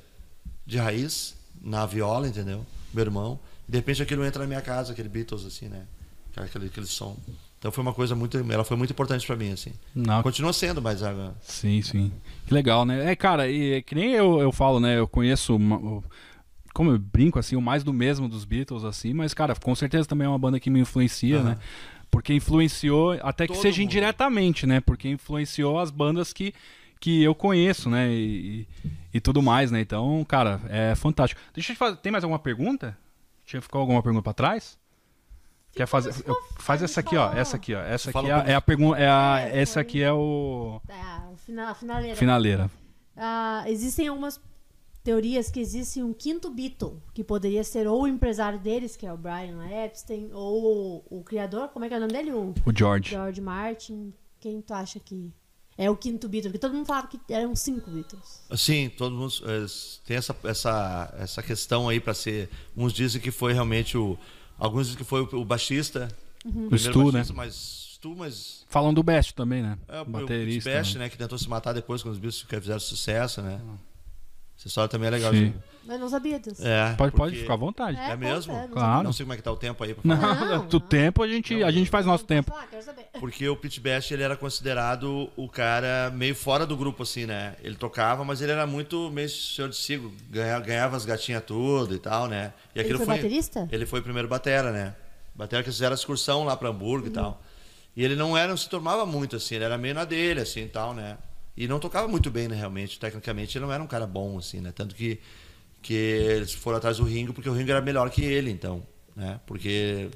de 0.64 0.78
raiz, 0.78 1.34
na 1.60 1.84
viola, 1.86 2.28
entendeu? 2.28 2.64
Meu 2.92 3.02
irmão. 3.02 3.40
De 3.68 3.76
repente 3.78 4.02
aquilo 4.02 4.24
entra 4.24 4.42
na 4.42 4.46
minha 4.46 4.62
casa, 4.62 4.92
aquele 4.92 5.08
Beatles, 5.08 5.44
assim, 5.44 5.66
né? 5.66 5.86
Aquele, 6.36 6.66
aquele 6.66 6.86
som. 6.86 7.16
Então 7.66 7.72
foi 7.72 7.82
uma 7.82 7.92
coisa 7.92 8.14
muito. 8.14 8.38
Ela 8.38 8.62
foi 8.62 8.76
muito 8.76 8.90
importante 8.92 9.26
para 9.26 9.34
mim, 9.34 9.50
assim. 9.50 9.72
Não, 9.92 10.22
Continua 10.22 10.52
sendo, 10.52 10.80
mas. 10.80 11.00
Sim, 11.40 11.82
sim. 11.82 12.12
Que 12.46 12.54
legal, 12.54 12.84
né? 12.84 13.10
É, 13.10 13.16
cara, 13.16 13.48
e 13.48 13.72
é 13.74 13.82
que 13.82 13.92
nem 13.92 14.12
eu, 14.12 14.38
eu 14.40 14.52
falo, 14.52 14.78
né? 14.78 14.96
Eu 14.96 15.08
conheço. 15.08 15.56
uma- 15.56 16.00
como 16.72 16.90
eu 16.92 16.98
brinco, 16.98 17.40
assim, 17.40 17.56
o 17.56 17.60
mais 17.60 17.82
do 17.82 17.92
mesmo 17.92 18.28
dos 18.28 18.44
Beatles, 18.44 18.84
assim, 18.84 19.12
mas, 19.14 19.32
cara, 19.34 19.56
com 19.56 19.74
certeza 19.74 20.06
também 20.06 20.26
é 20.26 20.28
uma 20.28 20.38
banda 20.38 20.60
que 20.60 20.70
me 20.70 20.78
influencia, 20.78 21.38
Aham. 21.40 21.48
né? 21.50 21.58
Porque 22.08 22.32
influenciou, 22.34 23.18
até 23.22 23.46
que 23.48 23.54
Todo 23.54 23.62
seja 23.62 23.80
mundo. 23.80 23.90
indiretamente, 23.90 24.64
né? 24.64 24.80
Porque 24.80 25.08
influenciou 25.08 25.80
as 25.80 25.90
bandas 25.90 26.32
que, 26.32 26.54
que 27.00 27.20
eu 27.20 27.34
conheço, 27.34 27.90
né? 27.90 28.12
E, 28.12 28.68
e 29.12 29.20
tudo 29.20 29.42
mais, 29.42 29.72
né? 29.72 29.80
Então, 29.80 30.24
cara, 30.28 30.60
é 30.68 30.94
fantástico. 30.94 31.40
Deixa 31.52 31.72
eu 31.72 31.74
te 31.74 31.78
fazer. 31.78 31.96
Tem 31.96 32.12
mais 32.12 32.22
alguma 32.22 32.38
pergunta? 32.38 32.96
Tinha 33.44 33.60
ficado 33.60 33.80
alguma 33.80 34.02
pergunta 34.02 34.22
pra 34.22 34.32
trás? 34.34 34.78
Quer 35.76 35.86
fazer? 35.86 36.10
mas 36.10 36.26
eu- 36.26 36.36
faz 36.58 36.82
essa 36.82 37.00
aqui, 37.00 37.16
ó. 37.16 37.32
Essa 37.32 37.56
aqui, 37.56 37.74
ó. 37.74 37.80
Essa 37.80 38.10
aqui 38.10 38.26
é, 38.28 38.32
a- 38.32 38.44
é 38.46 38.54
a 38.54 38.60
pergunta. 38.60 38.98
É 38.98 39.08
a, 39.08 39.40
É, 39.40 39.60
essa 39.60 39.80
aqui 39.80 40.02
é 40.02 40.12
o. 40.12 40.80
É, 40.88 40.94
a 41.62 41.74
finaleira. 41.74 42.16
Finaleira. 42.16 42.70
Ah, 43.16 43.64
existem 43.66 44.08
algumas 44.08 44.40
teorias 45.04 45.50
que 45.50 45.60
existe 45.60 46.02
um 46.02 46.12
quinto 46.12 46.50
Beatle, 46.50 47.00
que 47.14 47.22
poderia 47.22 47.62
ser 47.62 47.86
ou 47.86 48.02
o 48.02 48.08
empresário 48.08 48.58
deles, 48.58 48.96
que 48.96 49.06
é 49.06 49.12
o 49.12 49.16
Brian 49.16 49.64
Epstein, 49.84 50.30
ou 50.32 51.04
o, 51.10 51.18
o 51.20 51.22
criador, 51.24 51.68
como 51.68 51.84
é 51.84 51.88
que 51.88 51.94
é 51.94 51.96
o 51.96 52.00
nome 52.00 52.12
dele? 52.12 52.32
O 52.32 52.52
O 52.64 52.72
George. 52.76 53.10
George 53.10 53.40
Martin. 53.40 54.12
Quem 54.40 54.60
tu 54.60 54.74
acha 54.74 54.98
que 55.00 55.32
é 55.78 55.88
o 55.90 55.96
quinto 55.96 56.28
Beatle? 56.28 56.50
Porque 56.50 56.58
todo 56.58 56.74
mundo 56.74 56.86
falava 56.86 57.06
que 57.06 57.18
eram 57.32 57.54
cinco 57.54 57.90
Beatles. 57.90 58.42
Sim, 58.56 58.90
todo 58.96 59.14
mundo 59.14 59.32
eh, 59.44 59.66
tem 60.04 60.16
essa, 60.16 60.36
essa, 60.44 61.14
essa 61.18 61.42
questão 61.42 61.88
aí 61.88 62.00
para 62.00 62.12
ser. 62.14 62.50
Uns 62.76 62.92
dizem 62.92 63.20
que 63.20 63.30
foi 63.30 63.52
realmente 63.52 63.96
o. 63.96 64.18
Alguns 64.58 64.86
dizem 64.86 64.98
que 64.98 65.04
foi 65.04 65.22
o, 65.22 65.40
o 65.40 65.44
baixista. 65.44 66.08
Uhum. 66.44 66.68
primeiro 66.68 66.78
Stu, 66.78 67.04
né? 67.06 67.12
baixista, 67.12 67.34
Mas 67.34 67.86
Stu, 67.96 68.14
mas. 68.14 68.66
Falam 68.68 68.92
do 68.92 69.02
Best 69.02 69.34
também, 69.34 69.62
né? 69.62 69.78
É, 69.88 70.00
o 70.00 70.04
Baterista. 70.04 70.70
Best, 70.70 70.94
né? 70.98 71.04
né? 71.04 71.10
Que 71.10 71.16
tentou 71.16 71.38
se 71.38 71.48
matar 71.48 71.72
depois 71.72 72.02
quando 72.02 72.12
os 72.12 72.18
Beatles 72.18 72.42
fizeram 72.42 72.80
sucesso, 72.80 73.42
né? 73.42 73.60
Essa 74.58 74.68
história 74.68 74.88
também 74.88 75.08
é 75.08 75.10
legal, 75.10 75.32
Sim. 75.32 75.38
gente. 75.38 75.56
Eu 75.88 75.98
não 76.00 76.08
sabia 76.08 76.40
disso. 76.40 76.66
É, 76.66 76.94
Pode, 76.94 77.12
pode 77.14 77.36
ficar 77.36 77.54
à 77.54 77.56
vontade. 77.56 77.96
É 77.96 78.16
mesmo? 78.16 78.52
conta, 78.52 78.66
não 78.66 78.74
Claro. 78.74 79.02
Não 79.04 79.12
sei 79.12 79.24
como 79.24 79.34
é 79.34 79.36
que 79.36 79.42
tá 79.42 79.52
o 79.52 79.56
tempo 79.56 79.84
aí. 79.84 79.94
pra 79.94 80.02
Não, 80.04 80.20
falar. 80.20 80.44
Não, 80.46 80.66
do 80.66 80.80
não. 80.80 80.86
tempo 80.88 81.22
a 81.22 81.28
gente, 81.28 81.62
a 81.62 81.70
gente 81.70 81.88
faz 81.88 82.04
nosso 82.04 82.24
tempo. 82.24 82.50
Falar, 82.50 82.66
quero 82.66 82.82
saber. 82.82 83.06
Porque 83.20 83.48
o 83.48 83.54
Pete 83.56 83.78
Best 83.78 84.12
ele 84.12 84.24
era 84.24 84.36
considerado 84.36 85.30
o 85.36 85.48
cara 85.48 86.10
meio 86.12 86.34
fora 86.34 86.66
do 86.66 86.76
grupo, 86.76 87.04
assim, 87.04 87.24
né? 87.24 87.54
Ele 87.62 87.76
tocava, 87.76 88.24
mas 88.24 88.40
ele 88.42 88.50
era 88.50 88.66
muito 88.66 89.10
meio 89.12 89.28
senhor 89.28 89.68
de 89.68 89.76
sigo. 89.76 90.12
Ganhava, 90.28 90.64
ganhava 90.64 90.96
as 90.96 91.04
gatinhas 91.04 91.44
tudo 91.44 91.94
e 91.94 91.98
tal, 92.00 92.26
né? 92.26 92.52
E 92.74 92.80
Ele 92.80 92.96
foi 92.96 93.06
baterista? 93.06 93.68
Ele 93.70 93.86
foi 93.86 94.00
o 94.00 94.02
primeiro 94.02 94.26
batera, 94.26 94.72
né? 94.72 94.92
Batera 95.36 95.62
que 95.62 95.70
fizeram 95.70 95.92
a 95.92 95.94
excursão 95.94 96.42
lá 96.44 96.56
pra 96.56 96.70
Hamburgo 96.70 97.06
e 97.06 97.10
tal. 97.10 97.40
E 97.94 98.02
ele 98.04 98.16
não 98.16 98.36
era, 98.36 98.48
não 98.48 98.56
se 98.56 98.68
tomava 98.68 99.06
muito, 99.06 99.36
assim. 99.36 99.54
Ele 99.54 99.64
era 99.64 99.78
meio 99.78 99.94
na 99.94 100.04
dele, 100.04 100.40
assim, 100.40 100.62
e 100.64 100.68
tal, 100.68 100.92
né? 100.94 101.16
E 101.56 101.66
não 101.66 101.78
tocava 101.80 102.06
muito 102.06 102.30
bem, 102.30 102.48
né, 102.48 102.56
realmente. 102.56 102.98
Tecnicamente, 102.98 103.56
ele 103.56 103.64
não 103.64 103.72
era 103.72 103.82
um 103.82 103.86
cara 103.86 104.06
bom, 104.06 104.38
assim, 104.38 104.60
né? 104.60 104.72
Tanto 104.72 104.94
que, 104.94 105.18
que 105.82 105.94
eles 105.94 106.52
foram 106.52 106.78
atrás 106.78 106.98
do 106.98 107.04
Ringo, 107.04 107.32
porque 107.32 107.48
o 107.48 107.52
Ringo 107.52 107.70
era 107.70 107.80
melhor 107.80 108.10
que 108.10 108.22
ele, 108.24 108.50
então, 108.50 108.82
né? 109.14 109.40
Porque 109.46 110.10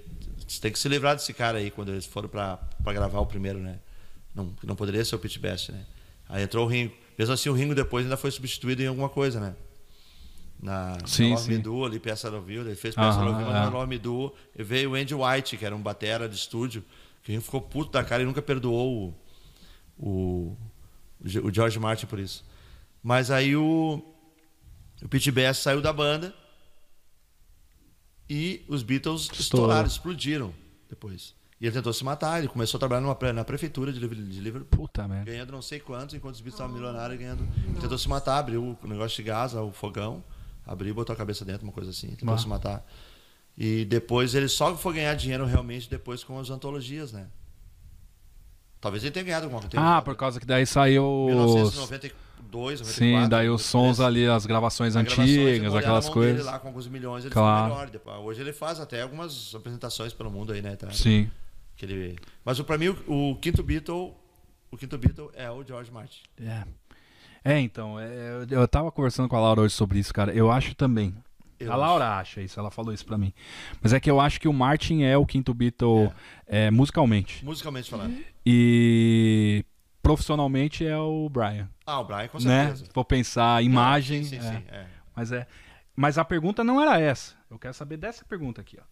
você 0.46 0.60
tem 0.60 0.72
que 0.72 0.78
se 0.78 0.88
livrar 0.88 1.14
desse 1.16 1.32
cara 1.32 1.58
aí 1.58 1.70
quando 1.70 1.90
eles 1.92 2.04
foram 2.06 2.28
pra, 2.28 2.56
pra 2.82 2.92
gravar 2.92 3.20
o 3.20 3.26
primeiro, 3.26 3.58
né? 3.58 3.78
Não, 4.34 4.54
não 4.62 4.76
poderia 4.76 5.04
ser 5.04 5.14
o 5.16 5.18
Pete 5.18 5.38
Best, 5.38 5.72
né? 5.72 5.84
Aí 6.28 6.42
entrou 6.42 6.66
o 6.66 6.68
Ringo. 6.68 6.92
Mesmo 7.18 7.34
assim, 7.34 7.48
o 7.48 7.52
Ringo 7.52 7.74
depois 7.74 8.04
ainda 8.04 8.16
foi 8.16 8.30
substituído 8.30 8.82
em 8.82 8.86
alguma 8.86 9.08
coisa, 9.08 9.40
né? 9.40 9.54
Na, 10.62 10.96
Sim, 11.06 11.30
Love 11.30 11.48
Me 11.48 11.56
sim. 11.56 11.62
Do, 11.62 11.84
ali, 11.86 11.98
Peça 11.98 12.30
no 12.30 12.42
Viu, 12.42 12.60
ele 12.60 12.74
fez 12.76 12.94
Peça 12.94 13.18
Aham, 13.18 13.24
no 13.24 13.36
Viu, 13.36 13.46
mas 13.46 13.56
é. 13.56 13.60
na 13.60 13.68
Love 13.68 13.88
Me 13.88 13.98
Do, 13.98 14.32
e 14.56 14.62
veio 14.62 14.90
o 14.90 14.94
Andy 14.94 15.14
White, 15.14 15.56
que 15.56 15.64
era 15.64 15.74
um 15.74 15.80
batera 15.80 16.28
de 16.28 16.34
estúdio, 16.36 16.84
que 17.22 17.30
o 17.30 17.32
Ringo 17.32 17.44
ficou 17.44 17.60
puto 17.62 17.90
da 17.92 18.04
cara 18.04 18.22
e 18.22 18.26
nunca 18.26 18.42
perdoou 18.42 19.14
o, 19.98 20.06
o, 20.06 20.56
o 21.22 21.52
George 21.52 21.78
Martin 21.78 22.06
por 22.06 22.18
isso. 22.18 22.44
Mas 23.02 23.30
aí 23.30 23.56
o, 23.56 24.02
o 25.02 25.08
Pete 25.08 25.30
Best 25.30 25.62
saiu 25.62 25.80
da 25.80 25.92
banda 25.92 26.34
e 28.28 28.64
os 28.68 28.82
Beatles 28.82 29.28
estouraram, 29.38 29.86
explodiram 29.86 30.54
depois. 30.88 31.34
E 31.60 31.66
ele 31.66 31.74
tentou 31.74 31.92
se 31.92 32.02
matar, 32.04 32.38
ele 32.38 32.48
começou 32.48 32.78
a 32.78 32.80
trabalhar 32.80 33.00
numa, 33.02 33.32
na 33.34 33.44
prefeitura 33.44 33.92
de 33.92 33.98
Liver- 33.98 34.16
de 34.24 34.40
Liverpool, 34.40 34.78
Puta 34.86 35.06
merda. 35.06 35.30
ganhando 35.30 35.52
não 35.52 35.60
sei 35.60 35.78
quantos, 35.78 36.14
enquanto 36.14 36.34
os 36.36 36.40
Beatles 36.40 36.54
estavam 36.54 36.74
milionários 36.74 37.18
ganhando. 37.18 37.46
Ele 37.68 37.80
tentou 37.80 37.98
se 37.98 38.08
matar, 38.08 38.38
abriu 38.38 38.78
o 38.82 38.86
negócio 38.86 39.16
de 39.16 39.22
gás, 39.24 39.52
o 39.54 39.70
fogão, 39.72 40.24
abriu 40.66 40.94
botou 40.94 41.12
a 41.12 41.16
cabeça 41.16 41.44
dentro, 41.44 41.64
uma 41.64 41.72
coisa 41.72 41.90
assim, 41.90 42.08
tentou 42.14 42.34
Ah. 42.34 42.38
se 42.38 42.48
matar. 42.48 42.86
E 43.58 43.84
depois 43.84 44.34
ele 44.34 44.48
só 44.48 44.74
foi 44.74 44.94
ganhar 44.94 45.14
dinheiro 45.14 45.44
realmente 45.44 45.90
depois 45.90 46.24
com 46.24 46.38
as 46.38 46.48
antologias, 46.48 47.12
né? 47.12 47.26
Talvez 48.80 49.02
ele 49.04 49.10
tenha 49.12 49.24
ganhado 49.24 49.44
alguma 49.46 49.60
coisa. 49.62 49.76
Ah, 49.78 50.00
por 50.02 50.16
causa 50.16 50.40
que 50.40 50.46
daí 50.46 50.64
saiu 50.64 51.04
os... 51.04 51.26
1992, 51.28 52.80
94. 52.80 52.84
Sim, 52.84 53.28
daí 53.28 53.48
os 53.50 53.62
sons 53.62 53.98
93. 53.98 54.00
ali, 54.00 54.26
as 54.26 54.46
gravações 54.46 54.96
As 54.96 55.02
gravações, 55.02 55.28
antigas, 55.30 55.60
olhava 55.60 55.78
aquelas 55.78 56.08
coisas. 56.08 56.46
lá 56.46 56.58
com 56.58 56.68
alguns 56.68 56.88
milhões, 56.88 57.24
ele 57.24 57.32
Claro. 57.34 57.72
melhor. 57.74 57.90
Depois- 57.90 58.16
Hoje 58.18 58.40
ele 58.40 58.52
faz 58.52 58.80
até 58.80 59.02
algumas 59.02 59.54
apresentações 59.54 60.12
pelo 60.12 60.30
mundo 60.30 60.52
aí, 60.52 60.62
né? 60.62 60.76
Tá? 60.76 60.90
Sim. 60.90 61.30
Ele... 61.82 62.18
Mas 62.44 62.60
pra 62.60 62.76
mim, 62.78 62.88
o, 63.06 63.30
o 63.30 63.36
quinto 63.36 63.62
Beatle 63.62 64.14
o 64.70 64.76
quinto 64.76 64.96
Beatle 64.96 65.30
é 65.34 65.50
o 65.50 65.64
George 65.66 65.90
Martin. 65.90 66.22
É. 66.40 66.62
É, 67.42 67.58
então, 67.58 67.98
é, 67.98 68.46
eu 68.50 68.68
tava 68.68 68.92
conversando 68.92 69.28
com 69.28 69.34
a 69.36 69.40
Laura 69.40 69.62
hoje 69.62 69.74
sobre 69.74 69.98
isso, 69.98 70.12
cara. 70.12 70.32
Eu 70.32 70.50
acho 70.50 70.74
também. 70.74 71.14
Eu 71.58 71.72
a 71.72 71.76
Laura 71.76 72.18
acha 72.18 72.40
isso, 72.40 72.58
ela 72.58 72.70
falou 72.70 72.92
isso 72.94 73.04
pra 73.04 73.18
mim. 73.18 73.32
Mas 73.82 73.92
é 73.92 74.00
que 74.00 74.10
eu 74.10 74.20
acho 74.20 74.40
que 74.40 74.46
o 74.48 74.52
Martin 74.52 75.02
é 75.02 75.16
o 75.16 75.26
quinto 75.26 75.52
Beatle 75.52 76.10
é, 76.46 76.70
musicalmente. 76.70 77.44
Musicalmente 77.44 77.90
falando. 77.90 78.16
E 78.44 79.64
profissionalmente 80.02 80.84
é 80.84 80.96
o 80.98 81.28
Brian. 81.28 81.68
Ah, 81.86 82.00
o 82.00 82.04
Brian, 82.04 82.28
com 82.28 82.38
Né? 82.38 82.64
certeza. 82.66 82.84
Se 82.86 82.90
for 82.92 83.04
pensar 83.04 83.62
imagem. 83.62 84.24
Sim, 84.24 84.40
sim, 84.40 84.46
é. 84.46 84.52
sim, 84.52 84.64
é. 84.68 84.86
Mas 85.14 85.32
é. 85.32 85.46
Mas 85.94 86.16
a 86.18 86.24
pergunta 86.24 86.64
não 86.64 86.80
era 86.80 86.98
essa. 86.98 87.34
Eu 87.50 87.58
quero 87.58 87.74
saber 87.74 87.96
dessa 87.96 88.24
pergunta 88.24 88.60
aqui, 88.60 88.78
ó. 88.80 88.84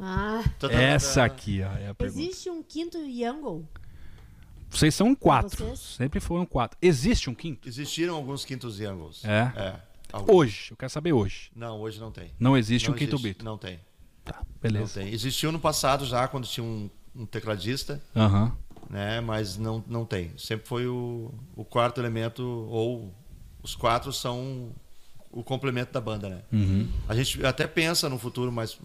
Ah, 0.00 0.44
Essa 0.70 1.24
aqui, 1.24 1.60
ó, 1.62 1.72
é 1.72 1.88
a 1.88 1.94
pergunta. 1.94 2.20
existe 2.20 2.48
um 2.48 2.62
quinto 2.62 2.98
Yangle? 2.98 3.68
Vocês 4.70 4.94
são 4.94 5.12
quatro. 5.14 5.64
Vocês? 5.64 5.80
Sempre 5.80 6.20
foram 6.20 6.46
quatro. 6.46 6.78
Existe 6.80 7.28
um 7.28 7.34
quinto? 7.34 7.66
Existiram 7.68 8.14
alguns 8.14 8.44
quintos 8.44 8.78
Youngles. 8.78 9.24
É. 9.24 9.52
É. 9.56 9.80
Alguns. 10.12 10.34
Hoje. 10.36 10.68
Eu 10.70 10.76
quero 10.76 10.90
saber 10.90 11.12
hoje. 11.12 11.50
Não, 11.56 11.80
hoje 11.80 11.98
não 11.98 12.12
tem. 12.12 12.30
Não 12.38 12.56
existe 12.56 12.86
Não 12.88 12.94
um 12.94 12.98
quinto 12.98 13.16
existe. 13.16 13.24
Beatle. 13.24 13.44
Não 13.44 13.58
tem. 13.58 13.80
Tá, 14.24 14.36
Não 14.38 14.46
beleza. 14.60 15.00
tem. 15.00 15.12
Existiu 15.12 15.50
no 15.50 15.58
passado 15.58 16.04
já, 16.04 16.28
quando 16.28 16.46
tinha 16.46 16.62
um, 16.62 16.88
um 17.18 17.26
tecladista, 17.26 18.00
Aham. 18.14 18.56
né? 18.88 19.20
Mas 19.20 19.56
não, 19.58 19.82
não 19.86 20.04
tem. 20.04 20.32
Sempre 20.38 20.66
foi 20.66 20.86
o, 20.86 21.32
o 21.56 21.64
quarto 21.64 22.00
elemento, 22.00 22.42
ou 22.42 23.12
os 23.62 23.74
quatro 23.74 24.12
são 24.12 24.70
o 25.30 25.42
complemento 25.42 25.92
da 25.92 26.00
banda, 26.00 26.28
né? 26.28 26.42
Uhum. 26.52 26.88
A 27.08 27.14
gente 27.14 27.44
até 27.44 27.66
pensa 27.66 28.08
no 28.08 28.18
futuro, 28.18 28.50
mas 28.52 28.78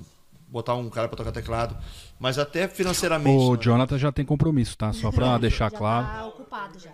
botar 0.48 0.76
um 0.76 0.90
cara 0.90 1.08
para 1.08 1.18
tocar 1.18 1.32
teclado, 1.32 1.78
mas 2.20 2.38
até 2.38 2.68
financeiramente. 2.68 3.44
O 3.44 3.56
né? 3.56 3.60
Jonathan 3.62 3.98
já 3.98 4.12
tem 4.12 4.26
compromisso, 4.26 4.78
tá? 4.78 4.92
Só 4.94 5.12
pra 5.12 5.38
deixar 5.40 5.72
já 5.72 5.78
claro. 5.78 6.08
Tá 6.08 6.26
ocupado 6.28 6.80
já. 6.80 6.92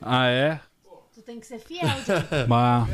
Ah, 0.00 0.26
é? 0.26 0.60
Tem 1.30 1.38
que 1.38 1.46
ser 1.46 1.60
fiel. 1.60 1.86
Mas... 2.48 2.88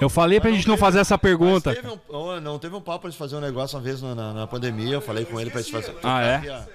Eu 0.00 0.08
falei 0.08 0.40
pra 0.40 0.50
gente 0.50 0.66
não 0.66 0.76
fazer 0.76 0.98
essa 0.98 1.16
pergunta. 1.16 1.70
Mas 1.70 1.78
teve 1.80 1.88
um, 1.94 1.98
oh, 2.08 2.40
não 2.40 2.58
teve 2.58 2.74
um 2.74 2.80
papo 2.80 3.02
pra 3.02 3.10
gente 3.10 3.18
fazer 3.18 3.36
um 3.36 3.40
negócio 3.40 3.78
uma 3.78 3.84
vez 3.84 4.02
na, 4.02 4.16
na- 4.16 4.32
na 4.34 4.46
pandemia. 4.48 4.94
Eu 4.94 5.00
falei 5.00 5.24
com 5.24 5.40
ele 5.40 5.48
pra 5.48 5.60
gente 5.62 5.70
fazer. 5.70 5.94
Ah, 6.02 6.22
é? 6.24 6.66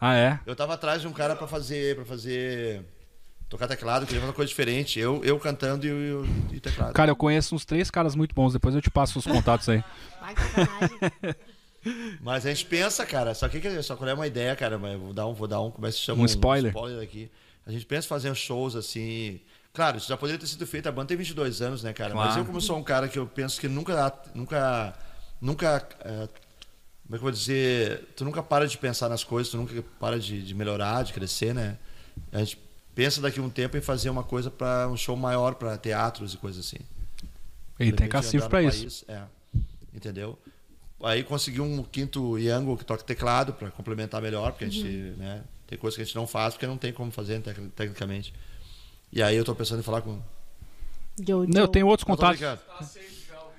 Ah, 0.00 0.16
é? 0.16 0.40
Eu 0.44 0.56
tava 0.56 0.74
atrás 0.74 1.00
de 1.00 1.06
um 1.06 1.12
cara 1.12 1.36
pra 1.36 1.46
fazer, 1.46 1.94
para 1.94 2.04
fazer 2.04 2.82
tocar 3.48 3.68
teclado, 3.68 4.04
queria 4.04 4.18
fazer 4.20 4.30
uma 4.30 4.34
coisa 4.34 4.48
diferente. 4.48 4.98
Eu, 4.98 5.22
eu 5.22 5.38
cantando 5.38 5.86
e, 5.86 5.90
o 6.12 6.26
e 6.52 6.58
teclado. 6.58 6.92
Cara, 6.92 7.12
eu 7.12 7.16
conheço 7.16 7.54
uns 7.54 7.64
três 7.64 7.88
caras 7.88 8.16
muito 8.16 8.34
bons. 8.34 8.52
Depois 8.52 8.74
eu 8.74 8.82
te 8.82 8.90
passo 8.90 9.16
os 9.16 9.26
contatos 9.26 9.68
aí. 9.68 9.84
Vai. 10.20 10.34
Mas 12.20 12.44
a 12.44 12.48
gente 12.50 12.66
pensa, 12.66 13.06
cara, 13.06 13.32
só 13.32 13.48
que 13.48 13.60
que- 13.60 13.82
só 13.84 13.94
quando 13.94 14.10
é 14.10 14.14
uma 14.14 14.26
ideia, 14.26 14.54
cara, 14.56 14.76
mas 14.76 14.92
eu 14.94 14.98
vou 14.98 15.12
dar 15.14 15.26
um, 15.26 15.32
vou 15.32 15.46
dar 15.48 15.60
um, 15.62 15.70
como 15.70 15.86
é 15.86 15.90
que 15.90 15.96
se 15.96 16.02
chama? 16.02 16.20
Um 16.22 16.26
spoiler. 16.26 16.72
spoiler 16.72 17.02
aqui. 17.02 17.30
A 17.64 17.70
gente 17.70 17.86
pensa 17.86 18.06
em 18.06 18.08
fazer 18.08 18.30
uns 18.30 18.38
shows 18.38 18.74
assim. 18.74 19.40
Claro, 19.72 19.98
isso 19.98 20.08
já 20.08 20.16
poderia 20.16 20.38
ter 20.38 20.46
sido 20.46 20.66
feito. 20.66 20.88
A 20.88 20.92
banda 20.92 21.08
tem 21.08 21.16
22 21.16 21.62
anos, 21.62 21.82
né, 21.82 21.92
cara? 21.92 22.14
Mas 22.14 22.26
Claro. 22.28 22.40
eu, 22.40 22.44
como 22.46 22.60
sou 22.60 22.76
um 22.76 22.82
cara 22.82 23.08
que 23.08 23.18
eu 23.18 23.26
penso 23.26 23.60
que 23.60 23.68
nunca, 23.68 24.12
nunca, 24.34 24.94
nunca, 25.40 25.88
é, 26.00 26.10
como 26.10 26.26
é 26.26 26.28
que 27.10 27.14
eu 27.14 27.20
vou 27.20 27.30
dizer? 27.30 28.08
Tu 28.16 28.24
nunca 28.24 28.42
para 28.42 28.66
de 28.66 28.76
pensar 28.76 29.08
nas 29.08 29.22
coisas, 29.22 29.50
tu 29.50 29.56
nunca 29.56 29.80
para 30.00 30.18
de, 30.18 30.42
de 30.42 30.54
melhorar, 30.54 31.04
de 31.04 31.12
crescer, 31.12 31.54
né? 31.54 31.78
A 32.32 32.38
gente 32.38 32.58
pensa 32.94 33.20
daqui 33.20 33.38
a 33.38 33.42
um 33.42 33.48
tempo 33.50 33.76
em 33.76 33.80
fazer 33.80 34.10
uma 34.10 34.24
coisa 34.24 34.50
para 34.50 34.88
um 34.88 34.96
show 34.96 35.16
maior 35.16 35.54
para 35.54 35.76
teatros 35.78 36.34
e 36.34 36.36
coisas 36.36 36.66
assim. 36.66 36.78
E 37.78 37.92
tem 37.92 38.08
cacifo 38.08 38.48
no 38.48 38.60
isso. 38.60 39.04
país, 39.04 39.04
é. 39.08 39.22
Entendeu? 39.94 40.38
Aí 41.02 41.22
consegui 41.24 41.60
um 41.60 41.82
quinto 41.82 42.36
Yango 42.38 42.76
que 42.76 42.84
toca 42.84 43.02
teclado 43.02 43.54
para 43.54 43.70
complementar 43.70 44.20
melhor, 44.20 44.50
porque 44.52 44.64
a 44.64 44.68
gente, 44.68 44.86
né, 45.16 45.42
tem 45.66 45.78
coisas 45.78 45.96
que 45.96 46.02
a 46.02 46.04
gente 46.04 46.14
não 46.14 46.26
faz 46.26 46.54
porque 46.54 46.66
não 46.66 46.76
tem 46.76 46.92
como 46.92 47.10
fazer 47.10 47.40
tec- 47.40 47.70
tecnicamente. 47.74 48.34
E 49.12 49.22
aí 49.22 49.36
eu 49.36 49.44
tô 49.44 49.54
pensando 49.54 49.80
em 49.80 49.82
falar 49.82 50.02
com. 50.02 50.20
Não, 51.48 51.62
eu 51.62 51.68
tenho 51.68 51.86
outros 51.86 52.04
tô 52.06 52.12
contatos. 52.12 52.38
brincando. 52.38 52.60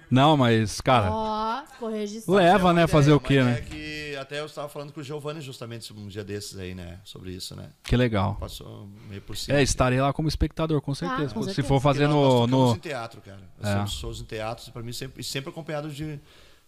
Não, 0.10 0.36
mas, 0.36 0.82
cara, 0.82 1.10
Ó, 1.10 1.64
ficou 1.68 1.90
registrado. 1.90 2.38
leva, 2.38 2.72
É 2.72 2.73
né? 2.73 2.88
Fazer 2.88 3.11
ideia, 3.11 3.18
o 3.18 3.19
quê, 3.22 3.38
uma 3.40 3.45
né? 3.45 3.61
ideia 3.61 3.65
que 4.11 4.15
até 4.18 4.41
eu 4.41 4.45
estava 4.45 4.68
falando 4.68 4.91
com 4.91 4.99
o 4.99 5.03
Giovanni 5.03 5.40
justamente 5.40 5.94
um 5.94 6.07
dia 6.07 6.22
desses 6.23 6.57
aí, 6.60 6.76
né? 6.76 6.99
Sobre 7.06 7.32
isso, 7.32 7.56
né? 7.56 7.69
Que 7.84 7.95
legal. 7.95 8.36
Passou 8.36 8.90
meio 9.10 9.22
por 9.22 9.38
cima. 9.38 9.57
É, 9.57 9.64
estarei 9.64 10.02
lá 10.02 10.11
como 10.11 10.28
espectador, 10.28 10.82
com 10.82 10.94
certeza. 10.94 11.34
com 11.34 11.41
Se 11.44 11.48
certeza. 11.48 11.68
for 11.68 11.80
fazer 11.80 12.07
Porque 12.07 12.14
nós- 12.14 12.34
nós 12.34 12.34
no. 12.34 12.45
tocamos 12.48 12.69
no... 12.72 12.76
em 12.76 12.80
teatro, 12.80 13.22
cara. 13.22 13.40
É. 13.60 13.64
Nós 13.64 13.73
temos 13.73 13.91
shows 13.94 14.19
em 14.19 14.26
teatro, 14.26 14.65
e 14.68 14.72
pra 14.73 14.84
mim 14.84 14.91
sempre, 14.91 15.22
e 15.22 15.23
sempre 15.23 15.49
acompanhado 15.49 15.90
de. 15.90 16.19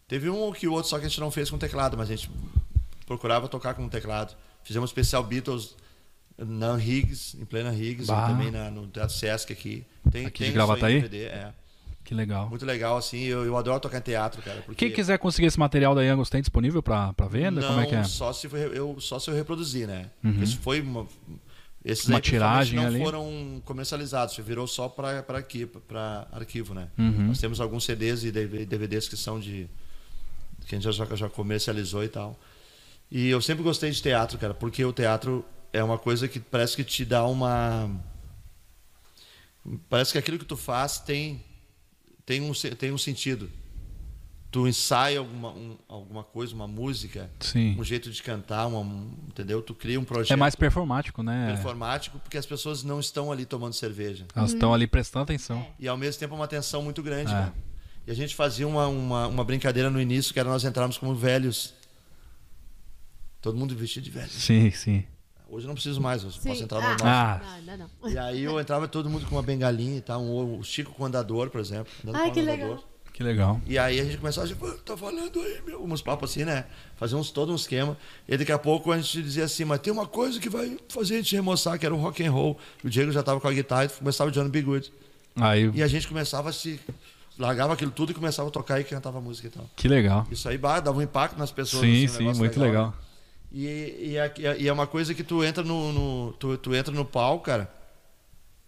Teve 0.08 0.30
um 0.30 0.52
que 0.54 0.66
o 0.68 0.72
outro 0.74 0.90
só 0.90 0.98
que 0.98 1.06
a 1.06 1.10
gente 1.10 1.20
não 1.20 1.30
fez 1.32 1.50
com 1.50 1.58
teclado, 1.58 1.98
mas 1.98 2.10
a 2.10 2.16
gente 2.16 2.32
procurava 3.06 3.50
tocar 3.50 3.74
com 3.74 3.90
teclado. 3.90 4.34
Fizemos 4.64 4.90
um 4.90 4.92
especial 4.92 5.22
Beatles 5.22 5.76
na 6.38 6.78
Higgs, 6.78 7.38
em 7.40 7.46
plena 7.46 7.72
Bah. 7.72 7.76
e 7.78 8.32
também 8.34 8.52
na- 8.52 8.72
no 8.72 8.88
Teatro 8.88 9.16
Sesc 9.16 9.52
aqui. 9.54 9.86
Tem, 10.12 10.26
Aqui 10.26 10.40
tem 10.40 10.46
de 10.46 10.52
aí 10.52 10.52
Gravataí? 10.54 11.02
DVD, 11.02 11.24
é. 11.26 11.54
Que 12.04 12.14
legal. 12.14 12.50
Muito 12.50 12.66
legal, 12.66 12.98
assim. 12.98 13.20
Eu, 13.22 13.46
eu 13.46 13.56
adoro 13.56 13.80
tocar 13.80 14.00
em 14.00 14.02
teatro, 14.02 14.42
cara. 14.42 14.62
Porque 14.66 14.76
Quem 14.88 14.94
quiser 14.94 15.18
conseguir 15.18 15.48
esse 15.48 15.58
material 15.60 15.96
da 15.96 16.02
Youngos 16.02 16.30
tem 16.30 16.42
disponível 16.42 16.84
pra, 16.84 17.14
pra 17.14 17.28
venda? 17.28 17.62
não, 17.62 17.70
Como 17.70 17.80
é 17.82 17.86
que 17.86 17.96
é? 17.96 18.04
Só 18.04 18.34
se, 18.34 18.48
eu, 18.52 19.00
só 19.00 19.20
se 19.20 19.30
eu 19.30 19.34
reproduzir, 19.36 19.88
né? 19.88 20.10
Uhum. 20.24 20.44
Isso 20.44 20.58
foi 20.60 20.82
uma. 20.82 21.08
Esses 21.86 22.08
Uma 22.08 22.18
aí, 22.18 22.22
tiragem 22.22 22.80
não 22.80 22.88
ali. 22.88 23.00
foram 23.04 23.62
comercializados, 23.66 24.36
virou 24.38 24.66
só 24.68 24.88
para 24.88 25.20
aqui, 25.38 25.66
para 25.66 26.28
arquivo, 26.32 26.74
né? 26.74 26.88
Uhum. 26.98 27.28
Nós 27.28 27.40
temos 27.40 27.60
alguns 27.60 27.84
CDs 27.84 28.24
e 28.24 28.32
DVDs 28.32 29.08
que 29.10 29.18
são 29.18 29.38
de 29.40 29.68
que 30.66 30.76
a 30.76 30.80
gente 30.80 30.90
já, 30.94 31.06
já 31.16 31.30
comercializou 31.30 32.02
e 32.04 32.08
tal. 32.08 32.40
E 33.12 33.28
eu 33.30 33.42
sempre 33.42 33.64
gostei 33.64 33.92
de 33.92 34.02
teatro, 34.02 34.38
cara, 34.38 34.54
porque 34.54 34.84
o 34.86 34.94
teatro 34.94 35.44
é 35.74 35.84
uma 35.84 35.98
coisa 35.98 36.28
que 36.28 36.40
parece 36.40 36.76
que 36.76 36.84
te 36.84 37.04
dá 37.04 37.26
uma 37.26 37.90
parece 39.90 40.12
que 40.12 40.18
aquilo 40.18 40.38
que 40.40 40.46
tu 40.46 40.56
faz 40.58 41.00
tem 41.00 41.44
tem 42.26 42.42
um 42.42 42.54
tem 42.54 42.92
um 42.92 42.98
sentido. 42.98 43.50
Tu 44.52 44.68
ensaia 44.68 45.18
alguma 45.18 45.50
um- 45.50 45.78
alguma 45.90 46.24
coisa, 46.24 46.54
uma 46.54 46.68
música, 46.68 47.28
Sim. 47.40 47.76
um 47.80 47.84
jeito 47.84 48.12
de 48.12 48.22
cantar, 48.22 48.68
uma, 48.68 48.80
um- 48.82 49.12
entendeu? 49.28 49.64
Tu 49.64 49.74
cria 49.74 50.00
um 50.00 50.06
projeto 50.06 50.32
É 50.32 50.36
mais 50.36 50.56
performático, 50.56 51.24
né? 51.24 51.48
performático 51.54 52.20
porque 52.20 52.38
as 52.38 52.46
pessoas 52.46 52.84
não 52.84 53.00
estão 53.00 53.32
ali 53.32 53.46
tomando 53.48 53.74
cerveja. 53.74 54.26
Elas 54.36 54.54
estão 54.54 54.72
ali 54.72 54.86
prestando 54.86 55.24
atenção. 55.24 55.66
E 55.80 55.88
ao 55.88 55.98
mesmo 55.98 56.20
tempo 56.20 56.36
é 56.36 56.38
uma 56.38 56.48
tensão 56.48 56.84
muito 56.84 57.02
grande, 57.02 57.32
É. 57.32 57.34
cara. 57.36 57.54
E 58.06 58.12
a 58.12 58.14
gente 58.14 58.36
fazia 58.36 58.68
uma, 58.68 58.86
uma, 58.88 59.28
uma 59.28 59.44
brincadeira 59.44 59.90
no 59.90 60.00
início, 60.00 60.32
que 60.34 60.40
era 60.40 60.48
nós 60.50 60.64
entrarmos 60.64 60.98
como 61.00 61.16
velhos. 61.16 61.74
Todo 63.42 63.58
mundo 63.58 63.76
vestido 63.76 64.04
de 64.04 64.12
velho. 64.12 64.30
Sim, 64.30 64.70
sim. 64.72 65.04
Hoje 65.54 65.66
eu 65.66 65.68
não 65.68 65.76
preciso 65.76 66.02
mais, 66.02 66.24
eu 66.24 66.32
Sim. 66.32 66.50
posso 66.50 66.64
entrar 66.64 66.80
ah, 66.80 66.90
normal. 66.90 67.08
Ah. 67.08 67.42
Não, 67.44 67.54
ainda 67.54 67.78
não. 67.78 68.10
E 68.10 68.18
aí 68.18 68.44
eu 68.44 68.60
entrava 68.60 68.88
todo 68.88 69.10
mundo 69.10 69.26
com 69.28 69.36
uma 69.36 69.44
bengalinha 69.44 69.98
e 69.98 70.02
tal, 70.02 70.22
um, 70.22 70.60
o 70.60 70.64
Chico 70.64 70.92
com 70.92 71.06
andador, 71.06 71.50
por 71.50 71.62
exemplo. 71.62 71.92
Ai, 72.14 72.28
com 72.30 72.34
que 72.34 72.40
andador. 72.40 72.68
legal. 72.70 72.84
Que 73.14 73.22
legal. 73.22 73.62
E 73.68 73.78
aí 73.78 74.00
a 74.00 74.04
gente 74.04 74.18
começava 74.18 74.48
a 74.48 74.50
dizer, 74.50 74.60
pô, 74.60 74.72
tá 74.72 74.98
falando 74.98 75.40
aí, 75.40 75.62
meu, 75.64 75.84
uns 75.84 76.02
papos 76.02 76.32
assim, 76.32 76.44
né? 76.44 76.66
Fazia 76.96 77.16
uns, 77.16 77.30
todo 77.30 77.52
um 77.52 77.56
esquema. 77.56 77.96
E 78.28 78.36
daqui 78.36 78.52
a 78.52 78.58
pouco 78.58 78.92
a 78.92 78.98
gente 78.98 79.22
dizia 79.22 79.44
assim, 79.44 79.64
mas 79.64 79.80
tem 79.82 79.94
uma 79.94 80.08
coisa 80.08 80.40
que 80.40 80.50
vai 80.50 80.76
fazer 80.90 81.14
a 81.14 81.18
gente 81.18 81.36
remoçar, 81.36 81.78
que 81.78 81.86
era 81.86 81.94
o 81.94 81.98
rock 82.00 82.26
and 82.26 82.32
roll. 82.32 82.58
O 82.84 82.90
Diego 82.90 83.12
já 83.12 83.22
tava 83.22 83.40
com 83.40 83.48
a 83.48 83.54
guitarra 83.54 83.86
e 83.86 83.90
começava 83.90 84.32
o 84.32 84.34
Johnny 84.34 84.50
B. 84.50 84.64
Good. 84.64 84.92
Aí, 85.36 85.70
E 85.76 85.84
a 85.84 85.88
gente 85.88 86.08
começava 86.08 86.50
a 86.50 86.54
se. 86.54 86.80
largava 87.38 87.74
aquilo 87.74 87.92
tudo 87.92 88.12
e 88.12 88.16
começava 88.16 88.50
a 88.50 88.52
tocar 88.52 88.80
e 88.80 88.84
cantava 88.84 89.22
música 89.22 89.48
e 89.48 89.52
tal. 89.52 89.70
que 89.76 89.88
legal. 89.88 90.26
Isso 90.32 90.50
aí 90.50 90.58
bah, 90.58 90.80
dava 90.80 90.98
um 90.98 91.02
impacto 91.04 91.38
nas 91.38 91.52
pessoas. 91.52 91.84
Sim, 91.84 92.06
assim, 92.06 92.34
sim, 92.34 92.40
muito 92.40 92.60
legal. 92.60 92.88
né? 92.88 92.94
E, 93.54 93.66
e, 94.14 94.18
é- 94.18 94.34
e 94.62 94.68
é 94.68 94.74
uma 94.74 94.88
coisa 94.88 95.14
que 95.14 95.24
tu 95.24 95.44
entra 95.44 95.64
no. 95.64 95.94
no- 95.94 96.34
tu, 96.34 96.58
tu 96.58 96.74
entra 96.74 96.94
no 96.94 97.06
palco, 97.06 97.46
cara. 97.46 97.72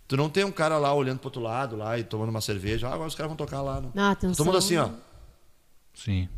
Tu 0.08 0.16
não 0.16 0.30
tem 0.30 0.44
um 0.44 0.52
cara 0.52 0.78
lá 0.78 0.94
olhando 0.94 1.18
pro 1.18 1.28
outro 1.28 1.42
lado 1.42 1.76
lá 1.76 1.98
e 1.98 2.04
tomando 2.04 2.30
uma 2.30 2.42
cerveja. 2.42 2.88
Ah, 2.88 2.94
agora 2.94 3.08
os 3.08 3.16
caras 3.16 3.30
vão 3.30 3.36
tocar 3.38 3.62
lá. 3.64 3.82
Não. 3.82 3.92
Não, 3.96 4.12
atenção. 4.12 4.36
Todo 4.36 4.46
mundo 4.46 4.58
assim, 4.60 4.78
ó. 4.78 4.90
Sim. 5.96 6.30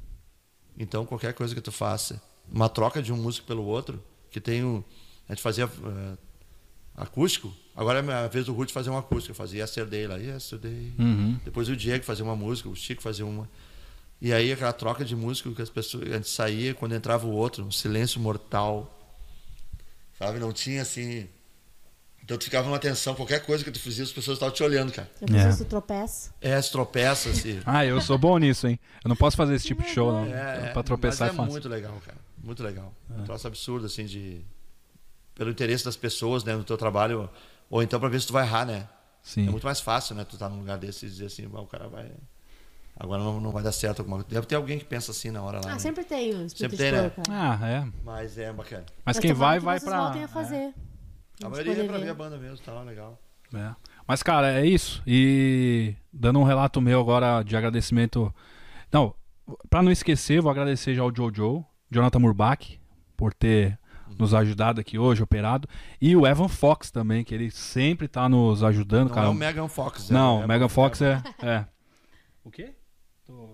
Então, 0.80 1.06
qualquer 1.06 1.34
coisa 1.34 1.53
que 1.53 1.60
tu 1.60 1.72
faça, 1.72 2.22
uma 2.49 2.69
troca 2.69 3.02
de 3.02 3.11
um 3.11 3.18
músico 3.18 3.45
pelo 3.45 3.65
outro, 3.65 4.02
que 4.32 4.40
tem 4.40 4.64
o. 4.64 4.86
A 5.28 5.34
gente 5.34 5.41
fazia 5.41 5.65
eh, 5.65 6.18
acústico, 6.95 7.52
agora 7.76 7.99
é 7.99 8.14
a 8.14 8.28
vez 8.30 8.45
do 8.45 8.53
Ruth 8.53 8.72
fazer 8.72 8.90
um 8.90 8.98
acústico. 8.98 9.32
Eu 9.32 9.36
fazia 9.36 9.61
Yesterday 9.61 10.07
lá, 10.07 10.15
Yesterday. 10.15 10.94
Uhum. 10.98 11.38
Depois 11.44 11.68
o 11.68 11.76
Diego 11.76 12.06
fazia 12.06 12.24
uma 12.24 12.36
música, 12.36 12.69
o 12.69 12.76
Chico 12.76 13.02
fazia 13.02 13.26
uma. 13.26 13.49
E 14.19 14.34
aí 14.34 14.52
aquela 14.52 14.73
troca 14.73 15.06
de 15.06 15.15
música 15.15 15.52
que 15.52 15.61
as 15.61 15.69
pessoas. 15.69 16.10
A 16.11 16.15
gente 16.15 16.30
saía, 16.30 16.73
quando 16.73 16.95
entrava 16.95 17.27
o 17.27 17.31
outro, 17.31 17.64
um 17.64 17.72
silêncio 17.72 18.19
mortal. 18.19 18.94
Sabe? 20.18 20.39
Não 20.39 20.52
tinha 20.52 20.81
assim. 20.81 21.27
Então 22.23 22.38
tu 22.38 22.44
ficava 22.44 22.68
numa 22.68 22.80
tensão, 22.80 23.15
qualquer 23.15 23.45
coisa 23.45 23.64
que 23.64 23.72
tu 23.72 23.80
fizia, 23.80 24.03
as 24.03 24.11
pessoas 24.11 24.35
estavam 24.35 24.53
te 24.53 24.61
olhando, 24.61 24.91
cara. 24.91 25.10
Pensou 25.19 25.38
É. 25.38 25.52
se 25.52 25.64
tu 25.64 25.69
tropeça? 25.69 26.34
É, 26.41 26.61
se 26.61 26.72
tropeça, 26.72 27.30
assim. 27.30 27.61
Ah, 27.65 27.85
eu 27.85 28.02
sou 28.02 28.18
bom 28.18 28.38
nisso, 28.38 28.68
hein? 28.68 28.77
Eu 29.03 29.07
não 29.07 29.15
posso 29.15 29.38
fazer 29.38 29.53
esse 29.56 29.65
tipo 29.65 29.81
de 29.81 29.89
show, 29.89 30.11
não. 30.11 30.26
É, 30.26 30.65
é, 30.68 30.69
pra 30.73 30.84
tropeçar 30.84 31.30
é, 31.30 31.31
mas 31.31 31.35
é 31.35 31.38
fácil. 31.38 31.52
muito 31.52 31.69
legal, 31.69 32.02
cara. 32.06 32.18
Muito 32.44 32.61
legal. 32.64 32.94
Um 33.10 33.23
troço 33.23 33.48
absurdo, 33.48 33.85
assim, 33.85 34.06
de. 34.06 34.41
Pelo 35.35 35.52
interesse 35.52 35.85
das 35.85 35.95
pessoas, 35.95 36.44
né, 36.44 36.53
no 36.56 36.64
teu 36.65 36.77
trabalho. 36.77 37.30
Ou 37.69 37.81
então 37.84 37.98
pra 37.99 38.10
ver 38.10 38.19
se 38.19 38.27
tu 38.27 38.34
vai 38.34 38.44
errar, 38.45 38.65
né? 38.65 38.89
Sim. 39.23 39.48
É 39.48 39.52
muito 39.52 39.65
mais 39.65 39.80
fácil, 39.80 40.15
né? 40.15 40.26
Tu 40.26 40.38
tá 40.38 40.49
num 40.49 40.57
lugar 40.60 40.77
desse 40.77 41.06
e 41.06 41.10
dizer 41.10 41.27
assim, 41.27 41.49
"Ah, 41.53 41.61
o 41.61 41.68
cara 41.68 41.88
vai. 41.88 42.11
Agora 42.99 43.22
não, 43.24 43.40
não 43.40 43.52
vai 43.52 43.61
dar 43.61 43.72
certo 43.72 43.99
alguma 43.99 44.18
coisa. 44.18 44.30
Deve 44.30 44.48
ter 44.48 44.56
alguém 44.56 44.80
que 44.80 44.86
pensa 44.86 45.11
assim 45.11 45.30
na 45.30 45.41
hora 45.41 45.57
lá. 45.57 45.69
Ah, 45.69 45.74
né? 45.74 45.80
sempre 45.80 46.03
tem 46.03 46.36
um 46.36 46.49
Sempre 46.49 46.78
tem, 46.78 46.91
né? 46.91 47.06
é. 47.18 47.22
Ah, 47.30 47.60
é. 47.64 47.88
Mas 48.03 48.38
é 48.38 48.52
bacana. 48.52 48.86
Mas 49.06 49.18
Mas 49.18 49.19
quem 49.19 49.34
vai, 49.34 49.60
que 49.60 49.65
vai 49.65 49.80
pra. 49.80 50.03
voltem 50.03 50.24
a 50.24 50.28
fazer. 50.28 50.74
A 51.40 51.44
Vamos 51.48 51.60
maioria 51.60 51.84
é 51.84 51.88
pra 51.88 51.98
ver 51.99 52.10
a 52.10 52.14
banda 52.15 52.38
mesmo, 52.38 52.57
tá 52.57 52.82
legal. 52.82 53.22
É. 53.53 53.76
Mas, 54.07 54.24
cara, 54.24 54.52
é 54.60 54.65
isso. 54.65 55.03
E 55.06 55.94
dando 56.11 56.40
um 56.40 56.44
relato 56.44 56.82
meu 56.82 56.99
agora 56.99 57.44
de 57.44 57.56
agradecimento. 57.56 58.34
Não, 58.91 59.14
pra 59.69 59.84
não 59.84 59.91
esquecer, 59.91 60.41
vou 60.41 60.49
agradecer 60.49 60.95
já 60.95 61.03
ao 61.03 61.14
Jojo, 61.15 61.64
Jonathan 61.91 62.19
Murbach, 62.19 62.80
por 63.15 63.34
ter 63.34 63.78
nos 64.18 64.34
ajudado 64.34 64.82
aqui 64.82 64.98
hoje, 64.98 65.22
operado. 65.22 65.68
E 66.02 66.15
o 66.15 66.26
Evan 66.26 66.48
Fox 66.48 66.90
também, 66.90 67.24
que 67.24 67.36
ele 67.36 67.52
sempre 67.52 68.07
tá 68.07 68.28
nos 68.28 68.64
ajudando, 68.64 69.10
Não 69.10 69.15
cara. 69.15 69.28
é 69.28 69.30
o 69.30 69.34
Megan 69.36 69.68
Fox. 69.68 70.10
Não, 70.10 70.41
é, 70.41 70.48
Megan 70.48 70.65
é- 70.65 70.69
Fox 70.69 71.02
é, 71.02 71.22
é. 71.44 71.65
O 72.44 72.49
quê? 72.49 72.74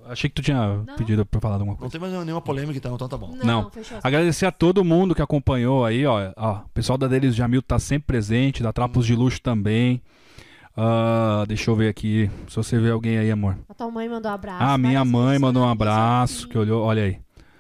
Achei 0.05 0.29
que 0.29 0.35
tu 0.35 0.41
tinha 0.41 0.83
pedido 0.97 1.25
pra 1.25 1.39
falar 1.39 1.55
de 1.55 1.61
alguma 1.61 1.73
Não 1.73 1.79
coisa. 1.79 1.91
tem 1.91 2.01
mais 2.01 2.13
nenhuma 2.25 2.41
polêmica 2.41 2.77
então, 2.77 2.93
então 2.95 3.07
tá 3.07 3.17
bom. 3.17 3.33
Não. 3.43 3.69
fechou. 3.71 3.97
Agradecer 4.03 4.45
a 4.45 4.51
todo 4.51 4.83
mundo 4.83 5.15
que 5.15 5.21
acompanhou 5.21 5.85
aí, 5.85 6.05
ó. 6.05 6.31
ó 6.35 6.51
o 6.57 6.69
pessoal 6.73 6.97
da 6.97 7.07
Delis 7.07 7.35
Jamil 7.35 7.61
tá 7.61 7.79
sempre 7.79 8.07
presente, 8.07 8.61
da 8.61 8.73
Trapos 8.73 9.05
de 9.05 9.15
Luxo 9.15 9.41
também. 9.41 10.01
Ah, 10.75 11.45
deixa 11.47 11.69
eu 11.69 11.75
ver 11.75 11.87
aqui. 11.89 12.29
Se 12.47 12.55
você 12.55 12.79
vê 12.79 12.89
alguém 12.89 13.17
aí, 13.17 13.31
amor. 13.31 13.57
A 13.69 13.73
tua 13.73 13.89
mãe 13.91 14.09
mandou 14.09 14.29
um 14.31 14.33
abraço. 14.33 14.63
Ah, 14.63 14.77
minha 14.77 15.05
mãe 15.05 15.37
mandou 15.39 15.63
um 15.63 15.69
abraço, 15.69 16.47
que 16.47 16.57
olhou, 16.57 16.83
olha 16.83 17.03
aí. 17.03 17.19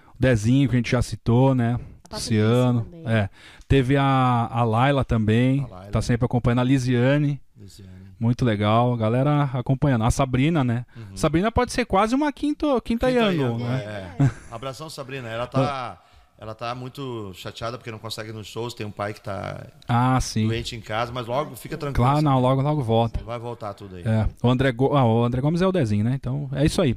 O 0.09 0.19
Dezinho, 0.19 0.67
que 0.69 0.75
a 0.75 0.77
gente 0.79 0.91
já 0.91 1.01
citou, 1.01 1.53
né? 1.55 1.79
Luciano. 2.11 2.87
É. 3.05 3.29
Teve 3.67 3.97
a, 3.97 4.47
a 4.51 4.63
Laila 4.63 5.03
também, 5.03 5.61
A 5.61 5.67
Laila. 5.67 5.91
tá 5.91 6.01
sempre 6.01 6.25
acompanhando. 6.25 6.59
A 6.59 6.63
Lisiane, 6.63 7.39
Luciane. 7.59 7.92
Muito 8.23 8.43
legal. 8.45 8.93
A 8.93 8.97
galera 8.97 9.43
acompanhando. 9.53 10.03
A 10.05 10.11
Sabrina, 10.11 10.63
né? 10.63 10.85
Sabrina 11.15 11.51
pode 11.51 11.71
ser 11.71 11.85
quase 11.85 12.15
uma 12.15 12.31
quinto, 12.31 12.65
quinta, 12.81 13.07
Quinta 13.07 13.09
Yango, 13.09 13.57
né? 13.59 14.15
É. 14.19 14.29
Abração, 14.51 14.89
Sabrina. 14.89 15.27
Ela 15.29 15.45
tá, 15.45 16.01
ela 16.39 16.55
tá 16.55 16.73
muito 16.73 17.31
chateada 17.35 17.77
porque 17.77 17.91
não 17.91 17.99
consegue 17.99 18.29
ir 18.29 18.33
nos 18.33 18.47
shows. 18.47 18.73
Tem 18.73 18.85
um 18.85 18.91
pai 18.91 19.13
que 19.13 19.21
tá 19.21 19.67
Ah, 19.87 20.19
sim. 20.21 20.47
doente 20.47 20.75
em 20.75 20.81
casa, 20.81 21.11
mas 21.11 21.27
logo 21.27 21.55
fica 21.55 21.77
tranquilo. 21.77 22.03
Claro, 22.05 22.21
não, 22.23 22.39
logo, 22.39 22.61
logo 22.61 22.81
volta. 22.81 23.23
Vai 23.23 23.37
voltar 23.37 23.73
tudo 23.73 23.97
aí. 23.97 24.03
É, 24.05 24.27
o 24.41 24.49
André, 24.49 24.71
Go- 24.71 24.95
ah, 24.95 25.05
o 25.05 25.23
André 25.23 25.41
Gomes 25.41 25.61
é 25.61 25.67
o 25.67 25.71
Dezinho, 25.71 26.03
né? 26.05 26.13
Então 26.15 26.49
é 26.53 26.65
isso 26.65 26.81
aí. 26.81 26.95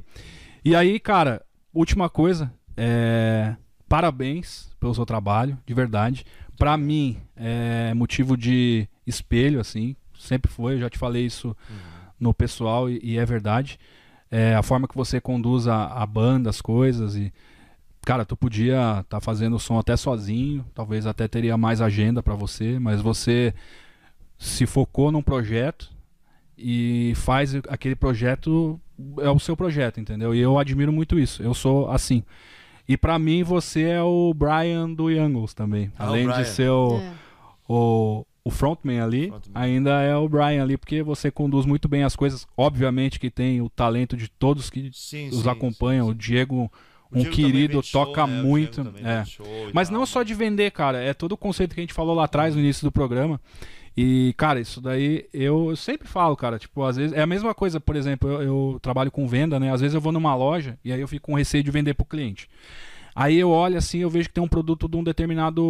E 0.63 0.75
aí, 0.75 0.99
cara, 0.99 1.41
última 1.73 2.09
coisa, 2.09 2.51
é, 2.75 3.55
parabéns 3.87 4.69
pelo 4.79 4.93
seu 4.93 5.05
trabalho, 5.05 5.57
de 5.65 5.73
verdade. 5.73 6.25
Pra 6.57 6.75
mim, 6.75 7.17
é 7.35 7.93
motivo 7.93 8.35
de 8.35 8.87
espelho, 9.05 9.59
assim, 9.59 9.95
sempre 10.19 10.51
foi, 10.51 10.75
eu 10.75 10.79
já 10.79 10.89
te 10.89 10.97
falei 10.97 11.25
isso 11.25 11.55
no 12.19 12.33
pessoal 12.33 12.89
e, 12.89 12.99
e 13.03 13.17
é 13.17 13.25
verdade. 13.25 13.79
É, 14.29 14.55
a 14.55 14.63
forma 14.63 14.87
que 14.87 14.95
você 14.95 15.21
conduz 15.21 15.67
a, 15.67 15.85
a 15.87 16.05
banda, 16.05 16.49
as 16.49 16.61
coisas 16.61 17.15
e. 17.15 17.33
Cara, 18.05 18.23
tu 18.25 18.37
podia 18.37 19.01
estar 19.01 19.19
fazendo 19.19 19.57
o 19.57 19.59
som 19.59 19.77
até 19.77 19.97
sozinho, 19.97 20.65
talvez 20.73 21.05
até 21.05 21.27
teria 21.27 21.57
mais 21.57 21.81
agenda 21.81 22.23
pra 22.23 22.35
você, 22.35 22.79
mas 22.79 23.01
você 23.01 23.53
se 24.37 24.65
focou 24.65 25.11
num 25.11 25.21
projeto 25.21 25.91
e 26.57 27.11
faz 27.15 27.53
aquele 27.67 27.95
projeto 27.95 28.79
é 29.19 29.29
o 29.29 29.39
seu 29.39 29.55
projeto, 29.57 29.99
entendeu? 29.99 30.33
E 30.33 30.39
eu 30.39 30.57
admiro 30.57 30.91
muito 30.91 31.19
isso. 31.19 31.43
Eu 31.43 31.53
sou 31.53 31.89
assim. 31.91 32.23
E 32.87 32.95
pra 32.95 33.19
mim 33.19 33.43
você 33.43 33.83
é 33.83 34.01
o 34.01 34.33
Brian 34.33 34.89
do 34.91 35.09
Youngles 35.09 35.53
também. 35.53 35.91
Ah, 35.97 36.05
o 36.05 36.07
Além 36.09 36.29
de 36.29 36.45
ser 36.45 36.69
o, 36.69 36.99
É. 36.99 37.11
o, 37.67 38.25
o 38.47 38.49
frontman 38.51 39.01
ali, 39.01 39.27
Frontman. 39.27 39.51
ainda 39.61 40.01
é 40.01 40.15
o 40.15 40.27
Brian 40.29 40.63
ali, 40.63 40.77
porque 40.77 41.03
você 41.03 41.29
conduz 41.29 41.65
muito 41.65 41.87
bem 41.87 42.03
as 42.03 42.15
coisas. 42.15 42.47
Obviamente 42.55 43.19
que 43.19 43.29
tem 43.29 43.61
o 43.61 43.69
talento 43.69 44.15
de 44.15 44.27
todos 44.29 44.69
que 44.69 44.89
Sim, 44.93 45.29
os 45.29 45.41
sim, 45.43 45.49
acompanham. 45.49 46.05
sim, 46.05 46.11
O 46.11 46.15
Diego, 46.15 46.71
O 47.11 47.17
um 47.17 47.21
Diego 47.21 47.35
também 47.35 47.51
querido, 47.51 47.73
vende 47.75 47.87
show, 47.87 48.05
toca 48.05 48.25
né? 48.25 48.41
O 48.41 48.45
muito. 48.45 48.81
é. 49.03 49.23
Mas 49.73 49.89
tal, 49.89 49.97
não 49.99 50.05
só 50.05 50.19
né? 50.19 50.25
de 50.25 50.33
vender, 50.33 50.71
cara, 50.71 50.99
é 50.99 51.13
todo 51.13 51.33
o 51.33 51.37
conceito 51.37 51.73
que 51.73 51.79
a 51.81 51.83
gente 51.83 51.93
falou 51.93 52.15
lá 52.15 52.23
atrás 52.25 52.55
no 52.55 52.61
início 52.61 52.83
do 52.83 52.91
programa. 52.91 53.39
E, 53.99 54.33
cara, 54.37 54.59
isso 54.59 54.79
daí 54.79 55.25
eu, 55.33 55.71
eu 55.71 55.75
sempre 55.75 56.07
falo, 56.07 56.35
cara, 56.35 56.59
tipo, 56.59 56.83
às 56.83 56.97
vezes 56.97 57.13
é 57.17 57.21
a 57.21 57.25
mesma 57.25 57.55
coisa, 57.55 57.79
por 57.79 57.95
exemplo, 57.95 58.29
eu, 58.29 58.41
eu 58.43 58.79
trabalho 58.79 59.09
com 59.11 59.27
venda, 59.27 59.59
né? 59.59 59.73
Às 59.73 59.81
vezes 59.81 59.95
eu 59.95 60.01
vou 60.01 60.11
numa 60.11 60.35
loja 60.35 60.77
e 60.85 60.93
aí 60.93 61.01
eu 61.01 61.07
fico 61.07 61.25
com 61.25 61.33
receio 61.35 61.63
de 61.63 61.71
vender 61.71 61.95
pro 61.95 62.05
cliente. 62.05 62.47
Aí 63.19 63.39
eu 63.39 63.49
olho 63.49 63.75
assim, 63.77 63.97
eu 63.97 64.09
vejo 64.11 64.27
que 64.29 64.33
tem 64.35 64.43
um 64.43 64.47
produto 64.47 64.87
de 64.87 64.95
um 64.95 65.03
determinado 65.03 65.61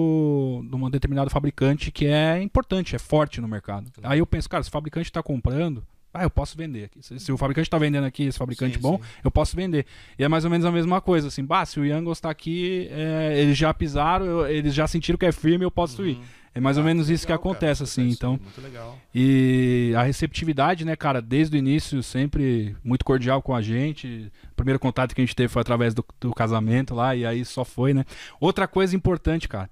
de 0.69 0.75
um 0.75 0.89
determinado 0.89 1.29
fabricante 1.29 1.91
que 1.91 2.05
é 2.05 2.41
importante, 2.41 2.93
é 2.93 2.99
forte 2.99 3.39
no 3.39 3.47
mercado. 3.47 3.89
Aí 4.03 4.19
eu 4.19 4.25
penso, 4.27 4.49
cara, 4.49 4.61
se 4.63 4.67
o 4.69 4.71
fabricante 4.71 5.07
está 5.09 5.23
comprando, 5.23 5.81
ah, 6.13 6.23
eu 6.23 6.29
posso 6.29 6.57
vender 6.57 6.85
aqui. 6.85 7.01
Se, 7.01 7.17
se 7.19 7.31
o 7.31 7.37
fabricante 7.37 7.67
está 7.67 7.77
vendendo 7.77 8.03
aqui, 8.05 8.23
esse 8.23 8.37
fabricante 8.37 8.75
Sim, 8.75 8.81
bom, 8.81 8.97
sim. 8.97 9.03
eu 9.23 9.31
posso 9.31 9.55
vender. 9.55 9.85
E 10.19 10.23
é 10.23 10.27
mais 10.27 10.43
ou 10.43 10.51
menos 10.51 10.65
a 10.65 10.71
mesma 10.71 10.99
coisa, 10.99 11.29
assim, 11.29 11.45
bah, 11.45 11.65
se 11.65 11.79
o 11.79 11.85
Youngles 11.85 12.17
está 12.17 12.29
aqui, 12.29 12.87
é, 12.91 13.39
eles 13.41 13.57
já 13.57 13.73
pisaram, 13.73 14.25
eu- 14.25 14.47
eles 14.47 14.73
já 14.73 14.85
sentiram 14.85 15.17
que 15.17 15.25
é 15.25 15.31
firme, 15.31 15.63
eu 15.63 15.71
posso 15.71 16.05
ir. 16.05 16.19
É 16.57 16.59
mais 16.59 16.75
ou 16.77 16.83
Ah, 16.83 16.85
menos 16.87 17.09
isso 17.09 17.25
que 17.25 17.31
legal, 17.31 17.43
cara. 17.43 17.51
acontece, 17.53 17.83
assim, 17.83 18.01
Acontece, 18.01 18.17
então... 18.17 18.31
Muito 18.31 18.61
legal. 18.61 18.97
E 19.13 19.93
a 19.95 20.01
receptividade, 20.03 20.83
né, 20.85 20.95
cara, 20.95 21.21
desde 21.21 21.55
o 21.55 21.59
início, 21.59 22.01
sempre 22.01 22.75
muito 22.83 23.05
cordial 23.05 23.41
com 23.41 23.53
a 23.53 23.61
gente. 23.61 24.31
O 24.51 24.55
primeiro 24.55 24.79
contato 24.79 25.13
que 25.13 25.21
a 25.21 25.23
gente 25.23 25.35
teve 25.35 25.49
foi 25.49 25.61
através 25.61 25.93
do, 25.93 26.03
do 26.19 26.33
casamento 26.33 26.95
lá, 26.95 27.15
e 27.15 27.25
aí 27.25 27.45
só 27.45 27.63
foi, 27.63 27.93
né? 27.93 28.03
Outra 28.39 28.67
coisa 28.67 28.95
importante, 28.95 29.47
cara. 29.47 29.69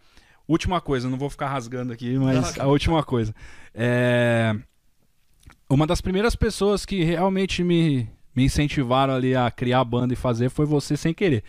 Última 0.47 0.79
coisa, 0.79 1.09
não 1.09 1.17
vou 1.17 1.29
ficar 1.29 1.47
rasgando 1.47 1.91
aqui, 1.91 2.17
mas 2.19 2.59
a 2.59 2.67
última 2.67 3.03
coisa. 3.03 3.33
É. 3.73 4.55
Uma 5.67 5.87
das 5.87 5.99
primeiras 6.01 6.35
pessoas 6.35 6.85
que 6.85 7.03
realmente 7.03 7.63
me, 7.63 8.07
me 8.35 8.43
incentivaram 8.45 9.15
ali 9.15 9.35
a 9.35 9.49
criar 9.49 9.79
a 9.79 9.83
banda 9.83 10.13
e 10.13 10.15
fazer 10.15 10.49
foi 10.49 10.65
você 10.67 10.95
sem 10.95 11.15
querer. 11.15 11.43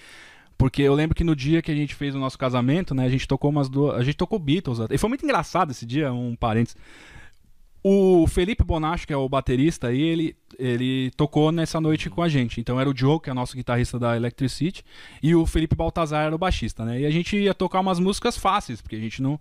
Porque 0.58 0.82
eu 0.82 0.94
lembro 0.94 1.14
que 1.14 1.24
no 1.24 1.36
dia 1.36 1.60
que 1.60 1.70
a 1.70 1.74
gente 1.74 1.94
fez 1.94 2.14
o 2.14 2.18
nosso 2.18 2.38
casamento, 2.38 2.94
né, 2.94 3.04
a 3.04 3.08
gente 3.08 3.28
tocou 3.28 3.50
umas 3.50 3.68
duas. 3.68 3.96
A 3.96 4.02
gente 4.02 4.16
tocou 4.16 4.38
Beatles. 4.38 4.78
E 4.90 4.98
foi 4.98 5.08
muito 5.08 5.24
engraçado 5.24 5.70
esse 5.70 5.84
dia, 5.84 6.12
um 6.12 6.34
parênteses. 6.34 6.76
O 7.88 8.26
Felipe 8.26 8.64
Bonacho, 8.64 9.06
que 9.06 9.12
é 9.12 9.16
o 9.16 9.28
baterista 9.28 9.86
aí, 9.88 10.02
ele, 10.02 10.36
ele 10.58 11.12
tocou 11.16 11.52
nessa 11.52 11.80
noite 11.80 12.10
com 12.10 12.20
a 12.20 12.28
gente. 12.28 12.60
Então 12.60 12.80
era 12.80 12.90
o 12.90 12.96
Joe, 12.96 13.20
que 13.20 13.30
é 13.30 13.34
nosso 13.34 13.54
guitarrista 13.54 13.96
da 13.96 14.16
Electricity, 14.16 14.82
e 15.22 15.36
o 15.36 15.46
Felipe 15.46 15.76
Baltazar 15.76 16.26
era 16.26 16.34
o 16.34 16.38
baixista, 16.38 16.84
né? 16.84 17.02
E 17.02 17.06
a 17.06 17.10
gente 17.10 17.36
ia 17.36 17.54
tocar 17.54 17.78
umas 17.78 18.00
músicas 18.00 18.36
fáceis, 18.36 18.80
porque 18.80 18.96
a 18.96 18.98
gente 18.98 19.22
não. 19.22 19.38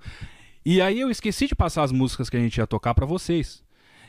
E 0.64 0.80
aí 0.80 1.00
eu 1.00 1.10
esqueci 1.10 1.48
de 1.48 1.56
passar 1.56 1.82
as 1.82 1.92
músicas 1.92 2.30
que 2.30 2.38
a 2.38 2.40
gente 2.40 2.58
ia 2.58 2.68
tocar 2.68 2.94
pra 2.94 3.08
vocês. 3.08 3.65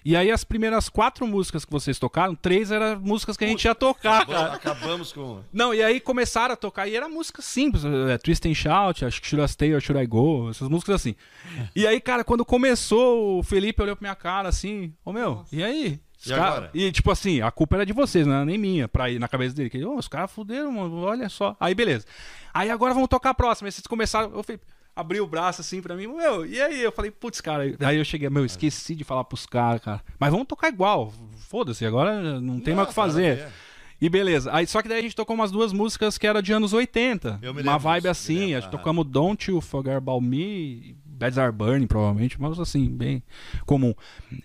E 0.08 0.14
aí 0.14 0.30
as 0.30 0.44
primeiras 0.44 0.88
quatro 0.88 1.26
músicas 1.26 1.64
que 1.64 1.72
vocês 1.72 1.98
tocaram, 1.98 2.32
três 2.36 2.70
eram 2.70 3.00
músicas 3.00 3.36
que 3.36 3.44
a 3.44 3.48
gente 3.48 3.64
ia 3.64 3.74
tocar, 3.74 4.24
cara. 4.24 4.52
Acabamos 4.52 5.12
com. 5.12 5.40
Não, 5.52 5.74
e 5.74 5.82
aí 5.82 5.98
começaram 5.98 6.52
a 6.54 6.56
tocar, 6.56 6.86
e 6.86 6.94
era 6.94 7.08
música 7.08 7.42
simples, 7.42 7.82
é, 7.84 8.16
Twist 8.16 8.46
and 8.48 8.54
Shout, 8.54 9.04
acho 9.04 9.20
que 9.20 9.26
Should 9.26 9.44
I 9.44 9.48
Stay 9.48 9.74
or 9.74 9.80
Should 9.80 10.00
I 10.00 10.06
Go, 10.06 10.48
essas 10.48 10.68
músicas 10.68 10.94
assim. 10.94 11.16
E 11.74 11.84
aí, 11.88 12.00
cara, 12.00 12.22
quando 12.22 12.44
começou, 12.44 13.40
o 13.40 13.42
Felipe 13.42 13.82
olhou 13.82 13.96
pra 13.96 14.04
minha 14.06 14.14
cara 14.14 14.48
assim, 14.48 14.94
ô 15.04 15.12
meu, 15.12 15.44
e 15.50 15.60
aí? 15.64 16.00
E 16.24 16.28
cara- 16.28 16.46
agora? 16.46 16.70
E 16.72 16.92
tipo 16.92 17.10
assim, 17.10 17.40
a 17.40 17.50
culpa 17.50 17.74
era 17.74 17.84
de 17.84 17.92
vocês, 17.92 18.24
não 18.28 18.34
era 18.34 18.44
nem 18.44 18.56
minha, 18.56 18.86
pra 18.86 19.10
ir 19.10 19.18
na 19.18 19.26
cabeça 19.26 19.56
dele. 19.56 19.68
Que, 19.70 19.84
"Ô, 19.84 19.96
os 19.96 20.06
caras 20.06 20.30
fuderam, 20.30 20.70
mano, 20.70 21.00
olha 21.02 21.28
só. 21.28 21.56
Aí 21.58 21.74
beleza. 21.74 22.06
Aí 22.54 22.70
agora 22.70 22.94
vamos 22.94 23.08
tocar 23.08 23.30
a 23.30 23.34
próxima. 23.34 23.66
Aí 23.66 23.72
vocês 23.72 23.86
começaram, 23.88 24.30
o 24.38 24.42
Felipe 24.44 24.64
abriu 24.96 25.24
o 25.24 25.26
braço 25.28 25.60
assim 25.60 25.82
pra 25.82 25.94
mim, 25.94 26.06
meu, 26.06 26.46
e 26.46 26.60
aí? 26.60 26.82
Eu 26.82 26.90
falei, 26.90 27.10
putz, 27.10 27.40
cara. 27.40 27.64
Aí 27.80 27.98
eu 27.98 28.04
cheguei, 28.04 28.30
meu, 28.30 28.46
esqueci 28.46 28.94
de 28.94 29.04
falar 29.04 29.24
pros 29.24 29.44
caras, 29.44 29.82
cara. 29.82 30.02
Mas 30.18 30.30
vamos 30.30 30.46
tocar 30.46 30.68
igual, 30.68 31.12
foda-se, 31.48 31.84
agora 31.84 32.40
não 32.40 32.58
tem 32.58 32.74
mais 32.74 32.88
o 32.88 32.90
que 32.90 32.98
Não, 32.98 33.04
fazer. 33.04 33.36
ver. 33.36 33.48
E 34.00 34.08
beleza. 34.10 34.50
Aí, 34.52 34.66
só 34.66 34.82
que 34.82 34.88
daí 34.88 34.98
a 34.98 35.02
gente 35.02 35.16
tocou 35.16 35.34
umas 35.34 35.50
duas 35.50 35.72
músicas 35.72 36.18
que 36.18 36.26
era 36.26 36.42
de 36.42 36.52
anos 36.52 36.72
80. 36.72 37.38
Eu 37.40 37.54
me 37.54 37.62
uma 37.62 37.78
vibe 37.78 38.02
disso, 38.02 38.10
assim. 38.10 38.54
A 38.54 38.60
gente 38.60 38.70
tocamos 38.70 39.06
Don't 39.06 39.50
You 39.50 39.60
Forget 39.60 39.94
About 39.94 40.24
Me, 40.24 40.96
Beds 41.16 41.38
Are 41.38 41.52
Burning, 41.52 41.86
provavelmente, 41.86 42.40
mas 42.40 42.60
assim, 42.60 42.88
bem 42.88 43.22
comum. 43.64 43.94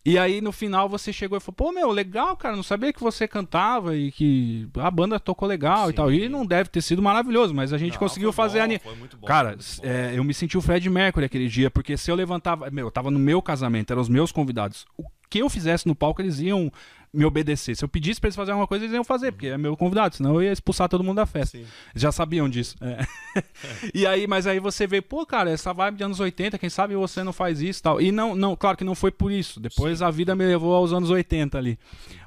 E 0.05 0.17
aí 0.17 0.41
no 0.41 0.51
final 0.51 0.87
você 0.87 1.11
chegou 1.11 1.37
e 1.37 1.41
falou: 1.41 1.55
pô, 1.55 1.71
meu, 1.71 1.91
legal, 1.91 2.35
cara, 2.37 2.55
não 2.55 2.63
sabia 2.63 2.93
que 2.93 3.01
você 3.01 3.27
cantava 3.27 3.95
e 3.95 4.11
que 4.11 4.67
a 4.77 4.89
banda 4.89 5.19
tocou 5.19 5.47
legal 5.47 5.85
e 5.85 5.91
Sim. 5.91 5.95
tal. 5.95 6.11
E 6.11 6.29
não 6.29 6.45
deve 6.45 6.69
ter 6.69 6.81
sido 6.81 7.01
maravilhoso, 7.01 7.53
mas 7.53 7.73
a 7.73 7.77
gente 7.77 7.93
Não, 7.93 7.99
conseguiu 7.99 8.31
fazer 8.31 8.65
bom, 8.67 8.75
a. 8.75 8.79
foi 8.79 8.95
muito 8.95 9.17
bom, 9.17 9.27
Cara, 9.27 9.49
muito 9.49 9.65
é, 9.83 10.17
eu 10.17 10.23
me 10.23 10.33
senti 10.33 10.57
o 10.57 10.61
Fred 10.61 10.89
Mercury 10.89 11.25
aquele 11.25 11.47
dia, 11.47 11.69
porque 11.69 11.97
se 11.97 12.09
eu 12.09 12.15
levantava. 12.15 12.69
Meu, 12.71 12.87
eu 12.87 12.91
tava 12.91 13.11
no 13.11 13.19
meu 13.19 13.41
casamento, 13.41 13.91
eram 13.91 14.01
os 14.01 14.09
meus 14.09 14.31
convidados. 14.31 14.85
O 14.97 15.03
que 15.29 15.39
eu 15.39 15.49
fizesse 15.49 15.87
no 15.87 15.95
palco, 15.95 16.21
eles 16.21 16.39
iam 16.39 16.71
me 17.13 17.25
obedecer. 17.25 17.75
Se 17.75 17.83
eu 17.83 17.89
pedisse 17.89 18.19
pra 18.19 18.27
eles 18.27 18.35
fazerem 18.35 18.53
alguma 18.53 18.67
coisa, 18.67 18.85
eles 18.85 18.95
iam 18.95 19.03
fazer, 19.03 19.31
porque 19.31 19.47
é 19.47 19.57
meu 19.57 19.75
convidado, 19.75 20.15
senão 20.15 20.35
eu 20.35 20.43
ia 20.43 20.51
expulsar 20.51 20.87
todo 20.87 21.03
mundo 21.03 21.17
da 21.17 21.25
festa. 21.25 21.57
Sim. 21.57 21.65
Já 21.93 22.11
sabiam 22.11 22.47
disso. 22.47 22.75
é. 22.81 23.05
e 23.93 24.05
aí, 24.07 24.27
mas 24.27 24.47
aí 24.47 24.59
você 24.59 24.87
vê, 24.87 25.01
pô, 25.01 25.25
cara, 25.25 25.49
essa 25.49 25.73
vibe 25.73 25.97
de 25.97 26.03
anos 26.03 26.19
80, 26.19 26.57
quem 26.57 26.69
sabe 26.69 26.95
você 26.95 27.23
não 27.23 27.33
faz 27.33 27.61
isso 27.61 27.79
e 27.79 27.83
tal. 27.83 28.01
E 28.01 28.11
não, 28.11 28.35
não, 28.35 28.55
claro 28.55 28.77
que 28.77 28.83
não 28.83 28.95
foi 28.95 29.11
por 29.11 29.31
isso. 29.31 29.59
Depois 29.59 30.01
a 30.01 30.09
vida 30.09 30.35
me 30.35 30.45
levou 30.45 30.73
aos 30.73 30.93
anos 30.93 31.09
80 31.09 31.57
ali. 31.57 31.77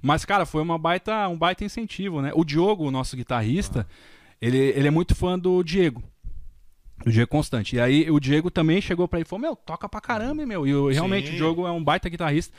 Mas, 0.03 0.25
cara, 0.25 0.45
foi 0.45 0.63
uma 0.63 0.79
baita, 0.79 1.29
um 1.29 1.37
baita 1.37 1.65
incentivo, 1.65 2.21
né? 2.21 2.31
O 2.35 2.45
Diogo, 2.45 2.87
o 2.87 2.91
nosso 2.91 3.17
guitarrista, 3.17 3.87
ele, 4.41 4.59
ele 4.59 4.89
é 4.89 4.91
muito 4.91 5.15
fã 5.15 5.39
do 5.39 5.63
Diego. 5.63 6.03
O 7.07 7.11
Diego 7.11 7.29
Constante. 7.31 7.77
E 7.77 7.81
aí 7.81 8.11
o 8.11 8.19
Diego 8.21 8.51
também 8.51 8.81
chegou 8.81 9.07
pra 9.09 9.19
ele 9.19 9.27
e 9.27 9.29
falou: 9.29 9.43
Meu, 9.43 9.57
toca 9.57 9.89
pra 9.89 10.01
caramba, 10.01 10.47
meu. 10.47 10.67
E 10.67 10.71
eu- 10.71 10.89
realmente 10.89 11.31
o 11.33 11.37
Diogo 11.37 11.67
é 11.67 11.71
um 11.71 11.83
baita 11.83 12.09
guitarrista. 12.09 12.55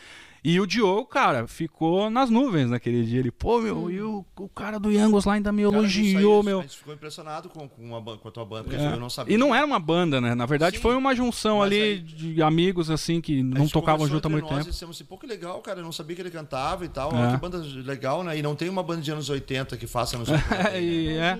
E 0.47 0.59
o 0.59 0.67
Diogo, 0.67 1.07
cara, 1.07 1.47
ficou 1.47 2.07
nas 2.07 2.29
nuvens 2.29 2.69
naquele 2.69 3.03
dia. 3.03 3.17
Ele, 3.17 3.31
pô, 3.31 3.59
meu, 3.59 3.89
e 3.89 3.99
o, 3.99 4.23
o 4.37 4.47
cara 4.47 4.77
do 4.79 4.91
Yangos 4.91 5.25
lá 5.25 5.33
ainda 5.33 5.51
me 5.51 5.63
Cara, 5.63 5.77
elogiou, 5.77 6.41
A 6.41 6.43
meu. 6.43 6.61
gente 6.61 6.77
ficou 6.77 6.93
impressionado 6.93 7.49
com, 7.49 7.67
com, 7.67 7.95
a, 7.95 7.99
ban- 7.99 8.17
com 8.19 8.27
a 8.27 8.31
tua 8.31 8.45
banda, 8.45 8.65
porque 8.65 8.75
É. 8.79 8.93
eu 8.93 8.99
não 8.99 9.09
sabia. 9.09 9.33
E 9.33 9.37
não 9.39 9.55
era 9.55 9.65
uma 9.65 9.79
banda, 9.79 10.21
né? 10.21 10.35
Na 10.35 10.45
verdade, 10.45 10.75
Sim, 10.75 10.83
foi 10.83 10.95
uma 10.95 11.15
junção 11.15 11.63
ali 11.63 11.81
aí- 11.81 11.99
de 11.99 12.43
amigos, 12.43 12.91
assim, 12.91 13.19
que 13.21 13.39
A 13.39 13.43
não 13.43 13.67
tocavam 13.67 14.07
junto 14.07 14.27
há 14.27 14.29
muito 14.29 14.43
nós 14.43 14.57
tempo. 14.57 14.67
E 14.67 14.71
dissemos 14.71 14.95
assim, 14.97 15.05
pô, 15.05 15.17
que 15.17 15.25
legal, 15.25 15.59
cara. 15.61 15.79
Eu 15.79 15.83
não 15.83 15.91
sabia 15.91 16.15
que 16.15 16.21
ele 16.21 16.29
cantava 16.29 16.85
e 16.85 16.89
tal. 16.89 17.11
É. 17.11 17.31
Que 17.31 17.37
banda 17.37 17.57
legal, 17.83 18.23
né? 18.23 18.37
E 18.37 18.43
não 18.43 18.55
tem 18.55 18.69
uma 18.69 18.83
banda 18.83 19.01
de 19.01 19.09
anos 19.11 19.27
80 19.31 19.75
que 19.77 19.87
faça 19.87 20.15
anos 20.15 20.29
80. 20.29 20.45
né? 20.69 20.79
e, 20.83 21.07
é. 21.17 21.39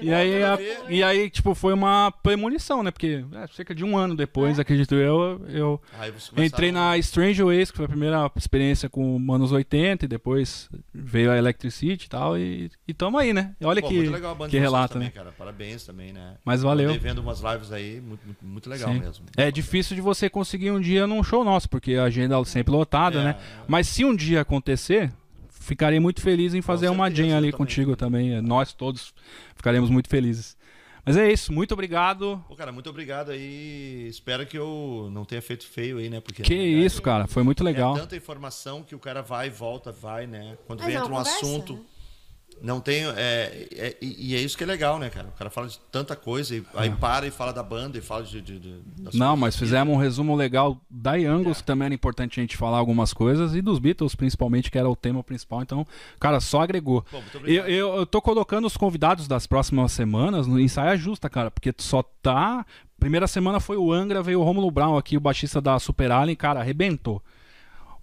E 0.00 0.12
aí, 0.12 0.42
a- 0.42 0.56
ver. 0.56 0.84
e 0.88 1.02
aí, 1.02 1.30
tipo, 1.30 1.54
foi 1.54 1.72
uma 1.72 2.10
premonição, 2.22 2.82
né? 2.82 2.90
Porque 2.90 3.24
é, 3.32 3.46
cerca 3.48 3.74
de 3.74 3.84
um 3.84 3.96
ano 3.96 4.14
depois, 4.14 4.58
acredito 4.58 4.94
eu, 4.94 5.40
eu 5.48 5.80
entrei 6.36 6.72
na 6.72 6.96
Strange 6.98 7.42
Ways, 7.42 7.70
que 7.70 7.76
foi 7.76 7.86
a 7.86 7.88
primeira 7.88 8.30
experiência 8.36 8.88
com 8.88 9.16
anos 9.32 9.52
80, 9.52 10.04
e 10.04 10.08
depois 10.08 10.68
veio 10.92 11.30
a 11.30 11.36
Electricity 11.36 12.06
e 12.06 12.08
tal, 12.08 12.38
e, 12.38 12.70
e 12.86 12.94
tamo 12.94 13.18
aí, 13.18 13.32
né? 13.32 13.54
E 13.60 13.64
olha 13.64 13.80
Pô, 13.80 13.88
que, 13.88 14.00
legal 14.00 14.36
que 14.48 14.58
relato, 14.58 14.94
também, 14.94 15.08
né? 15.08 15.12
cara. 15.14 15.32
Parabéns 15.36 15.84
também, 15.84 16.12
né? 16.12 16.36
Mas 16.44 16.62
valeu. 16.62 16.88
Andei 16.88 16.98
vendo 16.98 17.18
umas 17.20 17.40
lives 17.40 17.72
aí, 17.72 18.00
muito, 18.00 18.24
muito, 18.24 18.44
muito 18.44 18.70
legal 18.70 18.92
Sim. 18.92 19.00
mesmo. 19.00 19.24
É 19.36 19.50
difícil 19.50 19.94
de 19.94 20.02
você 20.02 20.28
conseguir 20.28 20.70
um 20.70 20.80
dia 20.80 21.06
num 21.06 21.22
show 21.22 21.44
nosso, 21.44 21.68
porque 21.68 21.94
a 21.94 22.04
agenda 22.04 22.38
é 22.38 22.44
sempre 22.44 22.72
lotada, 22.72 23.20
É, 23.20 23.24
né? 23.24 23.36
é. 23.38 23.64
Mas 23.68 23.86
se 23.88 24.04
um 24.04 24.14
dia 24.14 24.40
acontecer, 24.40 25.12
ficarei 25.64 25.98
muito 25.98 26.20
feliz 26.20 26.54
em 26.54 26.62
fazer 26.62 26.88
uma 26.88 27.10
jam 27.10 27.26
ali 27.36 27.50
também. 27.50 27.52
contigo 27.52 27.96
também. 27.96 28.40
Nós 28.40 28.72
todos 28.72 29.12
ficaremos 29.56 29.90
muito 29.90 30.08
felizes. 30.08 30.56
Mas 31.06 31.18
é 31.18 31.30
isso, 31.30 31.52
muito 31.52 31.72
obrigado. 31.74 32.42
Pô, 32.48 32.56
cara, 32.56 32.72
muito 32.72 32.88
obrigado 32.88 33.30
aí. 33.30 34.06
Espero 34.08 34.46
que 34.46 34.56
eu 34.56 35.10
não 35.12 35.24
tenha 35.26 35.42
feito 35.42 35.66
feio 35.66 35.98
aí, 35.98 36.08
né? 36.08 36.18
Porque 36.20 36.42
Que 36.42 36.54
verdade, 36.54 36.84
isso, 36.86 37.02
cara, 37.02 37.26
foi 37.26 37.42
muito 37.42 37.62
legal. 37.62 37.94
É 37.94 38.00
tanta 38.00 38.16
informação 38.16 38.82
que 38.82 38.94
o 38.94 38.98
cara 38.98 39.20
vai 39.20 39.48
e 39.48 39.50
volta, 39.50 39.92
vai, 39.92 40.26
né? 40.26 40.56
Quando 40.66 40.78
Mas 40.80 40.86
vem 40.86 40.96
é 40.96 40.98
entra 40.98 41.12
um 41.12 41.16
conversa, 41.16 41.36
assunto. 41.36 41.74
né? 41.74 41.80
Não 42.62 42.80
tem. 42.80 43.04
É, 43.16 43.68
é- 43.72 43.96
e 44.00 44.34
é 44.34 44.40
isso 44.40 44.56
que 44.56 44.64
é 44.64 44.66
legal, 44.66 44.98
né, 44.98 45.10
cara? 45.10 45.28
O 45.28 45.32
cara 45.32 45.50
fala 45.50 45.68
de 45.68 45.78
tanta 45.92 46.16
coisa, 46.16 46.56
e 46.56 46.64
aí 46.74 46.90
para 46.90 47.26
e 47.26 47.30
fala 47.30 47.52
da 47.52 47.62
banda 47.62 47.98
e 47.98 48.00
fala 48.00 48.22
de. 48.24 48.40
de, 48.40 48.58
de 48.58 48.70
É. 48.70 49.16
Não, 49.16 49.36
mas 49.36 49.56
fizemos 49.56 49.94
um 49.94 49.98
resumo 49.98 50.34
legal 50.34 50.80
da 50.88 51.14
Youngles, 51.14 51.58
que 51.58 51.64
também 51.64 51.86
era 51.86 51.94
importante 51.94 52.40
a 52.40 52.42
gente 52.42 52.56
falar 52.56 52.78
algumas 52.78 53.12
coisas, 53.12 53.54
e 53.54 53.60
dos 53.60 53.78
Beatles, 53.78 54.14
principalmente, 54.14 54.70
que 54.70 54.78
era 54.78 54.88
o 54.88 54.96
tema 54.96 55.22
principal. 55.22 55.62
Então, 55.62 55.86
cara, 56.18 56.40
só 56.40 56.62
agregou. 56.62 57.04
Muito 57.12 57.48
Eu, 57.48 57.66
eu, 57.66 57.94
eu 57.96 58.06
tô 58.06 58.22
colocando 58.22 58.66
os 58.66 58.76
convidados 58.76 59.28
das 59.28 59.46
próximas 59.46 59.92
semanas 59.92 60.46
no 60.46 60.58
ensaio 60.58 60.98
justa, 60.98 61.28
cara, 61.28 61.50
porque 61.50 61.74
só 61.78 62.02
tá. 62.02 62.64
Primeira 62.98 63.26
semana 63.26 63.60
foi 63.60 63.76
o 63.76 63.92
Angra, 63.92 64.22
veio 64.22 64.40
o 64.40 64.44
Romulo 64.44 64.70
Brown 64.70 64.96
aqui, 64.96 65.16
o 65.16 65.20
baixista 65.20 65.60
da 65.60 65.78
Super 65.78 66.10
Alien, 66.10 66.36
cara, 66.36 66.60
arrebentou. 66.60 67.22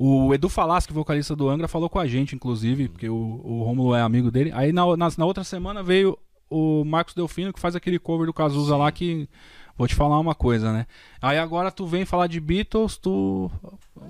O 0.03 0.33
Edu 0.33 0.49
Falaschi, 0.49 0.91
vocalista 0.91 1.35
do 1.35 1.47
Angra, 1.47 1.67
falou 1.67 1.87
com 1.87 1.99
a 1.99 2.07
gente, 2.07 2.33
inclusive, 2.33 2.89
porque 2.89 3.07
o, 3.07 3.39
o 3.43 3.63
Romulo 3.63 3.93
é 3.93 4.01
amigo 4.01 4.31
dele. 4.31 4.51
Aí 4.51 4.73
na, 4.73 4.97
na, 4.97 5.11
na 5.15 5.25
outra 5.27 5.43
semana 5.43 5.83
veio 5.83 6.17
o 6.49 6.83
Marcos 6.83 7.13
Delfino, 7.13 7.53
que 7.53 7.59
faz 7.59 7.75
aquele 7.75 7.99
cover 7.99 8.25
do 8.25 8.33
Cazuza 8.33 8.75
lá, 8.75 8.91
que 8.91 9.29
vou 9.77 9.87
te 9.87 9.93
falar 9.93 10.19
uma 10.19 10.33
coisa, 10.33 10.73
né? 10.73 10.87
Aí 11.21 11.37
agora 11.37 11.69
tu 11.69 11.85
vem 11.85 12.03
falar 12.03 12.25
de 12.25 12.39
Beatles, 12.39 12.97
tu 12.97 13.51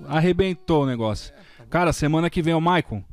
arrebentou 0.08 0.84
o 0.84 0.86
negócio. 0.86 1.30
Cara, 1.68 1.92
semana 1.92 2.30
que 2.30 2.40
vem 2.40 2.54
o 2.54 2.60
Maicon, 2.60 3.04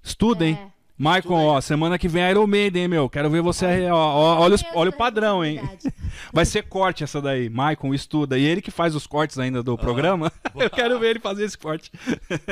estuda, 0.00 0.46
hein? 0.46 0.56
É. 0.98 1.02
Maicon, 1.02 1.34
ó, 1.46 1.60
semana 1.60 1.98
que 1.98 2.08
vem 2.08 2.22
é 2.22 2.30
Iron 2.30 2.46
Maiden, 2.46 2.82
hein, 2.82 2.88
meu? 2.88 3.08
Quero 3.08 3.30
ver 3.30 3.40
você. 3.40 3.66
arre- 3.66 3.90
Ó, 3.90 3.96
ó, 3.96 4.38
olha, 4.40 4.54
os- 4.56 4.64
olha 4.74 4.90
o 4.90 4.96
padrão, 4.96 5.44
hein? 5.44 5.60
Vai 6.32 6.44
ser 6.44 6.62
corte 6.64 7.04
essa 7.04 7.20
daí. 7.22 7.48
Maicon, 7.48 7.94
estuda. 7.94 8.36
E 8.38 8.44
ele 8.44 8.60
que 8.60 8.70
faz 8.70 8.94
os 8.94 9.06
cortes 9.06 9.38
ainda 9.38 9.62
do 9.62 9.78
programa. 9.78 10.32
Eu 10.56 10.68
quero 10.68 10.98
ver 10.98 11.10
ele 11.10 11.20
fazer 11.20 11.44
esse 11.44 11.56
corte. 11.56 11.90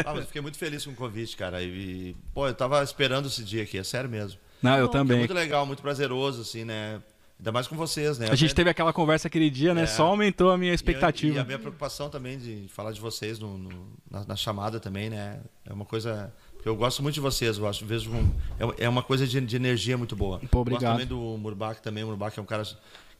Ah, 0.04 0.12
mas 0.12 0.18
eu 0.20 0.26
fiquei 0.26 0.40
muito 0.42 0.56
feliz 0.58 0.84
com 0.84 0.92
o 0.92 0.94
convite, 0.94 1.36
cara. 1.36 1.60
E, 1.62 2.14
pô, 2.32 2.46
eu 2.46 2.54
tava 2.54 2.82
esperando 2.84 3.26
esse 3.26 3.42
dia 3.42 3.64
aqui, 3.64 3.78
é 3.78 3.82
sério 3.82 4.08
mesmo. 4.08 4.38
Não, 4.62 4.76
eu 4.78 4.86
Bom, 4.86 4.92
também. 4.92 5.18
muito 5.18 5.34
legal, 5.34 5.66
muito 5.66 5.82
prazeroso, 5.82 6.42
assim, 6.42 6.64
né? 6.64 7.00
Ainda 7.38 7.52
mais 7.52 7.66
com 7.66 7.76
vocês, 7.76 8.18
né? 8.18 8.28
A 8.30 8.34
gente 8.34 8.54
teve 8.54 8.70
aquela 8.70 8.92
conversa 8.92 9.28
aquele 9.28 9.50
dia, 9.50 9.74
né? 9.74 9.82
É. 9.82 9.86
Só 9.86 10.06
aumentou 10.06 10.50
a 10.50 10.56
minha 10.56 10.72
E, 10.72 10.74
expectativa. 10.74 11.40
a 11.40 11.44
minha 11.44 11.58
preocupação 11.58 12.08
também 12.08 12.38
de 12.38 12.66
falar 12.68 12.92
de 12.92 13.00
vocês 13.00 13.38
no, 13.38 13.58
no- 13.58 13.88
na, 14.10 14.24
na 14.24 14.36
chamada 14.36 14.78
também, 14.80 15.10
né? 15.10 15.40
É 15.68 15.72
uma 15.72 15.84
coisa. 15.84 16.32
Eu 16.66 16.76
gosto 16.76 17.02
muito 17.02 17.14
de 17.14 17.20
vocês, 17.20 17.58
eu 17.58 17.68
acho, 17.68 17.84
vejo 17.86 18.10
um- 18.10 18.32
é, 18.58 18.84
é 18.84 18.88
uma 18.88 19.02
coisa 19.02 19.26
de, 19.26 19.40
de 19.40 19.56
energia 19.56 19.96
muito 19.96 20.16
boa. 20.16 20.40
Pô, 20.50 20.60
obrigado. 20.60 20.82
Gosto 20.82 20.92
também 20.92 21.06
do 21.06 21.38
Murbach 21.38 21.80
também. 21.80 22.02
O 22.04 22.08
Murbach 22.08 22.36
é 22.38 22.42
um 22.42 22.46
cara 22.46 22.64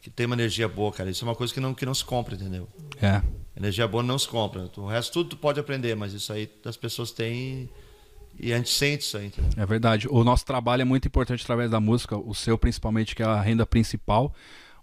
que 0.02 0.10
tem 0.10 0.27
uma 0.27 0.35
energia 0.35 0.68
boa, 0.68 0.93
cara. 0.93 1.09
Isso 1.10 1.24
é 1.24 1.28
uma 1.28 1.35
coisa 1.35 1.52
que 1.55 1.60
não, 1.60 1.73
que 1.74 1.86
não 1.86 1.94
se 1.94 2.05
compra, 2.05 2.35
entendeu? 2.35 2.68
É. 3.01 3.23
Energia 3.56 3.86
boa 3.89 4.02
não 4.02 4.18
se 4.18 4.28
compra. 4.28 4.68
O 4.77 4.86
resto 4.86 5.12
tudo 5.12 5.31
tu 5.31 5.36
pode 5.36 5.59
aprender, 5.60 5.94
mas 5.94 6.12
isso 6.12 6.32
aí 6.32 6.51
as 6.64 6.77
pessoas 6.77 7.10
têm 7.10 7.68
e 8.39 8.52
a 8.52 8.56
gente 8.59 8.68
sente 8.70 9.02
isso 9.05 9.16
aí, 9.16 9.27
entendeu? 9.27 9.51
É 9.56 9.64
verdade. 9.64 10.06
O 10.10 10.23
nosso 10.23 10.44
trabalho 10.44 10.82
é 10.82 10.85
muito 10.85 11.09
importante 11.09 11.43
através 11.43 11.70
da 11.70 11.81
música, 11.81 12.16
o 12.18 12.35
seu 12.35 12.59
principalmente, 12.59 13.14
que 13.14 13.23
é 13.23 13.27
a 13.27 13.40
renda 13.40 13.64
principal. 13.64 14.35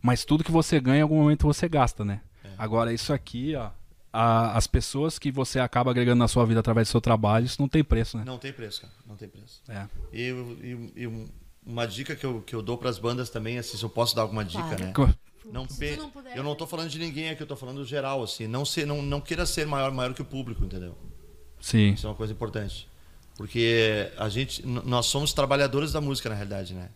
Mas 0.01 0.25
tudo 0.25 0.43
que 0.43 0.51
você 0.51 0.79
ganha, 0.79 0.99
em 0.99 1.01
algum 1.03 1.17
momento 1.17 1.45
você 1.45 1.69
gasta, 1.69 2.03
né? 2.03 2.21
É. 2.43 2.49
Agora, 2.57 2.91
isso 2.93 3.13
aqui, 3.13 3.55
ó. 3.55 3.69
A- 4.13 4.55
as 4.55 4.67
pessoas 4.67 5.17
que 5.17 5.31
você 5.31 5.59
acaba 5.59 5.89
agregando 5.91 6.19
na 6.19 6.27
sua 6.27 6.45
vida 6.45 6.59
através 6.59 6.87
do 6.87 6.91
seu 6.91 7.01
trabalho, 7.01 7.45
isso 7.45 7.59
não 7.59 7.67
tem 7.67 7.83
preço, 7.83 8.15
né? 8.17 8.23
Não 8.25 8.37
tem 8.37 8.53
preço, 8.53 8.81
cara. 8.81 8.93
Não 9.07 9.15
tem 9.15 9.27
preço. 9.27 9.61
É. 9.67 9.87
E, 10.13 10.29
e- 10.29 10.93
e 11.01 11.07
um- 11.07 11.27
uma 11.65 11.85
dica 11.87 12.15
que 12.15 12.25
eu, 12.25 12.41
que 12.41 12.53
eu 12.55 12.61
dou 12.61 12.77
para 12.77 12.89
as 12.89 12.99
bandas 12.99 13.29
também, 13.29 13.57
assim, 13.57 13.75
se 13.77 13.83
eu 13.83 13.89
posso 13.89 14.15
dar 14.15 14.21
alguma 14.21 14.45
dica, 14.45 14.61
Claro. 14.63 14.83
né? 14.85 14.91
Co- 14.93 15.09
Não 15.51 15.67
Se 15.67 15.77
pe- 15.77 15.97
não 15.97 16.09
puder- 16.09 16.37
Eu 16.37 16.43
não 16.43 16.55
tô 16.55 16.65
falando 16.65 16.89
de 16.89 16.97
ninguém 16.97 17.29
aqui, 17.29 17.43
eu 17.43 17.47
tô 17.47 17.57
falando 17.57 17.83
geral, 17.83 18.23
assim. 18.23 18.47
Não, 18.47 18.63
ser, 18.63 18.85
não, 18.87 19.01
não 19.01 19.19
queira 19.19 19.45
ser 19.45 19.65
maior, 19.67 19.91
maior 19.91 20.13
que 20.13 20.21
o 20.21 20.25
público, 20.25 20.63
entendeu? 20.63 20.95
Sim. 21.59 21.89
Isso 21.93 22.07
é 22.07 22.09
uma 22.09 22.15
coisa 22.15 22.31
importante. 22.31 22.87
Porque 23.35 24.09
a 24.17 24.29
gente, 24.29 24.65
n- 24.65 24.81
nós 24.85 25.05
somos 25.07 25.33
trabalhadores 25.33 25.91
da 25.91 25.99
música, 25.99 26.29
na 26.29 26.35
realidade, 26.35 26.73
né? 26.73 26.89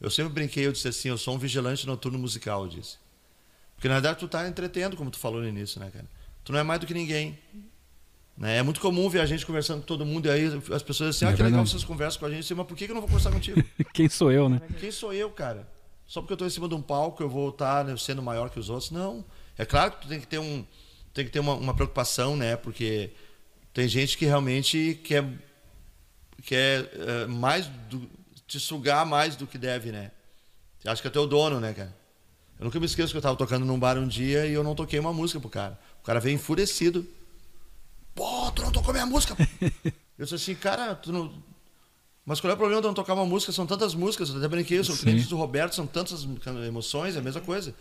Eu 0.00 0.08
sempre 0.10 0.32
brinquei, 0.32 0.66
eu 0.66 0.72
disse 0.72 0.88
assim, 0.88 1.08
eu 1.10 1.18
sou 1.18 1.34
um 1.34 1.38
vigilante 1.38 1.86
noturno 1.86 2.18
musical, 2.18 2.62
eu 2.62 2.68
disse. 2.70 2.96
Porque 3.76 3.86
na 3.88 3.94
verdade 3.94 4.18
tu 4.18 4.28
tá 4.28 4.48
entretendo, 4.48 4.96
como 4.96 5.10
tu 5.10 5.18
falou 5.18 5.42
no 5.42 5.48
início, 5.48 5.78
né, 5.78 5.90
cara? 5.90 6.06
Tu 6.44 6.52
não 6.52 6.58
é 6.58 6.62
mais 6.62 6.80
do 6.80 6.86
que 6.86 6.94
ninguém. 6.94 7.38
Né? 8.36 8.56
É 8.56 8.62
muito 8.62 8.80
comum 8.80 9.08
ver 9.08 9.20
a 9.20 9.26
gente 9.26 9.44
conversando 9.44 9.80
com 9.80 9.86
todo 9.86 10.06
mundo 10.06 10.26
e 10.26 10.30
aí 10.30 10.46
as 10.46 10.82
pessoas 10.82 11.10
dizem 11.10 11.10
assim, 11.10 11.24
ah, 11.26 11.30
É 11.30 11.36
que 11.36 11.42
legal 11.42 11.66
vocês 11.66 11.84
conversam 11.84 12.20
com 12.20 12.26
a 12.26 12.30
gente, 12.30 12.40
disse, 12.40 12.54
mas 12.54 12.66
por 12.66 12.76
que 12.76 12.84
eu 12.84 12.88
não 12.88 13.02
vou 13.02 13.08
conversar 13.08 13.30
contigo? 13.30 13.62
Quem 13.92 14.08
sou 14.08 14.32
eu, 14.32 14.48
né? 14.48 14.62
Quem 14.80 14.90
sou 14.90 15.12
eu, 15.12 15.30
cara? 15.30 15.68
Só 16.06 16.20
porque 16.20 16.32
eu 16.32 16.36
estou 16.36 16.46
em 16.46 16.50
cima 16.50 16.68
de 16.68 16.74
um 16.74 16.82
palco 16.82 17.22
eu 17.22 17.28
vou 17.28 17.50
estar 17.50 17.84
né, 17.84 17.94
sendo 17.96 18.22
maior 18.22 18.48
que 18.48 18.58
os 18.58 18.70
outros? 18.70 18.90
Não. 18.90 19.24
É 19.58 19.64
claro 19.64 19.92
que 19.92 20.00
tu 20.00 20.08
tem 20.08 20.18
que 20.18 20.26
ter 20.26 20.38
um 20.38 20.64
tem 21.12 21.24
que 21.24 21.30
ter 21.30 21.40
uma, 21.40 21.54
uma 21.54 21.74
preocupação, 21.74 22.36
né? 22.36 22.56
Porque 22.56 23.10
tem 23.74 23.86
gente 23.86 24.16
que 24.16 24.24
realmente 24.24 24.98
quer 25.04 25.24
quer 26.42 26.90
eh, 26.94 27.26
mais 27.26 27.66
do, 27.66 28.08
te 28.46 28.58
sugar 28.58 29.04
mais 29.04 29.36
do 29.36 29.46
que 29.46 29.58
deve, 29.58 29.92
né? 29.92 30.10
Acho 30.84 31.02
que 31.02 31.08
é 31.08 31.10
teu 31.10 31.26
dono, 31.26 31.60
né, 31.60 31.74
cara? 31.74 31.94
Eu 32.58 32.64
nunca 32.64 32.80
me 32.80 32.86
esqueço 32.86 33.12
que 33.12 33.16
eu 33.16 33.20
estava 33.20 33.36
tocando 33.36 33.64
num 33.64 33.78
bar 33.78 33.98
um 33.98 34.08
dia 34.08 34.46
e 34.46 34.52
eu 34.52 34.64
não 34.64 34.74
toquei 34.74 34.98
uma 34.98 35.12
música 35.12 35.38
pro 35.38 35.48
cara. 35.48 35.78
O 36.02 36.04
cara 36.04 36.20
veio 36.20 36.34
enfurecido. 36.34 37.06
Pô, 38.14 38.50
tu 38.52 38.62
não 38.62 38.72
tocou 38.72 38.92
minha 38.92 39.06
música. 39.06 39.36
eu 40.18 40.24
disse 40.24 40.34
assim, 40.34 40.54
cara, 40.54 40.94
tu 40.94 41.12
não, 41.12 41.32
mas 42.24 42.40
qual 42.40 42.50
é 42.50 42.54
o 42.54 42.56
problema 42.56 42.80
de 42.80 42.86
não 42.86 42.94
tocar 42.94 43.14
uma 43.14 43.24
música? 43.26 43.52
São 43.52 43.66
tantas 43.66 43.94
músicas, 43.94 44.28
eu 44.30 44.36
até 44.38 44.48
brinquei, 44.48 44.78
eu 44.78 44.84
sou 44.84 44.96
cliente 44.96 45.26
do 45.28 45.36
Roberto, 45.36 45.74
são 45.74 45.86
tantas 45.86 46.26
emoções, 46.66 47.16
é 47.16 47.18
a 47.18 47.22
mesma 47.22 47.40
coisa. 47.40 47.74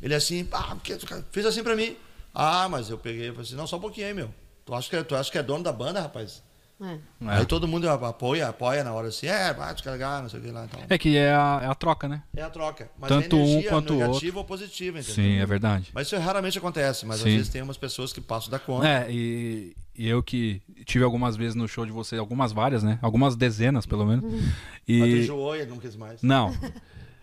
Ele 0.00 0.14
é 0.14 0.16
assim, 0.16 0.48
ah, 0.52 0.74
porque 0.74 0.96
tu 0.96 1.06
fez 1.30 1.46
assim 1.46 1.62
pra 1.62 1.74
mim. 1.76 1.96
Ah, 2.32 2.68
mas 2.68 2.90
eu 2.90 2.98
peguei 2.98 3.28
e 3.28 3.30
falei 3.30 3.42
assim, 3.42 3.54
não, 3.56 3.66
só 3.66 3.76
um 3.76 3.80
pouquinho 3.80 4.06
aí, 4.06 4.14
meu. 4.14 4.32
Tu 4.64 4.74
acha 4.74 4.88
que, 4.88 4.96
é- 4.96 5.02
tu 5.04 5.14
acha 5.14 5.30
que 5.30 5.38
é 5.38 5.42
dono 5.42 5.62
da 5.62 5.72
banda, 5.72 6.00
rapaz? 6.00 6.42
É. 6.80 6.98
Aí 7.26 7.46
todo 7.46 7.68
mundo 7.68 7.88
apoia, 7.88 8.48
apoia 8.48 8.82
na 8.82 8.92
hora 8.92 9.08
assim, 9.08 9.26
é, 9.26 9.52
vai 9.54 9.72
te 9.74 9.82
carregar, 9.82 10.22
não 10.22 10.28
sei 10.28 10.40
o 10.40 10.42
que 10.42 10.50
lá. 10.50 10.64
Então. 10.64 10.80
É 10.88 10.98
que 10.98 11.16
é 11.16 11.32
a, 11.32 11.60
é 11.62 11.66
a 11.66 11.74
troca, 11.74 12.08
né? 12.08 12.22
É 12.36 12.42
a 12.42 12.50
troca. 12.50 12.90
Mas 12.98 13.08
Tanto 13.08 13.36
é 13.36 13.38
um 13.38 13.62
quanto 13.62 13.94
o 13.94 13.98
negativa 13.98 14.38
ou 14.38 14.44
positiva, 14.44 14.98
entendeu? 14.98 15.14
Sim, 15.14 15.38
é 15.38 15.46
verdade. 15.46 15.90
Mas 15.94 16.08
isso 16.08 16.18
raramente 16.18 16.58
acontece, 16.58 17.06
mas 17.06 17.20
Sim. 17.20 17.28
às 17.28 17.34
vezes 17.34 17.48
tem 17.48 17.62
umas 17.62 17.76
pessoas 17.76 18.12
que 18.12 18.20
passam 18.20 18.50
da 18.50 18.58
conta. 18.58 18.88
É, 18.88 19.06
e, 19.08 19.76
e 19.96 20.08
eu 20.08 20.22
que 20.22 20.60
tive 20.84 21.04
algumas 21.04 21.36
vezes 21.36 21.54
no 21.54 21.68
show 21.68 21.86
de 21.86 21.92
vocês, 21.92 22.18
algumas 22.18 22.52
várias, 22.52 22.82
né? 22.82 22.98
Algumas 23.00 23.36
dezenas, 23.36 23.86
pelo 23.86 24.04
menos. 24.04 24.24
Mas 24.24 24.42
tu 24.42 24.92
E. 24.92 25.20
enjoou 25.20 25.56
e 25.56 25.64
não 25.64 25.78
quis 25.78 25.94
mais. 25.94 26.22
Não. 26.22 26.52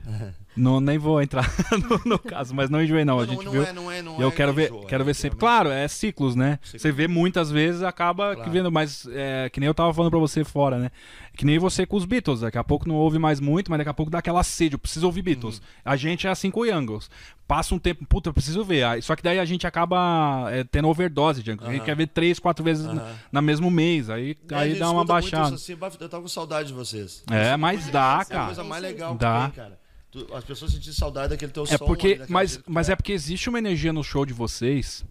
não, 0.55 0.79
nem 0.81 0.97
vou 0.97 1.21
entrar 1.21 1.49
no, 1.89 2.01
no 2.11 2.19
caso, 2.19 2.53
mas 2.53 2.69
não 2.69 2.81
enjoei, 2.83 3.05
não. 3.05 3.19
A 3.19 3.25
gente 3.25 3.43
não 3.45 3.51
viu. 3.51 3.63
é, 3.63 3.71
não 3.73 3.91
é, 3.91 4.01
não 4.01 4.19
eu 4.19 4.27
é 4.27 4.31
quero 4.31 4.53
ver, 4.53 4.69
enjoa, 4.69 4.85
quero 4.85 5.05
ver 5.05 5.13
sempre. 5.13 5.39
Claro, 5.39 5.69
é 5.69 5.87
ciclos, 5.87 6.35
né? 6.35 6.59
Você 6.63 6.91
vê 6.91 7.07
muitas 7.07 7.49
vezes, 7.51 7.81
acaba 7.83 8.29
que 8.31 8.35
Claro. 8.37 8.51
vendo, 8.51 8.71
mas 8.71 9.07
é, 9.11 9.49
que 9.49 9.59
nem 9.59 9.67
eu 9.67 9.73
tava 9.73 9.93
falando 9.93 10.11
pra 10.11 10.19
você 10.19 10.43
fora, 10.43 10.77
né? 10.77 10.91
Que 11.37 11.45
nem 11.45 11.57
você 11.57 11.85
com 11.85 11.95
os 11.95 12.03
Beatles. 12.03 12.41
Daqui 12.41 12.57
a 12.57 12.63
pouco 12.63 12.87
não 12.87 12.95
ouve 12.95 13.17
mais 13.17 13.39
muito, 13.39 13.71
mas 13.71 13.77
daqui 13.77 13.89
a 13.89 13.93
pouco 13.93 14.11
dá 14.11 14.19
aquela 14.19 14.43
sede. 14.43 14.75
Eu 14.75 14.79
preciso 14.79 15.05
ouvir 15.05 15.21
Beatles. 15.21 15.57
Uhum. 15.59 15.63
A 15.85 15.95
gente 15.95 16.27
é 16.27 16.29
assim 16.29 16.51
com 16.51 16.59
o 16.59 16.65
Youngles. 16.65 17.09
Passa 17.47 17.73
um 17.73 17.79
tempo, 17.79 18.05
puta, 18.05 18.29
eu 18.29 18.33
preciso 18.33 18.63
ver. 18.65 19.01
Só 19.01 19.15
que 19.15 19.23
daí 19.23 19.39
a 19.39 19.45
gente 19.45 19.65
acaba 19.65 20.47
é, 20.51 20.63
tendo 20.65 20.89
overdose 20.89 21.41
de 21.41 21.49
Youngles. 21.51 21.69
A 21.69 21.73
gente 21.73 21.85
quer 21.85 21.95
ver 21.95 22.07
três, 22.07 22.37
quatro 22.37 22.63
vezes 22.63 22.85
na, 22.85 22.91
Aham. 23.01 23.15
na 23.31 23.41
mesmo 23.41 23.71
mês. 23.71 24.09
Aí, 24.09 24.37
É, 24.51 24.55
aí 24.55 24.75
dá 24.77 24.87
uma 24.87 24.95
muito 24.95 25.07
baixada. 25.07 25.55
assim, 25.55 25.75
"Bah, 25.75 25.89
eu 25.99 26.09
tava 26.09 26.21
com 26.23 26.27
saudade 26.29 26.67
de 26.67 26.73
vocês. 26.73 27.23
É, 27.31 27.55
mas 27.55 27.87
dá, 27.87 28.17
É 28.19 28.21
a 28.21 28.25
cara. 28.25 28.45
coisa 28.47 28.63
mais 28.65 28.81
legal 28.83 29.15
Dá. 29.15 29.49
que 29.49 29.55
tem, 29.55 29.63
cara. 29.63 29.79
Tu- 30.11 30.27
as 30.33 30.43
pessoas 30.43 30.71
sentem 30.73 30.91
saudade 30.91 31.29
daquele 31.29 31.51
teu 31.51 31.63
É 31.63 31.77
som. 31.77 31.85
porque, 31.85 32.19
ali, 32.21 32.25
mas, 32.29 32.59
mas 32.67 32.87
tu 32.87 32.91
é 32.91 32.95
porque 32.95 33.13
existe 33.13 33.47
uma 33.49 33.59
energia 33.59 33.93
no 33.93 34.03
show 34.03 34.25
de 34.25 34.33
vocês 34.33 35.05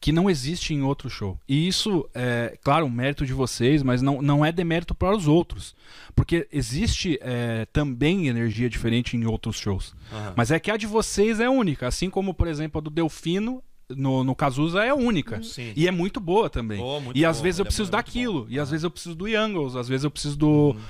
que 0.00 0.12
não 0.12 0.30
existe 0.30 0.72
em 0.72 0.82
outro 0.82 1.10
show. 1.10 1.36
E 1.48 1.66
isso 1.66 2.08
é, 2.14 2.56
claro, 2.62 2.86
um 2.86 2.90
mérito 2.90 3.26
de 3.26 3.32
vocês, 3.32 3.82
mas 3.82 4.00
não, 4.00 4.22
não 4.22 4.44
é 4.44 4.52
demérito 4.52 4.94
para 4.94 5.16
os 5.16 5.26
outros. 5.26 5.74
Porque 6.14 6.46
existe 6.52 7.18
é, 7.20 7.66
também 7.72 8.28
energia 8.28 8.68
diferente 8.70 9.16
em 9.16 9.24
outros 9.26 9.56
shows. 9.58 9.94
Aham. 10.12 10.34
Mas 10.36 10.50
é 10.52 10.60
que 10.60 10.70
a 10.70 10.76
de 10.76 10.86
vocês 10.86 11.40
é 11.40 11.48
única. 11.48 11.88
Assim 11.88 12.08
como, 12.10 12.32
por 12.32 12.46
exemplo, 12.46 12.78
a 12.78 12.82
do 12.82 12.90
Delfino 12.90 13.60
no, 13.88 14.22
no 14.22 14.36
Cazuza 14.36 14.84
é 14.84 14.92
única. 14.94 15.42
Sim. 15.42 15.72
E 15.74 15.88
é 15.88 15.90
muito 15.90 16.20
boa 16.20 16.48
também. 16.48 16.78
Boa, 16.78 17.00
muito 17.00 17.16
e 17.18 17.24
às 17.24 17.38
boa, 17.38 17.42
vezes 17.44 17.58
eu 17.58 17.62
é 17.62 17.66
preciso 17.66 17.82
muito 17.90 17.92
daquilo. 17.92 18.46
E 18.50 18.60
às 18.60 18.70
vezes 18.70 18.84
eu 18.84 18.90
preciso 18.92 19.14
do 19.16 19.26
Youngles. 19.26 19.74
Às 19.74 19.88
vezes 19.88 20.04
eu 20.04 20.10
preciso 20.12 20.36
do, 20.36 20.74
do 20.74 20.80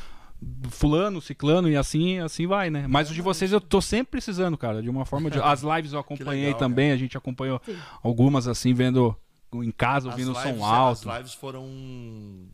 fulano, 0.70 1.20
ciclano 1.20 1.68
e 1.68 1.76
assim, 1.76 2.18
assim 2.18 2.46
vai, 2.46 2.70
né? 2.70 2.86
Mas 2.88 3.10
o 3.10 3.14
de 3.14 3.20
vocês 3.22 3.52
eu 3.52 3.60
tô 3.60 3.80
sempre 3.80 4.12
precisando, 4.12 4.56
cara, 4.56 4.82
de 4.82 4.88
uma 4.88 5.04
forma 5.04 5.30
de 5.30 5.38
As 5.40 5.62
lives 5.62 5.92
eu 5.92 5.98
acompanhei 6.00 6.46
legal, 6.46 6.58
também, 6.58 6.92
a 6.92 6.96
gente 6.96 7.16
acompanhou 7.16 7.60
Sim. 7.64 7.76
algumas 8.02 8.46
assim, 8.46 8.72
vendo 8.72 9.16
em 9.54 9.70
casa, 9.70 10.08
ouvindo 10.08 10.32
o 10.32 10.36
As 10.36 10.42
som 10.42 10.48
lives- 10.50 10.62
alto. 10.64 11.10
As 11.10 11.16
lives 11.18 11.34
foram 11.34 11.64
um 11.64 12.46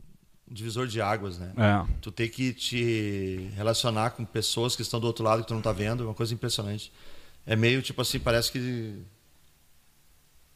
divisor 0.50 0.86
de 0.86 1.00
águas, 1.00 1.38
né? 1.38 1.52
É. 1.56 1.84
Tu 2.00 2.10
ter 2.12 2.28
que 2.28 2.52
te 2.52 3.50
relacionar 3.56 4.10
com 4.10 4.24
pessoas 4.24 4.76
que 4.76 4.82
estão 4.82 5.00
do 5.00 5.06
outro 5.06 5.24
lado 5.24 5.42
que 5.42 5.48
tu 5.48 5.54
não 5.54 5.60
tá 5.62 5.72
vendo 5.72 6.04
é 6.04 6.06
uma 6.06 6.14
coisa 6.14 6.32
impressionante. 6.32 6.92
É 7.46 7.54
meio 7.56 7.82
tipo 7.82 8.00
assim, 8.00 8.18
parece 8.18 8.50
que. 8.52 9.02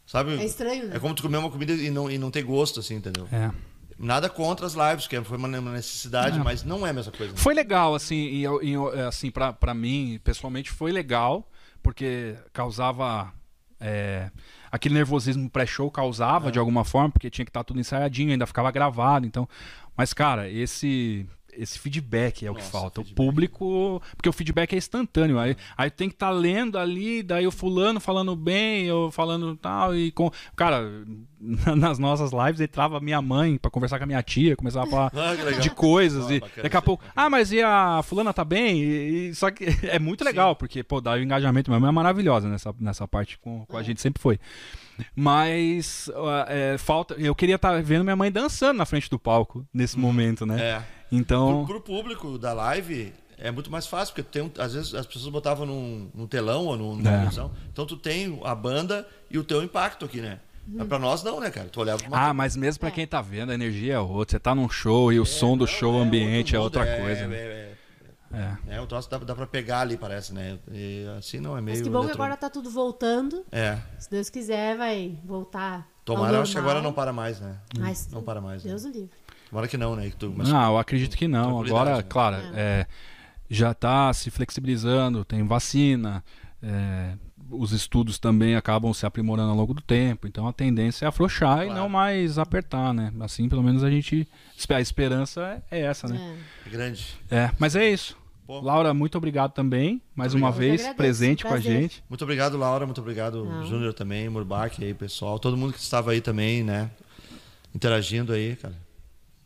Sabe? 0.07 0.33
É 0.41 0.45
estranho, 0.45 0.87
né? 0.87 0.97
É 0.97 0.99
como 0.99 1.15
tu 1.15 1.23
comer 1.23 1.37
uma 1.37 1.51
comida 1.51 1.73
e 1.75 1.91
não, 1.91 2.11
e 2.11 2.17
não 2.17 2.31
ter 2.31 2.43
gosto, 2.43 2.81
assim, 2.81 2.95
entendeu? 2.95 3.29
É. 3.31 3.51
Nada 3.99 4.29
contra 4.31 4.65
as 4.65 4.75
lives, 4.75 5.07
que 5.09 5.21
foi 5.23 5.37
uma 5.37 5.49
necessidade, 5.49 6.39
É. 6.39 6.43
mas 6.43 6.63
não 6.63 6.87
é 6.87 6.91
a 6.91 6.93
mesma 6.93 7.11
coisa. 7.13 7.33
né? 7.33 7.39
Foi 7.39 7.53
legal, 7.53 7.95
assim, 7.95 8.15
e, 8.15 8.43
e 8.63 8.73
eu- 8.73 9.09
assim 9.09 9.31
pra, 9.31 9.53
pra 9.53 9.75
mim, 9.75 10.21
pessoalmente, 10.23 10.71
foi 10.71 10.93
legal, 10.93 11.51
porque 11.83 12.37
causava. 12.53 13.33
é, 13.81 14.31
aquele 14.73 14.95
nervosismo 14.97 15.49
pré-show 15.49 15.89
causava 15.89 16.49
É. 16.49 16.51
de 16.51 16.59
alguma 16.59 16.85
forma, 16.85 17.11
porque 17.11 17.31
tinha 17.31 17.45
que 17.45 17.51
estar 17.51 17.63
tudo 17.63 17.79
ensaiadinho, 17.79 18.33
ainda 18.33 18.45
ficava 18.47 18.71
gravado. 18.73 19.25
Então, 19.27 19.49
mas, 19.97 20.13
cara, 20.13 20.49
esse. 20.49 21.25
Esse 21.59 21.77
feedback 21.79 22.47
é 22.47 22.51
o 22.51 22.55
que 22.55 22.61
Nossa, 22.61 22.71
falta. 22.71 23.01
O 23.01 23.05
feedback. 23.05 23.27
público. 23.27 24.03
Porque 24.17 24.29
o 24.29 24.33
feedback 24.33 24.73
é 24.75 24.77
instantâneo. 24.79 25.39
Aí, 25.41 25.57
aí 25.77 25.91
tem 25.91 26.09
que 26.09 26.15
estar 26.15 26.31
lendo 26.31 26.79
ali, 26.79 27.21
daí 27.23 27.47
o 27.47 27.51
fulano 27.51 27.99
falando 27.99 28.37
bem, 28.37 28.85
eu 28.87 29.11
falando 29.11 29.57
tal. 29.57 29.95
E 29.97 30.13
com. 30.13 30.31
Cara, 30.55 30.85
nas 31.77 31.99
nossas 31.99 32.31
lives 32.33 32.61
entrava 32.61 33.01
minha 33.01 33.21
mãe 33.21 33.59
pra 33.59 33.71
conversar 33.71 33.99
com 33.99 34.05
a 34.05 34.07
minha 34.07 34.23
tia, 34.23 34.55
começava 34.57 34.87
a 34.87 34.91
falar 34.91 35.13
Ah, 35.19 35.59
de 35.61 35.71
coisas. 35.71 36.27
Ah, 36.29 36.35
e 36.35 36.41
bacana 36.41 36.63
daqui 36.63 36.77
a 36.77 36.83
pouco, 36.83 37.03
bacana. 37.05 37.27
ah, 37.27 37.31
mas 37.31 37.51
e 37.53 37.61
a 37.61 38.01
fulana 38.05 38.33
tá 38.33 38.45
bem? 38.45 38.81
E, 38.83 39.29
e- 39.31 39.35
só 39.35 39.51
que 39.51 39.65
é 39.89 39.99
muito 39.99 40.25
legal, 40.25 40.55
porque, 40.55 40.85
pô, 40.85 41.01
dá 41.01 41.13
o 41.15 41.19
engajamento 41.19 41.71
mesmo, 41.71 41.87
é 41.87 41.91
maravilhosa 41.91 42.49
nessa, 42.49 42.73
nessa 42.79 43.09
parte 43.09 43.37
com, 43.39 43.67
com 43.67 43.77
a 43.77 43.83
gente 43.83 44.01
sempre 44.01 44.23
foi. 44.23 44.39
Mas 45.15 46.11
é, 46.49 46.77
falta. 46.79 47.15
Eu 47.15 47.35
queria 47.35 47.55
estar 47.57 47.81
vendo 47.83 48.05
minha 48.05 48.17
mãe 48.17 48.31
dançando 48.33 48.77
na 48.79 48.85
frente 48.87 49.09
do 49.11 49.19
palco 49.19 49.67
nesse 49.73 49.99
momento, 49.99 50.45
né? 50.47 50.61
É. 50.61 50.98
Então. 51.11 51.65
Pro, 51.65 51.81
pro 51.81 51.97
público 51.97 52.39
da 52.39 52.53
live 52.53 53.13
é 53.39 53.51
muito 53.51 53.71
mais 53.71 53.87
fácil, 53.87 54.15
porque 54.15 54.29
tem 54.31 54.51
às 54.59 54.75
vezes 54.75 54.95
as 54.95 55.07
pessoas 55.07 55.33
botavam 55.33 55.65
num, 55.67 56.11
num 56.15 56.27
telão 56.27 56.67
ou 56.67 56.77
num- 56.77 56.97
numa 56.97 57.09
É. 57.11 57.17
televisão. 57.19 57.51
Então 57.73 57.87
tu 57.87 57.97
tem 57.97 58.39
a 58.45 58.55
banda 58.55 59.07
e 59.31 59.39
o 59.39 59.45
teu 59.45 59.63
impacto 59.63 60.05
aqui, 60.05 60.21
né? 60.21 60.41
Mas 60.71 60.87
pra 60.87 60.99
nós 60.99 61.23
não, 61.23 61.41
né, 61.41 61.51
cara? 61.51 61.67
Tu 61.71 61.81
olhava 61.81 61.99
pra 61.99 62.09
uma 62.09 62.29
Ah, 62.29 62.35
mas 62.35 62.55
mesmo 62.55 62.81
pra 62.81 62.91
É. 62.91 62.93
quem 62.93 63.07
tá 63.07 63.23
vendo, 63.23 63.51
a 63.51 63.55
energia 63.55 63.95
é 63.95 63.99
outra. 63.99 64.33
Você 64.37 64.39
tá 64.39 64.55
num 64.55 64.69
show 64.69 65.11
e 65.11 65.19
o 65.19 65.25
som 65.25 65.57
do 65.57 65.61
não, 65.61 65.67
show, 65.67 65.95
o 65.95 66.01
é 66.01 66.03
ambiente 66.03 66.55
é 66.55 66.61
outra 66.61 66.85
mundo, 66.85 67.01
coisa. 67.01 67.21
É, 67.23 67.27
né? 67.27 67.37
é, 67.37 67.75
É. 68.35 68.59
é, 68.75 68.77
é, 68.77 68.81
o 68.83 68.87
troço 68.87 69.09
dá, 69.09 69.17
dá 69.17 69.35
pra 69.35 69.47
pegar 69.47 69.81
ali, 69.81 69.97
parece, 69.97 70.35
né? 70.35 70.59
E 70.71 71.07
assim 71.17 71.41
não 71.41 71.57
é 71.57 71.63
meio. 71.63 71.79
Mas 71.79 71.81
que 71.83 71.89
bom 71.89 72.01
que 72.01 72.05
eletrônico. 72.09 72.23
agora 72.23 72.37
tá 72.37 72.51
tudo 72.51 72.69
voltando. 72.69 73.47
É. 73.51 73.79
Se 73.99 74.11
Deus 74.11 74.29
quiser, 74.29 74.77
vai 74.77 75.17
voltar. 75.25 75.89
Tomara, 76.05 76.39
acho 76.43 76.53
que 76.53 76.59
agora 76.59 76.83
não 76.83 76.93
para 76.93 77.15
mais, 77.15 77.41
né? 77.41 77.57
Mas 77.79 78.09
Não 78.11 78.23
para 78.23 78.41
mais. 78.41 78.63
Né? 78.63 78.69
Deus 78.71 78.85
o 78.85 78.89
livre. 78.89 79.11
Tomara 79.51 79.67
que 79.69 79.77
não, 79.77 79.97
né? 79.97 80.11
Que 80.11 80.17
tu, 80.17 80.33
mas- 80.37 80.49
Não, 80.49 80.73
eu 80.73 80.79
acredito 80.79 81.17
que 81.17 81.27
não. 81.29 81.61
Agora, 81.61 81.97
né? 81.97 82.03
claro, 82.03 82.37
é, 82.55 82.87
já 83.49 83.71
está 83.73 84.13
se 84.13 84.31
flexibilizando, 84.31 85.25
tem 85.25 85.43
vacina, 85.47 86.23
é, 86.63 87.15
os 87.51 87.73
estudos 87.73 88.19
também 88.19 88.57
acabam 88.57 88.93
se 88.93 89.07
aprimorando 89.07 89.51
ao 89.51 89.57
longo 89.57 89.73
do 89.73 89.81
tempo. 89.81 90.27
Então 90.27 90.47
a 90.47 90.53
tendência 90.53 91.07
é 91.07 91.09
afrouxar 91.09 91.63
e 91.63 91.67
Claro. 91.67 91.81
não 91.81 91.89
mais 91.89 92.39
apertar, 92.39 92.93
né? 92.93 93.11
Assim, 93.21 93.49
pelo 93.49 93.63
menos 93.63 93.83
a 93.83 93.91
gente. 93.91 94.29
A 94.69 94.81
esperança 94.81 95.63
é, 95.71 95.79
é 95.79 95.81
essa, 95.83 96.07
né? 96.09 96.37
É. 96.65 96.69
É 96.69 96.71
grande. 96.71 97.07
É. 97.31 97.51
mas 97.59 97.75
é 97.75 97.89
isso. 97.91 98.17
Pô. 98.47 98.61
Laura, 98.61 98.93
muito 98.95 99.17
obrigado 99.19 99.53
também, 99.53 100.01
mais 100.15 100.33
uma 100.35 100.49
obrigado. 100.49 100.55
Que 100.55 100.69
vez, 100.69 100.81
agradeço, 100.81 100.97
presente 100.97 101.45
com 101.45 101.53
a 101.53 101.61
gente. 101.61 102.03
Muito 102.09 102.23
obrigado, 102.23 102.57
Laura. 102.57 102.87
Muito 102.87 103.01
obrigado. 103.01 103.45
Júnior 103.67 103.93
também, 103.93 104.27
Murbach 104.29 104.83
aí, 104.83 104.95
pessoal. 104.95 105.39
Todo 105.39 105.55
mundo 105.57 105.73
que 105.75 105.79
estava 105.79 106.13
aí 106.13 106.21
também, 106.23 106.63
né? 106.63 106.91
Interagindo 107.75 108.33
aí, 108.33 108.57
cara. 108.57 108.75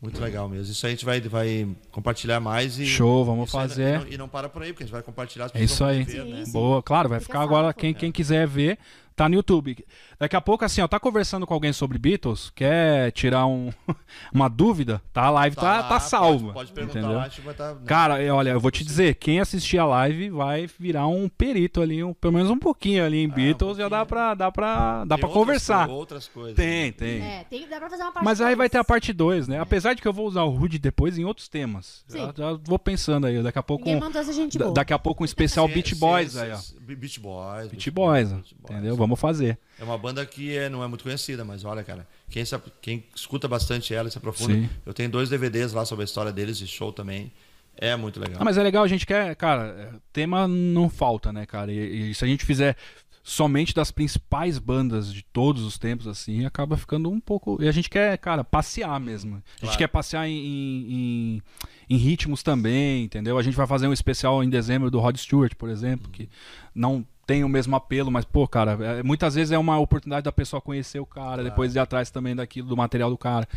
Muito 0.03 0.21
legal 0.21 0.49
mesmo. 0.49 0.71
Isso 0.71 0.85
aí 0.85 0.91
a 0.91 0.95
gente 0.95 1.05
vai, 1.05 1.21
vai 1.21 1.67
compartilhar 1.89 2.39
mais 2.41 2.77
e. 2.77 2.85
Show, 2.85 3.23
vamos 3.23 3.47
isso 3.47 3.57
aí- 3.57 3.69
fazer. 3.69 3.95
E 3.95 3.97
não, 3.99 4.07
e 4.13 4.17
não 4.17 4.27
para 4.27 4.49
por 4.49 4.61
aí, 4.61 4.73
porque 4.73 4.83
a 4.83 4.85
gente 4.85 4.91
vai 4.93 5.01
compartilhar 5.01 5.45
as 5.45 5.55
É 5.55 5.59
pessoas 5.59 5.69
isso 5.69 5.79
vão 5.79 5.87
aí. 5.87 6.29
ver, 6.29 6.35
né? 6.39 6.45
Sim. 6.45 6.51
Boa, 6.51 6.83
claro, 6.83 7.07
vai 7.07 7.19
Fica 7.21 7.31
ficar 7.31 7.41
agora. 7.41 7.63
salvo. 7.67 7.79
Quem, 7.79 7.93
quem 7.93 8.11
quiser 8.11 8.45
ver, 8.45 8.77
tá 9.15 9.27
no 9.29 9.35
YouTube. 9.35 9.85
Daqui 10.19 10.35
a 10.35 10.41
pouco, 10.41 10.63
assim, 10.65 10.81
ó, 10.81 10.87
tá 10.87 10.99
conversando 10.99 11.45
com 11.45 11.53
alguém 11.53 11.73
sobre 11.73 11.97
Beatles, 11.97 12.51
quer 12.55 13.11
tirar 13.11 13.45
um, 13.45 13.71
uma 14.33 14.47
dúvida, 14.49 15.01
tá? 15.11 15.23
A 15.23 15.29
live 15.29 15.55
tá, 15.55 15.61
lá, 15.63 15.83
tá 15.83 15.99
salva. 15.99 16.53
Pode, 16.53 16.53
pode 16.53 16.71
perguntar 16.73 16.99
entendeu? 16.99 17.17
lá, 17.17 17.23
a 17.25 17.27
gente 17.29 17.41
vai 17.41 17.53
estar. 17.53 17.73
né? 17.75 17.81
Cara, 17.85 18.21
é, 18.21 18.31
olha, 18.31 18.51
eu 18.51 18.59
vou 18.59 18.71
te 18.71 18.83
dizer, 18.83 19.15
quem 19.15 19.39
assistir 19.39 19.77
a 19.77 19.85
live 19.85 20.29
vai 20.29 20.67
virar 20.79 21.07
um 21.07 21.27
perito 21.27 21.81
ali, 21.81 22.03
um- 22.03 22.13
pelo 22.13 22.33
menos 22.33 22.49
um 22.49 22.57
pouquinho 22.57 23.03
ali 23.05 23.23
em 23.23 23.27
Beatles, 23.29 23.77
já 23.77 23.89
dá 23.89 24.05
pra, 24.05 24.33
dá 24.33 24.51
pra, 24.51 25.05
dá 25.05 25.15
Tem 25.15 25.19
pra 25.21 25.27
outras 25.29 25.33
conversar. 25.33 25.87
co- 25.87 25.93
Outras 25.93 26.27
coisas. 26.27 26.55
Tem, 26.55 26.91
tem. 26.91 27.21
É, 27.21 27.43
tem, 27.49 27.67
dá 27.67 27.77
pra 27.79 27.89
fazer 27.89 28.03
uma 28.03 28.11
parte 28.11 28.25
Mas 28.25 28.41
aí 28.41 28.55
vai 28.55 28.69
ter 28.69 28.77
a 28.77 28.81
dois. 28.81 28.87
parte 28.87 29.13
2, 29.13 29.47
né? 29.47 29.59
Apesar 29.59 29.93
de 29.93 30.01
que 30.01 30.07
eu 30.07 30.13
vou 30.13 30.27
usar 30.27 30.43
o 30.43 30.49
Rude 30.49 30.77
depois 30.79 31.17
em 31.17 31.23
outros 31.25 31.47
temas. 31.47 32.03
Sim. 32.07 32.19
Já, 32.19 32.33
já 32.35 32.59
vou 32.63 32.77
pensando 32.79 33.27
aí, 33.27 33.41
daqui 33.41 33.59
a 33.59 33.63
pouco. 33.63 33.89
Um- 33.89 33.99
mandou 33.99 34.21
essa 34.21 34.33
gente 34.33 34.57
da- 34.57 34.65
boa. 34.65 34.73
daqui 34.75 34.93
a 34.93 34.99
pouco 34.99 35.23
um 35.23 35.25
especial 35.25 35.67
Beach 35.67 35.95
Boys 35.95 36.35
aí, 36.37 36.51
ó. 36.51 36.57
Be- 36.81 36.95
Beach 36.95 37.19
Boys. 37.19 37.67
Beach 37.69 37.91
Boys, 37.91 38.31
Beach 38.31 38.55
Boys. 38.55 38.71
entendeu? 38.71 38.95
Vamos 39.03 39.19
fazer. 39.19 39.57
É 39.79 39.83
uma 39.83 39.97
banda 39.97 40.25
que 40.25 40.55
é, 40.57 40.69
não 40.69 40.83
é 40.83 40.87
muito 40.87 41.03
conhecida, 41.03 41.43
mas 41.43 41.63
olha, 41.65 41.83
cara, 41.83 42.07
quem, 42.29 42.43
se, 42.45 42.57
quem 42.81 43.03
escuta 43.15 43.47
bastante 43.47 43.93
ela 43.93 44.07
e 44.07 44.11
se 44.11 44.17
aprofunda. 44.17 44.53
Sim. 44.53 44.69
Eu 44.85 44.93
tenho 44.93 45.09
dois 45.09 45.29
DVDs 45.29 45.73
lá 45.73 45.85
sobre 45.85 46.03
a 46.03 46.05
história 46.05 46.31
deles 46.31 46.59
e 46.61 46.67
show 46.67 46.91
também. 46.93 47.31
É 47.75 47.95
muito 47.95 48.19
legal. 48.19 48.37
Ah, 48.39 48.45
mas 48.45 48.57
é 48.57 48.63
legal, 48.63 48.83
a 48.83 48.87
gente 48.87 49.05
quer, 49.05 49.35
cara, 49.35 49.91
é, 49.93 49.99
tema 50.13 50.47
não 50.47 50.89
falta, 50.89 51.33
né, 51.33 51.45
cara? 51.45 51.71
E, 51.71 52.11
e 52.11 52.13
se 52.15 52.23
a 52.23 52.27
gente 52.27 52.45
fizer 52.45 52.77
somente 53.25 53.73
das 53.73 53.89
principais 53.89 54.59
bandas 54.59 55.11
de 55.11 55.23
todos 55.23 55.63
os 55.63 55.77
tempos, 55.79 56.07
assim, 56.07 56.45
acaba 56.45 56.75
ficando 56.77 57.09
um 57.09 57.19
pouco. 57.21 57.57
E 57.63 57.67
a 57.67 57.71
gente 57.71 57.89
quer, 57.89 58.17
cara, 58.17 58.43
passear 58.43 58.99
mesmo. 58.99 59.35
A 59.35 59.37
gente 59.37 59.59
Claro. 59.61 59.77
quer 59.77 59.87
passear 59.87 60.27
em, 60.27 60.33
em, 60.37 60.91
em- 60.91 61.41
em 61.89 61.97
ritmos 61.97 62.43
também, 62.43 63.05
entendeu? 63.05 63.37
A 63.37 63.41
gente 63.41 63.55
vai 63.55 63.65
fazer 63.65 63.87
um 63.87 63.93
especial 63.93 64.43
em 64.43 64.49
dezembro 64.49 64.91
do 64.91 64.99
Rod 64.99 65.15
Stewart, 65.17 65.55
por 65.55 65.69
exemplo, 65.69 66.11
que 66.11 66.27
não 66.75 67.05
tem 67.25 67.43
o 67.43 67.49
mesmo 67.49 67.75
apelo, 67.75 68.11
mas, 68.11 68.25
pô, 68.25 68.47
cara, 68.47 68.77
é- 68.99 69.03
muitas 69.03 69.35
vezes 69.35 69.51
é 69.51 69.57
uma 69.57 69.79
oportunidade 69.79 70.23
da 70.25 70.31
pessoa 70.31 70.61
conhecer 70.61 70.99
o 70.99 71.05
cara, 71.05 71.43
depois 71.43 71.73
ir 71.75 71.79
atrás 71.79 72.09
também 72.11 72.35
daquilo, 72.35 72.67
do 72.67 72.75
material 72.77 73.09
do 73.09 73.17
cara. 73.17 73.47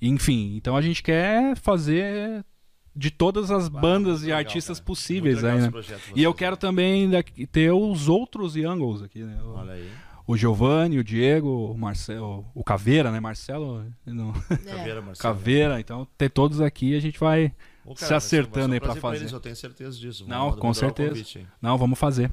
Enfim, 0.00 0.54
então 0.56 0.76
a 0.76 0.82
gente 0.82 1.02
quer 1.02 1.56
fazer 1.56 2.44
de 2.94 3.10
todas 3.10 3.50
as 3.50 3.66
Ah, 3.66 3.70
bandas 3.70 4.22
e 4.22 4.26
legal, 4.26 4.38
artistas 4.38 4.78
cara. 4.78 4.86
possíveis 4.86 5.42
aí, 5.42 5.60
né? 5.60 5.70
E 6.14 6.22
eu 6.22 6.32
quero 6.34 6.56
também 6.56 7.10
daqui- 7.10 7.46
ter 7.46 7.72
os 7.72 8.08
outros 8.08 8.54
Youngles 8.56 9.02
aqui, 9.02 9.20
né? 9.22 9.40
O- 9.42 9.54
Olha 9.54 9.72
aí. 9.72 9.88
O 10.26 10.36
Giovanni, 10.38 10.98
o 10.98 11.04
Diego, 11.04 11.70
o 11.72 11.76
Marcelo, 11.76 12.46
o 12.54 12.64
Caveira, 12.64 13.10
né? 13.10 13.20
Marcelo, 13.20 13.84
não, 14.06 14.30
É. 14.50 14.56
Caveira, 14.56 15.02
Marcelo. 15.02 15.34
Caveira, 15.34 15.80
então 15.80 16.06
ter 16.16 16.30
todos 16.30 16.60
aqui 16.62 16.96
a 16.96 17.00
gente 17.00 17.18
vai 17.18 17.52
Ô, 17.84 17.94
cara, 17.94 18.06
se 18.06 18.14
acertando 18.14 18.70
um 18.70 18.72
aí 18.72 18.80
pra 18.80 18.94
fazer. 18.94 19.16
eles, 19.18 19.32
eu 19.32 19.40
tenho 19.40 19.54
certeza 19.54 19.98
disso. 19.98 20.24
Não, 20.26 20.52
com 20.52 20.72
certeza. 20.72 21.10
convite? 21.10 21.46
Não, 21.60 21.76
vamos 21.76 21.98
fazer. 21.98 22.30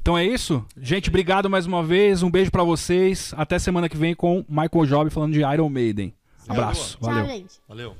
Então 0.00 0.16
é 0.16 0.24
isso. 0.24 0.64
Gente, 0.80 1.08
obrigado 1.10 1.50
mais 1.50 1.66
uma 1.66 1.82
vez. 1.82 2.22
Um 2.22 2.30
beijo 2.30 2.50
pra 2.50 2.62
vocês. 2.62 3.34
Até 3.36 3.58
semana 3.58 3.88
que 3.88 3.96
vem 3.96 4.14
com 4.14 4.44
Michael 4.48 4.86
Job 4.86 5.10
falando 5.10 5.32
de 5.32 5.40
Iron 5.40 5.68
Maiden. 5.68 6.14
Abraço. 6.48 6.96
Tchau, 6.98 7.10
Valeu. 7.10 7.26
gente. 7.26 7.54
Valeu. 7.68 7.96